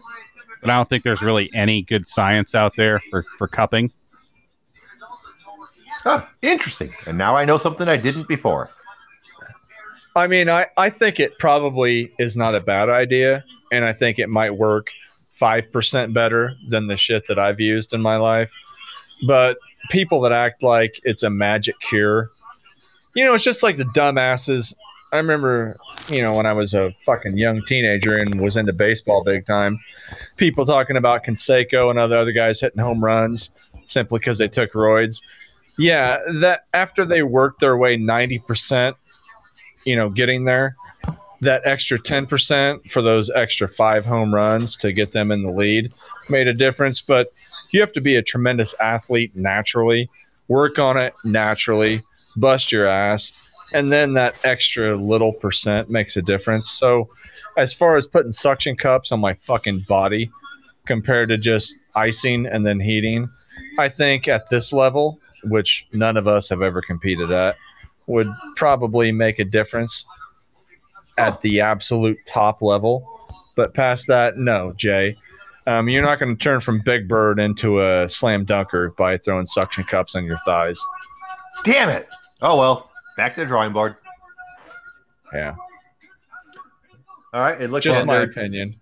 But 0.60 0.70
I 0.70 0.76
don't 0.76 0.88
think 0.88 1.02
there's 1.02 1.22
really 1.22 1.50
any 1.54 1.82
good 1.82 2.06
science 2.06 2.54
out 2.54 2.76
there 2.76 3.00
for 3.10 3.22
for 3.22 3.48
cupping. 3.48 3.90
Huh, 6.02 6.24
interesting. 6.42 6.92
And 7.06 7.18
now 7.18 7.36
I 7.36 7.44
know 7.44 7.58
something 7.58 7.88
I 7.88 7.96
didn't 7.96 8.28
before. 8.28 8.70
I 10.16 10.26
mean, 10.26 10.48
I 10.48 10.66
I 10.76 10.90
think 10.90 11.18
it 11.18 11.38
probably 11.38 12.12
is 12.18 12.36
not 12.36 12.54
a 12.54 12.60
bad 12.60 12.88
idea, 12.88 13.44
and 13.72 13.84
I 13.84 13.92
think 13.92 14.18
it 14.18 14.28
might 14.28 14.54
work 14.54 14.88
five 15.30 15.70
percent 15.72 16.14
better 16.14 16.54
than 16.68 16.86
the 16.86 16.96
shit 16.96 17.26
that 17.28 17.38
I've 17.38 17.60
used 17.60 17.92
in 17.92 18.00
my 18.00 18.16
life. 18.16 18.50
But 19.26 19.56
people 19.90 20.20
that 20.22 20.32
act 20.32 20.62
like 20.62 21.00
it's 21.04 21.22
a 21.22 21.30
magic 21.30 21.78
cure, 21.80 22.30
you 23.14 23.24
know, 23.24 23.34
it's 23.34 23.44
just 23.44 23.62
like 23.62 23.76
the 23.76 23.84
dumbasses. 23.84 24.74
I 25.12 25.16
remember, 25.18 25.76
you 26.08 26.22
know, 26.22 26.32
when 26.32 26.46
I 26.46 26.52
was 26.52 26.74
a 26.74 26.94
fucking 27.06 27.36
young 27.36 27.64
teenager 27.64 28.16
and 28.16 28.40
was 28.40 28.56
into 28.56 28.72
baseball 28.72 29.22
big 29.22 29.46
time, 29.46 29.78
people 30.36 30.66
talking 30.66 30.96
about 30.96 31.24
Canseco 31.24 31.90
and 31.90 31.98
other 31.98 32.16
other 32.16 32.32
guys 32.32 32.60
hitting 32.60 32.82
home 32.82 33.04
runs 33.04 33.50
simply 33.86 34.18
because 34.18 34.38
they 34.38 34.48
took 34.48 34.72
roids. 34.72 35.20
Yeah, 35.78 36.18
that 36.40 36.66
after 36.72 37.04
they 37.04 37.22
worked 37.22 37.60
their 37.60 37.76
way 37.76 37.96
90%, 37.96 38.94
you 39.84 39.96
know, 39.96 40.08
getting 40.08 40.44
there, 40.44 40.76
that 41.40 41.62
extra 41.64 41.98
10% 41.98 42.90
for 42.90 43.02
those 43.02 43.30
extra 43.34 43.68
five 43.68 44.04
home 44.04 44.34
runs 44.34 44.76
to 44.76 44.92
get 44.92 45.12
them 45.12 45.30
in 45.30 45.42
the 45.42 45.50
lead 45.50 45.92
made 46.28 46.48
a 46.48 46.54
difference. 46.54 47.00
But 47.00 47.32
you 47.70 47.80
have 47.80 47.92
to 47.92 48.00
be 48.00 48.16
a 48.16 48.22
tremendous 48.22 48.74
athlete 48.80 49.34
naturally, 49.34 50.08
work 50.48 50.78
on 50.78 50.96
it 50.96 51.14
naturally, 51.24 52.02
bust 52.36 52.72
your 52.72 52.86
ass, 52.86 53.32
and 53.72 53.92
then 53.92 54.14
that 54.14 54.34
extra 54.44 54.96
little 54.96 55.32
percent 55.32 55.90
makes 55.90 56.16
a 56.16 56.22
difference. 56.22 56.70
So, 56.70 57.08
as 57.56 57.72
far 57.72 57.96
as 57.96 58.06
putting 58.06 58.32
suction 58.32 58.76
cups 58.76 59.12
on 59.12 59.20
my 59.20 59.34
fucking 59.34 59.80
body 59.88 60.30
compared 60.86 61.28
to 61.30 61.38
just 61.38 61.74
icing 61.94 62.46
and 62.46 62.66
then 62.66 62.80
heating, 62.80 63.28
I 63.78 63.88
think 63.88 64.28
at 64.28 64.48
this 64.50 64.72
level, 64.72 65.18
which 65.44 65.86
none 65.92 66.16
of 66.16 66.28
us 66.28 66.48
have 66.48 66.62
ever 66.62 66.82
competed 66.82 67.32
at, 67.32 67.56
would 68.06 68.28
probably 68.56 69.12
make 69.12 69.38
a 69.38 69.44
difference 69.44 70.04
at 71.18 71.40
the 71.42 71.60
absolute 71.60 72.18
top 72.26 72.62
level. 72.62 73.08
But 73.56 73.74
past 73.74 74.06
that, 74.08 74.36
no, 74.36 74.72
Jay. 74.76 75.16
Um, 75.66 75.88
you're 75.88 76.02
not 76.02 76.18
going 76.18 76.36
to 76.36 76.42
turn 76.42 76.60
from 76.60 76.80
Big 76.84 77.08
Bird 77.08 77.38
into 77.38 77.80
a 77.80 78.08
slam 78.08 78.44
dunker 78.44 78.90
by 78.98 79.16
throwing 79.16 79.46
suction 79.46 79.84
cups 79.84 80.14
on 80.14 80.24
your 80.24 80.36
thighs. 80.38 80.78
Damn 81.64 81.88
it! 81.88 82.08
Oh 82.42 82.58
well, 82.58 82.90
back 83.16 83.34
to 83.36 83.40
the 83.40 83.46
drawing 83.46 83.72
board. 83.72 83.96
Yeah, 85.32 85.54
All 87.32 87.40
right, 87.40 87.60
it 87.60 87.70
looks 87.70 87.84
just 87.84 87.98
like 87.98 88.06
my 88.06 88.20
opinion. 88.20 88.76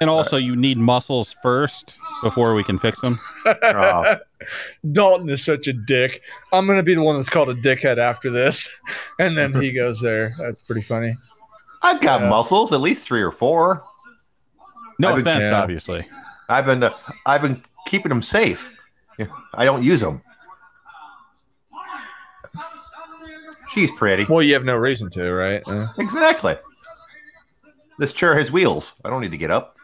And 0.00 0.08
also, 0.08 0.36
you 0.36 0.56
need 0.56 0.78
muscles 0.78 1.36
first 1.42 1.98
before 2.22 2.54
we 2.54 2.64
can 2.64 2.78
fix 2.78 3.00
them. 3.00 3.18
Oh. 3.62 4.16
Dalton 4.92 5.28
is 5.30 5.44
such 5.44 5.66
a 5.68 5.72
dick. 5.72 6.22
I'm 6.52 6.66
going 6.66 6.78
to 6.78 6.82
be 6.82 6.94
the 6.94 7.02
one 7.02 7.16
that's 7.16 7.28
called 7.28 7.48
a 7.50 7.54
dickhead 7.54 7.98
after 7.98 8.30
this. 8.30 8.68
And 9.20 9.36
then 9.36 9.52
he 9.60 9.72
goes 9.82 10.00
there. 10.00 10.34
That's 10.38 10.62
pretty 10.62 10.82
funny. 10.82 11.16
I've 11.82 12.00
got 12.00 12.20
Yeah. 12.20 12.28
muscles, 12.28 12.72
at 12.72 12.80
least 12.80 13.04
three 13.06 13.22
or 13.22 13.32
four. 13.32 13.82
No 15.00 15.08
I've 15.10 15.16
been- 15.16 15.26
offense, 15.26 15.50
yeah. 15.50 15.60
obviously. 15.60 16.06
I've 16.48 16.66
been 16.66 16.82
uh, 16.82 16.94
I've 17.26 17.42
been 17.42 17.62
keeping 17.86 18.08
them 18.10 18.22
safe. 18.22 18.72
I 19.54 19.64
don't 19.64 19.82
use 19.82 20.00
them. 20.00 20.22
She's 23.70 23.90
pretty. 23.92 24.24
Well, 24.24 24.42
you 24.42 24.54
have 24.54 24.64
no 24.64 24.76
reason 24.76 25.10
to, 25.10 25.30
right? 25.32 25.62
Uh, 25.66 25.88
Exactly. 25.98 26.56
This 27.98 28.12
chair 28.12 28.36
has 28.36 28.50
wheels. 28.52 28.94
I 29.04 29.10
don't 29.10 29.20
need 29.20 29.30
to 29.32 29.36
get 29.36 29.50
up. 29.50 29.76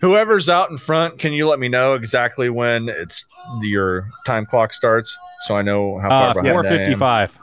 Whoever's 0.00 0.48
out 0.48 0.70
in 0.70 0.78
front, 0.78 1.18
can 1.18 1.32
you 1.32 1.48
let 1.48 1.58
me 1.58 1.68
know 1.68 1.94
exactly 1.94 2.50
when 2.50 2.88
it's 2.88 3.24
your 3.62 4.08
time 4.26 4.46
clock 4.46 4.72
starts 4.74 5.16
so 5.42 5.56
I 5.56 5.62
know 5.62 5.98
how 5.98 6.08
far 6.08 6.30
Uh, 6.30 6.34
behind 6.34 6.46
I 6.46 6.50
am? 6.50 6.64
455. 6.98 7.38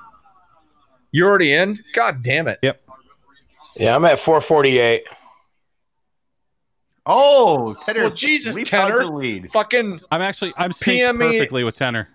You're 1.12 1.28
already 1.30 1.54
in? 1.54 1.80
God 1.94 2.22
damn 2.24 2.48
it. 2.48 2.60
Yep. 2.62 2.82
Yeah, 3.78 3.96
I'm 3.96 4.06
at 4.06 4.20
448. 4.20 5.04
Oh, 7.06 7.74
Tenor. 7.86 8.02
Well, 8.02 8.10
Jesus, 8.12 8.56
leap 8.56 8.72
out 8.74 8.88
Tenor. 8.90 9.06
lead. 9.06 9.52
Fucking 9.52 10.00
I'm 10.12 10.22
actually 10.22 10.54
I'm 10.58 10.72
synced 10.72 10.84
PM 10.84 11.18
me- 11.18 11.38
perfectly 11.38 11.64
with 11.64 11.76
tenor. 11.78 12.08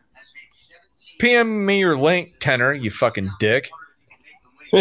PM 1.18 1.64
me 1.64 1.78
your 1.81 1.97
link, 1.97 2.31
Tenor, 2.40 2.72
you 2.74 2.90
fucking 2.90 3.28
dick. 3.40 3.70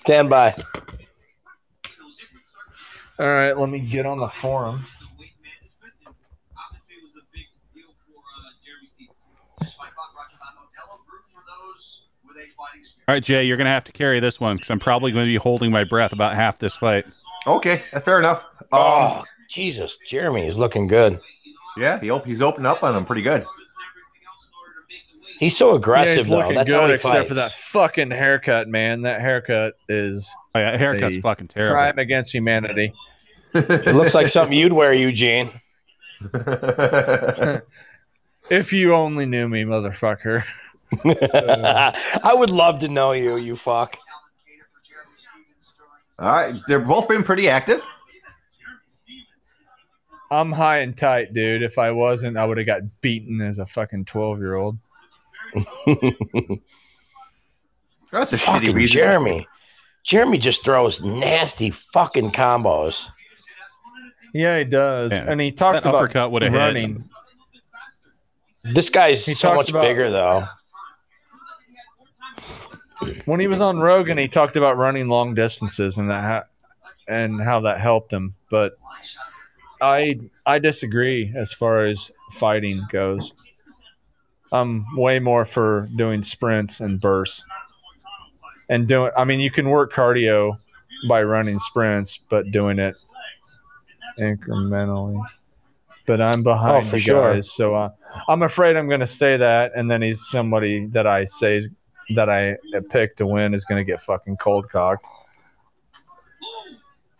Stand 0.00 0.28
by. 0.28 0.54
All 3.18 3.26
right, 3.26 3.56
let 3.56 3.68
me 3.68 3.80
get 3.80 4.06
on 4.06 4.18
the 4.20 4.28
forum. 4.28 4.80
All 13.08 13.14
right, 13.14 13.22
Jay, 13.22 13.44
you're 13.44 13.56
gonna 13.56 13.70
have 13.70 13.84
to 13.84 13.92
carry 13.92 14.20
this 14.20 14.38
one 14.38 14.56
because 14.56 14.70
I'm 14.70 14.78
probably 14.78 15.12
going 15.12 15.24
to 15.24 15.28
be 15.30 15.36
holding 15.36 15.70
my 15.70 15.84
breath 15.84 16.12
about 16.12 16.34
half 16.34 16.58
this 16.58 16.76
fight. 16.76 17.06
Okay, 17.46 17.82
fair 18.04 18.18
enough. 18.18 18.44
Um, 18.60 18.80
Oh, 18.80 19.24
Jesus. 19.48 19.96
Jeremy 20.06 20.46
is 20.46 20.58
looking 20.58 20.86
good. 20.86 21.18
yeah, 21.78 21.98
he 22.00 22.10
op- 22.10 22.26
he's 22.26 22.42
opened 22.42 22.66
up 22.66 22.82
on 22.82 22.94
them 22.94 23.06
pretty 23.06 23.22
good. 23.22 23.46
He's 25.38 25.56
so 25.56 25.70
Yeah, 25.70 25.76
aggressive, 25.76 26.16
he's 26.26 26.28
though. 26.30 26.36
looking 26.38 26.54
That's 26.56 26.70
how 26.70 26.80
good 26.80 26.88
he 26.90 26.94
except 26.96 27.14
fights. 27.14 27.28
for 27.28 27.34
that 27.34 27.52
fucking 27.52 28.10
haircut, 28.10 28.68
man. 28.68 29.02
That 29.02 29.20
haircut 29.20 29.74
is 29.88 30.30
Oh, 30.54 30.58
yeah, 30.58 30.76
haircut's 30.76 31.14
Hey, 31.16 31.20
fucking 31.22 31.48
terrible. 31.48 31.74
crime 31.76 31.98
against 31.98 32.34
humanity. 32.34 32.92
It 33.58 33.94
looks 33.94 34.14
like 34.14 34.28
something 34.28 34.56
you'd 34.56 34.72
wear, 34.72 34.92
Eugene. 34.92 35.50
If 38.50 38.72
you 38.72 38.94
only 38.94 39.26
knew 39.26 39.48
me, 39.48 39.64
motherfucker. 39.64 40.42
I 41.04 42.34
would 42.34 42.50
love 42.50 42.80
to 42.80 42.88
know 42.88 43.12
you, 43.12 43.36
you 43.36 43.56
fuck. 43.56 43.98
All 46.18 46.34
right, 46.34 46.54
they're 46.66 46.80
both 46.80 47.08
been 47.08 47.22
pretty 47.22 47.48
active. 47.48 47.82
I'm 50.30 50.52
high 50.52 50.78
and 50.78 50.96
tight, 50.96 51.32
dude. 51.32 51.62
If 51.62 51.78
I 51.78 51.90
wasn't, 51.90 52.36
I 52.36 52.44
would 52.44 52.58
have 52.58 52.66
got 52.66 52.82
beaten 53.00 53.40
as 53.40 53.58
a 53.58 53.66
fucking 53.66 54.06
12 54.06 54.38
year 54.38 54.56
old. 54.56 54.78
That's 58.10 58.32
a 58.32 58.36
shitty 58.36 58.74
reason. 58.74 58.98
Jeremy. 58.98 59.46
Jeremy 60.04 60.38
just 60.38 60.64
throws 60.64 61.02
nasty 61.02 61.70
fucking 61.70 62.32
combos. 62.32 63.08
Yeah, 64.34 64.58
he 64.58 64.64
does. 64.64 65.12
Yeah. 65.12 65.24
And 65.30 65.40
he 65.40 65.50
talks 65.52 65.82
That 65.82 65.90
about 65.90 66.04
uppercut 66.04 66.30
would've 66.30 66.52
hit. 66.52 66.58
running. 66.58 67.04
This 68.74 68.90
guy's 68.90 69.24
He 69.24 69.32
so 69.32 69.48
talks 69.48 69.66
much 69.66 69.70
about- 69.70 69.82
bigger, 69.82 70.10
though. 70.10 70.44
When 73.26 73.38
he 73.38 73.46
was 73.46 73.60
on 73.60 73.78
Rogan, 73.78 74.18
he 74.18 74.26
talked 74.26 74.56
about 74.56 74.76
running 74.76 75.08
long 75.08 75.34
distances 75.34 75.98
and 75.98 76.10
that 76.10 76.24
ha- 76.24 76.44
and 77.06 77.40
how 77.40 77.60
that 77.60 77.80
helped 77.80 78.12
him. 78.12 78.34
But 78.50 78.76
I 79.80 80.18
I 80.46 80.58
disagree 80.58 81.32
as 81.36 81.52
far 81.52 81.86
as 81.86 82.10
fighting 82.32 82.82
goes. 82.90 83.32
I'm 84.50 84.84
way 84.96 85.20
more 85.20 85.44
for 85.44 85.88
doing 85.96 86.22
sprints 86.24 86.80
and 86.80 87.00
bursts. 87.00 87.44
And 88.68 88.88
doing 88.88 89.12
I 89.16 89.24
mean 89.24 89.38
you 89.38 89.50
can 89.52 89.70
work 89.70 89.92
cardio 89.92 90.56
by 91.08 91.22
running 91.22 91.60
sprints, 91.60 92.18
but 92.28 92.50
doing 92.50 92.80
it 92.80 92.96
incrementally. 94.20 95.22
But 96.06 96.20
I'm 96.22 96.42
behind 96.42 96.86
Oh, 96.86 96.90
for 96.90 96.96
you 96.96 97.00
sure. 97.02 97.34
guys, 97.34 97.52
so 97.52 97.74
uh, 97.74 97.90
I'm 98.28 98.42
afraid 98.42 98.76
I'm 98.76 98.88
going 98.88 99.00
to 99.00 99.06
say 99.06 99.36
that, 99.36 99.72
and 99.76 99.90
then 99.90 100.00
he's 100.00 100.26
somebody 100.30 100.86
that 100.88 101.06
I 101.06 101.24
say 101.24 101.60
that 102.14 102.30
I 102.30 102.56
picked 102.90 103.18
to 103.18 103.26
win 103.26 103.52
is 103.52 103.64
going 103.66 103.78
to 103.78 103.84
get 103.84 104.00
fucking 104.00 104.38
cold 104.38 104.70
cocked. 104.70 105.06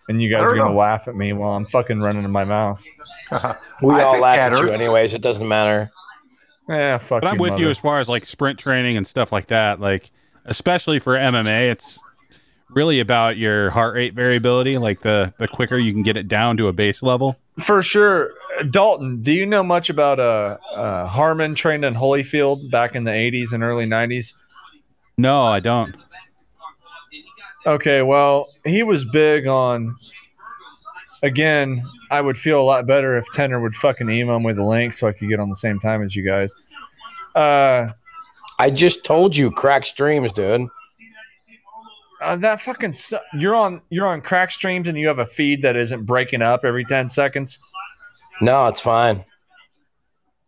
And 0.08 0.22
you 0.22 0.30
guys 0.30 0.40
are 0.46 0.54
going 0.54 0.72
to 0.72 0.78
laugh 0.78 1.06
at 1.06 1.14
me 1.14 1.34
while 1.34 1.50
I'm 1.54 1.66
fucking 1.66 1.98
running 1.98 2.24
in 2.24 2.30
my 2.30 2.44
mouth. 2.44 2.82
We 3.82 3.92
I 3.94 4.02
all 4.04 4.18
laugh 4.18 4.38
at 4.38 4.52
Catter- 4.52 4.66
you 4.68 4.72
anyways. 4.72 5.12
It 5.12 5.20
doesn't 5.20 5.46
matter. 5.46 5.90
Yeah, 6.66 6.96
fuck 6.96 7.20
But 7.20 7.28
I'm 7.28 7.36
you, 7.36 7.42
with 7.42 7.58
you 7.58 7.68
as 7.70 7.76
far 7.78 7.98
as 8.00 8.08
like 8.08 8.24
sprint 8.24 8.58
training 8.58 8.96
and 8.96 9.06
stuff 9.06 9.32
like 9.32 9.46
that. 9.48 9.80
Like, 9.80 10.10
especially 10.46 10.98
for 10.98 11.14
MMA, 11.14 11.70
it's 11.70 11.98
really 12.70 13.00
about 13.00 13.36
your 13.36 13.70
heart 13.70 13.94
rate 13.94 14.14
variability. 14.14 14.78
Like 14.78 15.00
the 15.00 15.32
the 15.38 15.48
quicker 15.48 15.78
you 15.78 15.92
can 15.92 16.02
get 16.02 16.16
it 16.16 16.28
down 16.28 16.56
to 16.58 16.68
a 16.68 16.72
base 16.72 17.02
level. 17.02 17.36
For 17.58 17.82
sure. 17.82 18.32
Dalton, 18.70 19.22
do 19.22 19.32
you 19.32 19.46
know 19.46 19.62
much 19.62 19.90
about 19.90 20.18
uh, 20.18 20.56
uh, 20.74 21.06
Harmon 21.06 21.54
trained 21.54 21.84
in 21.84 21.94
Holyfield 21.94 22.70
back 22.70 22.94
in 22.94 23.04
the 23.04 23.10
80s 23.10 23.52
and 23.52 23.62
early 23.62 23.86
90s? 23.86 24.34
No, 25.16 25.44
I 25.44 25.58
don't. 25.60 25.94
Okay, 27.66 28.02
well, 28.02 28.48
he 28.64 28.82
was 28.82 29.04
big 29.04 29.46
on. 29.46 29.96
Again, 31.22 31.82
I 32.10 32.20
would 32.20 32.38
feel 32.38 32.60
a 32.60 32.62
lot 32.62 32.86
better 32.86 33.16
if 33.16 33.26
Tenor 33.32 33.60
would 33.60 33.74
fucking 33.74 34.08
email 34.08 34.38
me 34.38 34.52
the 34.52 34.64
link 34.64 34.92
so 34.92 35.08
I 35.08 35.12
could 35.12 35.28
get 35.28 35.40
on 35.40 35.48
the 35.48 35.56
same 35.56 35.80
time 35.80 36.02
as 36.02 36.14
you 36.14 36.24
guys. 36.24 36.54
Uh, 37.34 37.88
I 38.60 38.70
just 38.70 39.04
told 39.04 39.36
you, 39.36 39.50
crack 39.50 39.84
streams, 39.84 40.32
dude. 40.32 40.68
Uh, 42.20 42.36
that 42.36 42.60
fucking 42.60 42.92
su- 42.94 43.18
you're 43.34 43.54
on 43.54 43.80
you're 43.90 44.06
on 44.06 44.20
crack 44.20 44.50
streams 44.50 44.88
and 44.88 44.98
you 44.98 45.06
have 45.08 45.18
a 45.18 45.26
feed 45.26 45.62
that 45.62 45.76
isn't 45.76 46.04
breaking 46.04 46.42
up 46.42 46.64
every 46.64 46.84
10 46.84 47.08
seconds. 47.10 47.58
No, 48.40 48.66
it's 48.66 48.80
fine. 48.80 49.24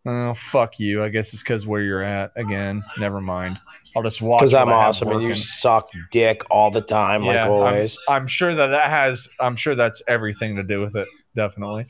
Oh 0.06 0.32
fuck 0.32 0.80
you! 0.80 1.04
I 1.04 1.10
guess 1.10 1.34
it's 1.34 1.42
because 1.42 1.66
where 1.66 1.82
you're 1.82 2.02
at. 2.02 2.32
Again, 2.36 2.82
never 2.98 3.20
mind. 3.20 3.60
I'll 3.94 4.02
just 4.02 4.22
watch. 4.22 4.40
Because 4.40 4.54
I'm 4.54 4.68
what 4.68 4.76
I 4.76 4.80
have 4.80 4.88
awesome 4.90 5.10
and 5.10 5.22
you 5.22 5.34
suck 5.34 5.90
dick 6.10 6.40
all 6.50 6.70
the 6.70 6.80
time, 6.80 7.22
like 7.22 7.36
I'm- 7.36 7.50
always. 7.50 7.98
I'm, 8.08 8.26
sure 8.26 8.54
that 8.54 8.68
that 8.68 8.88
has. 8.88 9.28
I'm 9.40 9.56
sure 9.56 9.74
that's 9.74 10.02
everything 10.08 10.56
to 10.56 10.62
do 10.62 10.80
with 10.80 10.96
it. 10.96 11.06
Definitely. 11.36 11.86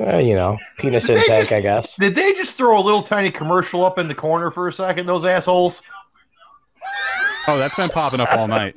Uh, 0.00 0.18
you 0.18 0.34
know, 0.34 0.58
penis 0.78 1.06
Did 1.06 1.18
intake, 1.18 1.28
just- 1.42 1.52
I 1.52 1.60
guess. 1.60 1.94
Did 1.94 2.16
they 2.16 2.32
just 2.32 2.56
throw 2.56 2.76
a 2.76 2.82
little 2.82 3.02
tiny 3.02 3.30
commercial 3.30 3.84
up 3.84 4.00
in 4.00 4.08
the 4.08 4.14
corner 4.14 4.50
for 4.50 4.66
a 4.66 4.72
second? 4.72 5.06
Those 5.06 5.24
assholes. 5.24 5.82
Oh, 7.46 7.58
that's 7.58 7.74
been 7.74 7.90
popping 7.90 8.20
up 8.20 8.32
all 8.32 8.48
night. 8.48 8.76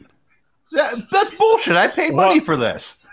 That, 0.71 1.07
that's 1.11 1.29
bullshit. 1.31 1.75
I 1.75 1.87
paid 1.87 2.13
money 2.13 2.39
for 2.39 2.57
this. 2.57 3.05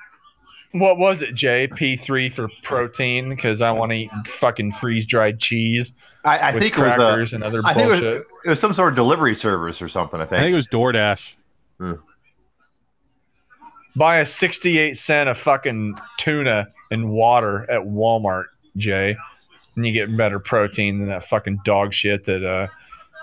What 0.72 0.98
was 0.98 1.22
it, 1.22 1.34
Jay? 1.34 1.68
P 1.68 1.94
three 1.94 2.28
for 2.28 2.48
protein 2.64 3.28
because 3.28 3.60
I 3.60 3.70
want 3.70 3.92
to 3.92 3.96
eat 3.96 4.10
fucking 4.26 4.72
freeze 4.72 5.06
dried 5.06 5.38
cheese 5.38 5.92
I, 6.24 6.48
I 6.48 6.52
think 6.52 6.76
it 6.76 6.82
was 6.82 6.94
a, 6.94 6.96
crackers 6.96 7.32
and 7.32 7.44
other 7.44 7.60
I 7.64 7.74
think 7.74 7.86
it 7.86 7.90
was, 7.90 8.00
bullshit. 8.00 8.26
it 8.44 8.48
was 8.50 8.60
some 8.60 8.72
sort 8.72 8.92
of 8.92 8.96
delivery 8.96 9.34
service 9.34 9.80
or 9.80 9.88
something. 9.88 10.20
I 10.20 10.24
think. 10.24 10.32
I 10.32 10.50
think. 10.50 10.54
think 10.56 10.72
it 10.72 10.76
was 10.80 11.26
DoorDash. 11.78 11.98
Buy 13.94 14.18
a 14.18 14.26
sixty 14.26 14.78
eight 14.78 14.96
cent 14.96 15.28
of 15.28 15.38
fucking 15.38 15.96
tuna 16.16 16.66
and 16.90 17.10
water 17.10 17.70
at 17.70 17.82
Walmart, 17.82 18.46
Jay, 18.76 19.16
and 19.76 19.86
you 19.86 19.92
get 19.92 20.16
better 20.16 20.40
protein 20.40 20.98
than 20.98 21.08
that 21.10 21.24
fucking 21.24 21.60
dog 21.64 21.92
shit 21.92 22.24
that 22.24 22.44
uh, 22.44 22.66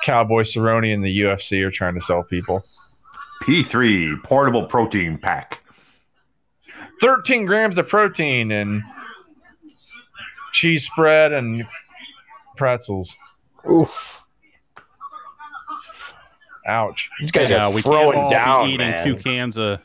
Cowboy 0.04 0.44
Cerrone 0.44 0.94
and 0.94 1.04
the 1.04 1.22
UFC 1.22 1.62
are 1.66 1.72
trying 1.72 1.94
to 1.96 2.02
sell 2.02 2.24
people. 2.24 2.64
P3 3.44 4.22
portable 4.24 4.66
protein 4.66 5.18
pack. 5.18 5.60
13 7.02 7.46
grams 7.46 7.78
of 7.78 7.88
protein 7.88 8.52
and 8.52 8.82
cheese 10.52 10.86
spread 10.86 11.32
and 11.34 11.66
pretzels. 12.58 13.16
Oof. 13.70 13.92
Ouch. 16.68 17.10
These 17.20 17.32
guys 17.32 17.50
Yeah, 17.50 17.66
are 17.66 17.72
we 17.72 17.82
can't 17.82 18.16
all 18.16 18.30
down, 18.30 18.66
be 18.68 18.74
eating 18.74 18.90
man. 18.92 19.06
two 19.06 19.16
cans 19.16 19.58
of, 19.58 19.80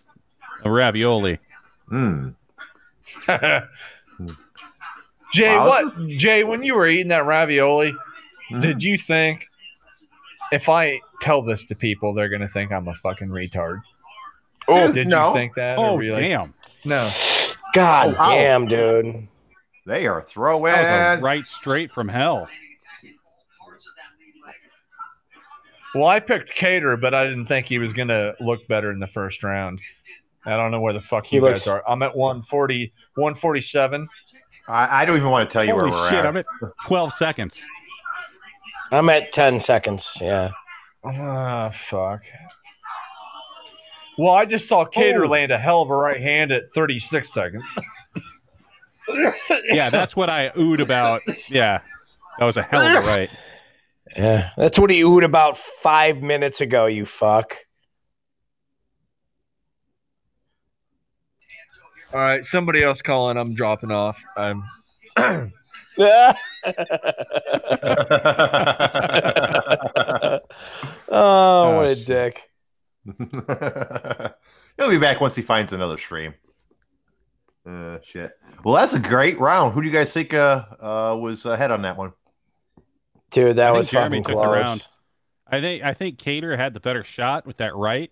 of 0.65 0.71
ravioli. 0.71 1.39
Mm. 1.91 2.35
Jay, 5.33 5.57
Wow. 5.57 5.69
what 5.69 6.07
Jay, 6.09 6.45
when 6.45 6.63
you 6.63 6.75
were 6.75 6.87
eating 6.87 7.09
that 7.09 7.25
ravioli, 7.27 7.95
Mhm. 8.51 8.61
did 8.61 8.83
you 8.83 8.97
think 8.99 9.47
if 10.53 10.69
I 10.69 11.01
tell 11.21 11.43
this 11.43 11.65
to 11.65 11.75
people, 11.75 12.15
they're 12.15 12.29
gonna 12.29 12.49
think 12.49 12.73
I'm 12.73 12.89
a 12.89 12.95
fucking 12.95 13.29
retard? 13.29 13.81
Oh, 14.69 14.91
Did 14.93 15.09
no. 15.09 15.29
you 15.29 15.35
think 15.35 15.55
that? 15.55 15.79
Oh, 15.79 15.95
or 15.95 15.99
were 15.99 16.05
like, 16.13 16.21
damn. 16.23 16.55
no. 16.85 17.09
God 17.73 18.09
Oh, 18.09 18.19
wow. 18.19 18.29
damn, 18.35 18.67
dude. 18.67 19.29
They 19.87 20.07
are 20.07 20.21
throwing. 20.23 20.73
That 20.73 21.11
was 21.15 21.19
a 21.21 21.23
right 21.23 21.47
straight 21.47 21.93
from 21.93 22.09
hell. 22.09 22.49
Well, 25.95 26.07
I 26.09 26.21
picked 26.21 26.57
Kattar, 26.59 27.01
but 27.01 27.15
I 27.15 27.25
didn't 27.25 27.47
think 27.47 27.67
he 27.67 27.79
was 27.79 27.93
gonna 27.93 28.35
look 28.41 28.67
better 28.69 28.91
in 28.91 28.99
the 28.99 29.07
first 29.07 29.43
round. 29.43 29.81
I 30.45 30.51
don't 30.57 30.71
know 30.71 30.81
where 30.81 30.93
the 30.93 31.01
fuck 31.01 31.27
He 31.27 31.37
you 31.37 31.43
looks- 31.43 31.61
guys 31.61 31.69
are. 31.69 31.89
I'm 31.89 32.03
at 32.03 32.15
140, 32.17 32.93
147. 33.15 34.07
I, 34.69 35.03
I 35.03 35.05
don't 35.05 35.17
even 35.17 35.31
want 35.31 35.49
to 35.49 35.53
tell 35.53 35.65
you 35.65 35.73
Holy 35.73 35.91
where 35.91 36.01
we're 36.01 36.09
shit, 36.11 36.19
at. 36.19 36.27
I'm 36.27 36.37
at 36.37 36.47
12 36.87 37.15
seconds. 37.15 37.65
I'm 38.93 39.09
at 39.09 39.33
10 39.33 39.61
seconds. 39.61 40.17
Yeah. 40.21 40.51
Ah, 41.05 41.71
fuck. 41.71 42.23
Well, 44.19 44.33
I 44.33 44.45
just 44.47 44.69
saw 44.69 44.85
Kattar 44.87 45.27
Oh. 45.27 45.31
land 45.31 45.53
a 45.53 45.59
hell 45.59 45.83
of 45.83 45.91
a 45.91 45.97
right 45.97 46.21
hand 46.21 46.51
at 46.53 46.69
36 46.75 47.33
seconds. 47.33 47.65
Yeah, 49.65 49.91
that's 49.91 50.17
what 50.17 50.31
I 50.31 50.49
oohed 50.51 50.81
about. 50.81 51.23
Yeah, 51.49 51.81
that 52.39 52.45
was 52.45 52.57
a 52.57 52.63
hell 52.63 52.81
of 52.81 53.05
a 53.05 53.07
right. 53.17 53.31
Yeah. 54.17 54.51
That's 54.57 54.79
what 54.79 54.91
he 54.91 55.03
oohed 55.03 55.25
about 55.25 55.59
five 55.59 56.23
minutes 56.23 56.61
ago, 56.61 56.87
you 56.87 57.05
fuck. 57.07 57.57
All 62.15 62.21
right, 62.21 62.45
somebody 62.45 62.83
else 62.83 63.03
calling. 63.03 63.37
I'm 63.37 63.55
dropping 63.55 63.91
off. 63.91 64.23
I'm. 64.37 64.63
oh, 71.09 71.77
what 71.77 71.87
a 71.87 71.97
dick. 71.97 72.51
He'll 74.77 74.91
be 74.91 74.99
back 74.99 75.21
once 75.21 75.35
he 75.35 75.43
finds 75.43 75.73
another 75.73 75.97
stream. 75.97 76.35
Uh, 77.67 77.99
shit. 78.05 78.33
Well, 78.65 78.75
that's 78.75 78.95
a 78.95 79.01
great 79.01 79.39
round. 79.41 79.73
Who 79.73 79.81
do 79.81 79.89
you 79.89 79.93
guys 79.93 80.13
think 80.13 80.35
uh, 80.35 80.65
uh, 80.81 81.17
was 81.19 81.47
ahead 81.47 81.71
on 81.71 81.83
that 81.83 81.97
one? 81.97 82.13
Dude, 83.31 83.57
that 83.57 83.69
I 83.69 83.73
was 83.73 83.91
Jeremy 83.91 84.19
fucking 84.19 84.25
took 84.25 84.43
the 84.43 84.47
close. 84.47 84.63
round. 84.63 84.89
I 85.49 85.61
think 85.61 85.83
I 85.85 85.95
think 85.95 86.19
Kattar 86.19 86.57
had 86.57 86.75
the 86.75 86.81
better 86.81 87.05
shot 87.05 87.47
with 87.47 87.59
that 87.59 87.75
right, 87.75 88.11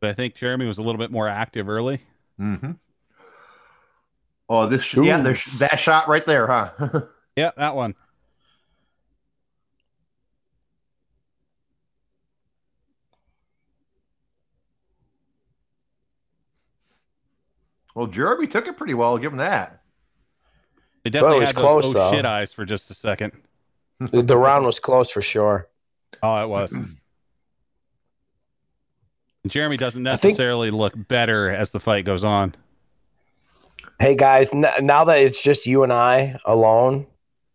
but 0.00 0.10
I 0.10 0.14
think 0.14 0.34
Jeremy 0.34 0.66
was 0.66 0.78
a 0.78 0.82
little 0.82 0.98
bit 0.98 1.10
more 1.10 1.28
active 1.28 1.68
early. 1.68 2.00
Mm-hmm. 2.40 2.72
Oh, 4.48 4.66
this 4.66 4.82
sh- 4.82 4.96
yeah, 4.96 5.20
Ooh. 5.20 5.22
there's 5.22 5.44
that 5.58 5.78
shot 5.78 6.08
right 6.08 6.24
there, 6.24 6.46
huh? 6.46 7.00
Yeah, 7.36 7.52
that 7.56 7.76
one. 7.76 7.94
well, 17.94 18.06
Jeremy 18.06 18.46
took 18.46 18.66
it 18.68 18.76
pretty 18.76 18.94
well. 18.94 19.18
Give 19.18 19.32
him 19.32 19.38
that. 19.38 19.82
They 21.04 21.10
definitely 21.10 21.38
it 21.38 21.40
was 21.40 21.48
had 21.50 21.56
those 21.56 21.62
close, 21.64 21.84
oh 21.86 21.92
though. 21.92 22.12
shit 22.12 22.24
eyes 22.24 22.52
for 22.52 22.64
just 22.64 22.90
a 22.90 22.94
second. 22.94 23.32
The, 24.00 24.22
the 24.22 24.36
round 24.36 24.64
was 24.66 24.78
close 24.78 25.10
for 25.10 25.22
sure. 25.22 25.68
Oh, 26.22 26.42
it 26.42 26.48
was. 26.48 26.72
Jeremy 29.46 29.76
doesn't 29.76 30.06
I 30.06 30.16
think- 30.16 30.32
necessarily 30.32 30.70
look 30.70 30.92
better 31.08 31.50
as 31.50 31.70
the 31.72 31.80
fight 31.80 32.04
goes 32.04 32.24
on. 32.24 32.54
Hey 34.00 34.14
guys, 34.14 34.48
n- 34.52 34.66
now 34.82 35.04
that 35.04 35.18
it's 35.18 35.42
just 35.42 35.66
you 35.66 35.82
and 35.82 35.92
I 35.92 36.38
alone, 36.44 37.06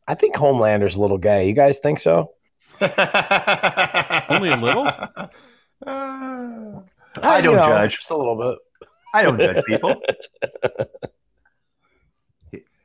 I 0.07 0.15
think 0.15 0.35
Homelander's 0.35 0.95
a 0.95 1.01
little 1.01 1.17
gay. 1.17 1.47
You 1.47 1.53
guys 1.53 1.79
think 1.79 1.99
so? 1.99 2.33
Only 2.81 4.49
a 4.49 4.57
little? 4.57 4.85
Uh, 4.85 6.81
I 7.21 7.41
don't 7.41 7.55
know, 7.55 7.65
judge. 7.67 7.95
Just 7.97 8.09
a 8.09 8.17
little 8.17 8.35
bit. 8.35 8.87
I 9.13 9.21
don't 9.23 9.39
judge 9.39 9.63
people. 9.65 9.95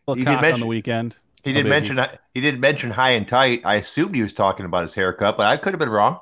Little 0.06 0.14
He 0.16 0.24
did 0.24 0.26
cock 0.26 0.36
on 0.36 0.42
mention- 0.42 0.60
the 0.60 0.66
weekend. 0.66 1.16
He 1.44 1.50
Oh, 1.50 1.54
did 1.54 1.62
baby. 1.64 1.68
mention 1.70 2.00
he 2.34 2.40
did 2.40 2.58
mention 2.60 2.90
high 2.90 3.10
and 3.10 3.26
tight. 3.28 3.62
I 3.64 3.74
assumed 3.76 4.14
he 4.14 4.22
was 4.22 4.32
talking 4.32 4.66
about 4.66 4.82
his 4.84 4.94
haircut, 4.94 5.36
but 5.36 5.46
I 5.46 5.56
could 5.56 5.72
have 5.72 5.78
been 5.78 5.88
wrong. 5.90 6.18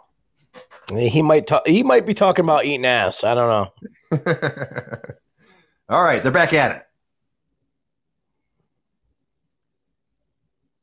He 0.95 1.23
might 1.23 1.47
ta- 1.47 1.63
he 1.67 1.83
might 1.83 2.05
be 2.07 2.13
talking 2.15 2.45
about 2.45 2.65
eating 2.65 2.85
ass. 2.85 3.25
I 3.25 3.35
don't 3.35 3.49
know. 3.49 4.21
All 5.89 6.03
right, 6.05 6.23
they're 6.23 6.31
back 6.33 6.53
at 6.53 6.77
it. 6.77 6.86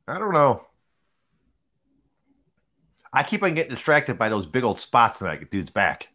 I 0.08 0.20
don't 0.20 0.34
know. 0.34 0.66
I 3.12 3.24
keep 3.24 3.44
on 3.44 3.54
getting 3.54 3.70
distracted 3.70 4.18
by 4.18 4.30
those 4.30 4.46
big 4.48 4.64
old 4.64 4.80
spots 4.80 5.22
in 5.22 5.28
that 5.28 5.50
dude's 5.52 5.72
back. 5.72 6.10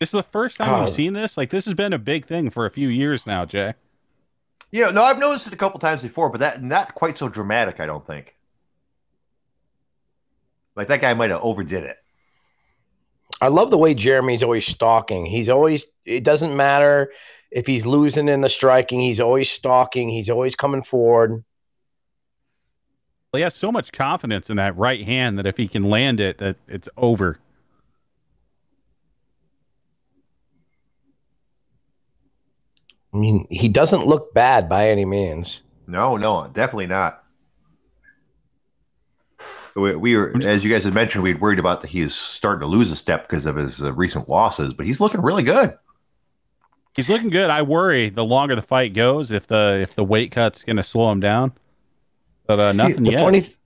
This 0.00 0.08
is 0.08 0.12
the 0.12 0.22
first 0.22 0.56
time 0.56 0.74
Oh. 0.74 0.78
we've 0.80 0.88
uh, 0.88 0.92
seen 0.92 1.12
this. 1.12 1.36
Like 1.36 1.50
this 1.50 1.64
has 1.66 1.74
been 1.74 1.92
a 1.92 1.98
big 1.98 2.26
thing 2.26 2.50
for 2.50 2.66
a 2.66 2.70
few 2.70 2.88
years 2.88 3.26
now, 3.26 3.44
Jay. 3.44 3.74
Yeah, 4.72 4.90
no, 4.90 5.02
I've 5.04 5.20
noticed 5.20 5.46
it 5.46 5.52
a 5.52 5.56
couple 5.56 5.78
times 5.78 6.02
before, 6.02 6.30
but 6.30 6.40
that 6.40 6.62
not 6.62 6.94
quite 6.94 7.16
so 7.16 7.28
dramatic. 7.28 7.78
I 7.80 7.86
don't 7.86 8.04
think. 8.06 8.34
Like 10.74 10.88
that 10.88 11.00
guy 11.00 11.14
might 11.14 11.30
have 11.30 11.42
overdid 11.42 11.84
it. 11.84 11.96
I 13.40 13.48
love 13.48 13.70
the 13.70 13.78
way 13.78 13.94
Jeremy's 13.94 14.42
always 14.42 14.66
stalking. 14.66 15.26
He's 15.26 15.48
always 15.48 15.86
it 16.04 16.24
doesn't 16.24 16.56
matter 16.56 17.12
if 17.50 17.66
he's 17.66 17.86
losing 17.86 18.26
in 18.26 18.40
the 18.40 18.48
striking, 18.48 19.00
he's 19.00 19.20
always 19.20 19.50
stalking, 19.50 20.08
he's 20.08 20.30
always 20.30 20.56
coming 20.56 20.82
forward. 20.82 21.44
He 23.34 23.42
has 23.42 23.54
so 23.54 23.72
much 23.72 23.92
confidence 23.92 24.50
in 24.50 24.56
that 24.56 24.76
right 24.76 25.04
hand 25.04 25.38
that 25.38 25.46
if 25.46 25.56
he 25.56 25.68
can 25.68 25.84
land 25.84 26.20
it, 26.20 26.38
that 26.38 26.56
it's 26.68 26.88
over. 26.96 27.38
I 33.12 33.16
mean, 33.16 33.46
he 33.48 33.68
doesn't 33.68 34.06
look 34.06 34.34
bad 34.34 34.68
by 34.68 34.88
any 34.88 35.04
means. 35.04 35.62
No, 35.86 36.16
no, 36.16 36.48
definitely 36.52 36.86
not. 36.86 37.22
We, 39.76 39.96
we 39.96 40.16
were, 40.16 40.34
as 40.42 40.64
you 40.64 40.70
guys 40.70 40.84
had 40.84 40.94
mentioned, 40.94 41.22
we 41.22 41.30
had 41.30 41.40
worried 41.40 41.58
about 41.58 41.80
that 41.80 41.90
he 41.90 42.00
is 42.00 42.14
starting 42.14 42.60
to 42.60 42.66
lose 42.66 42.90
a 42.90 42.96
step 42.96 43.28
because 43.28 43.46
of 43.46 43.56
his 43.56 43.82
uh, 43.82 43.92
recent 43.92 44.28
losses, 44.28 44.72
but 44.72 44.86
he's 44.86 45.00
looking 45.00 45.20
really 45.20 45.42
good. 45.42 45.76
He's 46.94 47.08
looking 47.08 47.30
good. 47.30 47.50
I 47.50 47.62
worry 47.62 48.08
the 48.08 48.24
longer 48.24 48.54
the 48.54 48.62
fight 48.62 48.94
goes 48.94 49.32
if 49.32 49.48
the 49.48 49.80
if 49.82 49.96
the 49.96 50.04
weight 50.04 50.30
cut's 50.30 50.62
going 50.62 50.76
to 50.76 50.84
slow 50.84 51.10
him 51.10 51.18
down. 51.18 51.52
But 52.46 52.60
uh, 52.60 52.72
nothing 52.72 53.06
the 53.06 53.12
yet. 53.12 53.20
funny 53.20 53.42
th- 53.42 53.56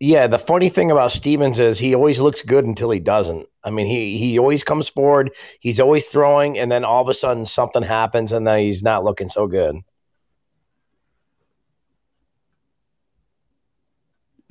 yeah, 0.00 0.26
the 0.26 0.38
funny 0.38 0.68
thing 0.68 0.90
about 0.90 1.12
Stephens 1.12 1.60
is 1.60 1.78
he 1.78 1.94
always 1.94 2.18
looks 2.20 2.42
good 2.42 2.64
until 2.64 2.90
he 2.90 2.98
doesn't. 2.98 3.46
I 3.64 3.70
mean, 3.70 3.86
he 3.86 4.18
he 4.18 4.38
always 4.38 4.64
comes 4.64 4.88
forward, 4.88 5.30
he's 5.60 5.80
always 5.80 6.04
throwing, 6.06 6.58
and 6.58 6.70
then 6.72 6.84
all 6.84 7.02
of 7.02 7.08
a 7.08 7.14
sudden 7.14 7.46
something 7.46 7.82
happens, 7.82 8.32
and 8.32 8.46
then 8.46 8.58
he's 8.60 8.82
not 8.82 9.04
looking 9.04 9.28
so 9.28 9.46
good. 9.46 9.76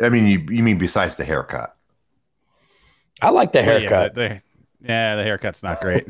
I 0.01 0.09
mean, 0.09 0.27
you, 0.27 0.39
you 0.49 0.63
mean 0.63 0.77
besides 0.77 1.15
the 1.15 1.25
haircut? 1.25 1.75
I 3.21 3.29
like 3.31 3.51
the 3.51 3.61
Yeah, 3.61 3.63
haircut. 3.63 4.13
but 4.13 4.15
the, 4.15 4.41
yeah, 4.81 5.15
the 5.15 5.23
haircut's 5.23 5.63
not 5.63 5.81
great. 5.81 6.07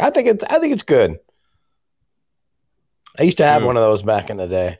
I 0.00 0.10
think 0.10 0.28
it's 0.28 0.44
I 0.44 0.58
think 0.58 0.72
it's 0.72 0.82
good. 0.82 1.18
I 3.18 3.22
used 3.24 3.38
to 3.38 3.44
have 3.46 3.62
Ooh. 3.62 3.66
one 3.66 3.76
of 3.76 3.82
those 3.82 4.02
back 4.02 4.30
in 4.30 4.36
the 4.38 4.48
day. 4.48 4.79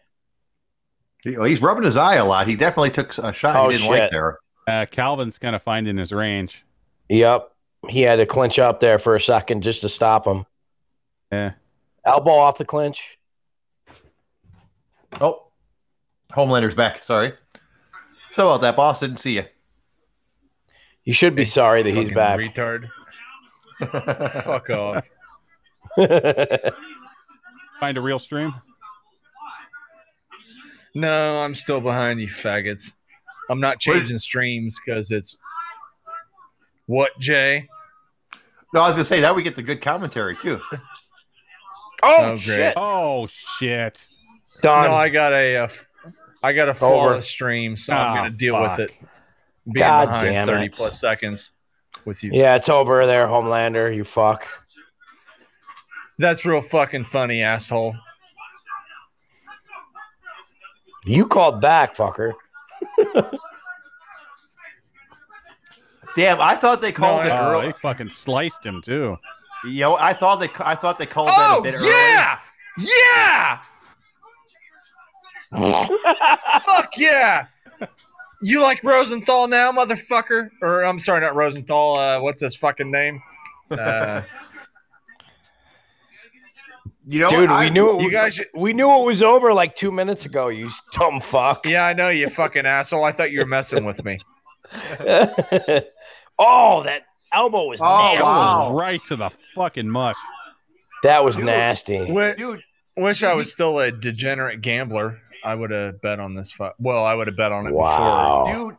He- 1.22 1.36
well, 1.36 1.46
he's 1.46 1.60
rubbing 1.62 1.84
his 1.84 1.96
eye 1.96 2.16
a 2.16 2.24
lot. 2.24 2.46
He 2.46 2.56
definitely 2.56 2.90
took 2.90 3.16
a 3.18 3.32
shot 3.32 3.56
Oh, 3.56 3.68
he 3.68 3.76
didn't 3.76 3.90
like 3.90 4.02
shit. 4.02 4.10
there. 4.12 4.38
Uh, 4.66 4.86
Calvin's 4.90 5.38
kind 5.38 5.54
of 5.56 5.62
finding 5.62 5.96
his 5.96 6.12
range. 6.12 6.64
Yep. 7.08 7.50
He 7.88 8.02
had 8.02 8.16
to 8.16 8.26
clinch 8.26 8.58
up 8.58 8.80
there 8.80 8.98
for 8.98 9.16
a 9.16 9.20
second 9.20 9.62
just 9.62 9.80
to 9.82 9.88
stop 9.88 10.26
him. 10.26 10.44
Yeah. 11.32 11.52
Elbow 12.04 12.32
off 12.32 12.58
the 12.58 12.64
clinch. 12.64 13.18
Oh, 15.20 15.46
Homelander's 16.32 16.74
back. 16.74 17.02
Sorry. 17.02 17.32
So 18.32 18.48
about 18.48 18.60
that, 18.62 18.76
boss. 18.76 19.00
Didn't 19.00 19.16
see 19.18 19.34
you. 19.36 19.44
You 21.04 21.12
should 21.12 21.34
be 21.34 21.44
sorry 21.44 21.82
that 21.82 21.90
he's 21.90 22.12
back. 22.14 22.38
Retard. 22.38 22.88
Fuck 24.44 24.70
off. 24.70 25.04
Find 27.80 27.96
a 27.98 28.00
real 28.00 28.18
stream. 28.18 28.54
No, 30.94 31.40
I'm 31.40 31.54
still 31.54 31.80
behind 31.80 32.20
you, 32.20 32.26
faggots. 32.28 32.92
I'm 33.48 33.60
not 33.60 33.78
changing 33.80 34.18
streams 34.18 34.78
because 34.84 35.10
it's 35.10 35.36
what, 36.86 37.16
Jay? 37.18 37.68
No, 38.74 38.82
I 38.82 38.88
was 38.88 38.96
gonna 38.96 39.04
say 39.04 39.20
that 39.20 39.34
we 39.34 39.42
get 39.42 39.54
the 39.56 39.62
good 39.62 39.80
commentary 39.82 40.36
too. 40.36 40.60
oh, 40.72 40.78
Oh, 42.02 42.24
great. 42.30 42.38
shit! 42.40 42.74
Oh 42.76 43.26
shit! 43.28 44.06
Done. 44.62 44.90
No, 44.90 44.96
I 44.96 45.08
got 45.08 45.32
a, 45.32 45.56
uh, 45.58 45.64
f- 45.64 45.86
I 46.42 46.52
got 46.52 46.68
a 46.68 46.74
flawless 46.74 47.28
stream, 47.28 47.76
so 47.76 47.92
I'm 47.92 48.12
Oh, 48.12 48.14
gonna 48.22 48.30
deal 48.30 48.54
fuck. 48.54 48.78
with 48.78 48.90
it. 48.90 48.96
Being 49.72 49.84
God 49.86 50.04
behind 50.06 50.22
damn 50.22 50.46
30 50.46 50.64
it. 50.66 50.72
plus 50.72 51.00
seconds 51.00 51.52
with 52.04 52.24
you. 52.24 52.30
yeah, 52.32 52.56
it's 52.56 52.68
over 52.68 53.06
there, 53.06 53.26
Homelander. 53.26 53.94
You 53.94 54.04
fuck. 54.04 54.46
That's 56.18 56.44
real 56.44 56.60
fucking 56.62 57.04
funny, 57.04 57.42
asshole. 57.42 57.94
You 61.04 61.26
called 61.26 61.60
back, 61.60 61.96
fucker. 61.96 62.32
Damn, 66.16 66.40
I 66.40 66.54
thought 66.56 66.80
they 66.80 66.92
called 66.92 67.24
No, 67.24 67.28
it 67.28 67.32
I- 67.32 67.54
Oh, 67.54 67.60
they 67.62 67.72
fucking 67.72 68.10
sliced 68.10 68.64
him 68.66 68.82
too. 68.82 69.16
Yo, 69.64 69.94
I 69.94 70.12
thought 70.14 70.36
they 70.40 70.48
I 70.60 70.74
thought 70.74 70.98
they 70.98 71.06
called 71.06 71.28
that 71.28 71.50
a 71.50 71.56
Oh 71.56 71.62
bit 71.62 71.74
yeah, 71.82 72.38
yeah. 72.78 73.58
Fuck 76.60 76.96
yeah. 76.96 77.46
You 78.42 78.62
like 78.62 78.82
Rosenthal 78.82 79.48
now, 79.48 79.70
motherfucker? 79.70 80.48
Or 80.62 80.82
I'm 80.82 80.98
sorry, 80.98 81.20
not 81.20 81.34
Rosenthal. 81.34 81.96
Uh, 81.96 82.20
what's 82.20 82.40
his 82.40 82.56
fucking 82.56 82.90
name? 82.90 83.20
Uh, 83.70 83.76
early. 83.76 84.24
You 87.10 87.18
know, 87.20 87.28
Dude, 87.30 87.50
I, 87.50 87.64
we 87.64 87.70
knew 87.70 87.98
it. 87.98 88.02
you 88.02 88.10
guys, 88.10 88.38
we 88.54 88.72
knew 88.72 88.88
it 88.88 89.04
was 89.04 89.20
over 89.20 89.52
like 89.52 89.74
two 89.74 89.90
minutes 89.90 90.26
ago. 90.26 90.46
You 90.48 90.70
dumb 90.92 91.20
fuck. 91.20 91.66
yeah, 91.66 91.84
I 91.84 91.92
know 91.92 92.08
you 92.08 92.28
fucking 92.28 92.64
asshole. 92.66 93.02
I 93.02 93.10
thought 93.10 93.32
you 93.32 93.40
were 93.40 93.46
messing 93.46 93.84
with 93.84 94.04
me. 94.04 94.18
oh, 96.38 96.82
that 96.84 97.02
elbow 97.32 97.64
was 97.64 97.80
Oh, 97.82 97.98
nasty. 98.12 98.22
wow. 98.22 98.76
Right 98.76 99.02
to 99.08 99.16
the 99.16 99.30
fucking 99.54 99.88
mush. 99.88 100.16
That 101.02 101.24
was 101.24 101.36
Dude. 101.36 101.46
nasty. 101.46 101.98
Wi- 101.98 102.34
dude. 102.34 102.62
Wish 102.96 103.22
I 103.22 103.32
was 103.34 103.50
still 103.50 103.78
a 103.78 103.90
degenerate 103.90 104.60
gambler. 104.60 105.18
I 105.44 105.54
would 105.54 105.70
have 105.70 106.00
bet 106.02 106.20
on 106.20 106.34
this 106.34 106.52
fight. 106.52 106.72
Well, 106.78 107.04
I 107.04 107.14
would 107.14 107.26
have 107.26 107.36
bet 107.36 107.50
on 107.50 107.66
it 107.66 107.72
Wow. 107.72 108.44
Dude, 108.46 108.76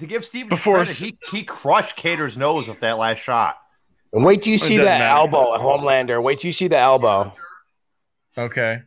to 0.00 0.06
give 0.06 0.24
Steven 0.24 0.48
Before 0.48 0.76
credit, 0.76 0.96
he 0.96 1.16
he 1.30 1.44
crushed 1.44 1.96
Kattar's 1.96 2.36
nose 2.36 2.66
with 2.68 2.80
that 2.80 2.98
last 2.98 3.18
shot. 3.20 3.58
And 4.12 4.24
wait 4.24 4.42
till 4.42 4.52
you 4.52 4.58
see 4.58 4.76
that 4.78 4.84
matter. 4.98 5.04
elbow 5.04 5.54
at 5.54 5.60
Homelander. 5.60 6.22
Wait 6.22 6.40
till 6.40 6.48
you 6.48 6.52
see 6.52 6.66
the 6.68 6.76
elbow. 6.78 7.32
Okay. 8.36 8.80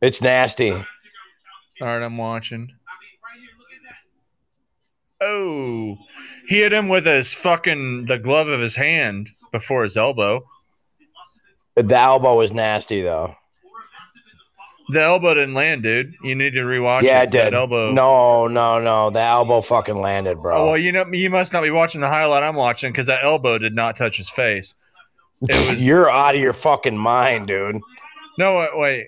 It's 0.00 0.20
nasty. 0.20 0.72
All 0.72 0.84
right, 1.80 2.02
I'm 2.02 2.16
watching. 2.16 2.70
Oh, 5.20 5.96
he 6.48 6.58
hit 6.60 6.72
him 6.72 6.88
with 6.88 7.06
his 7.06 7.32
fucking 7.32 8.06
the 8.06 8.18
glove 8.18 8.48
of 8.48 8.60
his 8.60 8.74
hand 8.74 9.30
before 9.52 9.84
his 9.84 9.96
elbow. 9.96 10.44
The 11.76 11.96
elbow 11.96 12.36
was 12.36 12.52
nasty 12.52 13.02
though. 13.02 13.36
The 14.88 15.00
elbow 15.00 15.34
didn't 15.34 15.54
land, 15.54 15.84
dude. 15.84 16.14
You 16.24 16.34
need 16.34 16.54
to 16.54 16.62
rewatch 16.62 17.02
yeah, 17.02 17.20
it. 17.20 17.26
it 17.26 17.30
did. 17.30 17.46
That 17.46 17.54
elbow. 17.54 17.92
No, 17.92 18.48
no, 18.48 18.80
no. 18.80 19.10
The 19.10 19.20
elbow 19.20 19.60
fucking 19.60 19.94
landed, 19.94 20.36
Oh, 20.38 20.42
bro. 20.42 20.66
well, 20.66 20.76
you 20.78 20.90
know, 20.90 21.06
you 21.12 21.30
must 21.30 21.52
not 21.52 21.62
be 21.62 21.70
watching 21.70 22.00
the 22.00 22.08
highlight 22.08 22.42
I'm 22.42 22.56
watching 22.56 22.90
because 22.90 23.06
that 23.06 23.22
elbow 23.22 23.58
did 23.58 23.74
not 23.74 23.96
touch 23.96 24.16
his 24.16 24.28
face. 24.28 24.74
It 25.42 25.70
was 25.70 25.86
You're 25.86 26.10
out 26.10 26.34
of 26.34 26.40
your 26.40 26.52
fucking 26.52 26.98
mind, 26.98 27.46
dude. 27.46 27.80
No 28.38 28.58
wait. 28.58 28.70
wait. 28.74 29.06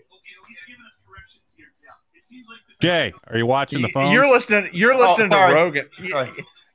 Jay, 2.81 3.13
are 3.29 3.39
you 3.39 3.47
watching 3.47 3.83
the 3.83 3.89
phone? 3.89 4.13
You're 4.13 4.31
listening. 4.31 4.71
You're 4.73 4.97
listening 4.97 5.31
to. 5.31 5.37
Rogan. 5.37 5.89
You, 5.99 6.27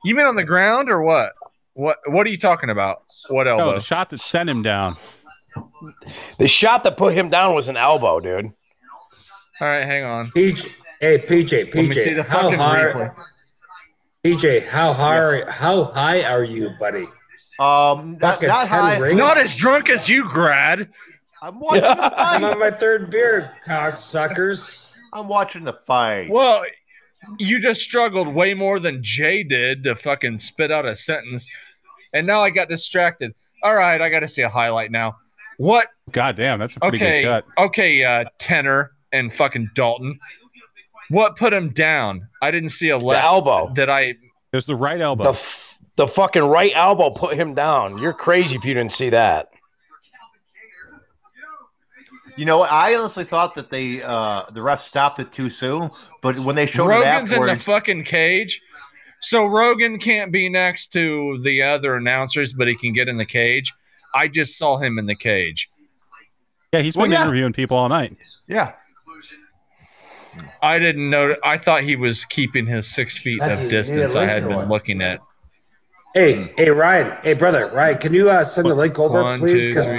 you 0.04 0.14
mean 0.14 0.26
on 0.26 0.34
the 0.34 0.44
ground 0.44 0.90
or 0.90 1.02
what? 1.02 1.32
What 1.74 1.98
What 2.06 2.26
are 2.26 2.30
you 2.30 2.38
talking 2.38 2.70
about? 2.70 3.02
What 3.28 3.46
elbow? 3.46 3.62
no, 3.62 3.68
elbow? 3.68 3.78
the 3.78 3.84
shot 3.84 4.10
that 4.10 4.18
sent 4.18 4.48
him 4.50 4.62
down. 4.62 4.96
The 6.38 6.48
shot 6.48 6.84
that 6.84 6.96
put 6.96 7.14
him 7.14 7.28
down 7.30 7.54
was 7.54 7.68
an 7.68 7.76
elbow, 7.76 8.20
dude. 8.20 8.46
All 8.46 8.52
right, 9.68 9.84
hang 9.84 10.04
on. 10.04 10.30
PJ, 10.30 10.74
hey 11.00 11.18
PJ, 11.18 11.74
Let 11.74 11.74
me 11.74 11.90
see 11.92 12.10
PJ, 12.10 12.16
the 12.16 12.22
how 12.22 12.42
fucking 12.42 12.58
high? 12.58 12.82
replay. 12.84 13.14
PJ, 14.24 14.66
how 14.66 14.92
high? 14.92 15.50
How 15.50 15.84
high 15.84 16.22
are 16.24 16.44
you, 16.44 16.70
buddy? 16.78 17.06
Um, 17.58 18.16
not, 18.20 18.42
not 18.42 18.68
high. 18.68 18.98
rings. 18.98 19.18
Not 19.18 19.36
as 19.36 19.54
drunk 19.54 19.90
as 19.90 20.08
you, 20.08 20.28
Grad. 20.28 20.88
I'm 21.42 21.58
watching 21.58 21.82
the 21.82 22.20
I'm 22.20 22.44
on 22.44 22.58
my 22.58 22.70
third 22.70 23.10
beer, 23.10 23.52
cocksuckers. 23.66 24.90
I'm 25.12 25.26
watching 25.28 25.64
the 25.64 25.72
fight. 25.86 26.30
Well, 26.30 26.62
you 27.38 27.60
just 27.60 27.80
struggled 27.82 28.28
way 28.28 28.54
more 28.54 28.78
than 28.80 29.02
Jay 29.02 29.42
did 29.42 29.84
to 29.84 29.94
fucking 29.96 30.38
spit 30.38 30.70
out 30.70 30.86
a 30.86 30.94
sentence, 30.94 31.48
and 32.12 32.26
now 32.26 32.42
I 32.42 32.50
got 32.50 32.68
distracted. 32.68 33.34
All 33.62 33.74
right, 33.74 34.00
I 34.00 34.08
got 34.08 34.20
to 34.20 34.28
see 34.28 34.42
a 34.42 34.48
highlight 34.48 34.90
now. 34.90 35.16
What? 35.58 35.88
God 36.12 36.36
damn, 36.36 36.58
that's 36.58 36.76
a 36.76 36.80
pretty 36.80 36.96
Okay, 36.98 37.22
good 37.22 37.44
cut. 37.56 37.64
okay, 37.66 38.04
uh, 38.04 38.24
Tanner 38.38 38.92
and 39.12 39.32
fucking 39.32 39.70
Dalton. 39.74 40.18
What 41.10 41.36
put 41.36 41.52
him 41.52 41.70
down? 41.70 42.28
I 42.40 42.50
didn't 42.50 42.68
see 42.70 42.90
a 42.90 42.98
The 42.98 43.04
left. 43.04 43.24
elbow. 43.24 43.70
Did 43.74 43.88
I? 43.88 44.00
It 44.00 44.16
was 44.52 44.66
the 44.66 44.76
right 44.76 45.00
elbow. 45.00 45.24
The, 45.24 45.30
f- 45.30 45.78
the 45.96 46.06
fucking 46.08 46.42
right 46.44 46.72
elbow 46.74 47.10
put 47.10 47.36
him 47.36 47.54
down. 47.54 47.98
You're 47.98 48.12
crazy 48.12 48.54
if 48.54 48.64
you 48.64 48.74
didn't 48.74 48.92
see 48.92 49.10
that. 49.10 49.48
You 52.40 52.46
know, 52.46 52.62
I 52.62 52.94
honestly 52.96 53.24
thought 53.24 53.54
that 53.56 53.68
they 53.68 54.02
uh 54.02 54.44
the 54.50 54.62
ref 54.62 54.80
stopped 54.80 55.18
it 55.20 55.30
too 55.30 55.50
soon, 55.50 55.90
but 56.22 56.38
when 56.38 56.56
they 56.56 56.64
showed 56.64 56.88
Rogan's 56.88 57.32
it 57.32 57.36
in 57.36 57.46
the 57.46 57.56
fucking 57.56 58.04
cage. 58.04 58.62
So 59.20 59.44
Rogan 59.44 59.98
can't 59.98 60.32
be 60.32 60.48
next 60.48 60.90
to 60.94 61.38
the 61.42 61.62
other 61.62 61.96
announcers, 61.96 62.54
but 62.54 62.66
he 62.66 62.74
can 62.76 62.94
get 62.94 63.08
in 63.08 63.18
the 63.18 63.26
cage. 63.26 63.74
I 64.14 64.26
just 64.26 64.56
saw 64.56 64.78
him 64.78 64.98
in 64.98 65.04
the 65.04 65.14
cage. 65.14 65.68
yeah, 66.72 66.80
he's 66.80 66.96
Well, 66.96 67.04
been 67.04 67.12
yeah. 67.12 67.24
interviewing 67.24 67.52
people 67.52 67.76
all 67.76 67.90
night. 67.90 68.16
yeah, 68.48 68.72
I 70.62 70.78
didn't 70.78 71.10
know. 71.10 71.36
I 71.44 71.58
thought 71.58 71.82
he 71.82 71.94
was 71.96 72.24
keeping 72.24 72.64
his 72.66 72.86
six 72.90 73.18
feet 73.18 73.40
That's- 73.40 73.58
of 73.58 73.64
you 73.64 73.70
distance. 73.70 74.14
need 74.14 74.18
a 74.18 74.22
I 74.22 74.24
link 74.26 74.38
had 74.38 74.48
been 74.48 74.60
it. 74.60 74.68
looking 74.68 75.02
at. 75.02 75.20
Hey, 76.14 76.32
hey, 76.56 76.70
Ryan. 76.70 77.18
Hey, 77.22 77.34
brother, 77.34 77.70
Ryan. 77.74 77.98
Can 77.98 78.14
you 78.14 78.30
uh, 78.30 78.44
send 78.44 78.66
the 78.70 78.74
link 78.74 78.98
over, 78.98 79.22
One, 79.22 79.38
please? 79.38 79.64
two, 79.64 79.68
Because 79.74 79.92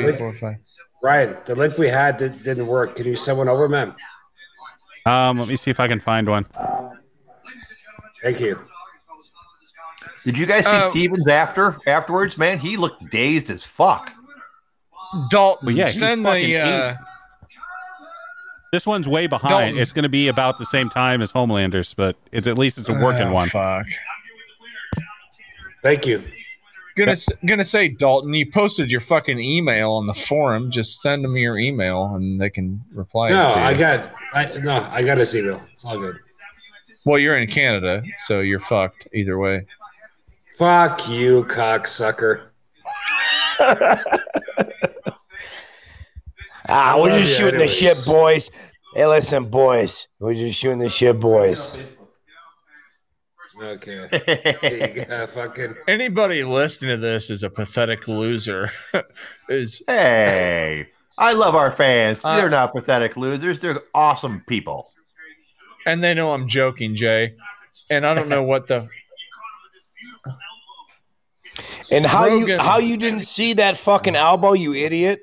three, 1.01 1.09
four, 1.09 1.33
five. 1.33 1.33
Ryan, 1.33 1.37
the 1.45 1.55
link 1.55 1.77
we 1.77 1.87
had 1.87 2.17
did, 2.17 2.43
didn't 2.43 2.67
work. 2.67 2.95
Can 2.95 3.05
you 3.05 3.15
send 3.15 3.37
one 3.37 3.49
over, 3.49 3.67
man? 3.67 3.95
Um, 5.05 5.39
let 5.39 5.47
me 5.47 5.55
see 5.55 5.71
if 5.71 5.79
I 5.79 5.87
can 5.87 5.99
find 5.99 6.27
one. 6.29 6.45
Thank 8.21 8.39
you. 8.39 8.59
did 10.25 10.37
you 10.37 10.45
guys 10.45 10.65
see 10.65 10.75
Uh, 10.75 10.81
Stephens 10.81 11.27
after 11.27 11.77
afterwards? 11.87 12.37
Man, 12.37 12.59
he 12.59 12.77
looked 12.77 13.09
dazed 13.09 13.49
as 13.49 13.63
fuck. 13.63 14.13
Dalton, 15.29 15.65
Well, 15.65 15.75
yeah, 15.75 15.87
he 15.87 15.97
send 15.97 16.23
fucking 16.23 16.49
the. 16.49 16.57
Uh, 16.57 16.95
This 18.71 18.85
one's 18.85 19.07
way 19.07 19.27
behind. 19.27 19.49
Dalton's- 19.49 19.81
It's 19.81 19.91
going 19.91 20.03
to 20.03 20.09
be 20.09 20.27
about 20.29 20.57
the 20.59 20.65
same 20.65 20.89
time 20.89 21.21
as 21.21 21.33
Homelanders, 21.33 21.93
but 21.95 22.15
it's 22.31 22.47
at 22.47 22.57
least 22.57 22.77
it's 22.77 22.87
a 22.87 22.93
working 22.93 23.27
oh, 23.27 23.33
one. 23.33 23.49
Fuck. 23.49 23.87
Thank 25.81 26.05
you. 26.05 26.23
Gonna 26.95 27.11
s- 27.11 27.30
gonna 27.45 27.63
say 27.63 27.88
Dalton, 27.88 28.34
you 28.34 28.49
posted 28.51 28.91
your 28.91 28.99
fucking 29.01 29.39
email 29.39 29.91
on 29.93 30.07
the 30.07 30.13
forum. 30.13 30.69
Just 30.72 31.01
send 31.01 31.23
them 31.23 31.38
your 31.38 31.57
email 31.57 32.13
and 32.15 32.39
they 32.39 32.49
can 32.49 32.81
reply. 32.93 33.30
No, 33.30 33.51
to 33.51 33.59
you. 33.59 33.65
I 33.65 33.73
got. 33.73 34.11
I, 34.34 34.45
no, 34.59 34.88
I 34.91 35.01
got 35.03 35.18
his 35.18 35.35
email. 35.35 35.61
It's 35.72 35.85
all 35.85 35.97
good. 35.99 36.18
Well, 37.05 37.18
you're 37.18 37.38
in 37.38 37.49
Canada, 37.49 38.03
so 38.19 38.41
you're 38.41 38.59
fucked 38.59 39.07
either 39.13 39.38
way. 39.39 39.65
Fuck 40.57 41.07
you, 41.09 41.43
cocksucker. 41.45 42.47
Ah, 46.69 46.97
we're 47.01 47.19
just 47.19 47.38
shooting 47.38 47.59
the 47.59 47.68
shit, 47.68 47.97
boys. 48.05 48.49
Hey, 48.93 49.05
listen, 49.05 49.45
boys. 49.45 50.07
We're 50.19 50.35
just 50.35 50.57
shooting 50.59 50.80
the 50.80 50.88
shit, 50.89 51.19
boys. 51.19 51.97
Okay. 53.61 54.95
You 54.95 55.05
got 55.05 55.29
fucking. 55.33 55.75
Anybody 55.88 56.43
listening 56.43 56.91
to 56.91 56.97
this 56.97 57.29
is 57.29 57.43
a 57.43 57.49
pathetic 57.49 58.07
loser. 58.07 58.71
is 59.49 59.83
hey, 59.88 60.88
I 61.17 61.33
love 61.33 61.53
our 61.55 61.69
fans. 61.71 62.21
Uh, 62.23 62.38
They're 62.38 62.49
not 62.49 62.73
pathetic 62.73 63.17
losers. 63.17 63.59
They're 63.59 63.81
awesome 63.93 64.43
people. 64.47 64.91
and 65.85 66.03
they 66.03 66.13
know 66.13 66.33
I'm 66.33 66.47
joking, 66.47 66.95
Jay. 66.95 67.29
And 67.89 68.05
I 68.05 68.13
don't 68.13 68.29
know 68.29 68.43
what 68.43 68.67
the 68.67 68.88
And 71.91 72.05
how 72.05 72.25
Rogan- 72.27 72.47
you 72.47 72.57
how 72.57 72.77
you 72.77 72.95
didn't 72.97 73.21
see 73.21 73.53
that 73.53 73.75
fucking 73.77 74.15
elbow, 74.15 74.53
you 74.53 74.73
idiot? 74.73 75.19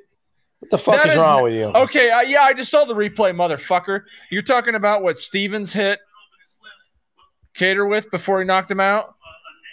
What 0.60 0.70
the 0.70 0.78
fuck 0.78 0.96
That 0.96 1.06
is, 1.06 1.12
is- 1.14 1.18
wrong 1.22 1.42
with 1.44 1.54
you? 1.54 1.64
Okay, 1.66 2.10
uh, 2.10 2.20
yeah, 2.20 2.42
I 2.42 2.52
just 2.52 2.70
saw 2.70 2.84
the 2.84 2.94
replay, 2.94 3.32
motherfucker. 3.34 4.02
You're 4.30 4.42
talking 4.42 4.74
about 4.74 5.02
what 5.02 5.16
Stephens 5.16 5.72
hit 5.72 5.98
Kattar 7.58 7.88
with 7.88 8.10
before 8.10 8.40
he 8.40 8.46
knocked 8.46 8.70
him 8.70 8.80
out? 8.80 9.14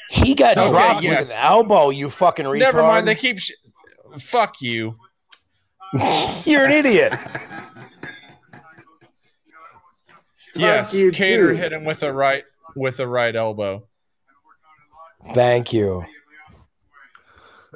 He 0.10 0.36
got 0.36 0.58
Okay, 0.58 0.70
dropped 0.70 1.04
yes. 1.04 1.20
with 1.22 1.32
an 1.32 1.38
elbow. 1.42 1.90
You 1.90 2.10
fucking 2.10 2.46
retard. 2.46 2.60
Never 2.60 2.82
mind. 2.82 3.08
They 3.08 3.16
keep. 3.16 3.40
Sh- 3.40 3.52
Fuck 4.20 4.62
you. 4.62 4.96
You're 6.46 6.66
an 6.66 6.72
idiot. 6.72 7.14
yes, 10.56 10.94
you 10.94 11.12
Kattar 11.12 11.48
too. 11.48 11.54
hit 11.56 11.74
him 11.74 11.84
with 11.86 12.04
a 12.04 12.12
right 12.12 12.44
with 12.76 13.00
a 13.00 13.08
right 13.08 13.36
elbow. 13.36 13.88
Thank 15.34 15.74
you. 15.74 16.06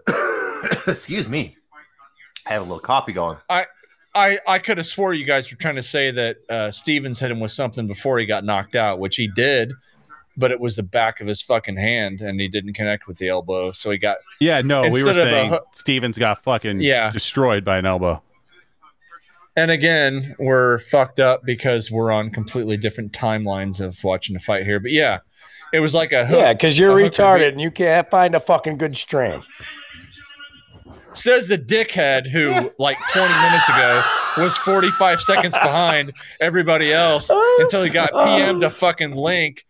Excuse 0.87 1.27
me. 1.27 1.57
I 2.45 2.49
have 2.53 2.61
a 2.61 2.65
little 2.65 2.79
coffee 2.79 3.13
going. 3.13 3.37
I 3.49 4.39
I 4.47 4.59
could 4.59 4.77
have 4.77 4.87
swore 4.87 5.13
you 5.13 5.23
guys 5.25 5.49
were 5.51 5.57
trying 5.57 5.75
to 5.75 5.81
say 5.83 6.11
that 6.11 6.37
uh, 6.49 6.71
Stephens 6.71 7.19
hit 7.19 7.31
him 7.31 7.39
with 7.39 7.51
something 7.51 7.87
before 7.87 8.17
he 8.19 8.25
got 8.25 8.43
knocked 8.43 8.75
out, 8.75 8.99
which 8.99 9.15
he 9.15 9.27
did, 9.27 9.71
but 10.39 10.51
it 10.51 10.59
was 10.59 10.75
the 10.77 10.83
back 10.83 11.19
of 11.21 11.27
his 11.27 11.41
fucking 11.41 11.75
hand, 11.77 12.21
and 12.21 12.39
he 12.39 12.47
didn't 12.47 12.73
connect 12.73 13.07
with 13.07 13.17
the 13.17 13.27
elbow, 13.29 13.71
so 13.71 13.91
he 13.91 13.97
got. 13.97 14.17
Yeah, 14.39 14.61
no, 14.61 14.83
we 14.89 15.03
were 15.03 15.09
Instead 15.09 15.27
a 15.27 15.31
saying 15.31 15.49
hoo- 15.51 15.59
Stephens 15.73 16.17
got 16.17 16.43
fucking 16.43 16.81
Yeah. 16.81 17.09
destroyed 17.11 17.63
by 17.65 17.77
an 17.77 17.85
elbow. 17.85 18.21
And 19.55 19.71
again, 19.71 20.35
we're 20.39 20.79
fucked 20.79 21.19
up 21.19 21.41
because 21.43 21.91
we're 21.91 22.11
on 22.11 22.29
completely 22.29 22.77
different 22.77 23.11
timelines 23.11 23.81
of 23.81 24.01
watching 24.03 24.33
the 24.33 24.39
fight 24.39 24.63
here. 24.63 24.79
But 24.79 24.91
yeah, 24.91 25.17
it 25.73 25.81
was 25.81 25.93
like 25.93 26.13
a 26.13 26.25
hook. 26.25 26.37
Yeah, 26.39 26.53
because 26.53 26.77
you're 26.79 26.95
retarded 26.95 27.49
and 27.49 27.59
you 27.59 27.69
can't 27.69 28.09
find 28.09 28.35
a 28.35 28.39
fucking 28.39 28.77
good 28.77 28.95
stream. 28.95 29.41
Says 31.13 31.47
the 31.47 31.57
dickhead 31.57 32.29
who, 32.29 32.71
like 32.77 32.97
20 33.13 33.33
minutes 33.41 33.67
ago, 33.67 34.01
was 34.37 34.55
45 34.57 35.21
seconds 35.21 35.53
behind 35.53 36.13
everybody 36.39 36.93
else 36.93 37.29
until 37.59 37.83
he 37.83 37.89
got 37.89 38.11
PM'd 38.13 38.63
a 38.63 38.69
fucking 38.69 39.15
link. 39.15 39.65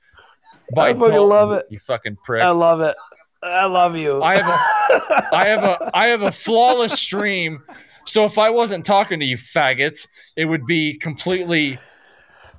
By 0.74 0.90
I 0.90 0.94
fucking 0.94 1.10
Dalton, 1.12 1.30
love 1.30 1.52
it. 1.52 1.66
You 1.70 1.80
fucking 1.80 2.18
prick. 2.24 2.44
I 2.44 2.50
love 2.52 2.82
it. 2.82 2.96
I 3.42 3.66
love 3.66 3.96
you. 3.96 4.22
I 4.22 4.38
have 4.38 4.48
a 4.48 5.30
I 5.36 5.46
have 5.48 5.64
a 5.64 5.92
I 5.94 6.08
have 6.08 6.22
a 6.24 6.32
flawless 6.32 7.00
stream. 7.00 7.64
So 8.06 8.26
if 8.26 8.38
I 8.38 8.50
wasn't 8.50 8.86
talking 8.86 9.20
to 9.20 9.26
you 9.26 9.38
faggots, 9.38 10.08
it 10.36 10.46
would 10.46 10.66
be 10.66 10.98
completely 10.98 11.80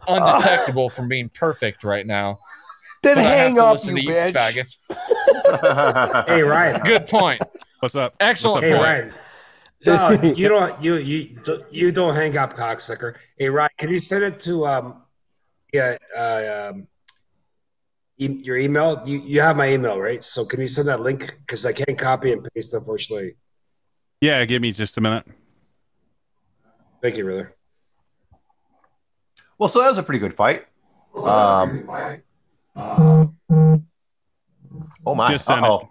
undetectable 0.09 0.91
from 0.91 1.09
being 1.09 1.29
perfect 1.29 1.85
right 1.85 2.07
now. 2.07 2.39
then 3.03 3.17
But 3.17 3.27
I 3.27 3.29
hang 3.29 3.55
to 3.57 3.63
up, 3.65 3.73
listen 3.73 3.97
you 3.97 4.03
to 4.03 4.09
bitch. 4.09 4.33
faggots. 4.33 6.27
Hey 6.27 6.43
Ryan. 6.43 6.81
Good 6.83 7.07
point. 7.09 7.43
What's 7.81 7.95
up? 7.95 8.15
Excellent 8.21 8.63
What's 8.65 8.73
up, 8.73 8.79
point. 8.79 8.89
Hey 8.89 9.01
Ryan. 9.03 9.15
No, 9.87 10.33
you 10.35 10.49
don't. 10.49 10.83
You 10.83 10.97
you 10.97 11.39
you 11.71 11.93
don't 11.93 12.15
hang 12.15 12.37
up, 12.37 12.55
cocksucker. 12.55 13.17
Hey 13.39 13.49
Ryan, 13.49 13.71
can 13.79 13.89
you 13.91 13.99
send 13.99 14.25
it 14.25 14.39
to 14.41 14.67
um 14.67 15.03
yeah 15.73 15.97
uh, 16.17 16.71
um 16.71 16.87
e- 18.21 18.41
your 18.45 18.57
email? 18.59 19.03
You 19.05 19.21
you 19.21 19.41
have 19.41 19.57
my 19.57 19.69
email 19.73 19.99
right? 19.99 20.23
So 20.23 20.45
can 20.45 20.61
you 20.61 20.69
send 20.69 20.87
that 20.89 21.01
link 21.01 21.35
because 21.41 21.67
I 21.67 21.73
can't 21.73 21.99
copy 21.99 22.33
and 22.33 22.47
paste 22.55 22.75
unfortunately. 22.75 23.37
Yeah, 24.21 24.45
give 24.45 24.61
me 24.63 24.71
just 24.73 24.97
a 24.99 25.01
minute. 25.01 25.25
Thank 27.03 27.17
you, 27.17 27.25
brother. 27.25 27.57
Well, 29.59 29.69
so 29.69 29.81
that 29.81 29.89
was 29.89 29.99
a 29.99 30.03
pretty 30.03 30.21
good 30.21 30.35
fight. 30.35 30.67
Um, 31.17 31.89
oh 35.07 35.15
my! 35.15 35.31
Just 35.33 35.47
sent 35.47 35.65
it. 35.65 35.71
Uh-oh. 35.71 35.89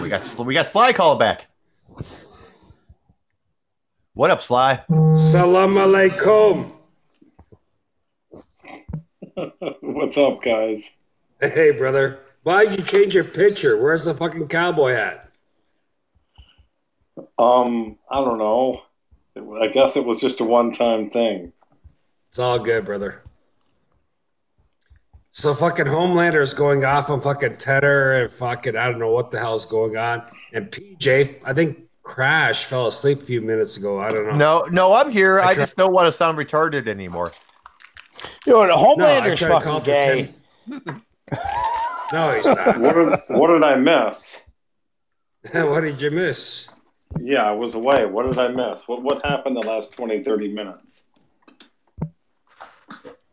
We 0.00 0.08
got 0.08 0.38
we 0.38 0.54
got 0.54 0.68
Sly 0.68 0.92
calling 0.92 1.18
back. 1.18 1.48
What 4.14 4.30
up, 4.30 4.40
Sly? 4.40 4.84
Salam 5.16 5.74
alaikum. 5.74 6.70
What's 9.80 10.16
up, 10.16 10.40
guys? 10.42 10.90
Hey, 11.40 11.70
brother. 11.72 12.20
Why 12.42 12.66
did 12.66 12.78
you 12.78 12.84
change 12.84 13.14
your 13.14 13.24
picture? 13.24 13.80
Where's 13.82 14.04
the 14.04 14.14
fucking 14.14 14.48
cowboy 14.48 14.94
hat? 14.94 15.30
Um, 17.38 17.98
I 18.10 18.16
don't 18.16 18.38
know. 18.38 18.82
I 19.60 19.68
guess 19.68 19.96
it 19.96 20.04
was 20.04 20.20
just 20.20 20.40
a 20.40 20.44
one-time 20.44 21.10
thing. 21.10 21.52
It's 22.28 22.38
all 22.38 22.58
good, 22.58 22.84
brother. 22.84 23.22
So 25.32 25.52
fucking 25.52 25.86
Homelander 25.86 26.40
is 26.40 26.54
going 26.54 26.84
off 26.84 27.10
on 27.10 27.20
fucking 27.20 27.56
Tedder 27.56 28.22
and 28.22 28.32
fucking 28.32 28.76
I 28.76 28.88
don't 28.88 29.00
know 29.00 29.10
what 29.10 29.32
the 29.32 29.38
hell's 29.38 29.66
going 29.66 29.96
on. 29.96 30.22
And 30.52 30.70
PJ, 30.70 31.40
I 31.44 31.52
think 31.52 31.78
Crash 32.04 32.64
fell 32.64 32.86
asleep 32.86 33.18
a 33.18 33.22
few 33.22 33.40
minutes 33.40 33.76
ago. 33.76 34.00
I 34.00 34.10
don't 34.10 34.26
know. 34.26 34.36
No, 34.36 34.62
no, 34.70 34.94
I'm 34.94 35.10
here. 35.10 35.40
I 35.40 35.48
I, 35.48 35.54
just 35.54 35.76
don't 35.76 35.92
want 35.92 36.06
to 36.06 36.12
sound 36.12 36.38
retarded 36.38 36.86
anymore. 36.86 37.32
You 38.46 38.52
know, 38.52 38.64
No, 38.64 38.74
I 38.74 38.78
Homelander's 38.78 39.40
tried 39.40 39.60
to 39.60 39.64
fucking 39.64 39.84
gay. 39.84 40.30
10 41.32 41.40
No, 42.12 42.32
he's 42.36 42.44
not. 42.46 42.78
What 42.80 42.94
did, 42.94 43.20
what 43.38 43.48
did 43.48 43.62
I 43.64 43.76
miss? 43.76 44.40
what 45.52 45.80
did 45.80 46.00
you 46.00 46.10
miss? 46.10 46.68
Yeah, 47.20 47.44
I 47.44 47.52
was 47.52 47.74
away. 47.74 48.06
What 48.06 48.26
did 48.26 48.38
I 48.38 48.48
miss? 48.48 48.88
What 48.88 49.02
what 49.02 49.24
happened 49.24 49.56
the 49.56 49.60
last 49.66 49.92
20, 49.92 50.22
30 50.22 50.48
minutes? 50.52 51.04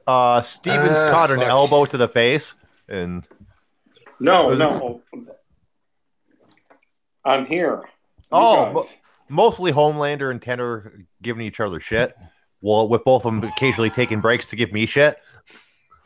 Uh, 0.08 0.42
Stephens 0.42 1.02
Ah, 1.02 1.12
caught 1.12 1.32
an 1.32 1.40
fuck. 1.40 1.48
elbow 1.48 1.86
to 1.86 1.98
the 1.98 2.08
face, 2.08 2.56
and 2.90 3.26
No, 4.20 4.48
Was 4.50 4.60
it- 4.60 4.64
no. 4.64 5.02
I'm 7.24 7.46
here. 7.46 7.82
You 7.86 7.88
Oh, 8.32 8.74
guys. 8.74 8.98
mostly 9.30 9.72
Homelander 9.72 10.32
and 10.32 10.42
Tanner 10.42 10.92
giving 11.22 11.46
each 11.46 11.60
other 11.60 11.80
shit. 11.80 12.16
Well, 12.62 12.88
with 12.90 13.04
both 13.04 13.26
of 13.26 13.34
them 13.42 13.44
occasionally 13.50 13.90
taking 13.90 14.22
breaks 14.22 14.48
to 14.48 14.56
give 14.56 14.72
me 14.72 14.86
shit. 14.86 15.18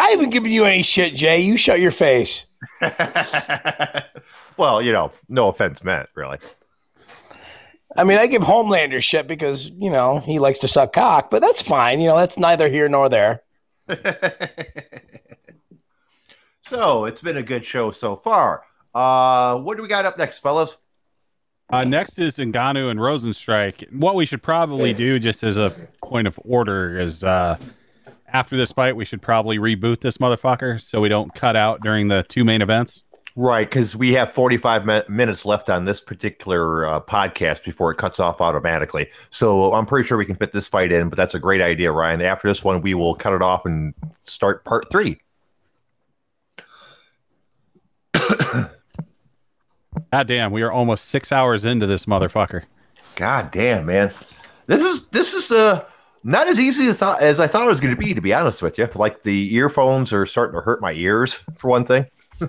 I 0.00 0.12
haven't 0.12 0.30
given 0.30 0.50
you 0.50 0.64
any 0.64 0.82
shit, 0.82 1.14
Jay. 1.14 1.40
You 1.40 1.58
shut 1.58 1.78
your 1.78 1.90
face. 1.90 2.46
well, 4.56 4.80
you 4.80 4.92
know, 4.92 5.12
no 5.28 5.48
offense 5.48 5.84
meant, 5.84 6.08
really. 6.14 6.38
I 7.98 8.04
mean, 8.04 8.16
I 8.16 8.26
give 8.26 8.40
Homelander 8.40 9.02
shit 9.02 9.26
because, 9.26 9.68
you 9.68 9.90
know, 9.90 10.20
he 10.20 10.38
likes 10.38 10.58
to 10.60 10.68
suck 10.68 10.94
cock, 10.94 11.28
but 11.28 11.42
that's 11.42 11.60
fine. 11.60 12.00
You 12.00 12.08
know, 12.08 12.16
that's 12.16 12.38
neither 12.38 12.66
here 12.70 12.88
nor 12.88 13.10
there. 13.10 13.42
so 16.62 17.04
it's 17.04 17.20
been 17.20 17.36
a 17.36 17.42
good 17.42 17.66
show 17.66 17.90
so 17.90 18.16
far. 18.16 18.62
Uh, 18.94 19.58
what 19.58 19.76
do 19.76 19.82
we 19.82 19.88
got 19.88 20.06
up 20.06 20.16
next, 20.16 20.38
fellas? 20.38 20.78
Uh, 21.68 21.82
next 21.82 22.18
is 22.18 22.38
Ngannou 22.38 22.90
and 22.90 22.98
Rozenstruik. 22.98 23.92
What 23.92 24.14
we 24.14 24.24
should 24.24 24.42
probably 24.42 24.94
do, 24.94 25.18
just 25.18 25.42
as 25.42 25.58
a 25.58 25.70
point 26.02 26.26
of 26.26 26.40
order, 26.42 26.98
is 26.98 27.22
uh, 27.22 27.58
after 28.32 28.56
this 28.56 28.72
fight, 28.72 28.96
we 28.96 29.04
should 29.04 29.22
probably 29.22 29.58
reboot 29.58 30.00
this 30.00 30.18
motherfucker 30.18 30.80
so 30.80 31.00
we 31.00 31.08
don't 31.08 31.34
cut 31.34 31.56
out 31.56 31.82
during 31.82 32.08
the 32.08 32.24
two 32.28 32.44
main 32.44 32.62
events. 32.62 33.04
Right, 33.36 33.68
because 33.68 33.94
we 33.94 34.12
have 34.14 34.32
45 34.32 34.84
mi- 34.84 35.02
minutes 35.08 35.44
left 35.44 35.70
on 35.70 35.84
this 35.84 36.00
particular 36.00 36.86
uh, 36.86 37.00
podcast 37.00 37.64
before 37.64 37.92
it 37.92 37.96
cuts 37.96 38.18
off 38.18 38.40
automatically. 38.40 39.08
So 39.30 39.72
I'm 39.72 39.86
pretty 39.86 40.06
sure 40.06 40.18
we 40.18 40.26
can 40.26 40.36
fit 40.36 40.52
this 40.52 40.66
fight 40.66 40.90
in, 40.90 41.08
but 41.08 41.16
that's 41.16 41.34
a 41.34 41.38
great 41.38 41.60
idea, 41.60 41.92
Ryan. 41.92 42.22
After 42.22 42.48
this 42.48 42.64
one, 42.64 42.82
we 42.82 42.94
will 42.94 43.14
cut 43.14 43.32
it 43.32 43.42
off 43.42 43.64
and 43.66 43.94
start 44.20 44.64
part 44.64 44.90
three. 44.90 45.20
God 50.12 50.26
damn, 50.26 50.50
we 50.50 50.62
are 50.62 50.72
almost 50.72 51.06
six 51.06 51.30
hours 51.30 51.64
into 51.64 51.86
this 51.86 52.06
motherfucker. 52.06 52.64
God 53.14 53.50
damn, 53.52 53.86
man. 53.86 54.12
This 54.66 54.82
is 54.82 55.08
this 55.08 55.34
is 55.34 55.50
uh 55.50 55.84
not 56.22 56.48
as 56.48 56.58
easy 56.58 56.86
as 56.86 56.98
thought 56.98 57.22
as 57.22 57.40
I 57.40 57.46
thought 57.46 57.66
it 57.66 57.70
was 57.70 57.80
going 57.80 57.94
to 57.94 58.00
be. 58.00 58.14
To 58.14 58.20
be 58.20 58.34
honest 58.34 58.62
with 58.62 58.78
you, 58.78 58.88
like 58.94 59.22
the 59.22 59.54
earphones 59.54 60.12
are 60.12 60.26
starting 60.26 60.54
to 60.54 60.60
hurt 60.60 60.80
my 60.80 60.92
ears 60.92 61.40
for 61.56 61.68
one 61.68 61.84
thing. 61.84 62.06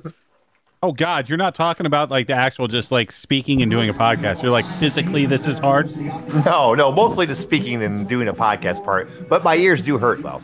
Oh 0.84 0.92
God, 0.92 1.30
you're 1.30 1.38
not 1.38 1.54
talking 1.54 1.86
about 1.86 2.10
like 2.10 2.26
the 2.26 2.34
actual 2.34 2.68
just 2.68 2.92
like 2.92 3.12
speaking 3.12 3.62
and 3.62 3.70
doing 3.70 3.88
a 3.88 3.94
podcast. 3.94 4.42
You're 4.42 4.52
like 4.52 4.66
physically, 4.80 5.28
this 5.28 5.46
is 5.46 5.60
hard. 5.60 5.96
No, 6.44 6.74
no, 6.74 6.92
mostly 6.92 7.28
the 7.28 7.36
speaking 7.36 7.84
and 7.84 8.10
doing 8.10 8.28
a 8.28 8.34
podcast 8.34 8.84
part, 8.84 9.08
but 9.30 9.44
my 9.44 9.56
ears 9.56 9.84
do 9.84 10.00
hurt 10.00 10.24
though. 10.24 10.42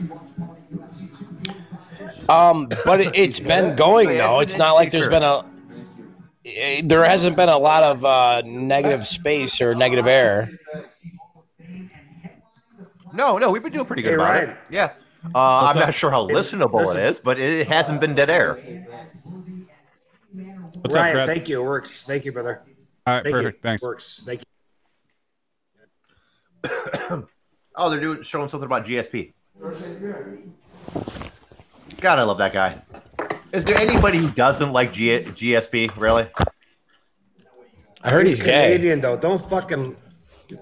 Um, 2.29 2.69
but 2.85 3.01
it, 3.01 3.15
it's 3.15 3.39
been 3.53 3.75
going 3.75 4.09
though. 4.17 4.39
It's 4.39 4.59
not 4.59 4.73
like 4.73 4.91
there's 4.91 5.09
been 5.09 5.23
a 5.23 5.43
eh, 6.45 6.81
there 6.85 7.03
hasn't 7.03 7.35
been 7.35 7.49
a 7.49 7.57
lot 7.57 7.81
of 7.81 8.05
uh, 8.05 8.43
negative 8.45 9.07
space 9.07 9.59
or 9.59 9.73
negative 9.73 10.05
air. 10.05 10.51
No, 13.13 13.38
no, 13.38 13.51
we've 13.51 13.63
been 13.63 13.71
doing 13.73 13.85
pretty 13.85 14.01
good 14.01 14.09
Hey, 14.09 14.15
about 14.15 14.31
Ryan. 14.34 14.49
it. 14.49 14.57
Yeah. 14.69 14.91
Uh, 15.34 15.67
I'm 15.73 15.79
not 15.79 15.93
sure 15.93 16.11
how 16.11 16.27
listenable 16.27 16.79
listen. 16.85 16.97
it 16.97 17.05
is, 17.09 17.19
but 17.19 17.39
it 17.39 17.67
hasn't 17.67 17.99
been 18.01 18.13
dead 18.15 18.29
air. 18.29 18.55
What's 20.81 20.93
Ryan, 20.93 21.17
up, 21.19 21.27
thank 21.27 21.49
you. 21.49 21.61
It 21.61 21.65
works. 21.65 22.05
Thank 22.05 22.25
you, 22.25 22.31
brother. 22.31 22.61
All 23.05 23.15
right, 23.15 23.23
Thank 23.23 23.35
perfect. 23.35 23.57
you. 23.57 23.61
Thanks. 23.61 23.81
Works. 23.84 24.23
Thank 24.25 24.41
you. 26.63 27.27
Oh, 27.79 27.91
they're 27.91 27.99
doing 27.99 28.23
showing 28.23 28.49
something 28.49 28.65
about 28.65 28.88
GSP. 28.88 29.34
God, 32.01 32.17
I 32.17 32.23
love 32.23 32.39
that 32.39 32.51
guy. 32.51 32.81
Is 33.53 33.65
there 33.65 33.77
anybody 33.77 34.17
who 34.17 34.31
doesn't 34.31 34.73
like 34.73 34.91
G- 34.93 35.19
GSP? 35.19 35.95
Really? 35.95 36.27
I 38.01 38.09
heard 38.09 38.25
he's, 38.25 38.41
gay. 38.41 38.71
Canadian 38.71 38.99
though. 39.01 39.15
Don't 39.15 39.39
fucking. 39.39 39.95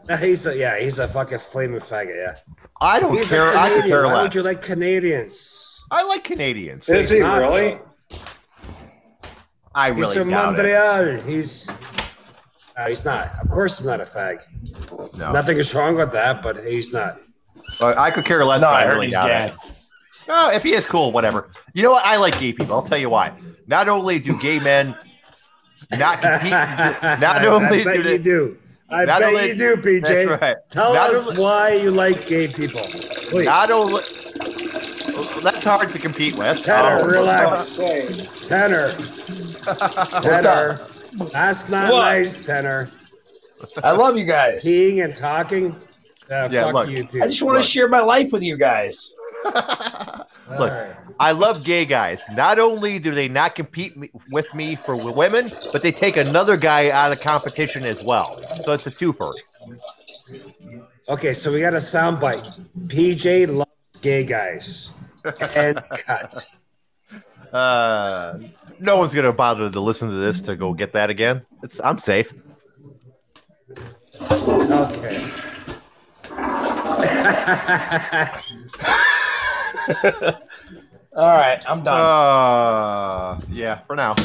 Nah, 0.09 0.17
he's 0.17 0.45
a 0.45 0.57
yeah. 0.57 0.79
He's 0.79 0.99
a 0.99 1.07
fucking 1.07 1.39
flaming 1.39 1.79
faggot. 1.79 2.15
Yeah. 2.15 2.35
I 2.81 2.99
don't 2.99 3.15
He's 3.15 3.29
care. 3.29 3.51
a 3.53 3.57
I 3.57 3.69
could 3.69 3.75
Canadian. 3.83 3.89
care 3.89 4.05
Why 4.07 4.13
less. 4.13 4.23
would 4.23 4.35
you 4.35 4.41
like 4.41 4.61
Canadians? 4.61 5.83
I 5.91 6.03
like 6.03 6.23
Canadians. 6.23 6.89
Is 6.89 7.09
he 7.09 7.19
not, 7.19 7.37
really? 7.39 7.77
I 9.73 9.91
He's 9.91 9.99
really 9.99 10.15
from 10.17 10.29
doubt 10.29 10.53
it. 10.59 10.73
Montreal. 10.73 11.17
He's. 11.27 11.69
No, 12.77 12.85
he's 12.87 13.05
not. 13.05 13.31
Of 13.41 13.49
course, 13.49 13.77
he's 13.77 13.85
not 13.85 14.01
a 14.01 14.05
fag. 14.05 14.39
No, 15.17 15.31
Nothing 15.31 15.57
is 15.57 15.73
wrong 15.73 15.95
with 15.95 16.11
that, 16.11 16.41
but 16.43 16.65
he's 16.65 16.91
not. 16.91 17.17
Uh, 17.79 17.93
I 17.97 18.11
could 18.11 18.25
care 18.25 18.43
less. 18.43 18.61
No, 18.61 18.67
I 18.69 18.81
I 18.81 18.85
really 18.85 19.07
doubt 19.09 19.27
gay. 19.27 19.45
it. 19.47 19.53
Oh, 20.27 20.49
if 20.51 20.63
he 20.63 20.73
is 20.73 20.85
cool, 20.85 21.11
whatever. 21.11 21.49
You 21.73 21.83
know 21.83 21.91
what? 21.91 22.05
I 22.05 22.17
like 22.17 22.37
gay 22.39 22.51
people. 22.51 22.73
I'll 22.75 22.81
tell 22.81 22.97
you 22.97 23.09
why. 23.09 23.31
Not 23.67 23.87
only 23.87 24.19
do 24.19 24.37
gay 24.39 24.59
men 24.59 24.95
not 25.97 26.19
compete, 26.21 26.51
not 27.21 27.45
only 27.45 27.83
do 27.83 28.01
they, 28.03 28.17
do. 28.17 28.57
I 28.89 29.05
Not 29.05 29.19
bet 29.21 29.29
only- 29.33 29.47
you 29.49 29.55
do, 29.55 29.75
PJ. 29.77 30.01
That's 30.27 30.41
right. 30.41 30.55
Tell 30.69 30.93
Not 30.93 31.11
us 31.11 31.27
only- 31.29 31.41
why 31.41 31.73
you 31.73 31.91
like 31.91 32.27
gay 32.27 32.47
people. 32.47 32.81
Please. 32.81 33.45
not 33.45 33.71
only 33.71 34.01
that's 35.41 35.63
hard 35.63 35.91
to 35.91 35.99
compete 35.99 36.35
with. 36.35 36.63
Tanner, 36.63 37.03
Um, 37.03 37.07
relax. 37.09 37.77
Tenor. 38.47 38.91
tenor. 40.21 40.79
That's 41.31 41.69
not 41.69 41.91
What? 41.93 41.99
nice, 42.01 42.45
tenor. 42.45 42.89
I 43.83 43.91
love 43.91 44.17
you 44.17 44.25
guys. 44.25 44.63
Peeing 44.65 45.03
and 45.03 45.15
talking. 45.15 45.71
Uh, 46.29 46.49
Yeah, 46.51 46.63
fuck 46.65 46.73
look. 46.73 46.89
you 46.89 47.03
too. 47.05 47.21
I 47.21 47.25
just 47.27 47.41
want 47.43 47.61
to 47.61 47.67
share 47.67 47.87
my 47.87 48.01
life 48.01 48.31
with 48.33 48.43
you 48.43 48.57
guys. 48.57 49.15
Look, 50.49 50.71
Alright. 50.71 50.95
I 51.19 51.31
love 51.31 51.63
gay 51.63 51.85
guys. 51.85 52.21
Not 52.33 52.59
only 52.59 52.99
do 52.99 53.11
they 53.11 53.27
not 53.27 53.55
compete 53.55 53.97
me, 53.97 54.09
with 54.31 54.53
me 54.53 54.75
for 54.75 54.95
women, 54.95 55.49
but 55.71 55.81
they 55.81 55.91
take 55.91 56.17
another 56.17 56.57
guy 56.57 56.91
out 56.91 57.11
of 57.11 57.21
competition 57.21 57.83
as 57.83 58.03
well. 58.03 58.39
So 58.63 58.73
it's 58.73 58.87
a 58.87 58.91
twofer. 58.91 59.33
Okay, 61.07 61.33
so 61.33 61.51
we 61.51 61.61
got 61.61 61.73
a 61.73 61.77
soundbite. 61.77 62.43
PJ 62.87 63.55
loves 63.55 63.71
gay 64.01 64.23
guys. 64.23 64.91
And 65.55 65.83
cut. 65.91 66.45
Uh, 67.51 68.37
no 68.79 68.97
one's 68.97 69.13
gonna 69.13 69.31
bother 69.31 69.69
to 69.69 69.79
listen 69.79 70.09
to 70.09 70.15
this 70.15 70.41
to 70.41 70.55
go 70.55 70.73
get 70.73 70.93
that 70.93 71.09
again. 71.09 71.43
It's, 71.63 71.79
I'm 71.79 71.97
safe. 71.97 72.33
Okay. 74.21 75.31
All 81.15 81.37
right, 81.37 81.63
I'm 81.67 81.83
done. 81.83 82.01
Uh, 82.01 83.39
yeah, 83.49 83.75
for 83.79 83.95
now. 83.95 84.15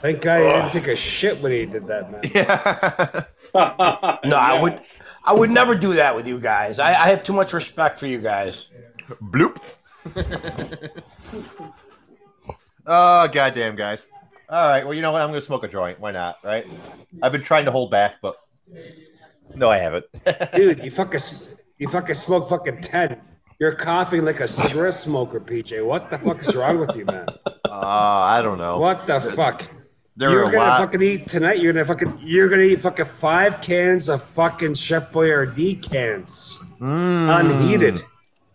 Thank 0.00 0.22
God 0.22 0.42
he 0.42 0.48
didn't 0.48 0.70
take 0.70 0.86
a 0.88 0.96
shit 0.96 1.40
when 1.40 1.52
he 1.52 1.66
did 1.66 1.86
that, 1.88 2.10
man. 2.10 2.22
yeah. 2.34 3.24
no, 4.24 4.36
I 4.36 4.60
would, 4.60 4.80
I 5.24 5.34
would 5.34 5.50
never 5.50 5.74
do 5.74 5.94
that 5.94 6.14
with 6.14 6.26
you 6.26 6.38
guys. 6.38 6.78
I, 6.78 6.90
I 6.90 7.08
have 7.08 7.22
too 7.22 7.32
much 7.32 7.52
respect 7.52 7.98
for 7.98 8.06
you 8.06 8.18
guys. 8.18 8.70
Bloop. 9.20 9.58
oh, 12.86 13.28
goddamn, 13.28 13.76
guys. 13.76 14.06
All 14.48 14.68
right. 14.68 14.84
Well, 14.84 14.94
you 14.94 15.02
know 15.02 15.12
what? 15.12 15.22
I'm 15.22 15.28
going 15.30 15.40
to 15.40 15.46
smoke 15.46 15.64
a 15.64 15.68
joint. 15.68 16.00
Why 16.00 16.12
not? 16.12 16.38
Right? 16.42 16.66
I've 17.22 17.32
been 17.32 17.42
trying 17.42 17.66
to 17.66 17.72
hold 17.72 17.90
back, 17.90 18.16
but 18.22 18.36
no, 19.54 19.68
I 19.68 19.78
haven't. 19.78 20.06
Dude, 20.54 20.84
you 20.84 20.90
fucking 20.90 21.20
you 21.80 21.88
fucking 21.88 22.14
smoke 22.14 22.48
fucking 22.48 22.80
ten. 22.82 23.20
You're 23.58 23.74
coughing 23.74 24.24
like 24.24 24.38
a 24.40 24.46
cigarette 24.48 24.94
smoker, 24.94 25.40
PJ. 25.40 25.84
What 25.84 26.08
the 26.10 26.18
fuck 26.18 26.40
is 26.40 26.54
wrong 26.54 26.78
with 26.78 26.94
you, 26.96 27.04
man? 27.06 27.26
Uh, 27.68 27.70
I 27.72 28.40
don't 28.42 28.56
know. 28.58 28.78
What 28.78 29.06
the 29.06 29.20
fuck? 29.20 29.62
There 30.16 30.30
you're 30.30 30.44
gonna 30.46 30.56
lot. 30.58 30.80
fucking 30.80 31.02
eat 31.02 31.26
tonight. 31.26 31.58
You're 31.60 31.72
gonna 31.72 31.84
fucking 31.84 32.20
you're 32.22 32.48
gonna 32.48 32.62
eat 32.62 32.80
fucking 32.80 33.04
five 33.06 33.60
cans 33.60 34.08
of 34.08 34.22
fucking 34.22 34.74
Chef 34.74 35.10
Boyardee 35.12 35.82
cans, 35.82 36.58
Mm. 36.80 37.40
unheated, 37.40 38.02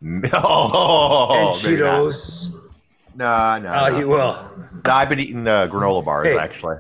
Oh, 0.34 1.50
and. 1.54 1.56
Cheetos. 1.56 2.52
No, 3.16 3.60
no. 3.60 3.72
Oh, 3.74 3.90
no. 3.90 3.98
you 4.00 4.08
will. 4.08 4.52
No, 4.86 4.92
I've 4.92 5.10
been 5.10 5.20
eating 5.20 5.48
uh, 5.48 5.68
granola 5.68 6.04
bars 6.04 6.28
Hey. 6.28 6.38
actually. 6.38 6.78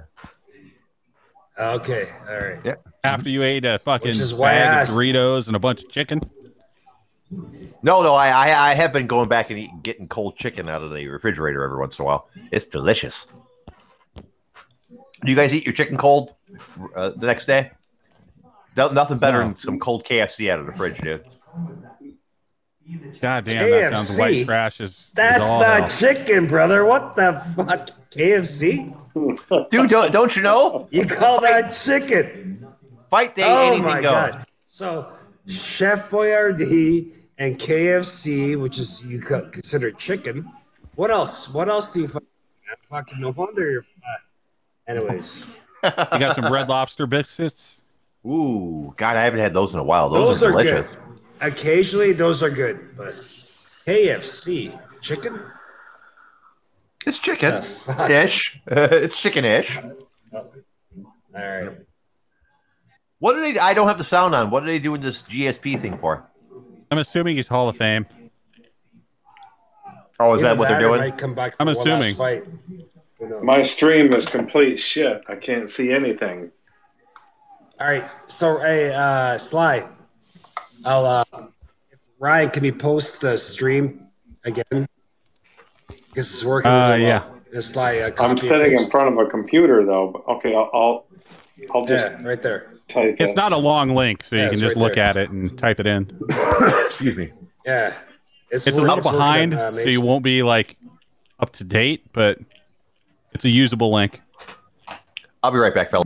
Okay, 1.57 2.09
all 2.29 2.37
right. 2.39 2.77
After 3.05 3.29
you 3.29 3.43
ate 3.43 3.65
a 3.65 3.79
fucking 3.79 4.09
Which 4.09 4.19
is 4.19 4.33
why 4.33 4.51
bag 4.53 4.67
of 4.67 4.73
asked. 4.73 4.91
Doritos 4.93 5.47
and 5.47 5.55
a 5.55 5.59
bunch 5.59 5.83
of 5.83 5.89
chicken. 5.91 6.21
No, 7.81 8.01
no, 8.01 8.15
I, 8.15 8.29
I, 8.29 8.69
I 8.71 8.73
have 8.73 8.91
been 8.93 9.07
going 9.07 9.29
back 9.29 9.49
and 9.49 9.59
eating, 9.59 9.79
getting 9.83 10.07
cold 10.07 10.35
chicken 10.37 10.69
out 10.69 10.81
of 10.81 10.93
the 10.93 11.07
refrigerator 11.07 11.63
every 11.63 11.77
once 11.79 11.99
in 11.99 12.03
a 12.03 12.05
while. 12.05 12.29
It's 12.51 12.67
delicious. 12.67 13.27
Do 14.15 15.31
you 15.31 15.35
guys 15.35 15.53
eat 15.53 15.65
your 15.65 15.73
chicken 15.73 15.97
cold 15.97 16.35
uh, 16.95 17.09
the 17.09 17.25
next 17.27 17.45
day? 17.45 17.71
No, 18.77 18.89
nothing 18.89 19.17
better 19.17 19.39
No. 19.39 19.47
than 19.47 19.55
some 19.55 19.79
cold 19.79 20.03
KFC 20.03 20.49
out 20.51 20.59
of 20.59 20.65
the 20.65 20.73
fridge, 20.73 20.97
dude. 20.99 21.23
God 23.21 23.45
damn, 23.45 23.69
that 23.71 23.93
sounds 23.93 24.11
KFC? 24.11 24.19
white 24.19 24.45
trash. 24.45 24.81
Is, 24.81 24.91
is 24.91 25.11
That's 25.15 25.43
all 25.43 25.59
not 25.61 25.79
hell. 25.79 25.89
chicken, 25.89 26.47
brother. 26.47 26.85
What 26.85 27.15
the 27.15 27.33
fuck? 27.55 27.89
KFC? 28.11 28.95
Dude, 29.71 29.89
don't, 29.89 30.11
don't 30.11 30.35
you 30.35 30.41
know? 30.43 30.87
You 30.91 31.05
call 31.05 31.39
that 31.41 31.73
chicken? 31.75 32.54
Fight 33.09 33.35
day, 33.35 33.43
oh 33.45 33.67
anything 33.67 33.85
my 33.85 34.01
goes. 34.01 34.35
god! 34.35 34.45
So 34.67 35.11
Chef 35.47 36.09
Boyardee 36.09 37.11
and 37.37 37.57
KFC, 37.59 38.59
which 38.59 38.79
is 38.79 39.05
you 39.05 39.19
consider 39.19 39.91
chicken. 39.91 40.49
What 40.95 41.11
else? 41.11 41.53
What 41.53 41.69
else 41.69 41.93
do 41.93 42.01
you 42.01 42.07
fucking? 42.07 42.27
Fucking 42.89 43.19
no 43.19 43.31
wonder 43.31 43.69
you're. 43.71 43.81
Uh, 43.81 44.91
anyways, 44.91 45.45
You 45.83 46.19
got 46.19 46.35
some 46.35 46.51
red 46.51 46.67
lobster 46.69 47.05
biscuits. 47.07 47.81
Ooh, 48.25 48.93
God, 48.97 49.17
I 49.17 49.23
haven't 49.23 49.39
had 49.39 49.53
those 49.53 49.73
in 49.73 49.79
a 49.79 49.83
while. 49.83 50.09
Those, 50.09 50.41
are, 50.41 50.49
delicious. 50.51 50.95
good. 50.95 51.19
Occasionally, 51.41 52.11
those 52.13 52.41
are 52.41 52.49
good, 52.49 52.95
but 52.97 53.07
KFC 53.09 54.77
chicken. 55.01 55.39
It's 57.05 57.17
chicken 57.19 57.55
The 57.55 57.61
fuck? 57.61 58.09
ish. 58.09 58.59
it's 58.67 59.19
chicken 59.21 59.45
ish. 59.45 59.77
All 60.33 60.51
right. 61.33 61.71
What 63.25 63.33
do 63.33 63.41
they? 63.41 63.59
I 63.59 63.73
don't 63.73 63.87
have 63.87 63.97
the 63.97 64.03
sound 64.03 64.35
on. 64.35 64.51
What 64.51 64.61
are 64.61 64.67
they 64.67 64.77
doing 64.77 65.01
this 65.01 65.23
GSP 65.23 65.79
thing 65.79 65.97
for? 65.97 66.23
I'm 66.91 66.99
assuming 66.99 67.37
he's 67.37 67.47
Hall 67.47 67.67
of 67.67 67.75
Fame. 67.75 68.05
Oh, 70.19 70.35
is 70.35 70.43
that 70.43 70.51
Either 70.51 70.59
what 70.59 70.69
they're 70.69 70.79
doing? 70.79 70.99
Might 70.99 71.17
come 71.17 71.33
back 71.33 71.55
I'm 71.59 71.67
assuming. 71.69 72.13
Fight. 72.13 72.43
My 73.41 73.63
stream 73.63 74.13
is 74.13 74.25
complete 74.25 74.79
shit. 74.79 75.23
I 75.27 75.37
can't 75.37 75.67
see 75.67 75.91
anything. 75.91 76.51
All 77.79 77.87
right. 77.87 78.07
So, 78.27 78.59
hey, 78.59 78.93
uh, 78.93 79.39
Sly, 79.39 79.87
I'll, 80.85 81.07
uh, 81.07 81.23
Ryan, 82.19 82.51
can 82.51 82.63
you 82.63 82.73
post 82.73 83.21
the 83.21 83.37
stream 83.37 84.05
again? 84.43 84.87
This 86.13 86.31
is 86.31 86.45
working. 86.45 86.69
Uh, 86.69 86.89
really 86.89 87.07
yeah. 87.07 87.25
well. 87.25 87.41
Uh, 87.57 87.61
Sly, 87.61 87.97
uh, 88.01 88.11
I'm 88.19 88.37
sitting 88.37 88.73
in 88.73 88.85
front 88.85 89.11
of 89.11 89.17
a 89.17 89.27
computer 89.31 89.83
though. 89.83 90.11
But 90.13 90.31
okay, 90.33 90.53
I'll 90.53 90.69
I'll, 90.75 91.05
I'll 91.73 91.85
just 91.85 92.05
Yeah, 92.05 92.23
right 92.27 92.41
there. 92.41 92.73
type 92.87 93.15
It's 93.19 93.31
it. 93.31 93.35
not 93.35 93.51
a 93.53 93.57
long 93.57 93.95
link, 93.95 94.23
so 94.23 94.35
Yeah, 94.35 94.45
you 94.45 94.49
can 94.51 94.59
just 94.59 94.75
right 94.75 94.81
look 94.83 94.95
there. 94.95 95.05
at 95.05 95.17
it 95.17 95.29
and 95.29 95.57
type 95.57 95.79
it 95.79 95.87
in. 95.87 96.09
Excuse 96.85 97.15
me. 97.17 97.31
Yeah. 97.65 97.93
It's 98.51 98.67
a 98.67 98.71
little 98.71 98.87
working, 98.95 99.11
behind, 99.11 99.53
uh, 99.53 99.71
so 99.73 99.81
you 99.81 100.01
won't 100.01 100.23
be 100.23 100.43
like 100.43 100.77
up 101.39 101.51
to 101.53 101.63
date, 101.63 102.05
but 102.13 102.37
it's 103.33 103.45
a 103.45 103.49
usable 103.49 103.91
link. 103.93 104.21
I'll 105.43 105.51
be 105.51 105.57
right 105.57 105.73
back, 105.73 105.89
fella. 105.91 106.05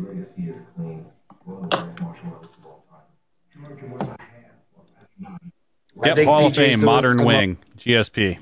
I 6.01 6.07
Yep, 6.07 6.25
Hall 6.25 6.47
of 6.47 6.55
Fame, 6.55 6.83
Modern 6.83 7.17
some- 7.17 7.27
Wing, 7.27 7.57
GSP. 7.77 8.37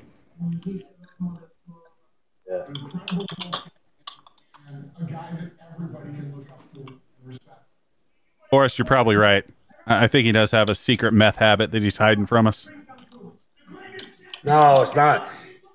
Forrest, 8.50 8.78
you're 8.78 8.86
probably 8.86 9.16
right. 9.16 9.44
I 9.86 10.04
I 10.04 10.08
think 10.08 10.26
he 10.26 10.32
does 10.32 10.50
have 10.50 10.68
a 10.68 10.74
secret 10.74 11.12
meth 11.12 11.36
habit 11.36 11.70
that 11.72 11.82
he's 11.82 11.96
hiding 11.96 12.26
from 12.26 12.46
us. 12.46 12.68
No, 14.44 14.82
it's 14.82 14.96
not. 14.96 15.28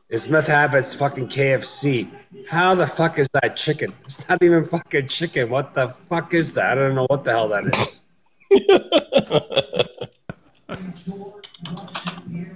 It's 0.10 0.30
meth 0.30 0.48
habits 0.48 0.94
fucking 0.94 1.28
KFC. 1.28 2.08
How 2.48 2.76
the 2.76 2.88
fuck 2.88 3.18
is 3.18 3.28
that 3.34 3.56
chicken? 3.56 3.94
It's 4.04 4.28
not 4.30 4.42
even 4.44 4.64
fucking 4.64 5.08
chicken. 5.08 5.50
What 5.50 5.74
the 5.74 5.90
fuck 5.90 6.34
is 6.34 6.54
that? 6.54 6.78
I 6.78 6.82
don't 6.82 6.96
know 6.96 7.08
what 7.10 7.24
the 7.24 7.32
hell 7.32 7.50
that 7.50 7.66
is. 7.76 8.02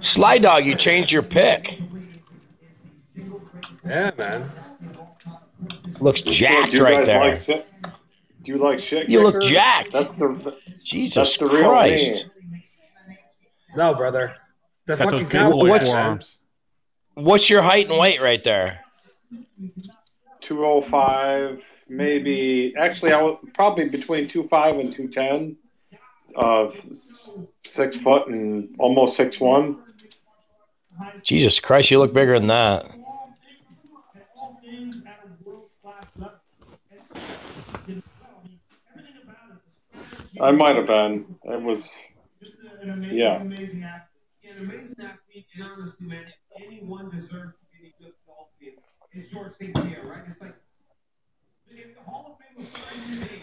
Sly 0.00 0.38
Dog, 0.38 0.64
you 0.64 0.74
changed 0.76 1.10
your 1.10 1.22
pick. 1.22 1.80
Yeah, 3.84 4.10
man. 4.16 4.48
Looks 6.00 6.20
jacked 6.20 6.74
you 6.74 6.84
right 6.84 7.04
there. 7.04 7.32
like 7.32 7.42
shit? 7.42 7.66
Do 7.77 7.77
you 8.48 8.58
like 8.58 8.80
shit? 8.80 9.08
You 9.08 9.22
look 9.22 9.34
kickers? 9.36 9.48
jacked. 9.50 9.92
That's 9.92 10.14
the 10.14 10.56
Jesus 10.82 11.36
that's 11.36 11.52
the 11.52 11.58
Christ. 11.60 12.26
me. 12.50 12.62
No, 13.76 13.94
brother. 13.94 14.34
The 14.86 14.96
Got 14.96 15.10
fucking 15.10 15.28
cowboy 15.28 15.56
boy 15.56 15.68
What's- 15.70 15.90
hat, 15.90 16.24
What's 17.14 17.50
your 17.50 17.62
height 17.62 17.90
and 17.90 17.98
weight 17.98 18.20
right 18.22 18.42
there? 18.44 18.80
205 20.40 21.64
maybe 21.88 22.74
actually 22.76 23.12
I 23.12 23.20
was 23.22 23.38
probably 23.54 23.88
between 23.88 24.28
two 24.28 24.42
five 24.44 24.78
and 24.78 24.92
two 24.92 25.08
ten, 25.08 25.56
uh, 26.36 26.70
six 27.64 27.96
foot 27.96 28.28
and 28.28 28.74
almost 28.78 29.16
six 29.16 29.40
one. 29.40 29.78
Jesus 31.22 31.60
Christ, 31.60 31.90
you 31.90 31.98
look 31.98 32.12
bigger 32.12 32.38
than 32.38 32.48
that. 32.48 32.86
I 40.40 40.52
might 40.52 40.76
have 40.76 40.86
been. 40.86 41.36
It 41.44 41.60
was 41.62 41.90
yeah. 43.10 43.42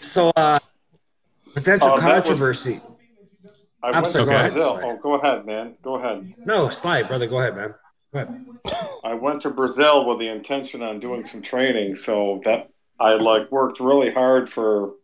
So, 0.00 0.30
uh, 0.36 0.58
potential 1.54 1.90
Uh, 1.90 1.96
that 1.96 2.04
was- 2.06 2.24
controversy. 2.24 2.80
I 3.82 3.88
I'm 3.88 3.94
went 4.02 4.06
sorry, 4.06 4.24
to 4.24 4.30
go 4.30 4.36
ahead. 4.36 4.52
Brazil. 4.52 4.80
Oh, 4.82 4.96
go 4.96 5.14
ahead, 5.14 5.46
man. 5.46 5.76
Go 5.82 5.94
ahead. 5.96 6.34
No, 6.44 6.68
slide, 6.70 7.06
brother. 7.08 7.26
Go 7.26 7.38
ahead, 7.38 7.54
man. 7.56 7.74
Go 8.12 8.20
ahead. 8.20 8.46
I 9.04 9.14
went 9.14 9.42
to 9.42 9.50
Brazil 9.50 10.06
with 10.06 10.18
the 10.18 10.28
intention 10.28 10.82
on 10.82 10.98
doing 10.98 11.26
some 11.26 11.42
training, 11.42 11.94
so 11.94 12.40
that 12.44 12.70
I 12.98 13.12
like 13.14 13.50
worked 13.52 13.78
really 13.78 14.10
hard 14.10 14.50
for 14.50 14.94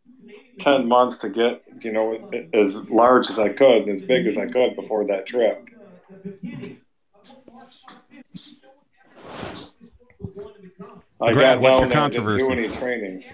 ten 0.59 0.89
months 0.89 1.19
to 1.19 1.29
get 1.29 1.63
you 1.81 1.93
know 1.93 2.31
as 2.55 2.75
large 2.91 3.29
as 3.31 3.39
I 3.39 3.49
could 3.51 3.83
and 3.83 3.91
as 3.91 4.03
big 4.03 4.27
as 4.27 4.37
I 4.39 4.47
could 4.47 4.77
before 4.77 5.05
that 5.07 5.27
trip. 5.27 5.69
I 11.21 11.33
Grant, 11.33 11.63
got 11.63 11.81
what's 11.81 11.91
down 11.95 12.13
your 12.13 12.25
there 12.25 12.39
didn't 12.39 12.49
do 12.49 12.49
controversy? 12.49 12.53
any 12.53 12.77
training. 12.77 13.25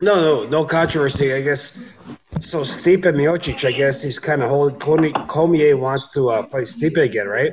No, 0.00 0.14
no, 0.44 0.46
no 0.48 0.64
controversy. 0.64 1.32
I 1.32 1.42
guess. 1.42 1.92
So 2.38 2.60
Stipe 2.60 3.02
Miocic, 3.02 3.66
I 3.66 3.72
guess 3.72 4.02
he's 4.02 4.18
kind 4.18 4.42
of 4.42 4.50
holding. 4.50 4.78
Cormier 4.78 5.12
Cormier 5.26 5.76
wants 5.76 6.12
to 6.12 6.28
uh, 6.30 6.42
fight 6.44 6.64
Stipe 6.64 6.96
again, 7.02 7.26
right? 7.26 7.52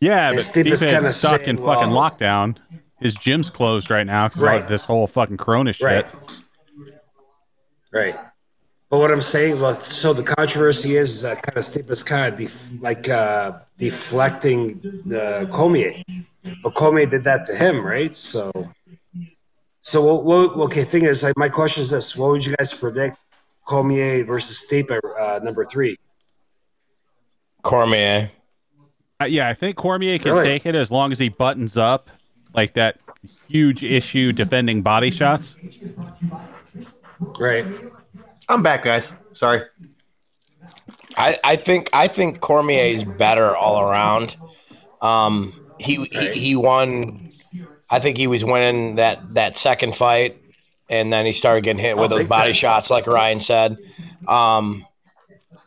Yeah, 0.00 0.28
And 0.28 0.36
but 0.36 0.44
Steve 0.44 0.62
Steve 0.64 0.72
is 0.72 0.82
is 0.82 0.90
kinda 0.92 1.12
stuck 1.12 1.40
in 1.42 1.56
saying, 1.58 1.58
fucking 1.58 1.90
well- 1.90 2.10
lockdown. 2.10 2.56
His 3.00 3.14
gym's 3.14 3.48
closed 3.50 3.90
right 3.90 4.06
now 4.06 4.28
because 4.28 4.42
Right. 4.42 4.62
of 4.62 4.68
this 4.68 4.84
whole 4.84 5.06
fucking 5.06 5.38
Corona 5.38 5.72
shit. 5.72 5.84
Right. 5.86 6.06
Right. 7.92 8.16
But 8.90 8.98
what 8.98 9.10
I'm 9.12 9.20
saying, 9.20 9.60
well, 9.60 9.80
so 9.80 10.12
the 10.12 10.22
controversy 10.24 10.96
is, 10.96 11.10
is 11.16 11.22
that 11.22 11.42
kind 11.42 11.56
of 11.56 11.62
Stipe 11.64 11.88
is 11.90 12.02
kind 12.02 12.32
of 12.32 12.38
def- 12.38 12.82
like 12.82 13.08
uh, 13.08 13.58
deflecting 13.78 14.80
uh, 15.14 15.46
Cormier, 15.50 16.02
but 16.62 16.74
Cormier 16.74 17.06
did 17.06 17.22
that 17.24 17.44
to 17.46 17.54
him, 17.56 17.86
right? 17.86 18.14
So, 18.14 18.50
so 19.80 20.02
what? 20.14 20.56
what 20.56 20.64
okay, 20.66 20.84
thing 20.84 21.04
is, 21.04 21.22
like, 21.22 21.36
my 21.36 21.48
question 21.48 21.82
is 21.84 21.90
this: 21.90 22.16
What 22.16 22.30
would 22.30 22.44
you 22.44 22.54
guys 22.56 22.72
predict 22.74 23.16
Cormier 23.64 24.24
versus 24.24 24.66
Stipe 24.68 24.90
uh, 24.90 25.38
number 25.44 25.64
three? 25.64 25.96
Cormier. 27.62 28.30
Uh, 29.20 29.26
yeah, 29.26 29.48
I 29.48 29.54
think 29.54 29.76
Cormier 29.76 30.18
can 30.18 30.32
Really? 30.32 30.46
take 30.46 30.66
it 30.66 30.74
as 30.74 30.90
long 30.90 31.12
as 31.12 31.18
he 31.18 31.28
buttons 31.28 31.76
up 31.76 32.10
like 32.54 32.74
that 32.74 32.98
huge 33.48 33.82
issue 33.84 34.32
defending 34.32 34.82
body 34.82 35.10
shots. 35.10 35.56
Right. 37.38 37.64
I'm 38.48 38.62
back, 38.62 38.84
guys. 38.84 39.12
Sorry. 39.32 39.62
I, 41.16 41.38
I 41.44 41.56
think 41.56 41.90
I 41.92 42.08
think 42.08 42.40
Cormier 42.40 42.84
is 42.96 43.04
better 43.04 43.54
all 43.54 43.80
around. 43.80 44.36
Um, 45.02 45.52
he, 45.78 46.04
he 46.04 46.28
he 46.30 46.56
won. 46.56 47.30
I 47.90 47.98
think 47.98 48.16
he 48.16 48.26
was 48.26 48.44
winning 48.44 48.96
that 48.96 49.30
that 49.34 49.56
second 49.56 49.94
fight, 49.96 50.40
and 50.88 51.12
then 51.12 51.26
he 51.26 51.32
started 51.32 51.64
getting 51.64 51.82
hit 51.82 51.96
with 51.96 52.12
Oh, 52.12 52.18
those 52.18 52.26
body 52.28 52.50
time. 52.50 52.54
shots, 52.54 52.90
like 52.90 53.06
Ryan 53.06 53.40
said. 53.40 53.76
Um, 54.28 54.86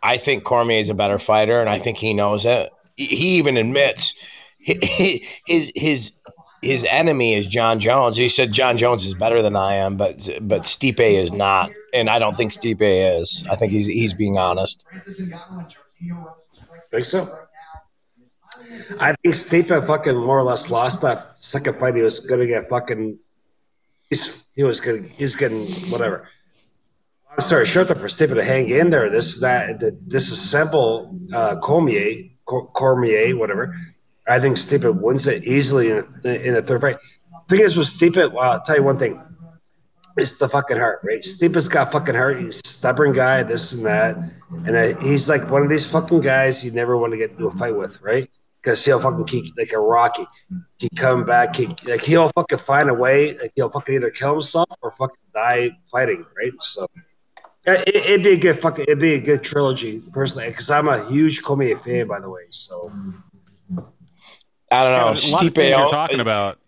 I 0.02 0.18
think 0.18 0.44
Cormier 0.44 0.80
is 0.80 0.90
a 0.90 0.94
better 0.94 1.20
fighter, 1.20 1.60
and 1.60 1.70
I 1.70 1.80
think 1.80 1.98
he 1.98 2.14
knows 2.14 2.46
it. 2.46 2.72
He, 2.96 3.06
he 3.08 3.28
even 3.38 3.58
admits 3.58 4.14
he, 4.60 5.26
his 5.46 5.72
his 5.76 6.12
his 6.64 6.86
enemy 6.90 7.34
is 7.34 7.46
Jon 7.48 7.80
Jones. 7.80 8.18
He 8.18 8.30
said 8.30 8.52
Jon 8.52 8.78
Jones 8.78 9.06
is 9.06 9.14
better 9.14 9.42
than 9.42 9.56
I 9.56 9.76
am, 9.76 9.98
but 9.98 10.18
but 10.42 10.64
Stipe 10.64 11.00
is 11.00 11.32
not, 11.32 11.72
and 11.94 12.10
I 12.10 12.20
don't 12.20 12.36
think 12.36 12.52
Stipe 12.52 12.78
is. 12.82 13.46
I 13.50 13.56
think 13.56 13.72
he's 13.72 13.88
he's 13.88 14.14
being 14.14 14.38
honest. 14.38 14.86
Think 16.92 17.06
so? 17.06 17.40
I 19.02 19.14
think 19.22 19.36
Stipe 19.36 19.86
fucking 19.86 20.16
more 20.16 20.40
or 20.40 20.44
less 20.44 20.70
lost 20.72 21.02
that 21.02 21.20
second 21.44 21.78
fight. 21.78 21.96
He 21.96 22.02
was 22.02 22.20
gonna 22.26 22.46
get 22.48 22.70
fucking. 22.70 23.20
He's, 24.10 24.46
he 24.56 24.64
was 24.64 24.80
gonna. 24.80 25.02
He's 25.02 25.36
getting 25.36 25.68
whatever. 25.92 26.30
I'm 27.32 27.40
sorry, 27.40 27.66
short, 27.66 27.88
for 27.88 27.96
Stipe 27.96 28.34
to 28.34 28.44
hang 28.44 28.70
in 28.70 28.92
there, 28.92 29.10
this 29.10 29.34
is 29.34 29.42
that 29.42 29.80
the 29.80 29.92
disassemble 29.92 31.34
uh, 31.34 31.56
Cormier, 31.60 32.30
Cor- 32.46 32.68
Cormier, 32.68 33.36
whatever. 33.36 33.76
I 34.28 34.40
think 34.40 34.56
Stipe 34.56 35.02
wins 35.02 35.28
it 35.28 35.44
easily 35.44 35.92
in, 35.92 36.04
in 36.24 36.54
the 36.54 36.62
third 36.62 36.82
fight. 36.82 36.98
The 37.50 37.58
thing 37.58 37.66
is 37.66 37.76
with 37.76 37.88
Stipe, 37.88 38.32
well, 38.32 38.54
I'll 38.54 38.62
tell 38.62 38.78
you 38.78 38.84
one 38.84 38.98
thing. 38.98 39.22
It's 40.16 40.38
the 40.38 40.48
fucking 40.48 40.78
heart, 40.78 41.00
right? 41.04 41.22
Stipe's 41.22 41.68
got 41.68 41.92
fucking 41.92 42.14
heart. 42.14 42.40
He's 42.40 42.62
stubborn 42.66 43.14
guy, 43.14 43.42
this 43.42 43.74
and 43.74 43.84
that, 43.86 44.16
and 44.66 44.76
uh, 44.76 45.00
he's 45.02 45.28
like 45.28 45.50
one 45.50 45.64
of 45.64 45.70
these 45.70 45.90
fucking 45.90 46.22
guys 46.22 46.64
you 46.64 46.72
never 46.72 46.98
want 46.98 47.12
to 47.14 47.18
get 47.18 47.32
into 47.32 47.48
a 47.48 47.52
fight 47.52 47.76
with, 47.76 48.00
right? 48.02 48.30
Because 48.62 48.86
he'll 48.86 49.00
fucking 49.00 49.26
keep 49.26 49.58
like 49.58 49.74
a 49.74 49.80
Rocky. 49.80 50.28
He 50.78 50.88
come 50.90 51.26
back, 51.26 51.56
he 51.56 51.66
like 51.86 52.02
he'll 52.02 52.30
fucking 52.30 52.60
find 52.60 52.92
a 52.92 52.94
way. 52.94 53.36
Like 53.38 53.54
he'll 53.56 53.72
fucking 53.72 53.96
either 53.96 54.12
kill 54.12 54.34
himself 54.34 54.70
or 54.84 54.92
fucking 54.92 55.24
die 55.34 55.72
fighting, 55.92 56.24
right? 56.38 56.54
So 56.62 56.86
it, 57.66 57.88
it'd 57.88 58.24
be 58.24 58.34
a 58.34 58.38
good 58.38 58.60
fucking, 58.60 58.86
it'd 58.88 59.00
be 59.00 59.16
a 59.16 59.22
good 59.22 59.44
trilogy 59.44 60.02
personally. 60.12 60.50
Because 60.50 60.70
I'm 60.70 60.90
a 60.90 61.04
huge 61.10 61.42
Cormier 61.42 61.80
fan, 61.80 62.08
by 62.08 62.20
the 62.20 62.30
way. 62.30 62.44
So 62.50 62.94
I 64.74 64.84
don't 64.84 64.92
know. 64.94 65.04
a 65.06 65.06
lot 65.06 65.44
of 65.46 65.54
Stipe, 65.54 65.70
you're 65.70 65.90
talking 65.90 66.20
about. 66.20 66.60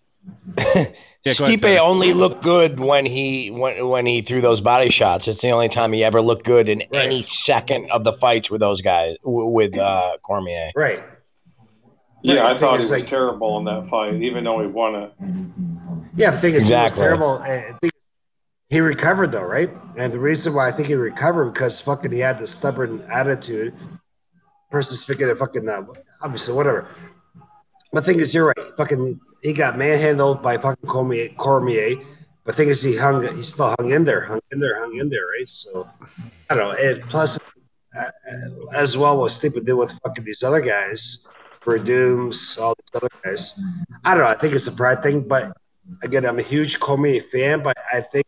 Yeah, 1.27 1.34
go 1.40 1.45
ahead, 1.45 1.80
only 1.80 2.14
looked 2.14 2.43
good 2.43 2.80
when 2.80 3.03
he 3.03 3.50
when 3.50 3.88
when 3.88 4.06
he 4.06 4.22
threw 4.22 4.42
those 4.42 4.61
body 4.61 4.92
shots. 4.92 5.27
It's 5.27 5.42
the 5.42 5.50
only 5.50 5.69
time 5.69 5.92
he 5.92 6.03
ever 6.03 6.22
looked 6.22 6.45
good 6.45 6.69
in 6.69 6.84
any 6.93 7.24
second 7.24 7.90
of 7.90 8.03
the 8.03 8.14
fights 8.14 8.51
with 8.51 8.61
those 8.61 8.80
guys 8.80 9.16
with 9.24 9.75
uh, 9.75 10.17
Cormier. 10.22 10.69
right, 10.75 11.03
Yeah, 12.22 12.35
Right, 12.35 12.56
I 12.56 12.58
thought 12.59 12.74
he 12.74 12.77
was 12.77 12.92
like- 12.92 13.08
terrible 13.08 13.58
in 13.58 13.66
that 13.66 13.90
fight, 13.90 14.14
even 14.22 14.43
though 14.43 14.59
he 14.61 14.67
won 14.67 14.93
it. 14.93 15.14
yeah. 16.16 16.30
The 16.30 16.38
thing 16.38 16.53
is, 16.53 16.61
Exactly. 16.61 17.01
he 17.03 17.09
was 17.09 17.17
terrible. 17.17 17.38
and 17.40 17.75
I 17.84 17.90
he 18.69 18.80
recovered 18.82 19.32
though, 19.32 19.45
right? 19.45 19.72
And 19.98 20.14
the 20.14 20.19
reason 20.19 20.53
why 20.53 20.67
I 20.67 20.72
think 20.72 20.88
he 20.90 20.93
recovered 20.93 21.53
because 21.56 21.80
fucking 21.82 22.11
he 22.11 22.19
had 22.19 22.38
this 22.38 22.53
stubborn 22.53 23.03
attitude. 23.11 23.74
Person 24.69 24.95
speaking 24.95 25.27
of 25.27 25.40
fucking 25.40 25.67
uh, 25.67 25.82
obviously 26.22 26.53
whatever. 26.53 26.88
The 27.95 28.01
thing 28.01 28.19
is, 28.19 28.33
you're 28.33 28.48
right. 28.48 28.75
Fucking, 28.75 29.22
he 29.41 29.53
got 29.53 29.77
manhandled 29.77 30.43
by 30.43 30.57
fucking 30.57 30.85
Cormier. 30.85 31.30
Cormier. 31.38 31.95
The 32.43 32.51
thing 32.51 32.67
is, 32.67 32.82
he 32.82 32.93
hung. 32.93 33.25
He 33.33 33.41
still 33.41 33.74
hung 33.80 33.93
in 33.93 34.03
there, 34.03 34.19
hung 34.19 34.41
in 34.51 34.59
there, 34.59 34.77
hung 34.77 34.98
in 34.98 35.07
there, 35.07 35.25
right? 35.27 35.48
So 35.48 35.88
I 36.49 36.56
don't 36.56 36.67
know. 36.67 36.72
And 36.72 37.01
plus, 37.09 37.40
uh, 37.98 38.11
as 38.74 38.98
well 38.98 39.17
what 39.17 39.32
Stipe 39.32 39.64
did 39.64 39.74
with 39.74 39.98
fucking 40.03 40.25
these 40.25 40.43
other 40.43 40.59
guys, 40.59 41.25
Werdums, 41.61 42.59
all 42.59 42.75
these 42.75 43.01
other 43.01 43.07
guys. 43.24 43.57
I 44.03 44.14
don't 44.14 44.25
know. 44.25 44.30
I 44.30 44.35
think 44.35 44.53
it's 44.53 44.67
a 44.67 44.74
pride 44.74 45.01
thing, 45.01 45.22
but 45.22 45.56
again, 46.03 46.25
I'm 46.25 46.38
a 46.38 46.43
huge 46.43 46.82
Cormier 46.82 47.22
fan, 47.22 47.64
but 47.64 47.77
I 47.93 48.01
think 48.01 48.27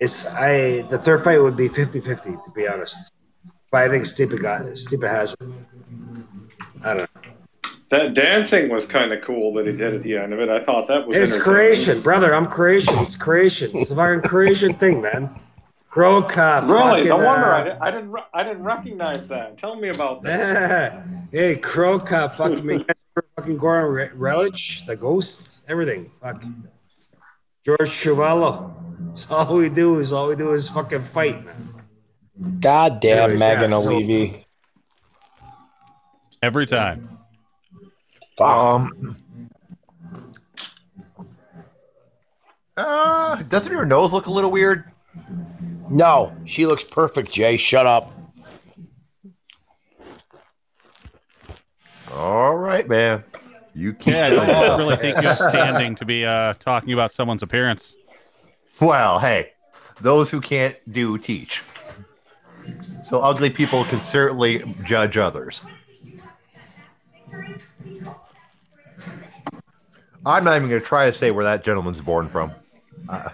it's 0.00 0.26
I 0.26 0.82
the 0.90 0.98
third 0.98 1.22
fight 1.22 1.38
would 1.38 1.56
be 1.56 1.68
50-50, 1.68 2.44
to 2.44 2.50
be 2.50 2.66
honest. 2.66 3.12
But 3.70 3.84
I 3.84 3.88
think 3.88 4.04
Stipe 4.06 4.42
got. 4.42 4.62
Stipe 4.62 5.08
has 5.08 5.34
it. 5.34 5.48
I 6.82 6.94
don't 6.94 7.08
know. 7.14 7.33
That 7.94 8.12
dancing 8.12 8.70
was 8.70 8.86
kind 8.86 9.12
of 9.12 9.22
cool 9.22 9.52
that 9.54 9.66
he 9.68 9.72
did 9.72 9.94
at 9.94 10.02
the 10.02 10.16
end 10.16 10.32
of 10.32 10.40
it. 10.40 10.48
I 10.48 10.64
thought 10.64 10.88
that 10.88 11.06
was 11.06 11.16
It's 11.16 11.30
entertaining. 11.32 11.44
creation, 11.54 12.00
brother. 12.00 12.34
I'm 12.34 12.46
creation. 12.48 12.98
It's 12.98 13.14
creation. 13.14 13.70
It's 13.74 13.92
a 13.92 13.94
fucking 13.94 14.28
creation 14.28 14.74
thing, 14.74 15.00
man. 15.00 15.30
Cro 15.90 16.20
Cop. 16.22 16.64
Really? 16.64 17.04
fucking, 17.04 17.08
No 17.08 17.16
wonder 17.18 17.44
uh, 17.54 17.60
I, 17.60 17.64
di- 17.64 17.78
I 17.80 17.90
didn't. 17.92 18.16
I 18.34 18.42
didn't 18.42 18.64
recognize 18.64 19.28
that. 19.28 19.56
Tell 19.58 19.76
me 19.76 19.90
about 19.90 20.24
that. 20.24 21.04
hey, 21.30 21.54
Cro 21.54 22.00
Cop, 22.00 22.34
fucking 22.36 22.66
me. 22.66 22.84
fucking 23.36 23.58
Goran 23.58 23.94
Re- 23.94 24.08
Reljic, 24.08 24.86
the 24.86 24.96
ghost, 24.96 25.62
everything. 25.68 26.10
Fuck. 26.20 26.42
George 27.64 27.90
Chuvalo. 27.90 28.74
That's 29.06 29.30
all 29.30 29.56
we 29.56 29.68
do 29.68 30.00
is 30.00 30.12
all 30.12 30.26
we 30.26 30.34
do 30.34 30.52
is 30.52 30.68
fucking 30.68 31.02
fight, 31.02 31.44
man. 31.46 32.58
God 32.58 32.98
damn 32.98 33.18
Anyways, 33.30 33.38
Megan 33.38 33.70
yeah, 33.70 33.80
so- 33.80 33.88
O'Leary. 33.88 34.44
Every 36.42 36.66
time. 36.66 37.08
Um. 38.40 39.16
Uh, 42.76 43.36
doesn't 43.44 43.72
your 43.72 43.84
nose 43.86 44.12
look 44.12 44.26
a 44.26 44.30
little 44.30 44.50
weird? 44.50 44.84
No, 45.88 46.34
she 46.44 46.66
looks 46.66 46.82
perfect, 46.82 47.30
Jay. 47.30 47.56
Shut 47.56 47.86
up. 47.86 48.12
All 52.12 52.56
right, 52.56 52.88
man. 52.88 53.22
You 53.74 53.96
Yeah, 54.04 54.26
I 54.26 54.30
can't. 54.30 54.48
don't 54.48 54.78
really 54.78 54.96
think 54.96 55.16
you 55.16 55.28
have 55.28 55.36
standing 55.38 55.94
to 55.96 56.04
be 56.04 56.24
uh, 56.24 56.54
talking 56.54 56.92
about 56.92 57.12
someone's 57.12 57.42
appearance. 57.42 57.94
Well, 58.80 59.18
hey, 59.18 59.50
those 60.00 60.30
who 60.30 60.40
can't 60.40 60.76
do 60.92 61.18
teach. 61.18 61.62
So 63.04 63.20
ugly 63.20 63.50
people 63.50 63.84
can 63.84 64.02
certainly 64.04 64.62
judge 64.84 65.16
others. 65.16 65.64
I'm 70.26 70.44
not 70.44 70.56
even 70.56 70.68
going 70.68 70.80
to 70.80 70.86
try 70.86 71.06
to 71.10 71.16
say 71.16 71.30
where 71.30 71.44
that 71.44 71.64
gentleman's 71.64 72.00
born 72.00 72.28
from. 72.28 72.50
Uh, 73.08 73.28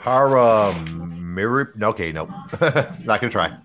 Paramir. 0.00 1.82
Okay, 1.82 2.12
no, 2.12 2.26
not 3.04 3.20
going 3.20 3.20
to 3.20 3.30
try. 3.30 3.56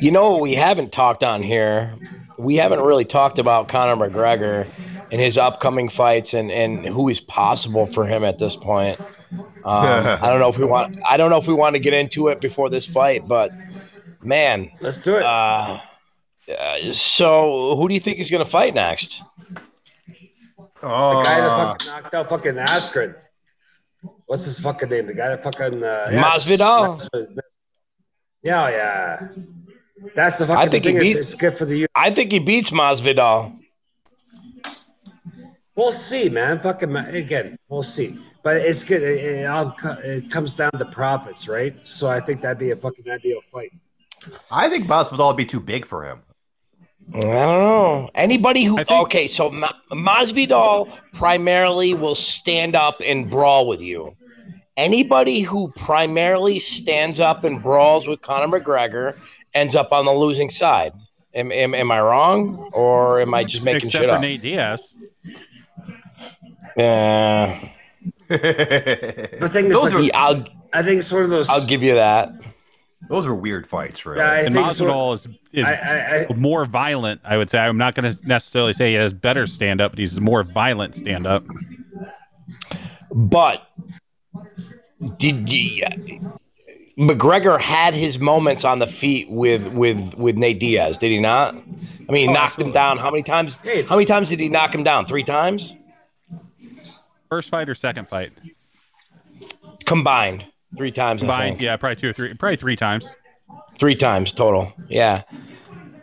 You 0.00 0.10
know 0.10 0.32
what 0.32 0.40
we 0.40 0.54
haven't 0.54 0.92
talked 0.92 1.24
on 1.24 1.42
here? 1.42 1.94
We 2.38 2.56
haven't 2.56 2.80
really 2.80 3.04
talked 3.04 3.38
about 3.38 3.68
Conor 3.68 3.96
McGregor 3.96 4.66
and 5.10 5.20
his 5.20 5.38
upcoming 5.38 5.88
fights 5.88 6.34
and, 6.34 6.50
and 6.50 6.84
who 6.86 7.08
is 7.08 7.20
possible 7.20 7.86
for 7.86 8.04
him 8.06 8.24
at 8.24 8.38
this 8.38 8.56
point. 8.56 9.00
Um, 9.32 9.46
I 9.64 10.28
don't 10.30 10.40
know 10.40 10.48
if 10.48 10.58
we 10.58 10.64
want 10.64 10.98
I 11.08 11.16
don't 11.16 11.30
know 11.30 11.38
if 11.38 11.46
we 11.46 11.54
want 11.54 11.74
to 11.74 11.80
get 11.80 11.92
into 11.94 12.28
it 12.28 12.40
before 12.40 12.68
this 12.70 12.86
fight, 12.86 13.26
but 13.26 13.50
man, 14.22 14.70
Let's 14.80 15.02
do 15.02 15.16
it. 15.16 15.22
uh, 15.22 15.80
uh, 16.48 16.78
so 16.92 17.76
who 17.76 17.88
do 17.88 17.94
you 17.94 18.00
think 18.00 18.18
is 18.18 18.30
going 18.30 18.44
to 18.44 18.50
fight 18.50 18.74
next? 18.74 19.22
Oh, 20.82 21.18
the 21.18 21.24
guy 21.24 21.40
that 21.40 21.56
fucking 21.80 21.86
knocked 22.02 22.14
out 22.14 22.28
fucking 22.28 22.54
Askren. 22.54 23.14
What's 24.26 24.44
his 24.44 24.58
fucking 24.58 24.88
name? 24.90 25.06
The 25.06 25.14
guy 25.14 25.28
that 25.28 25.42
fucking 25.42 25.82
uh, 25.82 26.08
yes, 26.12 26.46
Masvidal? 26.46 27.00
Masvidal. 27.00 27.38
Yeah, 28.42 28.68
yeah. 28.68 29.28
That's 30.14 30.38
the 30.38 30.46
fucking 30.46 30.68
I 30.68 30.70
think 30.70 30.84
he 30.84 30.90
thing. 30.92 31.00
beat- 31.00 31.16
It's, 31.16 31.32
it's 31.32 31.40
good 31.40 31.54
for 31.56 31.64
the 31.64 31.76
youth. 31.78 31.90
I 31.94 32.10
think 32.10 32.32
he 32.32 32.38
beats 32.38 32.70
Masvidal. 32.70 33.58
We'll 35.76 35.92
see, 35.92 36.28
man. 36.28 36.58
Fucking 36.58 36.94
again, 36.94 37.56
we'll 37.68 37.82
see. 37.82 38.18
But 38.42 38.58
it's 38.58 38.84
good. 38.84 39.02
It, 39.02 39.24
it, 39.24 39.46
all 39.46 39.74
it 40.04 40.30
comes 40.30 40.56
down 40.56 40.72
to 40.72 40.84
profits, 40.84 41.48
right? 41.48 41.74
So 41.86 42.08
I 42.08 42.20
think 42.20 42.42
that'd 42.42 42.58
be 42.58 42.70
a 42.70 42.76
fucking 42.76 43.08
ideal 43.10 43.40
fight. 43.50 43.72
I 44.50 44.68
think 44.68 44.86
Masvidal 44.86 45.28
would 45.28 45.36
be 45.36 45.46
too 45.46 45.60
big 45.60 45.86
for 45.86 46.04
him. 46.04 46.20
I 47.12 47.20
don't 47.20 47.30
know. 47.30 48.10
Anybody 48.14 48.64
who 48.64 48.76
think- 48.76 48.90
okay, 48.90 49.28
so 49.28 49.50
Ma- 49.50 49.72
Masvidal 49.92 50.88
primarily 51.12 51.94
will 51.94 52.14
stand 52.14 52.74
up 52.74 53.00
and 53.04 53.30
brawl 53.30 53.68
with 53.68 53.80
you. 53.80 54.16
Anybody 54.76 55.40
who 55.40 55.72
primarily 55.76 56.58
stands 56.58 57.20
up 57.20 57.44
and 57.44 57.62
brawls 57.62 58.06
with 58.08 58.22
Conor 58.22 58.58
McGregor 58.58 59.16
ends 59.54 59.76
up 59.76 59.92
on 59.92 60.04
the 60.04 60.12
losing 60.12 60.50
side. 60.50 60.92
Am, 61.34 61.52
am, 61.52 61.74
am 61.74 61.90
I 61.90 62.00
wrong, 62.00 62.70
or 62.72 63.20
am 63.20 63.34
I 63.34 63.44
just 63.44 63.64
making 63.64 63.90
shit 63.90 64.02
up? 64.02 64.02
Except 64.02 64.02
shit 64.02 64.10
for 64.10 64.16
up? 64.16 64.20
Nate 64.20 64.42
Diaz. 64.42 64.96
Yeah, 66.76 67.68
The 68.28 69.48
thing 69.52 69.66
is, 69.66 69.72
those 69.72 69.94
like, 69.94 70.14
are 70.14 70.16
I'll 70.16 70.44
I 70.72 70.82
think 70.82 70.98
it's 70.98 71.12
one 71.12 71.22
of 71.22 71.30
those. 71.30 71.48
I'll 71.48 71.64
give 71.64 71.82
you 71.82 71.94
that. 71.94 72.32
Those 73.08 73.26
are 73.26 73.34
weird 73.34 73.66
fights, 73.66 74.04
really. 74.06 74.18
Yeah, 74.20 74.40
And 74.46 74.54
think 74.54 74.66
it's 74.68 74.80
one- 74.80 74.88
Masvidal 74.90 75.14
is, 75.14 75.26
is 75.52 75.64
I, 75.66 75.72
I, 75.74 76.26
I, 76.30 76.34
more 76.34 76.64
violent, 76.64 77.20
I 77.24 77.36
would 77.36 77.50
say. 77.50 77.58
I'm 77.58 77.76
not 77.76 77.94
going 77.94 78.12
to 78.12 78.26
necessarily 78.26 78.72
say 78.72 78.88
he 78.88 78.94
has 78.94 79.12
better 79.12 79.46
stand 79.46 79.80
up, 79.80 79.92
but 79.92 79.98
he's 79.98 80.18
more 80.20 80.42
violent 80.42 80.96
stand 80.96 81.26
up. 81.26 81.44
But 83.12 83.62
did 85.18 85.48
you, 85.52 85.84
McGregor 86.98 87.60
had 87.60 87.94
his 87.94 88.18
moments 88.18 88.64
on 88.64 88.78
the 88.78 88.86
feet 88.86 89.30
with 89.30 89.68
with 89.72 90.14
with 90.14 90.36
Nate 90.36 90.58
Diaz? 90.60 90.96
Did 90.98 91.10
he 91.12 91.20
not? 91.20 91.54
I 91.54 92.12
mean, 92.12 92.22
he 92.22 92.28
Oh, 92.28 92.32
knocked 92.32 92.60
him 92.60 92.72
down. 92.72 92.98
How 92.98 93.10
many 93.10 93.22
times? 93.22 93.60
Hey. 93.60 93.82
How 93.82 93.94
many 93.96 94.06
times 94.06 94.28
did 94.30 94.40
he 94.40 94.48
knock 94.48 94.74
him 94.74 94.82
down? 94.82 95.06
Three 95.06 95.24
times 95.24 95.74
First 97.28 97.50
fight 97.50 97.68
or 97.68 97.74
second 97.74 98.08
fight? 98.08 98.30
combined. 99.86 100.46
Three 100.76 100.92
times. 100.92 101.20
Combined, 101.20 101.60
yeah, 101.60 101.76
probably 101.76 101.96
two 101.96 102.10
or 102.10 102.12
three, 102.12 102.34
probably 102.34 102.56
three 102.56 102.76
times. 102.76 103.14
Three 103.78 103.94
times 103.94 104.32
total. 104.32 104.72
Yeah. 104.88 105.22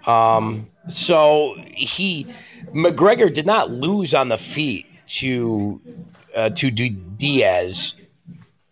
Um. 0.05 0.67
So 0.87 1.55
he 1.73 2.27
McGregor 2.73 3.33
did 3.33 3.45
not 3.45 3.69
lose 3.69 4.13
on 4.13 4.29
the 4.29 4.37
feet 4.37 4.85
to 5.07 5.81
uh, 6.35 6.49
to 6.51 6.71
D- 6.71 6.89
Diaz. 6.89 7.93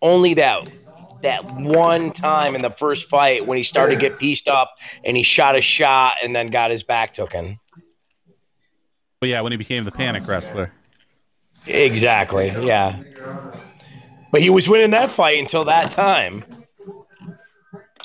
Only 0.02 0.34
that 0.36 0.69
that 1.22 1.44
one 1.53 2.11
time 2.11 2.56
in 2.56 2.61
the 2.61 2.69
first 2.69 3.10
fight 3.10 3.45
when 3.45 3.58
he 3.58 3.64
started 3.64 3.95
to 3.95 4.00
get 4.02 4.18
pieced 4.19 4.48
up 4.48 4.78
and 5.03 5.18
he 5.18 5.24
shot 5.24 5.58
a 5.58 5.61
shot 5.61 6.18
and 6.24 6.34
then 6.36 6.48
got 6.48 6.72
his 6.72 6.84
back 6.84 7.14
taken. 7.14 7.58
But 9.19 9.30
yeah, 9.30 9.42
when 9.42 9.52
he 9.52 9.58
became 9.58 9.84
the 9.84 9.92
panic 9.92 10.26
wrestler. 10.28 10.72
Exactly. 11.68 12.48
Yeah. 12.48 13.00
But 14.32 14.41
he 14.41 14.49
was 14.49 14.69
winning 14.69 14.91
that 14.91 15.09
fight 15.09 15.40
until 15.40 15.66
that 15.66 15.91
time. 15.91 16.43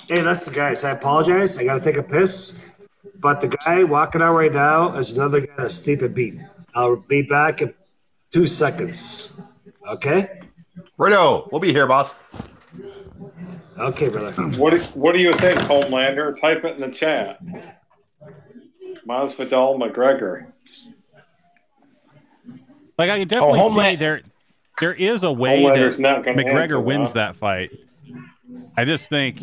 hey, 0.09 0.21
that's 0.23 0.45
the 0.45 0.51
guy. 0.51 0.75
So 0.75 0.89
I 0.89 0.93
apologize. 0.93 1.59
I 1.59 1.65
got 1.65 1.75
to 1.75 1.81
take 1.85 1.97
a 1.97 2.03
piss. 2.03 2.65
But 3.19 3.41
the 3.41 3.49
guy 3.49 3.85
walking 3.85 4.23
out 4.23 4.35
right 4.35 4.53
now 4.53 4.95
is 4.97 5.17
another 5.17 5.41
guy 5.41 5.53
that's 5.59 5.75
steep 5.75 6.03
and 6.03 6.15
beat. 6.15 6.35
I'll 6.75 6.97
be 6.97 7.23
back 7.23 7.63
in 7.63 7.73
two 8.31 8.47
seconds. 8.47 9.41
Okay? 9.89 10.41
Righto, 10.97 11.49
we'll 11.51 11.61
be 11.61 11.73
here, 11.73 11.87
boss. 11.87 12.15
Okay, 13.79 14.09
brother. 14.09 14.33
What 14.59 14.71
do, 14.71 14.79
what 14.95 15.15
do 15.15 15.21
you 15.21 15.33
think, 15.33 15.59
Homelander? 15.61 16.39
Type 16.41 16.65
it 16.65 16.77
in 16.77 16.81
the 16.81 16.91
chat. 16.91 17.41
Masvidal 19.07 19.79
McGregor. 19.79 20.53
Like 22.97 23.11
I 23.11 23.19
can 23.19 23.29
definitely 23.29 23.61
Oh, 23.61 23.71
see 23.81 23.97
there 23.97 24.23
there 24.79 24.95
is 24.95 25.23
a 25.23 25.33
way 25.33 25.57
Homelander's 25.63 25.97
that 25.97 26.03
not 26.03 26.25
going 26.25 26.37
to 26.37 26.45
McGregor 26.45 26.83
wins 26.83 27.09
huh? 27.09 27.15
that 27.15 27.37
fight. 27.37 27.71
I 28.77 28.85
just 28.85 29.09
think 29.09 29.41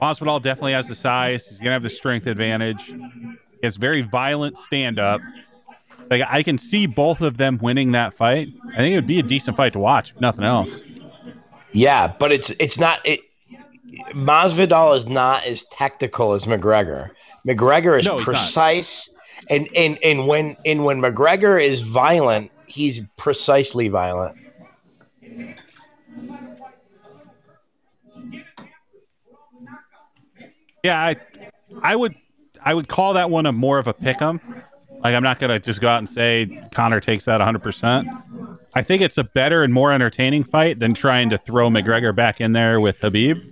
Masvidal 0.00 0.42
definitely 0.42 0.72
has 0.72 0.88
the 0.88 0.94
size. 0.94 1.46
He's 1.48 1.58
gonna 1.58 1.72
have 1.72 1.82
the 1.82 1.90
strength 1.90 2.26
advantage. 2.26 2.94
It's 3.62 3.76
very 3.76 4.02
violent 4.02 4.58
stand 4.58 4.98
up. 4.98 5.20
Like 6.10 6.22
I 6.28 6.42
can 6.42 6.58
see 6.58 6.86
both 6.86 7.20
of 7.20 7.36
them 7.36 7.58
winning 7.58 7.92
that 7.92 8.14
fight. 8.14 8.48
I 8.72 8.76
think 8.76 8.92
it 8.92 8.96
would 8.96 9.06
be 9.06 9.18
a 9.18 9.24
decent 9.24 9.56
fight 9.56 9.72
to 9.74 9.78
watch, 9.78 10.12
if 10.12 10.20
nothing 10.20 10.44
else. 10.44 10.80
Yeah, 11.72 12.08
but 12.18 12.32
it's 12.32 12.50
it's 12.60 12.78
not 12.78 13.00
it 13.04 13.20
Masvidal 14.12 14.96
is 14.96 15.06
not 15.06 15.44
as 15.44 15.64
technical 15.64 16.32
as 16.34 16.46
McGregor. 16.46 17.10
McGregor 17.46 17.98
is 17.98 18.06
No, 18.06 18.18
he's 18.18 18.26
not. 18.26 18.34
precise 18.34 19.10
and, 19.50 19.68
and 19.76 19.98
and 20.02 20.26
when 20.26 20.56
and 20.64 20.84
when 20.84 21.00
McGregor 21.00 21.62
is 21.62 21.82
violent, 21.82 22.50
he's 22.66 23.02
precisely 23.16 23.88
violent. 23.88 24.36
Yeah, 30.82 31.00
I 31.00 31.16
I 31.82 31.96
would 31.96 32.14
I 32.64 32.74
would 32.74 32.88
call 32.88 33.14
that 33.14 33.30
one 33.30 33.46
a 33.46 33.52
more 33.52 33.78
of 33.78 33.86
a 33.86 33.92
pick 33.92 34.20
'em. 34.22 34.40
Like 35.02 35.14
I'm 35.14 35.22
not 35.22 35.38
gonna 35.38 35.58
just 35.58 35.80
go 35.80 35.88
out 35.88 35.98
and 35.98 36.08
say 36.08 36.62
Conor 36.72 37.00
takes 37.00 37.24
that 37.26 37.38
100. 37.38 37.62
percent 37.62 38.08
I 38.74 38.82
think 38.82 39.02
it's 39.02 39.18
a 39.18 39.24
better 39.24 39.64
and 39.64 39.72
more 39.72 39.92
entertaining 39.92 40.44
fight 40.44 40.78
than 40.78 40.94
trying 40.94 41.30
to 41.30 41.38
throw 41.38 41.68
McGregor 41.68 42.14
back 42.14 42.40
in 42.40 42.52
there 42.52 42.80
with 42.80 43.00
Khabib. 43.00 43.44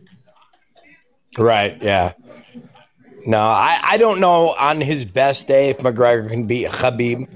Right, 1.38 1.80
yeah. 1.82 2.12
No, 3.26 3.40
I, 3.40 3.80
I 3.82 3.96
don't 3.96 4.20
know 4.20 4.50
on 4.50 4.80
his 4.80 5.05
best 5.05 5.48
day 5.48 5.70
if 5.70 5.78
McGregor 5.78 6.28
can 6.28 6.46
beat 6.46 6.68
Khabib. 6.68 7.28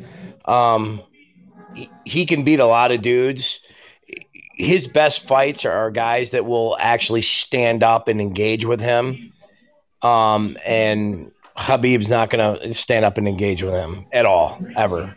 Um, 0.48 1.02
he, 1.74 1.90
he 2.04 2.26
can 2.26 2.44
beat 2.44 2.60
a 2.60 2.66
lot 2.66 2.92
of 2.92 3.00
dudes. 3.00 3.60
His 4.54 4.86
best 4.86 5.26
fights 5.26 5.64
are 5.64 5.90
guys 5.90 6.30
that 6.30 6.44
will 6.46 6.76
actually 6.80 7.22
stand 7.22 7.82
up 7.82 8.08
and 8.08 8.20
engage 8.20 8.64
with 8.64 8.80
him. 8.80 9.32
Um, 10.02 10.56
and 10.66 11.30
Khabib's 11.58 12.08
not 12.08 12.30
going 12.30 12.60
to 12.60 12.74
stand 12.74 13.04
up 13.04 13.18
and 13.18 13.28
engage 13.28 13.62
with 13.62 13.74
him 13.74 14.06
at 14.12 14.26
all, 14.26 14.58
ever. 14.76 15.16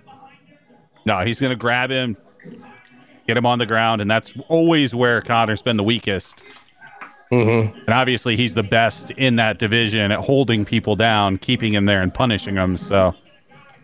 No, 1.06 1.20
he's 1.20 1.40
gonna 1.40 1.56
grab 1.56 1.90
him, 1.90 2.16
get 3.28 3.36
him 3.36 3.46
on 3.46 3.60
the 3.60 3.66
ground, 3.66 4.02
and 4.02 4.10
that's 4.10 4.34
always 4.48 4.96
where 4.96 5.22
Conor's 5.22 5.62
been 5.62 5.78
the 5.78 5.84
weakest. 5.84 6.44
Mm-hmm. 7.32 7.78
And 7.78 7.90
obviously, 7.90 8.36
he's 8.36 8.54
the 8.54 8.64
best 8.64 9.12
in 9.12 9.38
that 9.38 9.58
division 9.58 10.12
at 10.12 10.20
holding 10.20 10.66
people 10.66 10.96
down, 10.96 11.38
keeping 11.38 11.74
him 11.74 11.86
there, 11.86 12.02
and 12.02 12.14
punishing 12.14 12.56
them. 12.56 12.78
So, 12.78 13.16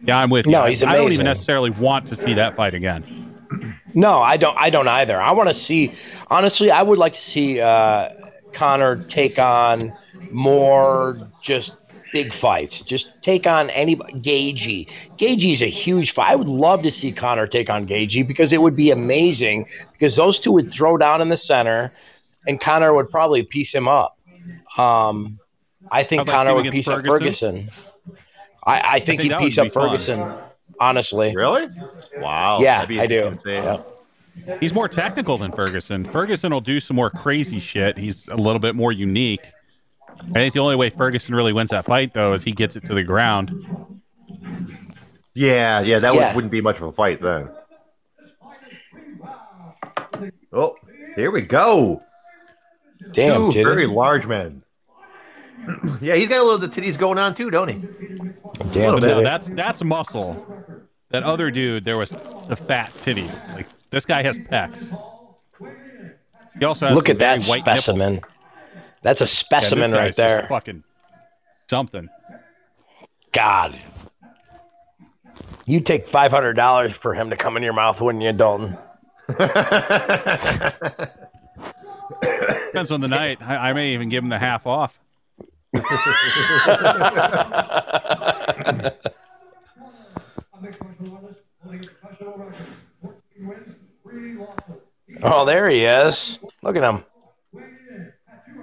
yeah, 0.03 0.19
I'm 0.19 0.30
with 0.30 0.45
you. 0.45 0.52
No, 0.52 0.66
he's 0.66 0.84
I 0.84 0.95
don't 0.95 1.11
even 1.11 1.26
necessarily 1.26 1.72
want 1.72 2.06
to 2.08 2.16
see 2.16 2.34
that 2.36 2.56
fight 2.56 2.74
again. 2.74 3.03
No, 3.95 4.19
I 4.19 4.38
don't. 4.38 4.56
I 4.58 4.69
don't 4.69 4.88
either. 4.88 5.19
I 5.19 5.32
want 5.32 5.50
to 5.50 5.56
see. 5.56 5.94
Honestly, 6.30 6.69
I 6.69 6.84
would 6.84 7.00
like 7.00 7.14
to 7.14 7.19
see 7.19 7.60
uh, 7.60 8.10
Connor 8.53 8.98
take 8.98 9.40
on 9.40 9.92
more 10.31 11.17
just 11.41 11.75
big 12.11 12.33
fights. 12.33 12.81
Just 12.81 13.22
take 13.22 13.45
on 13.45 13.69
any 13.72 13.95
Gaethje. 13.95 14.89
Gaethje's 15.17 15.61
a 15.61 15.67
huge 15.69 16.11
fight. 16.11 16.31
I 16.31 16.35
would 16.35 16.48
love 16.49 16.83
to 16.83 16.91
see 16.91 17.11
Conor 17.11 17.48
take 17.48 17.69
on 17.69 17.88
Gaethje 17.88 18.27
because 18.27 18.51
it 18.53 18.61
would 18.61 18.75
be 18.75 18.91
amazing. 18.91 19.67
Because 19.93 20.15
those 20.15 20.39
two 20.39 20.51
would 20.51 20.69
throw 20.69 20.98
down 20.98 21.22
in 21.22 21.30
the 21.30 21.38
center, 21.38 21.91
and 22.48 22.59
Conor 22.59 22.93
would 22.93 23.09
probably 23.09 23.43
piece 23.43 23.73
him 23.73 23.88
up. 23.88 24.17
Um, 24.77 25.39
I 25.91 26.03
think 26.03 26.22
I'd 26.22 26.27
like 26.27 26.27
to 26.27 26.31
see 26.31 26.35
Conor 26.35 26.53
would 26.56 26.67
against 26.67 26.75
piece 26.75 26.88
up 26.88 27.06
Ferguson. 27.06 27.69
I, 28.65 28.81
I 28.95 28.99
think 28.99 29.22
think 29.22 29.33
he'd 29.33 29.38
piece 29.39 29.57
up 29.57 29.65
be 29.65 29.69
fun. 29.69 29.89
Ferguson. 29.89 30.33
Honestly, 30.81 31.35
Really? 31.35 31.67
Wow. 32.17 32.59
yeah, 32.61 32.85
I 32.88 33.06
do. 33.06 33.27
insane. 33.27 33.64
Yeah. 33.64 33.81
He's 34.61 34.73
more 34.73 34.88
technical 34.88 35.38
than 35.38 35.51
Ferguson. 35.51 36.06
Ferguson 36.06 36.53
will 36.53 36.61
do 36.61 36.80
some 36.80 36.95
more 36.95 37.09
crazy 37.09 37.59
shit. 37.59 37.98
He's 37.98 38.25
a 38.30 38.38
little 38.38 38.59
bit 38.59 38.75
more 38.75 38.93
unique. 38.93 39.41
I 40.22 40.33
think 40.33 40.53
the 40.53 40.59
only 40.59 40.75
way 40.75 40.89
Ferguson 40.89 41.33
really 41.33 41.53
wins 41.53 41.69
that 41.69 41.85
fight, 41.85 42.14
though, 42.14 42.33
is 42.33 42.43
he 42.43 42.51
gets 42.51 42.75
it 42.75 42.85
to 42.85 42.93
the 42.93 43.03
ground. 43.03 43.57
Yeah, 45.33 45.80
yeah, 45.80 45.99
that 45.99 46.14
Yeah. 46.14 46.27
Would, 46.27 46.35
wouldn't 46.35 46.51
be 46.51 46.61
much 46.61 46.77
of 46.77 46.83
a 46.83 46.91
fight 46.91 47.22
then. 47.22 47.49
Oh, 50.51 50.75
here 51.15 51.31
we 51.31 51.41
go. 51.41 52.01
Damn, 53.11 53.45
Two 53.45 53.51
did 53.51 53.64
very 53.65 53.85
large 53.85 54.27
men. 54.27 54.64
yeah, 56.01 56.15
he's 56.15 56.27
got 56.27 56.39
a 56.39 56.43
little 56.43 56.56
of 56.56 56.61
the 56.61 56.67
titties 56.67 56.98
going 56.98 57.17
on 57.17 57.35
too, 57.35 57.49
don't 57.49 57.67
he? 57.67 57.75
Damn, 58.72 58.95
But 58.95 59.01
did 59.01 59.07
no, 59.07 59.22
that's 59.22 59.49
that's 59.49 59.83
muscle. 59.83 60.45
That 61.09 61.23
other 61.23 61.49
dude, 61.49 61.85
there 61.85 61.98
was 61.98 62.09
the 62.09 62.56
fat 62.56 62.91
titties. 63.03 63.53
Like 63.53 63.67
this 63.89 64.06
guy 64.06 64.22
has 64.23 64.38
pecs. 64.38 64.89
He 66.57 66.65
also 66.65 66.88
has 66.88 66.95
Look 66.95 67.09
at 67.09 67.19
that 67.19 67.39
very 67.41 67.61
white 67.61 67.65
nipples. 67.65 68.25
That's 69.02 69.22
a 69.22 69.28
specimen 69.28 69.92
guy's 69.92 70.00
right 70.00 70.16
there. 70.16 70.45
Fucking 70.50 70.84
something. 71.69 72.10
God. 73.32 73.78
You'd 75.66 75.86
take 75.86 76.08
five 76.08 76.32
hundred 76.32 76.53
dollars 76.53 76.95
for 76.95 77.14
him 77.14 77.30
to 77.30 77.38
come 77.38 77.58
in 77.58 77.64
your 77.64 77.74
mouth, 77.74 78.02
wouldn't 78.02 78.24
you, 78.24 78.34
Dalton? 78.34 78.78
Depends 82.68 82.92
on 82.92 83.02
the 83.02 83.08
night. 83.08 83.40
I, 83.42 83.69
I 83.69 83.74
may 83.74 83.94
even 83.94 84.10
give 84.10 84.24
him 84.24 84.30
the 84.30 84.40
half 84.40 84.66
off. 84.66 84.98
Oh, 95.22 95.45
there 95.45 95.69
he 95.69 95.86
is. 95.86 96.40
Look 96.64 96.76
at 96.76 96.84
him. 96.84 97.03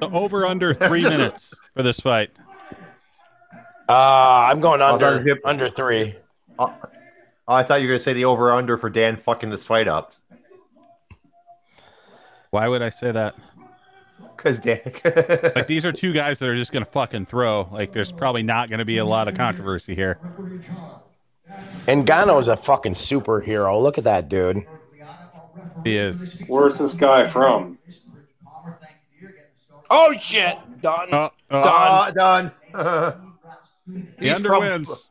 So 0.00 0.10
over 0.12 0.46
under 0.46 0.74
three 0.74 1.02
minutes 1.02 1.54
for 1.74 1.82
this 1.82 2.00
fight. 2.00 2.30
Uh, 3.88 3.92
I'm 4.50 4.60
going 4.60 4.82
Oh, 4.82 4.98
that 4.98 5.10
was 5.10 5.20
under 5.20 5.38
under 5.44 5.68
three. 5.68 6.14
Oh, 6.58 6.74
I 7.48 7.62
thought 7.62 7.80
you 7.80 7.86
were 7.86 7.92
gonna 7.94 8.00
say 8.00 8.12
the 8.12 8.24
over 8.24 8.50
under 8.50 8.76
for 8.76 8.90
Dan 8.90 9.16
fucking 9.16 9.50
this 9.50 9.64
fight 9.64 9.88
up. 9.88 10.12
Why 12.50 12.68
would 12.68 12.82
I 12.82 12.88
say 12.88 13.12
that? 13.12 13.36
Because 14.36 14.58
Dan 14.58 14.80
Like 15.54 15.66
these 15.66 15.84
are 15.84 15.92
two 15.92 16.12
guys 16.12 16.38
that 16.40 16.48
are 16.48 16.56
just 16.56 16.72
gonna 16.72 16.84
fucking 16.84 17.26
throw. 17.26 17.68
Like 17.70 17.92
there's 17.92 18.12
probably 18.12 18.42
not 18.42 18.68
gonna 18.68 18.84
be 18.84 18.98
a 18.98 19.04
lot 19.04 19.28
of 19.28 19.34
controversy 19.34 19.94
here. 19.94 20.18
And 21.86 22.06
Ngannou's 22.06 22.48
a 22.48 22.56
fucking 22.56 22.94
superhero. 22.94 23.80
Look 23.80 23.98
at 23.98 24.04
that 24.04 24.28
dude. 24.28 24.66
He 25.84 25.96
is. 25.96 26.42
Where's 26.48 26.80
this 26.80 26.94
guy 26.94 27.26
from? 27.28 27.78
Oh 29.90 30.12
shit! 30.14 30.56
Done. 30.80 31.30
Uh, 31.50 32.10
done. 32.12 32.52
he 34.18 34.28
he's 34.28 34.40
from 34.40 34.62
underwins. 34.62 35.06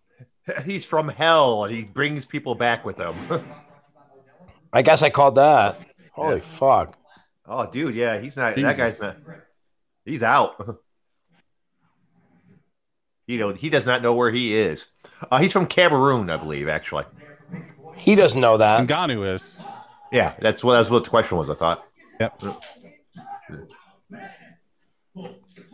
he's 0.64 0.84
from 0.84 1.08
hell 1.08 1.64
and 1.64 1.74
he 1.74 1.82
brings 1.82 2.26
people 2.26 2.54
back 2.54 2.84
with 2.84 2.98
him. 2.98 3.14
I 4.72 4.82
guess 4.82 5.02
I 5.02 5.10
called 5.10 5.36
that. 5.36 5.78
Holy 6.12 6.36
Yeah. 6.36 6.40
fuck. 6.42 6.96
oh, 7.46 7.66
dude, 7.70 7.94
yeah, 7.94 8.18
he's 8.18 8.36
not. 8.36 8.54
Jesus. 8.54 8.68
That 8.68 8.76
guy's 8.76 9.00
not. 9.00 9.16
He's 10.04 10.22
out. 10.22 10.78
You 13.28 13.38
know, 13.38 13.52
he 13.52 13.70
does 13.70 13.84
not 13.86 14.02
know 14.02 14.14
where 14.14 14.30
he 14.30 14.54
is. 14.54 14.86
Uh, 15.32 15.38
he's 15.38 15.52
from 15.52 15.66
Cameroon, 15.66 16.30
I 16.30 16.36
believe. 16.36 16.68
Actually, 16.68 17.06
He 17.96 18.14
doesn't 18.14 18.40
know 18.40 18.56
that. 18.58 18.86
Ngannou 18.86 19.34
is. 19.34 19.56
yeah, 20.12 20.34
that's 20.40 20.62
what 20.62 20.74
that's 20.76 20.90
what 20.90 21.02
the 21.02 21.10
question 21.10 21.36
was. 21.36 21.50
I 21.50 21.54
thought. 21.54 21.84
Yep. 22.20 22.40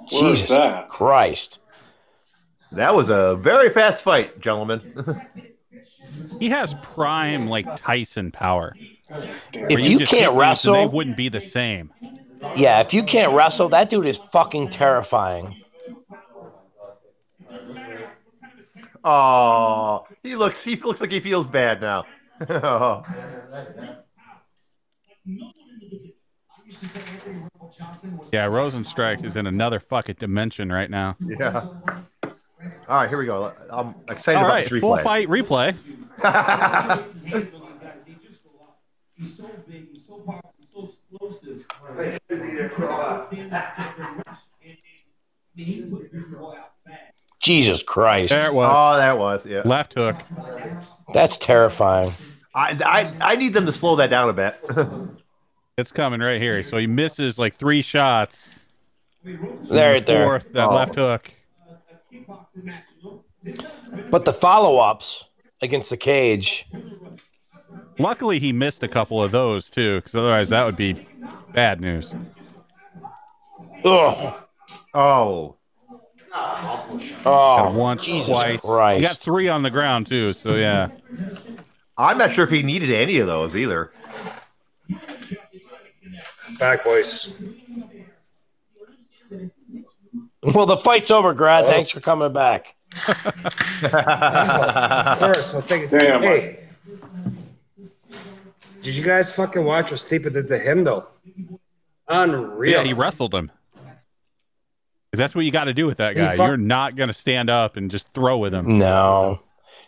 Jesus 0.08 0.48
that? 0.50 0.88
Christ. 0.88 1.60
That 2.72 2.94
was 2.94 3.10
a 3.10 3.36
very 3.36 3.70
fast 3.70 4.02
fight, 4.02 4.40
gentlemen. 4.40 4.80
He 6.38 6.48
has 6.48 6.74
prime 6.82 7.46
like 7.46 7.76
Tyson 7.76 8.32
power. 8.32 8.74
If 9.52 9.86
you 9.86 9.98
just 10.00 10.12
hit 10.12 10.20
can't 10.20 10.34
these 10.34 10.66
and 10.66 10.74
they 10.74 10.80
wrestle, 10.80 10.90
wouldn't 10.90 11.16
be 11.16 11.28
the 11.28 11.40
same. 11.40 11.92
yeah, 12.56 12.80
if 12.80 12.92
you 12.92 13.02
can't 13.02 13.32
wrestle, 13.32 13.68
that 13.70 13.90
dude 13.90 14.06
is 14.06 14.18
fucking 14.18 14.68
terrifying. 14.68 15.62
Oh, 19.04 20.06
he 20.22 20.36
looks 20.36 20.62
he 20.64 20.76
looks 20.76 21.00
like 21.00 21.10
he 21.10 21.20
feels 21.20 21.48
bad 21.48 21.80
now. 21.80 22.04
Oh. 22.48 23.02
Yeah, 28.32 28.46
Rozenstruik 28.46 29.24
is 29.24 29.36
in 29.36 29.46
another 29.46 29.78
fucking 29.80 30.16
dimension 30.18 30.72
right 30.72 30.90
now. 30.90 31.16
yeah. 31.38 31.66
All 32.88 32.96
right, 32.96 33.08
here 33.08 33.18
we 33.18 33.26
go. 33.26 33.52
I'm 33.70 33.94
excited 34.08 34.38
All 34.38 34.44
about 34.46 34.54
right, 34.54 34.68
this 34.68 34.80
full 34.80 34.92
replay. 34.96 35.02
fight 35.02 35.28
replay. 35.28 35.76
Jesus 47.40 47.82
Christ. 47.82 48.32
There 48.32 48.48
it 48.48 48.54
was. 48.54 48.72
oh, 48.76 48.96
that 48.96 49.18
was 49.18 49.44
yeah. 49.44 49.62
Left 49.64 49.94
hook. 49.94 50.16
That's 51.12 51.36
terrifying. 51.36 52.12
I, 52.54 52.78
I 52.84 53.32
I 53.32 53.36
need 53.36 53.54
them 53.54 53.66
to 53.66 53.72
slow 53.72 53.96
that 53.96 54.10
down 54.10 54.28
a 54.28 54.32
bit. 54.32 54.56
It's 55.78 55.90
coming 55.90 56.20
right 56.20 56.40
here. 56.40 56.62
So 56.62 56.76
he 56.76 56.86
misses 56.86 57.38
like 57.38 57.56
three 57.56 57.80
shots. 57.80 58.52
There, 59.24 59.92
right 59.94 60.06
there. 60.06 60.24
Fourth, 60.26 60.52
that 60.52 60.68
Oh. 60.68 60.74
left 60.74 60.94
hook. 60.94 61.32
But 64.10 64.24
the 64.24 64.32
follow 64.32 64.76
ups 64.76 65.24
against 65.62 65.88
the 65.90 65.96
cage. 65.96 66.66
Luckily, 67.98 68.38
he 68.38 68.52
missed 68.52 68.82
a 68.82 68.88
couple 68.88 69.22
of 69.22 69.30
those 69.30 69.70
too, 69.70 69.96
because 69.96 70.14
otherwise 70.14 70.48
that 70.50 70.64
would 70.64 70.76
be 70.76 71.06
bad 71.52 71.80
news. 71.80 72.14
Ugh. 73.84 74.34
oh, 74.94 75.56
Oh, 77.24 77.72
once, 77.74 78.04
Jesus 78.04 78.28
twice. 78.28 78.60
Christ. 78.60 78.96
He 78.96 79.02
got 79.06 79.16
three 79.18 79.48
on 79.48 79.62
the 79.62 79.70
ground 79.70 80.06
too. 80.06 80.32
So 80.32 80.54
yeah, 80.54 80.88
I'm 81.96 82.18
not 82.18 82.32
sure 82.32 82.44
if 82.44 82.50
he 82.50 82.62
needed 82.62 82.90
any 82.90 83.18
of 83.18 83.26
those 83.26 83.54
either. 83.56 83.90
Back 86.58 86.84
boys. 86.84 87.40
Well, 90.42 90.66
the 90.66 90.76
fight's 90.76 91.10
over, 91.10 91.32
Grad. 91.34 91.66
Thanks 91.66 91.90
for 91.90 92.00
coming 92.00 92.32
back. 92.32 92.74
Of 93.08 93.14
course. 95.18 95.52
Well, 95.52 95.60
thank 95.62 95.90
you. 95.90 95.98
Damn. 95.98 96.22
Hey. 96.22 96.58
Did 98.82 98.96
you 98.96 99.04
guys 99.04 99.32
fucking 99.34 99.64
watch 99.64 99.90
what 99.92 100.00
Stipe 100.00 100.30
did 100.32 100.48
to 100.48 100.58
him 100.58 100.82
though? 100.84 101.06
Unreal. 102.08 102.80
yeah, 102.80 102.82
he 102.84 102.92
wrestled 102.92 103.32
him. 103.34 103.50
That's 105.12 105.34
what 105.34 105.44
you 105.44 105.52
got 105.52 105.64
to 105.64 105.74
do 105.74 105.86
with 105.86 105.98
that 105.98 106.16
guy. 106.16 106.34
fuck- 106.36 106.46
You're 106.48 106.56
not 106.56 106.96
gonna 106.96 107.12
stand 107.12 107.48
up 107.50 107.76
and 107.76 107.90
just 107.90 108.06
throw 108.14 108.38
with 108.38 108.52
him. 108.52 108.78
No. 108.78 109.40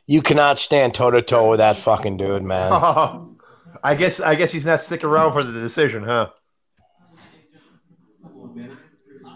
You 0.07 0.23
cannot 0.23 0.59
stand 0.59 0.94
toe 0.94 1.10
to 1.10 1.23
toe 1.23 1.51
with 1.51 1.59
that 1.59 1.76
fucking 1.76 2.18
dude, 2.18 2.43
man. 2.44 2.70
I 3.83 3.94
guess 3.97 4.20
I 4.20 4.34
guess 4.36 4.52
he's 4.52 4.67
not 4.67 4.81
sticking 4.81 5.09
around 5.09 5.33
for 5.33 5.43
the 5.43 5.52
decision, 5.60 6.05
huh? 6.05 6.31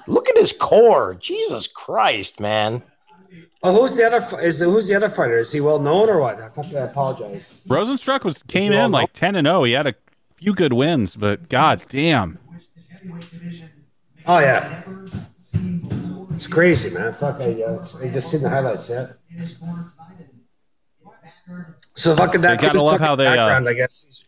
Look 0.09 0.29
at 0.29 0.37
his 0.37 0.53
core. 0.53 1.15
Jesus 1.21 1.67
Christ, 1.67 2.41
man. 2.41 2.83
Oh, 3.63 3.73
who's 3.79 3.97
the 3.97 4.05
other? 4.07 4.41
Is 4.41 4.61
who's 4.61 4.89
the 4.89 4.95
other 4.95 5.11
fighter? 5.11 5.39
Is 5.39 5.53
he 5.53 5.61
well 5.61 5.79
known 5.79 6.09
or 6.09 6.19
what? 6.19 6.41
I 6.41 6.49
fucking 6.49 6.77
apologize. 6.77 7.65
Rozenstruik 7.69 8.25
was 8.25 8.43
came 8.45 8.73
in 8.73 8.91
like 8.91 9.13
ten 9.13 9.37
and 9.37 9.47
zero. 9.47 9.65
He 9.65 9.73
had 9.73 9.87
a 9.87 9.95
few 10.37 10.55
good 10.55 10.73
wins, 10.73 11.15
but 11.15 11.49
god 11.49 11.83
damn, 11.89 12.39
Oh 14.27 14.39
yeah, 14.39 14.83
it's 16.31 16.47
crazy, 16.47 16.91
man. 16.95 17.15
Fuck, 17.15 17.41
I, 17.41 17.63
uh, 17.63 17.85
I 18.03 18.09
just 18.09 18.31
seen 18.31 18.43
the 18.43 18.49
highlights. 18.49 18.89
Yeah. 18.89 19.09
So 21.95 22.15
fucking 22.15 22.41
that 22.43 22.63
You 22.63 22.69
gotta 22.69 22.83
love 22.83 23.01
how 23.01 23.17
they, 23.17 23.27
uh, 23.27 23.61
I 23.61 23.73
guess. 23.75 24.05
He's, 24.07 24.25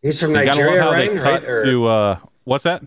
he's 0.00 0.20
from 0.20 0.30
you 0.30 0.44
gotta 0.44 0.48
love 0.50 0.56
Nigeria, 0.58 0.82
how 0.82 0.90
right? 0.90 1.10
they 1.10 1.14
right? 1.18 1.40
cut 1.40 1.48
Or- 1.48 1.64
to 1.64 1.86
uh, 1.86 2.18
what's 2.44 2.64
that? 2.64 2.82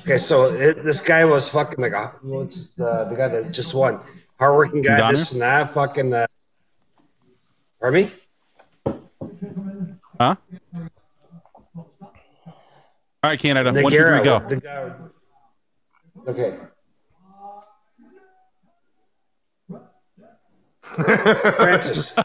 Okay, 0.00 0.16
so 0.16 0.46
it, 0.46 0.82
this 0.82 1.00
guy 1.02 1.24
was 1.24 1.48
fucking 1.48 1.80
like 1.80 1.92
a 1.92 2.12
what's 2.22 2.74
the 2.74 3.04
the 3.04 3.14
guy 3.14 3.28
that 3.28 3.52
just 3.52 3.74
won, 3.74 4.00
hardworking 4.38 4.80
guy, 4.82 4.98
Ngannou? 4.98 5.10
this 5.16 5.32
and 5.32 5.42
that, 5.42 5.74
fucking. 5.74 6.12
Uh, 6.14 6.26
pardon 7.78 8.04
me? 8.04 8.10
Huh? 10.18 10.36
All 13.24 13.30
right, 13.30 13.38
Canada. 13.38 13.72
One, 13.72 13.92
two, 13.92 14.04
three, 14.04 14.22
go. 14.24 14.40
The 14.40 14.56
guy, 14.56 14.92
Okay. 16.26 16.56
Francis. 21.56 22.18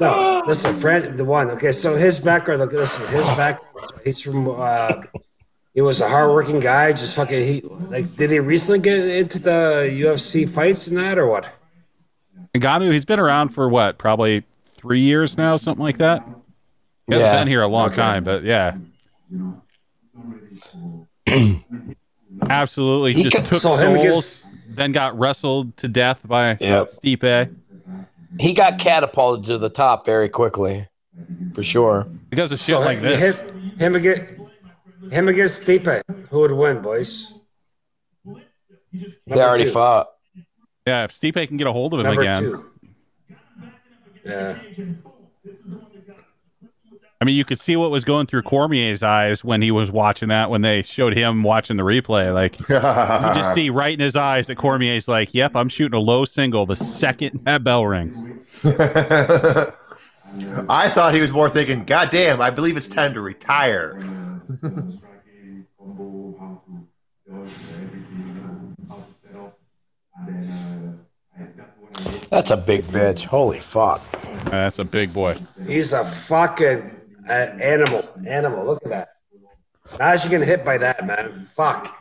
No, 0.00 0.42
listen, 0.46 0.74
Fran, 0.76 1.16
the 1.16 1.24
one. 1.24 1.50
Okay, 1.50 1.72
so 1.72 1.94
his 1.96 2.18
background. 2.18 2.60
Look, 2.60 2.72
listen, 2.72 3.06
his 3.08 3.26
background. 3.28 3.92
He's 4.04 4.20
from. 4.20 4.48
Uh, 4.48 5.02
he 5.80 5.82
was 5.82 6.02
a 6.02 6.08
hardworking 6.10 6.60
guy. 6.60 6.92
Just 6.92 7.14
fucking. 7.14 7.40
He 7.46 7.62
like. 7.88 8.14
Did 8.16 8.30
he 8.30 8.38
recently 8.38 8.80
get 8.80 8.98
into 8.98 9.38
the 9.38 9.88
UFC 9.90 10.46
fights 10.46 10.86
and 10.88 10.98
that, 10.98 11.16
or 11.18 11.26
what? 11.26 11.46
Ngannou, 12.54 12.92
he's 12.92 13.06
been 13.06 13.18
around 13.18 13.48
for 13.48 13.66
what? 13.70 13.96
Probably 13.96 14.44
three 14.76 15.00
years 15.00 15.38
now, 15.38 15.56
something 15.56 15.82
like 15.82 15.96
that. 15.96 16.22
He 17.06 17.14
hasn't 17.14 17.32
Yeah. 17.32 17.38
been 17.40 17.48
here 17.48 17.62
a 17.62 17.66
long 17.68 17.86
Okay. 17.86 17.96
time, 17.96 18.24
but 18.24 18.44
yeah. 18.44 18.76
Absolutely. 22.50 23.12
He 23.14 23.22
just 23.24 23.36
ca- 23.36 23.42
took 23.48 23.62
So 23.62 23.76
him 23.76 23.92
souls, 23.94 24.04
against- 24.04 24.46
then 24.76 24.92
got 24.92 25.18
wrestled 25.18 25.74
to 25.78 25.88
death 25.88 26.20
by 26.26 26.58
Yep. 26.60 26.88
Stipe. 26.90 27.56
He 28.38 28.52
got 28.52 28.78
catapulted 28.78 29.46
to 29.46 29.56
the 29.58 29.70
top 29.70 30.04
very 30.04 30.28
quickly, 30.28 30.86
for 31.54 31.62
sure. 31.62 32.06
Because 32.28 32.52
of 32.52 32.60
shit 32.60 32.74
So 32.76 32.80
like 32.80 32.98
he 32.98 33.04
this. 33.04 33.38
hit 33.38 33.54
him 33.78 33.94
against 33.94 34.32
him 35.10 35.28
against 35.28 35.66
Stipe. 35.66 36.02
Who 36.30 36.40
would 36.40 36.52
win, 36.52 36.82
boys? 36.82 37.32
They 38.92 39.40
already 39.40 39.64
two. 39.64 39.70
fought. 39.70 40.08
Yeah, 40.86 41.04
if 41.04 41.12
Stipe 41.12 41.46
can 41.46 41.56
get 41.56 41.66
a 41.66 41.72
hold 41.72 41.94
of 41.94 42.00
him 42.00 42.06
Number 42.06 42.22
again. 42.22 42.42
two. 42.42 42.64
Yeah. 44.24 44.58
I 47.22 47.26
mean, 47.26 47.36
you 47.36 47.44
could 47.44 47.60
see 47.60 47.76
what 47.76 47.90
was 47.90 48.02
going 48.02 48.26
through 48.26 48.42
Cormier's 48.42 49.02
eyes 49.02 49.44
when 49.44 49.60
he 49.60 49.70
was 49.70 49.90
watching 49.90 50.28
that, 50.30 50.48
when 50.48 50.62
they 50.62 50.80
showed 50.80 51.14
him 51.14 51.42
watching 51.42 51.76
the 51.76 51.82
replay. 51.82 52.32
Like, 52.32 52.58
you 52.68 53.40
just 53.40 53.54
see 53.54 53.68
right 53.68 53.92
in 53.92 54.00
his 54.00 54.16
eyes 54.16 54.46
that 54.46 54.56
Cormier's 54.56 55.06
like, 55.06 55.34
yep, 55.34 55.54
I'm 55.54 55.68
shooting 55.68 55.96
a 55.96 56.00
low 56.00 56.24
single 56.24 56.64
the 56.64 56.76
second 56.76 57.40
that 57.44 57.62
bell 57.62 57.84
rings. 57.86 58.24
I 60.68 60.88
thought 60.88 61.12
he 61.12 61.20
was 61.20 61.30
more 61.30 61.50
thinking, 61.50 61.84
God 61.84 62.10
damn, 62.10 62.40
I 62.40 62.48
believe 62.50 62.78
it's 62.78 62.88
time 62.88 63.12
to 63.14 63.20
retire. 63.20 64.02
That's 72.30 72.50
a 72.50 72.56
big 72.56 72.84
bitch. 72.84 73.24
Holy 73.24 73.58
fuck. 73.58 74.00
Uh, 74.46 74.50
that's 74.50 74.78
a 74.78 74.84
big 74.84 75.12
boy. 75.12 75.34
He's 75.66 75.92
a 75.92 76.04
fucking 76.04 76.90
uh, 77.28 77.32
animal. 77.32 78.08
Animal. 78.26 78.64
Look 78.66 78.82
at 78.84 78.90
that. 78.90 79.08
How's 79.98 80.24
you 80.24 80.30
getting 80.30 80.46
hit 80.46 80.64
by 80.64 80.78
that, 80.78 81.06
man? 81.06 81.32
Fuck. 81.32 81.96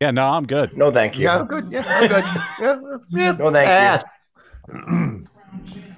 Yeah, 0.00 0.10
no, 0.10 0.24
I'm 0.26 0.46
good. 0.46 0.76
No, 0.76 0.90
thank 0.90 1.16
you. 1.16 1.24
Yeah, 1.24 1.40
I'm 1.40 1.46
good. 1.46 1.70
Yeah, 1.70 1.82
I'm 1.86 2.08
good. 2.08 2.24
Yeah, 2.60 2.98
yeah. 3.10 3.32
No, 3.32 3.50
thank 3.50 4.04
you. 4.68 5.24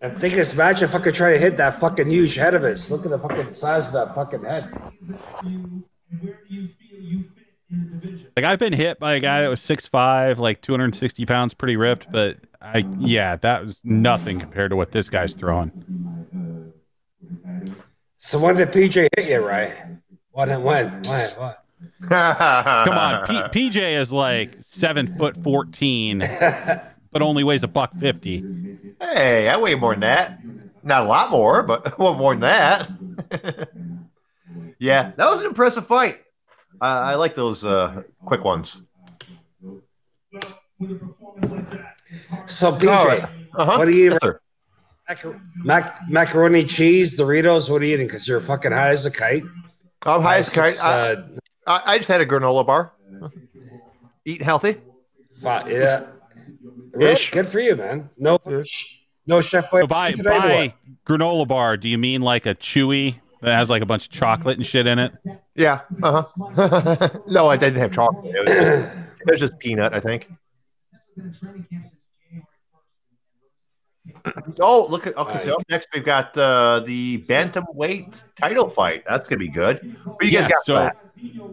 Ass. 0.00 0.10
I 0.10 0.14
think 0.14 0.34
it's 0.34 0.54
imagine 0.54 0.88
fucking 0.88 1.12
trying 1.12 1.34
to 1.34 1.40
hit 1.40 1.56
that 1.58 1.74
fucking 1.80 2.08
huge 2.08 2.34
head 2.34 2.54
of 2.54 2.62
his. 2.62 2.90
Look 2.90 3.04
at 3.04 3.10
the 3.10 3.18
fucking 3.18 3.50
size 3.52 3.88
of 3.88 3.92
that 3.94 4.14
fucking 4.14 4.44
head. 4.44 4.72
Like, 8.36 8.44
I've 8.44 8.58
been 8.58 8.72
hit 8.72 8.98
by 8.98 9.14
a 9.14 9.20
guy 9.20 9.42
that 9.42 9.48
was 9.48 9.60
6'5, 9.60 10.38
like 10.38 10.60
260 10.60 11.26
pounds, 11.26 11.54
pretty 11.54 11.76
ripped, 11.76 12.10
but 12.10 12.38
I, 12.60 12.84
yeah, 12.98 13.36
that 13.36 13.64
was 13.64 13.80
nothing 13.84 14.40
compared 14.40 14.70
to 14.70 14.76
what 14.76 14.92
this 14.92 15.08
guy's 15.08 15.34
throwing. 15.34 15.70
So 18.18 18.38
when 18.38 18.56
did 18.56 18.68
PJ 18.72 19.08
hit 19.16 19.28
you, 19.28 19.38
right? 19.38 19.72
What 20.32 20.48
and 20.48 20.64
when? 20.64 20.90
When? 21.02 21.30
What? 21.30 21.64
Come 22.08 22.98
on, 22.98 23.26
P- 23.26 23.70
PJ 23.70 24.00
is 24.00 24.12
like 24.12 24.56
seven 24.60 25.06
foot 25.16 25.36
14, 25.42 26.20
but 27.12 27.22
only 27.22 27.44
weighs 27.44 27.62
a 27.62 27.68
buck 27.68 27.94
50. 27.96 28.76
Hey, 29.00 29.48
I 29.48 29.56
weigh 29.56 29.74
more 29.74 29.92
than 29.94 30.00
that. 30.00 30.38
Not 30.82 31.04
a 31.04 31.08
lot 31.08 31.30
more, 31.30 31.62
but 31.62 31.98
well, 31.98 32.14
more 32.14 32.34
than 32.34 32.40
that. 32.40 32.88
yeah, 34.78 35.12
that 35.16 35.30
was 35.30 35.40
an 35.40 35.46
impressive 35.46 35.86
fight. 35.86 36.18
Uh, 36.80 36.84
I 36.84 37.14
like 37.16 37.34
those 37.34 37.64
uh, 37.64 38.02
quick 38.24 38.42
ones. 38.44 38.82
So 42.46 42.72
PJ, 42.72 42.88
All 42.88 43.06
right. 43.06 43.22
Uh-huh. 43.54 43.78
what 43.78 43.88
are 43.88 43.90
you 43.90 44.10
Yes, 44.10 44.18
sir. 44.22 44.40
mac- 45.08 45.24
mac- 45.64 45.92
macaroni 46.08 46.64
cheese, 46.64 47.18
Doritos? 47.18 47.68
What 47.68 47.82
are 47.82 47.84
you 47.84 47.94
eating? 47.94 48.06
Because 48.06 48.26
you're 48.26 48.40
fucking 48.40 48.72
high 48.72 48.90
as 48.90 49.04
a 49.06 49.10
kite. 49.10 49.42
I'm 50.06 50.22
high 50.22 50.38
as 50.38 50.48
a 50.48 50.60
kite. 50.60 50.80
I, 50.82 50.90
Uh, 51.12 51.22
I, 51.66 51.82
I 51.86 51.98
just 51.98 52.08
had 52.08 52.20
a 52.20 52.26
granola 52.26 52.66
bar. 52.66 52.92
Eating 54.24 54.44
healthy. 54.46 54.76
fi- 55.42 55.68
yeah. 55.68 56.06
Really? 56.92 57.12
Ish. 57.12 57.30
Good 57.30 57.48
for 57.48 57.60
you, 57.60 57.76
man. 57.76 58.10
No, 58.16 58.38
no 59.26 59.40
chef 59.40 59.70
boy 59.70 59.82
So 59.82 59.86
by, 59.86 60.12
today. 60.12 60.30
by 60.30 60.74
granola 61.06 61.46
bar, 61.46 61.76
do 61.76 61.88
you 61.88 61.98
mean 61.98 62.22
like 62.22 62.46
a 62.46 62.54
chewy 62.54 63.16
that 63.40 63.56
has 63.56 63.70
like 63.70 63.82
a 63.82 63.86
bunch 63.86 64.06
of 64.06 64.10
chocolate 64.10 64.56
and 64.58 64.66
shit 64.66 64.86
in 64.86 64.98
it? 64.98 65.12
Yeah. 65.54 65.80
Uh 66.02 66.22
huh. 66.22 67.08
no, 67.26 67.48
I 67.48 67.56
didn't 67.56 67.80
have 67.80 67.92
chocolate. 67.92 68.34
It 68.34 68.48
was, 68.48 68.68
just, 68.68 68.92
it 69.20 69.30
was 69.30 69.40
just 69.40 69.58
peanut, 69.58 69.94
I 69.94 70.00
think. 70.00 70.28
Oh, 74.60 74.86
look 74.90 75.06
at 75.06 75.16
okay. 75.16 75.38
So 75.40 75.54
up 75.54 75.62
next 75.68 75.88
we've 75.94 76.04
got 76.04 76.36
uh, 76.36 76.80
the 76.80 77.22
bantamweight 77.22 78.24
title 78.36 78.68
fight. 78.68 79.04
That's 79.08 79.28
gonna 79.28 79.38
be 79.38 79.48
good. 79.48 79.96
What 80.04 80.24
you 80.24 80.30
guys 80.32 80.42
Yeah, 80.42 80.48
got 80.48 80.64
so- 80.64 80.74
for 80.74 80.80
that? 80.80 80.96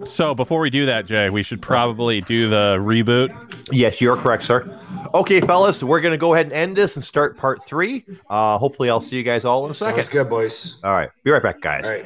So 0.05 0.33
before 0.33 0.61
we 0.61 0.69
do 0.69 0.85
that, 0.85 1.05
Jay, 1.05 1.29
we 1.29 1.43
should 1.43 1.61
probably 1.61 2.21
do 2.21 2.49
the 2.49 2.77
reboot. 2.79 3.29
Yes, 3.69 3.99
you're 3.99 4.15
correct, 4.15 4.45
sir. 4.45 4.65
Okay, 5.13 5.41
fellas, 5.41 5.83
we're 5.83 5.99
gonna 5.99 6.15
go 6.15 6.33
ahead 6.33 6.45
and 6.45 6.53
end 6.53 6.75
this 6.77 6.95
and 6.95 7.03
start 7.03 7.35
part 7.37 7.65
three. 7.65 8.05
Uh, 8.29 8.57
hopefully, 8.57 8.89
I'll 8.89 9.01
see 9.01 9.17
you 9.17 9.23
guys 9.23 9.43
all 9.43 9.65
in 9.65 9.71
a 9.71 9.73
second. 9.73 9.95
Sounds 10.03 10.09
good, 10.09 10.29
boys. 10.29 10.79
All 10.85 10.91
right, 10.93 11.09
be 11.23 11.31
right 11.31 11.43
back, 11.43 11.59
guys. 11.59 11.83
All 11.85 11.91
right. 11.91 12.05